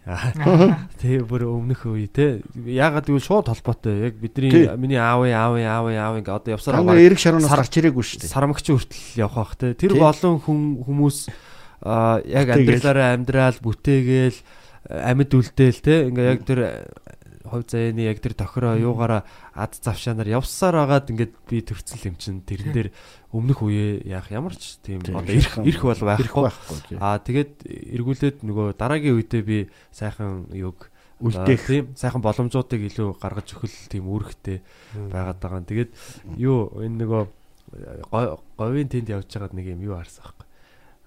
Тий, 0.97 1.21
бүр 1.21 1.45
өмнөх 1.45 1.85
үе 1.85 2.09
те. 2.09 2.41
Ягаад 2.57 3.05
гэвэл 3.05 3.21
шууд 3.21 3.45
холбоотой. 3.45 4.09
Яг 4.09 4.17
бидний 4.17 4.65
миний 4.81 4.97
аав 4.97 5.29
аав 5.29 5.61
аав 5.61 5.85
аав 5.93 6.15
ингээ 6.17 6.33
одоо 6.41 6.57
явсаар 6.57 6.81
Хамгийн 6.81 7.05
эрг 7.05 7.21
шаруунаас 7.21 7.53
гарч 7.53 7.77
ирээгүй 7.77 8.01
шүү 8.01 8.25
дээ. 8.25 8.33
сарамгч 8.33 8.65
хүртэл 8.65 9.21
явах 9.21 9.37
бах 9.45 9.53
те. 9.61 9.77
Тэр 9.77 9.93
Тий. 9.93 10.01
болон 10.01 10.41
хүн 10.41 10.59
хүмүүс 10.81 11.17
аа 11.85 12.25
яг 12.25 12.49
амьдралаараа 12.49 13.13
амьдрал 13.13 13.57
бүтээгээл 13.61 14.37
амьд 14.89 15.31
үлдээл 15.37 15.79
те. 15.85 15.95
Ингээ 16.09 16.25
яг 16.33 16.41
тэр 16.41 16.59
хувь 17.51 17.67
заяаны 17.67 18.07
яг 18.07 18.23
тэр 18.23 18.33
тохироо 18.39 18.79
юугаараа 18.79 19.27
ад 19.53 19.75
завшаанаар 19.75 20.31
явсаар 20.39 20.75
агаад 20.87 21.11
ингээд 21.11 21.33
би 21.51 21.59
төрцөл 21.61 22.07
юм 22.07 22.15
чин 22.15 22.39
тэрэн 22.47 22.71
дээр 22.71 22.89
өмнөх 23.35 23.59
үе 23.67 23.99
яах 24.07 24.31
ямар 24.31 24.55
ч 24.55 24.79
тийм 24.79 25.03
Тий, 25.03 25.11
одоо 25.11 25.35
ирэх 25.35 25.55
ирэх 25.59 25.83
бол 25.83 26.01
байхгүй. 26.07 26.43
Аа 27.03 27.19
тэгээд 27.19 27.53
эргүүлээд 27.99 28.37
нөгөө 28.47 28.67
дараагийн 28.79 29.15
үедээ 29.19 29.43
би 29.43 29.57
сайхан 29.91 30.47
юг 30.55 30.87
Үлдээх. 31.21 31.67
тийм 31.69 31.85
сайхан 31.93 32.23
боломжуудыг 32.25 32.81
илүү 32.89 33.19
гаргаж 33.21 33.53
өгөх 33.53 33.69
тийм 33.93 34.09
үүрэгтэй 34.09 34.57
байгаад 35.13 35.37
байгаа. 35.37 35.61
Тэгээд 35.69 35.91
юу 36.41 36.73
энэ 36.81 36.97
нөгөө 37.05 37.23
го- 38.09 38.41
говийн 38.57 38.89
тэнд 38.89 39.11
явж 39.13 39.29
байгаад 39.29 39.53
нэг 39.53 39.65
юм 39.77 39.85
юу 39.85 40.01
харсан 40.01 40.25
байхгүй. 40.25 40.47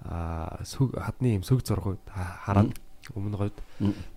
Аа 0.06 0.62
сүг 0.62 0.94
хадны 0.94 1.34
юм 1.34 1.42
сүг 1.42 1.66
зургууд 1.66 1.98
ха- 2.14 2.38
хараад 2.46 2.78
өмнө 3.16 3.36
говьд. 3.42 3.58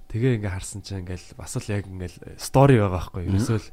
Тэгээ 0.08 0.40
ингээ 0.40 0.54
харсан 0.56 0.82
чинь 0.84 1.04
ингээл 1.04 1.36
бас 1.36 1.54
л 1.60 1.68
яг 1.68 1.84
ингээл 1.88 2.40
стори 2.40 2.80
байгаа 2.80 2.96
байхгүй. 2.96 3.28
Ерөөсөө 3.28 3.60
л 3.60 3.68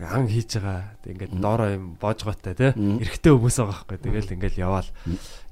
ан 0.00 0.24
хийж 0.28 0.50
байгаа. 0.56 0.96
Тэг 1.04 1.10
ингээд 1.12 1.32
доороо 1.36 1.68
юм 1.76 1.84
боожгоотой. 2.00 2.72
Мм. 2.72 3.04
Эрэгтэй 3.04 3.32
хүмүүс 3.36 3.56
байгаа 3.60 3.84
байхгүй. 3.84 3.98
Тэгэл 4.00 4.34
ингээл 4.34 4.62
яваал. 4.64 4.88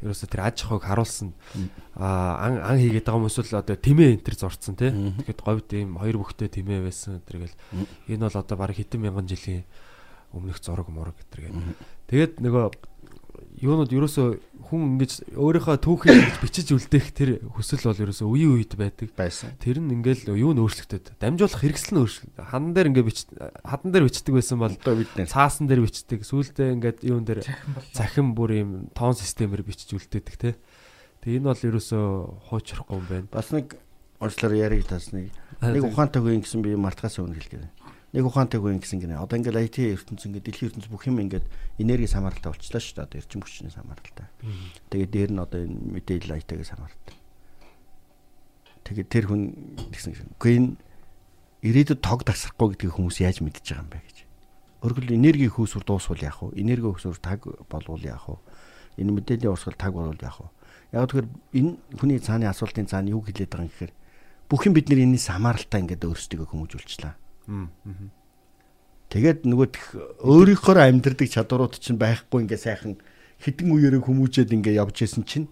Ерөөсөө 0.01 0.29
тэр 0.33 0.43
аж 0.49 0.57
ахуйг 0.65 0.85
харуулсан 0.89 1.29
аа 2.01 2.49
ан 2.49 2.55
ан 2.65 2.77
хийгээд 2.81 3.05
байгаа 3.05 3.21
хүмүүс 3.21 3.37
л 3.45 3.61
одоо 3.61 3.77
тэмээ 3.77 4.09
энэ 4.17 4.25
төр 4.25 4.37
зурцсан 4.41 4.75
тий. 4.81 4.89
Мм. 4.89 5.21
Тэгэхэд 5.21 5.41
говьд 5.45 5.71
ийм 5.77 5.91
хоёр 6.01 6.17
бүхтэй 6.17 6.49
тэмээ 6.49 6.81
байсан. 6.81 7.21
Тэргээл 7.29 7.57
энэ 8.09 8.25
бол 8.25 8.41
одоо 8.41 8.57
баг 8.57 8.73
хэдэн 8.73 9.01
мянган 9.05 9.29
жилийн 9.29 9.69
өмнөх 10.33 10.65
зураг 10.65 10.89
мураг. 10.89 11.17
Мм. 11.37 11.77
Тэгээд 12.09 12.41
нөгөө 12.41 12.92
юунууд 13.63 13.95
ерөөсөө 13.95 14.29
хүн 14.67 14.81
ингэж 14.99 15.13
өөрийнхөө 15.39 15.77
түүхийг 15.79 16.19
ингэж 16.19 16.39
бичиж 16.43 16.69
үлдээх 16.75 17.07
тэр 17.15 17.31
хүсэл 17.47 17.87
бол 17.87 18.03
ерөөсөө 18.11 18.27
үе 18.27 18.47
үед 18.51 18.75
байдаг. 18.75 19.15
байсан. 19.15 19.55
Тэр 19.63 19.79
нь 19.79 20.03
ингээл 20.03 20.35
юу 20.35 20.51
нь 20.51 20.59
өөрчлөгдөд. 20.59 21.15
Дамжуулах 21.23 21.63
хэрэгсэл 21.63 21.95
нь 21.95 22.01
өөрчлөлт. 22.03 22.35
Хадан 22.43 22.75
дээр 22.75 22.91
ингээ 22.91 23.07
бич 23.07 23.31
хадан 23.63 23.91
дээр 23.95 24.07
бичдэг 24.11 24.35
байсан 24.35 24.59
бол 24.59 24.75
цаасан 24.75 25.71
дээр 25.71 25.87
бичдэг. 25.87 26.27
Сүүлдээ 26.27 26.75
ингээд 26.75 26.99
юун 27.07 27.23
дээр 27.23 27.47
Цахим 27.95 28.35
бүр 28.35 28.51
юм 28.59 28.71
тоон 28.99 29.15
системээр 29.15 29.63
бичиж 29.63 29.95
үлдээдэг 29.95 30.37
те. 30.43 30.59
Тэгээ 31.23 31.39
энэ 31.39 31.49
бол 31.55 31.63
ерөөсөө 31.71 32.05
хуучрахгүй 32.51 32.99
юм 32.99 33.07
байна. 33.07 33.31
бас 33.31 33.55
нэг 33.55 33.79
онцлоор 34.19 34.55
яриг 34.59 34.87
тасныг 34.91 35.31
нэг 35.63 35.83
ухаантай 35.87 36.23
хүн 36.23 36.43
гэсэн 36.43 36.63
би 36.67 36.75
мартахаас 36.75 37.19
өмнө 37.23 37.39
хэлгээд. 37.39 37.67
Нэг 38.13 38.29
ухаантай 38.29 38.61
хүн 38.61 38.77
гэсэн 38.77 39.01
гинэ. 39.01 39.17
Одоо 39.17 39.41
ингээд 39.41 39.57
IT 39.73 39.77
ертөнц 39.97 40.29
ингээд 40.29 40.45
дэлхийн 40.45 40.69
ертөнц 40.69 40.87
бүх 40.93 41.09
юм 41.09 41.25
ингээд 41.25 41.49
энерги 41.81 42.05
самаралтай 42.05 42.53
болчихлоо 42.53 42.81
шүү 42.85 42.97
дээ. 43.01 43.07
Одоо 43.09 43.19
эрчим 43.25 43.41
хүчний 43.41 43.73
самаралтай. 43.73 44.29
Тэгээд 44.93 45.13
дээр 45.17 45.31
нь 45.33 45.41
одоо 45.41 45.61
энэ 45.65 45.81
мэдээлэл 45.97 46.37
IT-гээс 46.45 46.71
самаралтай. 46.77 47.17
Тэгээд 48.85 49.09
тэр 49.09 49.25
хүн 49.33 49.43
гэсэн 49.97 50.13
шиг. 50.13 50.29
Үгүй 50.37 50.53
энэ 50.61 50.71
ирээдүйд 51.65 52.01
тог 52.05 52.21
тасрахгүй 52.29 52.77
гэдгийг 52.77 53.01
хүмүүс 53.01 53.17
яаж 53.25 53.41
мэдж 53.41 53.65
байгаа 53.65 53.81
юм 53.81 53.91
бэ 53.97 54.05
гэж. 54.05 54.19
Өөрөлд 54.83 55.11
энерги 55.15 55.49
хөөсвөр 55.49 55.85
дуусвал 55.87 56.21
яах 56.21 56.43
вэ? 56.43 56.59
Энерги 56.59 56.91
хөөсвөр 56.91 57.17
таг 57.23 57.47
болвол 57.71 58.03
яах 58.03 58.29
вэ? 58.29 58.37
Энэ 58.99 59.15
мэдээллийн 59.15 59.55
урсгал 59.55 59.79
таг 59.79 59.95
болвол 59.95 60.19
яах 60.21 60.43
вэ? 60.43 60.51
Яг 60.93 61.09
тэгэхээр 61.09 61.29
энэ 61.57 61.73
хүний 61.97 62.21
цааны 62.21 62.45
асуултын 62.51 62.91
цаана 62.91 63.15
юу 63.15 63.25
хэлээд 63.25 63.49
байгаа 63.49 63.65
юм 63.65 63.73
гэхээр 63.73 63.93
бүх 64.51 64.67
юм 64.69 64.75
бид 64.77 64.91
нар 64.93 65.01
энэс 65.01 65.33
хамааралтай 65.33 65.81
ингээд 65.81 66.05
өөрсдөө 66.05 66.45
хүмүүжүүлчихлээ. 66.51 67.22
Тэгээд 69.13 69.45
нөгөө 69.45 69.69
өөрийнхөө 70.25 70.77
амьдрдаг 70.89 71.29
чадварууд 71.29 71.77
чинь 71.77 72.01
байхгүй 72.01 72.49
ингээ 72.49 72.57
сайхан 72.61 72.97
хідэн 73.45 73.69
үеэрээ 73.77 74.01
хүмүүжээд 74.09 74.57
ингээ 74.57 74.81
явж 74.81 75.05
исэн 75.05 75.25
чинь 75.29 75.47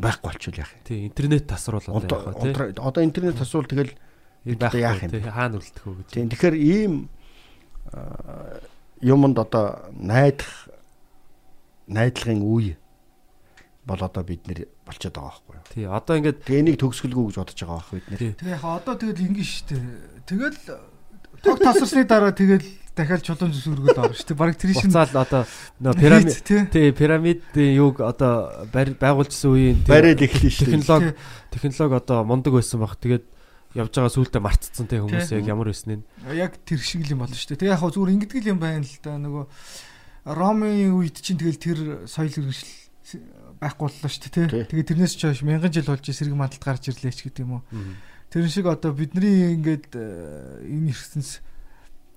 байхгүй 0.00 0.24
болчихвол 0.32 0.60
яах 0.64 0.72
юм. 0.72 0.80
Тий, 0.88 1.04
интернет 1.04 1.44
тасруулаад 1.44 2.08
Одоо 2.08 2.16
явах 2.16 2.40
тий. 2.40 2.50
одоо- 2.80 3.04
интернет 3.04 3.36
тасвал 3.36 3.68
тэгэл 3.68 3.92
яах 4.80 5.02
юм 5.04 5.10
тий. 5.12 5.20
Хаана 5.20 5.60
үлдэх 5.60 5.84
вэ 5.84 5.92
гэж. 6.00 6.08
тийм 6.16 6.26
тэгэхээр 6.32 6.56
ийм 6.56 6.92
юмд 9.04 9.36
одоо 9.36 9.92
найдах 9.92 10.68
найдлагын 11.88 12.40
үе 12.40 12.76
бол 13.90 14.06
одоо 14.06 14.22
бид 14.22 14.46
нэр 14.46 14.70
болчиход 14.86 15.14
байгаа 15.18 15.34
байхгүй 15.34 15.54
юу. 15.58 15.66
Тий, 15.74 15.84
одоо 15.90 16.14
ингээд 16.22 16.46
энийг 16.46 16.76
төгсгөлгүй 16.78 17.24
гэж 17.26 17.36
бодож 17.42 17.58
байгаа 17.58 17.78
байхгүй 17.82 17.96
бид 17.98 18.08
нэр. 18.10 18.20
тий. 18.22 18.32
Тэгээ 18.38 18.54
яг 18.54 18.64
одоо 18.64 18.94
тэгэл 18.94 19.26
ингэ 19.26 19.42
штэ. 19.42 19.76
Тэгэл 20.30 20.58
тог 21.42 21.58
тасарсны 21.58 22.04
дараа 22.06 22.30
тэгэл 22.30 22.66
дахиад 22.94 23.22
чулуун 23.26 23.52
зүсүргэл 23.54 23.98
орно 23.98 24.14
штэ. 24.14 24.34
Бараг 24.38 24.56
тэр 24.58 24.74
шин 24.74 24.90
буцаал 24.90 25.14
одоо 25.18 25.42
нөө 25.82 25.94
пирамид 25.98 26.38
тий. 26.46 26.92
пирамидын 26.94 27.70
юг 27.74 28.00
одоо 28.00 28.66
байгуулжсэн 28.70 29.50
үеийн 29.50 29.78
тий, 29.82 29.90
Барайд 29.90 30.22
эхлэн 30.22 30.50
штэ. 30.50 30.64
технологи 30.70 31.14
технологи 31.50 31.96
одоо 31.98 32.24
мундаг 32.24 32.52
байсан 32.54 32.80
баг. 32.80 32.94
Тэгээд 32.98 33.24
явж 33.74 33.92
байгаа 33.94 34.14
сүултээ 34.14 34.42
мартцсан 34.42 34.86
тий 34.90 34.98
хүмүүс 34.98 35.30
яг 35.34 35.46
ямар 35.46 35.70
байсныг. 35.70 36.02
яг 36.34 36.58
тэр 36.66 36.80
шиг 36.82 37.06
л 37.06 37.14
юм 37.14 37.22
болно 37.24 37.38
штэ. 37.38 37.56
Тэгээ 37.56 37.74
яг 37.74 37.82
зүгээр 37.82 38.14
ингэдэг 38.18 38.42
л 38.44 38.52
юм 38.54 38.60
байна 38.60 38.82
л 38.82 38.98
да. 39.02 39.16
Нөгөө 39.16 39.44
Ромын 40.26 40.92
үед 41.00 41.16
чинь 41.22 41.40
тэгэл 41.40 41.56
тэр 41.56 41.78
соёл 42.04 42.28
хэрэгжил 42.28 42.68
байхгүй 43.60 43.86
боллоо 43.86 44.10
штэ 44.10 44.28
тий. 44.32 44.46
Тий. 44.48 44.64
Тэгээ 44.64 44.88
тэрнээс 44.88 45.14
ч 45.14 45.28
хойш 45.28 45.44
мянган 45.44 45.70
жил 45.70 45.86
болж 45.86 46.04
сэрэг 46.08 46.34
мандалд 46.34 46.64
гарч 46.64 46.88
ирлээ 46.88 47.12
ч 47.12 47.28
гэдэг 47.28 47.44
юм 47.44 47.60
уу. 47.60 47.62
Тэр 48.32 48.48
шиг 48.48 48.66
одоо 48.66 48.96
бидний 48.96 49.52
ингээд 49.54 49.92
э, 49.94 50.64
энэ 50.64 50.90
ертөнц 50.96 51.44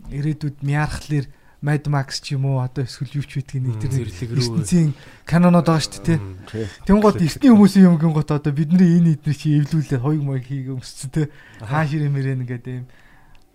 ирээдүйд 0.07 0.63
мяархлаар 0.63 1.27
Mad 1.63 1.87
Max 1.87 2.19
ч 2.19 2.35
юм 2.35 2.47
уу 2.47 2.59
одоо 2.59 2.83
эсвэл 2.83 3.19
юу 3.19 3.27
ч 3.27 3.39
байдгийг 3.39 3.63
нэг 3.63 3.75
тэр 3.79 4.03
ертөнцийн 4.03 4.91
канонод 5.23 5.67
байгаа 5.67 5.83
шүү 5.83 6.03
дээ 6.03 6.19
Тий. 6.51 6.67
Тэнгууд 6.83 7.23
эртний 7.23 7.51
хүмүүсийн 7.55 7.87
юм 7.87 7.95
гингот 7.99 8.35
одоо 8.35 8.51
бидний 8.51 8.99
энэ 8.99 9.15
эдний 9.15 9.35
чи 9.35 9.63
эвлүүлээ 9.63 9.99
хойг 10.03 10.21
маяг 10.23 10.43
хийгээ 10.43 10.75
өмссөн 10.75 11.09
тий. 11.11 11.27
Хаа 11.63 11.87
ширээ 11.87 12.11
мэрэн 12.11 12.43
ингээд 12.43 12.67
юм 12.67 12.87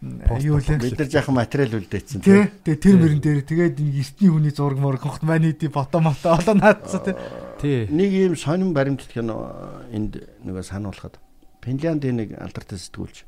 юу 0.00 0.58
лээ. 0.62 0.78
Бид 0.78 0.98
нар 0.98 1.10
жаахан 1.10 1.34
материал 1.34 1.74
үлдээсэн 1.74 2.22
Тий. 2.22 2.46
Тэгээ 2.62 2.78
тэр 2.78 2.96
мөрөн 3.02 3.18
дээр 3.22 3.42
тэгээд 3.42 3.82
энэ 3.82 3.98
эртний 3.98 4.30
хүний 4.30 4.54
зураг 4.54 4.78
морог 4.78 5.02
хот 5.02 5.26
маань 5.26 5.50
иди 5.50 5.66
фото 5.66 5.98
мото 5.98 6.38
олоо 6.38 6.54
наадсан 6.54 7.02
тий. 7.02 7.14
Тий. 7.58 7.78
Нэг 7.90 8.10
ийм 8.14 8.34
сонин 8.38 8.70
баримтат 8.70 9.10
кино 9.10 9.82
энд 9.90 10.22
нөгөө 10.46 10.62
сануулхад 10.62 11.18
Финляндийн 11.66 12.14
нэг 12.14 12.38
алдартай 12.38 12.78
сэтгүүлч 12.78 13.26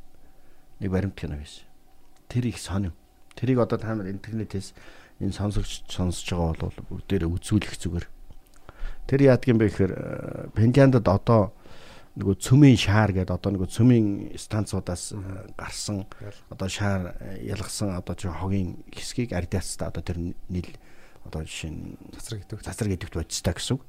нэг 0.79 0.91
баримт 0.95 1.19
кино 1.19 1.35
байсан. 1.35 1.67
Тэр 2.31 2.47
их 2.47 2.63
сонин. 2.63 2.95
Тэрийг 3.35 3.59
одоо 3.59 3.79
та 3.79 3.91
нар 3.91 4.07
интернетээс 4.07 4.71
энэ 5.19 5.35
сонсогч 5.35 5.91
сонсож 5.91 6.23
байгаа 6.31 6.71
бол 6.71 7.03
бүгдээрээ 7.03 7.35
үзүүлэх 7.35 7.75
зүгээр. 7.83 8.07
Тэр 9.11 9.21
яадаг 9.27 9.49
юм 9.51 9.59
бэ 9.59 9.75
гэхээр 9.75 9.93
э, 9.93 10.03
Финляндд 10.55 11.03
одоо 11.03 11.51
нөгөө 12.19 12.37
цөмийн 12.43 12.75
шаар 12.75 13.15
гэдэг 13.15 13.31
одоо 13.39 13.51
нөгөө 13.55 13.71
цөмийн 13.71 14.35
станцуудаас 14.35 15.15
э, 15.15 15.21
гарсан 15.55 16.11
одоо 16.51 16.69
шаар 16.69 17.15
э, 17.23 17.47
ялгсан 17.47 17.95
одоо 17.95 18.15
чи 18.19 18.27
хогийн 18.27 18.83
хэсгийг 18.91 19.31
ардиастай 19.31 19.89
одоо 19.89 20.03
тэр 20.03 20.19
нийл 20.19 20.71
одоо 21.23 21.47
жишээ 21.47 21.71
нь 21.71 21.95
Цацраг 22.11 22.43
гэдэг. 22.43 22.67
цацраг 22.67 22.91
идэвхт 22.99 23.15
бодистай 23.15 23.55
гэсэн 23.55 23.79
үг. 23.79 23.83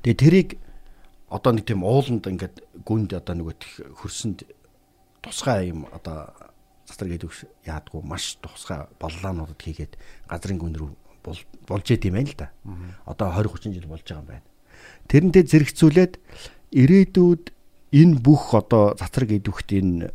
Тэгээ 0.00 0.16
тэрийг 0.16 0.48
одоо 1.28 1.52
нэг 1.52 1.68
тийм 1.68 1.84
ууланд 1.84 2.24
ингээд 2.24 2.64
гүнд 2.86 3.12
одоо 3.12 3.34
нөгөө 3.34 3.54
хөрсөнд 4.00 4.48
тусгай 5.20 5.74
юм 5.74 5.90
одоо 5.92 6.32
цацраг 6.86 7.12
идэвх 7.12 7.44
яадгүй 7.66 8.00
маш 8.06 8.38
тусгай 8.40 8.86
боллоонуудад 9.02 9.58
хийгээд 9.58 9.98
газрын 10.30 10.58
гүн 10.62 10.74
рүү 10.78 10.90
бол 11.26 11.40
болж 11.66 11.86
идэм 11.90 12.14
байна 12.14 12.30
л 12.30 12.38
да. 12.38 12.48
Одоо 13.04 13.34
20 13.34 13.74
30 13.74 13.74
жил 13.74 13.90
болж 13.90 14.06
байгаа 14.06 14.22
юм 14.22 14.30
байна. 14.30 14.46
Тэрнтэй 15.10 15.42
зэрэгцүүлээд 15.42 16.14
ирээдүйд 16.72 17.52
энэ 17.92 18.18
бүх 18.18 18.54
одоо 18.54 18.94
цацраг 18.98 19.30
идэвхт 19.30 19.70
энэ 19.72 20.10
э, 20.10 20.12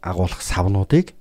агуулах 0.00 0.40
савнуудыг 0.40 1.12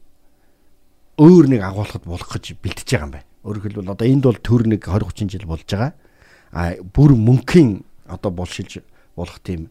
өөр 1.19 1.45
нэг 1.51 1.61
агуулгад 1.63 2.03
болох 2.03 2.29
гэж 2.31 2.59
бэлтэж 2.59 2.87
байгаа 2.91 3.07
юм 3.07 3.15
байна. 3.15 3.29
Өөрөөр 3.43 3.63
хэлбэл 3.63 3.93
одоо 3.93 4.07
энд 4.07 4.23
бол 4.23 4.39
төр 4.39 4.63
нэг 4.67 4.81
20 4.83 5.27
30 5.27 5.31
жил 5.31 5.47
болж 5.47 5.67
байгаа. 5.67 5.93
А 6.51 6.75
бүр 6.81 7.15
мөнхийн 7.15 7.83
одоо 8.07 8.31
булшилж 8.31 8.83
болох 9.15 9.39
тийм 9.39 9.69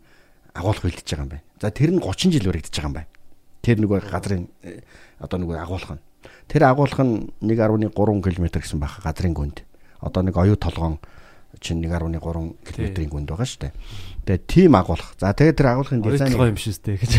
агуулга 0.55 0.89
бэлтэж 0.89 1.09
байгаа 1.09 1.25
юм 1.25 1.33
байна. 1.37 1.45
За 1.61 1.71
тэр 1.71 1.91
нь 1.93 2.01
30 2.01 2.33
жил 2.33 2.49
өргөдөж 2.49 2.73
байгаа 2.73 2.89
юм 2.89 2.97
байна. 2.97 3.13
Тэр 3.65 3.77
нөгөө 3.81 4.01
газрын 4.09 4.49
э, 4.65 4.81
одоо 5.21 5.39
нөгөө 5.41 5.57
агуулга 5.61 5.97
нь. 5.97 6.03
Тэр 6.49 6.63
агуулга 6.65 7.05
нь 7.05 7.33
1.3 7.41 7.93
км 7.93 8.47
гэсэн 8.61 8.81
баха 8.81 9.05
газрын 9.05 9.35
гүнд. 9.37 9.65
Одоо 10.01 10.23
нэг 10.25 10.37
оюу 10.37 10.57
толгоон 10.57 11.01
чинь 11.61 11.85
1.3 11.85 12.19
км-ийн 12.19 13.11
гүнд 13.11 13.29
байгаа 13.31 13.49
шүү 13.49 13.63
дээ. 13.69 13.73
Тэгээ 14.25 14.43
тийм 14.49 14.73
агуулга. 14.79 15.13
За 15.21 15.35
тэгээ 15.37 15.59
тэр 15.59 15.69
агуулгын 15.75 16.03
дизайн 16.03 16.35
юм 16.35 16.57
шүү 16.57 16.81
дээ 16.81 16.97
гэж. 16.99 17.13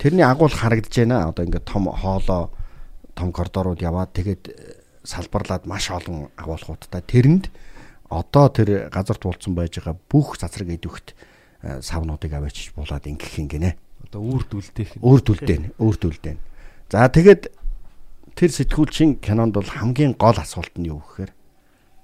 Тэрний 0.00 0.24
агуулга 0.24 0.56
харагдаж 0.56 0.94
байна. 0.94 1.28
Одоо 1.28 1.44
ингээд 1.44 1.66
том 1.68 1.90
хоолоо 1.92 2.50
том 3.18 3.32
коридорууд 3.34 3.82
яваад 3.82 4.14
тэгээд 4.14 4.44
э, 4.46 4.54
салбарлаад 5.02 5.66
маш 5.66 5.90
олон 5.90 6.30
агуулгуудтай 6.38 7.02
тэрэнд 7.02 7.50
одоо 8.08 8.46
тэр 8.48 8.88
газарт 8.88 9.26
уулцсан 9.26 9.58
байж 9.58 9.82
байгаа 9.82 9.98
бүх 10.08 10.38
цацраг 10.38 10.70
идэвхт 10.70 11.18
э, 11.62 11.82
савнуудыг 11.82 12.32
аваачиж 12.32 12.72
булаад 12.72 13.04
ингэх 13.10 13.42
юм 13.42 13.48
гинэ. 13.50 13.76
Одоо 14.08 14.22
үрд 14.22 14.54
үлдээх. 14.54 15.02
Өөрт 15.02 15.26
үлдээн, 15.34 15.76
өөрт 15.76 16.02
үлдээн. 16.06 16.38
За 16.88 17.04
тэгээд 17.10 17.52
тэр 18.38 18.50
сэтгүүлчийн 18.54 19.20
кинонд 19.20 19.58
бол 19.58 19.66
хамгийн 19.66 20.16
гол 20.16 20.38
асуулт 20.38 20.72
нь 20.80 20.88
юу 20.88 21.04
гэхээр 21.04 21.32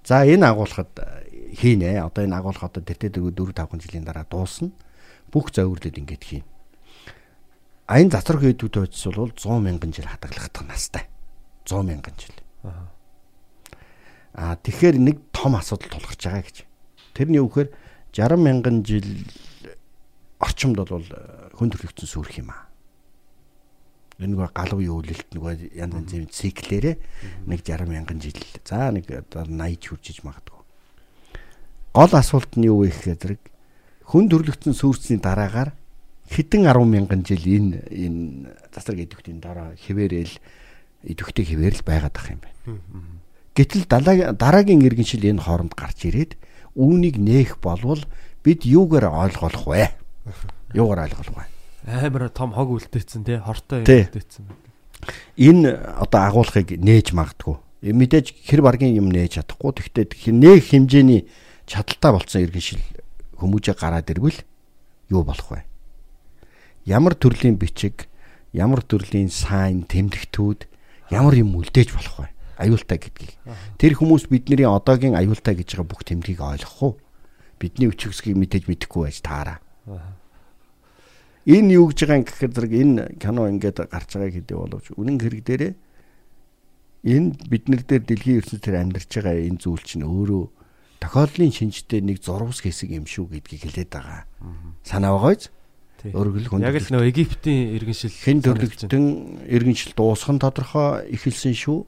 за 0.05 0.27
энэ 0.29 0.45
агуулгад 0.51 0.93
э, 0.99 1.24
хийнэ. 1.55 2.03
Одоо 2.03 2.27
энэ 2.27 2.37
агуулга 2.37 2.67
одоо 2.67 2.83
тэр 2.83 2.99
тэр 2.99 3.19
4 3.19 3.33
5 3.33 3.79
жилийн 3.81 4.05
дараа 4.05 4.27
дуусна. 4.27 4.75
Бүх 5.31 5.55
зөвөрлөд 5.55 5.99
ингэж 5.99 6.23
хийн. 6.23 6.45
Аян 7.87 8.11
затрах 8.11 8.43
хэдүүд 8.43 8.91
очис 8.91 9.05
бол 9.15 9.31
100 9.31 9.61
мянган 9.61 9.93
жил 9.93 10.09
хадгалагдах 10.09 10.65
настай. 10.67 11.07
100 11.69 11.85
мянган 11.85 12.17
жил. 12.17 12.37
Аа 14.35 14.57
тэгэхээр 14.57 14.99
нэг 14.99 15.17
том 15.31 15.55
асуудал 15.55 15.95
тулгарч 15.95 16.23
байгаа 16.25 16.43
гэж. 16.43 16.57
Тэрний 17.15 17.39
юу 17.39 17.53
гэхээр 17.53 17.71
60 18.11 18.41
мянган 18.41 18.83
жил 18.83 19.07
орчимд 20.41 20.81
бол 20.81 21.05
э, 21.07 21.51
хүн 21.55 21.71
төрлөختсөн 21.71 22.09
сүрх 22.09 22.41
юм 22.41 22.51
аа. 22.51 22.67
Энэ 24.19 24.35
нөгөө 24.35 24.51
галуу 24.55 24.81
үйлэлт 24.81 25.31
нөгөө 25.35 25.77
янз 25.79 25.95
янзын 25.95 26.27
циклээрээ 26.31 26.97
нэг 27.47 27.61
60 27.63 27.91
мянган 27.91 28.19
жил. 28.19 28.39
За 28.65 28.91
нэг 28.91 29.13
одоо 29.13 29.47
80 29.47 29.93
хүрчиж 29.93 30.25
магадгүй. 30.27 30.64
Гол 31.95 32.11
асуулт 32.11 32.59
нь 32.59 32.67
юу 32.67 32.83
вэ 32.83 32.91
гэхээр 32.91 33.39
хүн 34.11 34.27
төрлөختн 34.27 34.75
сүүрсний 34.75 35.23
дараагаар 35.23 35.71
хэдэн 36.27 36.67
10 36.67 36.91
мянган 36.91 37.23
жил 37.23 37.47
энэ 37.47 37.87
энэ 37.87 38.51
засаг 38.75 38.99
идэвхтийн 38.99 39.39
дараа 39.39 39.79
хിവэрэл 39.79 40.35
идэвхтэй 41.07 41.47
хിവэрэл 41.47 41.87
байгаад 41.87 42.19
ах 42.19 42.29
юм 42.35 42.43
байна. 42.43 42.83
Гэтэл 43.55 43.87
дараагийн 43.87 44.83
иргэншил 44.83 45.23
энэ 45.23 45.39
хооронд 45.39 45.79
гарч 45.79 46.11
ирээд 46.11 46.35
үүнийг 46.75 47.23
нээх 47.23 47.63
болвол 47.63 48.03
бид 48.43 48.67
юугаар 48.67 49.15
ойлгох 49.15 49.63
вэ? 49.71 49.95
Юугаар 50.75 51.07
ойлгох 51.07 51.31
вэ? 51.31 51.47
Амар 51.87 52.27
том 52.35 52.51
хог 52.51 52.75
үлдээсэн 52.75 53.23
тий 53.23 53.39
хортой 53.39 53.87
үлдээсэн. 53.87 54.51
Энэ 55.39 55.71
одоо 56.03 56.21
агуулгыг 56.27 56.75
нээж 56.75 57.15
магтгүй. 57.15 57.63
Мэдээж 57.87 58.35
хэр 58.51 58.67
баргийн 58.67 58.99
юм 58.99 59.15
нээж 59.15 59.39
чадахгүй. 59.39 59.95
Тэгвэл 59.95 60.35
нэх 60.35 60.75
хэмжээний 60.75 61.29
чадaltaа 61.67 62.13
болцсон 62.13 62.45
иргэншил 62.45 62.83
хүмүүжээ 63.41 63.75
гараад 63.77 64.11
ирвэл 64.11 64.41
юу 65.11 65.23
болох 65.25 65.49
вэ? 65.51 65.65
Ямар 66.85 67.17
төрлийн 67.17 67.57
бичиг, 67.57 68.09
ямар 68.53 68.85
төрлийн 68.85 69.33
сайн 69.33 69.89
тэмдэгтүүд, 69.89 70.69
ямар 71.11 71.35
юм 71.35 71.57
үлдээж 71.57 71.97
болох 71.97 72.17
вэ? 72.25 72.29
Аюултай 72.61 72.99
гэдгийг. 73.01 73.35
Тэр 73.81 73.99
хүмүүс 73.99 74.31
бидний 74.31 74.69
одоогийн 74.69 75.19
аюултай 75.19 75.59
гэж 75.59 75.75
байгаа 75.75 75.91
бүх 75.91 76.05
тэмдгийг 76.07 76.39
ойлгох 76.39 76.83
уу? 76.83 76.93
Бидний 77.59 77.91
өчигсгийг 77.91 78.39
мэдээж 78.39 78.71
мэдэхгүй 78.71 79.11
байж 79.11 79.19
таараа. 79.25 79.59
Энэ 81.45 81.77
юу 81.77 81.91
гэж 81.91 81.99
байгаа 82.07 82.19
юм 82.23 82.25
гэхээр 82.25 82.53
зэрэг 82.57 82.73
энэ 82.73 83.03
кино 83.21 83.49
ингээд 83.51 83.91
гарч 83.91 84.11
байгааг 84.17 84.33
хэдий 84.33 84.57
боловч 84.57 84.87
үнэн 84.97 85.19
хэрэг 85.21 85.43
дээрээ 85.45 85.73
энэ 87.05 87.37
бид 87.53 87.65
нар 87.69 87.83
дээр 87.85 88.01
дэлхийн 88.09 88.41
ертөнцийн 88.41 88.81
амьдарч 88.81 89.11
байгаа 89.13 89.45
энэ 89.45 89.61
зүйл 89.61 89.85
чинь 89.85 90.09
өөрөө 90.09 90.45
тохиолдлын 91.05 91.53
шинжтэй 91.53 92.01
нэг 92.01 92.25
зурвас 92.25 92.65
хэсэг 92.65 92.97
юм 92.97 93.05
шүү 93.05 93.37
гэдгийг 93.37 93.69
хэлээд 93.69 93.91
байгаа. 93.93 94.25
Санаа 94.81 95.13
байгаач? 95.21 95.53
Өөрөөр 96.05 96.49
хэл 96.49 96.65
Яг 96.65 96.77
л 96.81 96.93
нөгөө 96.93 97.09
Египтийн 97.13 97.77
иргэншил 97.77 98.13
хэн 98.13 98.41
төрлөختөн 98.45 99.05
иргэншил 99.49 99.93
дуусах 99.97 100.33
нь 100.37 100.41
тодорхой 100.41 101.09
эхэлсэн 101.13 101.57
шүү. 101.57 101.85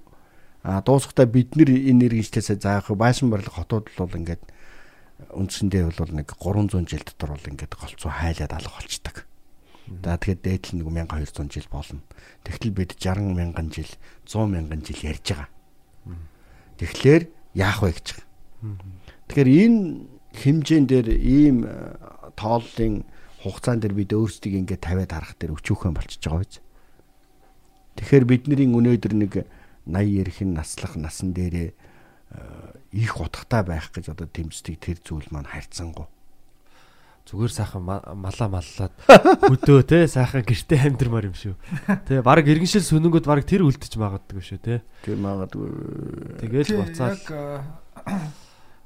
А 0.65 0.81
дуусахдаа 0.81 1.29
бид 1.29 1.53
нэр 1.57 1.73
энэ 1.73 2.09
иргэншлээсээ 2.13 2.61
заах 2.61 2.89
байшин 2.93 3.29
барилга 3.29 3.61
хотууд 3.61 3.93
л 3.93 4.01
бол 4.05 4.17
ингээд 4.17 4.45
үндсэндээ 5.37 5.83
бол 5.97 6.13
нэг 6.17 6.29
300 6.33 6.89
жил 6.89 7.05
дотор 7.05 7.37
бол 7.37 7.49
ингээд 7.49 7.73
голцоо 7.77 8.13
хайлаад 8.13 8.53
алга 8.53 8.73
болчдаг. 8.73 9.17
За 9.87 10.17
тэгэхээр 10.17 10.41
дээдл 10.43 10.73
нэг 10.81 10.87
1200 11.09 11.53
жил 11.53 11.69
болно. 11.71 12.01
Тэгтэл 12.45 12.73
бид 12.73 12.97
60 12.97 13.37
мянган 13.37 13.69
жил, 13.69 13.89
100 14.25 14.49
мянган 14.49 14.81
жил 14.81 15.01
ярьж 15.05 15.25
байгаа. 15.29 15.49
Тэгэхээр 16.81 17.23
яах 17.55 17.81
вэ 17.85 17.93
гэж. 17.95 18.09
Тэгэхээр 19.27 19.49
энэ 19.51 19.79
хэмжээнд 20.37 20.89
дээр 20.91 21.09
ийм 21.19 21.67
э, 21.67 21.97
тооллын 22.37 23.05
хугацаан 23.43 23.81
дээр 23.83 23.95
бид 23.95 24.11
өөрсдийг 24.15 24.55
ингээд 24.67 24.83
тавиад 24.85 25.13
харах 25.13 25.35
дээр 25.39 25.57
өчүүхэн 25.59 25.95
болчихж 25.95 26.23
байгаа 26.27 26.43
биз. 26.45 26.61
Тэгэхээр 27.97 28.25
бидний 28.29 28.69
өнөөдөр 28.69 29.15
нэг 29.17 29.33
80 29.87 30.21
ярих 30.21 30.39
наслах 30.45 30.95
насан 30.99 31.33
дээрээ 31.33 31.71
э, 31.73 32.39
их 32.93 33.17
утгатай 33.17 33.63
байх 33.65 33.91
гэж 33.95 34.13
одоо 34.13 34.27
тэмцдэг 34.29 34.77
тэр 34.79 34.99
зүйл 35.01 35.27
маань 35.31 35.49
харьцангуй. 35.49 36.07
Зүгээр 37.27 37.51
сайхан 37.51 37.83
ма- 37.83 38.07
малаа 38.15 38.47
маллаад 38.47 38.95
хөдөө 39.43 39.83
те 39.83 40.07
сайхан 40.07 40.47
гэрте 40.47 40.79
амьдрмаар 40.79 41.27
юм 41.27 41.35
шүү. 41.35 41.59
Тэ 42.07 42.23
баг 42.23 42.47
иргэншил 42.47 42.87
сүнэнгүүд 42.87 43.27
баг 43.27 43.43
тэр 43.43 43.67
үлдчих 43.67 43.99
магадгүй 43.99 44.43
шүү 44.47 44.61
те. 44.63 44.87
Тэр 45.03 45.19
магадгүй 45.19 46.39
Тэгээл 46.39 46.87
буцаад 46.87 47.19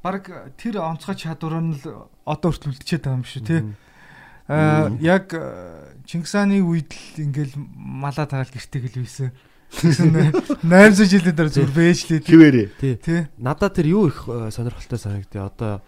баг 0.00 0.24
тэр 0.56 0.80
онцгой 0.80 1.16
чадвар 1.16 1.60
нь 1.60 1.76
л 1.76 2.08
одоо 2.24 2.48
хүртэл 2.50 2.72
үлдчихэд 2.72 3.04
байгаа 3.04 3.18
юм 3.20 3.26
шүү 3.28 3.42
тий. 3.44 3.60
Аа 4.48 4.90
яг 4.98 5.30
э, 5.36 5.94
Чингис 6.08 6.32
хааны 6.32 6.64
үед 6.64 6.90
л 6.90 7.22
ингээл 7.28 7.54
малаа 7.76 8.26
тагаал 8.26 8.50
гэртээ 8.50 8.80
гэлвэсэн. 8.88 9.30
Тэгсэн 9.70 10.10
800 10.66 11.06
жилийн 11.06 11.36
дараа 11.36 11.52
зүр 11.52 11.70
бэжлээ 11.70 12.20
тий. 12.26 12.66
тий. 12.80 12.94
Тий. 12.98 13.20
Надад 13.38 13.78
тэр 13.78 13.86
юу 13.92 14.08
их 14.10 14.26
э, 14.26 14.50
сонирхолтой 14.50 14.98
санагдээ. 14.98 15.46
Одоо 15.46 15.84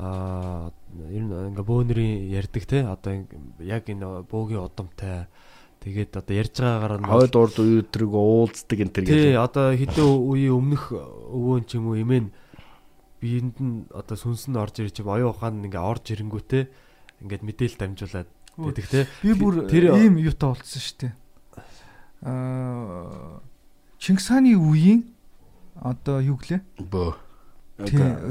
аа 0.00 0.72
ер 1.12 1.22
нь 1.26 1.34
ингээ 1.52 1.66
бөөнөрийн 1.66 2.32
ярддаг 2.32 2.64
те. 2.64 2.86
Одоо 2.86 3.28
яг 3.60 3.84
энэ 3.84 4.24
бөөгийн 4.30 4.64
удамтай 4.64 5.28
тэгээд 5.84 6.16
одоо 6.16 6.34
ярьж 6.36 6.54
байгаагаар 6.56 7.00
нь 7.00 7.08
Хойд 7.08 7.34
урд 7.36 7.56
үетрэг 7.60 8.12
уулздаг 8.12 8.78
энэ 8.80 8.94
төр 8.96 9.04
Тий, 9.04 9.32
гэж. 9.32 9.44
одоо 9.44 9.66
хэдэн 9.76 10.08
үеийн 10.08 10.56
өмнөх 10.56 10.84
өвөөн 10.92 11.64
ч 11.68 11.76
юм 11.76 11.92
уу 11.92 12.00
эмээ 13.20 13.54
биенд 13.54 13.56
нь 13.60 13.84
одоо 13.92 14.16
сүнс 14.16 14.48
нь 14.48 14.56
орж 14.56 14.80
ирж 14.80 15.04
юм 15.04 15.12
оюун 15.12 15.36
ухаан 15.36 15.60
нь 15.60 15.68
ингээ 15.68 15.84
орж 15.84 16.04
ирэнгүүтээ 16.16 16.64
ингээд 17.20 17.42
мэдээлэл 17.44 17.80
дамжуулаад 17.80 18.30
гэдэг 18.56 18.86
те. 18.88 19.06
Би 19.20 19.36
бүр 19.36 19.68
ийм 19.68 20.16
юутай 20.16 20.48
болцсон 20.56 20.80
шүү 20.80 20.96
дээ. 21.04 21.12
Аа 22.24 23.40
Чингис 24.00 24.32
хааны 24.32 24.56
үеийн 24.56 25.04
одоо 25.76 26.24
юу 26.24 26.40
гэлээ? 26.40 26.64
Бөө. 26.80 27.12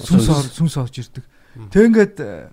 Сүнс 0.01 0.57
сүнс 0.57 0.75
орж 0.81 0.97
ирдэг. 0.97 1.25
Тэг 1.69 1.93
ингээд 1.93 2.17
э, 2.25 2.49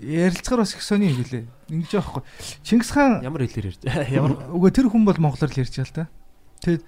ярилцгаар 0.00 0.64
бас 0.64 0.72
их 0.72 0.80
сони 0.80 1.12
юм 1.12 1.20
гэлээ. 1.20 1.44
Ингэж 1.68 2.00
яахгүй. 2.00 2.24
Чингис 2.64 2.96
хаан 2.96 3.20
Ямар 3.20 3.44
хэлээр 3.44 3.76
ярьж 3.76 3.84
ямар 4.16 4.32
үгүй 4.56 4.72
тэр 4.72 4.88
хүн 4.88 5.04
бол 5.04 5.20
монголоор 5.20 5.52
л 5.52 5.60
ярьж 5.60 5.76
байгаа 5.76 5.92
л 5.92 5.96
та. 6.00 6.08
Тэгээд 6.64 6.82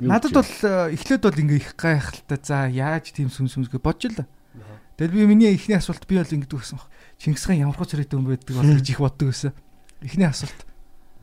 надад 0.00 0.32
бол 0.32 0.44
э, 0.44 0.92
эхлээд 0.92 1.22
бол 1.24 1.40
ингээ 1.40 1.56
их 1.56 1.76
гайхалтай. 1.76 2.38
За 2.42 2.66
яаж 2.68 3.12
тийм 3.12 3.32
сүнс 3.32 3.56
сүнс 3.56 3.70
гэж 3.72 3.80
бодж 3.80 4.12
л. 4.12 4.26
Тэгэл 4.96 5.12
би 5.12 5.26
миний 5.26 5.52
эхний 5.52 5.76
асуулт 5.76 6.06
би 6.08 6.16
бол 6.16 6.24
ингэдэг 6.24 6.56
байсан 6.56 6.80
баг. 6.80 6.88
Чингис 7.20 7.44
хаан 7.44 7.60
ямар 7.60 7.76
хөө 7.76 7.96
царайтай 7.96 8.16
хүн 8.16 8.28
байдаг 8.28 8.56
бол 8.56 8.76
гэж 8.76 8.88
их 8.92 9.00
боддог 9.00 9.28
байсан. 9.28 9.52
Эхний 10.00 10.28
асуулт. 10.28 10.60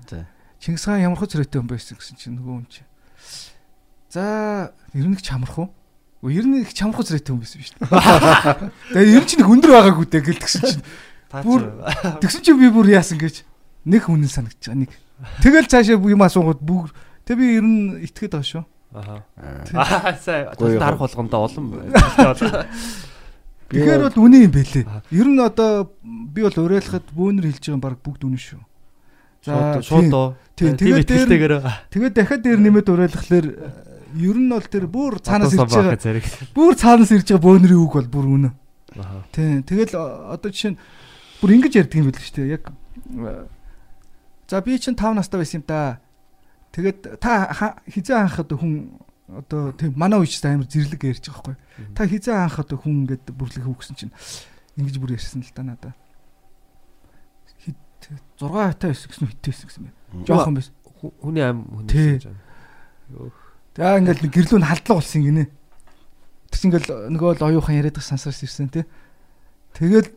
За. 0.09 0.25
Чингис 0.61 0.85
хаан 0.85 1.01
ямар 1.01 1.17
хөө 1.17 1.33
царайтай 1.33 1.57
хүн 1.61 1.69
байсан 1.69 1.97
гэсэн 1.97 2.17
чинь 2.17 2.37
нөгөө 2.37 2.53
хүн 2.53 2.67
чинь. 2.69 2.89
За 4.13 4.73
ер 4.93 5.05
нь 5.09 5.17
их 5.17 5.25
чамрах 5.25 5.57
уу? 5.57 5.73
Ер 6.29 6.45
нь 6.45 6.61
их 6.61 6.73
чамрах 6.73 7.01
царайтай 7.01 7.33
хүн 7.33 7.41
байсан 7.41 7.61
биз 7.61 7.73
дээ. 7.77 8.69
Тэгээ 8.93 9.13
ер 9.17 9.23
нь 9.25 9.29
чинь 9.29 9.41
их 9.41 9.49
өндөр 9.49 9.71
байгаагүй 9.73 10.05
дээ 10.05 10.21
гэлтгсэн 10.21 10.61
чинь. 10.69 10.85
Бүр 11.41 11.61
тэгсэн 12.21 12.45
чинь 12.45 12.61
би 12.61 12.69
бүр 12.69 12.93
яасан 12.93 13.17
гэж 13.17 13.41
нэг 13.89 14.05
хүн 14.05 14.21
санагдаж 14.29 14.69
байгаа 14.69 14.85
нэг. 14.85 14.93
Тэгэл 15.41 15.65
цаашаа 15.65 15.97
юм 15.97 16.21
асуугаад 16.21 16.61
бүр 16.61 16.93
тэг 17.25 17.35
би 17.39 17.45
ер 17.57 17.63
нь 17.63 18.03
итгээд 18.03 18.33
байгаа 18.35 18.47
шүү. 18.47 18.63
Аа. 18.93 19.23
Аа 19.73 20.53
Гоё 20.57 20.77
дарах 20.79 20.99
болгондоо 21.01 21.39
улам 21.49 21.65
болтой. 21.89 22.67
Тэгэхээр 23.73 24.01
бол 24.05 24.17
үнэн 24.29 24.45
юм 24.45 24.53
бэлээ. 24.53 24.85
Аа. 24.85 25.01
Ер 25.09 25.27
нь 25.33 25.39
одоо 25.41 25.89
би 26.05 26.45
бол 26.45 26.57
уриалахад 26.61 27.09
бөөнөр 27.09 27.45
хэлж 27.49 27.63
байгаа 27.73 27.81
баг 27.81 27.97
бүгд 28.05 28.21
үнэн 28.29 28.37
шүү. 28.37 28.61
Шууд 29.43 29.83
шууд. 29.83 30.37
Тийм, 30.55 30.77
тийм 30.77 31.03
тэгээд 31.03 31.09
дээр- 31.09 31.65
Тэгээд 31.89 32.13
дахиад 32.13 32.41
дээр 32.45 32.59
нэмээд 32.61 32.87
уриалахлаар 32.93 33.47
э, 33.49 33.93
ер 34.21 34.37
нь 34.37 34.49
бол 34.53 34.61
тэр 34.69 34.85
бүр 34.85 35.17
цаанаас 35.19 35.51
ирж 35.57 35.73
байгаа 35.73 35.97
зэрэг. 35.97 36.25
бүр 36.53 36.73
цаанаас 36.77 37.11
ирж 37.11 37.27
байгаа 37.33 37.43
бөөнөрийн 37.43 37.81
үг 37.81 37.93
бол 37.97 38.09
бүр 38.13 38.25
үнэн. 38.29 38.53
Аха. 38.93 39.25
Тийм. 39.33 39.65
Тэгэл 39.65 39.97
одоо 39.97 40.49
жишээ 40.53 40.77
нь 40.77 40.79
бүр 41.41 41.49
ингэж 41.57 41.73
ярьдаг 41.81 41.97
юм 41.97 42.07
байл 42.13 42.21
шүү 42.21 42.37
дээ. 42.39 42.53
Яг 42.55 42.63
э, 42.69 43.43
за 44.47 44.61
би 44.61 44.77
чинь 44.77 44.95
5 44.95 45.17
настай 45.17 45.41
байсан 45.41 45.59
юм 45.59 45.65
да. 45.65 45.97
Тэгээд 46.73 47.21
та 47.21 47.77
хизээ 47.85 48.17
анхад 48.25 48.49
хүн 48.49 48.97
одоо 49.29 49.71
тийм 49.77 49.93
манай 49.93 50.19
үеч 50.19 50.41
амар 50.41 50.65
зэрлэг 50.65 51.05
ярьж 51.05 51.29
байгаа 51.29 51.53
байхгүй. 51.53 51.55
Та 51.93 52.01
хизээ 52.09 52.33
анхад 52.49 52.69
хүн 52.73 53.05
ингээд 53.05 53.29
бүрлэх 53.29 53.65
үг 53.69 53.77
гэсэн 53.85 53.95
чинь 53.95 54.13
ингэж 54.81 54.97
бүр 54.97 55.13
ярьсан 55.13 55.45
л 55.45 55.53
да 55.53 55.61
надаа. 55.63 55.93
Хит 57.61 57.77
6 58.41 58.49
хатаа 58.49 58.89
байсан 58.89 59.07
гэсэн 59.09 59.27
хитээсэн 59.31 59.67
гэсэн 59.69 59.83
бэ. 59.85 59.91
Жохон. 60.27 60.57
Хүү- 60.57 61.15
Хүний 61.21 61.43
Тий. 61.43 61.53
хүний 61.53 62.13
гэж 62.17 62.25
байна. 62.25 62.41
За 63.77 63.97
ингээл 63.99 64.23
нэг 64.25 64.31
гэрлүү 64.33 64.57
нь 64.59 64.67
халдлага 64.69 64.97
болсон 64.97 65.21
гинэ. 65.23 65.43
Тэр 66.49 66.57
чинь 66.57 66.69
ингээл 66.73 66.89
нөгөө 67.13 67.29
л 67.37 67.45
оюухан 67.53 67.75
яриад 67.77 67.97
их 67.97 68.05
сансарч 68.05 68.43
ирсэн 68.45 68.69
тий. 68.73 68.85
Тэгэл 69.77 70.09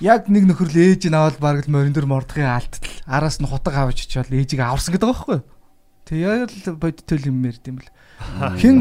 яг 0.00 0.26
нэг 0.28 0.48
нөхөр 0.48 0.68
л 0.72 0.78
ээж 0.80 1.06
нь 1.08 1.14
аваад 1.16 1.36
бараг 1.40 1.64
л 1.68 1.72
морин 1.72 1.92
дөр 1.94 2.08
мордохын 2.08 2.48
алдтал 2.48 2.88
араас 3.06 3.38
нь 3.40 3.46
хутаг 3.46 3.76
авч 3.76 4.08
очиод 4.08 4.32
ээжийг 4.32 4.60
аварсан 4.64 4.92
гэдэг 4.96 5.06
байгаа 5.06 5.16
байхгүй 5.16 5.36
юу? 5.38 5.44
Тэг 6.04 6.18
яг 6.18 6.50
л 6.50 6.76
бодитол 6.76 7.22
юм 7.26 7.44
ярьд 7.46 7.64
юм 7.68 7.76
бэл. 7.78 7.90
Хин 8.60 8.76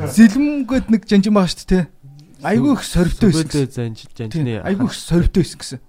зэлмгэд 0.00 0.88
нэг 0.92 1.02
жанжин 1.08 1.34
байгаа 1.34 1.50
шүү 1.52 1.66
дээ 1.68 1.84
тий. 1.84 1.84
Айгүй 2.44 2.72
их 2.76 2.82
сорвтой 2.86 3.28
байсан. 3.32 3.48
Сүбэлдээ 3.48 3.66
гэсэн. 3.66 3.74
занж 3.74 3.98
Тийм, 4.14 4.30
жанжны 4.30 4.52
Айгүй 4.62 4.86
их 4.88 4.94
сорвтой 4.94 5.42
байсан 5.42 5.58
гэсэн. 5.58 5.80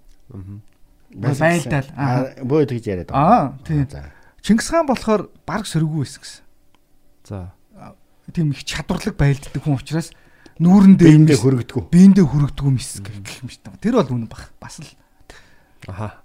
Байлдаал. 1.09 1.88
Аа. 1.98 2.09
Аа 2.25 2.43
бөө 2.45 2.66
тэгж 2.69 2.85
яриад 2.90 3.11
Аа 3.14 3.58
тий. 3.66 3.85
За. 3.90 4.11
Чингис 4.41 4.69
хаан 4.69 4.85
болохоор 4.90 5.30
баг 5.45 5.66
сөргөө 5.66 6.03
байсан 6.06 6.22
гэсэн. 6.22 6.41
За. 7.25 7.40
Тийм 8.33 8.51
их 8.53 8.61
чадварлаг 8.64 9.16
байлддаг 9.17 9.58
хүн 9.64 9.77
учраас 9.80 10.11
нүүрэндээ 10.61 11.08
Биендээ 11.09 11.33
мис- 11.33 11.43
хөргөдгөө. 11.43 11.83
биендээ 11.90 12.25
хүрэгдгүү 12.30 12.72
мис 12.72 12.90
гэх 13.01 13.16
юм 13.41 13.49
шүү 13.49 13.61
дээ. 13.64 13.82
Тэр 13.82 13.93
бол 13.98 14.11
үнэн 14.14 14.30
баг. 14.30 14.51
Бас 14.61 14.77
л. 14.83 14.90
Аха. 15.88 16.22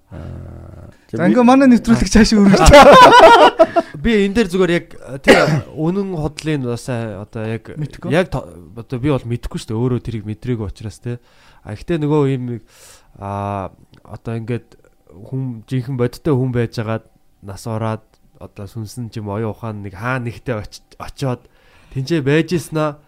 За 1.15 1.29
ингээ 1.31 1.47
манай 1.47 1.71
нэвтрүүлэг 1.71 2.11
цаашаа 2.11 2.43
өргөж. 2.43 2.69
Би 4.05 4.27
энэ 4.27 4.35
дээр 4.43 4.49
зүгээр 4.51 4.73
яг 4.75 4.87
тэр 5.23 5.71
үнэн 5.79 6.11
хотлын 6.19 6.67
бас 6.67 6.91
одоо 6.91 7.47
яг 7.47 7.71
яг 8.11 8.35
одоо 8.35 8.99
би 8.99 9.09
бол 9.15 9.23
мэдэхгүй 9.23 9.59
шүү 9.63 9.71
дээ 9.71 9.79
өөрөө 9.79 10.01
тэрийг 10.03 10.25
мэдрээгүй 10.27 10.67
учраас 10.67 10.99
те. 10.99 11.23
А 11.63 11.73
ихтэй 11.79 12.03
нөгөө 12.03 12.23
юм 12.35 12.45
а 13.17 13.71
одоо 14.03 14.35
ингээд 14.43 14.75
хүн 15.15 15.63
жинхэнэ 15.71 16.01
бодиттой 16.03 16.35
хүн 16.35 16.51
байжгаад 16.51 17.07
нас 17.47 17.63
ороод 17.71 18.03
одоо 18.43 18.67
сүнсэн 18.67 19.15
ч 19.15 19.23
юм 19.23 19.31
оюун 19.31 19.55
ухаан 19.55 19.87
нэг 19.87 19.95
хаа 19.95 20.19
нэгтээ 20.19 20.59
очиж 20.59 20.85
очоод 20.99 21.47
тэнцээ 21.95 22.27
байж 22.27 22.51
ийснаа 22.59 22.99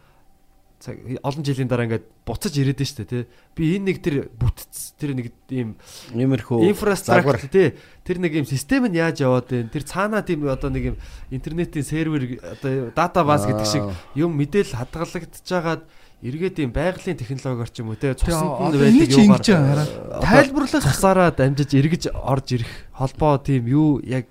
цаг 0.87 1.03
олон 1.03 1.43
жилийн 1.43 1.67
дараа 1.67 1.91
ингээд 1.91 2.07
буцаж 2.23 2.55
ирээд 2.55 2.79
нь 2.79 2.87
штэ 2.87 3.05
тий. 3.11 3.27
Би 3.59 3.75
энэ 3.75 3.91
нэг 3.91 3.99
тэр 3.99 4.31
бүтц 4.31 4.95
тэр 4.95 5.19
нэг 5.19 5.35
ийм 5.51 5.75
Иймэрхүү 6.15 6.71
инфраструктур 6.71 7.43
тий. 7.51 7.75
Тэр 8.07 8.23
нэг 8.23 8.39
ийм 8.39 8.47
систем 8.47 8.87
нь 8.87 8.95
яаж 8.95 9.27
яваад 9.27 9.51
байна? 9.51 9.75
Тэр 9.75 9.83
цаанаа 9.83 10.23
тийм 10.23 10.47
одоо 10.47 10.71
нэг 10.71 10.95
ийм 10.95 10.97
интернетийн 11.35 11.83
сервер 11.83 12.39
одоо 12.39 12.95
датабаз 12.95 13.51
гэдэг 13.51 13.67
шиг 13.67 13.85
юм 14.15 14.39
мэдээлэл 14.39 14.79
хадгалагдчихж 14.79 15.51
байгаад 15.51 15.83
эргээд 16.23 16.57
ийм 16.65 16.73
байгалийн 16.73 17.19
технологиор 17.19 17.69
ч 17.69 17.83
юм 17.85 17.93
уу 17.93 17.99
тий. 17.99 18.15
Цуснд 18.15 18.73
нь 18.73 18.79
энэ 18.79 18.79
байдаг 18.81 19.11
юугаар 19.11 19.43
хараа. 19.43 19.87
Тайлбарлах 20.23 20.85
цусаараа 20.87 21.31
дамжиж 21.35 21.71
эргэж 21.77 22.03
орж 22.15 22.47
ирэх 22.57 22.73
холбоо 22.97 23.37
тийм 23.37 23.69
юу 23.69 24.01
яг 24.01 24.31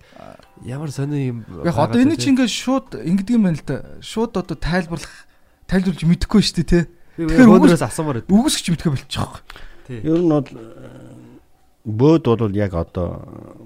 ямар 0.65 0.89
сони 0.89 1.29
юм 1.29 1.45
яг 1.61 1.77
одоо 1.77 2.01
энэ 2.01 2.17
чи 2.17 2.33
ингээд 2.33 2.49
шууд 2.49 2.87
ингэдэг 2.97 3.35
юм 3.37 3.45
байна 3.45 3.61
л 3.61 3.67
да. 3.69 4.01
Шууд 4.01 4.33
одоо 4.33 4.57
тайлбарлах 4.57 5.24
тайлбарлаж 5.70 6.02
мэдэхгүй 6.06 6.42
шүү 6.42 6.56
дээ 6.60 6.68
тий. 6.68 6.84
тэгэхээр 7.20 7.50
өнөөс 7.50 7.84
асуумаар 7.84 8.22
байд. 8.22 8.32
Үгсгч 8.32 8.66
мэдэхгүй 8.74 8.92
болчих 8.96 9.20
واخ. 9.22 9.42
Ер 9.90 10.18
нь 10.18 10.30
бол 10.30 10.50
э, 10.50 11.10
бөөд 11.84 12.24
бол 12.26 12.54
яг 12.56 12.72
одоо 12.74 13.08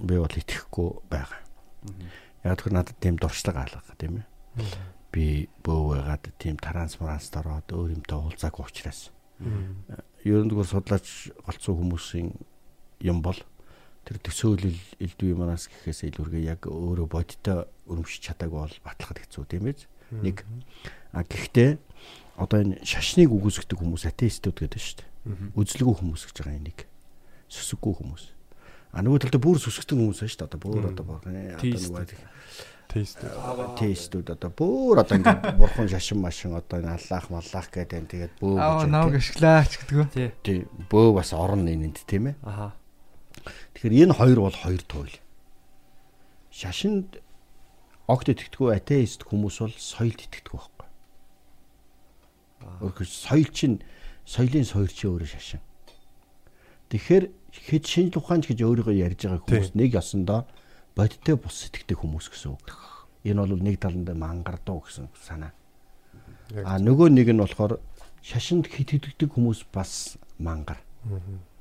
би 0.01 0.17
бол 0.19 0.31
итгэхгүй 0.31 0.89
байгаа. 1.11 1.41
Яг 2.45 2.61
тэр 2.61 2.73
надад 2.73 2.97
тийм 3.01 3.17
дуршлаг 3.17 3.57
алга 3.57 3.95
тийм 3.99 4.21
ээ. 4.21 4.69
Би 5.13 5.49
бөө 5.65 5.97
байгаад 5.97 6.25
тийм 6.39 6.57
трансмаранст 6.61 7.37
ороод 7.41 7.69
өөр 7.73 7.97
юмтай 7.97 8.19
уулзаагүй 8.19 8.65
учраас. 8.65 9.11
Ер 10.25 10.41
нь 10.45 10.51
зүгээр 10.51 10.71
судлаач 10.71 11.33
голцсон 11.45 11.75
хүмүүсийн 11.77 12.29
юм 13.05 13.19
бол 13.21 13.37
тэр 14.05 14.21
төсөөлөл 14.21 14.81
элдвээ 15.01 15.35
манаас 15.37 15.69
гэхээс 15.69 16.09
илүүргээ 16.13 16.45
яг 16.53 16.69
өөрөө 16.69 17.09
бодиттой 17.09 17.65
өрөмшиж 17.89 18.33
чадаагүй 18.33 18.61
бол 18.61 18.77
батлахад 18.85 19.21
хэцүү 19.25 19.45
тийм 19.49 19.69
ээ. 19.69 19.89
Нэг 20.21 20.45
а 21.13 21.25
гэхдээ 21.25 21.81
одоо 22.40 22.60
энэ 22.64 22.82
шашныг 22.88 23.30
үгүйсгдэг 23.36 23.78
хүмүүс 23.78 24.08
атеистууд 24.08 24.58
гэдэг 24.58 24.82
шүү 24.82 24.98
дээ. 25.04 25.08
Үзлэггүй 25.60 25.96
хүмүүс 26.00 26.24
гэж 26.32 26.38
байгаа 26.40 26.56
энийг. 26.56 26.80
Сүсэггүй 27.52 27.94
хүмүүс. 28.00 28.24
А 28.96 29.04
нөгөө 29.04 29.20
талд 29.28 29.38
бүр 29.44 29.60
сүсгдэг 29.60 30.00
хүмүүс 30.00 30.24
байна 30.24 30.32
шүү 30.32 30.40
дээ. 30.40 30.50
Одоо 30.50 30.60
бүр 30.64 30.84
одоо 30.90 31.06
борхон 31.06 31.36
одоо 31.36 31.68
нөгөө 31.68 32.48
Тест. 32.90 33.22
тестүүд 33.78 34.34
одоо 34.34 34.50
бүр 34.50 35.04
одоо 35.06 35.22
ингээд 35.22 35.62
бурхан 35.62 35.86
шашин 35.86 36.18
машин 36.26 36.58
одоо 36.58 36.82
энэ 36.82 36.98
аллах 36.98 37.30
маллах 37.30 37.70
гэдэг 37.70 37.98
энэ 38.02 38.10
тэгээд 38.10 38.34
бөө 38.42 38.58
Аа 38.58 38.82
гэж 38.82 38.90
наваг 38.90 39.14
ашиглаач 39.14 39.72
гэдэг. 39.78 40.10
Тий. 40.10 40.30
тий 40.42 40.60
бөө 40.90 41.22
бас 41.22 41.30
орон 41.38 41.70
энэнд 41.70 42.02
тийм 42.10 42.34
ээ. 42.34 42.42
Аха. 42.42 42.74
Тэгэхээр 43.78 44.10
энэ 44.10 44.18
хоёр 44.18 44.40
бол 44.42 44.58
хоёр 44.58 44.82
туйл. 44.90 45.16
Шашинд 46.50 47.22
огт 48.10 48.26
итгэдэггүй 48.34 48.74
атеист 48.74 49.22
хүмүүс 49.22 49.62
бол 49.62 49.76
соёлд 49.78 50.26
итгэдэг 50.26 50.50
байхгүй. 50.50 50.79
Өөрөөр 52.84 53.08
соёл 53.08 53.50
чинь 53.54 53.80
соёлын 54.26 54.66
сойр 54.66 54.92
чи 54.92 55.08
өөрөө 55.08 55.30
шашин. 55.30 55.62
Тэгэхээр 56.90 57.26
хэд 57.70 57.84
шинж 57.86 58.14
ухаанч 58.18 58.50
гэж 58.50 58.60
өөрийгөө 58.66 58.96
ярьж 58.98 59.26
байгаа 59.26 59.42
хүмүүс 59.46 59.72
нэг 59.78 59.94
ёсондоо 59.98 60.46
бодиттой 60.98 61.36
бус 61.38 61.56
сэтгэдэг 61.66 61.98
хүмүүс 62.02 62.28
гэсэн 62.34 62.54
үг. 62.54 62.66
Энэ 63.26 63.42
бол 63.46 63.62
нэг 63.62 63.78
таланда 63.80 64.14
мангардуу 64.14 64.84
гэсэн 64.86 65.10
санаа. 65.18 65.54
А 66.66 66.82
нөгөө 66.82 67.14
нэг 67.14 67.30
нь 67.30 67.42
болохоор 67.42 67.78
шашинд 68.22 68.68
хит 68.68 68.94
хитгдэг 68.94 69.30
хүмүүс 69.34 69.70
бас 69.74 70.18
мангар. 70.42 70.82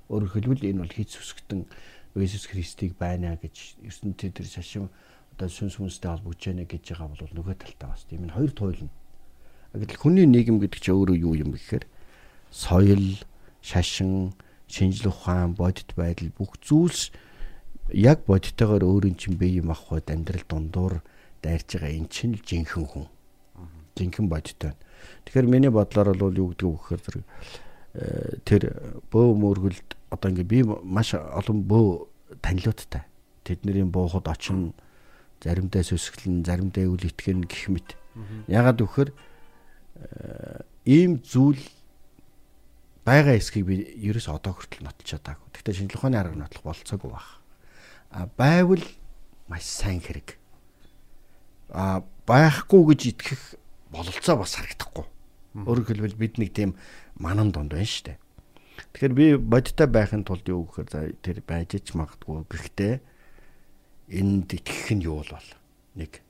Өөрөөр 0.08 0.32
хэлбэл 0.32 0.64
энэ 0.64 0.82
бол 0.84 0.96
хит 0.96 1.12
сүсгтэн 1.12 1.68
Иесус 2.16 2.48
Христийг 2.48 2.96
байна 2.98 3.36
гэж 3.36 3.78
ертөнцийн 3.84 4.32
тэр 4.32 4.48
шашин 4.48 4.88
одоо 5.36 5.48
сүнс 5.48 5.78
хүнстэй 5.78 6.10
холбогдож 6.10 6.44
байна 6.50 6.64
гэж 6.66 6.82
байгаа 6.88 7.08
бол 7.14 7.36
нөгөө 7.36 7.54
талтай 7.62 7.88
бас 7.88 8.02
тийм 8.08 8.26
энэ 8.26 8.34
хоёр 8.34 8.52
туйлна. 8.56 8.90
Гэтэл 9.76 10.00
хүний 10.00 10.26
нийгэм 10.26 10.60
гэдэг 10.64 10.80
чинь 10.80 10.96
өөрөө 10.96 11.16
юу 11.20 11.34
юм 11.36 11.52
гэхээр 11.52 11.84
соёл, 12.48 13.20
шашин, 13.60 14.32
шинжлэх 14.64 15.12
ухаан, 15.12 15.52
бодит 15.52 15.92
байдал 15.92 16.32
бүх 16.32 16.56
зүйлс 16.64 17.12
яг 17.92 18.24
бодиттойгоор 18.24 18.84
өөрийн 18.84 19.16
чинь 19.16 19.36
бие 19.36 19.60
юм 19.60 19.70
авахд 19.72 20.08
амьдрал 20.08 20.44
дундуур 20.48 21.04
дайрч 21.42 21.76
байгаа 21.76 21.92
эн 21.92 22.08
чинь 22.08 22.36
л 22.36 22.42
жинхэнэ 22.44 22.86
хүн. 22.88 23.06
Жинхэнэ 23.96 24.28
бодиттой. 24.28 24.72
Тэгэхээр 25.24 25.46
миний 25.48 25.72
бодлоор 25.72 26.16
бол 26.16 26.32
юу 26.32 26.52
гэдэг 26.52 26.64
вэ 26.64 26.76
гэхээр 26.76 27.02
зэрэг 27.04 27.24
э, 27.94 28.36
тэр 28.44 28.62
бөө 29.12 29.36
мөргөлд 29.36 29.88
одоо 30.08 30.28
ингээ 30.32 30.48
би 30.48 30.58
маш 30.64 31.12
олон 31.14 31.64
бөө 31.64 32.08
танилууттай. 32.40 33.04
Тэдний 33.44 33.84
буухад 33.84 34.28
очино 34.28 34.72
заримдаа 35.40 35.84
сүсгэлэн, 35.84 36.44
заримдаа 36.44 36.88
үл 36.88 37.00
итгэн 37.00 37.48
гэх 37.48 37.68
мэт. 37.72 37.96
Ягаад 38.48 38.82
гэвэл 38.82 39.12
э, 39.12 39.27
ийм 40.84 41.18
зүйл 41.24 41.60
байгаа 43.08 43.36
эсхийг 43.36 43.64
би 43.66 43.76
ерөөс 44.04 44.28
одоо 44.28 44.52
хүртэл 44.52 44.84
нотолж 44.84 45.08
чадаагүй. 45.08 45.48
Гэхдээ 45.52 45.74
шинжлэх 45.74 46.00
ухааны 46.00 46.18
арга 46.20 46.36
нотлох 46.36 46.64
болцоогүй 46.64 47.10
баг. 47.10 47.28
А 48.12 48.28
байвал 48.36 48.84
маш 49.48 49.64
сайн 49.64 50.00
хэрэг. 50.04 50.36
А 51.72 52.04
байхгүй 52.28 52.82
гэж 52.92 53.00
итгэх 53.16 53.42
бололцоо 53.88 54.36
бас 54.36 54.60
харагдахгүй. 54.60 55.06
Өөрөөр 55.64 55.88
хэлбэл 55.88 56.20
бид 56.20 56.34
нэг 56.36 56.52
тийм 56.52 56.76
манан 57.16 57.50
донд 57.50 57.72
байна 57.72 57.88
шүү 57.88 58.12
дээ. 58.12 58.18
Тэгэхээр 58.92 59.14
би 59.16 59.26
бодиттой 59.40 59.88
байхын 59.88 60.22
тулд 60.22 60.46
юу 60.46 60.68
гэхээр 60.68 60.88
за 60.92 61.00
тэр 61.24 61.40
байж 61.42 61.80
ч 61.80 61.96
магадгүй. 61.96 62.44
Гэхдээ 62.46 62.94
энд 64.12 64.48
итгэх 64.52 64.88
нь 64.94 65.04
юу 65.08 65.24
бол 65.24 65.48
нэг. 65.96 66.20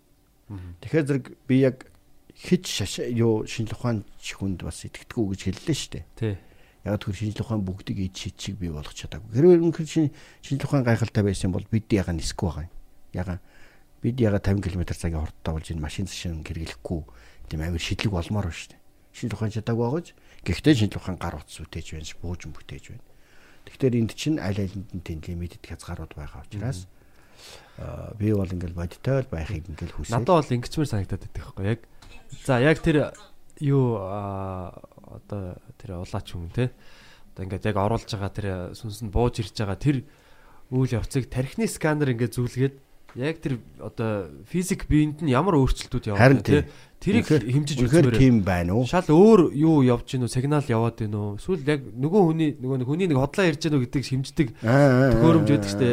Тэгэхээр 0.80 1.06
зэрэг 1.06 1.26
би 1.44 1.66
яг 1.66 1.90
хич 2.38 2.64
шаш 2.70 3.02
юу 3.02 3.46
шинжлэх 3.50 3.82
ухаан 3.82 4.06
хүнд 4.22 4.62
бас 4.62 4.86
итгэдэггүй 4.86 5.26
гэж 5.34 5.40
хэллээ 5.42 5.74
шүү 5.74 5.92
дээ. 5.98 6.04
Тий. 6.14 6.34
Яг 6.86 7.02
тэр 7.02 7.14
шинжлэх 7.18 7.46
ухаан 7.50 7.66
бүгдийг 7.66 7.98
ид 7.98 8.14
шийдчиг 8.14 8.54
бий 8.62 8.70
болгох 8.70 8.94
чадаагүй. 8.94 9.34
Хэрвээ 9.34 9.58
үнэхээр 9.58 9.90
шин 9.90 10.06
шинжлэх 10.46 10.70
ухаан 10.70 10.86
гайхалтай 10.86 11.26
байсан 11.26 11.50
бол 11.50 11.66
бид 11.66 11.90
яга 11.90 12.14
нисэхгүй 12.14 12.46
байгаа 12.46 12.66
юм. 12.70 12.74
Яга 13.10 13.34
бид 13.98 14.16
яга 14.22 14.38
50 14.38 14.62
км 14.62 14.82
цагийн 14.94 15.18
хурдтай 15.18 15.52
болж 15.52 15.66
энэ 15.74 15.82
машин 15.82 16.06
шин 16.06 16.46
хэрэглэхгүй 16.46 17.00
тийм 17.50 17.60
амир 17.66 17.82
шидлэг 17.82 18.14
болмоор 18.14 18.46
байна 18.46 18.54
шүү 18.54 18.70
дээ. 18.70 18.82
Шинжлэх 19.18 19.38
ухаан 19.42 19.54
чадаагүй 19.58 19.84
байгааж 19.90 20.08
гэхдээ 20.46 20.74
шинжлэх 20.78 21.02
ухаан 21.02 21.18
гар 21.18 21.34
утас 21.42 21.58
үтээж 21.58 21.86
байна, 21.98 22.14
буужин 22.22 22.54
бүтээж 22.54 22.84
байна. 22.94 23.06
Тэгэхээр 23.66 23.98
энд 23.98 24.12
чинь 24.14 24.38
аль 24.38 24.62
алинд 24.62 24.88
нь 24.94 25.02
тийм 25.02 25.20
лимитэд 25.26 25.66
хязгаарууд 25.66 26.14
байгаа 26.14 26.46
учраас 26.46 26.86
аа 27.76 28.14
би 28.14 28.32
бол 28.32 28.48
ингээл 28.48 28.78
бодиттой 28.78 29.26
л 29.26 29.32
байхыг 29.34 29.66
ингээл 29.66 29.98
хүсээ. 29.98 30.14
Надад 30.14 30.46
бол 30.46 30.54
ингэчмэр 30.56 30.88
санагдаад 30.88 31.22
байдаг 31.26 31.34
байхгүй 31.34 31.64
яг. 31.66 31.80
За 32.44 32.60
яг 32.60 32.80
тэр 32.84 33.12
юу 33.60 33.96
одоо 33.98 35.56
тэр 35.80 36.00
улаач 36.00 36.28
хүн 36.32 36.50
те. 36.52 36.70
Одоо 37.34 37.44
ингээд 37.48 37.68
яг 37.68 37.76
оруулж 37.76 38.08
байгаа 38.08 38.32
тэр 38.32 38.48
сүнсэнд 38.76 39.12
бууж 39.12 39.40
ирж 39.40 39.56
байгаа 39.56 39.78
тэр 39.78 40.04
үйл 40.70 40.92
явцыг 40.92 41.30
тархины 41.32 41.68
сканер 41.68 42.12
ингээд 42.12 42.36
зүйлгээд 42.36 42.76
яг 43.16 43.40
тэр 43.40 43.58
одоо 43.80 44.28
физик 44.44 44.84
биед 44.86 45.24
нь 45.24 45.32
ямар 45.32 45.56
өөрчлөлтүүд 45.56 46.12
байна 46.12 46.44
те. 46.44 46.68
Тэрийг 46.98 47.30
хэмжиж 47.30 47.78
үзмээр. 47.86 48.18
тийм 48.18 48.42
байна 48.42 48.74
уу? 48.74 48.82
Шал 48.82 49.06
өөр 49.06 49.54
юу 49.54 49.86
явж 49.86 50.18
гинөө 50.18 50.26
сигнал 50.34 50.66
яваад 50.66 50.98
гинөө. 50.98 51.38
Эсвэл 51.38 51.62
яг 51.62 51.80
нөгөө 51.94 52.22
хүний 52.26 52.50
нөгөө 52.58 52.76
нэг 52.82 52.88
хүний 52.90 53.06
нэг 53.06 53.18
хотлоо 53.22 53.46
ярьж 53.46 53.62
гинөө 53.62 53.80
гэдэг 53.86 54.02
шимждэг 54.02 54.48
төхөөрөмж 54.58 55.46
байдаг 55.46 55.70
штэ. 55.70 55.88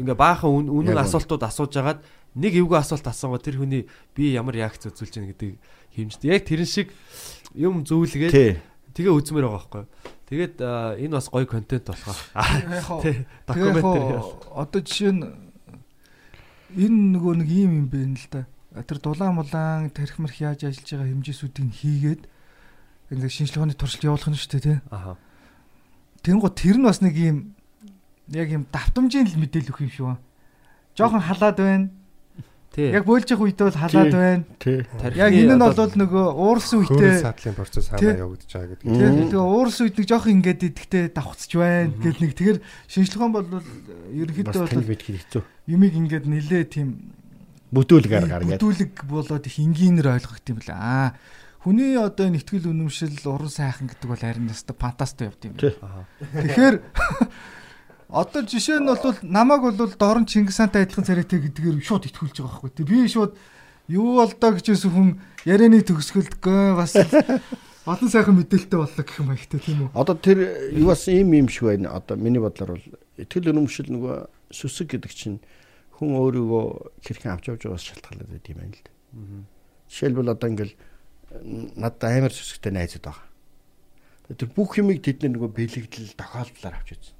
Ингээ 0.00 0.16
баахан 0.16 0.48
үн- 0.48 0.72
үнэн 0.72 0.96
асуултууд 1.04 1.44
асууж 1.44 1.72
агаад 1.76 2.00
нэг 2.32 2.52
эвгүй 2.64 2.80
асуулт 2.80 3.04
асуугаа 3.04 3.44
тэр 3.44 3.60
хүний 3.60 3.84
би 4.16 4.32
ямар 4.32 4.56
реакц 4.56 4.88
үзүүлж 4.88 5.20
байгаа 5.20 5.32
гэдэг 5.36 5.52
хэмждэг. 6.00 6.26
Яг 6.32 6.42
тэрэн 6.48 6.64
шиг 6.64 6.88
юм 7.52 7.84
зөвлөгээд 7.84 8.32
Тий. 8.32 8.56
тэгээ 8.96 9.12
үзмээр 9.20 9.44
байгаа 9.52 9.60
байхгүй. 9.68 9.84
Тэгээд 10.32 10.54
аа, 10.64 10.96
энэ 10.96 11.12
бас 11.12 11.28
гоё 11.28 11.44
контент 11.44 11.88
Тий. 13.04 13.24
Тэгээ 13.44 13.84
Докюментари. 13.84 14.16
одоо 14.56 14.80
жишээ 14.80 15.12
нь 15.12 15.24
энэ 16.76 16.98
нөгөө 17.16 17.32
нэг 17.44 17.48
юм 17.52 17.72
юм 17.84 17.86
бэ 17.92 18.00
л 18.16 18.26
да. 18.32 18.44
Тэр 18.86 18.98
дулаан 19.02 19.34
мулаан 19.34 19.90
тарих 19.90 20.18
марх 20.18 20.36
яаж 20.38 20.68
ажиллаж 20.68 20.90
байгаа 20.92 21.10
хэмжээсүүдийг 21.10 21.66
нь 21.66 21.78
хийгээд 21.78 22.22
ингээ 23.10 23.32
шинжлэх 23.32 23.58
ухааны 23.64 23.74
туршилт 23.74 24.04
явуулах 24.04 24.30
нь 24.30 24.38
шүү 24.38 24.52
дээ 24.54 24.66
тий. 24.68 24.78
Аха. 24.92 25.16
Тэнгууд 26.22 26.54
тэр 26.54 26.76
нь 26.78 26.86
бас 26.86 27.00
нэг 27.00 27.14
юм 27.16 27.58
яг 28.30 28.48
юм 28.52 28.68
давтамжийн 28.68 29.26
л 29.32 29.40
мэдээлэл 29.40 29.72
өгөх 29.72 29.84
юм 29.88 29.92
шиг 29.92 30.04
байна. 30.06 30.22
Жохон 30.94 31.22
халаад 31.24 31.56
байна. 31.56 31.88
Тий. 32.68 32.92
Яг 32.92 33.08
бойлж 33.08 33.26
явах 33.32 33.48
үед 33.48 33.58
бол 33.58 33.72
халаад 33.72 34.12
Тий. 34.12 34.20
байна. 34.20 34.44
Тий. 34.60 34.78
Яг 35.16 35.32
энэ 35.32 35.56
нь 35.56 35.62
бол 35.64 35.72
нөгөө 35.72 36.26
уурсан 36.36 36.84
Хөөрөл 36.84 37.00
үедээ 37.00 37.22
саадлын 37.24 37.56
процесс 37.56 37.88
Тий. 37.88 38.12
хаана 38.12 38.22
явагдаж 38.28 38.50
байгаа 38.52 38.68
гэдэг. 38.76 38.84
Тэгээ 38.84 39.28
тэгээ 39.32 39.48
уурсан 39.48 39.82
үед 39.88 39.96
нэг 39.96 40.06
жоох 40.06 40.26
ингээд 40.28 40.60
идэхтэй 40.68 41.04
давхцж 41.08 41.50
байна 41.56 41.90
гэл 41.96 42.20
нэг 42.22 42.32
тэгэхээр 42.36 42.58
шинжлэх 42.86 43.18
ухаан 43.18 43.34
бол 43.34 43.48
ерөнхийдөө 44.12 44.62
бол 44.68 45.46
юмыг 45.64 45.92
ингээд 45.96 46.26
нилээ 46.28 46.62
тийм 46.68 46.88
Бүтүүлгээр 47.68 48.26
гаргаад. 48.28 48.60
бүтүүлэг 48.60 48.94
болоод 49.04 49.44
их 49.44 49.56
энгийнээр 49.60 50.08
ойлгох 50.16 50.40
юм 50.48 50.56
бэл 50.58 50.72
аа 50.72 51.14
хүний 51.60 51.98
одоо 51.98 52.32
нэтгэл 52.32 52.70
үнэмшил 52.70 53.18
уран 53.28 53.52
сайхан 53.52 53.90
гэдэг 53.90 54.08
бол 54.08 54.22
харин 54.22 54.48
яста 54.48 54.72
фантаст 54.72 55.20
явд 55.20 55.42
юм. 55.44 55.54
Тэгэхээр 55.58 56.76
одоо 58.22 58.40
жишээ 58.46 58.80
нь 58.80 58.88
бол 58.88 59.16
намайг 59.20 59.62
бол 59.66 59.92
дорн 59.98 60.24
Чингис 60.24 60.56
хаантай 60.62 60.88
адилхан 60.88 61.04
царайтай 61.04 61.44
гэдгээр 61.44 61.82
шууд 61.84 62.08
итгүүлж 62.08 62.40
байгаа 62.40 62.62
байхгүй. 62.62 62.72
Тэг 62.72 62.86
би 62.88 63.04
шууд 63.04 63.36
юу 63.92 64.22
бол 64.22 64.32
доо 64.32 64.52
гэжсэн 64.56 64.92
хүн 64.94 65.08
ярианы 65.44 65.84
төгсгөлдгөө 65.84 66.78
бас 66.78 66.96
Олон 67.88 68.10
сайхан 68.12 68.36
мэдээлэлтэй 68.36 68.76
боллоо 68.76 69.00
гэх 69.00 69.16
юм 69.16 69.32
аягтай 69.32 69.60
тийм 69.64 69.88
үү? 69.88 69.96
Одоо 69.96 70.12
тэр 70.12 70.38
юу 70.76 70.92
бас 70.92 71.08
ийм 71.08 71.32
юм 71.32 71.48
шиг 71.48 71.72
байна. 71.72 71.96
Одоо 71.96 72.20
миний 72.20 72.36
бодлоор 72.36 72.76
бол 72.76 72.86
итгэл 73.16 73.48
үнэмшил 73.48 73.88
нөгөө 73.88 74.16
сүсэг 74.52 74.92
гэдэг 74.92 75.12
чинь 75.16 75.40
хүн 75.98 76.14
өөрийгөө 76.14 76.64
хэрхэн 77.02 77.34
авч 77.34 77.44
явж 77.50 77.62
байгаас 77.66 77.86
шалтгаалаад 77.90 78.30
байт 78.30 78.46
юм 78.46 78.58
байна 78.62 78.74
л 78.78 78.82
да. 78.86 78.92
Жишээлбэл 79.90 80.32
одоо 80.32 80.48
ингээл 80.48 80.74
надад 81.74 82.02
амар 82.06 82.32
сүсгтэй 82.32 82.72
найзууд 82.72 83.04
байгаа. 83.04 83.26
Тэр 84.38 84.50
бүх 84.54 84.78
юмыг 84.78 85.02
тэд 85.02 85.26
нөгөө 85.26 85.50
бэлэгдэл 85.50 86.14
тохиолдлоор 86.14 86.76
авч 86.78 86.88
үзсэн. 86.94 87.16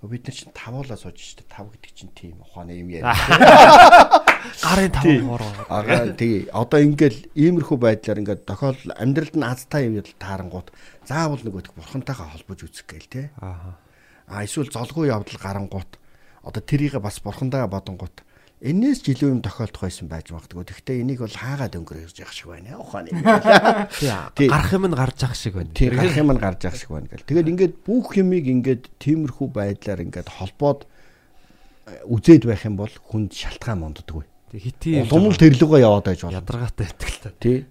Бид 0.00 0.24
нар 0.24 0.36
чинь 0.36 0.56
тавуулаа 0.56 0.96
сууж 0.96 1.20
штэ 1.20 1.44
тав 1.44 1.68
гэдэг 1.68 1.92
чинь 1.92 2.12
тийм 2.16 2.40
ухааны 2.40 2.72
юм 2.72 2.88
яа. 2.88 3.12
Гарын 4.64 4.92
тав 4.96 5.04
хоороо. 5.04 5.52
Аа 5.68 6.16
тий. 6.16 6.48
Одоо 6.56 6.80
ингээл 6.80 7.28
иймэрхүү 7.36 7.76
байдлаар 7.76 8.20
ингээд 8.24 8.48
тохиол 8.48 8.80
амьдралд 8.96 9.36
нь 9.36 9.44
азтай 9.44 9.92
юм 9.92 10.00
таарангууд 10.00 10.72
заавал 11.04 11.44
нөгөөдх 11.44 11.76
бурхантайгаа 11.76 12.32
холбож 12.32 12.64
үзэх 12.64 12.88
гээл 12.88 13.12
те. 13.12 13.22
Аа. 13.44 13.76
А 14.24 14.40
эсвэл 14.40 14.72
золгүй 14.72 15.12
явдал 15.12 15.36
гарангууд 15.36 16.00
одоо 16.42 16.62
тэрийг 16.64 16.96
бас 17.00 17.20
бурхандаа 17.20 17.68
бодонгууд 17.68 18.24
энээс 18.60 19.00
ч 19.00 19.16
илүү 19.16 19.32
юм 19.32 19.40
тохиолдох 19.40 19.88
байсан 19.88 20.08
байж 20.12 20.28
магадгүй. 20.28 20.68
Гэхдээ 20.68 21.00
энийг 21.00 21.24
бол 21.24 21.32
хаагаад 21.32 21.80
өнгөрөөж 21.80 22.16
явах 22.20 22.36
шиг 22.36 22.52
байна. 22.52 22.76
Ухааны. 22.76 23.08
Гарах 23.16 24.72
юм 24.76 24.84
нь 24.84 24.96
гарч 24.96 25.20
ах 25.24 25.32
шиг 25.32 25.56
байна. 25.56 25.72
Тий 25.72 25.88
гарах 25.88 26.16
юм 26.20 26.32
нь 26.36 26.40
гарч 26.40 26.60
явах 26.68 26.76
шиг 26.76 26.92
байна 26.92 27.08
гэл. 27.08 27.24
Тэгээд 27.24 27.50
ингээд 27.56 27.74
бүх 27.80 28.12
юмыг 28.20 28.44
ингээд 28.44 28.84
тиймэрхүү 29.00 29.48
байдлаар 29.48 30.04
ингээд 30.04 30.28
холбоод 30.28 30.84
э, 30.84 32.04
үзээд 32.04 32.44
байх 32.44 32.68
юм 32.68 32.76
бол 32.76 32.92
хүнд 32.92 33.32
шалтгаан 33.32 33.80
монддаггүй. 33.80 34.28
Тэг 34.52 34.60
хитий 34.60 35.08
Улам 35.08 35.32
л 35.32 35.40
тэрлэгөө 35.40 35.80
яваад 35.80 36.04
байж 36.04 36.20
болно. 36.20 36.36
ядаргаатай 36.44 36.88
та. 36.92 37.32
Тий. 37.40 37.64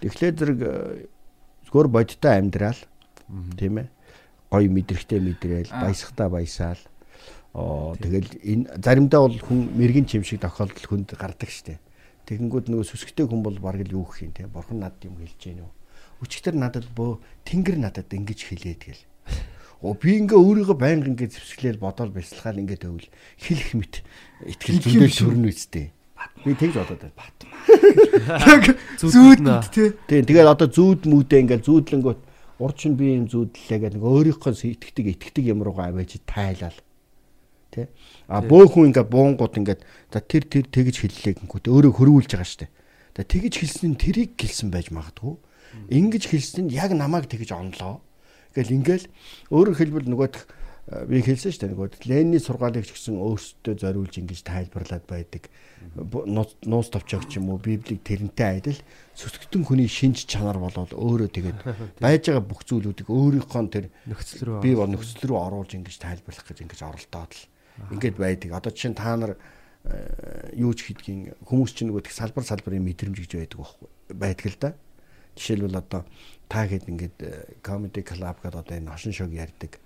Тэгэхээр 0.00 0.32
зэрэг 0.40 0.60
э, 0.64 0.72
зүгээр 1.68 1.88
бодиттой 1.92 2.40
амьдрал 2.40 2.80
тийм 3.60 3.84
ээ. 3.84 3.88
Гой 4.52 4.68
мэдрэгтэй 4.68 5.20
мэдрээл, 5.20 5.72
баясахтаа 5.72 6.28
баясаал. 6.28 6.80
Оо 7.52 7.92
тэгэл 8.00 8.30
энэ 8.40 8.80
заримдаа 8.80 9.28
бол 9.28 9.36
хүн 9.36 9.76
мэрэгэн 9.76 10.06
чим 10.08 10.24
шиг 10.24 10.40
тохиолдол 10.40 10.88
хүнд 10.88 11.12
гардаг 11.20 11.50
штэ. 11.52 11.76
Тэгэнгүүт 12.24 12.72
нөгөө 12.72 12.86
сүсгтэй 12.86 13.28
хүн 13.28 13.44
бол 13.44 13.58
бараг 13.60 13.84
л 13.84 13.96
юу 13.98 14.08
гэх 14.08 14.24
юм 14.24 14.32
те. 14.32 14.48
Бурхан 14.48 14.80
надад 14.80 15.04
юм 15.04 15.20
хэлж 15.20 15.36
гэнэ 15.36 15.60
үү. 15.60 15.72
Өчигдөр 16.24 16.56
надад 16.56 16.86
бөө 16.96 17.20
тэнгэр 17.44 17.76
надад 17.82 18.08
ингэж 18.08 18.40
хэлээд 18.46 18.82
гэл. 18.88 19.02
Оо 19.82 19.98
би 19.98 20.14
ингээ 20.22 20.38
өөрийгөө 20.38 20.76
байнга 20.78 21.10
ингээ 21.10 21.34
зэвсгэлээл 21.34 21.82
бодоол 21.82 22.14
бяцлахаар 22.14 22.62
ингээ 22.62 22.86
төвл 22.86 23.08
хэлэх 23.42 23.70
мэт 23.74 23.94
итгэл 24.46 24.78
зүйдэл 24.78 25.18
төрнө 25.18 25.50
үстэй. 25.50 25.90
Би 26.46 26.54
тэгж 26.54 26.78
бодоод 26.78 27.02
байна. 27.02 27.18
Бат. 27.18 27.36
Яг 28.46 28.64
зүүдэнд 29.02 29.66
тий. 29.74 29.90
Тийм 30.06 30.22
тэгээд 30.30 30.52
одоо 30.54 30.70
зүүд 30.70 31.10
мүүдээ 31.10 31.42
ингээл 31.42 31.66
зүүдлэнгүүт 31.66 32.20
урд 32.62 32.76
чинь 32.78 32.94
би 32.94 33.18
юм 33.18 33.26
зүүдлээ 33.26 33.78
гэдэг 33.82 33.98
нэг 33.98 34.06
өөрийнхөө 34.06 34.54
итгэдэг 34.54 35.06
итгэдэг 35.18 35.50
юм 35.50 35.66
руугаа 35.66 35.90
аваач 35.90 36.22
тайлал. 36.22 36.78
Тэ? 37.72 37.88
А 38.28 38.44
бөө 38.44 38.68
хүн 38.68 38.92
ингээ 38.92 39.08
буунгууд 39.08 39.56
ингээ 39.56 39.78
за 40.12 40.20
тэр 40.20 40.44
тэр 40.44 40.68
тэгж 40.68 41.08
хэллээ 41.08 41.40
гингүүт 41.40 41.72
өөрөө 41.72 41.92
хөрвүүлж 41.96 42.36
байгаа 42.36 42.44
штэ. 42.44 42.68
За 43.16 43.24
тэгж 43.24 43.64
хэлсэн 43.64 43.96
нь 43.96 44.00
тэрийг 44.00 44.36
гэлсэн 44.36 44.68
байж 44.68 44.92
магадгүй. 44.92 45.40
Ингиж 45.88 46.28
хэлсэн 46.28 46.68
нь 46.68 46.76
яг 46.76 46.92
намайг 46.92 47.32
тэгж 47.32 47.56
онлоо. 47.56 48.04
Ингээл 48.52 48.76
ингээл 48.76 49.06
өөрөөр 49.48 49.76
хэлбэл 49.80 50.08
нөгөөх 50.12 50.36
э, 50.92 51.08
би 51.08 51.24
хэлсэн 51.24 51.48
дээ 51.56 51.72
нөгөө 51.72 52.04
Ленины 52.04 52.36
сургаалыг 52.36 52.84
ч 52.84 52.92
гэсэн 52.92 53.16
өөрсдөө 53.16 53.74
зориулж 53.80 54.20
ингэж 54.20 54.40
тайлбарлаад 54.44 55.04
байдаг. 55.08 55.48
Нууц 55.96 56.60
нууц 56.68 56.92
товчоог 56.92 57.24
ч 57.32 57.40
юм 57.40 57.56
уу 57.56 57.60
Библийг 57.60 58.04
тэрнтэй 58.04 58.60
адил 58.60 58.80
сүсгтэн 59.16 59.64
хүний 59.64 59.88
шинж 59.88 60.28
чанар 60.28 60.60
болол 60.60 60.92
өөрөө 60.92 61.28
тэгээд 61.32 61.58
байж 62.04 62.28
байгаа 62.28 62.44
бүх 62.44 62.68
зүйлүүдийг 62.68 63.08
өөрийнхөө 63.08 63.64
тэр 63.72 63.88
Нөхцөл 64.04 64.60
рүү 64.60 64.60
би 64.60 64.76
нөхцөл 64.76 65.32
рүү 65.32 65.38
оруулж 65.40 65.72
ингэж 65.72 65.96
тайлбарлах 65.96 66.44
гэж 66.44 66.58
ингэж 66.60 66.80
оролдоод 66.84 67.32
л 67.32 67.51
ингээд 67.90 68.16
байдаг. 68.16 68.52
Одоо 68.52 68.72
чинь 68.72 68.94
та 68.94 69.16
нар 69.16 69.36
э, 69.84 70.52
юу 70.56 70.74
ч 70.74 70.90
хийдгийн 70.90 71.34
хүмүүс 71.46 71.72
чинь 71.76 71.88
нөгөө 71.90 72.06
тэг 72.06 72.14
салбар 72.14 72.44
салбарын 72.44 72.84
мэдрэмж 72.84 73.18
гэж 73.18 73.32
байдаг 73.38 73.58
байхгүй 73.58 73.88
байдаг 74.14 74.46
л 74.46 74.58
да. 74.60 74.70
Жишээлбэл 75.36 75.80
одоо 75.80 76.02
та 76.48 76.66
хэд 76.68 76.88
ингээд 76.88 77.18
comedy 77.64 78.04
club 78.04 78.36
гэдэг 78.44 78.60
одоо 78.60 78.76
энэ 78.76 78.92
хошин 78.92 79.12
шог 79.16 79.32
ярьдаг 79.32 79.80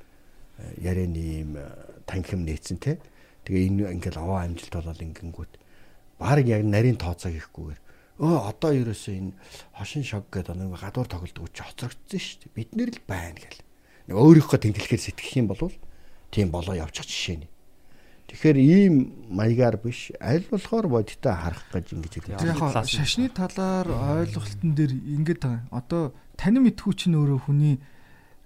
э, 0.58 0.74
ярианы 0.82 1.22
юм 1.46 1.56
э, 1.56 1.64
танхим 2.06 2.42
нээсэн 2.42 2.78
те. 2.82 2.98
Тэгээ 3.46 3.66
энэ 3.70 3.94
ингээд 3.94 4.18
овоо 4.18 4.42
амжилт 4.42 4.74
болол 4.74 5.04
ингэнгүүт 5.06 5.52
баг 6.18 6.46
яг 6.46 6.62
нарийн 6.66 6.98
тооцоо 6.98 7.30
хийхгүйгээр 7.30 7.80
өө 8.16 8.36
одоо 8.48 8.72
ерөөсөө 8.72 9.14
энэ 9.20 9.32
хошин 9.76 10.02
шог 10.02 10.24
гэдэг 10.32 10.56
нэг 10.56 10.80
гадуур 10.80 11.04
тоглодог 11.04 11.52
чи 11.52 11.60
хоцрогдсон 11.60 12.16
шүү 12.16 12.38
дээ. 12.48 12.56
Бид 12.56 12.70
нэр 12.72 12.90
л 12.96 13.00
байна 13.04 13.36
гэл. 13.36 13.60
Нэг 14.08 14.16
өөрийнхөө 14.16 14.56
тэмдэглэхээр 14.56 15.04
сэтгэх 15.04 15.36
юм 15.36 15.52
бол 15.52 15.68
тийм 16.32 16.48
болоо 16.48 16.72
явчих 16.80 17.04
жишээ 17.04 17.44
нь. 17.44 17.48
Тэгэхээр 18.26 18.58
ийм 18.58 18.94
маягаар 19.30 19.78
биш 19.78 20.10
аль 20.18 20.42
болохоор 20.50 20.90
бодиттой 20.90 21.30
харах 21.30 21.62
гэж 21.70 21.94
ингэж 21.94 22.12
хэлдэг. 22.26 22.42
Яг 22.42 22.86
шашны 22.86 23.30
талаар 23.30 23.86
ойлголтын 24.26 24.74
дээр 24.74 24.92
ингэж 24.92 25.38
байгаа. 25.38 25.62
Одоо 25.70 26.10
танин 26.34 26.66
мэдхүү 26.66 26.92
чинь 26.98 27.14
өөрөө 27.14 27.46
хүний 27.46 27.78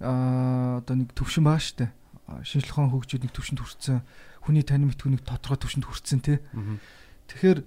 аа 0.04 0.84
одоо 0.84 0.94
нэг 1.00 1.16
төвшин 1.16 1.48
байгаа 1.48 1.64
штэ. 1.64 1.88
Шинжлэх 2.44 2.76
ухааны 2.76 2.92
хөгжүүд 2.92 3.24
нэг 3.24 3.32
төвшөнд 3.32 3.60
хүрсэн. 3.64 4.04
Хүний 4.44 4.64
танин 4.68 4.92
мэдхүү 4.92 5.10
нэг 5.16 5.24
тодорхой 5.24 5.58
төвшөнд 5.64 5.88
хүрсэн 5.88 6.20
те. 6.20 6.44
Тэгэхээр 7.32 7.58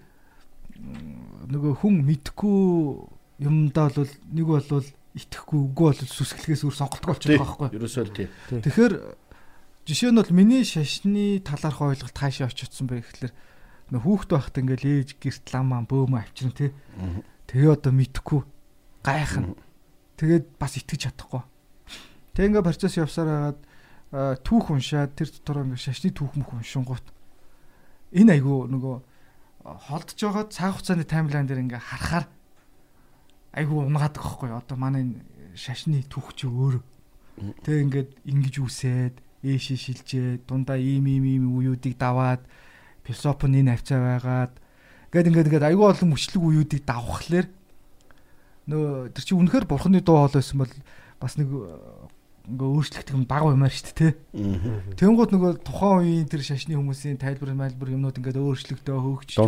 нөгөө 1.50 1.74
хүн 1.82 1.96
мэдхгүй 2.06 2.62
юмдаа 3.42 3.90
бол 3.90 4.14
нэг 4.34 4.46
бол 4.46 4.86
итгэхгүй 5.14 5.60
үгүй 5.70 5.86
бол 5.94 6.02
сүсгэлгээс 6.10 6.66
өөр 6.66 6.74
сонголтгүй 6.74 7.10
болчиход 7.14 7.38
байгаа 7.38 7.70
байхгүй. 7.70 7.78
Ерөөсөө 7.78 8.04
л 8.04 8.16
тийм. 8.18 8.30
Тэгэхээр 8.66 8.94
жишээ 9.84 10.12
нь 10.12 10.20
бол 10.20 10.32
миний 10.32 10.64
шашны 10.64 11.44
талаарх 11.44 11.82
ойлголт 11.84 12.16
хаашаа 12.16 12.48
очиодсон 12.48 12.88
бэ 12.88 13.04
гэхэлэр 13.04 13.34
нөө 13.92 14.02
хүүхд 14.04 14.30
байхад 14.32 14.60
ингээл 14.64 14.88
ээж 15.04 15.10
гэрт 15.20 15.46
ламаа 15.52 15.84
бөөмө 15.84 16.24
авчирна 16.24 16.56
тий. 16.56 16.72
Тэгээ 17.52 17.76
одоо 17.76 17.92
мэдхгүй 17.92 18.42
гайхна. 19.04 19.60
Тэгээд 20.16 20.46
бас 20.56 20.80
итгэж 20.80 21.12
чадахгүй. 21.12 21.44
Тэг 22.32 22.48
ингээ 22.48 22.64
процесс 22.64 22.96
явсаар 22.96 23.28
хагаад 23.28 23.60
түүх 24.46 24.72
уншаад 24.72 25.18
тэр 25.20 25.30
дотор 25.36 25.68
ингээ 25.68 25.84
шашны 25.84 26.16
түүх 26.16 26.40
мөх 26.40 26.56
уншингууд 26.56 27.08
энэ 28.16 28.40
айгу 28.40 28.70
нөгөө 28.72 28.96
холдож 29.64 30.20
байгаа 30.22 30.46
цаг 30.48 30.80
хугацааны 30.80 31.04
таймлайн 31.04 31.50
дээр 31.50 31.66
ингээ 31.66 31.82
харахаар 31.82 32.26
айгу 33.58 33.84
унгаадаг 33.84 34.22
байхгүй 34.22 34.50
юу? 34.54 34.62
одоо 34.62 34.78
манай 34.78 35.18
шашны 35.58 36.06
түүх 36.06 36.38
чи 36.38 36.46
өөр 36.46 36.78
тэг 37.66 37.76
ингээд 37.90 38.10
ингэж 38.22 38.56
үсээд 38.62 39.16
ээшээ 39.44 39.78
шилжээд 39.78 40.42
дундаа 40.48 40.80
ийм 40.80 41.06
ийм 41.08 41.24
ийм 41.28 41.44
үеүүдийг 41.60 42.00
даваад 42.00 42.42
философи 43.04 43.48
нь 43.52 43.60
энэ 43.60 43.76
хавцаа 43.76 44.00
байгаад 44.00 44.54
ингээд 45.12 45.28
ингээд 45.30 45.48
ингээд 45.52 45.68
айгүй 45.68 45.88
олон 45.92 46.10
мөчлөг 46.16 46.44
үеүүдийг 46.44 46.84
давхахлаар 46.88 47.48
нөө 48.68 49.12
тэр 49.12 49.24
чи 49.28 49.36
үнэхээр 49.36 49.68
бурхны 49.68 50.00
дуу 50.00 50.24
хоол 50.24 50.36
байсан 50.40 50.58
бол 50.64 50.74
бас 51.20 51.36
нэг 51.36 51.52
э, 51.52 51.68
ингээ 52.48 52.70
өөрчлөгдөх 52.76 53.16
юм 53.16 53.24
баг 53.28 53.44
юмар 53.44 53.72
шүү 53.72 53.92
дээ 53.92 54.12
тэ. 54.12 54.20
Тэнгууд 55.00 55.32
нөгөө 55.32 55.52
тухайн 55.64 56.04
үеийн 56.04 56.28
тэр 56.28 56.44
шашны 56.44 56.76
хүмүүсийн 56.76 57.20
тайлбар 57.20 57.56
майлбар 57.56 57.96
юмнууд 57.96 58.20
ингээд 58.20 58.40
өөрчлөгдөө 58.40 58.98
хөгжиж 59.00 59.40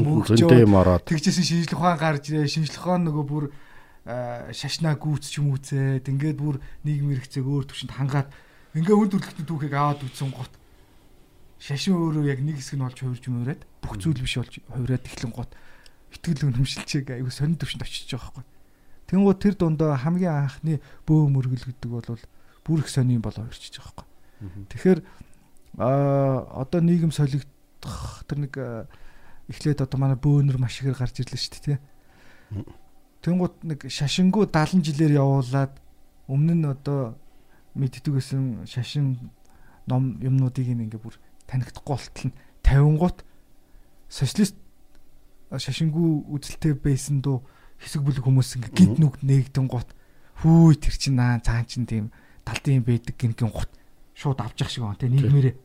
ороод. 0.79 1.03
тэгжсэн 1.03 1.43
шинжлэх 1.43 1.79
ухаан 1.79 1.99
гарч 1.99 2.31
ирээ 2.31 2.47
шинжлэх 2.47 2.83
ухаан 2.83 3.03
нөгөө 3.07 3.25
бүр 3.27 3.45
а, 4.07 4.47
шашнаа 4.55 4.95
гүйц 4.95 5.27
ч 5.27 5.43
юм 5.43 5.51
үзээд 5.55 6.07
ингээд 6.07 6.39
бүр 6.39 6.63
нийгэм 6.87 7.11
хэрэгцээг 7.19 7.43
өөр 7.43 7.67
төвшөнд 7.67 7.95
хангаад 7.99 8.29
ингээ 8.75 8.95
хүн 8.95 9.11
төрөлхтний 9.11 9.47
түүхийг 9.47 9.73
аваад 9.73 10.03
үтсэн 10.03 10.31
гот 10.35 10.53
шашин 11.59 11.95
өөрөө 11.95 12.27
яг 12.27 12.39
нэг 12.43 12.59
хэсэг 12.59 12.75
нь 12.75 12.83
болж 12.83 12.99
хувирж 12.99 13.25
мөрөөд 13.31 13.61
бүх 13.79 13.93
зүйл 13.97 14.19
биш 14.19 14.35
болж 14.35 14.53
хувираад 14.67 15.07
эхлэн 15.07 15.31
гот 15.31 15.51
итгэл 16.11 16.51
үнэмшилчээг 16.51 17.07
аюу 17.15 17.31
сонин 17.31 17.55
төвшөнд 17.55 17.83
очиж 17.87 18.11
байгаа 18.11 18.43
байхгүй. 18.43 18.45
Тэнгууд 19.07 19.39
тэр 19.39 19.55
дундаа 19.55 19.95
хамгийн 19.95 20.45
анхны 20.45 20.83
бөө 21.07 21.31
мөргөл 21.31 21.65
гэдэг 21.71 21.89
бол 21.89 22.19
бүр 22.67 22.79
их 22.83 22.89
сонин 22.91 23.21
болоо 23.23 23.47
ирчихэж 23.47 23.79
байгаа 23.79 24.03
байхгүй. 24.03 24.67
Тэгэхээр 24.69 24.99
а 25.79 26.43
одоо 26.65 26.79
нийгэм 26.81 27.11
солигдох 27.11 28.23
тэр 28.27 28.39
нэг 28.43 28.53
эхлээд 29.51 29.83
одоо 29.83 29.97
манай 29.99 30.17
бөөнөр 30.17 30.57
маш 30.57 30.79
ихээр 30.81 30.97
гарч 30.97 31.21
ирлээ 31.21 31.39
шүү 31.39 31.53
дээ 31.53 31.65
тий. 31.65 31.79
Тэнгууд 33.21 33.55
нэг 33.63 33.79
шашингуу 33.89 34.49
70 34.49 34.85
жилээр 34.85 35.19
явуулаад 35.19 35.73
өмнө 36.27 36.53
нь 36.55 36.65
одоо 36.65 37.17
мэддэг 37.75 38.13
гэсэн 38.15 38.65
шашин 38.65 39.31
ном 39.85 40.17
юмнуудыг 40.23 40.65
ингээ 40.65 40.99
бүр 40.99 41.19
танихдахгүй 41.45 41.95
болтол 41.95 42.25
нь 42.31 42.35
50 42.63 42.97
гут 42.97 43.17
социалист 44.09 44.55
шашингуу 45.51 46.25
үзэлтэй 46.33 46.73
байсан 46.73 47.21
доо 47.21 47.45
хэсэг 47.77 48.01
бүлэг 48.01 48.23
хүмүүс 48.25 48.57
ингээ 48.57 48.73
гинт 48.73 48.97
нүгт 48.99 49.21
нээгдэн 49.21 49.67
гут 49.69 49.89
хүү 50.41 50.75
тэр 50.79 50.95
чин 50.95 51.15
наа 51.19 51.39
цаан 51.43 51.65
чин 51.69 51.85
тийм 51.85 52.11
талдын 52.43 52.83
байдаг 52.83 53.15
гингийн 53.15 53.51
гут 53.51 53.69
шууд 54.15 54.39
авч 54.41 54.63
явах 54.63 54.71
шиг 54.71 54.83
байна 54.83 54.99
те 54.99 55.09
нийгмээрээ. 55.11 55.55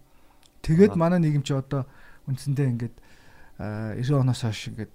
Тэгээд 0.62 0.94
манай 0.98 1.18
нийгэм 1.22 1.42
чи 1.42 1.54
одоо 1.54 1.86
үндсэндээ 2.26 2.66
ингээд 2.74 2.96
а, 3.58 3.94
90 3.96 4.20
оноос 4.20 4.42
хойш 4.42 4.70
ингээд 4.70 4.92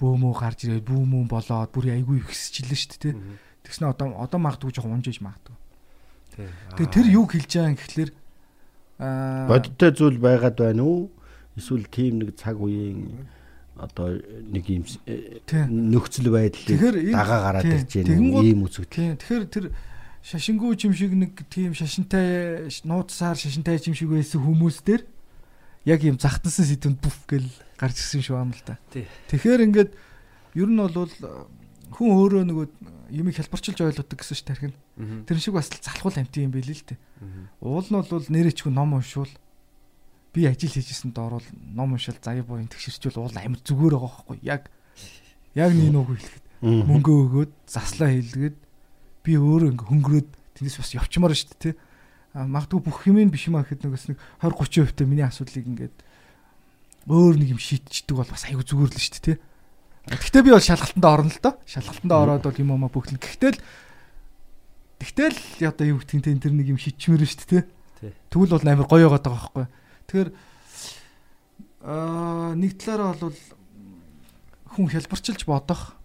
бөөмөө 0.00 0.32
гарч 0.36 0.58
ирээд 0.66 0.84
бүүмөн 0.88 1.28
болоод 1.28 1.70
бүр 1.72 1.92
айгүй 1.92 2.20
ихсчихлээ 2.24 2.76
шүү 2.76 2.90
дээ 2.92 3.12
те. 3.12 3.20
Тэгснэ 3.64 3.92
одоо 3.92 4.16
одоо 4.20 4.38
магадгүй 4.40 4.72
жоохон 4.76 5.00
унжиж 5.00 5.20
магадгүй. 5.24 5.55
Тэгээ 6.36 6.92
тэр 6.92 7.06
юу 7.08 7.24
хэлж 7.24 7.50
байгаа 7.50 7.70
юм 7.72 7.78
гэхэлэр 7.80 8.10
аа 9.00 9.48
Бодиттой 9.48 9.90
зүйл 9.96 10.18
байгаад 10.20 10.56
байна 10.56 10.82
уу? 10.84 11.10
Эсвэл 11.56 11.88
тийм 11.88 12.20
нэг 12.20 12.36
цаг 12.36 12.60
үеийн 12.60 13.28
одоо 13.76 14.20
нэг 14.20 14.64
юм 14.68 14.84
э, 15.08 15.40
нөхцөл 15.68 16.32
байдлыг 16.32 17.12
дагаа 17.12 17.40
гараад 17.60 17.64
ирж 17.64 17.92
уу? 18.04 18.44
Ийм 18.44 18.64
үзэгдэл. 18.68 19.16
Тэгэхээр 19.20 19.44
тэр 19.52 19.66
шашингүү 20.24 20.76
жим 20.80 20.92
шиг 20.96 21.12
нэг 21.12 21.32
тийм 21.52 21.76
шашинтай 21.76 22.68
нууцсаар 22.88 23.36
шашинтай 23.36 23.78
жим 23.78 23.94
шиг 23.94 24.10
байсан 24.10 24.42
хүмүүс 24.42 24.80
дээр 24.82 25.04
яг 25.86 26.00
юм 26.02 26.18
захтансан 26.18 26.66
сэдвэнд 26.66 26.98
бүф 26.98 27.20
гэл 27.30 27.48
гарч 27.78 28.00
ирсэн 28.00 28.24
шүү 28.24 28.40
юм 28.40 28.50
л 28.50 28.62
да. 28.66 28.80
Тэгэхээр 28.90 29.64
ингээд 29.70 29.90
ер 30.56 30.68
нь 30.72 30.80
бол 30.82 31.12
хүн 31.94 32.08
өөрөө 32.10 32.42
нөгөө 32.50 32.66
юм 33.14 33.30
хэлбэрчилж 33.30 33.78
ойлгодог 33.82 34.18
гэсэн 34.18 34.36
ш 34.36 34.42
тархин. 34.42 34.74
Тэр 35.26 35.38
шиг 35.38 35.54
бас 35.54 35.70
л 35.70 35.78
залхуул 35.78 36.18
амтын 36.18 36.50
юм 36.50 36.54
байл 36.54 36.66
л 36.66 36.82
дээ. 36.82 36.98
Уул 37.62 37.86
нь 37.86 37.96
бол 37.96 38.26
нэрээчгүй 38.26 38.72
ном 38.74 38.98
уншуул 38.98 39.30
би 40.36 40.44
ажил 40.44 40.68
хийжсэнд 40.68 41.16
орвол 41.16 41.46
ном 41.72 41.96
уншил 41.96 42.18
заяа 42.20 42.44
буян 42.44 42.68
тэгшэрчүүл 42.68 43.24
уул 43.24 43.36
амар 43.40 43.60
зүгээр 43.64 43.94
байгаа 43.96 44.12
байхгүй 44.20 44.38
яг 44.44 44.68
яг 45.56 45.72
нэг 45.72 45.88
нүг 45.96 46.12
хэлэхэд 46.12 46.44
мөнгө 46.60 47.12
өгөөд 47.24 47.52
заслаа 47.64 48.12
хийлгээд 48.12 48.56
би 49.24 49.32
өөрөө 49.40 49.72
ингээ 49.72 49.88
хөнгөрөөд 49.88 50.28
тэндээс 50.60 50.76
бас 50.76 50.92
явчмаар 50.92 51.32
шүү 51.32 51.48
дээ 51.56 51.62
тий. 51.72 51.74
А 52.36 52.44
магадгүй 52.44 52.80
бүх 52.84 53.00
юм 53.08 53.32
биш 53.32 53.48
юм 53.48 53.56
аа 53.56 53.64
гэхэд 53.64 53.88
нэгээс 53.88 54.06
нэг 54.12 54.18
20 54.44 54.92
30% 54.92 54.92
та 54.92 55.08
миний 55.08 55.24
асуудлыг 55.24 55.64
ингээд 55.64 55.96
өөр 57.08 57.34
нэг 57.40 57.48
юм 57.56 57.60
шийдчихдэг 57.60 58.16
бол 58.20 58.28
бас 58.28 58.44
айгүй 58.44 58.64
зүгээр 58.68 58.92
л 58.92 59.00
шүү 59.00 59.14
дээ 59.16 59.24
тий. 59.24 59.36
Гэхдээ 60.06 60.42
би 60.46 60.50
бол 60.54 60.62
шалгалтанд 60.62 61.06
орно 61.06 61.30
л 61.30 61.42
доо. 61.42 61.54
Шалгалтанд 61.66 62.12
ороод 62.12 62.42
бол 62.46 62.62
юм 62.62 62.70
аа 62.74 62.90
бүхлэн. 62.90 63.18
Гэхдээ 63.18 63.52
л 63.54 63.60
Тэгтэл 64.96 65.68
одоо 65.68 65.86
юу 65.92 66.00
гэдгийг 66.00 66.24
тэн 66.24 66.40
тэр 66.40 66.56
нэг 66.56 66.72
юм 66.72 66.80
шийдчмээр 66.80 67.28
шүү 67.28 67.48
дээ. 67.52 67.64
Тэгвэл 68.32 68.56
бол 68.56 68.64
амар 68.64 68.88
гоё 68.88 69.12
байгаа 69.12 69.28
байхгүй. 69.28 69.66
Тэгэхээр 70.08 70.30
аа 71.84 72.56
нэг 72.56 72.80
талаараа 72.80 73.12
бол 73.20 73.36
хүн 74.72 74.88
хэлбэрчилж 74.88 75.44
бодох 75.44 76.00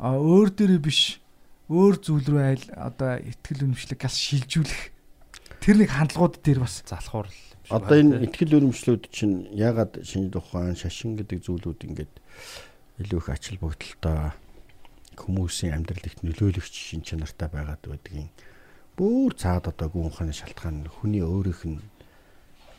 а 0.00 0.16
өөр 0.16 0.48
дээрээ 0.56 0.80
биш 0.80 1.20
өөр 1.68 1.94
зүйл 2.00 2.26
рүү 2.32 2.42
айл 2.42 2.64
одоо 2.72 3.20
ихтгэл 3.20 3.68
үнэмшлэг 3.68 4.00
газ 4.00 4.16
шилжүүлэх 4.16 4.82
тэр 5.60 5.76
нэг 5.84 5.92
хандлагууд 5.92 6.40
дээр 6.40 6.64
бас 6.64 6.80
залхуур 6.88 7.28
л 7.28 7.36
юм 7.36 7.64
шиг 7.64 7.76
Одоо 7.76 7.96
энэ 7.96 8.24
ихтгэл 8.24 8.56
өрөмжлүүд 8.56 9.04
чинь 9.12 9.52
ягаад 9.52 10.00
шинж 10.00 10.32
тухайн 10.32 10.76
шашин 10.76 11.20
гэдэг 11.20 11.44
зүйлүүд 11.44 11.80
ингээд 11.92 12.14
илүү 12.98 13.18
их 13.22 13.28
ачаал 13.30 13.58
бүгдэлтэй 13.62 14.18
хүмүүсийн 15.18 15.74
амьдрал 15.74 16.06
ихт 16.06 16.22
нөлөөлөгч 16.22 16.74
шин 16.74 17.02
чанартай 17.02 17.48
байгаад 17.50 17.82
байдгийн 17.86 18.30
бүр 18.98 19.34
цаад 19.38 19.70
одоо 19.70 19.88
гүн 19.90 20.10
ухааны 20.10 20.34
шалтгаан 20.34 20.82
нь 20.82 20.90
хүний 20.90 21.22
өөрийнх 21.22 21.62
нь 21.66 21.78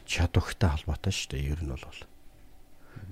чадвартай 0.10 0.70
холбоотой 0.76 1.14
шүү 1.14 1.30
дээ. 1.38 1.52
Ер 1.54 1.62
нь 1.64 1.72
бол. 1.72 2.02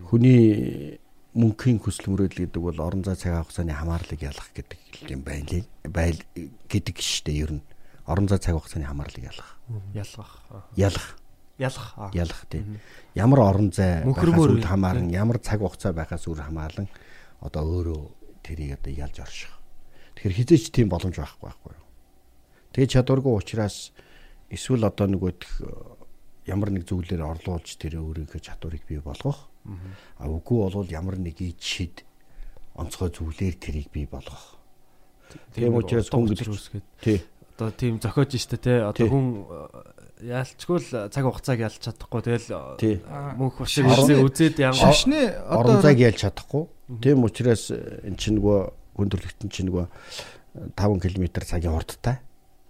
Хүний 0.09 0.99
мөнхийн 1.37 1.79
хүсэл 1.79 2.09
мөрөөдөл 2.09 2.49
гэдэг 2.49 2.61
бол 2.61 2.79
орон 2.81 3.05
зай 3.05 3.15
цагаан 3.15 3.45
хугацааны 3.45 3.71
хамаарлыг 3.77 4.21
ялах 4.25 4.49
гэдэг 4.51 4.81
юм 5.13 5.21
байна 5.21 5.45
лээ 5.47 5.63
байл 5.87 6.19
гэдэг 6.67 6.97
шүү 6.97 7.23
дээ 7.29 7.37
ер 7.45 7.51
нь. 7.61 7.63
Орон 8.09 8.27
зай 8.27 8.41
цагаан 8.41 8.59
хугацааны 8.59 8.89
хамаарлыг 8.89 9.29
ялах 9.29 9.49
ялгах. 9.93 10.31
ялах 10.75 11.07
Ялах. 11.57 11.97
ялах 12.13 12.45
тийм. 12.49 12.77
Ямар 13.15 13.39
орон 13.39 13.71
зай 13.73 14.05
байхаас 14.05 14.45
үл 14.45 14.61
хамааран, 14.61 15.09
ямар 15.09 15.41
цаг 15.41 15.61
хугацаа 15.61 15.93
байхаас 15.93 16.29
үл 16.29 16.37
хамаарлан 16.37 16.85
одоо 17.41 17.63
өөрөө 17.65 18.01
тэрийг 18.45 18.77
одоо 18.77 18.93
ялж 18.93 19.17
орших. 19.19 19.53
Тэгэхээр 20.15 20.37
хизээч 20.37 20.69
тийм 20.69 20.89
боломж 20.93 21.17
байхгүй 21.17 21.49
байхгүй 21.49 21.73
юу. 21.73 21.85
Тэгээ 22.77 22.93
чадваргүй 22.93 23.33
учраас 23.33 23.89
эсвэл 24.53 24.85
одоо 24.85 25.09
нөгөөх 25.09 26.45
ямар 26.45 26.69
нэг 26.71 26.85
зүйлээр 26.85 27.25
орлуулж 27.25 27.67
тэр 27.81 27.99
өөрийнхөө 28.05 28.41
чадварыг 28.41 28.85
бий 28.85 29.01
болгох. 29.01 29.49
А 30.21 30.29
үгүй 30.29 30.57
болвол 30.61 30.87
ямар 30.93 31.17
нэг 31.17 31.41
ий 31.41 31.57
шид 31.59 32.05
онцгой 32.77 33.09
зүйлээр 33.11 33.55
тэрийг 33.57 33.89
бий 33.91 34.05
болгох. 34.05 34.55
Тийм 35.51 35.75
учраас 35.75 36.07
хүн 36.07 36.29
гэж 36.29 36.47
үсгээд 36.47 36.85
тий. 37.03 37.19
одоо 37.57 37.73
тийм 37.73 37.99
зохиож 37.99 38.31
штэ 38.37 38.57
те 38.61 38.73
одоо 38.85 38.93
Тий. 38.95 39.09
хүн 39.09 39.43
э, 39.43 39.96
ялчгүй 40.21 40.77
л 40.81 40.89
цаг 41.13 41.23
хугацааг 41.29 41.59
ялж 41.61 41.77
чадахгүй 41.77 42.21
тэгэл 42.25 42.49
э, 42.81 43.01
мөнх 43.37 43.61
Шашны- 43.69 44.17
үзээд 44.25 44.57
янгоо 44.57 44.89
шашны 44.89 45.19
орон 45.45 45.77
одоо 45.77 45.81
зайг 45.85 45.99
ялж 46.01 46.17
чадахгүй. 46.25 46.63
Тийм 47.03 47.21
учраас 47.27 47.69
эн 47.69 48.17
чинь 48.17 48.41
нөгөө 48.41 48.59
хүндрэлтэн 48.97 49.49
чинь 49.53 49.69
нөгөө 49.69 49.85
5 50.73 51.01
км 51.05 51.25
цагийн 51.45 51.73
хурдтай. 51.77 52.17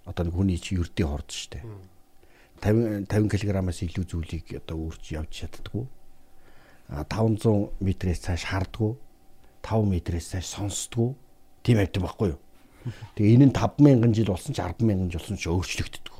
Одоо 0.03 0.27
нэг 0.27 0.35
хүний 0.35 0.59
чи 0.59 0.75
ердийн 0.75 1.07
хурд 1.07 1.31
шүү 1.31 1.49
дээ. 1.55 1.63
50 2.59 3.07
50 3.07 3.47
кг-аас 3.47 3.79
илүү 3.85 4.05
зүйлийг 4.11 4.45
одоо 4.59 4.75
өөрч 4.91 5.15
явж 5.15 5.31
чаддгүй. 5.31 5.85
А 6.91 7.03
500 7.07 7.71
м-ээс 7.79 8.19
цааш 8.27 8.43
хардггүй. 8.51 8.91
5 9.63 9.87
м-ээс 9.87 10.27
цааш 10.35 10.47
сонсдгүй. 10.51 11.15
Тийм 11.63 11.77
байдаг 11.79 12.01
байхгүй 12.03 12.27
юу? 12.35 12.39
Тэгээ 13.15 13.35
энэ 13.39 13.47
нь 13.51 13.55
5000 13.55 14.15
жил 14.15 14.31
болсон 14.35 14.51
ч 14.51 14.59
100000 14.59 15.11
жил 15.11 15.19
болсон 15.21 15.37
ч 15.37 15.45
өөрчлөгддөг. 15.47 16.16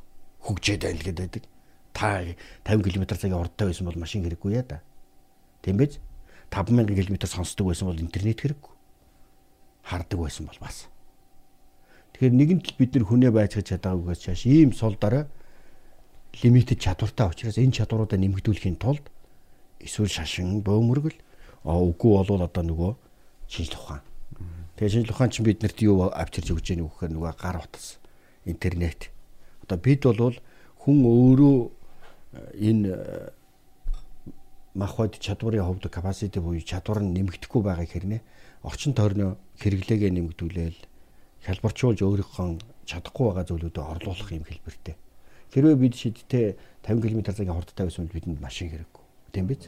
Хөгжээд 0.47 0.87
байна 0.87 1.03
л 1.03 1.11
гэдэг. 1.11 1.43
Та 1.91 2.23
50 2.63 2.87
км 2.87 3.03
цагийн 3.11 3.35
хурдтай 3.35 3.67
байсан 3.67 3.85
бол 3.85 3.99
машин 3.99 4.23
хэрэггүй 4.23 4.55
яа 4.55 4.63
да. 4.63 4.79
Тийм 5.61 5.77
биз? 5.77 5.99
5000 6.49 6.87
км 6.95 7.27
сонсдог 7.27 7.67
байсан 7.67 7.91
бол 7.91 7.99
интернет 7.99 8.39
хэрэггүй. 8.39 8.73
Хардаг 9.83 10.19
байсан 10.19 10.47
бол 10.47 10.59
бас. 10.63 10.87
Тэгэхээр 12.15 12.33
нэгэнт 12.33 12.65
л 12.71 12.79
бид 12.79 12.91
нар 12.95 13.05
хүнээ 13.05 13.31
байцгаж 13.35 13.65
чадаагүйгээс 13.75 14.21
чааш 14.23 14.41
ийм 14.47 14.71
сул 14.71 14.95
дараа 14.95 15.27
лимитэд 16.33 16.79
чадвартай 16.79 17.27
учраас 17.27 17.57
энэ 17.61 17.77
чадваруудаа 17.77 18.17
нэмэгдүүлэхийн 18.17 18.77
тулд 18.81 19.05
эсвэл 19.81 20.09
шашин 20.09 20.61
бөөмөргөл 20.65 21.17
аа 21.65 21.81
үгүй 21.81 22.11
болвол 22.17 22.45
одоо 22.45 22.63
нөгөө 22.63 22.91
шинжлэх 23.51 23.81
ухаан. 23.81 24.03
Тэгээ 24.77 24.93
шинжлэх 24.93 25.17
ухаан 25.17 25.31
чинь 25.33 25.45
биднэрт 25.45 25.77
юу 25.81 26.09
авчирч 26.09 26.53
өгч 26.53 26.73
яах 26.73 26.97
вэ 26.97 27.09
гэхээр 27.09 27.13
нөгөө 27.13 27.33
гар 27.37 27.57
утас 27.61 27.97
интернет. 28.45 29.09
Одоо 29.67 29.77
бид 29.83 30.03
бол 30.07 30.39
хүн 30.79 30.97
өөрөө 31.03 31.57
э, 31.67 32.71
энэ 32.71 32.87
э, 32.87 33.29
махбод 34.79 35.19
чадварын 35.19 35.67
хувьд 35.67 35.91
capacity 35.91 36.39
буюу 36.39 36.63
чадвар 36.63 37.03
нь 37.03 37.11
нэмэгдэхгүй 37.11 37.61
байгааг 37.67 37.91
хэрнээ 37.91 38.21
орчин 38.63 38.95
тойрны 38.95 39.35
хэрэглээгээ 39.59 40.11
нэмэгдүүлээл 40.15 40.79
хялбарчуулж 41.43 41.99
өөрийнхөө 41.99 42.47
чадахгүй 42.87 43.25
байгаа 43.27 43.45
зүйлүүдэд 43.47 43.83
орлуулах 43.83 44.31
юм 44.31 44.47
хэлбэртэй. 44.47 44.95
Хэрвээ 45.51 45.75
бид 45.75 45.95
шидтэй 45.99 46.55
50 46.87 47.03
км 47.03 47.21
цагийн 47.27 47.51
хурдтай 47.51 47.83
байсан 47.91 48.07
бол 48.07 48.15
бидэнд 48.15 48.39
машин 48.39 48.71
хэрэггүй. 48.71 49.03
Тийм 49.35 49.45
биз? 49.51 49.67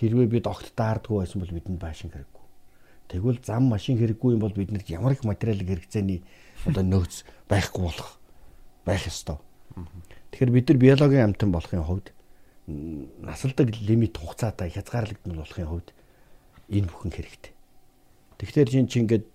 Хэрвээ 0.00 0.28
бид 0.32 0.46
огт 0.48 0.72
таардгүй 0.72 1.20
байсан 1.20 1.44
бол 1.44 1.52
бидэнд 1.52 1.80
машин 1.82 2.08
хэрэггүй. 2.08 2.44
Тэгвэл 3.10 3.40
зам 3.44 3.68
машин 3.68 3.98
хэрэггүй 3.98 4.38
юм 4.38 4.40
бол 4.40 4.54
биднэрт 4.54 4.88
ямар 4.88 5.12
их 5.12 5.24
материалын 5.28 5.66
хэрэгцээний 5.66 6.22
одоо 6.64 6.84
нөөц 6.84 7.24
байхгүй 7.50 7.82
болох 7.82 8.19
байх 8.84 9.06
ёстой. 9.06 9.38
Тэгэхээр 10.30 10.50
бид 10.50 10.68
нар 10.68 10.78
биологийн 10.78 11.24
амтан 11.30 11.52
болохын 11.52 11.84
хувьд 11.84 12.12
насалдаг 12.66 13.74
лимит 13.80 14.16
хугацаатай 14.16 14.70
хязгаарлагдмал 14.70 15.42
болохын 15.42 15.68
хувьд 15.68 15.88
энэ 16.70 16.86
бүхэн 16.86 17.12
хэрэгтэй. 17.12 17.52
Тэгэхээр 18.38 18.68
чинь 18.70 18.88
чи 18.88 19.00
ингээд 19.02 19.26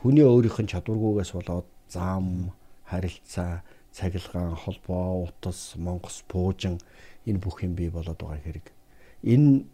хүний 0.00 0.24
өөрийнх 0.24 0.60
нь 0.62 0.70
чадваргүйгээс 0.70 1.32
болоод 1.34 1.66
зам, 1.90 2.54
харилцаа, 2.86 3.62
цахилгаан, 3.92 4.54
холбоо, 4.54 5.26
утас, 5.26 5.74
монгос, 5.76 6.22
пуужин 6.28 6.78
энэ 7.26 7.42
бүх 7.42 7.62
юм 7.66 7.74
бий 7.74 7.90
болоод 7.90 8.16
байгаа 8.16 8.40
хэрэг. 8.44 8.66
Энэ 9.26 9.66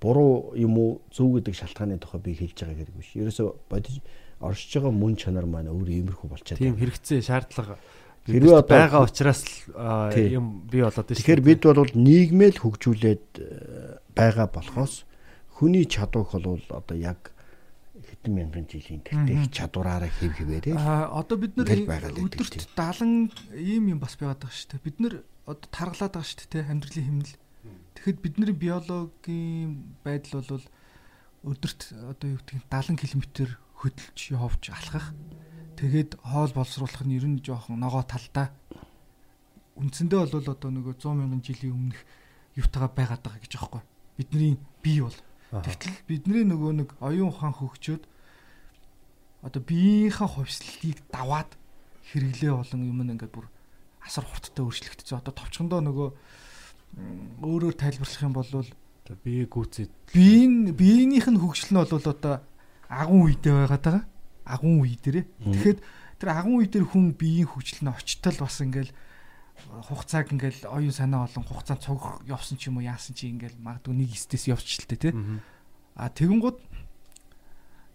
буруу 0.00 0.56
юм 0.56 0.78
уу 0.78 1.00
зөв 1.12 1.36
гэдэг 1.36 1.54
шалтгааны 1.54 1.98
тухай 1.98 2.20
би 2.20 2.32
хэлж 2.34 2.64
байгаа 2.64 2.78
хэрэг 2.80 2.96
биш. 2.96 3.12
Ерөөсө 3.12 3.54
бодож 3.68 4.00
оршиж 4.40 4.72
байгаа 4.78 4.92
мөн 4.92 5.16
чанар 5.16 5.46
маань 5.46 5.72
өөр 5.72 5.88
иймэрхүү 5.90 6.28
болчиход 6.30 6.60
тийм 6.60 6.76
хэрэгцээ 6.76 7.20
шаардлага 7.24 7.78
Хэрвээ 8.24 8.56
одоо- 8.56 8.72
байгаа 8.72 9.02
учраас 9.04 9.42
аа, 9.76 10.08
юм 10.16 10.64
бий 10.64 10.80
болоод 10.80 11.04
байна. 11.04 11.18
Тэгэхээр 11.20 11.42
бид 11.44 11.60
бол 11.68 11.92
нийгмээ 11.92 12.50
л 12.56 12.62
хөгжүүлээд 12.64 13.26
э, 13.36 13.98
байгаа 14.16 14.48
болохоос 14.48 15.04
хүний 15.60 15.84
чадварх 15.84 16.32
бол 16.40 16.60
одоо 16.72 16.96
яг 16.96 17.36
хэдэн 18.00 18.32
мянган 18.32 18.64
жилийн 18.64 19.04
тэртех 19.04 19.52
чадвараараа 19.52 20.08
хэв 20.08 20.32
хэвээрээ 20.40 20.74
А 20.76 21.12
одоо 21.12 21.36
бид 21.36 21.52
гэдэг 21.52 21.84
өдөрт 22.16 22.64
тийм. 22.64 23.30
70 23.30 23.60
ийм 23.60 23.84
юм 23.92 24.00
бас 24.00 24.16
байгаад 24.16 24.40
байгаа 24.40 24.56
шүү 24.56 24.68
дээ. 24.72 24.86
Бид 24.88 24.96
нар 25.04 25.14
одоо 25.44 25.68
таргалаад 25.68 26.12
байгаа 26.16 26.24
шүү 26.24 26.48
дээ, 26.48 26.70
амьдралын 26.72 27.06
хэмнэл. 27.06 27.34
Тэгэхэд 27.94 28.18
бидний 28.24 28.56
биологийн 28.56 29.84
байдал 30.00 30.42
бол 30.48 30.64
өдөрт 31.44 31.80
одоо 31.92 32.28
юу 32.32 32.40
гэдэг 32.40 32.56
нь 32.56 32.66
70 32.72 32.96
км 33.04 33.22
хөдөлж 33.84 34.18
явж 34.32 34.62
алхах. 34.72 35.12
Тэгээд 35.74 36.10
хоол 36.22 36.52
боловсруулах 36.54 37.02
нь 37.04 37.16
ер 37.18 37.26
нь 37.26 37.42
жоохон 37.42 37.80
ногоо 37.82 38.02
талдаа. 38.06 38.54
Үндсэндээ 39.74 40.20
бол 40.30 40.34
одоо 40.38 40.70
нөгөө 40.70 40.94
100 41.02 41.18
мянган 41.18 41.42
жилийн 41.42 41.74
өмнөх 41.74 42.00
юутайгаа 42.54 42.90
байгаад 42.94 43.22
байгаа 43.26 43.42
гэж 43.42 43.52
аахгүй. 43.58 43.82
Бидний 44.16 44.54
бие 44.82 45.02
бол 45.02 45.18
Тэгтэл 45.62 45.94
бидний 46.10 46.42
нөгөө 46.42 46.72
нэг 46.82 46.88
оюун 46.98 47.30
ухаан 47.30 47.54
хөгжөөд 47.54 48.02
одоо 49.46 49.60
биеийнхээ 49.62 50.28
хувьслалыг 50.34 50.98
даваад 51.14 51.50
хэрэглээ 52.10 52.52
болон 52.58 52.82
юм 52.82 52.98
ингээд 53.06 53.30
бүр 53.30 53.46
асар 54.02 54.26
хурдтай 54.26 54.66
өөрчлөгдсөн. 54.66 55.22
Одоо 55.22 55.34
товчхондоо 55.36 55.80
нөгөө 55.84 56.08
өөрөөр 57.44 57.76
тайлбарлах 57.78 58.22
юм 58.26 58.34
бол 58.34 58.50
бие 59.22 59.46
гүцэд 59.46 59.90
биеийн 60.10 60.74
биеийнх 60.74 61.28
нь 61.30 61.38
хөгжил 61.38 61.70
нь 61.70 61.78
бол 61.78 61.92
одоо 62.02 62.42
агун 62.90 63.30
үедээ 63.30 63.54
байгаад 63.54 63.84
байгаа. 63.84 64.04
Агун 64.44 64.84
үе 64.84 64.96
дээрээ. 65.00 65.24
Тэгэхэд 65.24 65.78
тэр 66.20 66.28
агун 66.32 66.60
үе 66.60 66.68
дээр 66.68 66.86
хүн 66.88 67.16
биеийн 67.16 67.48
хөгжил 67.48 67.84
нь 67.84 67.92
очтол 67.92 68.38
бас 68.38 68.60
ингээл 68.60 68.92
хугацааг 69.88 70.32
ингээл 70.32 70.68
оюун 70.68 70.94
санаа 70.94 71.26
болон 71.26 71.44
хугацаанд 71.48 71.82
цуг 71.82 72.22
явсан 72.28 72.56
ч 72.60 72.68
юм 72.68 72.78
уу 72.78 72.86
яасан 72.86 73.16
чи 73.16 73.32
ингээл 73.32 73.58
магадгүй 73.58 73.94
нэг 73.94 74.12
стэс 74.14 74.50
явчихлээ 74.50 75.00
тий. 75.00 75.12
А 75.96 76.10
тэгэн 76.10 76.40
гууд 76.42 76.58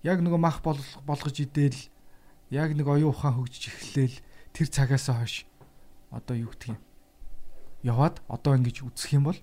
яг 0.04 0.24
нөгөө 0.24 0.40
мах 0.40 0.64
болгож 0.64 1.36
идэл 1.38 1.78
яг 2.50 2.74
нэг 2.74 2.88
оюун 2.88 3.12
ухаан 3.12 3.38
хөгжиж 3.38 3.70
эхлээл 3.70 4.18
тэр 4.56 4.68
цагаас 4.72 5.12
хойш 5.12 5.46
одоо 6.10 6.36
юу 6.36 6.50
гэх 6.56 6.74
юм 6.74 6.80
яваад 7.84 8.20
одоо 8.28 8.56
ингэж 8.56 8.84
үзэх 8.84 9.16
юм 9.16 9.32
бол 9.32 9.40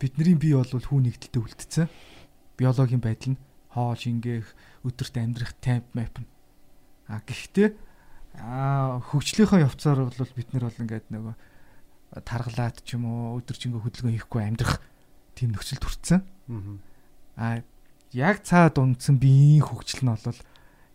бидний 0.00 0.34
бие 0.34 0.56
бол 0.56 0.68
хүн 0.68 1.04
нэгдэлтэй 1.08 1.40
үлдсэн. 1.40 1.88
Биологийн 2.56 3.00
байдал 3.00 3.36
нь 3.36 3.40
хоол 3.74 3.96
шингээх, 3.96 4.48
өдөрт 4.86 5.14
амьдрах 5.16 5.54
темп 5.62 5.86
мап 5.94 6.14
нь. 6.18 6.28
А 7.06 7.22
гэхдээ 7.22 7.68
аа 8.38 9.02
хөгжлийнхөө 9.10 9.66
явцаар 9.66 10.06
бол 10.06 10.34
бид 10.34 10.48
нар 10.54 10.66
бол 10.66 10.80
ингээд 10.82 11.06
нөгөө 11.10 11.34
таргалаад 12.26 12.82
ч 12.82 12.98
юм 12.98 13.06
уу 13.06 13.38
өдөржингөө 13.38 13.82
хөдөлгөөн 13.86 14.16
хийхгүй 14.18 14.42
амьдрах 14.42 14.82
тийм 15.38 15.54
нөхцөл 15.54 15.78
төрсэн. 15.78 16.20
А 17.38 17.62
яг 18.10 18.42
цаад 18.42 18.78
ундсан 18.78 19.22
биеийн 19.22 19.62
хөгжил 19.62 20.02
нь 20.06 20.14
бол 20.14 20.40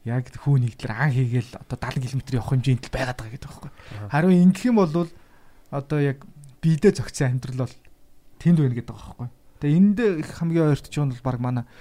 яг 0.04 0.28
хүү 0.36 0.56
нэгдлэр 0.60 0.92
ан 0.92 1.12
хийгээл 1.16 1.52
одоо 1.56 1.78
70 1.80 2.12
км 2.12 2.22
явах 2.36 2.52
хэмжээнд 2.52 2.84
л 2.88 2.94
байгаад 2.94 3.18
байгаа 3.20 3.34
гэдэг 3.34 3.50
байхгүй. 3.50 3.72
Харин 4.12 4.44
ингэх 4.52 4.66
юм 4.68 4.78
бол 4.84 5.10
одоо 5.72 6.00
яг 6.04 6.20
биедээ 6.60 7.00
зөгцсөн 7.00 7.40
амьдрал 7.40 7.66
бол 7.66 7.76
тэнд 8.44 8.60
байна 8.60 8.76
гэдэг 8.76 8.92
байгаа 8.92 9.08
байхгүй. 9.16 9.30
Тэгээ 9.64 9.78
энд 9.80 9.98
их 10.20 10.30
хамгийн 10.36 10.70
ойртож 10.76 10.92
байгаа 10.92 11.08
нь 11.10 11.14
бол 11.16 11.26
баг 11.26 11.40
манай 11.40 11.64
а, 11.64 11.72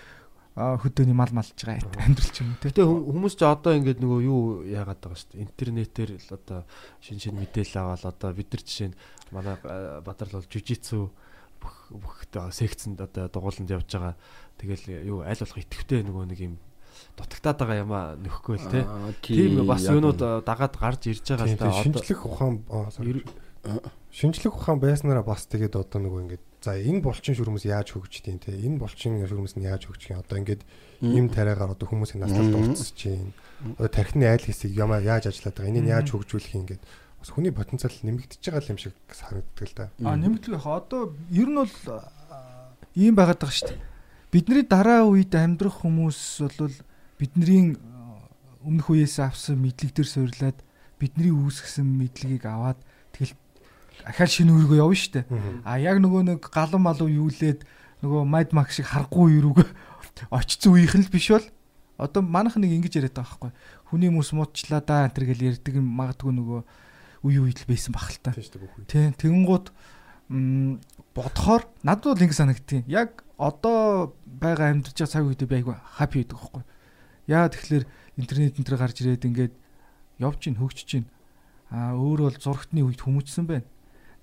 хөдөөний 0.55 1.17
мал 1.19 1.35
малж 1.35 1.51
байгаа 1.59 1.83
амьдрал 2.07 2.39
юм 2.39 2.55
те. 2.63 2.71
Гэтэ 2.71 2.87
хүмүүс 2.87 3.35
ч 3.35 3.43
одоо 3.43 3.75
ингээд 3.75 3.99
нөгөө 3.99 4.21
юу 4.23 4.63
яагаад 4.71 5.03
байгаа 5.03 5.19
шүү 5.19 5.31
дээ. 5.35 5.45
Интернетээр 5.51 6.11
л 6.15 6.31
одоо 6.31 6.59
шин 7.03 7.19
шин 7.19 7.35
мэдээлэл 7.43 7.83
аваад 7.83 8.07
одоо 8.07 8.31
бид 8.31 8.55
нар 8.55 8.63
жишээ 8.63 8.89
нь 8.95 8.99
манай 9.35 9.59
Бадрал 10.07 10.39
бол 10.39 10.47
жижитсу 10.47 11.11
бүх 11.59 11.77
бүх 11.91 12.15
секцэнд 12.31 13.03
одоо 13.03 13.27
дугууланд 13.27 13.67
явж 13.67 13.91
байгаа. 13.91 14.15
Тэгэл 14.63 15.03
юу 15.03 15.27
аль 15.27 15.43
болох 15.43 15.59
идэвхтэй 15.59 16.07
нөгөө 16.07 16.25
нэг 16.31 16.39
юм 16.39 16.55
дутагтаад 17.19 17.59
байгаа 17.59 17.83
юм 17.83 17.91
а 17.91 18.15
нөхгүй 18.15 18.57
л 18.63 18.71
те. 18.71 18.87
Аа, 18.87 19.11
Тийм 19.23 19.67
бас 19.67 19.83
юунууд 19.83 20.47
дагаад 20.47 20.75
гарч 20.79 21.11
ирж 21.11 21.35
байгаа 21.35 21.51
л 21.51 21.59
да. 21.59 21.83
шинжлэх 21.83 22.21
ухаан 22.27 22.63
аа, 22.71 22.91
шинжлэх 24.15 24.55
ухаан 24.55 24.79
байснараа 24.79 25.27
бас 25.27 25.47
тэгээд 25.51 25.75
одоо 25.75 25.99
нөгөө 25.99 26.23
ингээд 26.31 26.45
за 26.65 26.81
энэ 26.81 27.05
булчин 27.05 27.37
шүрмэс 27.37 27.69
яаж 27.69 27.93
хөгждгийг 27.93 28.41
те? 28.41 28.57
Энэ 28.57 28.81
булчин 28.81 29.21
шүрмэс 29.21 29.61
нь 29.61 29.69
яаж 29.69 29.85
хөгжих 29.85 30.17
юм? 30.17 30.25
Одоо 30.25 30.41
ингээд 30.41 30.63
им 31.05 31.29
тариагаар 31.29 31.77
одоо 31.77 31.85
хүмүүсийн 31.85 32.25
наслалд 32.25 32.57
орцсож 32.57 32.97
чинь 32.97 33.37
одоо 33.77 33.93
тархины 33.93 34.25
айл 34.25 34.41
хэсэг 34.41 34.73
ямаа 34.73 35.05
яаж 35.05 35.29
ажиллаад 35.29 35.61
байгаа? 35.61 35.73
Энийг 35.77 35.93
яаж 35.93 36.09
хөгжүүлэх 36.09 36.57
юм 36.57 36.65
гээд. 36.65 36.83
Бас 37.21 37.29
хүний 37.29 37.53
потенциал 37.53 37.93
нэмэгдэж 37.93 38.41
байгаа 38.41 38.73
юм 38.73 38.81
шиг 38.81 38.97
санагддаг 39.13 39.69
л 39.69 39.77
да. 39.77 39.93
А 40.01 40.17
нэмэгдэх 40.17 40.57
яха 40.57 40.81
одоо 40.81 41.13
ер 41.29 41.49
нь 41.53 41.61
бол 41.61 41.75
ийм 42.97 43.13
байгаад 43.13 43.45
байгаа 43.45 43.57
шүү 43.61 43.69
дээ. 43.69 43.85
Бидний 44.33 44.65
дараа 44.65 45.05
үед 45.05 45.37
амьдрах 45.37 45.85
хүмүүс 45.85 46.49
бол 46.59 46.75
бидний 47.21 47.77
а, 47.77 48.25
өмнөх 48.65 48.89
үеэс 48.89 49.21
авсан 49.21 49.61
мэдлэг 49.61 49.95
төр 49.95 50.09
суйрлаад 50.09 50.59
бидний 50.99 51.31
үүсгэсэн 51.31 51.87
мэдлэгийг 51.87 52.49
аваад 52.49 52.81
ахаа 54.05 54.29
шинэ 54.29 54.53
үргөө 54.53 54.79
явна 54.85 55.25
дээ. 55.25 55.25
А 55.65 55.81
яг 55.81 55.99
нөгөө 55.99 56.23
нэг 56.29 56.41
галан 56.53 56.85
малуу 56.85 57.09
юулээд 57.09 57.65
нөгөө 58.05 58.23
Mad 58.29 58.53
Max 58.53 58.77
шиг 58.77 58.93
харахгүй 58.93 59.41
юурууг 59.41 59.65
очицсан 60.37 60.77
үеийнх 60.77 60.97
нь 61.01 61.07
л 61.09 61.13
биш 61.13 61.33
бол 61.33 61.47
одоо 61.97 62.23
манайх 62.23 62.57
нэг 62.61 62.75
ингэж 62.77 63.01
яриад 63.01 63.17
байгаа 63.17 63.51
байхгүй. 63.51 63.53
Хүний 63.89 64.09
хүмүүс 64.13 64.31
муучлаа 64.37 64.83
да 64.83 65.07
энэ 65.09 65.15
төр 65.15 65.25
гэл 65.31 65.47
ярьдаг 65.55 65.75
магадгүй 65.79 66.33
нөгөө 66.37 66.61
үе 67.25 67.39
үед 67.41 67.59
л 67.65 67.71
байсан 67.71 67.93
бах 67.95 68.11
л 68.11 68.21
та. 68.21 68.35
Тийм 68.91 69.15
тэгэнгუთ 69.17 69.67
м 70.35 70.81
бодохоор 71.15 71.65
надад 71.87 72.19
бол 72.19 72.25
ингэ 72.25 72.35
санагдтiin. 72.35 72.85
Яг 72.91 73.25
одоо 73.39 74.13
байгаа 74.27 74.75
амьдарч 74.75 74.99
байгаа 74.99 75.13
цаг 75.15 75.25
үедээ 75.25 75.49
би 75.49 75.57
айгүй 75.63 75.75
хаппи 75.97 76.21
байдаг 76.21 76.39
байхгүй. 76.39 76.63
Яа 77.31 77.49
тэгэхээр 77.49 77.85
интернет 78.19 78.59
энэ 78.59 78.67
төр 78.67 78.77
гарч 78.77 78.97
ирээд 79.01 79.25
ингээд 79.25 79.55
явж 80.19 80.41
гин 80.43 80.59
хөгжиж 80.59 80.89
гин. 80.91 81.07
Аа 81.71 81.95
өөр 81.95 82.29
бол 82.29 82.37
зурагтны 82.37 82.83
үед 82.83 83.01
хүмүүжсэн 83.01 83.47
байна. 83.47 83.67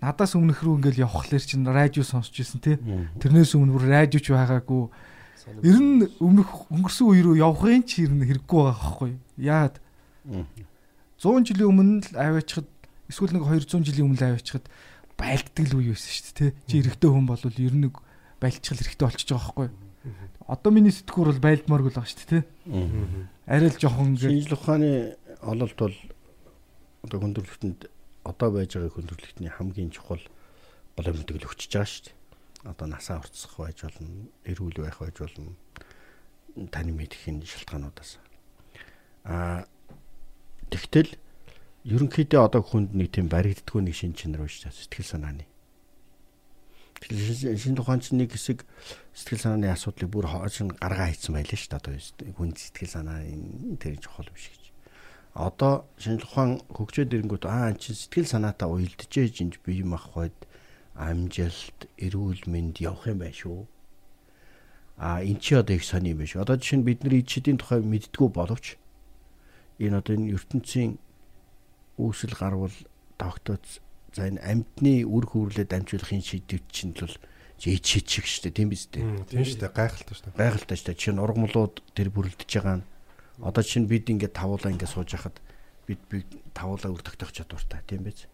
Надаас 0.02 0.34
өмнөх 0.34 0.66
рүү 0.66 0.82
ингээл 0.82 1.06
явхлаэр 1.06 1.46
чинь 1.46 1.66
радио 1.70 2.02
сонсч 2.02 2.42
ирсэн 2.42 2.58
тий. 2.58 2.78
Тэрнээс 3.22 3.54
өмнө 3.54 3.78
бүр 3.78 3.86
радиоч 3.86 4.34
байгаагүй. 4.34 4.90
Ер 5.62 5.78
нь 5.78 6.10
өмнөх 6.18 6.74
өнгөрсөн 6.74 7.06
үе 7.06 7.22
рүү 7.22 7.38
явахын 7.38 7.86
ч 7.86 8.02
ер 8.06 8.10
нь 8.10 8.26
хэрэггүй 8.26 8.50
байгаа 8.50 8.82
байхгүй. 8.82 9.12
Яад 9.38 9.78
100 11.22 11.46
жилийн 11.46 11.70
өмнө 11.70 12.02
л 12.02 12.18
аваачхад 12.18 12.66
эсвэл 13.14 13.38
нэг 13.38 13.46
200 13.46 13.86
жилийн 13.86 14.10
өмнө 14.10 14.18
л 14.18 14.28
аваачхад 14.34 14.66
байлддаг 15.22 15.66
л 15.70 15.78
үе 15.78 15.94
байсан 15.94 16.10
шүү 16.18 16.26
дээ. 16.34 16.50
тий. 16.50 16.52
Чи 16.66 16.74
эрэгтэй 16.82 17.10
хүн 17.14 17.26
бол 17.30 17.46
ер 17.46 17.74
нь 17.78 17.84
нэг 17.86 17.96
байлчхал 18.42 18.82
эрэгтэй 18.82 19.06
болчихж 19.06 19.30
байгаа 19.30 19.54
байхгүй. 19.54 19.70
Одоо 20.50 20.72
миний 20.74 20.94
сэтгүүр 20.94 21.30
бол 21.30 21.46
байлдмааргүй 21.46 21.92
л 21.94 21.98
байгаа 22.02 22.10
шүү 22.10 22.26
дээ. 22.26 22.42
тий. 22.42 23.30
Арай 23.46 23.70
л 23.70 23.78
жоохон 23.78 24.18
ингээд 24.18 24.34
Шинжлэх 24.34 24.62
ухааны 24.66 24.92
ололт 25.46 25.78
бол 25.78 25.98
одоо 27.06 27.18
хүндрэлтэнд 27.22 27.82
одоо 28.24 28.50
байж 28.52 28.76
байгаа 28.78 28.94
хүндрэлтний 28.94 29.50
хамгийн 29.50 29.92
чухал 29.92 30.22
гол 30.98 31.10
мэдээлэл 31.10 31.48
өгчөж 31.50 31.72
байгаа 31.74 31.90
шүү 31.90 32.06
дээ. 32.06 32.16
Одоо 32.70 32.88
насаа 32.88 33.18
орцсох 33.22 33.58
байж 33.58 33.82
болно, 33.82 34.30
эрүүл 34.46 34.78
байх 34.86 35.00
байж 35.02 35.18
болно. 35.18 35.56
Таны 36.70 36.92
мэдхийн 36.94 37.42
шалтгаануудаас. 37.42 38.20
Аа 39.26 39.66
тэгтэл 40.70 41.18
ерөнхийдөө 41.88 42.42
одоо 42.46 42.62
хүнд 42.62 42.94
нэг 42.94 43.10
тийм 43.10 43.26
баригддаггүй 43.32 43.82
нэг 43.82 43.96
шин 43.98 44.14
чанар 44.14 44.46
байж 44.46 44.62
байгаа 44.62 44.78
сэтгэл 44.78 45.10
санааны. 45.10 45.46
Шинэ 47.02 47.82
ухаан 47.82 48.06
чинь 48.06 48.22
нэг 48.22 48.38
хэсэг 48.38 48.62
сэтгэл 49.18 49.42
санааны 49.42 49.74
асуудлыг 49.74 50.10
бүр 50.14 50.30
хоош 50.30 50.62
нь 50.62 50.70
гаргаа 50.78 51.10
хийцэн 51.10 51.34
байлаа 51.34 51.58
шүү 51.58 51.74
дээ. 51.74 51.82
Одоо 51.82 51.94
хүн 52.38 52.54
сэтгэл 52.54 52.94
санаа 52.94 53.26
тэр 53.82 53.98
чухал 53.98 54.30
биш 54.30 54.54
гэж. 54.54 54.61
Одоо 55.34 55.88
шинэ 55.96 56.28
ухаан 56.28 56.60
хөгжөөд 56.76 57.16
ирэнгүүт 57.16 57.48
аа 57.48 57.72
эн 57.72 57.80
чинь 57.80 57.96
сэтгэл 57.96 58.28
санаатаа 58.28 58.68
уялдж 58.68 59.08
ээж 59.08 59.48
инж 59.48 59.64
бие 59.64 59.88
махбод 59.88 60.36
амжилт, 60.92 61.88
эрүүл 61.96 62.52
мэнд 62.52 62.84
явах 62.84 63.08
юм 63.08 63.24
байна 63.24 63.32
шүү. 63.32 63.64
А 65.00 65.24
эн 65.24 65.40
чи 65.40 65.56
одоо 65.56 65.80
их 65.80 65.88
сони 65.88 66.12
юм 66.12 66.20
байна 66.20 66.32
шүү. 66.36 66.44
Одоо 66.44 66.60
жишээ 66.60 66.84
нь 66.84 66.88
бид 66.88 67.00
нар 67.08 67.16
ичдийн 67.16 67.56
тухай 67.64 67.80
мэддгүү 67.80 68.28
боловч 68.28 68.76
энэ 69.80 70.04
одоо 70.04 70.14
энэ 70.20 70.36
ертөнцийн 70.36 71.00
үүсэл 71.96 72.36
гарвал 72.36 72.76
тогтооц 73.16 73.80
за 74.12 74.28
энэ 74.28 74.44
амьтны 74.44 75.08
үр 75.08 75.32
хөврлөд 75.32 75.72
амжуулахын 75.72 76.20
шийдвэр 76.20 76.64
чинь 76.68 76.92
л 76.92 77.16
шиг 77.56 78.28
шүү 78.28 78.52
дээ 78.52 78.58
тийм 78.58 78.68
биз 78.68 78.92
дээ. 78.92 79.32
Тийм 79.32 79.48
дээ 79.48 79.72
гайхалтай. 79.72 80.36
Байгальтай 80.36 80.76
шүү 80.76 80.92
дээ. 80.92 81.00
Жишээ 81.00 81.16
нь 81.16 81.24
ургамлууд 81.24 81.76
тэр 81.96 82.10
бүрлдэж 82.12 82.52
байгаа 82.52 82.84
нь 82.84 82.86
одоо 83.42 83.64
чинь 83.64 83.88
бид 83.90 84.10
ингээд 84.10 84.34
тавуулаа 84.38 84.72
ингээд 84.72 84.94
сууж 84.94 85.12
хахад 85.14 85.42
бид 85.88 86.00
бид 86.10 86.26
тавуулаа 86.54 86.92
үр 86.94 87.02
тогтоох 87.02 87.32
чадвартай 87.34 87.82
тийм 87.88 88.04
биз. 88.06 88.28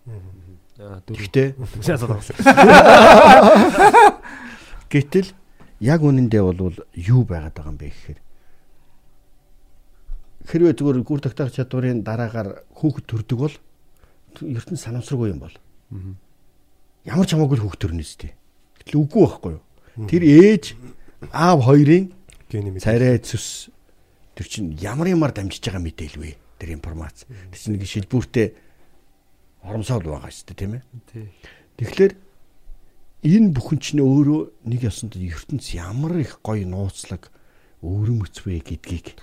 Гэхдээ 0.78 1.56
гэтэл 4.92 5.32
яг 5.80 6.02
үнэндээ 6.04 6.44
бол 6.44 6.76
юу 6.94 7.24
байгаад 7.24 7.56
байгаа 7.56 7.72
юм 7.72 7.80
бэ 7.80 7.90
гэхээр 7.90 8.20
хэрвээ 10.48 10.74
зүгээр 10.76 11.04
гүр 11.04 11.20
тогтоох 11.22 11.52
чадварын 11.52 12.04
дараагаар 12.04 12.64
хүүхэд 12.72 13.06
төрдөг 13.08 13.40
бол 13.40 13.56
ертөнц 14.42 14.82
санамсаргүй 14.84 15.30
юм 15.36 15.40
бол 15.44 15.56
ямар 17.08 17.28
ч 17.28 17.36
хамаагүй 17.36 17.60
хүүхэд 17.60 17.82
төрнө 17.84 18.04
үстэй. 18.04 18.32
Гэтэл 18.84 19.00
үгүй 19.02 19.22
байхгүй 19.28 19.52
юу? 19.56 19.64
Тэр 20.08 20.24
ээж 20.24 20.64
аав 21.32 21.64
хоёрын 21.68 22.12
царай 22.80 23.20
цэс 23.20 23.72
тэр 24.38 24.48
чинь 24.48 24.78
ямар 24.78 25.10
юмар 25.10 25.34
дамжиж 25.34 25.66
байгаа 25.66 25.82
мэдээлэл 25.82 26.22
вэ? 26.22 26.38
Тэр 26.62 26.78
информац. 26.78 27.26
Тэр 27.26 27.58
чинь 27.58 27.74
нэг 27.74 27.90
шилбүүртэй 27.90 28.48
хоромсоол 29.66 30.06
байгаа 30.06 30.30
шүү 30.30 30.46
дээ 30.54 30.62
тийм 30.62 30.74
ээ. 30.78 30.84
Тэгэхээр 31.82 32.14
энэ 33.26 33.50
бүхэн 33.58 33.80
чинь 33.82 34.06
өөрөө 34.06 34.42
нэг 34.70 34.82
ясанд 34.86 35.18
ертөнц 35.18 35.74
ямар 35.74 36.22
их 36.22 36.38
гоё 36.46 36.70
нууцлаг 36.70 37.34
өвөрмөц 37.82 38.46
вэ 38.46 38.62
гэдгийг 38.62 39.18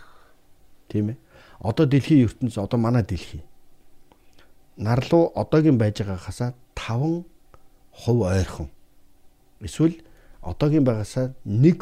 тийм 0.91 1.15
ээ. 1.15 1.19
Одоо 1.63 1.87
дэлхийн 1.87 2.27
ертөнц 2.27 2.59
одоо 2.59 2.83
манай 2.83 3.07
дэлхий 3.07 3.47
нарлуу 4.77 5.31
одоогийн 5.35 5.79
байж 5.79 6.03
байгаа 6.03 6.19
хасаа 6.19 6.55
5 6.75 7.25
хувь 7.91 8.23
ойрхон 8.27 8.69
эсвэл 9.61 10.03
одоогийн 10.43 10.85
байгаасаа 10.85 11.35
1 11.47 11.79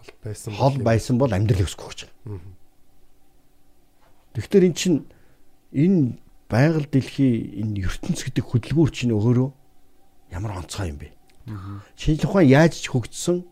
хувь 0.00 0.16
байсан. 0.24 0.52
хол 0.56 0.76
байсан 0.80 1.14
бол 1.20 1.32
амьдрал 1.32 1.64
өсгөх 1.68 1.92
гэж 1.92 2.00
байгаа. 2.08 2.40
Тэгэхээр 4.34 4.66
эн 4.66 4.74
чинь 4.74 4.98
энэ 5.76 6.18
байгаль 6.50 6.88
дэлхий 6.90 7.62
энэ 7.62 7.86
ертөнц 7.86 8.26
гэдэг 8.26 8.44
хөдөлгүүр 8.46 8.90
чинь 8.90 9.14
өөрөө 9.14 9.48
ямар 10.34 10.58
онцгой 10.58 10.90
юм 10.90 10.98
бэ? 10.98 11.12
Шинжлэх 11.98 12.30
ухаан 12.30 12.46
яаж 12.46 12.78
ч 12.78 12.90
хөгжсөн 12.90 13.42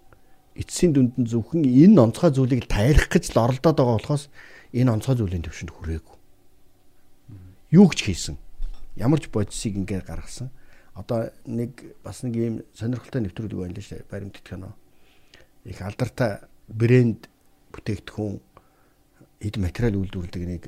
эцсийн 0.58 0.92
дүнд 0.94 1.14
нь 1.18 1.26
зөвхөн 1.30 1.62
энэ 1.66 1.98
онцгой 1.98 2.30
зүйлийг 2.34 2.66
тайлах 2.66 3.06
гэж 3.10 3.34
л 3.34 3.42
оролдоод 3.46 3.78
байгаа 3.78 3.98
болохоос 3.98 4.30
энэ 4.74 4.90
онцгой 4.90 5.16
зүйлийн 5.18 5.46
төвшөнд 5.46 5.70
хүрээгүй. 5.74 6.16
Юу 7.74 7.86
ч 7.94 8.10
хийсэн. 8.10 8.38
Ямар 8.98 9.22
ч 9.22 9.30
бодисыг 9.30 9.78
ингээд 9.78 10.06
гаргасан. 10.10 10.50
Одоо 10.98 11.30
нэг 11.46 11.94
бас 12.02 12.26
нэг 12.26 12.34
ийм 12.34 12.54
сонирхолтой 12.74 13.22
нэвтрүүлэг 13.22 13.58
байна 13.58 13.78
л 13.78 13.82
шүү 13.82 14.02
дээ. 14.02 14.10
Баримт 14.10 14.38
кино. 14.42 14.74
Их 15.68 15.84
алдартай 15.84 16.48
брэнд 16.72 17.28
бүтээгдэхүүн 17.76 18.40
эд 19.44 19.54
материал 19.60 20.00
үйлдвэрлэдэг 20.00 20.44
нэг 20.48 20.62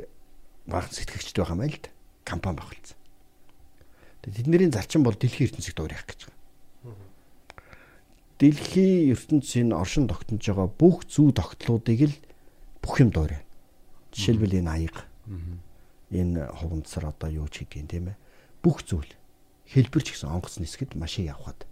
баг 0.69 0.93
сэтгэгчд 0.93 1.41
байгаа 1.41 1.57
юм 1.57 1.63
байл 1.65 1.81
да. 1.81 1.91
Компани 2.29 2.61
байгуулсан. 2.61 2.99
Тэгээд 4.23 4.37
тэдний 4.45 4.69
зарчим 4.69 5.03
бол 5.03 5.17
дэлхийн 5.17 5.49
ертөнцийг 5.49 5.75
дуурайх 5.75 6.05
гэж 6.05 6.29
байгаа. 6.29 6.39
Дэлхийн 8.39 9.11
ертөнцийн 9.17 9.73
оршин 9.73 10.07
тогтнож 10.07 10.45
байгаа 10.45 10.69
бүх 10.69 11.09
зүй 11.09 11.33
тогтлуудыг 11.33 12.13
л 12.13 12.17
бүх 12.85 13.01
юм 13.01 13.11
дуурай. 13.11 13.41
Жишээлбэл 14.13 14.61
энэ 14.61 14.71
аяга. 14.71 15.09
Энэ 16.13 16.47
хуванцар 16.61 17.09
одоо 17.09 17.31
юу 17.33 17.49
ч 17.49 17.65
хийдیں۔ 17.65 17.89
тийм 17.89 18.13
ээ. 18.13 18.21
Бүх 18.61 18.85
зүйл 18.85 19.09
хэлбэр 19.73 20.03
ч 20.05 20.13
гэсэн 20.13 20.29
онгоц 20.29 20.61
нисгэд 20.61 20.95
машин 20.95 21.29
явхад 21.31 21.65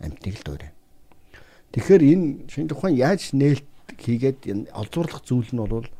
амтныг 0.00 0.36
л 0.40 0.44
дуурай. 0.44 0.72
Тэгэхээр 1.74 2.02
энэ 2.06 2.26
шинэ 2.46 2.70
тухайн 2.70 2.94
яаж 2.94 3.34
нээлт 3.34 3.66
хийгээд 3.98 4.40
энэ 4.46 4.70
олзуурлах 4.70 5.26
зүйл 5.26 5.50
нь 5.50 5.58
бол 5.58 5.90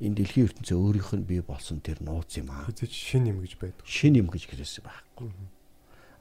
энэ 0.00 0.16
дэлхийн 0.16 0.48
ертөнцийн 0.48 0.80
өөрийнх 0.80 1.12
нь 1.12 1.28
бий 1.28 1.44
болсон 1.44 1.84
тэр 1.84 2.00
нууц 2.00 2.40
юм 2.40 2.48
аа. 2.48 2.64
Хэзээ 2.64 2.88
шин 2.88 3.28
юм 3.28 3.44
гэж 3.44 3.60
байдаг. 3.60 3.84
Шин 3.84 4.16
юм 4.16 4.32
гэж 4.32 4.48
хэлсэн 4.48 4.80
байхгүй. 4.80 5.28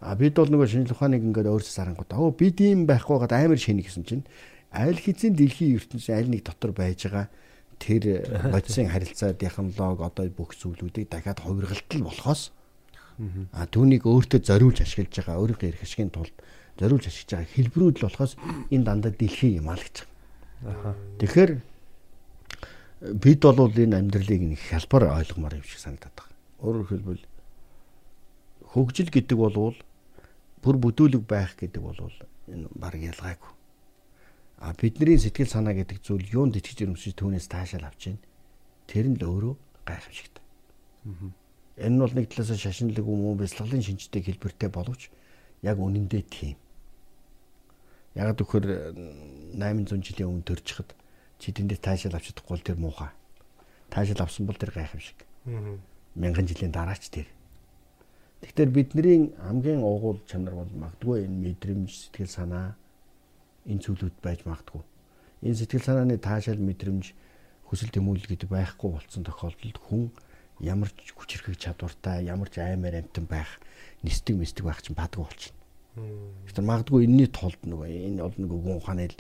А 0.03 0.15
бид 0.19 0.35
бол 0.35 0.51
нөгөө 0.51 0.67
шинжлэх 0.67 0.99
ухааныг 0.99 1.23
ингээд 1.23 1.47
өөрсөс 1.47 1.79
харангууд 1.79 2.11
оо 2.11 2.31
бид 2.35 2.59
ийм 2.59 2.83
байхгүй 2.83 3.17
гад 3.23 3.31
амар 3.35 3.59
шинэ 3.59 3.87
гэсэн 3.87 4.03
чинь 4.03 4.27
аль 4.71 4.99
хэзээ 4.99 5.31
дэлхийн 5.31 5.79
ертөнцийн 5.79 6.19
аль 6.19 6.31
нэг 6.31 6.43
дотор 6.43 6.71
байж 6.75 7.07
байгаа 7.07 7.27
тэр 7.79 8.03
бодисын 8.53 8.91
харилцаа 8.91 9.31
технологи 9.35 10.03
одоо 10.03 10.27
бүх 10.27 10.55
зүйлүүдийг 10.59 11.07
дахиад 11.07 11.39
хувиргалтал 11.39 12.03
болохоос 12.03 12.51
а 13.51 13.67
түүнийг 13.67 14.07
өөртөө 14.07 14.39
зориулж 14.39 14.79
ашиглаж 14.79 15.11
байгаа 15.11 15.39
өөрийнхөө 15.43 15.69
эрх 15.71 15.83
ашигын 15.83 16.11
тулд 16.15 16.35
зориулж 16.80 17.06
ашиглаж 17.11 17.30
байгаа 17.35 17.53
хэлбэрүүд 17.53 17.95
л 17.99 18.06
болохоос 18.08 18.33
энэ 18.72 18.88
дандаа 18.88 19.11
дэлхийн 19.11 19.59
юм 19.59 19.67
аа 19.69 19.77
л 19.77 19.83
гэж 19.83 19.98
байгаа. 20.64 20.93
Тэгэхээр 21.19 21.51
бид 23.19 23.41
бол 23.43 23.72
энэ 23.72 23.99
амьдралыг 23.99 24.41
нэг 24.56 24.59
хялбар 24.59 25.03
ойлгомоор 25.11 25.59
юм 25.59 25.67
шиг 25.67 25.80
санагдаад 25.83 26.16
байна. 26.16 26.35
Өөрөөр 26.64 26.88
хэлбэл 26.88 27.24
хөгжил 28.72 29.09
гэдэг 29.11 29.38
бол 29.38 29.75
бүр 30.64 30.75
бүдүүлэг 30.80 31.24
байх 31.24 31.56
гэдэг 31.56 31.82
бол 31.83 31.99
энэ 32.48 32.67
баг 32.75 32.95
ялгаагүй. 32.95 33.51
А 34.59 34.75
бидний 34.75 35.16
сэтгэл 35.16 35.48
санаа 35.48 35.74
гэдэг 35.74 36.03
зүйл 36.03 36.27
юунд 36.27 36.59
итгэж 36.59 36.83
өрөмсөж 36.83 37.16
түүнээс 37.16 37.48
таашаал 37.48 37.88
авч 37.88 38.11
байна. 38.11 38.24
Тэр 38.91 39.08
нь 39.08 39.16
л 39.16 39.24
өөрөө 39.24 39.56
гайхамшигтай. 39.88 40.43
Энэ 41.80 41.95
нь 41.95 42.01
бол 42.03 42.11
нэг 42.11 42.27
талаас 42.27 42.59
шашинлаг 42.59 43.08
юм 43.08 43.24
уу 43.24 43.40
бяцлаглалын 43.40 43.85
шинжтэй 43.88 44.19
хэлбэртэй 44.19 44.67
боловч 44.67 45.08
яг 45.64 45.80
үнэндээ 45.80 46.24
тийм. 46.27 46.59
Яг 48.19 48.35
төхөр 48.35 48.65
800 49.56 50.03
жилийн 50.03 50.27
өмнө 50.27 50.43
төрчихөд 50.43 50.91
чи 51.39 51.56
тэндээ 51.56 51.80
таашаал 51.80 52.19
авч 52.19 52.35
чадахгүй 52.35 52.51
бол 52.51 52.67
тэр 52.67 52.75
муухай. 52.75 53.11
Таашаал 53.88 54.27
авсан 54.27 54.43
бол 54.43 54.59
тэр 54.59 54.75
гайхамшиг. 54.75 55.23
Мянган 56.19 56.43
жилийн 56.43 56.75
дараач 56.75 57.07
тэр. 57.07 57.31
Тэгэхээр 58.43 58.75
бидний 58.75 59.31
хамгийн 59.39 59.80
угуул 59.80 60.19
чанар 60.27 60.51
бол 60.51 60.67
магадгүй 60.67 61.31
энэ 61.31 61.39
мэдрэмж 61.48 62.11
сэтгэл 62.11 62.27
санаа 62.27 62.75
энэ 63.64 63.83
зүйлүүд 63.88 64.15
байж 64.19 64.43
магадгүй. 64.43 64.83
Энэ 65.48 65.59
сэтгэл 65.64 65.88
санааны 65.88 66.19
таашаал 66.19 66.59
мэдрэмж 66.59 67.15
хүсэл 67.67 67.91
тэмүүлэл 67.95 68.31
гэдэг 68.35 68.49
байхгүй 68.51 68.89
болсон 68.99 69.23
тохиолдолд 69.23 69.80
хүн 69.80 70.11
ямар 70.59 70.91
ч 70.91 71.15
хүч 71.15 71.39
хэрхэг 71.39 71.56
чадвартай, 71.56 72.27
ямар 72.27 72.51
ч 72.51 72.59
аймаар 72.59 72.99
амтан 72.99 73.27
байх, 73.27 73.59
нисдэг 74.03 74.35
мэсдэг 74.35 74.67
байх 74.67 74.83
чинь 74.83 74.95
бадгүй 74.95 75.23
болчихно. 75.23 75.58
Тэгэхээр 76.49 76.69
магадгүй 76.69 77.05
энэний 77.05 77.29
тулд 77.29 77.61
нөгөө 77.63 77.87
энэ 77.87 78.21
бол 78.23 78.37
нөгөө 78.39 78.59
гүн 78.63 78.77
ухааны 78.79 79.05
л 79.09 79.17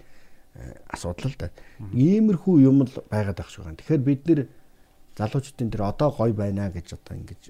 асуудал 0.89 1.31
л 1.31 1.37
да. 1.39 1.49
Иймэрхүү 1.93 2.55
юм 2.65 2.83
л 2.83 2.93
байгаад 3.09 3.37
байх 3.37 3.49
шиг 3.49 3.63
байна. 3.65 3.79
Тэгэхээр 3.79 4.03
бид 4.03 4.21
нэр 4.27 4.41
залуучдын 5.15 5.69
дээр 5.69 5.83
одоо 5.87 6.09
гой 6.11 6.31
байна 6.33 6.71
гэж 6.73 6.97
одоо 6.97 7.13
ингэж 7.19 7.43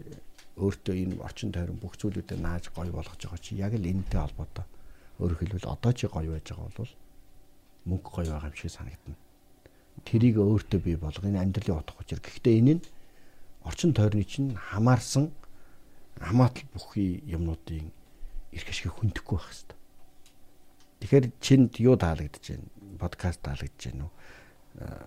өөртөө 0.60 0.96
энэ 0.96 1.16
орчин 1.24 1.52
тойрон 1.56 1.80
бүх 1.80 1.96
зүйлүүдэд 1.96 2.40
нааж 2.44 2.68
гоё 2.76 2.92
болгож 2.92 3.22
байгаа 3.24 3.40
чи 3.40 3.56
яг 3.56 3.74
л 3.74 3.88
энэтэй 3.88 4.20
холбоотой. 4.20 4.66
Өөрөөр 5.20 5.40
хэлбэл 5.40 5.72
одоо 5.72 5.92
чи 5.96 6.06
гоё 6.12 6.36
байж 6.36 6.48
байгаа 6.52 6.72
бол 6.76 6.92
мөнгө 7.88 8.10
гоё 8.12 8.32
байгаа 8.36 8.52
юм 8.52 8.60
шиг 8.60 8.72
санагдана. 8.76 9.18
Тэрийг 10.04 10.36
өөртөө 10.38 10.80
бий 10.84 10.98
болго 11.00 11.24
энэ 11.24 11.40
амьдралын 11.40 11.80
утга 11.80 12.04
учир. 12.04 12.20
Гэхдээ 12.20 12.60
энэ 12.60 12.74
нь 12.78 12.84
орчин 13.64 13.94
тойрны 13.96 14.24
чинь 14.28 14.56
хамаарсан 14.56 15.32
хамаатал 16.20 16.68
бүхий 16.76 17.24
юмнуудын 17.28 17.92
эрх 18.54 18.68
ашиг 18.70 18.94
хүндэхгүй 18.94 19.38
байх 19.38 19.50
хэвээр. 19.50 19.78
Тэгэхээр 21.00 21.26
чинд 21.40 21.74
юу 21.80 21.96
таалагдж 21.96 22.44
байна? 22.54 22.68
Подкаст 23.00 23.42
таалагдж 23.42 23.82
байна 23.90 24.08
уу? 24.08 24.14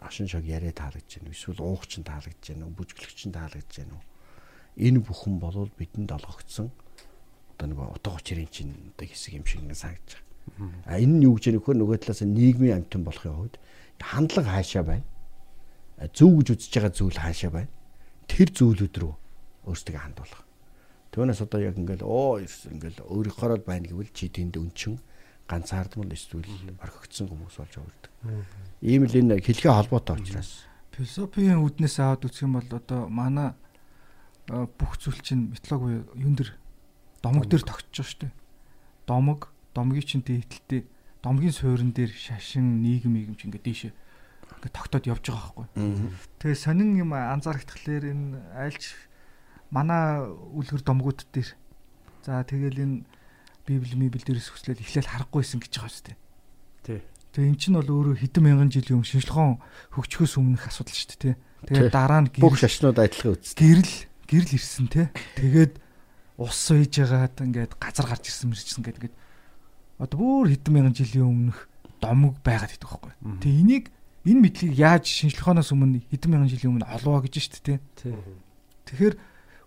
Ашин 0.04 0.28
шог 0.28 0.44
яриа 0.44 0.72
таалагдж 0.72 1.20
байна 1.20 1.28
уу? 1.30 1.36
Эсвэл 1.36 1.60
уух 1.62 1.86
чинь 1.86 2.06
таалагдж 2.06 2.54
байна 2.54 2.66
уу? 2.66 2.76
Бүжиглэх 2.76 3.12
чинь 3.14 3.34
таалагдж 3.34 3.82
байна 3.82 3.94
уу? 3.98 4.04
энэ 4.76 5.04
бүхэн 5.04 5.36
болвол 5.36 5.68
бидэнд 5.76 6.12
олгогдсон 6.12 6.72
одоо 7.56 7.66
нэг 7.68 7.78
утга 7.78 8.16
учирын 8.16 8.48
чинь 8.48 8.72
одоо 8.96 9.06
хэсэг 9.06 9.36
юм 9.36 9.44
шиг 9.44 9.60
ингэ 9.60 9.76
санагдаж 9.76 10.16
байгаа. 10.16 10.88
А 10.88 10.96
энэ 10.96 11.20
нь 11.20 11.24
юу 11.28 11.36
гэж 11.36 11.52
нөхөр 11.52 11.76
нөгөө 11.76 11.98
талаас 12.00 12.24
нь 12.24 12.32
нийгмийн 12.32 12.80
амьтан 12.80 13.04
болохын 13.04 13.36
хувьд 13.36 13.60
хандлага 14.00 14.48
хаашаа 14.48 14.82
байна. 14.82 15.04
Зөв 16.16 16.40
гэж 16.40 16.48
үзэж 16.56 16.72
байгаа 16.72 16.92
зүйл 16.96 17.18
хаашаа 17.20 17.52
байна. 17.52 17.70
Тэр 18.24 18.48
зүйлүүд 18.48 18.94
рүү 18.96 19.14
өөрсдөө 19.68 20.00
хандуулах. 20.00 20.42
Түүнээс 21.12 21.44
одоо 21.44 21.60
яг 21.60 21.76
ингээл 21.76 22.08
оо 22.08 22.40
ингээл 22.40 23.04
өөрийнхоороо 23.04 23.60
байна 23.60 23.84
гэвэл 23.92 24.08
чи 24.16 24.32
тэнд 24.32 24.56
өнчин 24.56 24.96
ганцаардмал 25.44 26.08
эсвэл 26.08 26.48
орхигдсон 26.80 27.28
хүмүүс 27.28 27.56
болж 27.60 27.74
өгдөг. 27.76 28.12
Ийм 28.80 29.04
л 29.04 29.12
энэ 29.20 29.44
хэлхээ 29.44 29.76
холбоотой 29.76 30.16
учраас. 30.16 30.64
Философийн 30.96 31.60
үднээс 31.60 32.00
аваад 32.00 32.24
үзэх 32.24 32.48
юм 32.48 32.56
бол 32.56 32.70
одоо 32.72 33.12
манай 33.12 33.52
бүх 34.48 34.96
зүйл 34.96 35.20
чинь 35.20 35.52
митологи 35.52 36.00
юун 36.16 36.32
дэр 36.32 36.56
домог 37.20 37.44
дээр 37.44 37.60
шүү 37.60 38.28
дээ. 38.28 38.32
Домог, 39.04 39.52
домгийн 39.76 40.08
чинь 40.08 40.24
дээдэлтэй 40.24 40.88
домгийн 41.20 41.52
суурин 41.52 41.92
дээр 41.92 42.10
шашин, 42.10 42.82
нийгэм, 42.82 43.12
нийгэм 43.12 43.36
чинь 43.36 43.52
ингээд 43.52 43.68
дээшээ 43.68 43.92
ингээд 43.92 44.74
тогтоод 44.74 45.04
явж 45.06 45.24
байгаа 45.28 45.68
байхгүй. 45.76 46.12
Тэгээ 46.40 46.58
сонин 46.58 46.98
юм 46.98 47.12
анзаарахтахлаар 47.14 48.04
энэ 48.10 48.40
айлч 48.58 48.96
манай 49.72 50.28
үлгэр 50.28 50.84
домгууд 50.84 51.24
дээр 51.32 51.50
за 52.22 52.44
тэгэл 52.44 52.84
энэ 52.84 52.96
библи 53.66 53.96
мибл 53.96 54.20
дээрээс 54.20 54.52
хүслэл 54.52 54.84
эхлээл 54.84 55.08
харахгүйсэн 55.08 55.58
гэж 55.64 55.72
байгаа 55.80 55.90
шүү 55.90 56.06
дээ. 56.12 56.18
Тий. 56.84 57.00
Тэгээ 57.32 57.50
эн 57.50 57.56
чинь 57.56 57.76
бол 57.80 57.88
өөрөө 57.88 58.20
хэдэн 58.20 58.42
мянган 58.44 58.68
жилийн 58.68 59.00
өмнө 59.00 59.08
шинжлэхон 59.08 59.56
хөгжихөөс 59.96 60.34
өмнөх 60.36 60.68
асуудал 60.68 60.92
шүү 60.92 61.08
дээ, 61.08 61.22
тий. 61.24 61.34
Тэгээ 61.72 61.88
дараа 61.88 62.20
нь 62.26 62.30
бүх 62.36 62.60
шашнууд 62.60 62.98
адилхан 63.00 63.32
үз. 63.38 63.56
Гэрэл 63.56 63.94
гэрэл 64.28 64.56
ирсэн 64.58 64.86
те. 64.92 65.08
Тэгээд 65.40 65.72
ус 66.36 66.56
сууж 66.58 66.92
байгаад 66.92 67.36
ингээд 67.40 67.72
газар 67.80 68.06
гарч 68.10 68.28
ирсэн 68.28 68.52
мэрчсэн 68.52 68.82
гэдэг 68.84 69.00
ингээд 69.08 69.16
одоо 70.02 70.18
бүр 70.18 70.50
хэдэн 70.52 70.72
мянган 70.74 70.96
жилийн 70.98 71.30
өмнөх 71.30 71.58
домог 72.02 72.36
байгаад 72.42 72.74
идэх 72.74 72.90
байхгүй. 72.90 73.14
Тэгээ 73.40 73.62
энийг 73.62 73.84
энэ 74.26 74.42
мэдлийг 74.42 74.74
яаж 74.74 75.06
шинжлэхоноос 75.06 75.70
өмнө 75.70 76.02
хэдэн 76.10 76.30
мянган 76.34 76.50
жилийн 76.50 76.82
өмнө 76.82 76.90
олвоо 76.90 77.22
гэж 77.22 77.34
штэ 77.38 77.62
те. 77.62 77.74
Тэгэхээр 78.90 79.14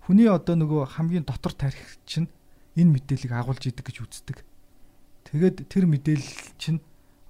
хүний 0.05 0.29
одоо 0.29 0.55
нөгөө 0.55 1.01
хамгийн 1.01 1.25
дотор 1.25 1.53
тарих 1.57 1.97
чинь 2.05 2.29
энэ 2.77 2.93
мэдээллийг 2.93 3.33
агуулж 3.33 3.65
идэг 3.65 3.85
гэж 3.89 3.97
үздэг. 4.05 4.37
Тэгээд 5.25 5.65
тэр 5.65 5.89
мэдээлэл 5.89 6.33
чинь 6.61 6.79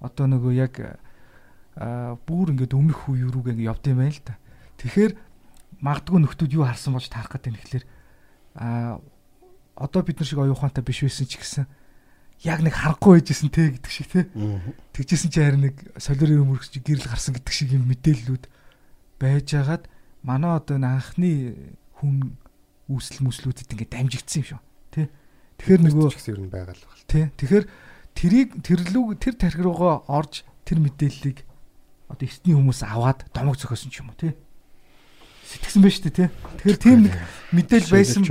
одоо 0.04 0.28
нөгөө 0.28 0.52
яг 0.60 1.00
бүр 2.28 2.52
ингээд 2.52 2.76
өмнөх 2.76 3.08
үе 3.08 3.24
рүүгээ 3.24 3.52
ингээд 3.56 3.70
явд 3.72 3.84
юм 3.88 3.98
байна 4.04 4.12
л 4.12 4.24
та. 4.24 4.36
Тэгэхээр 4.76 5.12
магадгүй 5.80 6.20
нөхдүүд 6.20 6.56
юу 6.56 6.64
харсан 6.68 6.92
болж 6.92 7.08
таарах 7.08 7.32
гэдэг 7.36 7.52
нь 7.52 7.60
ихлээр 7.60 7.84
а 8.56 9.00
одоо 9.76 10.00
бид 10.04 10.20
нар 10.20 10.28
шиг 10.28 10.40
оюухантай 10.40 10.84
биш 10.84 11.04
байсан 11.04 11.28
ч 11.28 11.36
гэсэн 11.36 11.64
яг 12.44 12.60
нэг 12.64 12.76
харахгүй 12.76 13.20
байжсэн 13.20 13.52
те 13.52 13.72
гэдэг 13.76 13.92
шиг 13.92 14.08
те 14.08 14.28
тэгжсэн 14.96 15.30
чи 15.32 15.40
харин 15.40 15.68
нэг 15.68 15.76
солиорын 16.00 16.44
өмөрч 16.48 16.80
гэрэл 16.80 17.08
гарсан 17.08 17.36
гэдэг 17.36 17.52
шиг 17.52 17.76
юм 17.76 17.88
мэдээллүүд 17.92 18.44
байжгаад 19.20 19.84
манай 20.24 20.56
одоо 20.56 20.80
анхны 20.80 21.56
хүн 22.00 22.36
үүсэл 22.90 23.26
мүслүүдэд 23.26 23.72
ингээд 23.72 23.92
дамжигдсан 23.94 24.40
юм 24.42 24.48
шүү. 24.50 24.60
Те 24.94 25.02
тэгэхээр 25.60 25.82
нөгөө 25.86 26.08
гэсэн 26.14 26.34
юм 26.36 26.50
байгаа 26.50 26.74
л 26.74 26.84
байна 26.86 27.06
те 27.06 27.20
тэгэхээр 27.38 27.64
тэрийг 28.16 28.48
тэрлүү 28.62 29.04
тэр 29.22 29.34
тархи 29.38 29.62
руугаа 29.62 30.06
орж 30.10 30.42
тэр 30.66 30.78
мэдээллийг 30.82 31.46
одоо 32.10 32.24
эртний 32.26 32.54
хүмүүс 32.54 32.80
аваад 32.86 33.26
домог 33.30 33.58
зөхөсөн 33.58 33.90
ч 33.90 34.02
юм 34.02 34.10
уу 34.10 34.18
те 34.18 34.34
сэтгсэн 35.46 35.82
байж 35.82 35.96
тээ 36.02 36.14
тий. 36.14 36.28
Тэгэхээр 36.58 36.78
тийм 36.82 36.98
нэг 37.06 37.14
мэдээл 37.54 37.90
байсан 37.94 38.22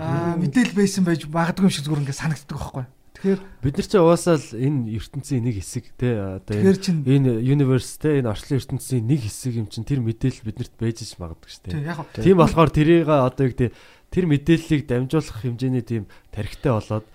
аа 0.00 0.36
мэдээл 0.40 0.72
байсан 0.72 1.04
байж 1.04 1.28
магадгүй 1.28 1.68
юм 1.68 1.72
шиг 1.72 1.84
зүгээр 1.84 2.02
ингээд 2.08 2.20
санагддаг 2.24 2.56
байхгүй. 2.56 2.84
Тэгэхээр 3.16 3.40
Бид 3.64 3.74
нар 3.80 3.86
чинь 3.88 4.02
угаасаа 4.04 4.36
л 4.36 4.48
энэ 4.52 4.80
ертөнцийн 5.00 5.42
нэг 5.42 5.56
хэсэг 5.58 5.84
те 5.96 6.08
одоо 6.36 6.52
энэ 6.52 6.76
энэ 7.08 7.30
universe 7.48 7.96
те 7.96 8.20
энэ 8.20 8.28
орчлон 8.28 8.60
ертөнцийн 8.60 9.04
нэг 9.08 9.20
хэсэг 9.24 9.52
юм 9.56 9.66
чинь 9.72 9.88
тэр 9.88 10.04
мэдээлэл 10.04 10.44
биднэрт 10.44 10.74
байж 10.76 11.00
иж 11.00 11.16
магадгүй 11.16 11.48
шүү 11.48 11.62
дээ. 11.72 11.88
яг 11.88 12.04
Тийм 12.12 12.36
болохоор 12.36 12.70
тэрийг 12.70 13.08
одоо 13.08 13.48
юу 13.48 13.52
гэдэг 13.56 13.72
тэр 14.12 14.24
мэдээллийг 14.28 14.82
дамжуулах 14.84 15.40
хэмжээний 15.40 15.80
тийм 15.80 16.04
тархитай 16.28 16.76
болоод 16.76 17.06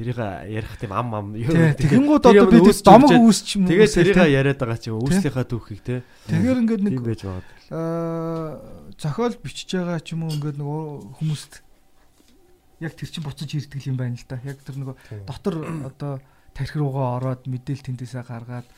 тэрийг 0.00 0.18
ярих 0.48 0.74
тийм 0.80 0.92
ам 0.96 1.08
ам 1.12 1.26
юу 1.36 1.52
тэгэнгүүт 1.52 2.24
одоо 2.24 2.46
бид 2.48 2.80
домог 2.80 3.12
үүсч 3.12 3.48
юм 3.60 3.68
Тэгээд 3.68 3.92
тэрийг 4.00 4.18
яриад 4.32 4.58
байгаа 4.58 4.80
чинь 4.80 4.96
үүслийнхаа 4.96 5.44
түүхийг 5.44 5.80
те. 5.84 6.00
Тэгэхээр 6.24 6.60
ингээд 6.64 6.82
нэг 6.88 6.94
Тийм 6.96 7.04
байж 7.04 7.20
магадгүй. 7.28 7.56
аа 7.68 8.56
зохиол 8.96 9.36
бичиж 9.44 9.68
байгаа 9.76 10.00
ч 10.00 10.16
юм 10.16 10.24
уу 10.24 10.32
ингээд 10.32 10.56
нөгөө 10.56 10.84
хүмүүст 11.20 11.52
яг 12.80 12.92
тэр 12.96 13.08
чин 13.12 13.24
буцаж 13.24 13.50
ирдэг 13.54 13.84
юм 13.86 13.96
байна 14.00 14.16
л 14.16 14.26
да. 14.26 14.40
Яг 14.44 14.60
тэр 14.64 14.80
нөгөө 14.80 14.96
дотор 15.28 15.56
одоо 15.88 16.20
тархи 16.56 16.80
руугаа 16.80 17.20
ороод 17.20 17.46
мэдээлэл 17.46 17.86
тэндээсээ 17.92 18.24
гаргаад 18.24 18.68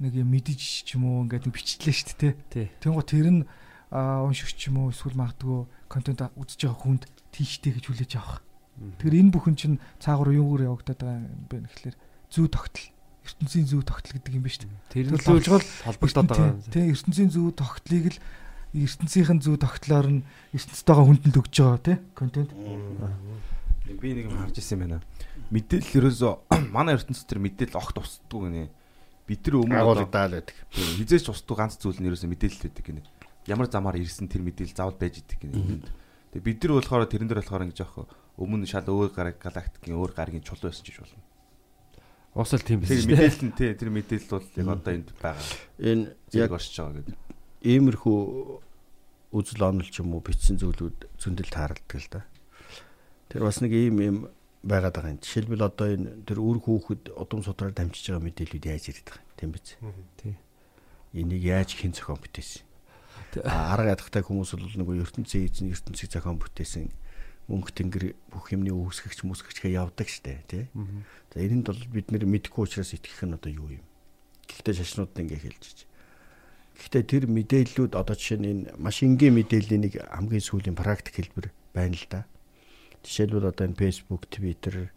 нэг 0.00 0.12
юм 0.16 0.28
мэдэж 0.32 0.60
ч 0.88 0.96
юм 0.96 1.06
уу 1.06 1.24
ингээд 1.28 1.46
бичлээ 1.52 1.94
шүү 1.94 2.16
дээ. 2.18 2.34
Тий. 2.50 2.66
Тэнгуү 2.80 3.04
тэр 3.04 3.28
нь 3.30 3.40
уншигч 3.92 4.72
юм 4.72 4.88
уу 4.88 4.90
эсвэл 4.90 5.20
магадгүй 5.20 5.68
контент 5.86 6.32
үзэж 6.34 6.66
байгаа 6.66 6.80
хүнд 6.80 7.04
тийштэй 7.30 7.76
гэж 7.76 7.84
хүлээж 7.92 8.12
авах. 8.16 8.40
Тэгэхээр 8.80 9.20
энэ 9.20 9.32
бүхэн 9.36 9.56
чинь 9.56 9.76
цаагаар 10.00 10.32
юугаар 10.32 10.72
явагдаад 10.72 11.00
байгаа 11.04 11.20
юм 11.20 11.44
бэ 11.46 11.56
гэхэлэр 11.68 11.96
зүү 12.32 12.46
тогтол. 12.48 12.88
ертөнцийн 13.22 13.66
зүү 13.70 13.82
тогтол 13.86 14.12
гэдэг 14.16 14.34
юм 14.34 14.42
ба 14.42 14.50
шүү 14.50 14.64
дээ. 14.64 14.80
Тэр 14.90 15.06
нь 15.06 15.14
л 15.14 15.68
холбогдоод 15.86 16.26
байгаа 16.26 16.50
юм. 16.50 16.58
Тийм 16.72 16.90
ертөнцийн 16.90 17.30
зүү 17.30 17.48
тогтлыг 17.54 18.04
л 18.10 18.18
ертөнцийн 18.72 19.40
зүү 19.44 19.56
тогтлоор 19.60 20.08
нь 20.08 20.20
ертөнцтэйгээ 20.56 21.04
хүндэлж 21.04 21.36
өгч 21.36 21.54
байгаа 21.60 21.80
тий 21.84 21.96
контент. 22.16 22.50
Би 24.00 24.16
нэг 24.16 24.32
юм 24.32 24.40
харж 24.40 24.56
ирсэн 24.58 24.80
байна. 24.80 25.04
Мэдээлэл 25.52 25.98
ерөөсөө 26.00 26.32
манай 26.76 26.96
ертөнцийн 26.96 27.28
тэр 27.28 27.40
мэдээлэл 27.44 27.76
огт 27.76 28.00
устдгүй 28.00 28.48
гинэ. 28.48 28.72
Бид 29.28 29.40
тэр 29.44 29.60
өмнө 29.60 29.76
одоо 29.76 30.08
Агуулгадаал 30.08 30.40
байдаг. 30.40 30.56
хизээч 30.72 31.28
устдгүй 31.28 31.56
ганц 31.60 31.76
зүйл 31.76 32.00
нь 32.00 32.08
ерөөсөө 32.08 32.32
мэдээлэл 32.32 32.64
байдаг 32.64 32.84
гинэ. 32.88 33.02
Ямар 33.52 33.68
замаар 33.68 34.00
ирсэн 34.00 34.32
тэр 34.32 34.40
мэдээлэл 34.40 34.72
заавал 34.72 34.96
байж 34.96 35.20
идэг 35.20 35.38
гинэ. 35.44 35.84
Тэгээ 36.32 36.46
бид 36.48 36.60
нар 36.64 36.80
болохоор 36.80 37.04
тэрэн 37.12 37.28
дээр 37.28 37.44
болохоор 37.44 37.64
ингэж 37.68 37.78
яах 37.84 37.96
вэ? 38.00 38.08
Өмнө 38.40 38.64
шал 38.64 38.88
өөр 38.88 39.12
гараг 39.12 39.36
галактикийн 39.36 40.00
өөр 40.00 40.16
гарагийн 40.16 40.40
чулуу 40.40 40.72
байсан 40.72 40.88
ч 40.88 40.96
болно. 40.96 41.20
Уусал 42.32 42.64
тийм 42.64 42.80
Тэр 42.80 42.96
биш 42.96 43.04
дээ. 43.04 43.12
мэдээлэл 43.12 43.44
нь 43.44 43.52
тий 43.52 43.70
тэр 43.76 43.90
мэдээлэл 43.92 44.32
бол 44.32 44.48
яг 44.56 44.68
одоо 44.72 44.92
энд 44.96 45.08
байгаа. 45.20 45.44
Энэ 45.76 46.16
Яг 46.32 46.48
яг 46.48 46.52
оршиж 46.56 46.76
байгаа 46.80 46.96
гэдэг. 47.04 47.16
Иймэрхүү 47.62 48.18
үзэл 49.32 49.62
онол 49.64 49.88
ч 49.88 50.02
юм 50.02 50.12
уу 50.12 50.22
бичсэн 50.22 50.60
зүйлүүд 50.60 51.08
зөндөл 51.16 51.50
тааралдаг 51.50 51.98
л 51.98 52.08
да. 52.12 52.22
Тэр 53.32 53.48
бас 53.48 53.64
нэг 53.64 53.72
ийм 53.72 53.96
юм 54.02 54.18
байгаад 54.62 54.94
байгаа 54.94 55.14
юм. 55.16 55.22
Жишээлбэл 55.24 55.66
одоо 55.66 55.88
энэ 55.88 56.26
тэр 56.28 56.38
үр 56.38 56.58
хүүхэд 56.60 57.16
удам 57.16 57.40
судраар 57.42 57.72
дамжиж 57.72 58.12
байгаа 58.12 58.26
мэдээлүүд 58.28 58.68
яаж 58.68 58.84
ирээд 58.92 59.08
байгаа 59.08 59.24
юм 59.24 59.36
тийм 59.40 59.50
биз? 59.56 59.68
Тий. 60.20 60.34
Энийг 61.16 61.42
яаж 61.42 61.72
хэн 61.74 61.96
зохион 61.96 62.20
бүтээсэн? 62.20 62.62
Арга 63.42 63.96
ядахтай 63.96 64.22
хүмүүс 64.22 64.52
бол 64.52 64.76
нөгөө 64.76 65.02
ертөнцийн 65.08 65.48
эзэн 65.48 65.72
ертөнцийг 65.72 66.12
зохион 66.12 66.36
бүтээсэн 66.36 66.92
мөнх 67.48 67.72
тэнгэр 67.74 68.14
бүх 68.30 68.52
юмны 68.54 68.70
үүсгэгч 68.70 69.24
мүсгэгчгээ 69.26 69.76
явдаг 69.80 70.08
штэ 70.08 70.44
тий. 70.46 70.68
За 71.32 71.40
энэнд 71.42 71.66
бол 71.66 71.82
бид 71.90 72.12
нэр 72.12 72.28
мэдэхгүй 72.28 72.68
учраас 72.68 72.94
итгэх 72.94 73.26
нь 73.26 73.34
одоо 73.34 73.50
юу 73.50 73.68
юм? 73.80 73.84
Гэхдээ 74.46 74.78
шашнууд 74.78 75.16
ингээ 75.16 75.42
хэлж 75.42 75.62
чиж. 75.64 75.78
Гэхдээ 76.78 77.04
тэр 77.04 77.24
мэдээллүүд 77.28 77.92
одоо 77.94 78.16
жишээ 78.16 78.38
нь 78.40 78.48
энэ 78.50 78.64
маш 78.80 79.02
энгийн 79.04 79.36
мэдээллийн 79.36 79.82
нэг 79.86 79.94
хамгийн 80.00 80.44
сүүлийн 80.44 80.76
практик 80.76 81.20
хэлбэр 81.20 81.52
байна 81.76 81.96
л 81.96 82.06
да. 82.08 82.24
Жишээлбэл 83.04 83.50
одоо 83.52 83.64
энэ 83.68 83.78
Facebook, 83.78 84.28
Twitter 84.32 84.88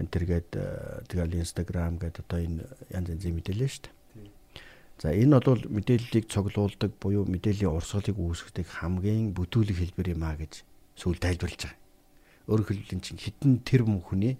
энэ 0.00 0.10
төргээд 0.10 0.50
тэгэл 1.10 1.38
Instagram 1.38 2.00
гэдэг 2.02 2.22
одоо 2.24 2.38
энэ 2.40 2.62
янз 2.90 3.08
янзын 3.14 3.34
мэдээлэл 3.36 3.70
шүү 3.70 3.84
дээ. 3.84 3.94
За 4.98 5.10
энэ 5.10 5.38
бол 5.42 5.62
мэдээллийг 5.70 6.30
цуглуулдаг 6.30 6.90
буюу 7.02 7.26
мэдээллийн 7.26 7.70
урсгалыг 7.70 8.14
үүсгэдэг 8.14 8.66
хамгийн 8.78 9.34
бүтүүлэг 9.34 9.78
хэлбэр 9.78 10.14
юм 10.14 10.22
а 10.22 10.38
гэж 10.38 10.62
сүүл 10.98 11.18
тайлбарлаж 11.18 11.62
байгаа. 11.66 11.82
Өөрөөр 12.46 12.68
хэлбэл 12.70 13.02
чинь 13.02 13.18
хитэн 13.18 13.58
тэр 13.66 13.82
мөнхний 13.86 14.38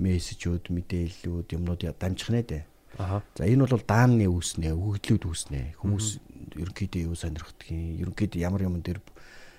мессежүүд, 0.00 0.72
мэдээллүүд, 0.72 1.48
юмнууд 1.52 1.82
дамжих 2.00 2.30
нэ 2.32 2.42
дээ. 2.42 2.64
За 2.98 3.42
энэ 3.42 3.66
бол 3.66 3.82
даанны 3.82 4.26
үүснэ, 4.30 4.70
өгөгдлүүд 4.70 5.24
үүснэ. 5.26 5.60
Хүмүүс 5.82 6.06
ерөнхийдөө 6.54 7.02
юу 7.10 7.16
сонирхдгийг, 7.18 8.06
ерөнхийдөө 8.06 8.40
ямар 8.40 8.62
юм 8.62 8.78
дээр 8.78 9.02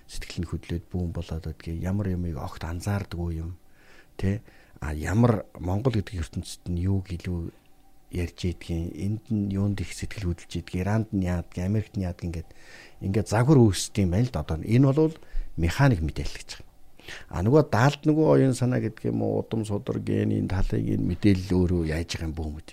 сэтгэл 0.07 0.45
нь 0.45 0.49
хөдлөөд 0.49 0.85
бүүн 0.87 1.11
болоод 1.11 1.43
байдгийг, 1.43 1.83
ямар 1.83 2.07
юмыг 2.15 2.39
огт 2.39 2.63
анзаардаггүй 2.63 3.43
юм. 3.43 3.59
Тэ? 4.15 4.39
А 4.79 4.95
ямар 4.95 5.43
Монгол 5.59 5.99
гэдэг 5.99 6.15
ертөнцид 6.15 6.63
нь 6.71 6.85
юу 6.87 7.03
гэлүү 7.03 7.51
ярьж 8.15 8.39
ийдгийг, 8.47 8.95
энд 8.95 9.23
нь 9.27 9.51
юунд 9.51 9.81
их 9.83 9.91
сэтгэл 9.91 10.31
хөдлөж 10.31 10.51
ийдгийг, 10.55 10.79
Иранд 10.85 11.09
нь 11.11 11.27
яадаг, 11.27 11.57
Америкт 11.59 11.99
нь 11.99 12.07
яадаг 12.07 12.23
ингээд 12.23 12.49
ингээд 13.03 13.27
загвар 13.27 13.59
үүсдэг 13.59 14.07
юм 14.07 14.15
байл 14.15 14.31
да 14.31 14.45
одоо. 14.45 14.63
Энэ 14.63 14.93
бол 14.93 15.15
механик 15.57 15.99
мэдээлэл 15.99 16.39
гэж 16.39 16.49
байгаа. 16.55 16.73
А 17.29 17.43
нөгөө 17.43 17.63
даалд 17.69 18.01
нөгөө 18.07 18.25
оюун 18.29 18.55
санаа 18.55 18.79
гэдэг 18.79 19.11
юм 19.11 19.25
уу, 19.25 19.41
удам 19.43 19.65
судар 19.65 19.99
генийн 19.99 20.47
талыг 20.47 20.79
энэ 20.85 21.03
мэдээлэл 21.03 21.51
өөрөө 21.51 21.81
яаж 21.91 22.09
байгаа 22.13 22.29
юм 22.29 22.35
бөөмөд. 22.37 22.69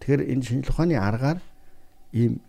Тэгэхээр 0.00 0.22
энэ 0.32 0.44
шинжлэх 0.44 0.74
ухааны 0.74 0.96
аргаар 0.96 1.38
ийм 2.12 2.40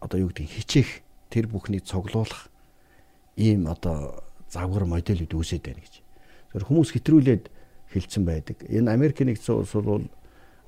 одоо 0.00 0.18
юу 0.20 0.30
гэдэг 0.32 0.48
хичээх 0.48 0.90
тэр 1.30 1.46
бүхнийг 1.48 1.84
цуглуулах 1.84 2.48
ийм 3.36 3.68
одоо 3.68 4.24
загвар 4.48 4.84
модельүүд 4.84 5.32
үүсээд 5.32 5.64
байна 5.64 5.80
гэж. 5.80 5.94
Тэр 6.52 6.64
хүмүүс 6.66 6.90
хэтрүүлээд 6.96 7.44
хэлсэн 7.94 8.24
байдаг. 8.26 8.56
Энэ 8.66 8.90
Америкийн 8.90 9.30
нэгдсэн 9.30 9.54
улс 9.54 9.74
бол 9.74 10.06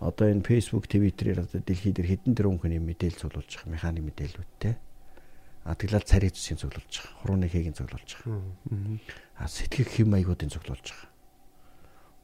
одоо 0.02 0.26
энэ 0.30 0.46
Facebook, 0.46 0.86
Twitter-ээр 0.86 1.46
одоо 1.46 1.60
дэлхийд 1.62 1.98
хэдэн 2.02 2.34
тэрбум 2.34 2.58
хүний 2.58 2.82
мэдээлэл 2.82 3.22
цуглуулж 3.22 3.50
байгаа 3.50 3.70
механик 3.70 4.04
мэдээлэлүүдтэй. 4.06 4.74
А 5.62 5.74
тэглэл 5.78 6.02
царийн 6.02 6.34
зүсийн 6.34 6.58
цуглуулж 6.58 6.90
байгаа. 6.90 7.18
Хурууны 7.22 7.46
хэгийн 7.46 7.78
цуглуулж 7.78 8.10
байгаа. 8.18 8.42
А 9.38 9.46
сэтгэх 9.46 9.90
хэм 9.94 10.10
маягуудын 10.10 10.50
цуглуулж 10.50 10.86
байгаа. 10.90 11.10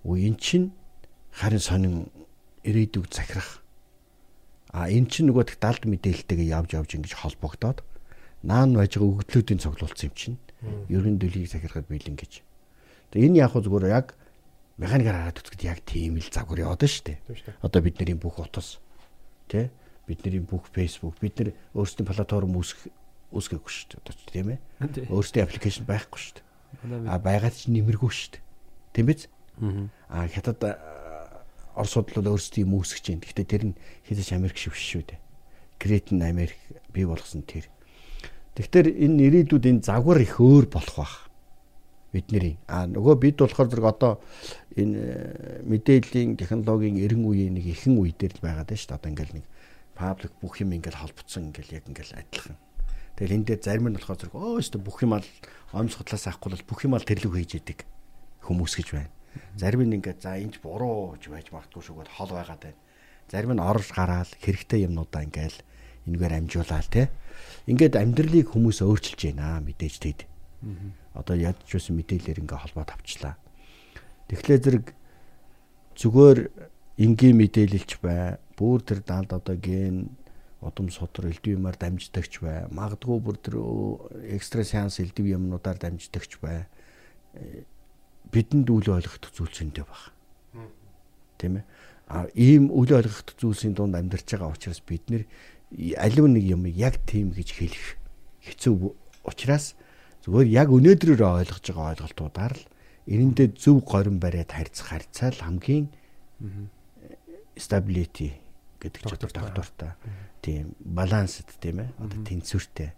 Өө 0.02 0.16
эн 0.26 0.36
чин 0.38 0.74
харин 1.30 1.62
сонин 1.62 1.94
ирээдүг 2.68 3.08
захирах. 3.08 3.64
А 4.70 4.92
эн 4.92 5.08
чин 5.08 5.32
нөгөө 5.32 5.56
тэг 5.56 5.58
далд 5.64 5.82
мэдээлэлтэйгээ 5.88 6.52
явж 6.52 6.70
явж 6.76 6.90
ингэж 6.92 7.12
холбогдоод 7.24 7.80
наан 8.44 8.76
байж 8.76 9.00
байгаа 9.00 9.24
өгдлүүдийн 9.24 9.60
цуглуулсан 9.64 10.12
юм 10.12 10.14
чин. 10.14 10.34
Ерөн 10.92 11.16
дэлхийг 11.16 11.48
захирахад 11.48 11.88
бэлэн 11.88 12.20
гэж. 12.20 12.44
Тэгээ 13.10 13.28
энэ 13.32 13.40
яг 13.40 13.56
зүгээр 13.56 13.88
яг 13.88 14.12
механикаар 14.76 15.32
хараад 15.32 15.40
үзэхэд 15.40 15.64
яг 15.64 15.80
тийм 15.88 16.20
л 16.20 16.28
загвар 16.28 16.68
яваад 16.68 16.84
шүү 16.84 17.16
дээ. 17.16 17.18
Одоо 17.64 17.80
бидний 17.80 18.14
бүх 18.14 18.38
утас 18.38 18.78
тий 19.48 19.72
бидний 20.06 20.40
бүх 20.40 20.68
Facebook 20.72 21.16
бид 21.20 21.36
нар 21.40 21.50
өөрсдийн 21.74 22.08
платформ 22.08 22.52
үүсгэх 22.56 22.92
үүсгэхгүй 23.32 23.72
шүү 23.72 23.86
дээ. 23.92 24.00
Одоо 24.00 24.14
ч 24.14 24.20
тийм 24.28 24.48
ээ. 24.52 24.58
Өөрсдийн 25.12 25.44
аппликейшн 25.44 25.84
байхгүй 25.84 26.20
шүү 26.20 26.34
дээ. 26.40 26.46
А 27.12 27.18
байгаад 27.20 27.56
ч 27.56 27.68
нэмэргүй 27.68 28.08
шүү 28.08 28.30
дээ. 28.36 28.44
Тийм 28.96 29.06
биз? 29.08 29.28
Мгм. 29.60 29.90
А 30.08 30.24
хятад 30.28 30.58
Оросууд 31.78 32.10
бол 32.10 32.34
өөрсдийн 32.34 32.66
юм 32.66 32.82
үүсгэж 32.82 33.04
байна. 33.14 33.22
Гэхдээ 33.22 33.46
тэр 33.46 33.64
нь 33.70 33.74
хэзээ 34.10 34.26
ч 34.26 34.30
Америк 34.34 34.58
шиг 34.58 34.74
биш 34.74 34.84
шүү 34.84 35.04
дээ. 35.06 35.20
Крет 35.78 36.10
нь 36.10 36.26
Америк 36.26 36.58
бий 36.90 37.06
болгосон 37.06 37.46
тэр. 37.46 37.70
Тэгэхээр 38.58 38.98
энэ 38.98 39.46
ирээдүйд 39.46 39.64
энэ 39.70 39.86
загвар 39.86 40.18
их 40.18 40.42
өөр 40.42 40.66
болох 40.66 40.98
бах. 40.98 41.16
Бидний. 42.10 42.58
А 42.66 42.90
нөгөө 42.90 43.14
бид 43.22 43.38
болохоор 43.38 43.68
зэрэг 43.70 43.86
одоо 43.86 44.18
энэ 44.74 44.96
э, 44.98 45.62
мэдээллийн 45.62 46.34
технологийн 46.34 46.98
эрен 46.98 47.22
үеийн 47.22 47.54
нэг 47.54 47.68
ихэн 47.70 48.00
үе 48.00 48.16
дээр 48.16 48.34
л 48.34 48.42
байгаад 48.42 48.66
байна 48.66 48.80
шүү 48.80 48.90
дээ. 48.90 48.98
Одоо 48.98 49.10
ингээл 49.14 49.36
нэг 49.38 49.46
паблик 49.94 50.32
бүх 50.40 50.58
юм 50.58 50.72
ингээл 50.74 50.98
холбогдсон 50.98 51.52
ингээл 51.52 51.76
яг 51.78 51.84
ингээл 51.86 52.18
адилхан. 52.18 52.56
Тэгэл 53.18 53.34
энэ 53.34 53.46
дээр 53.50 53.60
зарим 53.60 53.86
нь 53.92 53.98
болохоор 53.98 54.18
зэрэг 54.18 54.34
өө 54.34 54.62
дээ 54.62 54.82
бүх 54.82 54.98
юм 55.02 55.12
ал 55.14 55.26
онц 55.74 55.94
судлаас 55.94 56.26
авахгүй 56.26 56.50
бол 56.54 56.68
бүх 56.70 56.80
юм 56.86 56.94
ал 56.96 57.04
тэрлэг 57.04 57.34
хийж 57.34 57.52
яадаг 57.60 57.78
хүмүүс 58.46 58.72
гэж 58.78 58.88
байна. 58.94 59.12
Зарим 59.56 59.82
нь 59.86 59.96
ингээд 59.98 60.22
за 60.22 60.38
энэч 60.38 60.62
буруу 60.62 61.16
гэж 61.16 61.28
байж 61.28 61.46
магадгүй 61.52 61.82
шүүгээд 61.82 62.14
хол 62.14 62.32
байгаад 62.32 62.62
байна. 62.62 62.80
Зарим 63.28 63.52
нь 63.54 63.62
орж 63.62 63.88
гараал 63.92 64.32
хэрэгтэй 64.40 64.86
юмнуудаа 64.88 65.22
ингээл 65.26 65.58
энэгээр 66.08 66.38
амжуулаад 66.38 66.88
те. 66.88 67.10
Ингээд 67.68 67.94
амьдралыг 68.00 68.48
хүмүүс 68.52 68.80
өөрчилж 68.82 69.20
байна 69.28 69.60
мэдээж 69.60 69.94
тэгэд. 70.00 70.20
Одоо 71.14 71.36
ядч 71.36 71.68
байсан 71.68 71.94
мэдээлэлээр 72.00 72.42
ингээ 72.42 72.62
холбоод 72.64 72.90
авчлаа. 72.90 73.36
Тэгэхээр 74.28 74.62
зэрэг 74.64 74.86
зүгээр 75.98 76.38
энгийн 76.98 77.36
мэдээлэлч 77.36 77.90
бай. 78.02 78.38
Бүр 78.58 78.82
тэр 78.82 79.00
даалд 79.06 79.32
одоо 79.32 79.56
ген 79.56 80.10
удам 80.60 80.90
судар 80.90 81.30
элдв 81.30 81.46
юмар 81.46 81.78
дамждагч 81.78 82.42
бай. 82.42 82.66
Магадгүй 82.74 83.18
бүр 83.22 83.36
тэр 83.38 83.56
экстра 84.34 84.64
сеанс 84.66 84.98
элдв 84.98 85.22
юмнуудаар 85.22 85.78
дамждагч 85.78 86.42
бай. 86.42 86.66
Бидэнд 88.32 88.68
үл 88.68 88.88
ойлгох 88.88 89.18
зүйл 89.32 89.52
зөндөө 89.52 89.84
баг. 89.88 90.02
Тийм 91.38 91.62
ээ. 91.62 91.64
А 92.08 92.26
ийм 92.34 92.72
үл 92.72 92.88
ойлгох 92.88 93.24
зүйлсийн 93.36 93.74
дунд 93.76 93.94
амьдарч 93.96 94.28
байгаа 94.36 94.52
учраас 94.52 94.80
бид 94.80 95.04
нэр 95.08 95.24
алив 96.00 96.24
нэг 96.28 96.44
юм 96.44 96.64
яг 96.68 97.00
тийм 97.04 97.32
гэж 97.36 97.48
хэлэх 97.52 97.96
хэцүү 98.44 98.74
Учираас 99.28 99.76
зүгээр 100.24 100.48
яг 100.48 100.68
өнөөдрөөр 100.72 101.20
ойлгож 101.20 101.64
байгаа 101.68 101.92
ойлголтуудаар 101.92 102.54
л 102.56 102.64
энэндээ 103.08 103.48
зөв 103.60 103.84
горин 103.84 104.16
бариад 104.16 104.52
харьцах 104.52 104.88
харьцаал 104.88 105.36
хамгийн 105.36 105.92
stability 107.56 108.40
гэдэг 108.80 109.02
ч 109.04 109.12
одоо 109.12 109.28
доктортой 109.28 109.92
тийм 110.40 110.72
балансд 110.80 111.48
тийм 111.60 111.84
ээ 111.84 111.90
одоо 112.00 112.18
тэнцвэртэй 112.24 112.90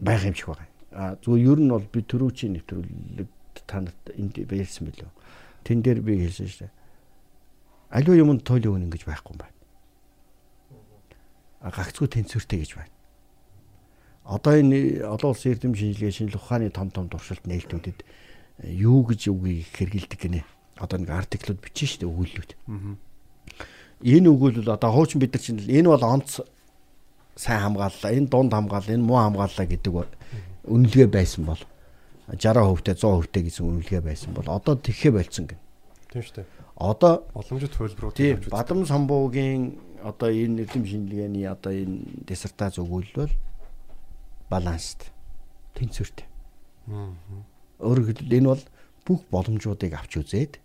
байх 0.00 0.22
юм 0.28 0.36
шиг 0.36 0.48
байна. 0.52 0.68
А 0.92 1.16
зүгээр 1.20 1.48
ер 1.56 1.60
нь 1.60 1.72
бол 1.72 1.88
би 1.88 2.00
төрүүчийн 2.04 2.52
нэвтрүүлэг 2.56 3.28
танад 3.66 3.96
энд 4.12 4.36
ярьсан 4.36 4.90
билүү. 4.90 5.10
Тэн 5.64 5.82
дээр 5.82 6.00
би 6.04 6.20
хэлсэн 6.20 6.46
шүү 6.46 6.60
дээ. 6.68 6.74
Аливаа 7.90 8.20
юмд 8.20 8.44
туйлын 8.44 8.86
үнэ 8.86 8.92
гэж 8.92 9.02
байхгүй 9.08 9.32
юм 9.32 9.40
байна. 9.40 9.56
А 11.64 11.70
гагцгүй 11.72 12.08
тэнцвэртэй 12.12 12.58
гэж 12.60 12.72
байна. 12.76 12.94
Одоо 14.26 14.58
энэ 14.58 15.06
олон 15.06 15.30
улсын 15.32 15.54
эрдэм 15.54 15.74
шинжилгээ 15.74 16.10
шинжлэх 16.10 16.42
ухааны 16.42 16.70
том 16.74 16.90
том 16.90 17.06
туршилт 17.06 17.46
нээлтүүдэд 17.46 18.02
юу 18.74 19.06
гэж 19.06 19.30
үгийг 19.30 19.70
хэрэгэлдэг 19.70 20.20
гинэ. 20.20 20.42
Одоо 20.82 20.98
нэг 20.98 21.10
артиклууд 21.14 21.62
бичсэн 21.62 21.86
шүү 21.86 22.00
дээ 22.02 22.10
өгүүлбэрүүд. 22.10 22.52
Энэ 24.02 24.28
өгүүлбэл 24.28 24.74
одоо 24.74 24.90
хуучин 24.90 25.22
бид 25.22 25.32
нар 25.32 25.42
чинь 25.42 25.62
энэ 25.62 25.88
бол 25.88 26.04
онц 26.04 26.42
сайн 27.36 27.60
хамгааллаа, 27.62 28.10
энэ 28.12 28.28
дунд 28.28 28.52
хамгааллаа, 28.52 28.94
энэ 28.96 29.06
муу 29.06 29.20
хамгааллаа 29.22 29.66
гэдэг 29.70 29.92
үнэлгээ 30.66 31.06
байсан 31.06 31.46
бол 31.46 31.62
60% 32.28 32.82
те 32.82 32.92
100% 32.92 33.30
те 33.30 33.40
гэсэн 33.46 33.64
үнэлгээ 33.66 34.02
байсан 34.02 34.34
бол 34.34 34.48
одоо 34.50 34.74
тэгхэ 34.74 35.14
болцсон 35.14 35.46
гэн. 35.46 35.60
Тийм 36.10 36.22
шүү 36.22 36.34
дээ. 36.42 36.46
Одоо 36.76 37.24
Боломжит 37.32 37.74
хөлбөрүүд 37.78 38.16
тийм 38.18 38.36
Бадам 38.50 38.82
самбуугийн 38.82 39.78
одоо 40.02 40.28
энэ 40.28 40.66
эрдэм 40.66 40.84
шинжилгээний 40.84 41.46
одоо 41.46 41.72
энэ 41.72 42.26
диссертац 42.26 42.82
өгүүлбэл 42.82 43.30
баланст 44.50 45.14
тэнцвэртэй. 45.78 46.26
Өөрөөр 47.78 48.06
хэлбэл 48.10 48.38
энэ 48.42 48.50
бол 48.50 48.64
бүх 49.06 49.20
боломжуудыг 49.30 49.94
авч 49.94 50.18
үзээд 50.18 50.58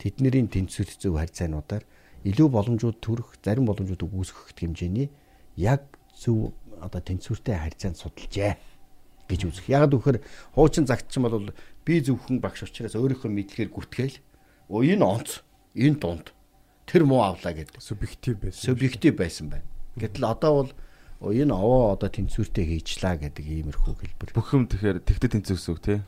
тэдний 0.00 0.32
тэнцвэр 0.48 0.88
зөв 0.96 1.20
харьцаануудаар 1.20 1.84
илүү 2.24 2.48
боломжууд 2.48 2.98
төрөх, 3.04 3.36
зарим 3.44 3.68
боломжуудыг 3.68 4.10
үүсгэх 4.10 4.56
хэмжээний 4.56 5.10
яг 5.60 5.82
зөв 6.16 6.54
одоо 6.80 7.00
тэнцвэртэй 7.00 7.56
харьцаанд 7.58 7.98
судалжээ 7.98 8.71
гэж 9.28 9.40
үзэх. 9.46 9.66
Яг 9.68 9.90
гэвэл 9.90 10.22
хуучин 10.54 10.86
загтчин 10.86 11.22
бол 11.26 11.52
би 11.84 12.00
зөвхөн 12.00 12.40
багш 12.42 12.66
учраас 12.66 12.94
өөрийнхөө 12.94 13.30
мэдлэгээр 13.30 13.70
гүтгээл 13.70 14.16
оо 14.70 14.80
энэ 14.82 15.04
онц, 15.04 15.42
энэ 15.74 15.98
дунд 15.98 16.32
тэр 16.86 17.04
муу 17.06 17.22
авлаа 17.22 17.52
гэдэг 17.52 17.80
субъектив 17.80 18.38
байсан. 18.38 18.74
субъектив 18.74 19.14
байсан 19.16 19.48
байна. 19.50 19.66
Гэтэл 19.96 20.24
одоо 20.24 20.52
бол 20.52 20.70
оо 21.22 21.30
энэ 21.30 21.54
овоо 21.54 21.94
одоо 21.94 22.10
тэнцвэртэй 22.10 22.66
хийчлаа 22.82 23.16
гэдэг 23.16 23.46
иймэрхүү 23.46 23.94
хэлбэр. 23.94 24.30
Бүх 24.34 24.48
юм 24.54 24.66
тэгэхээр 24.66 24.98
тэгтээ 25.06 25.30
тэнцвэрсэн 25.38 25.72
үг 25.72 25.80
тий. 25.80 26.00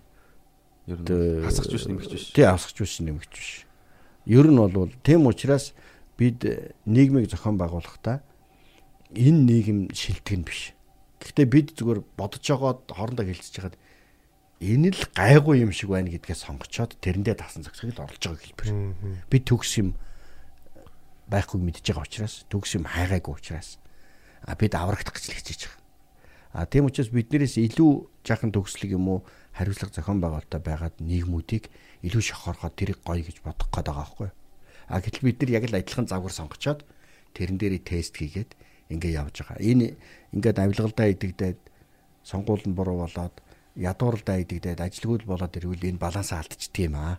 Ер 0.91 0.99
нь 1.01 1.47
хасахч 1.47 1.71
биш 1.71 1.87
нэмэгч 1.87 2.11
биш. 2.11 2.25
Тий 2.35 2.45
хасахч 2.45 2.77
биш 2.83 2.99
нэмэгч 3.01 3.33
биш. 3.33 3.51
Ер 4.27 4.47
нь 4.51 4.59
бол 4.59 4.91
тийм 5.07 5.25
учраас 5.31 5.73
бид 6.19 6.43
нийгмийг 6.85 7.31
зохион 7.31 7.57
байгуулахдаа 7.57 8.21
энэ 9.15 9.41
нийгэм 9.47 9.79
шилдэг 9.95 10.35
нь 10.39 10.47
биш. 10.47 10.75
Гэхдээ 11.23 11.47
бид 11.47 11.69
зүгээр 11.79 12.01
бодож 12.19 12.43
байгаад 12.43 12.81
хоорондоо 12.91 13.27
хэлцэж 13.27 13.55
хагаад 13.61 13.77
энэ 14.65 14.91
л 14.95 15.05
гайгүй 15.13 15.63
юм 15.63 15.73
шиг 15.75 15.91
байна 15.93 16.09
гэдгээ 16.09 16.39
сонгочоод 16.39 16.97
тэрэндээ 17.03 17.37
тасан 17.37 17.67
цагсыг 17.67 17.93
л 17.93 18.05
орлож 18.07 18.23
байгаа 18.23 18.43
хэлбэр. 18.43 18.71
Би 19.29 19.39
төгс 19.43 19.71
юм 19.83 19.99
байхгүй 21.29 21.59
мэдж 21.61 21.85
байгаа 21.85 22.07
учраас 22.07 22.45
төгс 22.49 22.77
юм 22.79 22.85
хайгаагүй 22.89 23.35
учраас 23.35 23.79
а 24.45 24.55
бид 24.55 24.77
аврагдах 24.77 25.17
гэж 25.17 25.25
л 25.33 25.39
хичээж 25.41 25.61
байгаа. 25.69 25.83
А 26.55 26.67
тийм 26.71 26.87
учраас 26.87 27.11
биднээс 27.11 27.59
илүү 27.59 27.91
жаахан 28.23 28.55
төгслөг 28.55 28.95
юм 28.95 29.09
уу 29.11 29.19
хариуцлага 29.57 29.91
зохион 29.91 30.23
байгуулалтаа 30.23 30.61
байгаад 30.63 30.97
нийгмүүдийг 31.03 31.67
илүү 32.07 32.23
шохорхоо 32.23 32.71
тэрийг 32.71 33.03
гоё 33.03 33.27
гэж 33.27 33.43
бодох 33.43 33.69
гээд 33.75 33.91
байгаа 33.91 34.07
байхгүй. 34.07 34.31
А 34.87 35.01
гэтэл 35.03 35.27
бид 35.27 35.39
нар 35.43 35.51
яг 35.51 35.65
л 35.67 35.79
адилхан 35.81 36.07
загвар 36.07 36.31
сонгочоод 36.31 36.87
тэрэн 37.35 37.59
дээрээ 37.59 37.83
тест 37.83 38.15
хийгээд 38.15 38.55
ингээ 38.97 39.19
явж 39.19 39.43
байгаа. 39.43 39.59
Энэ 39.61 39.87
ингээд 40.35 40.59
авилгалдаа 40.59 41.07
идэгдээд 41.13 41.61
сонгуул 42.23 42.65
нь 42.65 42.77
буруу 42.77 43.05
болоод 43.05 43.35
ядууралдаа 43.77 44.41
идэгдээд 44.43 44.81
ажилгүйд 44.81 45.27
болоод 45.27 45.57
ирвэл 45.59 45.91
энэ 45.91 45.99
балансаа 45.99 46.41
алдчихдаг 46.41 46.83
юм 46.87 46.97
аа. 46.97 47.19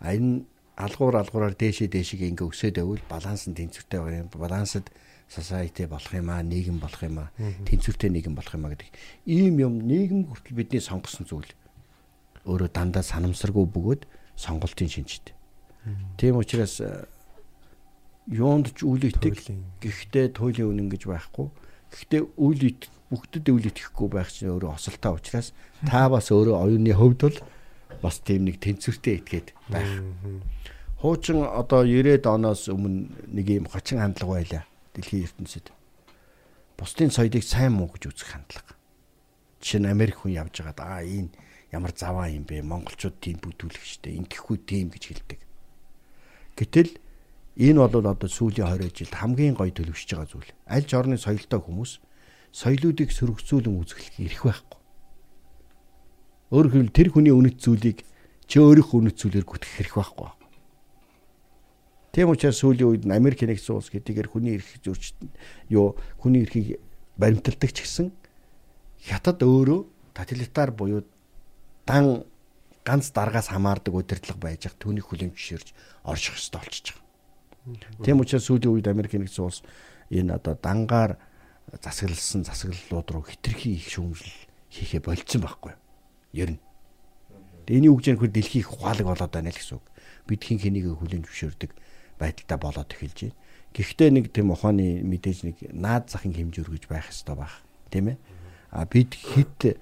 А 0.00 0.14
энэ 0.14 0.46
алгуур 0.76 1.16
алгуураар 1.18 1.54
дээшээ 1.54 1.90
дээшээ 1.90 2.30
ингээ 2.34 2.50
өсөд 2.50 2.78
байвал 2.78 3.04
баланс 3.10 3.46
нь 3.46 3.54
тэнцвэртэй 3.54 4.00
байх 4.00 4.18
юм. 4.26 4.30
Балансд 4.34 4.86
society 5.30 5.86
болох 5.86 6.12
юм 6.14 6.30
аа, 6.30 6.42
нийгэм 6.42 6.78
болох 6.78 7.02
юм 7.02 7.18
аа, 7.22 7.30
тэнцвэртэй 7.66 8.10
нийгэм 8.10 8.34
болох 8.34 8.54
юм 8.54 8.66
аа 8.66 8.72
гэдэг. 8.74 8.90
Ийм 9.26 9.54
юм 9.58 9.74
нийгэм 9.86 10.30
хүртэл 10.30 10.58
бидний 10.58 10.82
сонгосон 10.82 11.26
зүйл. 11.26 11.50
Өөрөө 12.44 12.70
дандаа 12.74 13.02
санамсаргүй 13.02 13.66
бөгөөд 13.70 14.02
сонголтын 14.36 14.90
шинжтэй. 14.90 15.34
Тийм 16.18 16.36
учраас 16.36 16.82
юунд 18.30 18.72
ч 18.72 18.88
үйл 18.88 19.04
итэг 19.12 19.36
гэхдээ 19.84 20.32
туйлын 20.32 20.72
үнэн 20.72 20.88
гэж 20.88 21.02
байхгүй. 21.08 21.48
Гэхдээ 21.92 22.22
үйл 22.40 22.62
ит 22.72 22.88
бүгдэд 23.12 23.46
үйл 23.52 23.68
итгэхгүй 23.68 24.08
байх 24.08 24.32
чинь 24.32 24.48
өөрөө 24.48 24.74
осолтой 24.74 25.12
учраас 25.12 25.52
та 25.88 26.08
бас 26.08 26.32
өөрөө 26.32 26.56
оюуны 26.56 26.92
хувьд 26.96 27.20
бол 27.20 27.38
бас 28.00 28.18
тийм 28.24 28.48
нэг 28.48 28.58
тэнцвэртэй 28.64 29.20
итгээд 29.20 29.48
байх. 29.68 29.92
Хуучин 31.04 31.44
одоо 31.44 31.84
90-ад 31.84 32.24
оноос 32.24 32.72
өмнө 32.72 33.12
нэг 33.28 33.46
юм 33.52 33.68
хочин 33.68 34.00
хандлага 34.00 34.40
байлаа 34.40 34.64
дэлхийн 34.96 35.28
ертөнцид. 35.28 35.68
Бусдын 36.80 37.12
соёлыг 37.12 37.44
сайн 37.44 37.76
муу 37.76 37.92
гэж 37.92 38.08
үзэх 38.08 38.32
хандлага. 38.32 38.72
Жишээ 39.60 39.84
нь 39.84 39.92
Америк 39.92 40.24
хүн 40.24 40.32
явж 40.32 40.64
байгаад 40.64 40.80
аа 40.80 41.04
энэ 41.04 41.28
ямар 41.76 41.92
заваа 41.92 42.32
юм 42.32 42.48
бэ? 42.48 42.64
Монголчууд 42.64 43.20
тийм 43.20 43.36
бүтүүлэх 43.44 43.84
штэ. 43.84 44.16
Ингэхгүй 44.16 44.58
тийм 44.64 44.88
гэж 44.90 45.02
хэлдэг. 45.12 45.40
Гэтэл 46.56 46.90
энэ 47.54 47.78
бол 47.78 48.06
одоо 48.06 48.28
сүүлийн 48.28 48.66
20 48.66 48.90
жилд 48.98 49.14
хамгийн 49.14 49.54
гоё 49.54 49.70
төлөвшөж 49.70 50.10
байгаа 50.10 50.30
зүйл. 50.30 50.50
Аль 50.66 50.86
ч 50.86 50.90
орны 50.98 51.14
соёлтой 51.14 51.60
хүмүүс 51.62 52.02
соёлоодыг 52.50 53.10
сөрөгцүүлэн 53.14 53.78
үзэхлэх 53.78 54.16
эрх 54.18 54.42
байхгүй. 54.42 54.80
Өөрөөр 56.50 56.72
хэлбэл 56.74 56.98
тэр 56.98 57.08
хүний 57.14 57.34
үнэт 57.34 57.58
зүйлийг 57.62 58.02
чи 58.50 58.58
өөрийнхөө 58.58 58.98
үнэт 59.06 59.16
зүйлээр 59.18 59.46
гүтгэх 59.46 59.74
хэрэг 59.78 59.94
байхгүй. 59.94 60.30
Тийм 62.14 62.30
учраас 62.30 62.58
сүүлийн 62.62 62.90
үед 62.90 63.02
Америк 63.10 63.42
нэгдсэн 63.42 63.74
улс 63.74 63.90
гэдгээр 63.90 64.28
хүний 64.30 64.54
эрх 64.58 64.70
зөрчит 64.82 65.18
юу 65.70 65.98
хүний 66.18 66.46
эрхийг 66.46 66.78
баримталдаг 67.18 67.70
ч 67.74 67.82
гэсэн 67.82 68.14
хятад 69.02 69.42
өөрөө 69.42 70.14
тоталитар 70.14 70.70
буюу 70.70 71.02
дан 71.86 72.22
ганц 72.86 73.10
даргаас 73.10 73.50
хамаардаг 73.50 73.94
удирдлага 73.94 74.38
байж 74.38 74.70
ах 74.70 74.78
түүнийг 74.78 75.10
хүлэмж 75.10 75.34
ширж 75.34 75.74
орших 76.06 76.38
ёстой 76.38 76.62
болчихж 76.62 76.94
байгаа. 76.94 77.03
Тийм 78.04 78.20
учраас 78.20 78.44
сүүлийн 78.44 78.76
үед 78.76 78.88
Америк 78.88 79.16
нэгдсэн 79.16 79.44
улс 79.44 79.64
энэ 80.12 80.36
одоо 80.36 80.54
дангаар 80.60 81.16
засаглалсан 81.80 82.44
засаглалууд 82.44 83.08
руу 83.08 83.24
хитрхи 83.24 83.80
их 83.80 83.88
шүүмжил 83.88 84.36
хийхэ 84.68 85.00
болцсон 85.00 85.40
байхгүй 85.40 85.72
юу? 85.72 85.80
Ер 86.36 86.50
нь. 86.52 86.60
Энийг 87.64 87.96
үг 87.96 88.04
жинхэнэ 88.04 88.36
дэлхийх 88.36 88.68
ухаалаг 88.68 89.08
болоод 89.08 89.32
байна 89.32 89.48
л 89.48 89.56
гэсэн 89.56 89.80
үг. 89.80 89.86
Бид 90.28 90.44
хин 90.44 90.60
хэнийг 90.60 90.92
хүлэн 90.92 91.24
зөвшөөрдөг 91.24 91.72
байдалтай 92.20 92.58
болоод 92.60 92.90
эхэлж 92.92 93.32
байна. 93.32 93.38
Гэхдээ 93.72 94.10
нэг 94.12 94.24
тийм 94.28 94.52
ухааны 94.52 95.00
мэдээж 95.00 95.38
нэг 95.48 95.56
наад 95.72 96.12
захын 96.12 96.36
хэмжээ 96.36 96.68
өргөж 96.68 96.84
байх 96.84 97.08
хэрэгтэй 97.08 97.36
баг. 97.36 97.52
Тийм 97.88 98.12
ээ. 98.12 98.18
А 98.76 98.84
бид 98.84 99.16
хит 99.16 99.80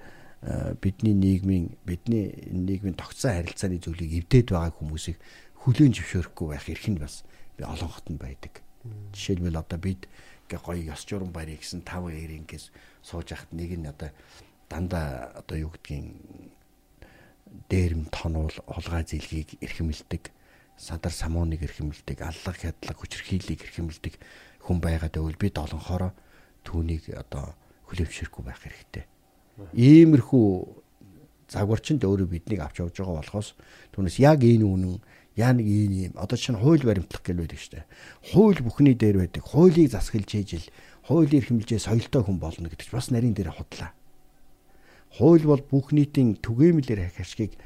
бидний 0.79 1.13
нийгмийн 1.13 1.75
бидний 1.83 2.31
нийгмийн 2.47 2.95
тогтсон 2.95 3.43
харилцааны 3.43 3.83
зүйлийг 3.83 4.23
эвдээд 4.23 4.55
байгаа 4.55 4.71
хүмүүсийг 4.71 5.19
хүлээн 5.63 5.95
зөвшөөрөхгүй 5.95 6.47
байх 6.51 6.67
эрх 6.67 6.87
нь 6.87 6.99
бас 6.99 7.23
би 7.57 7.63
олон 7.63 7.89
хотод 7.89 8.17
байдаг. 8.17 8.61
Жишээлбэл 9.13 9.57
одоо 9.57 9.79
бид 9.79 10.07
гоё 10.49 10.93
ёс 10.93 11.05
журам 11.07 11.31
барь 11.31 11.55
гэсэн 11.55 11.81
тав 11.81 12.05
эрингээс 12.09 12.71
сууж 13.01 13.31
яхад 13.31 13.51
нэг 13.53 13.73
нь 13.77 13.87
одоо 13.87 14.09
дандаа 14.69 15.33
одоо 15.39 15.57
юу 15.57 15.71
гэдгийг 15.73 16.13
дээрэм 17.69 18.05
тонуул 18.11 18.53
улгай 18.67 19.05
зилгийг 19.05 19.57
эрхэмлдэг 19.61 20.29
садар 20.77 21.11
самууныг 21.11 21.61
эрхэмлдэг 21.63 22.21
аллах 22.21 22.57
хядлаг 22.57 22.97
хүчрхийллийг 22.97 23.61
эрхэмлдэг 23.61 24.13
хүн 24.65 24.79
байгаад 24.81 25.13
байвал 25.13 25.37
бид 25.37 25.57
олонхороо 25.57 26.11
түүнийг 26.65 27.13
одоо 27.13 27.53
хүлэвшэрхгүй 27.89 28.43
байх 28.45 28.59
хэрэгтэй. 28.61 29.05
Иймэрхүү 29.73 30.47
загварчинд 31.49 32.01
өөрөө 32.01 32.27
биднийг 32.29 32.61
авч 32.65 32.81
явж 32.81 32.97
байгаа 32.97 33.21
болохоос 33.21 33.53
түүнээс 33.93 34.17
яг 34.17 34.41
энэ 34.41 34.65
үнэн 34.65 34.97
яа 35.35 35.53
нэг 35.53 35.65
ийм 35.65 35.91
юм 35.91 36.13
одоо 36.17 36.37
чинь 36.37 36.57
хууль 36.57 36.83
баримтлах 36.85 37.21
гэл 37.25 37.41
байдаг 37.41 37.59
штэ. 37.59 37.85
Хууль 38.33 38.61
бүхний 38.61 38.93
дээр 38.93 39.25
байдаг. 39.25 39.41
Хуулийг 39.41 39.89
засаглаж 39.89 40.29
ээжил 40.29 40.65
хуулийн 41.09 41.41
эрхэмлжээ 41.41 41.81
соёлтой 41.81 42.21
хүн 42.21 42.37
болно 42.37 42.69
гэдэг 42.69 42.85
чинь 42.85 42.97
бас 42.97 43.09
нарийн 43.09 43.33
дээр 43.33 43.49
хотлаа. 43.49 43.91
Хууль 45.17 45.45
бол 45.45 45.61
бүх 45.61 45.89
нийтийн 45.89 46.37
түгээмлэр 46.37 47.09
хах 47.09 47.25
ашгийг 47.25 47.57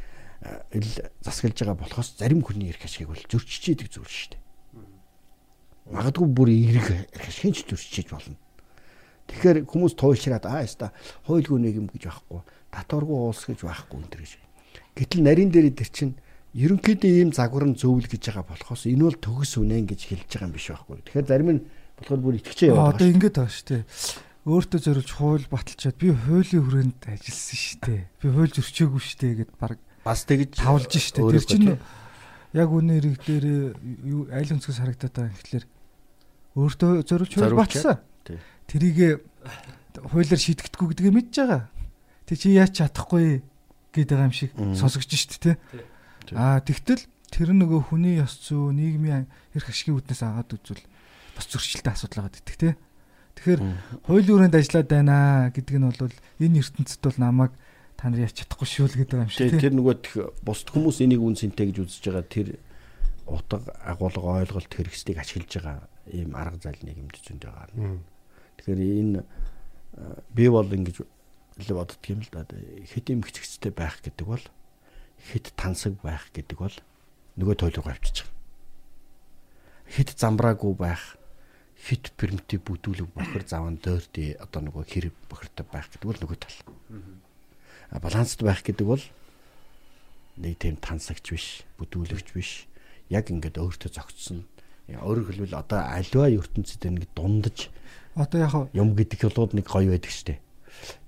ил 0.71 0.87
засаглаж 1.21 1.59
байгаа 1.59 1.75
болохоос 1.75 2.15
зарим 2.15 2.41
хүний 2.41 2.71
эрх 2.71 2.83
ашгийг 2.83 3.11
бол 3.11 3.23
зөрчиж 3.27 3.63
идэг 3.75 3.91
зүйл 3.91 4.07
шүү 4.07 4.31
дээ. 4.31 4.41
Магадгүй 5.91 6.27
бүр 6.27 6.49
эрх 6.51 6.87
ашигын 7.27 7.55
ч 7.55 7.67
зөрчиж 7.67 8.07
болно. 8.11 8.39
Тэгэхээр 9.27 9.67
хүмүүс 9.67 9.93
туйлшраад 9.99 10.45
аа 10.47 10.63
яста 10.63 10.95
хуйлгүй 11.27 11.59
нийгэм 11.59 11.91
гэж 11.91 12.07
байхгүй. 12.07 12.41
Татваргүй 12.71 13.17
улс 13.27 13.43
гэж 13.43 13.59
байхгүй 13.67 13.99
энэ 13.99 14.11
гэж. 14.23 14.31
Гэтэл 14.95 15.23
нарийн 15.23 15.51
дээр 15.51 15.71
дээр 15.75 15.91
чинь 15.91 16.15
ерөнхийдөө 16.55 17.11
ийм 17.11 17.31
загвар 17.35 17.65
нь 17.67 17.75
зөвл 17.75 18.05
гэж 18.07 18.23
байгаа 18.31 18.45
болохоос 18.47 18.87
энэ 18.87 19.03
бол 19.03 19.17
төгс 19.19 19.57
үнэн 19.59 19.85
гэж 19.89 20.01
хэлж 20.07 20.29
байгаа 20.31 20.47
юм 20.47 20.55
биш 20.55 20.67
байхгүй. 20.71 20.97
Тэгэхээр 21.03 21.27
зарим 21.27 21.49
нь 21.57 21.61
болохоор 21.99 22.21
бүр 22.23 22.35
итгэжээ 22.39 22.69
Аа, 22.71 22.75
яваад 22.75 22.95
Одоо 22.95 23.07
байгаа. 23.07 23.15
ингэж 23.17 23.33
байгаа 23.35 23.51
шүү 23.51 23.67
дээ. 23.67 23.83
Өөртөө 24.47 24.79
зориулж 24.79 25.11
хууль 25.11 25.45
баталчаад 25.51 25.97
би 25.99 26.07
хуулийн 26.15 26.63
хүрээнд 26.63 26.99
ажилласан 27.03 27.59
шүү 27.59 27.79
дээ. 27.83 28.01
Би 28.23 28.27
хууль 28.31 28.53
зөрчөөгүй 28.55 29.01
шүү 29.03 29.17
дээ 29.19 29.33
гэд 29.43 29.51
баг 29.59 29.75
Бас 30.07 30.23
тэгж 30.23 30.51
тавлж 30.55 30.87
шүү 30.87 31.13
дээ. 31.19 31.31
Тэр 31.35 31.45
чинь 31.51 31.67
яг 32.55 32.69
үнэ 32.71 32.93
хэрэг 32.95 33.15
дээр 33.27 33.45
айл 34.31 34.53
өнцгөөс 34.55 34.79
харагдаад 34.79 35.13
байгаа 35.13 35.27
юм 35.27 35.35
гэхэлэр 35.35 35.65
өөртөө 36.55 36.91
зориулж 37.03 37.33
хууль 37.35 37.67
тий. 38.23 38.39
Тэрийг 38.71 38.97
хуулиар 39.99 40.39
шийдэгдэхгүй 40.39 40.87
гэдгийг 40.95 41.11
мэдж 41.11 41.35
байгаа. 41.43 41.61
Тэг 42.23 42.37
чи 42.39 42.55
яаж 42.55 42.71
чадахгүй 42.71 43.43
гэдэг 43.91 44.15
юм 44.15 44.31
шиг 44.31 44.51
сонсогдож 44.55 45.11
шүү 45.11 45.43
дээ. 45.43 45.57
Аа 46.35 46.59
тэгтэл 46.59 47.03
тэр 47.31 47.49
нөгөө 47.55 47.91
хүний 47.93 48.19
ёс 48.19 48.35
зүй 48.43 48.73
нийгмийн 48.75 49.27
эрх 49.55 49.67
ашигын 49.71 49.95
үүднээс 50.01 50.21
агаад 50.25 50.51
үзвэл 50.51 50.83
бас 51.37 51.45
зөрчилтэй 51.47 51.93
асуудал 51.93 52.27
байгаа 52.27 52.35
гэдэг 52.35 52.57
тий. 52.57 52.73
Тэгэхээр 53.37 53.61
хуулийн 54.09 54.33
хүрээнд 54.49 54.55
ажиллаад 54.57 54.89
байна 54.89 55.15
гэдэг 55.53 55.75
нь 55.77 55.85
бол 55.87 56.15
энэ 56.41 56.59
ертөнцид 56.59 57.01
бол 57.05 57.19
намайг 57.21 57.51
та 57.97 58.09
нар 58.09 58.25
яаж 58.25 58.33
чадахгүй 58.41 58.65
шүү 58.67 58.87
л 58.89 58.97
гэдэг 59.05 59.17
юм 59.21 59.29
шиг 59.29 59.37
Тий, 59.37 59.51
тий. 59.53 59.61
тэр 59.69 59.73
нөгөө 59.77 59.95
тех- 60.01 60.33
бусд 60.41 60.67
хүмүүс 60.73 60.97
энийг 61.05 61.21
үн 61.21 61.37
цэнтэй 61.37 61.69
гэж 61.69 61.77
үзэж 61.85 62.03
байгаа 62.09 62.25
тэр 62.25 62.47
утга 63.29 63.57
агуулга 63.85 64.41
ойлголт 64.41 64.71
хэрэгслийг 64.73 65.17
ашиглаж 65.21 65.51
байгаа 65.53 65.77
ийм 66.09 66.33
арга 66.33 66.57
зал 66.63 66.79
нийгэмд 66.81 67.13
зөнд 67.21 67.43
байгаа. 67.45 67.69
Мм. 67.77 67.99
Тэгэхээр 68.57 68.79
энэ 68.81 69.21
э, 69.21 70.15
би 70.33 70.45
бол 70.49 70.65
ингэж 70.65 70.97
л 71.03 71.69
боддөг 71.73 72.01
юм 72.09 72.21
л 72.25 72.29
да. 72.33 72.45
Хэд 72.47 73.05
юм 73.13 73.21
хичгцтэй 73.25 73.69
байх 73.73 73.99
гэдэг 74.01 74.25
бол 74.25 74.45
хэд 75.19 75.53
тансаг 75.57 75.97
байх 76.01 76.29
гэдэг 76.33 76.57
бол 76.57 76.75
нөгөө 77.37 77.55
тойл 77.57 77.77
руу 77.81 77.89
авчиж 77.89 78.23
байгаа. 78.23 78.35
Хэд 79.87 80.09
замбраагүй 80.19 80.73
байх 80.77 81.17
хит 81.77 82.11
примитив 82.17 82.61
бүдүүлэг 82.67 83.09
бохор 83.13 83.43
заван 83.47 83.81
дойрти 83.81 84.37
одоо 84.37 84.61
нөгөө 84.65 84.83
хэрэг 84.85 85.15
бохортой 85.29 85.65
байх 85.71 85.89
гэдэг 85.89 86.07
бол 86.07 86.21
нөгөө 86.21 86.37
тал. 86.37 86.57
А 87.89 87.99
балансд 87.99 88.41
байх 88.43 88.61
гэдэг 88.61 88.85
бол 88.87 89.03
нэг 90.37 90.57
тийм 90.59 90.77
тансагч 90.77 91.25
биш, 91.31 91.47
бүдүүлэгч 91.79 92.29
биш. 92.35 92.67
Яг 93.09 93.31
ингээд 93.31 93.57
өөртөө 93.61 93.91
зогцсон. 93.93 94.43
Өөрөөр 94.87 95.31
хэлбэл 95.31 95.55
одоо 95.55 95.79
аливаа 95.79 96.31
ертөнцид 96.31 96.83
нэг 96.91 97.07
дундаж 97.15 97.71
Одоо 98.17 98.41
яг 98.41 98.53
юм 98.73 98.97
гэдэг 98.97 99.29
болоод 99.29 99.53
нэг 99.53 99.69
гоё 99.69 99.93
байдаг 99.93 100.09
штэ. 100.09 100.41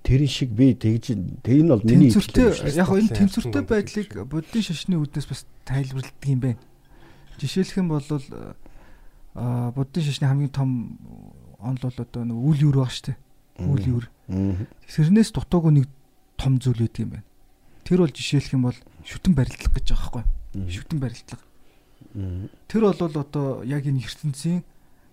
Тэр 0.02 0.26
шиг 0.26 0.50
би 0.50 0.74
тэгж 0.74 1.16
тэр 1.44 1.56
энэ 1.64 1.72
бол 1.74 1.84
миний 1.84 2.10
тэнцвэртэй 2.10 2.50
итгэл 2.50 2.80
яг 2.80 2.90
энэ 2.90 3.10
ардын 3.14 3.66
байдлыг 3.68 4.08
буддийн 4.26 4.64
шашны 4.64 4.96
үүднээс 4.98 5.26
бас 5.28 5.46
тайлбарладаг 5.64 6.24
юм 6.26 6.40
байна. 6.40 6.60
Жишээлх 7.38 7.76
юм 7.78 7.88
бол 7.92 8.04
а 9.34 9.70
буддийн 9.72 10.06
шашны 10.06 10.26
хамгийн 10.26 10.50
том 10.50 10.98
онол 11.60 11.84
бол 11.88 12.00
одоо 12.00 12.24
нэг 12.24 12.36
үл 12.36 12.58
юр 12.72 12.76
баг 12.82 12.90
штэ. 12.90 13.16
Үл 13.60 13.84
юр. 13.86 14.04
Мгм. 14.28 14.66
Тэрнээс 14.88 15.30
дутуугүй 15.36 15.72
нэг 15.84 15.86
том 16.40 16.56
зүйл 16.58 16.88
үүд 16.88 16.96
юм 17.04 17.10
байна. 17.20 17.28
Тэр 17.84 18.02
бол 18.02 18.12
жишээлх 18.12 18.52
юм 18.56 18.64
бол 18.66 18.78
шүтэн 19.04 19.34
барилдлага 19.36 19.74
гэж 19.76 19.86
байгаа 19.92 20.24
байхгүй. 20.24 20.70
Шүтэн 20.70 20.98
барилдлага. 20.98 21.44
Тэр 22.66 22.82
бол 22.82 23.00
одоо 23.00 23.62
яг 23.64 23.84
энэ 23.86 24.02
ертөнцийн 24.02 24.64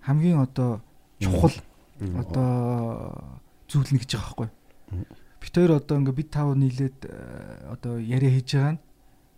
хамгийн 0.02 0.40
одоо 0.40 0.82
чухал 1.20 1.54
одоо 2.00 3.42
зүйл 3.68 3.92
нэг 3.92 4.02
гэж 4.08 4.12
байгаа 4.16 4.48
байхгүй. 4.48 4.50
Бид 5.38 5.54
хоёр 5.54 5.72
одоо 5.78 5.96
ингээ 6.00 6.16
бид 6.16 6.30
тав 6.32 6.56
нийлээд 6.56 7.00
э, 7.06 7.72
одоо 7.72 8.00
яриа 8.00 8.32
хийж 8.32 8.50
байгаа 8.56 8.74
нь 8.76 8.82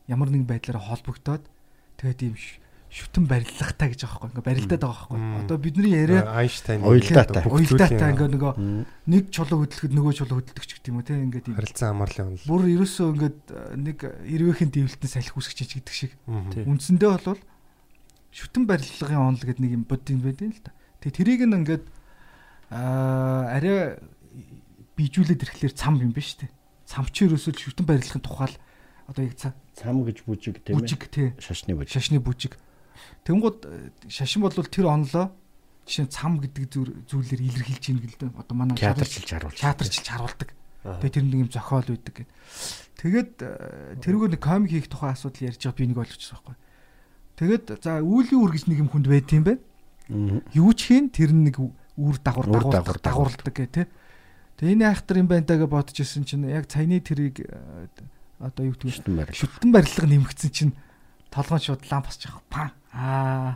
ямар 0.07 0.29
нэгэн 0.29 0.47
байдлаараа 0.47 0.85
холбогдоод 0.89 1.43
тэгээд 1.97 2.21
ийм 2.23 2.35
шүтэн 2.89 3.29
барилгатай 3.29 3.93
гэж 3.93 4.01
байгаа 4.05 4.17
байхгүй. 4.17 4.29
Ингээ 4.33 4.49
барилдаад 4.49 4.81
байгаа 4.81 5.05
байхгүй. 5.13 5.41
Одоо 5.45 5.57
бидний 5.61 5.93
яриа 5.93 6.25
Айнштайн 6.25 6.81
Уялдаатай. 6.81 7.45
уйлдаатай 7.45 8.09
ингээ 8.17 8.29
нөгөө 8.33 8.53
нэг 9.13 9.23
чулуу 9.29 9.57
хөдөлгөд 9.61 9.93
нөгөө 9.93 10.13
чулуу 10.17 10.37
хөдөлдөг 10.41 10.65
ч 10.65 10.71
гэдэг 10.73 10.89
юм 10.89 10.97
уу 10.97 11.05
те 11.05 11.13
ингээд 11.13 11.45
харилцан 11.53 11.93
амарлын 11.93 12.33
онол. 12.33 12.45
бүр 12.49 12.61
ерөөсөө 12.65 13.07
ингээд 13.13 13.39
э, 13.53 13.57
нэг 13.77 13.97
эрвээхэн 14.25 14.69
дэвлэлтэн 14.73 15.09
салхи 15.13 15.37
үсгэж 15.37 15.69
гэдэг 15.77 15.93
шиг 15.93 16.11
үндсэндээ 16.25 17.09
бол 17.13 17.37
шүтэн 18.33 18.63
барилгын 18.65 19.21
онол 19.21 19.45
гэдэг 19.45 19.61
нэг 19.61 19.71
юм 19.77 19.83
бод 19.85 20.05
юм 20.09 20.21
байдیں۔ 20.25 20.49
л 20.49 20.61
та. 20.65 20.73
Тэгээ 21.05 21.17
тэрийг 21.17 21.41
нь 21.45 21.57
ингээд 21.61 21.85
аа 22.73 23.53
арай 23.53 24.01
bijүүлээд 24.99 25.43
ирэхлээр 25.47 25.73
цам 25.79 25.95
юм 26.03 26.11
биш 26.11 26.35
үү? 26.43 26.51
Цам 26.83 27.07
чи 27.07 27.25
ерөөсөө 27.31 27.53
л 27.55 27.63
шүтэн 27.63 27.85
барилгын 27.87 28.19
тухайл 28.27 28.55
одоо 29.07 29.23
яг 29.23 29.33
ца- 29.39 29.55
цам 29.79 30.03
гэж 30.03 30.27
бүжиг 30.27 30.59
тийм 30.59 30.75
ээ. 30.75 30.81
бүжиг 30.83 31.03
тий 31.07 31.27
Шашны 31.39 31.73
бүжиг. 31.79 31.93
шашны 31.95 32.19
бүжиг. 32.19 32.53
Тэнгууд 33.23 33.59
э, 33.63 33.89
шашин 34.11 34.43
бол 34.43 34.51
тэр 34.51 34.85
онлоо 34.91 35.31
жишээ 35.87 36.05
нь 36.05 36.11
цам 36.11 36.37
гэдэг 36.43 36.63
зүйл 36.69 36.91
зүйлээр 37.07 37.41
илэрхийлж 37.47 37.85
ийн 37.89 37.99
гэлдэ. 38.03 38.27
Одоо 38.35 38.55
манай 38.59 38.75
Театрчилж 38.77 39.29
харуулж. 39.31 39.55
театрчилж 39.57 40.07
харуулдаг. 40.11 40.49
Тэгээ 40.83 41.13
тэр 41.15 41.23
нэг 41.25 41.39
юм 41.47 41.49
зохиол 41.49 41.87
байдаг 41.89 42.13
гэд. 42.13 42.29
Тэгээд 42.99 43.31
тэрүүгээр 44.03 44.31
нэг 44.35 44.41
комик 44.43 44.71
хийх 44.75 44.87
тухай 44.91 45.15
асуудал 45.15 45.47
ярьж 45.47 45.61
байгаа 45.63 45.79
би 45.79 45.87
нэг 45.87 45.97
ойлгочихсон 46.03 46.35
байхгүй. 46.43 46.55
Тэгээд 47.39 47.65
за 47.79 47.91
үүлийн 48.03 48.39
үр 48.43 48.51
гэж 48.51 48.63
нэг 48.67 48.77
юм 48.83 48.89
хүнд 48.91 49.07
байт 49.07 49.31
юм 49.31 49.43
байна. 49.47 49.61
Юу 50.53 50.71
ч 50.75 50.91
хийн 50.91 51.07
тэр 51.13 51.31
нэг 51.31 51.55
Үр 51.99 52.15
дагавар 52.23 52.47
дагавар, 52.71 52.97
дагаварладаг 53.03 53.51
гэх 53.55 53.71
тээ. 53.75 53.87
Тэгээ 54.59 54.75
энэ 54.75 54.85
айхтар 54.91 55.23
юм 55.23 55.31
байна 55.31 55.47
даа 55.47 55.63
гэж 55.63 55.71
бодож 55.71 55.95
ирсэн 55.95 56.27
чинь 56.27 56.43
яг 56.51 56.67
цайны 56.67 56.99
тэрийг 56.99 57.47
э, 57.47 57.87
одоо 58.43 58.67
юу 58.67 58.75
гэдэг 58.75 58.91
Шүтэн 58.91 59.15
барил. 59.15 59.39
шүтэн 59.39 59.71
барилга 59.71 60.03
нэмэгдсэн 60.03 60.51
чинь 60.51 60.73
толгойн 61.31 61.63
шууд 61.63 61.83
лам 61.87 62.03
босч 62.03 62.27
байгаа. 62.27 62.43
Паа. 62.51 62.67
Аа. 62.91 63.51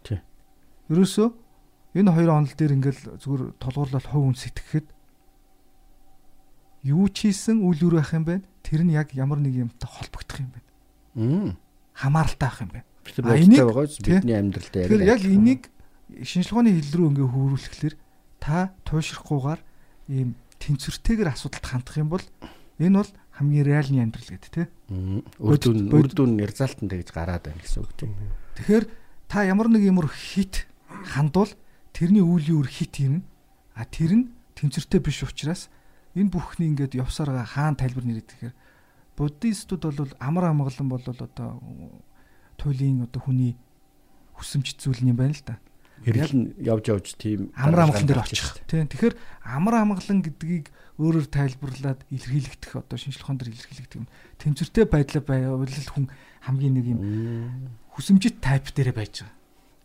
Тий. 0.00 0.24
Ерөөсөө 0.88 1.28
энэ 2.00 2.10
хоёр 2.16 2.30
онол 2.40 2.56
дээр 2.56 2.72
ингээл 2.72 3.20
зүгээр 3.20 3.42
толгуурлал 3.60 4.08
хов 4.08 4.24
үн 4.24 4.36
сэтгэхэд 4.40 4.88
юу 6.88 7.04
ч 7.12 7.28
хийсэн 7.28 7.60
үйл 7.60 7.92
үр 7.92 8.00
байх 8.00 8.16
юм 8.16 8.24
байна. 8.24 8.44
Тэр 8.64 8.80
нь 8.88 8.96
яг 8.96 9.12
ямар 9.12 9.44
нэг 9.44 9.60
юмтай 9.60 9.88
холбогдох 9.92 10.40
юм 10.40 10.56
байна. 10.56 10.68
Мм. 11.20 11.48
Хамааралтай 11.92 12.48
байх 12.48 12.60
юм 12.64 12.70
байна. 12.72 12.88
Тэр 13.04 13.24
бодтой 13.28 13.60
байгаа 13.60 13.86
тий. 13.92 14.16
бидний 14.16 14.36
амьдралтай 14.40 14.80
яг. 14.84 14.88
Тэгэхээр 14.88 15.04
яг 15.04 15.20
энийг 15.20 15.62
шинжилгээний 16.24 16.80
хил 16.80 16.92
рүү 16.96 17.08
ингээ 17.12 17.28
хөрвүүлэхлээр 17.28 17.94
та 18.40 18.72
туйшрахгүйгээр 18.88 19.60
ийм 20.08 20.34
тэнцвэртэйгээр 20.60 21.32
асуудалд 21.32 21.64
хандах 21.66 21.96
юм 21.98 22.08
бол 22.12 22.24
энэ 22.78 22.98
бол 23.02 23.10
хамгийн 23.34 23.66
реальны 23.66 23.98
амьдрал 24.02 24.30
гэдэг 24.30 24.50
тий. 24.52 24.66
Мм. 24.88 25.22
Үр 25.42 25.58
дүн 25.58 25.88
Бод- 25.90 26.06
үр 26.06 26.08
дүн 26.14 26.38
ярзаалтан 26.38 26.88
тэгж 26.88 27.10
гараад 27.10 27.44
байна 27.50 27.60
гэсэн 27.62 27.82
үг 27.82 27.92
тийм. 27.98 28.14
Тэгэхээр 28.58 28.84
та 29.26 29.42
ямар 29.44 29.68
нэг 29.68 29.82
юмр 29.82 30.06
хит 30.10 30.66
хандвал 31.14 31.50
тэрний 31.92 32.22
үеийн 32.22 32.58
үр 32.62 32.68
хит 32.70 32.98
юм. 33.02 33.26
А 33.74 33.84
тэр 33.84 34.14
нь 34.14 34.24
тэнцвэртэй 34.54 35.00
биш 35.02 35.22
учраас 35.26 35.66
энэ 36.14 36.30
бүхний 36.30 36.70
ингээд 36.70 36.94
явсараа 36.94 37.42
хаан 37.42 37.74
тайлбар 37.74 38.06
нэрэд 38.06 38.30
тэгэхээр 38.30 38.54
буддистууд 39.18 39.82
бол 39.82 40.12
амар 40.22 40.44
амгалан 40.54 40.88
бол 40.90 41.02
одоо 41.02 41.26
туйлын 42.58 43.02
одоо 43.10 43.20
хүний 43.22 43.58
хүсэмж 44.38 44.78
зүйл 44.78 45.02
юм 45.02 45.18
байна 45.18 45.34
л 45.34 45.42
да. 45.42 45.58
Эргэл 46.04 46.36
нь 46.36 46.46
явж 46.60 46.84
явж 46.92 47.06
тийм 47.16 47.50
амар 47.56 47.88
амгалан 47.88 48.08
дээр 48.08 48.22
очих. 48.22 48.56
Тийм. 48.68 48.88
Тэгэхээр 48.88 49.14
амар 49.44 49.74
амгалан 49.80 50.20
гэдгийг 50.20 50.68
өөрөөр 51.00 51.26
тайлбарлаад 51.32 52.00
илэрхийлэгдэх 52.12 52.72
одоо 52.78 52.96
шинжилгээнд 53.00 53.40
дэр 53.40 53.50
илэрхийлэгдэх 53.50 53.98
юм. 53.98 54.06
Тэнцвэртэй 54.38 54.86
байдлаа 54.86 55.22
байвал 55.24 55.66
хүн 55.66 56.06
хамгийн 56.44 56.74
нэг 56.76 56.86
юм 56.92 57.00
хүсэмжит 57.96 58.38
тайп 58.44 58.70
дээрээ 58.70 58.94
байж 58.94 59.24
байгаа 59.24 59.42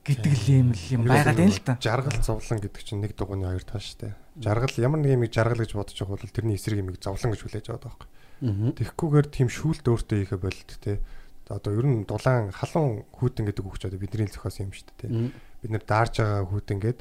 гэдэг 0.10 0.34
л 0.34 0.48
юм 0.50 0.68
л 0.74 0.86
юм 0.90 1.02
байгаад 1.06 1.38
байна 1.38 1.54
л 1.54 1.62
да. 1.66 1.78
Жаргал 1.78 2.20
зовлон 2.24 2.60
гэдэг 2.64 2.82
чинь 2.82 3.02
нэг 3.04 3.14
дугууны 3.14 3.46
хоёр 3.46 3.66
тал 3.68 3.84
шүү 3.84 4.00
дээ. 4.10 4.14
Жаргал 4.42 4.76
ямар 4.82 5.00
нэг 5.04 5.12
юмыг 5.14 5.32
жаргал 5.34 5.62
гэж 5.62 5.72
бодож 5.76 5.98
байгаа 6.00 6.16
бол 6.18 6.34
тэрний 6.34 6.58
эсрэг 6.58 6.82
юмыг 6.82 6.98
зовлон 6.98 7.32
гэж 7.36 7.42
хүлээж 7.46 7.68
аваад 7.70 7.84
байгаа 7.86 8.00
байхгүй. 8.00 8.74
Тэгэхгүйгээр 8.80 9.28
тийм 9.30 9.48
шүүлт 9.52 9.86
өөртөө 9.86 10.18
хийхэ 10.24 10.38
болт 10.40 10.70
те. 10.82 11.04
Одоо 11.50 11.74
ер 11.76 11.86
нь 11.86 12.06
дулаан 12.06 12.54
халуун 12.54 13.06
хүүтэн 13.14 13.46
гэдэг 13.50 13.66
үг 13.66 13.78
ч 13.78 13.90
одоо 13.90 14.00
бидний 14.00 14.30
зохиосон 14.30 14.70
юм 14.70 14.74
шүү 14.74 14.88
дээ. 15.02 15.12
Бид 15.60 15.72
нэр 15.72 15.84
даарж 15.84 16.14
байгаа 16.24 16.48
хүүтэн 16.48 16.80
гээд 16.80 17.00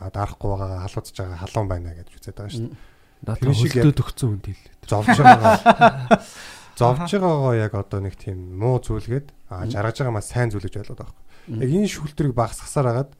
а 0.00 0.10
даарахгүй 0.10 0.48
байгаа 0.50 0.80
халуудж 0.88 1.16
байгаа 1.16 1.38
халуун 1.44 1.68
байна 1.68 1.94
гэж 1.94 2.08
үзээд 2.16 2.36
байгаа 2.36 2.54
шүү 2.54 2.66
дээ. 2.68 2.88
Надад 3.20 3.52
хөлтөд 3.52 4.00
өгцөн 4.00 4.30
үнд 4.32 4.46
хэл. 4.48 4.64
Зовж 4.88 5.16
байгаагаа 5.20 5.56
зовж 6.80 7.10
байгаагаа 7.20 7.54
яг 7.60 7.72
одоо 7.76 8.00
нэг 8.00 8.16
тийм 8.16 8.56
муу 8.56 8.80
зүйлгээд 8.80 9.28
а 9.52 9.68
жаргаж 9.68 10.00
байгаа 10.00 10.16
маа 10.16 10.24
сайн 10.24 10.48
зүйл 10.48 10.64
гэж 10.64 10.80
ойлгоод 10.80 11.00
байгаа 11.04 11.12
байхгүй. 11.12 11.60
Яг 11.60 11.70
энэ 11.76 11.92
шүүлтрийг 11.92 12.32
багасгасаар 12.32 12.88
хагаад 12.88 13.12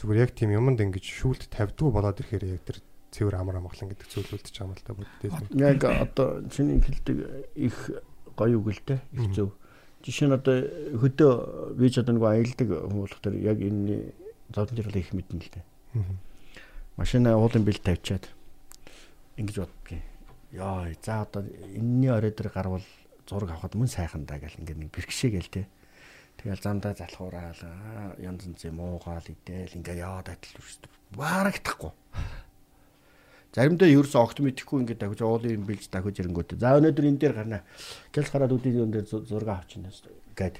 зүгээр 0.00 0.22
яг 0.24 0.32
тийм 0.32 0.50
юмд 0.56 0.80
ингэж 0.80 1.04
шүүлт 1.04 1.52
тавьдгүй 1.52 1.90
болоод 1.92 2.18
ирэхээр 2.24 2.56
яг 2.56 2.62
тэр 2.64 2.78
цэвэр 3.12 3.36
амар 3.38 3.60
амгалан 3.60 3.92
гэдэг 3.92 4.08
зүйл 4.08 4.32
үлдчихэж 4.34 4.56
байгаа 4.58 4.72
юм 4.72 4.74
л 4.74 4.86
да 4.88 4.92
буддизм. 4.96 5.44
Яг 5.54 5.80
одоо 5.84 6.28
чиний 6.50 6.80
хэлдэг 6.82 7.16
их 7.54 7.76
гоё 8.34 8.58
үг 8.58 8.74
л 8.74 8.82
дээ. 8.82 9.00
Их 9.14 9.30
зөв. 9.36 9.54
Жишээ 10.04 10.28
нь 10.28 10.36
одоо 10.36 10.56
хөдөө 11.00 11.32
би 11.80 11.88
ч 11.88 12.04
одоо 12.04 12.12
нэг 12.20 12.24
аялдаг 12.28 12.68
хүмүүс 12.68 13.12
болохоор 13.16 13.40
яг 13.40 13.58
энэ 13.64 14.12
зовлон 14.52 14.76
жиргал 14.76 15.00
их 15.00 15.16
мэднэ 15.16 15.40
л 15.40 15.48
дээ. 15.48 15.64
Машина 17.00 17.40
уулын 17.40 17.64
бэлт 17.64 17.80
тавьчаад 17.80 18.28
ингэж 19.40 19.56
боддгийн. 19.64 20.04
Яа, 20.52 20.92
за 21.00 21.24
одоо 21.24 21.48
энэний 21.72 22.12
орой 22.12 22.36
дээр 22.36 22.52
гарвал 22.52 22.84
зураг 23.24 23.56
авахд 23.56 23.74
мөн 23.80 23.88
сайхан 23.88 24.28
даа 24.28 24.38
гэл 24.38 24.60
ингээд 24.60 24.78
нэг 24.84 24.90
бэрхшээгээл 24.92 25.48
те. 25.48 25.66
Тэгэл 26.36 26.60
замдаа 26.60 26.92
залхуураал 26.92 27.60
аа, 27.64 28.12
янз 28.20 28.44
янз 28.44 28.60
юм 28.68 28.84
уугаал 28.84 29.24
идээл 29.24 29.80
ингээд 29.80 30.04
яваад 30.04 30.28
адил 30.36 30.60
шүү 30.60 30.84
дээ. 30.84 30.92
Барагдахгүй. 31.16 31.92
Заримдаа 33.54 33.86
ерөөсөө 33.86 34.18
огт 34.18 34.38
мэдэхгүй 34.42 34.78
ингээд 34.82 34.98
дахиж 34.98 35.22
уулын 35.22 35.62
бэлж 35.62 35.86
дахиж 35.86 36.18
ирэнгүүтээ. 36.26 36.58
За 36.58 36.74
өнөөдөр 36.74 37.06
энэ 37.06 37.20
дээр 37.22 37.34
гарнаа. 37.38 37.62
Гялс 38.10 38.30
гараад 38.34 38.50
үдийн 38.50 38.82
юм 38.82 38.90
дээр 38.90 39.06
зу- 39.06 39.22
зураг 39.22 39.62
авчихна 39.62 39.94
гэд. 40.34 40.58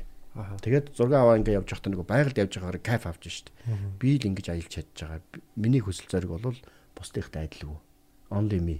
Тэгээд 0.62 0.94
зураг 0.94 1.14
аваа 1.18 1.38
ингээд 1.42 1.58
явж 1.58 1.68
байхдаа 1.74 1.90
нөгөө 1.90 2.06
байгальд 2.06 2.38
явж 2.38 2.52
байгаагаар 2.54 2.78
кайф 2.86 3.02
авч 3.10 3.22
шít. 3.26 3.48
Би 3.98 4.14
л 4.14 4.26
ингэж 4.30 4.46
аялж 4.46 4.70
чадж 4.70 4.94
байгаа. 4.94 5.22
Миний 5.58 5.82
хүсэл 5.82 6.06
зориг 6.06 6.30
бол 6.30 6.54
бусдынхтай 6.94 7.50
адилгүй. 7.50 7.78
Only 8.30 8.60
me. 8.62 8.76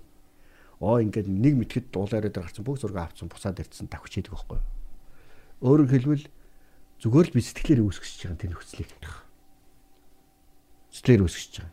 Оо 0.78 1.02
ингээд 1.02 1.26
нэг 1.26 1.54
мэтгэд 1.58 1.90
дуулаараа 1.90 2.30
дээр 2.30 2.46
гарсан 2.46 2.62
бүх 2.62 2.78
зураг 2.78 3.10
авцсан 3.10 3.26
бусаад 3.26 3.58
ирсэн 3.58 3.90
давхиж 3.90 4.14
хийдэг 4.22 4.34
байхгүй. 4.34 4.58
юу? 4.62 4.66
Өөрөөр 5.62 5.90
хэлбэл 5.90 6.26
зүгээр 7.02 7.26
л 7.30 7.34
би 7.34 7.40
сэтгэлээр 7.42 7.82
үүсгэж 7.82 8.18
байгаа 8.30 8.38
тэр 8.38 8.50
нөхцөлийг. 8.54 8.90
Сэтгэлээр 10.94 11.22
үүсгэж 11.26 11.52
байгаа. 11.58 11.70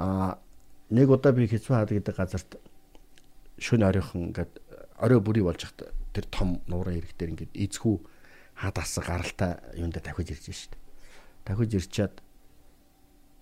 Аа 0.00 0.32
нэг 0.92 1.08
удаа 1.08 1.32
би 1.32 1.48
хэцүү 1.48 1.72
хаад 1.72 1.90
гэдэг 1.90 2.16
газарт 2.16 2.60
шөнө 3.56 3.88
оройхон 3.88 4.30
ингээд 4.30 4.52
орой 5.00 5.20
бүрий 5.24 5.42
болж 5.42 5.64
хат 5.64 5.88
тэр 6.12 6.26
том 6.28 6.60
нуурын 6.68 7.00
ирэг 7.00 7.16
дээр 7.16 7.32
ингээд 7.32 7.56
эзхүү 7.56 7.96
хадаас 8.60 9.00
гаралтай 9.00 9.56
юм 9.80 9.88
дээр 9.88 10.04
давхиж 10.04 10.36
ирж 10.36 10.44
шít. 10.52 10.76
Давхиж 11.48 11.72
ирчээд 11.80 12.20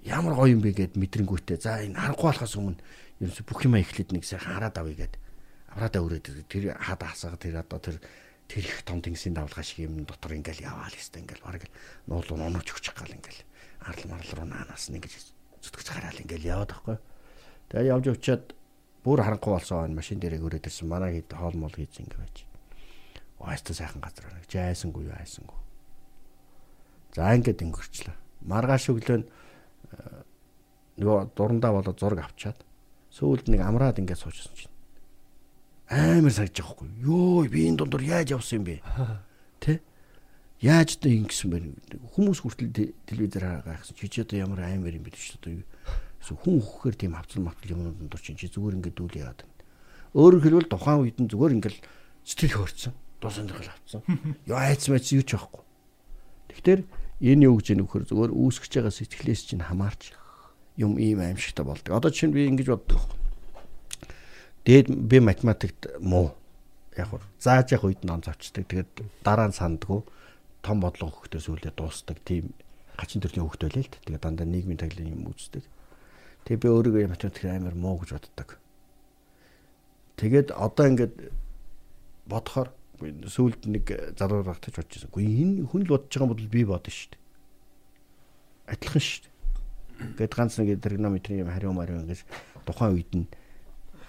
ямар 0.06 0.34
гоё 0.38 0.54
юм 0.54 0.62
бэ 0.62 0.72
гэд 0.72 0.94
мэдрэнгүүтээ 0.96 1.58
за 1.58 1.82
энэ 1.84 1.98
харанхуй 1.98 2.30
болохоос 2.30 2.54
өмнө 2.56 2.80
ерөөсө 3.20 3.44
бүх 3.44 3.60
юм 3.66 3.76
эхлээд 3.76 4.14
нэг 4.14 4.24
сайхан 4.24 4.56
хараад 4.56 4.78
авъя 4.78 4.96
гэд 5.04 5.14
авраадаа 5.74 6.02
өрөөд 6.06 6.26
тэр 6.48 6.78
хадаас 6.78 7.26
тэр 7.36 7.60
одоо 7.60 7.78
тэр 7.82 7.96
тэр 8.48 8.64
их 8.64 8.82
том 8.82 9.02
тэнгисийн 9.04 9.36
давлгаа 9.36 9.62
шиг 9.66 9.84
юм 9.84 10.08
дотор 10.08 10.34
ингээл 10.34 10.64
яваал 10.64 10.90
хэвээр 10.90 11.22
ингээл 11.22 11.44
бараг 11.44 11.64
нуулуу 12.08 12.36
нонооч 12.38 12.68
өгчих 12.72 12.96
гал 12.96 13.12
ингээл 13.12 13.42
арал 13.84 14.06
марал 14.08 14.30
руу 14.34 14.46
наанаас 14.48 14.88
нь 14.88 14.96
ингэж 14.96 15.14
зүтгэж 15.60 15.88
гараал 15.92 16.22
ингээл 16.24 16.50
яваад 16.50 16.70
байхгүй. 16.72 16.96
Тэгээ 17.70 17.90
явж 17.94 18.06
очиад 18.10 18.44
бүр 19.06 19.22
харанхуй 19.22 19.54
болсон 19.54 19.86
энэ 19.86 19.98
машин 19.98 20.18
дээрээ 20.18 20.42
өрөөд 20.42 20.66
ирсэн 20.66 20.90
манай 20.90 21.22
хэд 21.22 21.30
хоол 21.38 21.54
мол 21.54 21.70
хийж 21.70 22.02
ингэ 22.02 22.18
байж. 22.18 22.44
Ойстой 23.38 23.78
сайхан 23.78 24.02
газар 24.02 24.26
байна. 24.26 24.42
Жайсангүй 24.50 25.06
юу 25.06 25.14
айсангүй. 25.14 25.58
За 27.14 27.30
ингээд 27.30 27.62
өнгөрчлөө. 27.62 28.16
Маргааш 28.44 28.90
өглөө 28.90 29.18
э, 29.22 29.26
нөгөө 30.98 31.18
дурандаа 31.38 31.72
болоод 31.72 31.98
зураг 32.02 32.26
авчаад 32.26 32.58
сүүлд 33.14 33.48
нэг 33.48 33.62
амраад 33.62 34.02
ингээд 34.02 34.18
суучсан 34.18 34.54
чинь 34.58 34.74
амар 35.90 36.32
сагж 36.34 36.58
байгаа 36.58 36.74
хгүй. 36.74 36.88
Йоо 37.02 37.46
би 37.50 37.66
энэ 37.66 37.78
дундор 37.82 38.02
яаж 38.02 38.30
явсан 38.30 38.62
юм 38.62 38.64
бэ? 38.66 38.82
Тэ? 39.62 39.82
Яаж 40.62 40.98
тэ 41.02 41.18
ингэсэн 41.18 41.50
бэ? 41.50 41.58
Хүмүүс 42.14 42.42
хүртэл 42.46 42.70
те- 42.70 42.94
телевизээр 43.10 43.64
хараа 43.64 43.80
гэсэн 43.82 43.96
чи 43.98 44.06
чи 44.06 44.20
одоо 44.22 44.38
ямар 44.38 44.62
амар 44.70 44.94
юм 44.94 45.02
бэ 45.02 45.10
гэж 45.10 45.42
одоо 45.42 45.66
хүн 46.20 46.60
хөөхөр 46.60 46.94
тийм 46.94 47.16
хавцал 47.16 47.42
мавцал 47.42 47.72
юм 47.72 47.96
дундор 47.96 48.20
чинь 48.20 48.36
чи 48.36 48.52
зүгээр 48.52 48.76
ингээд 48.76 49.00
үл 49.00 49.16
яагаад 49.16 49.40
байна. 49.40 49.64
Өөрөөр 50.14 50.42
хэлбэл 50.44 50.68
тухайн 50.70 51.00
үед 51.00 51.18
нь 51.18 51.30
зүгээр 51.32 51.54
ингээд 51.56 51.78
сэтгэл 52.28 52.56
хөөрцөн. 52.60 52.94
Дуу 53.20 53.30
сонирхол 53.32 53.72
авцсан. 53.72 54.00
Йоо 54.48 54.58
айц 54.60 54.84
мэц 54.92 55.12
юу 55.16 55.24
ч 55.24 55.36
байхгүй. 55.36 55.64
Тэгэхээр 56.52 56.80
энэ 57.24 57.44
юу 57.48 57.56
гэж 57.56 57.68
нөхөр 57.76 58.04
зүгээр 58.08 58.32
үүсгэж 58.32 58.72
байгаа 58.80 58.94
сэтгэлээс 58.94 59.42
чинь 59.48 59.64
хамаарч 59.64 60.12
юм 60.76 60.96
ийм 60.96 61.20
аимшигтай 61.20 61.64
болдог. 61.64 61.92
Одоо 61.96 62.10
чинь 62.12 62.32
би 62.32 62.48
ингэж 62.48 62.68
боддог. 62.68 63.00
Дээд 64.64 64.88
би 64.88 65.20
математикт 65.20 66.00
муу. 66.00 66.36
Яг 66.96 67.12
хөө 67.12 67.20
зааж 67.40 67.72
явах 67.72 67.92
үед 67.92 68.04
нь 68.04 68.12
онц 68.12 68.28
авчдаг. 68.28 68.64
Тэгээд 68.68 68.92
дараа 69.24 69.48
нь 69.48 69.56
сандгүй 69.56 70.04
том 70.60 70.80
бодлого 70.80 71.12
хөхтөөс 71.12 71.48
үлээ 71.48 71.72
дуустдаг. 71.76 72.20
Тийм 72.24 72.52
хачин 72.96 73.20
төрлийн 73.20 73.44
хөхт 73.48 73.64
байлээ 73.68 73.84
л. 73.84 73.94
Тэгээд 74.04 74.24
дандаа 74.24 74.48
нийгмийн 74.48 74.80
таглын 74.80 75.12
юм 75.12 75.28
үздэг. 75.32 75.64
Тэгээд 76.44 76.62
би 76.62 76.68
өөрийгөө 76.68 77.10
математик 77.10 77.44
амар 77.44 77.74
муу 77.74 77.98
гэж 78.00 78.16
боддог. 78.16 78.58
Тэгээд 80.20 80.52
одоо 80.52 80.84
ингээд 80.88 81.14
бодохоор 82.28 82.68
сүүлд 83.00 83.64
нэг 83.66 83.84
залуу 84.18 84.44
багтаж 84.44 84.76
бодож 84.76 84.92
байсан. 85.00 85.10
Гэхдээ 85.10 85.40
энэ 85.40 85.68
хүн 85.68 85.82
л 85.88 85.92
бодож 85.96 86.12
байгаа 86.12 86.26
юм 86.28 86.32
бол 86.36 86.52
би 86.52 86.62
бодно 86.68 86.90
шүү 86.92 87.08
дээ. 87.16 87.22
Адилхан 88.76 89.00
шүү 89.00 89.22
дээ. 89.24 89.34
Гэт 90.20 90.34
ганц 90.36 90.54
нэг 90.60 90.80
тригонометрийн 90.84 91.42
юм 91.44 91.52
хариу 91.52 91.72
мариу 91.72 92.04
ингэж 92.04 92.24
тухайн 92.68 92.92
үед 92.96 93.12
нь 93.16 93.26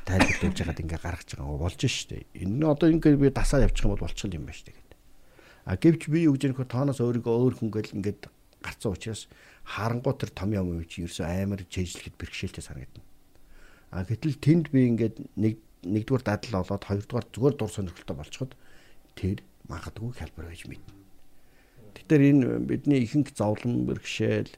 тайлбарлаж 0.04 0.58
байгаад 0.60 0.82
ингээ 0.84 1.00
гаргаж 1.00 1.30
байгаа 1.40 1.60
болж 1.60 1.80
шүү 1.80 2.08
дээ. 2.12 2.24
Энэ 2.44 2.56
нь 2.60 2.68
одоо 2.68 2.88
ингээ 2.92 3.16
би 3.16 3.32
дасаа 3.32 3.64
явчих 3.64 3.88
юм 3.88 3.96
бол 3.96 4.06
болчихл 4.08 4.36
юм 4.36 4.44
байна 4.48 4.60
шүү 4.60 4.68
дээ. 4.72 4.80
А 5.66 5.78
гэвч 5.78 6.10
би 6.10 6.26
юу 6.26 6.36
гэж 6.36 6.52
нөхөр 6.52 6.68
тооноос 6.68 7.00
өөрийгөө 7.00 7.32
өөр 7.32 7.54
хүн 7.62 7.70
гэл 7.72 7.96
ингээд 7.96 8.28
гарцсан 8.60 8.92
учраас 8.92 9.30
харангуй 9.66 10.14
тэр 10.18 10.32
том 10.34 10.52
юм 10.54 10.74
уу 10.76 10.84
чи 10.86 11.04
ерөөсөө 11.06 11.26
амар 11.26 11.62
чэйжлэхэд 11.70 12.16
бэрхшээлтэй 12.18 12.64
санагдана. 12.64 13.06
А 13.92 14.04
гэтэл 14.04 14.38
тэнд 14.40 14.66
би 14.72 14.88
ингээд 14.92 15.16
нэг 15.36 15.60
нэгдүгээр 15.84 16.24
дадал 16.26 16.62
болоод 16.64 16.84
хоёрдугаар 16.86 17.26
зүгээр 17.34 17.56
дур 17.58 17.70
сонирхолтой 17.72 18.16
болчиход 18.18 18.52
тэр 19.18 19.42
магадгүй 19.68 20.12
хялбар 20.16 20.48
байж 20.50 20.64
мэднэ. 20.70 20.94
Тэгэхээр 21.98 22.24
энэ 22.32 22.46
бидний 22.66 23.02
ихэнх 23.04 23.34
зовлон 23.36 23.86
бэрхшээл 23.90 24.54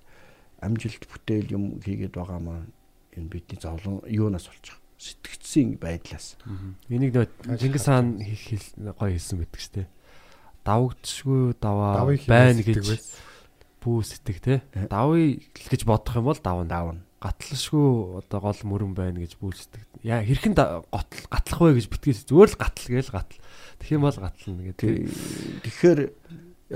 амжилт 0.61 1.03
бүтээл 1.09 1.55
юм 1.55 1.79
хийгээд 1.81 2.13
байгаа 2.13 2.39
маань 2.39 2.69
энэ 3.17 3.29
бидний 3.31 3.59
зовлон 3.59 4.03
юунаас 4.07 4.47
болж 4.47 4.63
байгаа 4.69 4.81
сэтгцийн 5.03 5.75
байдлаас. 5.81 6.37
Энийг 6.87 7.11
нөө 7.17 7.57
Чингис 7.59 7.87
хаан 7.91 8.21
хийх 8.23 8.43
хэл- 8.55 8.95
гоё 8.95 9.11
хэлсэн 9.11 9.37
байдаг 9.41 9.59
шүү 9.59 9.73
дээ. 9.83 9.87
Давагдшгүй 10.63 11.41
даваа 11.59 12.07
байна 12.31 12.61
гэж 12.63 12.87
бүү 13.83 13.99
сэтг 14.07 14.39
те. 14.39 14.55
Давыг 14.87 15.43
л 15.43 15.67
гэж 15.69 15.83
бодох 15.83 16.15
юм 16.15 16.31
бол 16.31 16.39
давна. 16.39 16.65
Давна. 16.65 17.01
Гатлашгүй 17.19 18.23
одоо 18.23 18.39
гол 18.39 18.61
мөрөн 18.63 18.95
байна 18.95 19.19
гэж 19.19 19.35
бүү 19.37 19.51
сэтг. 19.51 19.83
Яа 20.01 20.23
хэрхэн 20.23 20.55
готл 20.55 21.27
гатлах 21.27 21.59
вэ 21.59 21.77
гэж 21.77 21.87
битгээс 21.91 22.23
зүгээр 22.31 22.51
л 22.55 22.59
гатл 22.63 22.87
гээл 22.87 23.11
гатл. 23.11 23.39
Тэгэх 23.83 23.95
юм 23.99 24.07
бол 24.07 24.19
гатлна 24.19 24.63
гэдэг. 24.71 24.91
Тэгэхээр 25.67 25.99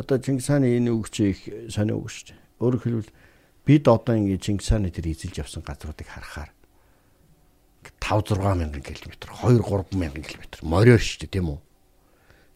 одоо 0.04 0.18
Чингис 0.20 0.48
хааны 0.52 0.76
энэ 0.76 0.92
үг 0.92 1.08
чи 1.10 1.32
их 1.32 1.40
сонио 1.72 2.00
үг 2.00 2.12
шүү 2.12 2.36
дээ. 2.36 2.40
Өөрөөр 2.60 2.84
хэлбэл 2.84 3.12
бид 3.64 3.84
одоо 3.88 4.16
ингэ 4.16 4.44
Чингис 4.44 4.68
хааны 4.68 4.92
тэр 4.92 5.12
эзэлж 5.12 5.42
явсан 5.44 5.64
газруудыг 5.64 6.08
харахаар 6.08 6.52
5 8.00 8.36
6 8.36 8.56
мянган 8.56 8.82
км, 8.82 9.12
2 9.20 9.60
3 9.64 9.96
мянган 9.96 10.24
км 10.24 10.44
мориор 10.64 11.00
шүү 11.00 11.28
дээ 11.28 11.34
тийм 11.40 11.52
үү? 11.56 11.60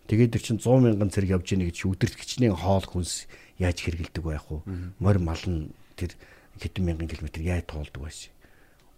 Тэгээд 0.07 0.31
тэр 0.35 0.43
чинь 0.43 0.59
100 0.59 0.79
мянган 0.79 1.11
зэрэг 1.11 1.39
явж 1.39 1.47
ийнэ 1.55 1.71
гэж 1.71 1.77
өдөрт 1.87 2.15
гिचнээ 2.19 2.51
хоол 2.55 2.85
хүнс 2.87 3.27
яаж 3.61 3.77
хэргэлдэг 3.85 4.23
байх 4.25 4.49
вэ? 4.49 4.65
Морь 4.97 5.21
мал 5.21 5.41
нь 5.45 5.69
тэр 5.93 6.17
хэдэн 6.57 6.81
мянган 6.81 7.07
километр 7.07 7.41
яаж 7.45 7.69
туулдаг 7.69 8.01
байсан. 8.01 8.33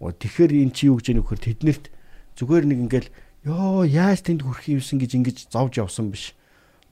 Тэгэхээр 0.00 0.52
эн 0.64 0.72
чи 0.72 0.88
юу 0.88 0.96
гэж 0.98 1.12
нөхөр 1.20 1.40
тэднэрт 1.40 1.92
зүгээр 2.40 2.64
нэг 2.64 2.78
ингээл 2.88 3.10
ёо 3.44 3.84
яаж 3.84 4.24
тэнд 4.24 4.42
хүрэх 4.42 4.80
юмсан 4.80 4.98
гэж 4.98 5.10
ингэж 5.20 5.36
зовж 5.52 5.78
явсан 5.78 6.08
биш. 6.10 6.32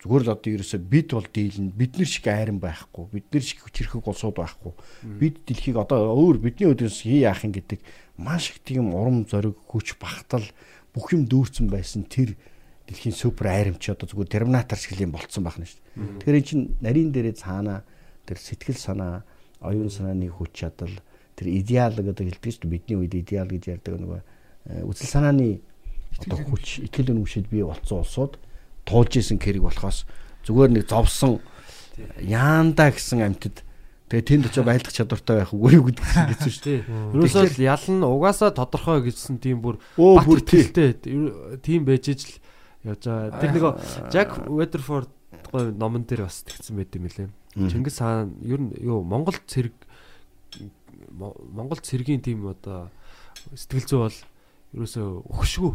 Зүгээр 0.05 0.23
л 0.27 0.35
одоо 0.35 0.51
ерөөсөө 0.53 0.81
бид 0.83 1.09
бол 1.15 1.27
дийлэн 1.31 1.71
бид 1.73 1.95
нар 1.97 2.11
шиг 2.11 2.27
айран 2.27 2.59
байхгүй 2.59 3.07
бид 3.15 3.27
нар 3.31 3.45
шиг 3.47 3.63
хүчрэхэг 3.63 4.03
улсууд 4.03 4.35
байхгүй 4.35 4.73
бид 5.07 5.47
дэлхийг 5.47 5.79
одоо 5.79 6.11
өөр 6.19 6.43
бидний 6.43 6.75
өдөөс 6.75 7.07
хий 7.07 7.23
яах 7.23 7.47
юм 7.47 7.55
гэдэг 7.55 7.79
маш 8.19 8.51
их 8.51 8.67
тийм 8.67 8.91
урам 8.99 9.23
зориг 9.31 9.55
хүч 9.71 9.95
багтал 10.03 10.43
бүх 10.91 11.15
юм 11.15 11.31
дүүрсэн 11.31 11.71
байсан 11.71 12.03
тэр 12.03 12.35
дэлхийн 12.89 13.15
супер 13.15 13.47
айрамч 13.53 13.83
одоо 13.91 14.07
зүгээр 14.09 14.31
терминатор 14.31 14.79
шиг 14.79 14.99
юм 14.99 15.13
болцсон 15.15 15.45
байх 15.45 15.59
нь 15.59 15.67
шүү 15.67 15.81
дээ. 15.81 16.19
Тэгэхээр 16.23 16.39
эн 16.39 16.47
чинь 16.47 16.65
нарийн 16.83 17.11
дээрээ 17.15 17.37
цаана 17.39 17.85
тэр 18.27 18.39
сэтгэл 18.39 18.79
санаа 18.79 19.23
оюун 19.63 19.91
санааны 19.91 20.29
хүч 20.29 20.53
чадал 20.53 20.95
тэр 21.39 21.47
идеал 21.51 21.95
гэдэг 21.95 22.27
хэлдэг 22.43 22.53
шүү 22.53 22.63
дээ. 22.67 22.75
Бидний 22.75 22.99
үед 22.99 23.15
идеал 23.15 23.49
гэж 23.49 23.65
ярьдаг 23.71 23.95
нөгөө 23.99 24.21
э, 24.21 24.83
үзэл 24.83 25.11
санааны 25.11 25.63
одоо 26.19 26.39
хүч 26.43 26.85
итгэл 26.91 27.15
үнэмшил 27.15 27.49
бий 27.49 27.63
болсон 27.65 28.03
улсууд 28.03 28.37
туулж 28.85 29.13
исэн 29.17 29.39
хэрэг 29.39 29.63
болохоос 29.63 30.05
зүгээр 30.45 30.71
нэг 30.75 30.85
зовсон 30.91 31.41
яанда 32.19 32.91
гэсэн 32.91 33.23
амьтад 33.23 33.63
тэгээ 34.11 34.29
тэнд 34.29 34.45
очиж 34.51 34.65
байлдах 34.67 34.93
чадвартай 34.93 35.37
байх 35.41 35.55
үгүй 35.55 35.73
юу 35.79 35.87
гэдэг 35.89 36.05
чинь 36.05 36.31
хэцүү 36.35 36.53
шүү 36.53 36.65
дээ. 36.67 36.81
Ерөөсөө 37.17 37.45
л 37.49 37.65
ялна 37.65 38.07
угаасаа 38.13 38.51
тодорхой 38.53 39.01
гэсэн 39.09 39.41
тийм 39.41 39.63
бүр 39.65 39.81
бат 39.97 40.29
итгэлтэй 40.29 40.89
тийм 41.65 41.87
байж 41.89 42.13
ижил 42.13 42.42
явж 42.85 43.03
байгаа. 43.07 43.41
Тэр 43.41 43.51
нөгөө 43.57 43.73
Jack 44.13 44.31
Weatherford 44.51 45.09
гоё 45.53 45.71
номон 45.75 46.05
дээр 46.07 46.27
бас 46.27 46.43
тэгсэн 46.47 46.77
байт 46.77 46.95
юм 46.97 47.07
лээ. 47.09 47.29
Чингис 47.71 47.99
хаан 48.01 48.37
ер 48.43 48.61
нь 48.61 48.73
юу 48.81 49.03
Монгол 49.05 49.37
цэрэг 49.47 49.73
Мо- 51.13 51.37
Монгол 51.53 51.81
цэргийн 51.81 52.23
тийм 52.25 52.47
одоо 52.49 52.89
сэтгэл 53.55 53.89
зүй 53.89 53.99
бол 54.01 54.19
ерөөсөө 54.77 55.07
өгшгүй. 55.29 55.73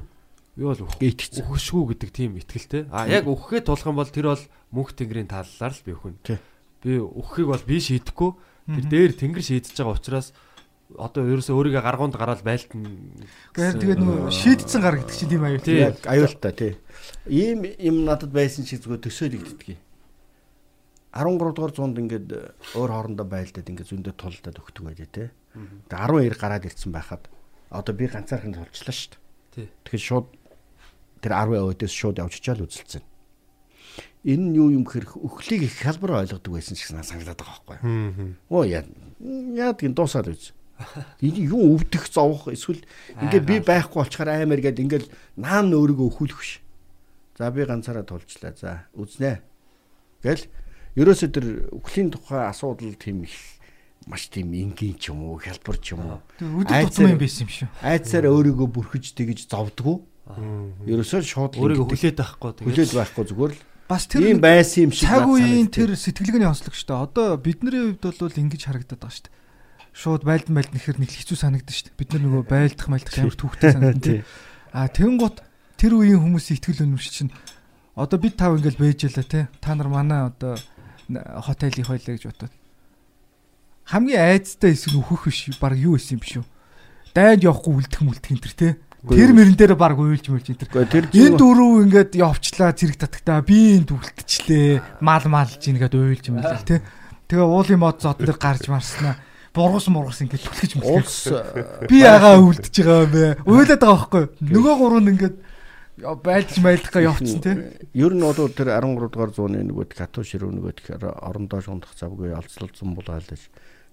Юу 0.57 0.67
бол 0.73 0.81
өгөх 0.87 0.97
өгшгүй 1.45 1.83
гэдэг 1.93 2.09
тийм 2.13 2.31
итгэлтэй. 2.41 2.89
А 2.89 3.05
яг 3.05 3.29
өгөхээ 3.29 3.61
тулах 3.65 3.85
юм 3.85 3.97
бол 4.01 4.09
тэр 4.09 4.33
бол 4.33 4.43
мөнх 4.73 4.93
тэнгэрийн 4.97 5.29
таллаар 5.29 5.73
л 5.73 5.83
би. 5.85 5.93
Тий. 6.25 6.37
Би 6.81 6.97
өгөхийг 6.97 7.47
бол 7.53 7.61
би 7.65 7.77
шийдэхгүй. 7.77 8.31
Тэр 8.67 8.85
дээр 8.89 9.11
тэнгэр 9.13 9.43
шийдэж 9.45 9.77
байгаа 9.77 9.95
учраас 10.01 10.33
одоо 10.95 11.27
ерөөсөө 11.27 11.55
өөрийгөө 11.57 11.83
гаргуунд 11.83 12.15
гараад 12.15 12.41
байлтна. 12.47 12.87
Тэгэхээр 13.51 13.75
тэгээ 13.81 13.97
нөгөө 13.99 14.31
шийдсэн 14.31 14.81
гар 14.81 14.95
гэдэг 15.03 15.15
чинь 15.19 15.31
тийм 15.35 15.43
аюул. 15.43 15.59
Тий. 15.65 15.83
Яг 15.83 15.99
аюултай 16.07 16.53
тий. 16.55 16.73
Ийм 17.27 17.67
юм 17.75 18.07
надад 18.07 18.31
байсан 18.31 18.63
чи 18.63 18.79
зүгээр 18.79 19.03
төсөөлөгддөг. 19.03 19.75
13 21.11 21.51
дугаар 21.51 21.73
зуунд 21.75 21.97
ингээд 21.99 22.27
өөр 22.77 22.91
хоорондоо 22.93 23.27
байлдаад 23.27 23.67
ингээд 23.67 23.89
зөндөө 23.91 24.13
тулдаад 24.15 24.61
өгдөг 24.63 24.83
байлээ 24.85 25.09
те. 25.11 25.25
Тэгээ 25.91 26.31
12 26.31 26.39
гараад 26.39 26.67
ирсэн 26.69 26.91
байхад 26.93 27.27
одоо 27.73 27.93
би 27.95 28.07
ганцаархан 28.07 28.53
толчлаа 28.55 28.95
шүү 28.95 29.17
Тий. 29.51 29.67
дээ. 29.67 29.69
Тэгэхээр 29.83 30.07
шууд 30.07 30.27
тэр 31.19 31.33
10 31.35 31.57
өөдөөс 31.67 31.93
шууд 31.93 32.21
явж 32.21 32.37
чаал 32.39 32.63
үзэлцэн. 32.63 33.03
Энэ 34.27 34.43
нь 34.51 34.55
юу 34.59 34.69
юм 34.69 34.85
хэрэг 34.85 35.17
өхлийг 35.17 35.65
их 35.65 35.81
хялбар 35.81 36.21
ойлгодог 36.21 36.51
байсан 36.53 36.75
ч 36.77 36.85
гэсэн 36.85 37.01
санагдаад 37.01 37.39
байгаа 37.39 37.63
байхгүй 37.65 37.77
юу? 37.81 38.35
Оо 38.51 38.63
яа 38.67 38.83
яа 39.55 39.73
тийм 39.73 39.95
дуусаад 39.95 40.29
үз. 40.29 40.51
Энэ 41.21 41.49
юу 41.49 41.77
өвдөх 41.77 42.05
зовох 42.09 42.49
эсвэл 42.53 42.81
ингээ 43.21 43.41
би 43.41 43.55
байхгүй 43.65 43.97
болчихоор 44.05 44.29
аймаар 44.33 44.61
гээд 44.61 44.81
ингээл 44.83 45.07
наан 45.37 45.73
өөрийгөө 45.73 46.07
өхүүлэх 46.13 46.37
биш. 46.37 46.61
За 47.37 47.49
би 47.49 47.65
ганцаараа 47.65 48.05
тулчлаа. 48.05 48.53
За 48.53 48.85
үзнэ. 48.93 49.41
Гэл 50.21 50.45
ерөөсөө 50.97 51.29
тэр 51.33 51.45
өхлийн 51.73 52.13
тухай 52.13 52.45
асуудал 52.49 52.93
тийм 52.97 53.25
их 53.25 53.33
маш 54.05 54.29
тийм 54.29 54.53
энгийн 54.53 54.97
ч 54.97 55.09
юм 55.09 55.25
уу 55.25 55.41
хялбар 55.41 55.77
ч 55.81 55.97
юм 55.97 56.05
уу. 56.05 56.21
Өдөр 56.41 56.89
тутмын 56.89 57.17
юм 57.17 57.21
байсан 57.21 57.45
юм 57.45 57.51
шүү. 57.51 57.69
Айцаар 57.81 58.25
өөрийгөө 58.29 58.67
бүрхэж 58.69 59.13
тэгж 59.17 59.49
зовдгоо. 59.49 60.01
Ерөөсөө 60.85 61.21
шууд 61.23 61.57
Өөрийгөө 61.57 61.87
хүлээд 61.87 62.19
авахгүй 62.19 62.51
хүлээж 62.67 62.91
байхгүй 62.95 63.25
зүгээр 63.31 63.53
л 63.55 63.61
Бас 63.87 64.03
тэр 64.03 64.35
байсан 64.43 64.89
юм 64.89 64.91
шиг 64.91 65.07
цаг 65.07 65.23
үеийн 65.23 65.71
тэр 65.71 65.95
сэтгэлгээний 65.95 66.51
онцлог 66.51 66.75
шүү 66.75 66.91
дээ. 66.91 67.05
Одоо 67.07 67.27
бидний 67.39 67.95
хувьд 67.95 68.19
бол 68.19 68.35
ингэж 68.43 68.61
харагдаад 68.67 68.99
байгаа 68.99 69.15
шүү 69.15 69.23
дээ. 69.31 69.35
Шууд 69.97 70.21
байлдан 70.29 70.53
байлдан 70.53 70.77
ихэр 70.77 71.01
нэг 71.01 71.09
хэцүү 71.09 71.37
санагдаж 71.41 71.73
шүү 71.73 71.85
дээ. 71.89 71.97
Бид 71.97 72.09
нар 72.13 72.21
нөгөө 72.21 72.43
байлдах 72.45 72.85
майлдах 72.93 73.17
ямар 73.17 73.33
төвхтэй 73.33 73.71
санагдана. 73.73 74.21
А 74.69 74.85
тэгэн 74.93 75.17
гут 75.17 75.41
тэр 75.81 75.97
үеийн 75.97 76.21
хүмүүсийн 76.21 76.57
ихтгэл 76.61 76.85
өнөмш 76.85 77.07
чинь 77.09 77.33
одоо 77.97 78.17
бид 78.21 78.37
тав 78.37 78.53
ингээл 78.61 78.77
бэж 78.77 79.09
ялаа 79.09 79.25
те. 79.25 79.49
Та 79.57 79.73
нар 79.73 79.89
манай 79.89 80.29
одоо 80.29 80.53
н- 81.09 81.25
хотел 81.41 81.73
их 81.73 81.89
байлаа 81.89 82.13
гэж 82.13 82.29
бодоод. 82.29 82.53
Хамгийн 83.89 84.21
айцтай 84.21 84.77
хэсэг 84.77 84.93
нь 84.93 84.99
өөхөх 85.01 85.25
биш. 85.33 85.49
Бараг 85.57 85.79
юу 85.81 85.97
исэн 85.97 86.19
юм 86.19 86.21
биш 86.21 86.33
үү? 86.37 86.45
Дайнд 87.17 87.41
явахгүй 87.47 87.73
үлдэх 87.81 88.01
мүлдэх 88.05 88.31
энэ 88.37 88.43
төр 88.45 88.53
те. 88.53 88.69
Тэр 89.07 89.31
мөрөн 89.33 89.55
дээр 89.57 89.73
баг 89.79 89.95
уйлж 89.97 90.25
мөлж 90.27 90.45
энэ 90.51 90.61
төр. 90.61 90.69
Энэ 91.15 91.39
дөрөв 91.39 91.73
ингээд 91.87 92.11
явчлаа 92.19 92.69
зэрэг 92.75 92.97
татагтаа 92.99 93.39
би 93.41 93.79
энэ 93.79 93.87
дүгтчлээ. 93.87 95.01
Мал 95.01 95.25
малж 95.31 95.61
ийн 95.63 95.79
гэдэг 95.79 95.97
уйлж 95.97 96.25
л 96.27 96.67
тий. 96.67 96.83
Тэгээ 97.31 97.47
уулын 97.47 97.79
мод 97.79 97.97
зод 98.03 98.19
дээр 98.19 98.35
гарч 98.35 98.67
марснаа. 98.67 99.15
Бургас 99.53 99.87
мургас 99.91 100.21
ингээд 100.23 100.43
түлхэж 100.47 100.71
улс 100.81 101.17
Би 101.87 102.01
ягаа 102.03 102.41
үлдэж 102.41 102.75
байгаа 102.81 103.03
юм 103.05 103.11
бэ? 103.13 103.25
Уйлаад 103.45 103.81
байгаа 103.81 103.97
байхгүй. 103.97 104.23
Нөгөө 104.41 104.75
гурав 104.79 105.01
нь 105.03 105.11
ингээд 105.13 105.35
байлж 105.97 106.57
майлдах 106.61 106.93
га 106.93 107.01
явцсан 107.01 107.41
тий. 107.41 107.55
Ер 107.97 108.13
нь 108.13 108.21
бол 108.21 108.37
тэр 108.53 108.69
13 108.77 109.09
дугаар 109.09 109.31
зууны 109.33 109.65
нөгөө 109.65 109.97
кату 109.97 110.21
ширүү 110.21 110.53
нөгөө 110.53 110.73
тэгэхээр 110.77 111.03
орондоо 111.25 111.61
шундах 111.61 111.97
завгүй 111.97 112.37
олцлолцсон 112.37 112.93
булгаалж 112.93 113.49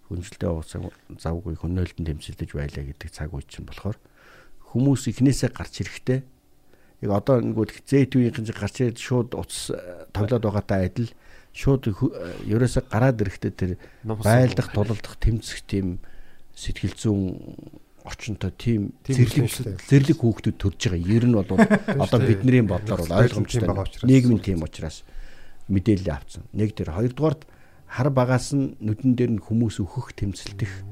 хүнжилтэд 0.08 0.52
уусаа 0.52 0.92
завгүй 1.16 1.56
хөнөөлтөнд 1.56 2.08
тэмцэлдэж 2.12 2.50
байлаа 2.52 2.84
гэдэг 2.84 3.08
цаг 3.08 3.32
үе 3.32 3.44
чинь 3.48 3.64
болохоор 3.64 3.96
хүмүүс 4.76 5.08
ихнээсээ 5.08 5.50
гарч 5.56 5.80
ирэхдээ 5.80 6.20
яг 7.08 7.10
одоо 7.24 7.40
нөгөө 7.40 7.88
зээтүүийн 7.88 8.36
чинь 8.36 8.52
гарч 8.52 8.84
ирээд 8.84 9.00
шууд 9.00 9.32
утас 9.32 9.72
э, 9.72 10.04
тоглоод 10.12 10.44
байгаатай 10.44 10.92
адил 10.92 11.08
шууд 11.54 11.86
ерөөсөө 12.50 12.82
гараад 12.90 13.22
ирэхдээ 13.22 13.52
тэр 13.54 13.70
байлдах 14.02 14.74
тулалдах 14.74 15.14
тэмцэх 15.22 15.62
тийм 15.62 16.02
сэтгэл 16.58 16.98
зүүн 16.98 17.22
орчинтой 18.04 18.52
тийм 18.58 18.92
зэрлэг 19.06 19.80
зэрлэг 19.86 20.18
хүүхдүүд 20.18 20.56
төрж 20.60 20.80
байгаа. 20.92 21.08
Ер 21.08 21.24
нь 21.24 21.38
бол 21.38 21.46
одоо 21.46 22.20
бидний 22.20 22.60
бодлоор 22.60 23.06
бол 23.06 23.22
ойлгомжтой. 23.22 23.70
Нийгмийн 24.04 24.42
тийм 24.44 24.60
учраас 24.66 25.06
мэдээлэл 25.70 26.12
авцсан. 26.12 26.44
Нэг 26.52 26.76
тэр 26.76 26.92
хоёрдугаарт 26.92 27.48
хар 27.88 28.10
багаас 28.10 28.52
нь 28.52 28.76
нүдэн 28.82 29.14
дээр 29.16 29.32
нь 29.38 29.44
хүмүүс 29.46 29.80
өөхөх 29.80 30.12
тэмцэлдэх. 30.18 30.84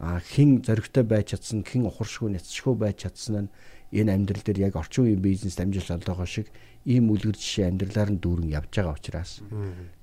А 0.00 0.18
хин 0.18 0.64
зоригтой 0.64 1.04
байж 1.04 1.36
чадсан, 1.36 1.62
хин 1.62 1.84
ухаршгүй 1.86 2.34
няцшгүй 2.34 2.74
байж 2.74 3.04
чадсан 3.04 3.46
нь 3.46 3.52
энэ 3.92 4.14
амьдрал 4.14 4.42
дээр 4.42 4.70
яг 4.70 4.76
орчин 4.76 5.04
үеийн 5.04 5.22
бизнес 5.22 5.58
амжилт 5.58 6.08
олгоо 6.08 6.26
шиг 6.26 6.48
ийм 6.86 7.10
үлгэр 7.10 7.36
жишээ 7.36 7.68
амьдралаар 7.68 8.10
нь 8.14 8.22
дүүрэн 8.22 8.48
явж 8.54 8.70
байгаа 8.72 8.96
учраас 8.96 9.42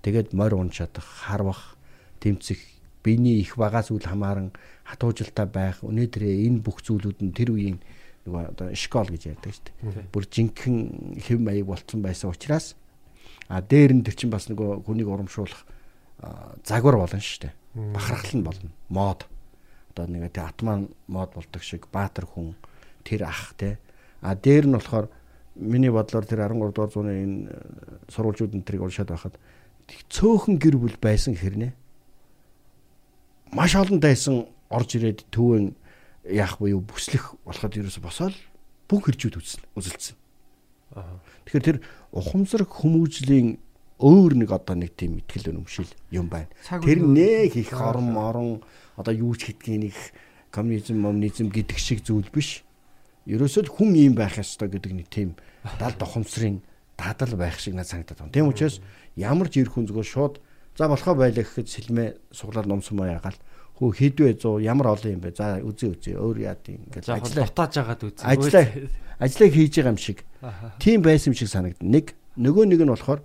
тэгээд 0.04 0.36
морь 0.38 0.56
унж 0.56 0.78
чадах, 0.78 1.08
харвах, 1.08 1.80
тэмцэх, 2.20 2.60
биений 3.02 3.40
их 3.40 3.58
багаас 3.58 3.90
үл 3.90 4.04
хамааран 4.04 4.52
хатуужилтаа 4.84 5.48
байх, 5.48 5.82
өнөөдрөө 5.82 6.34
энэ 6.48 6.62
бүх 6.62 6.84
зүйлүүд 6.84 7.20
нь 7.24 7.34
тэр 7.34 7.56
үеийн 7.56 7.80
нөгөө 8.28 8.44
одоо 8.52 8.68
школ 8.76 9.08
гэж 9.08 9.24
ярьдаг 9.32 9.52
шүү 9.56 9.66
дээ. 9.72 10.12
Бүр 10.12 10.24
жинхэнэ 10.28 11.24
хэв 11.24 11.40
маяг 11.40 11.66
болцсон 11.66 12.04
байсан 12.04 12.30
учраас 12.30 12.76
а 13.48 13.64
дээр 13.64 13.96
нь 13.96 14.04
тэр 14.04 14.16
чинь 14.20 14.34
бас 14.34 14.52
нөгөө 14.52 14.84
хүнийг 14.84 15.08
урамшуулах 15.08 15.64
загвар 16.68 17.00
болно 17.00 17.24
шүү 17.24 17.48
дээ. 17.48 17.54
Бахархал 17.96 18.36
нь 18.36 18.44
болно. 18.44 18.70
Мод. 18.92 19.24
Одоо 19.96 20.06
нэг 20.12 20.36
тий 20.36 20.44
атман 20.44 20.92
мод 21.08 21.32
болдог 21.32 21.64
шиг 21.64 21.88
баатар 21.88 22.28
хүн 22.28 22.60
тэр 23.08 23.24
ах 23.32 23.56
те. 23.56 23.80
А 24.20 24.36
дээр 24.36 24.68
нь 24.68 24.76
болохоор 24.76 25.08
миний 25.56 25.90
бодлоор 25.90 26.28
тэр 26.28 26.44
13 26.44 26.76
дугаар 26.76 26.92
зууны 26.92 27.14
энэ 27.24 27.38
э, 27.48 27.56
сурвалжууд 28.12 28.52
энэ 28.52 28.68
тэрийг 28.68 28.84
уншаад 28.84 29.16
байхад 29.16 29.40
цөөхөн 30.12 30.60
гэр 30.60 30.76
бүл 30.76 30.98
байсан 31.00 31.34
хэрнээ. 31.40 31.72
Маш 33.56 33.80
олон 33.80 34.04
дайсан 34.04 34.52
орж 34.68 35.00
ирээд 35.00 35.32
төвөн 35.32 35.72
яах 36.28 36.60
буюу 36.60 36.84
бүслэх 36.84 37.40
болоход 37.48 37.80
ерөөсө 37.80 38.04
босоод 38.04 38.36
бүх 38.92 39.08
хэржүүд 39.08 39.40
үзсэн 39.40 39.64
үзэлцсэн. 39.80 40.16
Тэгэхээр 41.48 41.64
тэр 41.64 41.78
ухамсар 42.12 42.68
хүмүүжлийн 42.68 43.60
өөр 43.98 44.32
нэг 44.44 44.52
одоо 44.52 44.76
нэг 44.76 44.94
тийм 44.94 45.18
ихтгэл 45.24 45.56
өнөмшил 45.56 45.90
юм 46.12 46.28
байна. 46.28 46.52
Тэр 46.84 47.02
нэг 47.02 47.56
их 47.56 47.72
орон 47.74 48.12
орон 48.16 48.50
одоо 49.00 49.14
юу 49.16 49.34
ч 49.40 49.52
гэдгийг 49.52 49.96
их 49.96 50.00
коммунизм 50.52 51.00
коммунизм 51.02 51.48
гэдэг 51.50 51.78
шиг 51.80 52.04
зүйл 52.04 52.28
биш. 52.30 52.67
Ерөөсөө 53.28 53.64
л 53.68 53.76
хүн 53.76 53.92
юм 53.96 54.16
байх 54.16 54.40
ёстой 54.40 54.72
гэдэг 54.72 54.94
нэг 54.96 55.08
тийм 55.12 55.36
далд 55.78 56.00
ухамсарын 56.00 56.64
дадал 56.96 57.36
байх 57.36 57.60
шиг 57.60 57.76
надад 57.76 57.92
санагдаад 57.92 58.20
байна. 58.24 58.34
Тийм 58.34 58.48
учраас 58.48 58.80
ямар 59.20 59.52
ч 59.52 59.60
ир 59.62 59.70
хүн 59.70 59.86
зүгээр 59.92 60.08
шууд 60.08 60.40
за 60.80 60.88
болохоо 60.88 61.16
байлаа 61.20 61.44
гэхэд 61.44 61.68
сэлмээ 61.68 62.10
суглаад 62.32 62.72
номсон 62.72 63.04
маяа 63.04 63.20
ягаал 63.20 63.38
хөө 63.78 63.92
хідвэ 63.94 64.40
100 64.42 64.64
ямар 64.64 64.96
олон 64.96 65.12
юм 65.12 65.22
бэ? 65.22 65.36
За 65.36 65.60
үзээ 65.60 65.90
үзээ 65.94 66.16
өөр 66.18 66.38
яа 66.42 66.56
тийм 66.56 66.82
ингээд 66.88 67.14
ажиллаа 67.14 67.46
дутааж 67.46 67.74
агаад 67.78 68.02
үзье. 68.08 68.26
Ажиллаа. 68.26 68.66
ажлаа 69.20 69.50
хийж 69.50 69.74
байгаа 69.78 69.94
юм 69.94 69.98
шиг. 70.02 70.20
Тийм 70.80 71.02
байсан 71.02 71.34
юм 71.34 71.38
шиг 71.38 71.50
санагдана. 71.50 71.86
Нэг 71.86 72.06
нөгөө 72.38 72.66
нэг 72.70 72.82
нь 72.86 72.94
болохоор 72.94 73.22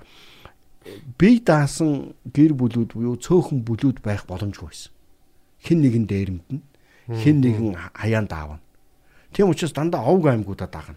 бие 1.16 1.40
даасан 1.40 2.16
гэр 2.28 2.52
бүлүүд 2.56 2.96
буюу 2.96 3.16
цөөхөн 3.16 3.60
бүлүүд 3.64 4.04
байх 4.04 4.24
боломжгүй 4.28 4.68
байсан. 4.68 4.92
Хин 5.62 5.78
нэгэн 5.84 6.04
дээрэмдэн, 6.08 6.60
хин 7.22 7.36
нэгэн 7.40 7.76
хаяан 7.96 8.26
даавна. 8.26 8.60
Тийм 9.32 9.48
учраас 9.48 9.72
дандаа 9.72 10.04
овг 10.04 10.26
аймагуудаа 10.26 10.68
дагна. 10.68 10.96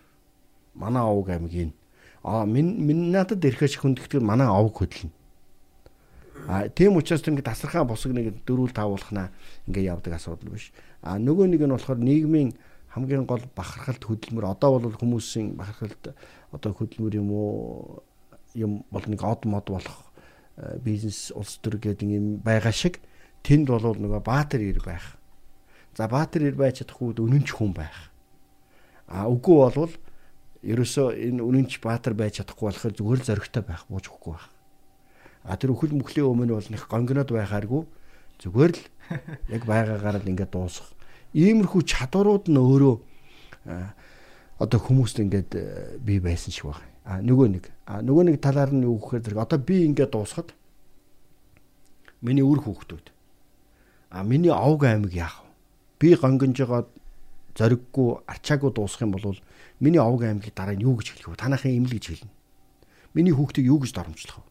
Манай 0.73 1.03
овг 1.03 1.29
аймаг 1.29 1.53
энэ. 1.53 1.73
Аа 2.23 2.45
минь 2.45 2.75
минь 2.79 3.11
надад 3.11 3.45
ирэхэж 3.45 3.79
хүндэгтгэл 3.79 4.23
манай 4.23 4.47
овг 4.47 4.83
хөдлөн. 4.83 5.11
А 6.47 6.67
тийм 6.69 6.97
учраас 6.97 7.23
ингээд 7.23 7.47
тасархаа 7.47 7.85
босог 7.85 8.11
нэг 8.11 8.43
дөрүүл 8.45 8.75
таавуулхнаа 8.75 9.31
ингээд 9.67 9.87
явдаг 9.87 10.13
асуудал 10.19 10.51
биш. 10.51 10.73
А 11.01 11.17
нөгөө 11.17 11.47
нэг 11.47 11.63
нь 11.63 11.73
болохоор 11.73 11.97
нийгмийн 11.97 12.53
хамгийн 12.91 13.25
гол 13.25 13.41
бахархалт 13.55 14.03
хөдөлмөр 14.03 14.45
одоо 14.51 14.79
бол 14.79 14.99
хүмүүсийн 14.99 15.55
бахархалт 15.55 16.15
одоо 16.51 16.71
хөдөлмөр 16.75 17.13
юм 17.15 17.29
уу 17.31 18.03
юм 18.55 18.83
бол 18.91 19.03
нэг 19.07 19.23
од 19.23 19.45
мод 19.45 19.67
болох 19.67 20.11
э, 20.57 20.79
бизнес 20.79 21.31
улс 21.35 21.59
төр 21.59 21.79
гэдэг 21.79 22.07
юм 22.07 22.27
байгаа 22.43 22.71
шиг 22.71 22.99
тэнд 23.43 23.67
бол 23.67 23.95
нөгөө 23.95 24.21
баатар 24.23 24.61
ир 24.61 24.79
байх. 24.83 25.17
За 25.97 26.07
баатар 26.07 26.43
ир 26.43 26.55
байж 26.55 26.83
чадахгүй 26.83 27.15
өнөнч 27.19 27.51
хүн 27.51 27.75
байх. 27.75 28.14
А 29.07 29.29
үгүй 29.29 29.55
болвол 29.61 29.93
ерөөсөө 30.65 31.13
энэ 31.13 31.41
үнэнч 31.45 31.79
баатар 31.81 32.17
байж 32.17 32.41
чадахгүй 32.41 32.73
болохоор 32.73 32.93
зүгээр 32.97 33.19
л 33.21 33.27
зоригтой 33.29 33.63
байх 33.63 33.85
бууж 33.85 34.09
өгөхгүй 34.09 34.33
байх. 34.33 34.49
А 35.45 35.57
тэр 35.61 35.77
өхөл 35.77 35.93
мөхлийн 35.93 36.25
өмнө 36.25 36.57
бол 36.57 36.69
нэг 36.73 36.83
гонгонод 36.89 37.29
байхааргүй 37.29 37.83
зүгээр 38.41 38.71
л 38.73 38.81
яг 39.55 39.63
байгаагаар 39.69 40.25
л 40.25 40.29
ингээд 40.33 40.51
дуусах. 40.51 40.89
Иймэрхүү 41.37 41.81
чадварууд 41.85 42.49
нь 42.49 42.57
өөрөө 42.57 42.95
одоо 44.57 44.79
хүмүүст 44.79 45.21
ингээд 45.21 45.51
э, 45.53 45.97
бий 45.99 46.19
байсан 46.19 46.51
шиг 46.51 46.71
байна. 46.71 46.89
А 47.05 47.21
нөгөө 47.21 47.47
нэг 47.53 47.65
а 47.85 48.01
нөгөө 48.01 48.23
нэг 48.33 48.41
талаар 48.41 48.73
нь 48.73 48.87
юу 48.87 48.97
гэхээр 48.97 49.21
зэрэг 49.21 49.43
одоо 49.45 49.59
би 49.61 49.85
ингээд 49.85 50.09
дуусахад 50.15 50.49
миний 52.25 52.41
үр 52.41 52.63
хүүхдүүд 52.65 53.13
а 54.09 54.23
миний 54.23 54.49
овг 54.49 54.87
аймаг 54.89 55.13
яах 55.13 55.43
вэ? 55.43 55.49
Би 55.99 56.15
гонгонж 56.15 56.57
байгаа 56.57 56.87
зориггүй 57.55 58.27
арчаагүй 58.27 58.71
дуусах 58.75 59.07
юм 59.07 59.15
бол 59.15 59.39
миний 59.79 59.99
овг 59.99 60.23
аймгийг 60.23 60.53
дараа 60.55 60.75
нь 60.75 60.83
юу 60.83 60.99
гэж 60.99 61.15
хэлэх 61.15 61.31
вэ? 61.31 61.39
Танахын 61.39 61.79
имэл 61.79 61.95
гэж 61.95 62.05
хэлнэ. 62.11 62.31
Миний 63.15 63.31
хүүхдийг 63.31 63.65
юу 63.71 63.79
гэж 63.79 63.95
доромжлох 63.95 64.43
вэ? 64.43 64.47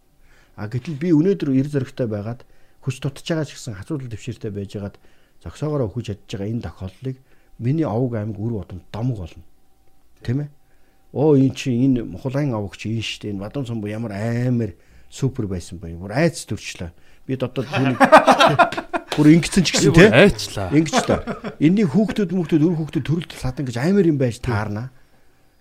А 0.57 0.69
гэтэл 0.69 0.97
би 0.97 1.13
өнөөдөр 1.13 1.53
эр 1.53 1.69
зоригтой 1.69 2.09
байгаад 2.09 2.49
хүч 2.81 3.05
тутаж 3.05 3.25
байгаа 3.29 3.45
ч 3.45 3.61
гэсэн 3.61 3.77
хацуулт 3.77 4.09
төвшөртэй 4.09 4.53
байжгаад 4.53 4.97
зөксөөгөөрөө 5.45 5.89
өгч 5.93 6.07
чадж 6.09 6.31
байгаа 6.33 6.49
энэ 6.49 6.65
тохиолдлыг 6.65 7.17
миний 7.61 7.85
овг 7.85 8.13
аймаг 8.17 8.39
үр 8.41 8.53
бодом 8.65 8.81
домог 8.89 9.19
болно. 9.21 9.45
Тийм 10.25 10.49
ээ? 10.49 10.51
Оо 11.13 11.37
эн 11.37 11.53
чи 11.53 11.71
энэ 11.77 12.09
Мухлайн 12.09 12.57
овг 12.57 12.77
чи 12.81 12.97
энэ 12.97 13.05
штэ 13.05 13.31
энэ 13.31 13.43
Бадам 13.45 13.67
сумбу 13.67 13.87
ямар 13.87 14.17
амар 14.17 14.73
супер 15.11 15.47
байсан 15.47 15.79
бэ? 15.79 15.95
Бүр 16.01 16.17
айц 16.17 16.49
төрчлөө. 16.49 16.91
Би 17.29 17.37
дотоод 17.37 17.69
түүнийг 17.69 18.01
бүр 19.15 19.29
ингэсэн 19.39 19.63
ч 19.63 19.69
гэсэн 19.75 19.93
тий. 19.95 20.11
Айчлаа. 20.11 20.69
Ингэчлээ. 20.75 21.21
Энийн 21.63 21.89
хүүхдүүд 21.91 22.31
мөхтүүд 22.35 22.63
өр 22.67 22.75
хүүхдүүд 22.79 23.05
төрөлт 23.07 23.33
садан 23.39 23.67
гэж 23.67 23.79
амар 23.79 24.07
юм 24.11 24.19
байж 24.19 24.43
таарна. 24.43 24.91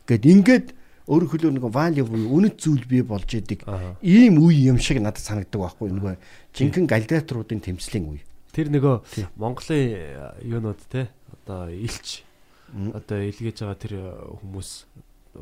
Гэт 0.09 0.25
ингээд 0.25 0.67
өөрөөр 1.07 1.30
хэлбэл 1.30 1.56
нэг 1.59 1.67
value 1.67 2.07
буюу 2.07 2.40
үнэт 2.40 2.57
зүйл 2.57 2.85
бий 2.88 3.03
болж 3.03 3.27
идэг. 3.27 3.67
Ийм 4.01 4.40
үе 4.40 4.72
юм 4.72 4.80
шиг 4.80 5.03
надад 5.03 5.22
санагддаг 5.22 5.59
байхгүй 5.59 5.91
нөгөө 5.91 6.15
жинхэнэ 6.56 6.88
гладиаторуудын 6.88 7.59
тэмцлийн 7.59 8.07
үе. 8.07 8.23
Тэр 8.56 8.72
нөгөө 8.72 9.35
Монголын 9.35 10.40
юунууд 10.48 10.80
те 10.88 11.11
одоо 11.43 11.67
илч 11.69 12.23
одоо 12.72 13.19
илгээж 13.19 13.57
байгаа 13.67 13.77
тэр 13.77 13.93
хүмүүс 14.40 14.69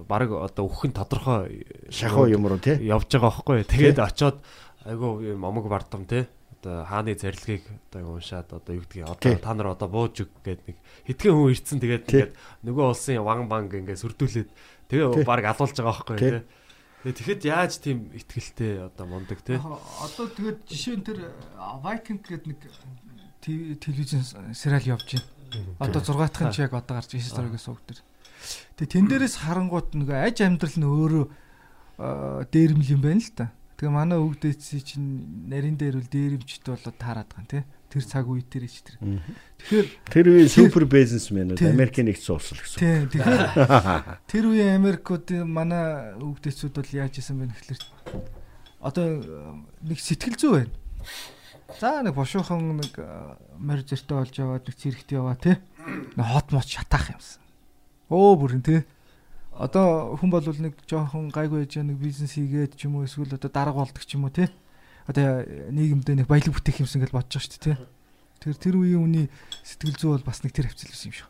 баг 0.07 0.31
одоо 0.33 0.65
өөхөн 0.65 0.95
тодорхой 0.97 1.67
Шахуу 1.93 2.25
юм 2.25 2.47
руу 2.47 2.57
тий. 2.57 2.81
явж 2.81 3.11
байгаа 3.11 3.29
байхгүй. 3.29 3.63
Тэгээд 3.69 3.99
очоод 4.01 4.41
айгу 4.87 5.21
юм 5.21 5.45
омог 5.45 5.69
бардам 5.69 6.09
те 6.09 6.25
одоо 6.61 6.85
хааны 6.85 7.17
зарилгыг 7.17 7.65
одоо 7.89 8.21
уншаад 8.21 8.53
одоо 8.53 8.73
юу 8.77 8.85
гэдгийг 8.85 9.09
одоо 9.09 9.33
та 9.41 9.53
нар 9.57 9.73
одоо 9.73 9.89
бууж 9.89 10.21
өг 10.21 10.29
гэдэг 10.45 10.67
нэг 10.69 10.77
хитгэн 11.09 11.33
хүн 11.33 11.51
ирцэн 11.57 11.79
тэгээд 11.81 12.05
ингээд 12.05 12.33
нөгөө 12.69 12.85
улсын 12.93 13.25
ван 13.25 13.49
банк 13.49 13.73
ингээд 13.73 13.97
сүрдүүлээд 13.97 14.49
тэгээ 14.93 15.25
баг 15.25 15.41
алуулж 15.49 15.73
байгаа 15.73 16.05
байхгүй 16.05 16.17
те. 16.21 16.45
Тэгээд 17.01 17.17
тэгэхэд 17.17 17.41
яаж 17.49 17.71
тийм 17.81 18.13
ихтгэлтэй 18.13 18.85
одоо 18.85 19.05
мундаг 19.09 19.41
те. 19.41 19.57
Одоо 19.57 20.25
тэгээд 20.29 20.59
жишээ 20.69 21.01
нь 21.01 21.05
тэр 21.09 21.33
Viking 21.81 22.21
гэдэг 22.21 22.45
нэг 22.45 22.61
телевизэн 23.41 24.53
сериал 24.53 25.01
явж 25.01 25.17
байна. 25.17 25.25
Одоо 25.81 26.01
6 26.05 26.29
дахь 26.29 26.45
нь 26.45 26.53
ч 26.53 26.61
яг 26.61 26.77
одоо 26.77 27.01
гарч 27.01 27.17
ирсэн 27.17 27.33
сторигээс 27.33 27.73
уг 27.73 27.81
дээр. 27.89 28.05
Тэгээ 28.77 28.93
тэн 28.93 29.05
дээрээс 29.09 29.35
харангуут 29.41 29.97
нөгөө 29.97 30.17
аж 30.29 30.37
амьдрал 30.45 30.77
нь 30.77 30.85
өөрөө 30.85 31.25
дээрмэл 32.53 32.93
юм 32.93 33.01
байна 33.01 33.21
л 33.25 33.33
та. 33.33 33.49
Тэгээ 33.81 33.97
манай 33.97 34.21
өвгдээцсий 34.21 34.85
чинь 34.85 35.49
нарийн 35.49 35.73
дээр 35.73 35.97
үл 35.97 36.05
дээрэмчт 36.05 36.69
болоод 36.69 37.01
таарад 37.01 37.33
байгаа 37.33 37.49
тий. 37.49 37.63
Тэр 37.89 38.05
цаг 38.05 38.29
үе 38.29 38.45
дээр 38.45 38.69
ч 38.69 38.85
тэр. 38.85 39.01
Тэгэхээр 39.01 39.87
тэр 40.05 40.25
үе 40.29 40.45
супер 40.45 40.85
бизнесмен 40.85 41.57
үү 41.57 41.65
Америкийн 41.65 42.05
нэгдсэн 42.13 42.37
улс 42.37 42.53
л 42.53 42.61
гэсэн. 42.61 43.09
Тий. 43.09 43.17
Тэгэхээр 43.17 43.41
тэр 44.29 44.45
үе 44.53 44.77
Америкууд 44.77 45.33
манай 45.49 46.13
өвгдээцүүд 46.13 46.77
бол 46.77 46.93
яаж 46.93 47.25
исэн 47.25 47.41
бэ 47.41 47.49
гэхэлэр 47.57 47.81
одоо 48.85 49.05
нэг 49.81 49.97
сэтгэл 49.97 50.37
зүй 50.37 50.51
байна. 50.61 50.73
За 51.81 52.05
нэг 52.05 52.13
бошуухан 52.13 52.85
нэг 52.85 52.93
морь 53.57 53.81
зөртөө 53.81 54.17
болж 54.29 54.35
яваад 54.37 54.69
нэг 54.69 54.77
цэрэгт 54.77 55.09
яваа 55.09 55.41
тий. 55.41 55.57
Нэг 56.21 56.25
хот 56.29 56.53
мот 56.53 56.69
шатаах 56.69 57.17
юмсан. 57.17 57.41
Өө 58.13 58.45
бүрэн 58.45 58.61
тий. 58.61 58.85
Одоо 59.61 60.17
хүн 60.17 60.33
бол 60.33 60.41
нэг 60.41 60.73
жоохон 60.89 61.29
гайгүй 61.29 61.69
яж 61.69 61.77
нэг 61.85 62.01
бизнес 62.01 62.33
хийгээд 62.33 62.81
ч 62.81 62.89
юм 62.89 62.97
уу 62.97 63.05
эсвэл 63.05 63.37
одоо 63.37 63.45
дарга 63.45 63.85
болдог 63.85 64.01
ч 64.01 64.17
юм 64.17 64.25
уу 64.25 64.33
тий. 64.33 64.49
Одоо 65.05 65.45
нийгэмдээ 65.45 66.17
нэг 66.17 66.25
баялаг 66.25 66.57
бүтээх 66.57 66.81
юмсан 66.81 67.05
гэж 67.05 67.13
бодож 67.13 67.29
байгаа 67.29 67.45
шүү 67.45 67.61
дээ 67.61 67.65
тий. 67.69 67.77
Тэр 68.41 68.57
тэр 68.57 68.75
үеийн 68.81 69.05
үний 69.05 69.25
сэтгэл 69.61 70.01
зүй 70.01 70.09
бол 70.17 70.25
бас 70.25 70.41
нэг 70.41 70.57
тэр 70.57 70.65
хвцэл 70.65 70.89
байсан 70.89 71.13
юм 71.13 71.13
шиг. 71.13 71.29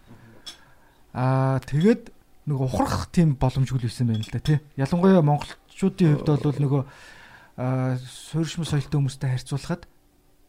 Аа 1.12 1.60
тэгээд 1.60 2.04
нэг 2.48 2.58
ухрах 2.64 3.12
тийм 3.12 3.36
боломжгүй 3.36 3.84
байсан 3.84 4.08
байна 4.08 4.24
л 4.24 4.32
да 4.32 4.40
тий. 4.40 4.64
Ялангуяа 4.80 5.20
монголчуудын 5.20 6.24
хувьд 6.24 6.40
бол 6.40 6.60
нөгөө 6.64 6.82
аа 7.60 8.00
суурьшмал 8.00 8.72
соёлтой 8.72 8.96
хүмүүстэй 8.96 9.28
харьцуулахад 9.28 9.92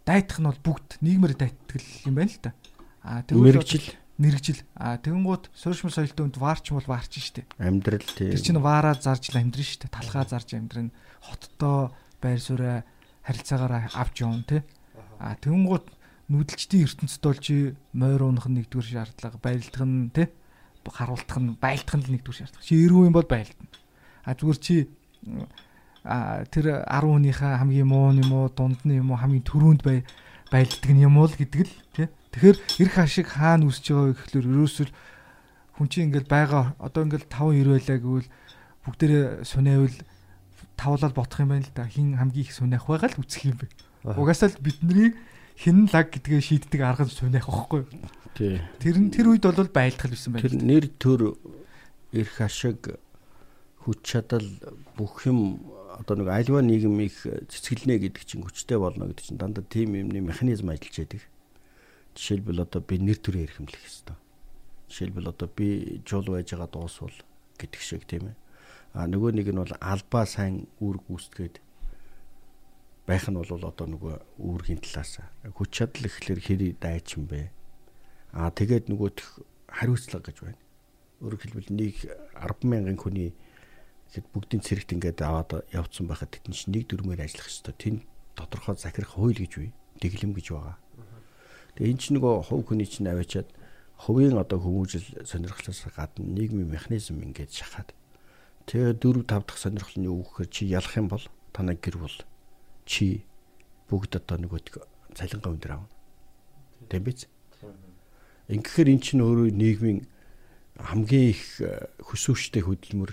дайтах 0.07 0.39
нь 0.39 0.47
бол 0.47 0.63
бүгд 0.63 1.03
нийгмээр 1.03 1.35
дайтгал 1.35 1.89
юм 2.07 2.15
байна 2.15 2.31
л 2.31 2.39
да. 2.47 2.55
Аа 3.03 3.27
тэгвэл 3.27 3.59
мэрэгжил 3.59 3.91
нэрэгжил 4.23 4.63
а 4.79 4.97
тэгэнгүүт 5.03 5.51
суурьшмал 5.51 5.91
соёлтой 5.91 6.31
үнд 6.31 6.39
варч 6.39 6.71
мул 6.71 6.87
варч 6.87 7.19
штэ. 7.19 7.43
Амьдрал 7.59 8.07
тийм 8.07 8.31
тэр 8.31 8.43
чинь 8.43 8.63
ваараа 8.63 8.95
зарж 8.95 9.35
л 9.35 9.43
амьдрын 9.43 9.67
штэ. 9.67 9.91
Талхаа 9.91 10.25
зарж 10.31 10.55
амьдрын 10.55 10.95
хоттоо 11.27 11.91
байр 12.23 12.39
сууриа 12.39 12.87
харилцаагаараа 13.27 13.91
авч 13.99 14.23
явна 14.23 14.47
тий. 14.47 14.63
А 15.19 15.35
тэгэнгүүт 15.43 15.87
нүүдэлчдийн 16.31 16.87
ертөнцид 16.87 17.23
бол 17.27 17.41
чи 17.43 17.75
мойр 17.93 18.23
унах 18.23 18.47
нэгдүгээр 18.47 19.11
шаардлага 19.11 19.43
байлдах 19.43 19.83
нь 19.83 20.15
тий. 20.15 20.31
Харуултах 20.87 21.39
нь 21.43 21.59
байлдах 21.59 21.99
нь 21.99 22.05
л 22.07 22.13
нэгдүгээр 22.15 22.39
шаардлага. 22.47 22.67
Чи 22.67 22.79
эрүү 22.79 23.11
юм 23.11 23.15
бол 23.19 23.27
байлдана 23.27 23.83
а 24.25 24.35
зүгээр 24.35 24.59
чи 24.63 24.87
а 26.03 26.47
тэр 26.51 26.83
10 26.87 27.07
хүнийхээ 27.07 27.59
хамгийн 27.59 27.89
муу 27.91 28.15
юм 28.15 28.31
уу 28.31 28.47
дунд 28.51 28.83
нь 28.87 28.99
юм 28.99 29.11
уу 29.11 29.19
хамгийн 29.19 29.47
түрүүнд 29.47 29.83
бай 29.83 30.07
байлддаг 30.51 30.91
нь 30.91 31.03
юм 31.03 31.19
уу 31.19 31.27
л 31.27 31.35
гэдэг 31.35 31.63
л 31.67 31.75
тий. 31.95 32.07
Тэгэхээр 32.33 32.59
эрх 32.81 32.97
ашиг 32.97 33.29
хаана 33.29 33.69
үсэж 33.69 33.93
байгаа 33.93 34.09
вэ 34.09 34.17
гэхлээр 34.17 34.47
ерөөсөл 34.49 34.93
хүн 35.77 35.87
чинь 35.93 36.07
ингээл 36.09 36.33
байгаа 36.33 36.65
одоо 36.81 37.05
ингээл 37.05 37.29
5 37.29 37.61
90 37.61 37.77
байлаа 37.77 37.99
гэвэл 38.01 38.29
бүгдээрээ 38.89 39.25
сунаавал 39.45 39.97
тавлаад 40.81 41.15
бодох 41.15 41.39
юм 41.45 41.53
байна 41.53 41.69
л 41.69 41.77
да. 41.77 41.85
Хин 41.85 42.17
хамгийн 42.17 42.47
их 42.49 42.53
сунаах 42.57 42.89
байгаал 42.89 43.21
үсэх 43.21 43.53
юм 43.53 43.61
бэ. 43.61 43.69
Угаасаа 44.17 44.49
л 44.49 44.65
бидний 44.65 45.15
хин 45.61 45.89
лаг 45.93 46.09
гэдгээ 46.09 46.41
шийддэг 46.41 46.81
арга 46.81 47.05
сунаах 47.05 47.47
байхгүй 47.47 47.85
юу? 47.85 47.91
Тий. 48.35 48.65
Тэр 48.81 48.97
нь 48.97 49.13
тэр 49.13 49.29
үед 49.31 49.45
бол 49.45 49.69
байлтгал 49.69 50.17
байсан 50.17 50.33
байх. 50.33 50.49
Тэр 50.49 50.57
нэр 50.57 50.89
төр 50.97 51.37
эрх 52.17 52.37
ашиг 52.41 52.97
хүч 53.85 53.99
чадал 54.03 54.49
бүх 54.97 55.29
юм 55.29 55.69
одоо 56.01 56.17
нэг 56.17 56.29
альва 56.33 56.65
нийгэм 56.65 56.97
их 57.05 57.17
цэцгэлнэ 57.23 58.01
гэдэг 58.09 58.25
чинь 58.25 58.43
хүчтэй 58.43 58.79
болно 58.81 59.11
гэдэг 59.13 59.25
чинь 59.25 59.41
дандаа 59.41 59.65
тийм 59.65 59.95
юмны 59.95 60.25
механизм 60.25 60.73
ажиллаж 60.73 60.97
байдаг. 60.97 61.23
Жишээлбэл 62.15 62.65
одоо 62.65 62.81
би 62.85 62.99
нэр 62.99 63.19
төрөө 63.19 63.43
эрхэмлэх 63.47 63.81
хэрэгтэй. 63.81 64.17
Жишээлбэл 64.89 65.33
одоо 65.33 65.49
би 65.49 66.01
жуул 66.05 66.29
байж 66.29 66.53
байгаа 66.53 66.71
дуусвал 66.71 67.17
гэдэг 67.59 67.81
шиг 67.81 68.05
тийм 68.05 68.33
ээ. 68.33 68.37
А 68.93 69.09
нөгөө 69.09 69.33
нэг 69.33 69.49
нь 69.53 69.61
бол 69.61 69.75
албаа 69.81 70.25
сайн 70.29 70.69
үүр 70.81 71.01
гүйцэтгээд 71.09 71.61
байх 73.09 73.25
нь 73.29 73.39
бол 73.41 73.49
одоо 73.49 73.87
нөгөө 73.89 74.15
үүргийн 74.37 74.85
талаас 74.85 75.25
хүч 75.57 75.71
чадал 75.73 76.07
ихлээр 76.07 76.41
хэрэг 76.45 76.77
дайчин 76.81 77.25
бэ. 77.25 77.49
А 78.37 78.53
тэгээд 78.53 78.93
нөгөөх 78.93 79.41
хариуцлага 79.73 80.29
гэж 80.29 80.39
байна. 80.45 80.61
Өөрөөр 81.25 81.41
хэлбэл 81.41 81.71
нэг 81.73 81.97
10 82.37 82.69
мянган 82.69 83.01
хүний 83.01 83.33
Тэгэхэд 84.13 84.29
бүгдийн 84.29 84.61
цэрэгт 84.61 84.93
ингээд 84.93 85.25
аваад 85.25 85.65
явцсан 85.73 86.05
байхад 86.05 86.37
тэд 86.37 86.53
чинь 86.53 86.77
нэг 86.77 86.85
дөрмээр 86.85 87.25
ажиллах 87.25 87.49
ёстой. 87.49 87.73
Тэн 87.73 88.05
тодорхой 88.37 88.77
захирах 88.77 89.17
хууль 89.17 89.41
гэж 89.41 89.53
бий. 89.57 89.73
Дэглэм 90.05 90.37
гэж 90.37 90.53
байгаа. 90.53 90.77
Тэгээ 91.77 91.93
эн 91.93 91.99
чинь 91.99 92.17
нөгөө 92.21 92.35
хувь 92.53 92.65
хүний 92.69 92.89
чинь 92.89 93.09
аваачаад 93.09 93.49
хувийн 93.97 94.37
одоо 94.37 94.59
хүмүүжил 94.61 95.25
сонирхлоос 95.25 95.89
гадна 95.97 96.27
нийгмийн 96.27 96.69
механизм 96.69 97.23
ингээд 97.23 97.53
шахаад 97.55 97.95
тэгээ 98.69 99.01
4 99.01 99.25
5 99.25 99.47
дахь 99.47 99.61
сонирхол 99.61 99.97
нь 99.97 100.09
юу 100.11 100.21
гэхээр 100.27 100.49
чи 100.53 100.63
ялах 100.69 100.95
юм 100.99 101.09
бол 101.09 101.25
танай 101.55 101.79
гэр 101.81 101.97
бол 101.97 102.17
чи 102.85 103.25
бүгд 103.89 104.21
одоо 104.21 104.37
нөгөөд 104.43 104.67
цалингаа 105.17 105.53
өндөр 105.53 105.73
авна. 105.77 105.91
Тийм 106.89 107.03
биз? 107.05 107.29
Ингэхээр 108.49 108.89
эн 108.93 109.01
чинь 109.01 109.23
өөрөө 109.25 109.49
нийгмийн 109.55 110.05
хамгийн 110.77 111.33
их 111.33 111.63
хөсөвчтэй 112.01 112.65
хөдөлмөр 112.65 113.13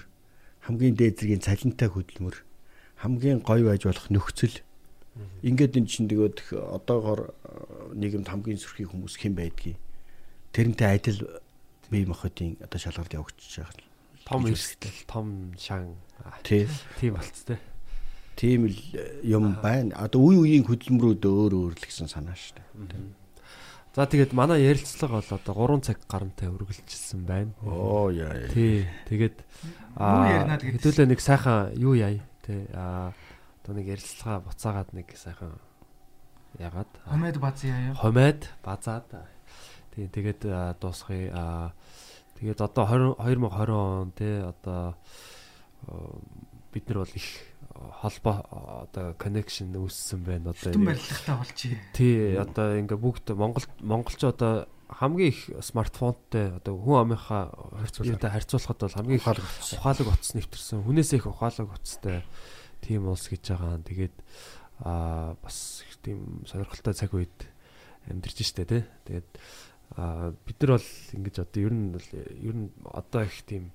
хамгийн 0.66 0.96
дээд 0.96 1.20
зэргийн 1.20 1.44
цалинтай 1.44 1.92
хөдөлмөр 1.92 2.36
хамгийн 3.04 3.44
гоё 3.44 3.68
байж 3.68 3.84
болох 3.86 4.08
нөхцөл 4.10 4.64
ингээд 5.44 5.78
эн 5.78 5.86
чинь 5.88 6.08
тэгээд 6.08 6.54
одоогоор 6.54 7.34
нийгэмд 7.96 8.30
хамгийн 8.30 8.60
сөрхий 8.60 8.88
хүмүүс 8.88 9.20
хэн 9.20 9.36
байдгийг 9.36 9.78
тэрнтэй 10.54 10.88
адил 10.96 11.20
бие 11.90 12.06
махбодын 12.06 12.58
одоо 12.62 12.80
шалгалт 12.80 13.14
явагдаж 13.14 13.52
байгаа 13.60 13.90
том 14.26 14.46
эрсдэл 14.48 15.00
том 15.10 15.28
шан 15.58 15.98
тийм 16.46 16.70
тийм 17.02 17.14
болцтой 17.18 17.60
тийм 18.38 18.70
л 18.70 18.80
юм 19.26 19.58
байна 19.60 19.98
одоо 19.98 20.22
үе 20.22 20.38
үеийн 20.38 20.66
хөдөлмөрүүд 20.70 21.24
өөр 21.26 21.54
өөр 21.58 21.74
л 21.76 21.84
гэсэн 21.84 22.08
санаа 22.08 22.38
шүү 22.38 22.62
дээ 22.62 23.18
За 23.98 24.06
тэгээд 24.06 24.38
манай 24.38 24.62
ярилцлага 24.70 25.18
бол 25.18 25.34
одоо 25.34 25.82
3 25.82 25.82
цаг 25.82 25.98
гарантай 26.06 26.46
үргэлжилсэн 26.46 27.26
байна. 27.26 27.52
Оо 27.66 28.14
яа. 28.14 28.46
Тий. 28.54 28.86
Тэгээд 29.10 29.42
аа 29.98 30.62
хэдүүлээ 30.62 31.10
нэг 31.10 31.20
сайхан 31.20 31.74
юу 31.74 31.98
яа. 31.98 32.22
Тий. 32.46 32.70
Аа 32.78 33.18
одоо 33.70 33.78
нэг 33.78 33.94
ярилцлага 33.94 34.42
буцаагаад 34.50 34.90
нэг 34.98 35.14
сайхан 35.14 35.54
ягаад 36.58 36.90
хомед 37.06 37.38
баз 37.38 37.62
яа. 37.62 37.94
Хомед 37.94 38.50
базаад. 38.66 39.06
Тий. 39.94 40.10
Тэгээд 40.10 40.42
дуусгая. 40.82 41.74
Тэгээд 42.42 42.66
одоо 42.66 42.90
2020 42.90 43.70
он 43.70 44.12
тий 44.18 44.42
одоо 44.42 44.98
бид 46.74 46.90
нар 46.90 46.98
бол 46.98 47.14
их 47.14 47.30
холбоо 48.02 48.42
одоо 48.90 49.14
connection 49.22 49.70
үүссэн 49.78 50.26
байна 50.26 50.50
одоо 50.50 50.74
юм 50.74 50.90
барилгатай 50.90 51.38
болчих. 51.38 51.78
Тий 51.94 52.42
одоо 52.42 52.74
ингээ 52.74 52.98
бүгд 52.98 53.38
Монгол 53.38 53.70
монголч 53.86 54.26
одоо 54.26 54.66
хамгийн 54.90 55.30
их 55.30 55.46
смартфонтой 55.62 56.58
одоо 56.58 56.74
хүн 56.74 57.06
амынхаа 57.06 57.54
харьцуулахад 57.86 58.34
харьцуулахад 58.34 58.82
бол 58.82 58.98
хамгийн 58.98 59.22
их 59.22 59.30
ухаалаг 59.30 60.08
утас 60.10 60.34
нэвтэрсэн. 60.34 60.82
Хүнээс 60.82 61.14
их 61.14 61.30
ухаалаг 61.30 61.70
утастай 61.70 62.26
тийм 62.82 63.08
улс 63.08 63.28
гэж 63.28 63.44
байгаа. 63.54 63.80
Тэгээд 63.84 64.16
аа 64.84 65.36
бас 65.44 65.84
тийм 66.04 66.44
сонирхолтой 66.48 66.94
цаг 66.94 67.14
үед 67.14 67.38
амьдарч 68.08 68.44
штэ 68.44 68.66
тий. 68.66 68.84
Тэгээд 69.06 69.30
а 69.98 70.32
бид 70.46 70.58
нар 70.62 70.78
бол 70.78 70.90
ингэж 71.18 71.36
одоо 71.44 71.62
ер 71.64 71.74
нь 71.74 71.92
бол 71.92 72.08
ер 72.14 72.56
нь 72.56 72.70
одоо 72.86 73.24
их 73.26 73.42
тийм 73.44 73.72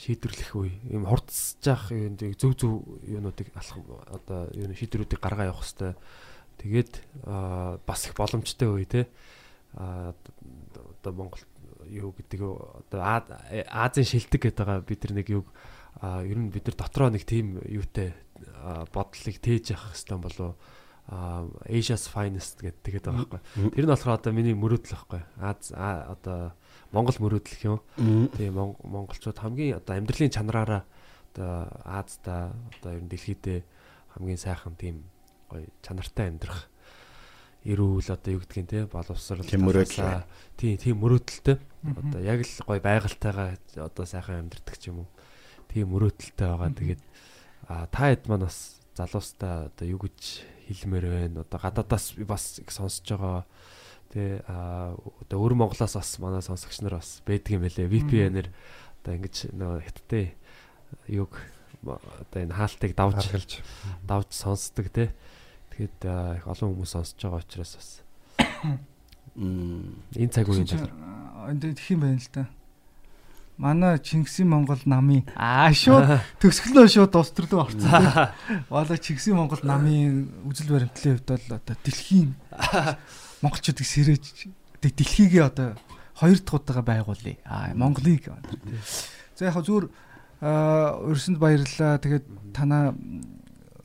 шийдвэрлэх 0.00 0.56
үе 0.56 0.72
юм 0.88 1.04
хурцж 1.04 1.60
явах 1.62 1.92
юм 1.92 2.16
зөв 2.16 2.56
зөв 2.56 2.72
юунуудыг 3.04 3.52
алах 3.54 3.78
одоо 4.08 4.48
юу 4.56 4.72
шийдвэрүүдийг 4.72 5.20
гаргаа 5.20 5.52
явах 5.52 5.68
хэвээр 5.68 5.96
тэгээд 6.58 6.92
бас 7.86 8.00
их 8.08 8.16
боломжтой 8.16 8.68
үе 8.72 8.86
те 8.88 9.06
одоо 9.76 11.12
Монгол 11.12 11.44
юу 11.86 12.16
гэдэг 12.16 12.40
одоо 12.40 13.00
Азийн 13.68 14.08
шилдэг 14.08 14.48
гэдэг 14.48 14.58
байгаа 14.58 14.80
бид 14.80 15.00
нар 15.04 15.14
нэг 15.20 15.28
юу 15.28 15.44
ер 16.00 16.38
нь 16.38 16.48
бид 16.48 16.66
нар 16.70 16.76
дотроо 16.78 17.10
нэг 17.10 17.26
тийм 17.28 17.60
юутай 17.66 18.14
бодлыг 18.92 19.36
тээж 19.42 19.76
явах 19.76 19.92
хэвээр 19.92 20.22
болов 20.22 20.56
Asia's 21.66 22.06
finest 22.06 22.62
гэдэг 22.62 22.82
тэгээд 22.82 23.06
байгаа 23.10 23.26
байхгүй. 23.26 23.74
Тэр 23.74 23.84
нь 23.84 23.90
болохоор 23.90 24.16
одоо 24.22 24.32
миний 24.32 24.54
мөрөөдөл 24.54 24.94
байхгүй. 24.94 25.22
Аз 25.42 25.74
одоо 25.74 26.54
Монгол 26.94 27.18
мөрөөдөл 27.18 27.66
юм. 27.66 27.78
Тийм 28.38 28.54
монголчууд 28.54 29.38
хамгийн 29.42 29.82
одоо 29.82 29.98
амьдралын 29.98 30.30
чанараараа 30.30 30.86
одоо 31.34 31.68
Азда 31.84 32.54
одоо 32.54 32.90
ер 32.94 33.02
нь 33.02 33.10
дэлхийдээ 33.10 33.60
хамгийн 34.14 34.40
сайхан 34.40 34.78
тийм 34.78 35.02
гоё 35.50 35.66
чанартай 35.82 36.30
амьдрах 36.30 36.70
эрүүл 37.66 38.08
одоо 38.08 38.30
юу 38.38 38.42
гэдгийг 38.46 38.68
те 38.70 38.86
боловсрал 38.86 39.42
тийм 39.42 39.66
мөрөөдөл 39.66 40.22
тийм 40.54 40.78
тийм 40.78 40.96
мөрөөдөлтэй. 41.02 41.58
Одоо 41.82 42.20
яг 42.22 42.46
л 42.46 42.62
гоё 42.62 42.78
байгальтайгаа 42.78 43.58
одоо 43.74 44.04
сайхан 44.06 44.46
амьдрдаг 44.46 44.78
ч 44.78 44.88
юм 44.88 45.02
уу 45.04 45.08
тийм 45.72 45.88
мөрөөдөлтэй 45.96 46.46
байгаа 46.46 46.70
тэгээд 46.76 47.02
а 47.68 47.86
та 47.88 48.12
хэд 48.12 48.28
маань 48.28 48.44
бас 48.44 48.82
залуустаа 48.92 49.72
одоо 49.72 49.86
юу 49.88 50.00
гэж 50.04 50.44
хэлмээр 50.68 51.06
байна. 51.08 51.40
Одоо 51.42 51.58
гадаадаас 51.60 52.12
бас 52.28 52.60
их 52.60 52.70
сонсож 52.70 53.08
байгаа. 53.08 53.44
Тэ 54.12 54.44
а 54.46 54.92
одоо 54.92 55.36
өвөр 55.40 55.56
Монголоос 55.56 55.96
бас 55.96 56.10
манай 56.20 56.44
сонсогч 56.44 56.84
нар 56.84 57.00
бас 57.00 57.24
байдаг 57.24 57.56
юм 57.56 57.64
байлээ. 57.64 57.88
VPN-ээр 57.88 58.48
одоо 59.00 59.12
ингэж 59.16 59.36
нөгөө 59.56 59.80
хятадтай 59.88 60.36
юг 61.08 61.32
одоо 61.88 62.38
энэ 62.44 62.52
хаалтыг 62.52 62.92
давж 62.92 63.64
давж 64.04 64.28
сонсдог 64.30 64.92
те. 64.92 65.16
Тэгэхэд 65.72 66.04
их 66.36 66.44
олон 66.44 66.76
хүмүүс 66.76 66.92
сонсож 66.92 67.16
байгаа 67.16 67.40
учраас 67.40 67.72
бас 67.80 67.90
энэ 70.20 70.32
цаг 70.36 70.52
үеийн 70.52 70.68
талаар 70.68 70.92
энд 71.48 71.64
тэх 71.64 71.96
юм 71.96 72.04
байна 72.04 72.20
л 72.20 72.28
да 72.36 72.44
манай 73.58 73.98
Чингисийн 73.98 74.48
Монгол 74.48 74.80
намын 74.84 75.26
аа 75.36 75.72
шууд 75.72 76.20
төгсгөлөө 76.40 76.88
шууд 76.88 77.12
дуустрдаг 77.12 77.58
орцсон. 77.68 77.92
Вала 78.72 78.96
Чингисийн 78.98 79.36
Монгол 79.36 79.60
намын 79.62 80.32
үзэл 80.48 80.72
баримтлалын 80.72 81.20
хувьд 81.20 81.28
бол 81.28 81.56
одоо 81.60 81.76
дэлхийн 81.84 82.34
монголчуудыг 83.42 83.86
сэрэж 83.86 84.24
дэлхийгээ 84.82 85.44
одоо 85.44 85.76
хоёр 86.16 86.38
дахь 86.40 86.56
удаага 86.58 86.82
байгуулъя. 86.82 87.36
Аа 87.44 87.74
Монголыг. 87.74 88.32
За 89.36 89.46
яг 89.46 89.60
зүгээр 89.60 89.86
өрсөнд 90.42 91.38
баярлалаа. 91.38 92.02
Тэгээд 92.02 92.24
танаа 92.56 92.94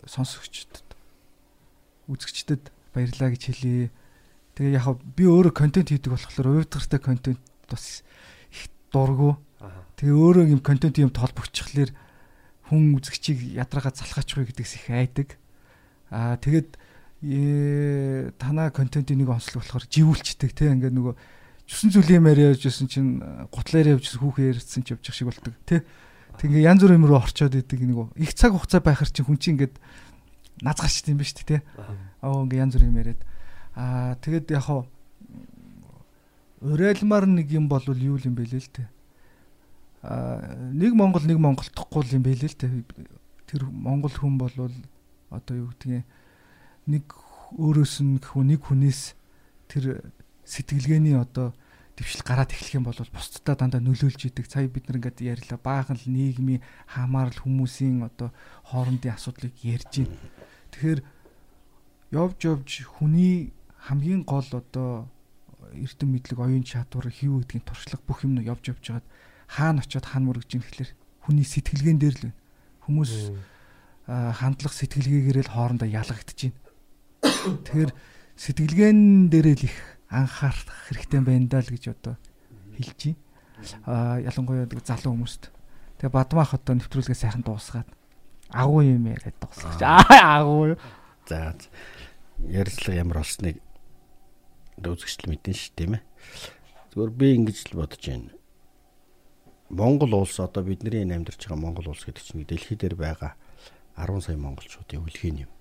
сонсогчдод 0.08 0.88
үзэгчдэд 2.08 2.72
баярлалаа 2.96 3.30
гэж 3.36 3.44
хэлье. 3.52 3.92
Тэгээ 4.56 4.78
яг 4.80 4.98
би 5.14 5.30
өөрөө 5.30 5.54
контент 5.54 5.94
хийдэг 5.94 6.18
болохоор 6.18 6.66
уйдгартай 6.66 7.00
контент 7.00 7.42
бас 7.70 8.02
их 8.50 8.72
дургу 8.90 9.38
Тэгээ 9.58 10.14
өөрөө 10.14 10.46
юм 10.54 10.62
контент 10.62 11.02
юм 11.02 11.10
толбогчхлаар 11.10 11.90
хүн 12.70 12.94
үзэгчийг 13.02 13.58
ядрага 13.58 13.90
залхаачих 13.90 14.38
вэ 14.38 14.54
гэдэгс 14.54 14.74
их 14.78 14.86
айдаг. 14.94 15.30
Аа 16.14 16.38
тэгэд 16.38 16.78
э, 17.26 18.30
танаа 18.38 18.70
контентын 18.70 19.18
нэг 19.18 19.34
онцлог 19.34 19.66
болохоор 19.66 19.90
живүүлчдэг 19.90 20.54
те 20.54 20.70
ингээд 20.70 20.94
нөгөө 20.94 21.16
зүсэн 21.66 21.90
зүлийн 21.90 22.22
маар 22.22 22.54
явж 22.54 22.70
байсан 22.70 22.86
чинь 22.86 23.18
гутлаар 23.50 23.98
явж 23.98 24.06
хүүхэн 24.14 24.54
ярьсан 24.54 24.86
ч 24.86 24.94
явчих 24.94 25.16
шиг 25.18 25.34
болдог 25.34 25.58
те. 25.66 25.82
Тэгээ 26.38 26.68
янз 26.70 26.86
бүр 26.86 26.94
юм 26.94 27.10
руу 27.10 27.18
орчоод 27.18 27.58
идэг 27.58 27.82
нэг 27.82 28.14
их 28.14 28.38
цаг 28.38 28.54
хугацаа 28.54 28.86
байхар 28.86 29.10
чинь 29.10 29.26
хүн 29.26 29.42
чинь 29.42 29.58
ингээд 29.58 29.76
назгаарч 30.62 31.02
тийм 31.02 31.18
ба 31.18 31.26
шүү 31.26 31.42
дээ 31.42 31.50
те. 31.50 31.66
Аа 32.22 32.46
ингээд 32.46 32.62
янз 32.62 32.74
бүр 32.78 32.86
юм 32.86 33.00
яриад 33.02 33.22
аа 33.74 34.14
тэгэд 34.22 34.54
яг 34.54 34.70
хаа 34.70 34.86
урайлмаар 36.62 37.26
нэг 37.26 37.50
юм 37.50 37.66
бол 37.66 37.82
юу 37.90 38.22
юм 38.22 38.38
бэ 38.38 38.54
лээ 38.54 38.62
л 38.62 38.70
те 38.70 38.84
нэг 40.08 40.92
Монгол 40.96 41.26
нэг 41.28 41.40
Монгол 41.40 41.68
тохгүй 41.68 42.16
юм 42.16 42.24
байл 42.24 42.40
л 42.40 42.56
те. 42.56 42.72
Тэр 43.48 43.68
Монгол 43.68 44.12
хүн 44.16 44.40
бол 44.40 44.56
одоо 45.32 45.56
юу 45.56 45.72
гэдгийг 45.76 46.08
нэг 46.88 47.04
өөрөөс 47.60 48.04
нь 48.04 48.20
гэхүү 48.20 48.44
нэг 48.48 48.62
хүнээс 48.64 49.16
тэр 49.68 50.08
сэтгэлгээний 50.48 51.20
одоо 51.20 51.52
дэвшил 52.00 52.24
гараад 52.24 52.56
эхлэх 52.56 52.80
юм 52.80 52.88
бол 52.88 52.96
бусдад 52.96 53.60
дандаа 53.60 53.82
нөлөөлж 53.84 54.32
идэг. 54.32 54.48
Сая 54.48 54.72
бид 54.72 54.88
нар 54.88 55.04
ингээд 55.04 55.20
ярьлаа. 55.20 55.60
Баахан 55.60 56.00
л 56.00 56.08
нийгмийн 56.08 56.64
хамаарал 56.88 57.36
хүмүүсийн 57.44 58.06
одоо 58.08 58.32
хоорондын 58.70 59.18
асуудлыг 59.18 59.56
ярьж 59.66 60.08
байна. 60.08 60.16
Тэгэхээр 60.72 61.02
явж 62.16 62.38
явж 62.46 62.70
хүний 62.86 63.52
хамгийн 63.90 64.24
гол 64.24 64.48
одоо 64.54 65.10
эрдэм 65.74 66.16
мэдлэг, 66.16 66.40
оюун 66.40 66.64
чадвар, 66.64 67.12
хив 67.12 67.44
гэдгийн 67.44 67.66
туршлага 67.66 68.04
бүх 68.08 68.24
юм 68.24 68.40
нь 68.40 68.48
явж 68.48 68.72
явж 68.72 68.84
байгаад 68.88 69.08
хаана 69.48 69.82
очиод 69.82 70.06
хаана 70.06 70.28
мөрөгж 70.30 70.52
ийн 70.54 70.64
гэхэлэр 70.64 70.92
хүний 71.24 71.48
сэтгэлгээн 71.48 72.00
дээр 72.00 72.16
л 72.16 72.24
байна. 72.28 72.40
Хүмүүс 72.88 73.12
хандлах 74.08 74.74
сэтгэлгээгээр 74.76 75.48
л 75.48 75.54
хоорондоо 75.56 75.88
ялгагдаж 75.88 76.40
байна. 76.48 76.60
Тэгэхээр 77.66 77.92
сэтгэлгээн 78.36 79.00
дээрээ 79.32 79.56
л 79.58 79.68
их 79.68 79.78
анхаарах 80.08 80.78
хэрэгтэй 80.88 81.22
байна 81.24 81.48
даа 81.48 81.64
л 81.64 81.72
гэж 81.72 81.84
одоо 81.92 82.16
хэлж 82.76 83.00
байна. 83.12 83.20
Аа 83.84 84.22
ялангуяа 84.22 84.70
залуу 84.86 85.18
хүмүүст. 85.18 85.52
Тэгээ 86.00 86.14
бадмаах 86.14 86.54
одоо 86.54 86.78
нэвтрүүлгээ 86.78 87.18
сайхан 87.18 87.44
дуусгаад 87.44 87.90
агуу 88.54 88.86
юм 88.86 89.10
яриад 89.10 89.36
дуусгаж. 89.42 89.82
Аа 89.82 90.40
агуу. 90.40 90.78
За 91.28 91.58
ярилцлага 92.46 93.02
ямар 93.02 93.20
болсныг 93.26 93.60
үзэгчл 94.78 95.28
мэдэн 95.28 95.56
ш 95.58 95.74
тийм 95.74 95.98
ээ. 95.98 96.04
Зүгээр 96.94 97.12
би 97.12 97.28
ингэж 97.36 97.58
л 97.74 97.82
бодож 97.82 98.04
байна. 98.06 98.32
Монгол 99.70 100.14
улс 100.16 100.40
одоо 100.40 100.64
бидний 100.64 101.04
энэ 101.04 101.16
амьдарч 101.16 101.44
байгаа 101.44 101.60
Монгол 101.60 101.92
улс 101.92 102.08
гэдэг 102.08 102.24
чинь 102.24 102.48
дэлхий 102.48 102.78
дээр 102.80 102.96
байгаа 102.96 103.36
10 104.00 104.24
сая 104.24 104.38
монголчуудын 104.40 105.04
үлгийн 105.04 105.44
юм. 105.44 105.52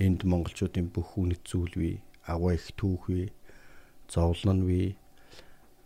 Энд 0.00 0.24
монголчуудын 0.24 0.88
бүх 0.88 1.20
үнэт 1.20 1.44
зүйл 1.44 1.76
бий, 1.76 1.96
агуу 2.24 2.56
их 2.56 2.72
түүх 2.72 3.12
бий, 3.12 3.28
зовлон 4.08 4.64
бий. 4.64 4.96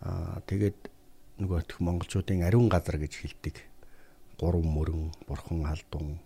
Аа 0.07 0.39
тэгээд 0.47 0.79
нөгөө 1.43 1.59
их 1.67 1.81
монголчуудын 1.83 2.47
ариун 2.47 2.71
газар 2.71 2.95
гэж 2.95 3.19
хэлдэг. 3.19 3.59
Гурван 4.39 4.71
мөрөн, 4.71 5.11
бурхан 5.27 5.67
халдун. 5.67 6.23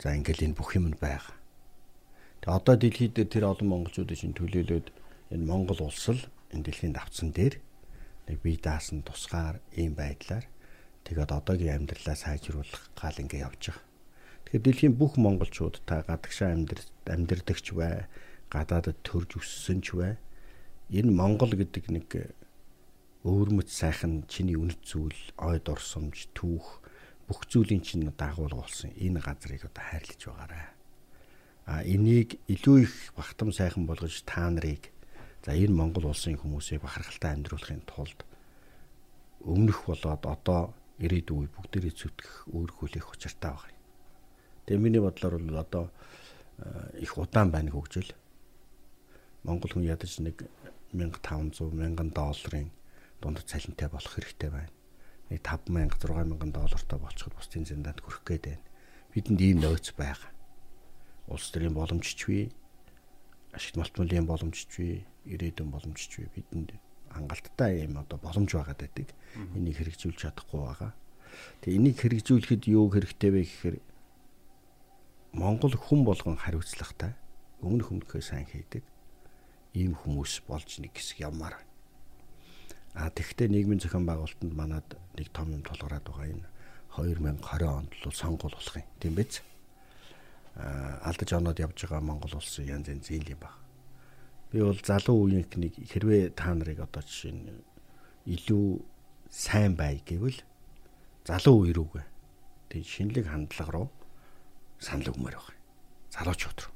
За 0.00 0.16
ингээл 0.16 0.48
энэ 0.48 0.56
бүх 0.56 0.80
юм 0.80 0.96
байгаа. 0.96 1.36
Тэгээ 2.40 2.56
одоо 2.56 2.76
дэлхийд 2.80 3.12
дээр 3.12 3.28
тэр 3.28 3.44
олон 3.52 3.68
монголчуудын 3.68 4.16
чинь 4.16 4.32
төлөөлөөд 4.32 4.86
энэ 5.36 5.44
Монгол 5.44 5.84
улс 5.84 6.08
л 6.08 6.24
энэ 6.56 6.64
дэлхийн 6.64 6.96
давцсан 6.96 7.36
дээр 7.36 7.60
нэг 8.26 8.38
бие 8.42 8.58
даасан 8.58 9.02
тусгаар 9.06 9.62
ийм 9.74 9.94
байдлаар 9.94 10.46
тэгээд 11.06 11.30
одоогийн 11.30 11.86
амьдралаа 11.86 12.16
сайжруулах 12.18 12.90
гал 12.98 13.16
ингээ 13.22 13.46
явж 13.46 13.62
байгаа. 13.70 13.84
Тэгэхээр 14.46 14.62
дэлхийн 14.66 14.94
бүх 14.98 15.14
монголчууд 15.18 15.82
та 15.86 16.02
гадагшаа 16.02 16.54
амьдар 16.54 16.82
амьдэрдэгч 17.06 17.66
бай, 17.74 18.06
гадаадд 18.50 18.98
төрж 19.06 19.38
өссөн 19.38 19.82
ч 19.82 19.94
бай. 19.98 20.18
Энэ 20.90 21.10
Монгол 21.10 21.54
гэдэг 21.54 21.84
нэг 21.90 22.10
өвөрмөц 23.26 23.70
сайхан 23.74 24.26
чиний 24.30 24.54
үнэт 24.54 24.86
зүйл, 24.86 25.18
ой 25.42 25.58
дурсамж, 25.58 26.30
түүх 26.30 26.82
бүх 27.26 27.42
зүйлийн 27.50 27.82
чинь 27.82 28.06
дагуулга 28.14 28.62
болсон. 28.62 28.94
Энэ 28.94 29.18
газрыг 29.18 29.66
одоо 29.66 29.82
хайрлаж 29.82 30.20
байгаарай. 30.22 30.66
А 31.66 31.82
энийг 31.82 32.38
илүү 32.46 32.76
их 32.86 32.94
багтам 33.18 33.50
сайхан 33.50 33.86
болгож 33.90 34.22
та 34.22 34.46
нарыг 34.46 34.94
За 35.46 35.54
энэ 35.54 35.78
Монгол 35.78 36.10
улсын 36.10 36.34
хүмүүсийг 36.34 36.82
бахархалтай 36.82 37.38
амьдруулахын 37.38 37.86
тулд 37.86 38.26
өмнөх 39.46 39.86
болоод 39.86 40.26
одоо 40.26 40.74
ирээдүйн 40.98 41.54
бүгдээрээ 41.54 41.94
зүтгэх 41.94 42.50
өөрхүүлэх 42.50 43.06
учиртай 43.14 43.54
байна. 43.54 43.78
Тэгээ 44.66 44.82
миний 44.82 44.98
бодлоор 44.98 45.38
бол 45.38 45.62
одоо 45.62 45.84
э, 46.58 46.98
их 46.98 47.14
удаан 47.14 47.54
байна 47.54 47.70
хөгжил. 47.70 48.10
Монгол 49.46 49.70
хүн 49.70 49.86
ядаж 49.86 50.18
нэг 50.18 50.50
1500 50.90 51.62
1000 51.70 52.10
долларын 52.10 52.74
дунд 53.22 53.38
цалинтай 53.46 53.86
болох 53.86 54.18
хэрэгтэй 54.18 54.50
байна. 54.50 54.74
Нэг 55.30 55.46
5000 55.46 55.94
6000 55.94 56.50
доллартай 56.58 56.98
болчиход 56.98 57.38
бусдын 57.38 57.70
зэндаанд 57.70 58.02
хүрэх 58.02 58.26
гээд 58.26 58.44
байна. 58.50 58.66
Бидэнд 59.14 59.40
ийм 59.46 59.62
нөөц 59.62 59.94
байгаа. 59.94 60.34
Улс 61.30 61.54
төрийн 61.54 61.78
боломжч 61.78 62.18
бий. 62.26 62.50
Ашигт 63.56 63.80
малтмуулын 63.80 64.28
боломжч 64.28 64.68
бий 64.76 65.08
ирээдүйн 65.24 65.72
боломжч 65.72 66.12
бий 66.20 66.28
бидэнд 66.36 66.76
хангалттай 67.08 67.88
юм 67.88 67.96
одоо 67.96 68.20
боломж 68.20 68.52
байгаад 68.52 68.80
байдаг. 68.84 69.08
Энийг 69.56 69.80
хэрэгжүүлж 69.80 70.20
чадахгүй 70.20 70.60
байгаа. 70.60 70.92
Тэгээ 71.64 71.78
энийг 71.80 71.96
хэрэгжүүлэхэд 71.96 72.62
юу 72.68 72.92
хэрэгтэй 72.92 73.30
вэ 73.32 73.42
гэхээр 73.48 73.76
Монгол 75.32 75.72
хүн 75.72 76.04
болгон 76.04 76.36
хариуцлагатай 76.36 77.16
өмнөх 77.64 77.92
өмнөхөө 77.92 78.20
сайн 78.20 78.44
хийдэг. 78.44 78.84
ийм 79.76 79.92
хүмүүс 79.92 80.48
болж 80.48 80.80
нэг 80.80 80.96
хэсэг 80.96 81.28
явмаар. 81.28 81.60
А 82.96 83.12
тэгвэл 83.12 83.52
нийгмийн 83.52 83.80
зохион 83.80 84.08
байгуулалтанд 84.08 84.54
манад 84.56 84.88
нэг 85.20 85.28
том 85.36 85.52
юм 85.52 85.60
тулгараад 85.60 86.08
байгаа 86.08 86.32
энэ 86.32 86.48
2020 86.96 87.68
онд 87.68 87.92
л 87.92 88.16
сонгуул 88.16 88.56
болох 88.56 88.76
юм. 88.80 88.88
Тийм 88.96 89.12
биз? 89.12 89.44
А 90.56 91.00
алдаж 91.04 91.32
оноод 91.36 91.60
явж 91.60 91.84
байгаа 91.84 92.00
Монгол 92.00 92.40
улсын 92.40 92.64
янз 92.64 92.88
янз 92.88 93.06
зээл 93.08 93.36
юм 93.36 93.40
байна. 93.44 93.60
Би 94.50 94.64
бол 94.64 94.80
залуу 94.80 95.28
үеийнхнийг 95.28 95.76
хэрвээ 95.84 96.32
та 96.32 96.54
нарыг 96.56 96.80
одоо 96.80 97.04
жишээ 97.04 97.32
нь 97.36 97.60
илүү 98.24 98.80
сайн 99.28 99.76
бай 99.76 100.00
гэвэл 100.00 100.40
залуу 101.28 101.68
үе 101.68 101.76
рүүгээ 101.76 102.06
тэг 102.72 102.82
шинэлэг 102.88 103.26
хандлага 103.28 103.72
руу 103.72 103.88
санал 104.80 105.12
өгмөр 105.12 105.36
байгаа. 105.36 105.56
Залуучууд 106.16 106.58
руу. 106.64 106.74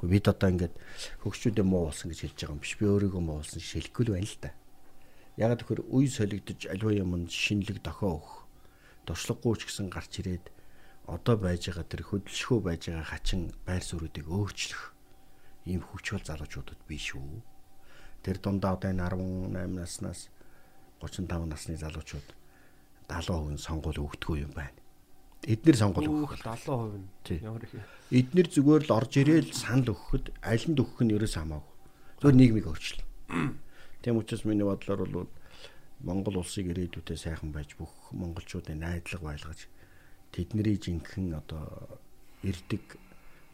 Гэхдээ 0.00 0.12
бид 0.16 0.26
одоо 0.32 0.48
ингээд 0.48 0.74
хөгшчүүдээ 1.20 1.66
муу 1.68 1.92
болсон 1.92 2.08
гэж 2.08 2.20
хэлж 2.24 2.38
байгаа 2.40 2.54
юм 2.56 2.62
биш. 2.64 2.74
Би 2.80 2.84
өөрийгөө 2.88 3.22
муу 3.22 3.38
болсон 3.44 3.60
шилэхгүй 3.60 4.04
л 4.08 4.14
байна 4.16 4.24
л 4.24 4.40
та. 4.40 4.50
Ягаад 5.36 5.60
гэхээр 5.60 5.82
үе 5.92 6.08
солигдож 6.08 6.60
аливаа 6.72 6.94
юмд 6.96 7.28
шинэлэг 7.28 7.84
дохио 7.84 8.16
өгөх. 8.16 8.36
Туршлагагүй 9.04 9.54
ч 9.60 9.62
гэсэн 9.68 9.88
гарч 9.92 10.12
ирээд 10.24 10.44
одоо 11.10 11.36
байж 11.36 11.66
байгаа 11.66 11.86
тэр 11.90 12.02
хөдөлшгөө 12.06 12.58
байж 12.62 12.82
байгаа 12.86 13.06
хачин 13.10 13.50
байр 13.66 13.82
суурьуудыг 13.82 14.26
өөрчлөх 14.30 14.82
ийм 15.66 15.82
хүчил 15.82 16.22
залуучуудад 16.22 16.78
биш 16.86 17.18
үү? 17.18 17.42
Тэр 18.22 18.38
дундаа 18.38 18.78
одоо 18.78 18.94
энэ 18.94 19.02
18 19.10 19.74
наснаас 19.74 20.30
35 21.02 21.50
насны 21.50 21.74
залуучууд 21.74 22.28
70% 23.10 23.58
нь 23.58 23.58
сонгуул 23.58 23.98
өгдөггүй 24.06 24.46
юм 24.46 24.54
байна. 24.54 24.78
Эднэр 25.42 25.76
сонгуул 25.82 26.30
өгөх 26.30 26.46
70% 26.46 27.02
нь 27.02 27.42
ямар 27.42 27.64
их 27.66 27.74
эднэр 28.14 28.46
зүгээр 28.54 28.82
л 28.86 28.94
орж 28.94 29.12
ирээл 29.18 29.50
санал 29.50 29.90
өгөхөд 29.90 30.30
аль 30.46 30.66
нь 30.70 30.78
өгөх 30.78 31.00
нь 31.02 31.14
ерөөс 31.16 31.34
хамаагүй. 31.34 31.74
Зүгээр 32.22 32.38
нийгмийг 32.38 32.66
өөрчилнө. 32.70 33.04
Тийм 34.06 34.14
учраас 34.20 34.44
миний 34.46 34.68
бодлоор 34.68 35.10
бол 35.10 35.30
Монгол 36.06 36.38
улсыг 36.38 36.70
ирээдүйдээ 36.70 37.18
сайхан 37.18 37.50
байж 37.50 37.74
бүх 37.74 37.92
монголчуудын 38.14 38.78
найдлага 38.80 39.26
байлгаж 39.26 39.68
тэдний 40.32 40.78
жинхэнэ 40.78 41.36
одоо 41.36 42.00
ирдэг 42.42 42.98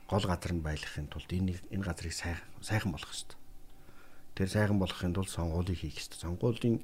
гол 0.08 0.24
газар 0.24 0.52
нь 0.54 0.62
байлгахын 0.62 1.08
тулд 1.10 1.30
энэ 1.32 1.58
энэ 1.74 1.84
газрыг 1.84 2.12
сайхан 2.12 2.46
сайхан 2.62 2.92
болгох 2.92 3.10
хэрэгтэй. 3.10 3.38
Тэр 4.36 4.48
сайхан 4.48 4.78
болгохын 4.78 5.14
тулд 5.14 5.30
сонгуулийг 5.30 5.78
хийх 5.80 5.98
хэрэгтэй. 5.98 6.20
Сонгуулийн 6.22 6.76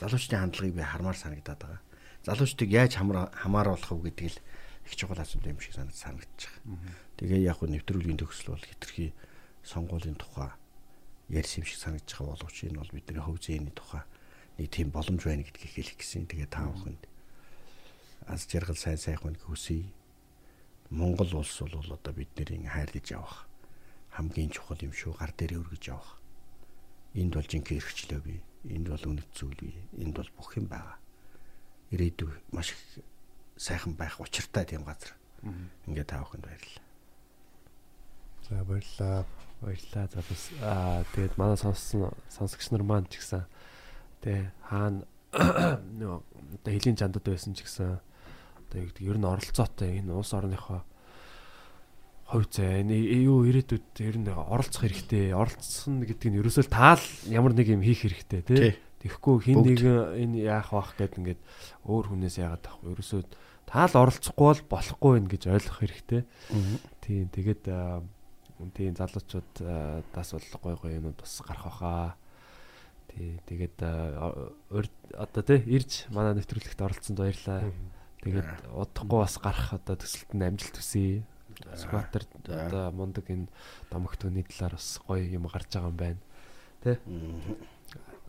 залуучдын 0.00 0.40
хандлагыг 0.40 0.74
би 0.74 0.82
хармаар 0.82 1.18
санагдаад 1.18 1.60
байгаа. 1.60 1.82
Залуучдыг 2.24 2.70
яаж 2.70 2.96
хамаар 2.96 3.28
хамааруулах 3.36 3.90
вэ 3.90 4.14
гэдэг 4.14 4.28
л 4.32 4.38
их 4.86 4.96
чухал 4.96 5.20
асуудал 5.20 5.52
юм 5.52 5.60
шиг 5.60 5.74
санагд 5.74 5.98
санагдаж 5.98 6.40
байгаа. 6.48 6.94
Тэгээ 7.20 7.40
яг 7.44 7.60
хөө 7.60 7.68
нэвтрүүлгийн 7.68 8.20
төгсөл 8.20 8.56
бол 8.56 8.64
хитрхи 8.64 9.12
сонгуулийн 9.60 10.16
тухай 10.16 10.50
ярьсан 11.28 11.60
юм 11.60 11.66
шиг 11.68 11.80
санагдаж 11.84 12.10
байгаа 12.16 12.32
боловч 12.32 12.56
энэ 12.64 12.80
бол 12.80 12.94
бидний 12.96 13.20
хөв 13.20 13.36
зээний 13.44 13.74
тухай 13.76 14.02
нэг 14.56 14.68
тийм 14.72 14.88
боломж 14.88 15.20
байна 15.20 15.44
гэдгийг 15.44 15.72
хэлэх 15.74 15.96
гэсэн. 16.00 16.24
Тэгээ 16.30 16.48
та 16.48 16.64
бүхэнд 16.64 17.09
аз 18.26 18.48
жаргал 18.48 18.76
сайн 18.76 18.98
сайхан 18.98 19.36
хүсье. 19.36 19.86
Монгол 20.90 21.30
улс 21.36 21.60
бол 21.60 21.92
одоо 21.94 22.12
бидний 22.12 22.66
хайрлаж 22.66 23.10
явах 23.10 23.50
хамгийн 24.10 24.50
чухал 24.50 24.78
юм 24.82 24.92
шүү. 24.92 25.14
Гар 25.16 25.32
дээр 25.32 25.62
өргөж 25.62 25.84
явах. 25.88 26.18
Энд 27.14 27.34
бол 27.34 27.46
жинхэнэ 27.46 27.78
эрхчлөө 27.78 28.20
бий. 28.20 28.42
Энд 28.66 28.90
бол 28.90 29.04
үнэт 29.06 29.30
зүйл 29.34 29.56
бий. 29.56 29.74
Энд 29.96 30.14
бол 30.18 30.30
бүх 30.36 30.58
юм 30.58 30.66
байгаа. 30.66 30.98
Ирээдүй 31.94 32.30
маш 32.50 32.74
их 32.74 32.80
сайхан 33.56 33.94
байх 33.94 34.20
учиртай 34.20 34.66
тийм 34.66 34.84
газар. 34.84 35.14
Ингээ 35.86 36.04
та 36.04 36.20
бүхэнд 36.20 36.44
баярлалаа. 36.44 36.84
За 38.48 38.64
баярлалаа. 38.64 39.24
Баярлалаа 39.60 40.06
залуус. 40.10 40.44
Аа 40.60 41.04
тэгээд 41.14 41.38
манай 41.38 41.56
сонссон 41.56 42.10
сонсогч 42.28 42.70
нар 42.70 42.82
маань 42.82 43.06
ч 43.06 43.22
гэсэн 43.22 43.46
тэ 44.20 44.50
хаана 44.66 45.06
нөө 46.00 46.20
одоо 46.60 46.70
хэлийн 46.72 46.98
чандад 46.98 47.22
байсан 47.22 47.54
ч 47.54 47.62
гэсэн 47.62 48.00
одоо 48.70 48.86
яг 48.86 48.94
ер 49.02 49.18
нь 49.18 49.26
оролцоотой 49.26 49.98
энэ 49.98 50.14
улс 50.14 50.30
орныхоо 50.30 50.86
хувь 52.30 52.46
зай 52.54 52.86
энэ 52.86 52.94
юу 53.26 53.42
ирээдүйд 53.50 53.98
ер 54.06 54.16
нь 54.22 54.30
оролцох 54.30 54.86
хэрэгтэй. 54.86 55.34
Оролцсон 55.34 56.06
гэдэг 56.06 56.30
нь 56.30 56.38
ерөөсөө 56.38 56.70
таал 56.70 57.02
ямар 57.26 57.58
нэг 57.58 57.74
юм 57.74 57.82
хийх 57.82 58.06
хэрэгтэй 58.06 58.42
тий. 58.46 58.58
Тий. 58.70 58.74
Тэгэхгүй 59.02 59.36
хин 59.50 59.66
нэг 59.66 59.82
энэ 59.82 60.46
яах 60.46 60.70
бах 60.70 60.94
гэд 60.94 61.18
ингээд 61.18 61.42
өөр 61.90 62.14
хүнээс 62.14 62.38
яагаад 62.38 62.62
тахгүй 62.62 62.94
ерөөсөө 62.94 63.20
таал 63.66 63.94
оролцохгүй 63.98 64.46
бол 64.46 64.62
болохгүй 64.70 65.12
байх 65.18 65.30
гэж 65.34 65.42
ойлгох 65.50 65.78
хэрэгтэй. 65.82 66.22
Тийм 67.02 67.26
тэгээд 67.34 67.64
аа, 67.66 68.06
тийм 68.78 68.94
залуучууд 68.94 69.52
дас 70.14 70.30
бол 70.30 70.46
гой 70.62 70.74
гой 70.78 70.92
юмуд 71.02 71.18
бас 71.18 71.34
гарах 71.42 71.66
байхаа. 71.66 72.14
Тий 73.10 73.42
тэгээд 73.42 73.82
одоо 75.18 75.42
тий 75.42 75.58
ирж 75.66 76.06
манай 76.14 76.38
нэвтрүүлэгт 76.38 76.78
оролцсонд 76.78 77.18
баярлалаа. 77.18 77.74
Тэгээд 78.20 78.68
удахгүй 78.76 79.18
бас 79.24 79.36
гарах 79.40 79.72
одоо 79.72 79.96
төсөлт 79.96 80.36
нь 80.36 80.44
амжилт 80.44 80.76
хүсье. 80.76 81.24
Скватер 81.76 82.28
одоо 82.44 82.92
мундаг 82.92 83.28
энэ 83.32 83.48
домогтөний 83.88 84.44
талаар 84.44 84.76
бас 84.76 85.00
гоё 85.08 85.24
юм 85.24 85.48
гарч 85.48 85.72
байгаа 85.72 85.88
юм 85.88 85.96
байна. 85.96 86.20
Тэ? 86.84 87.00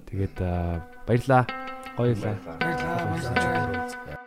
Тэгээд 0.07 0.37
аа, 0.39 0.87
баярлалаа. 1.07 1.43
Гоёлаа. 1.97 2.35
Баярлалаа. 2.59 4.20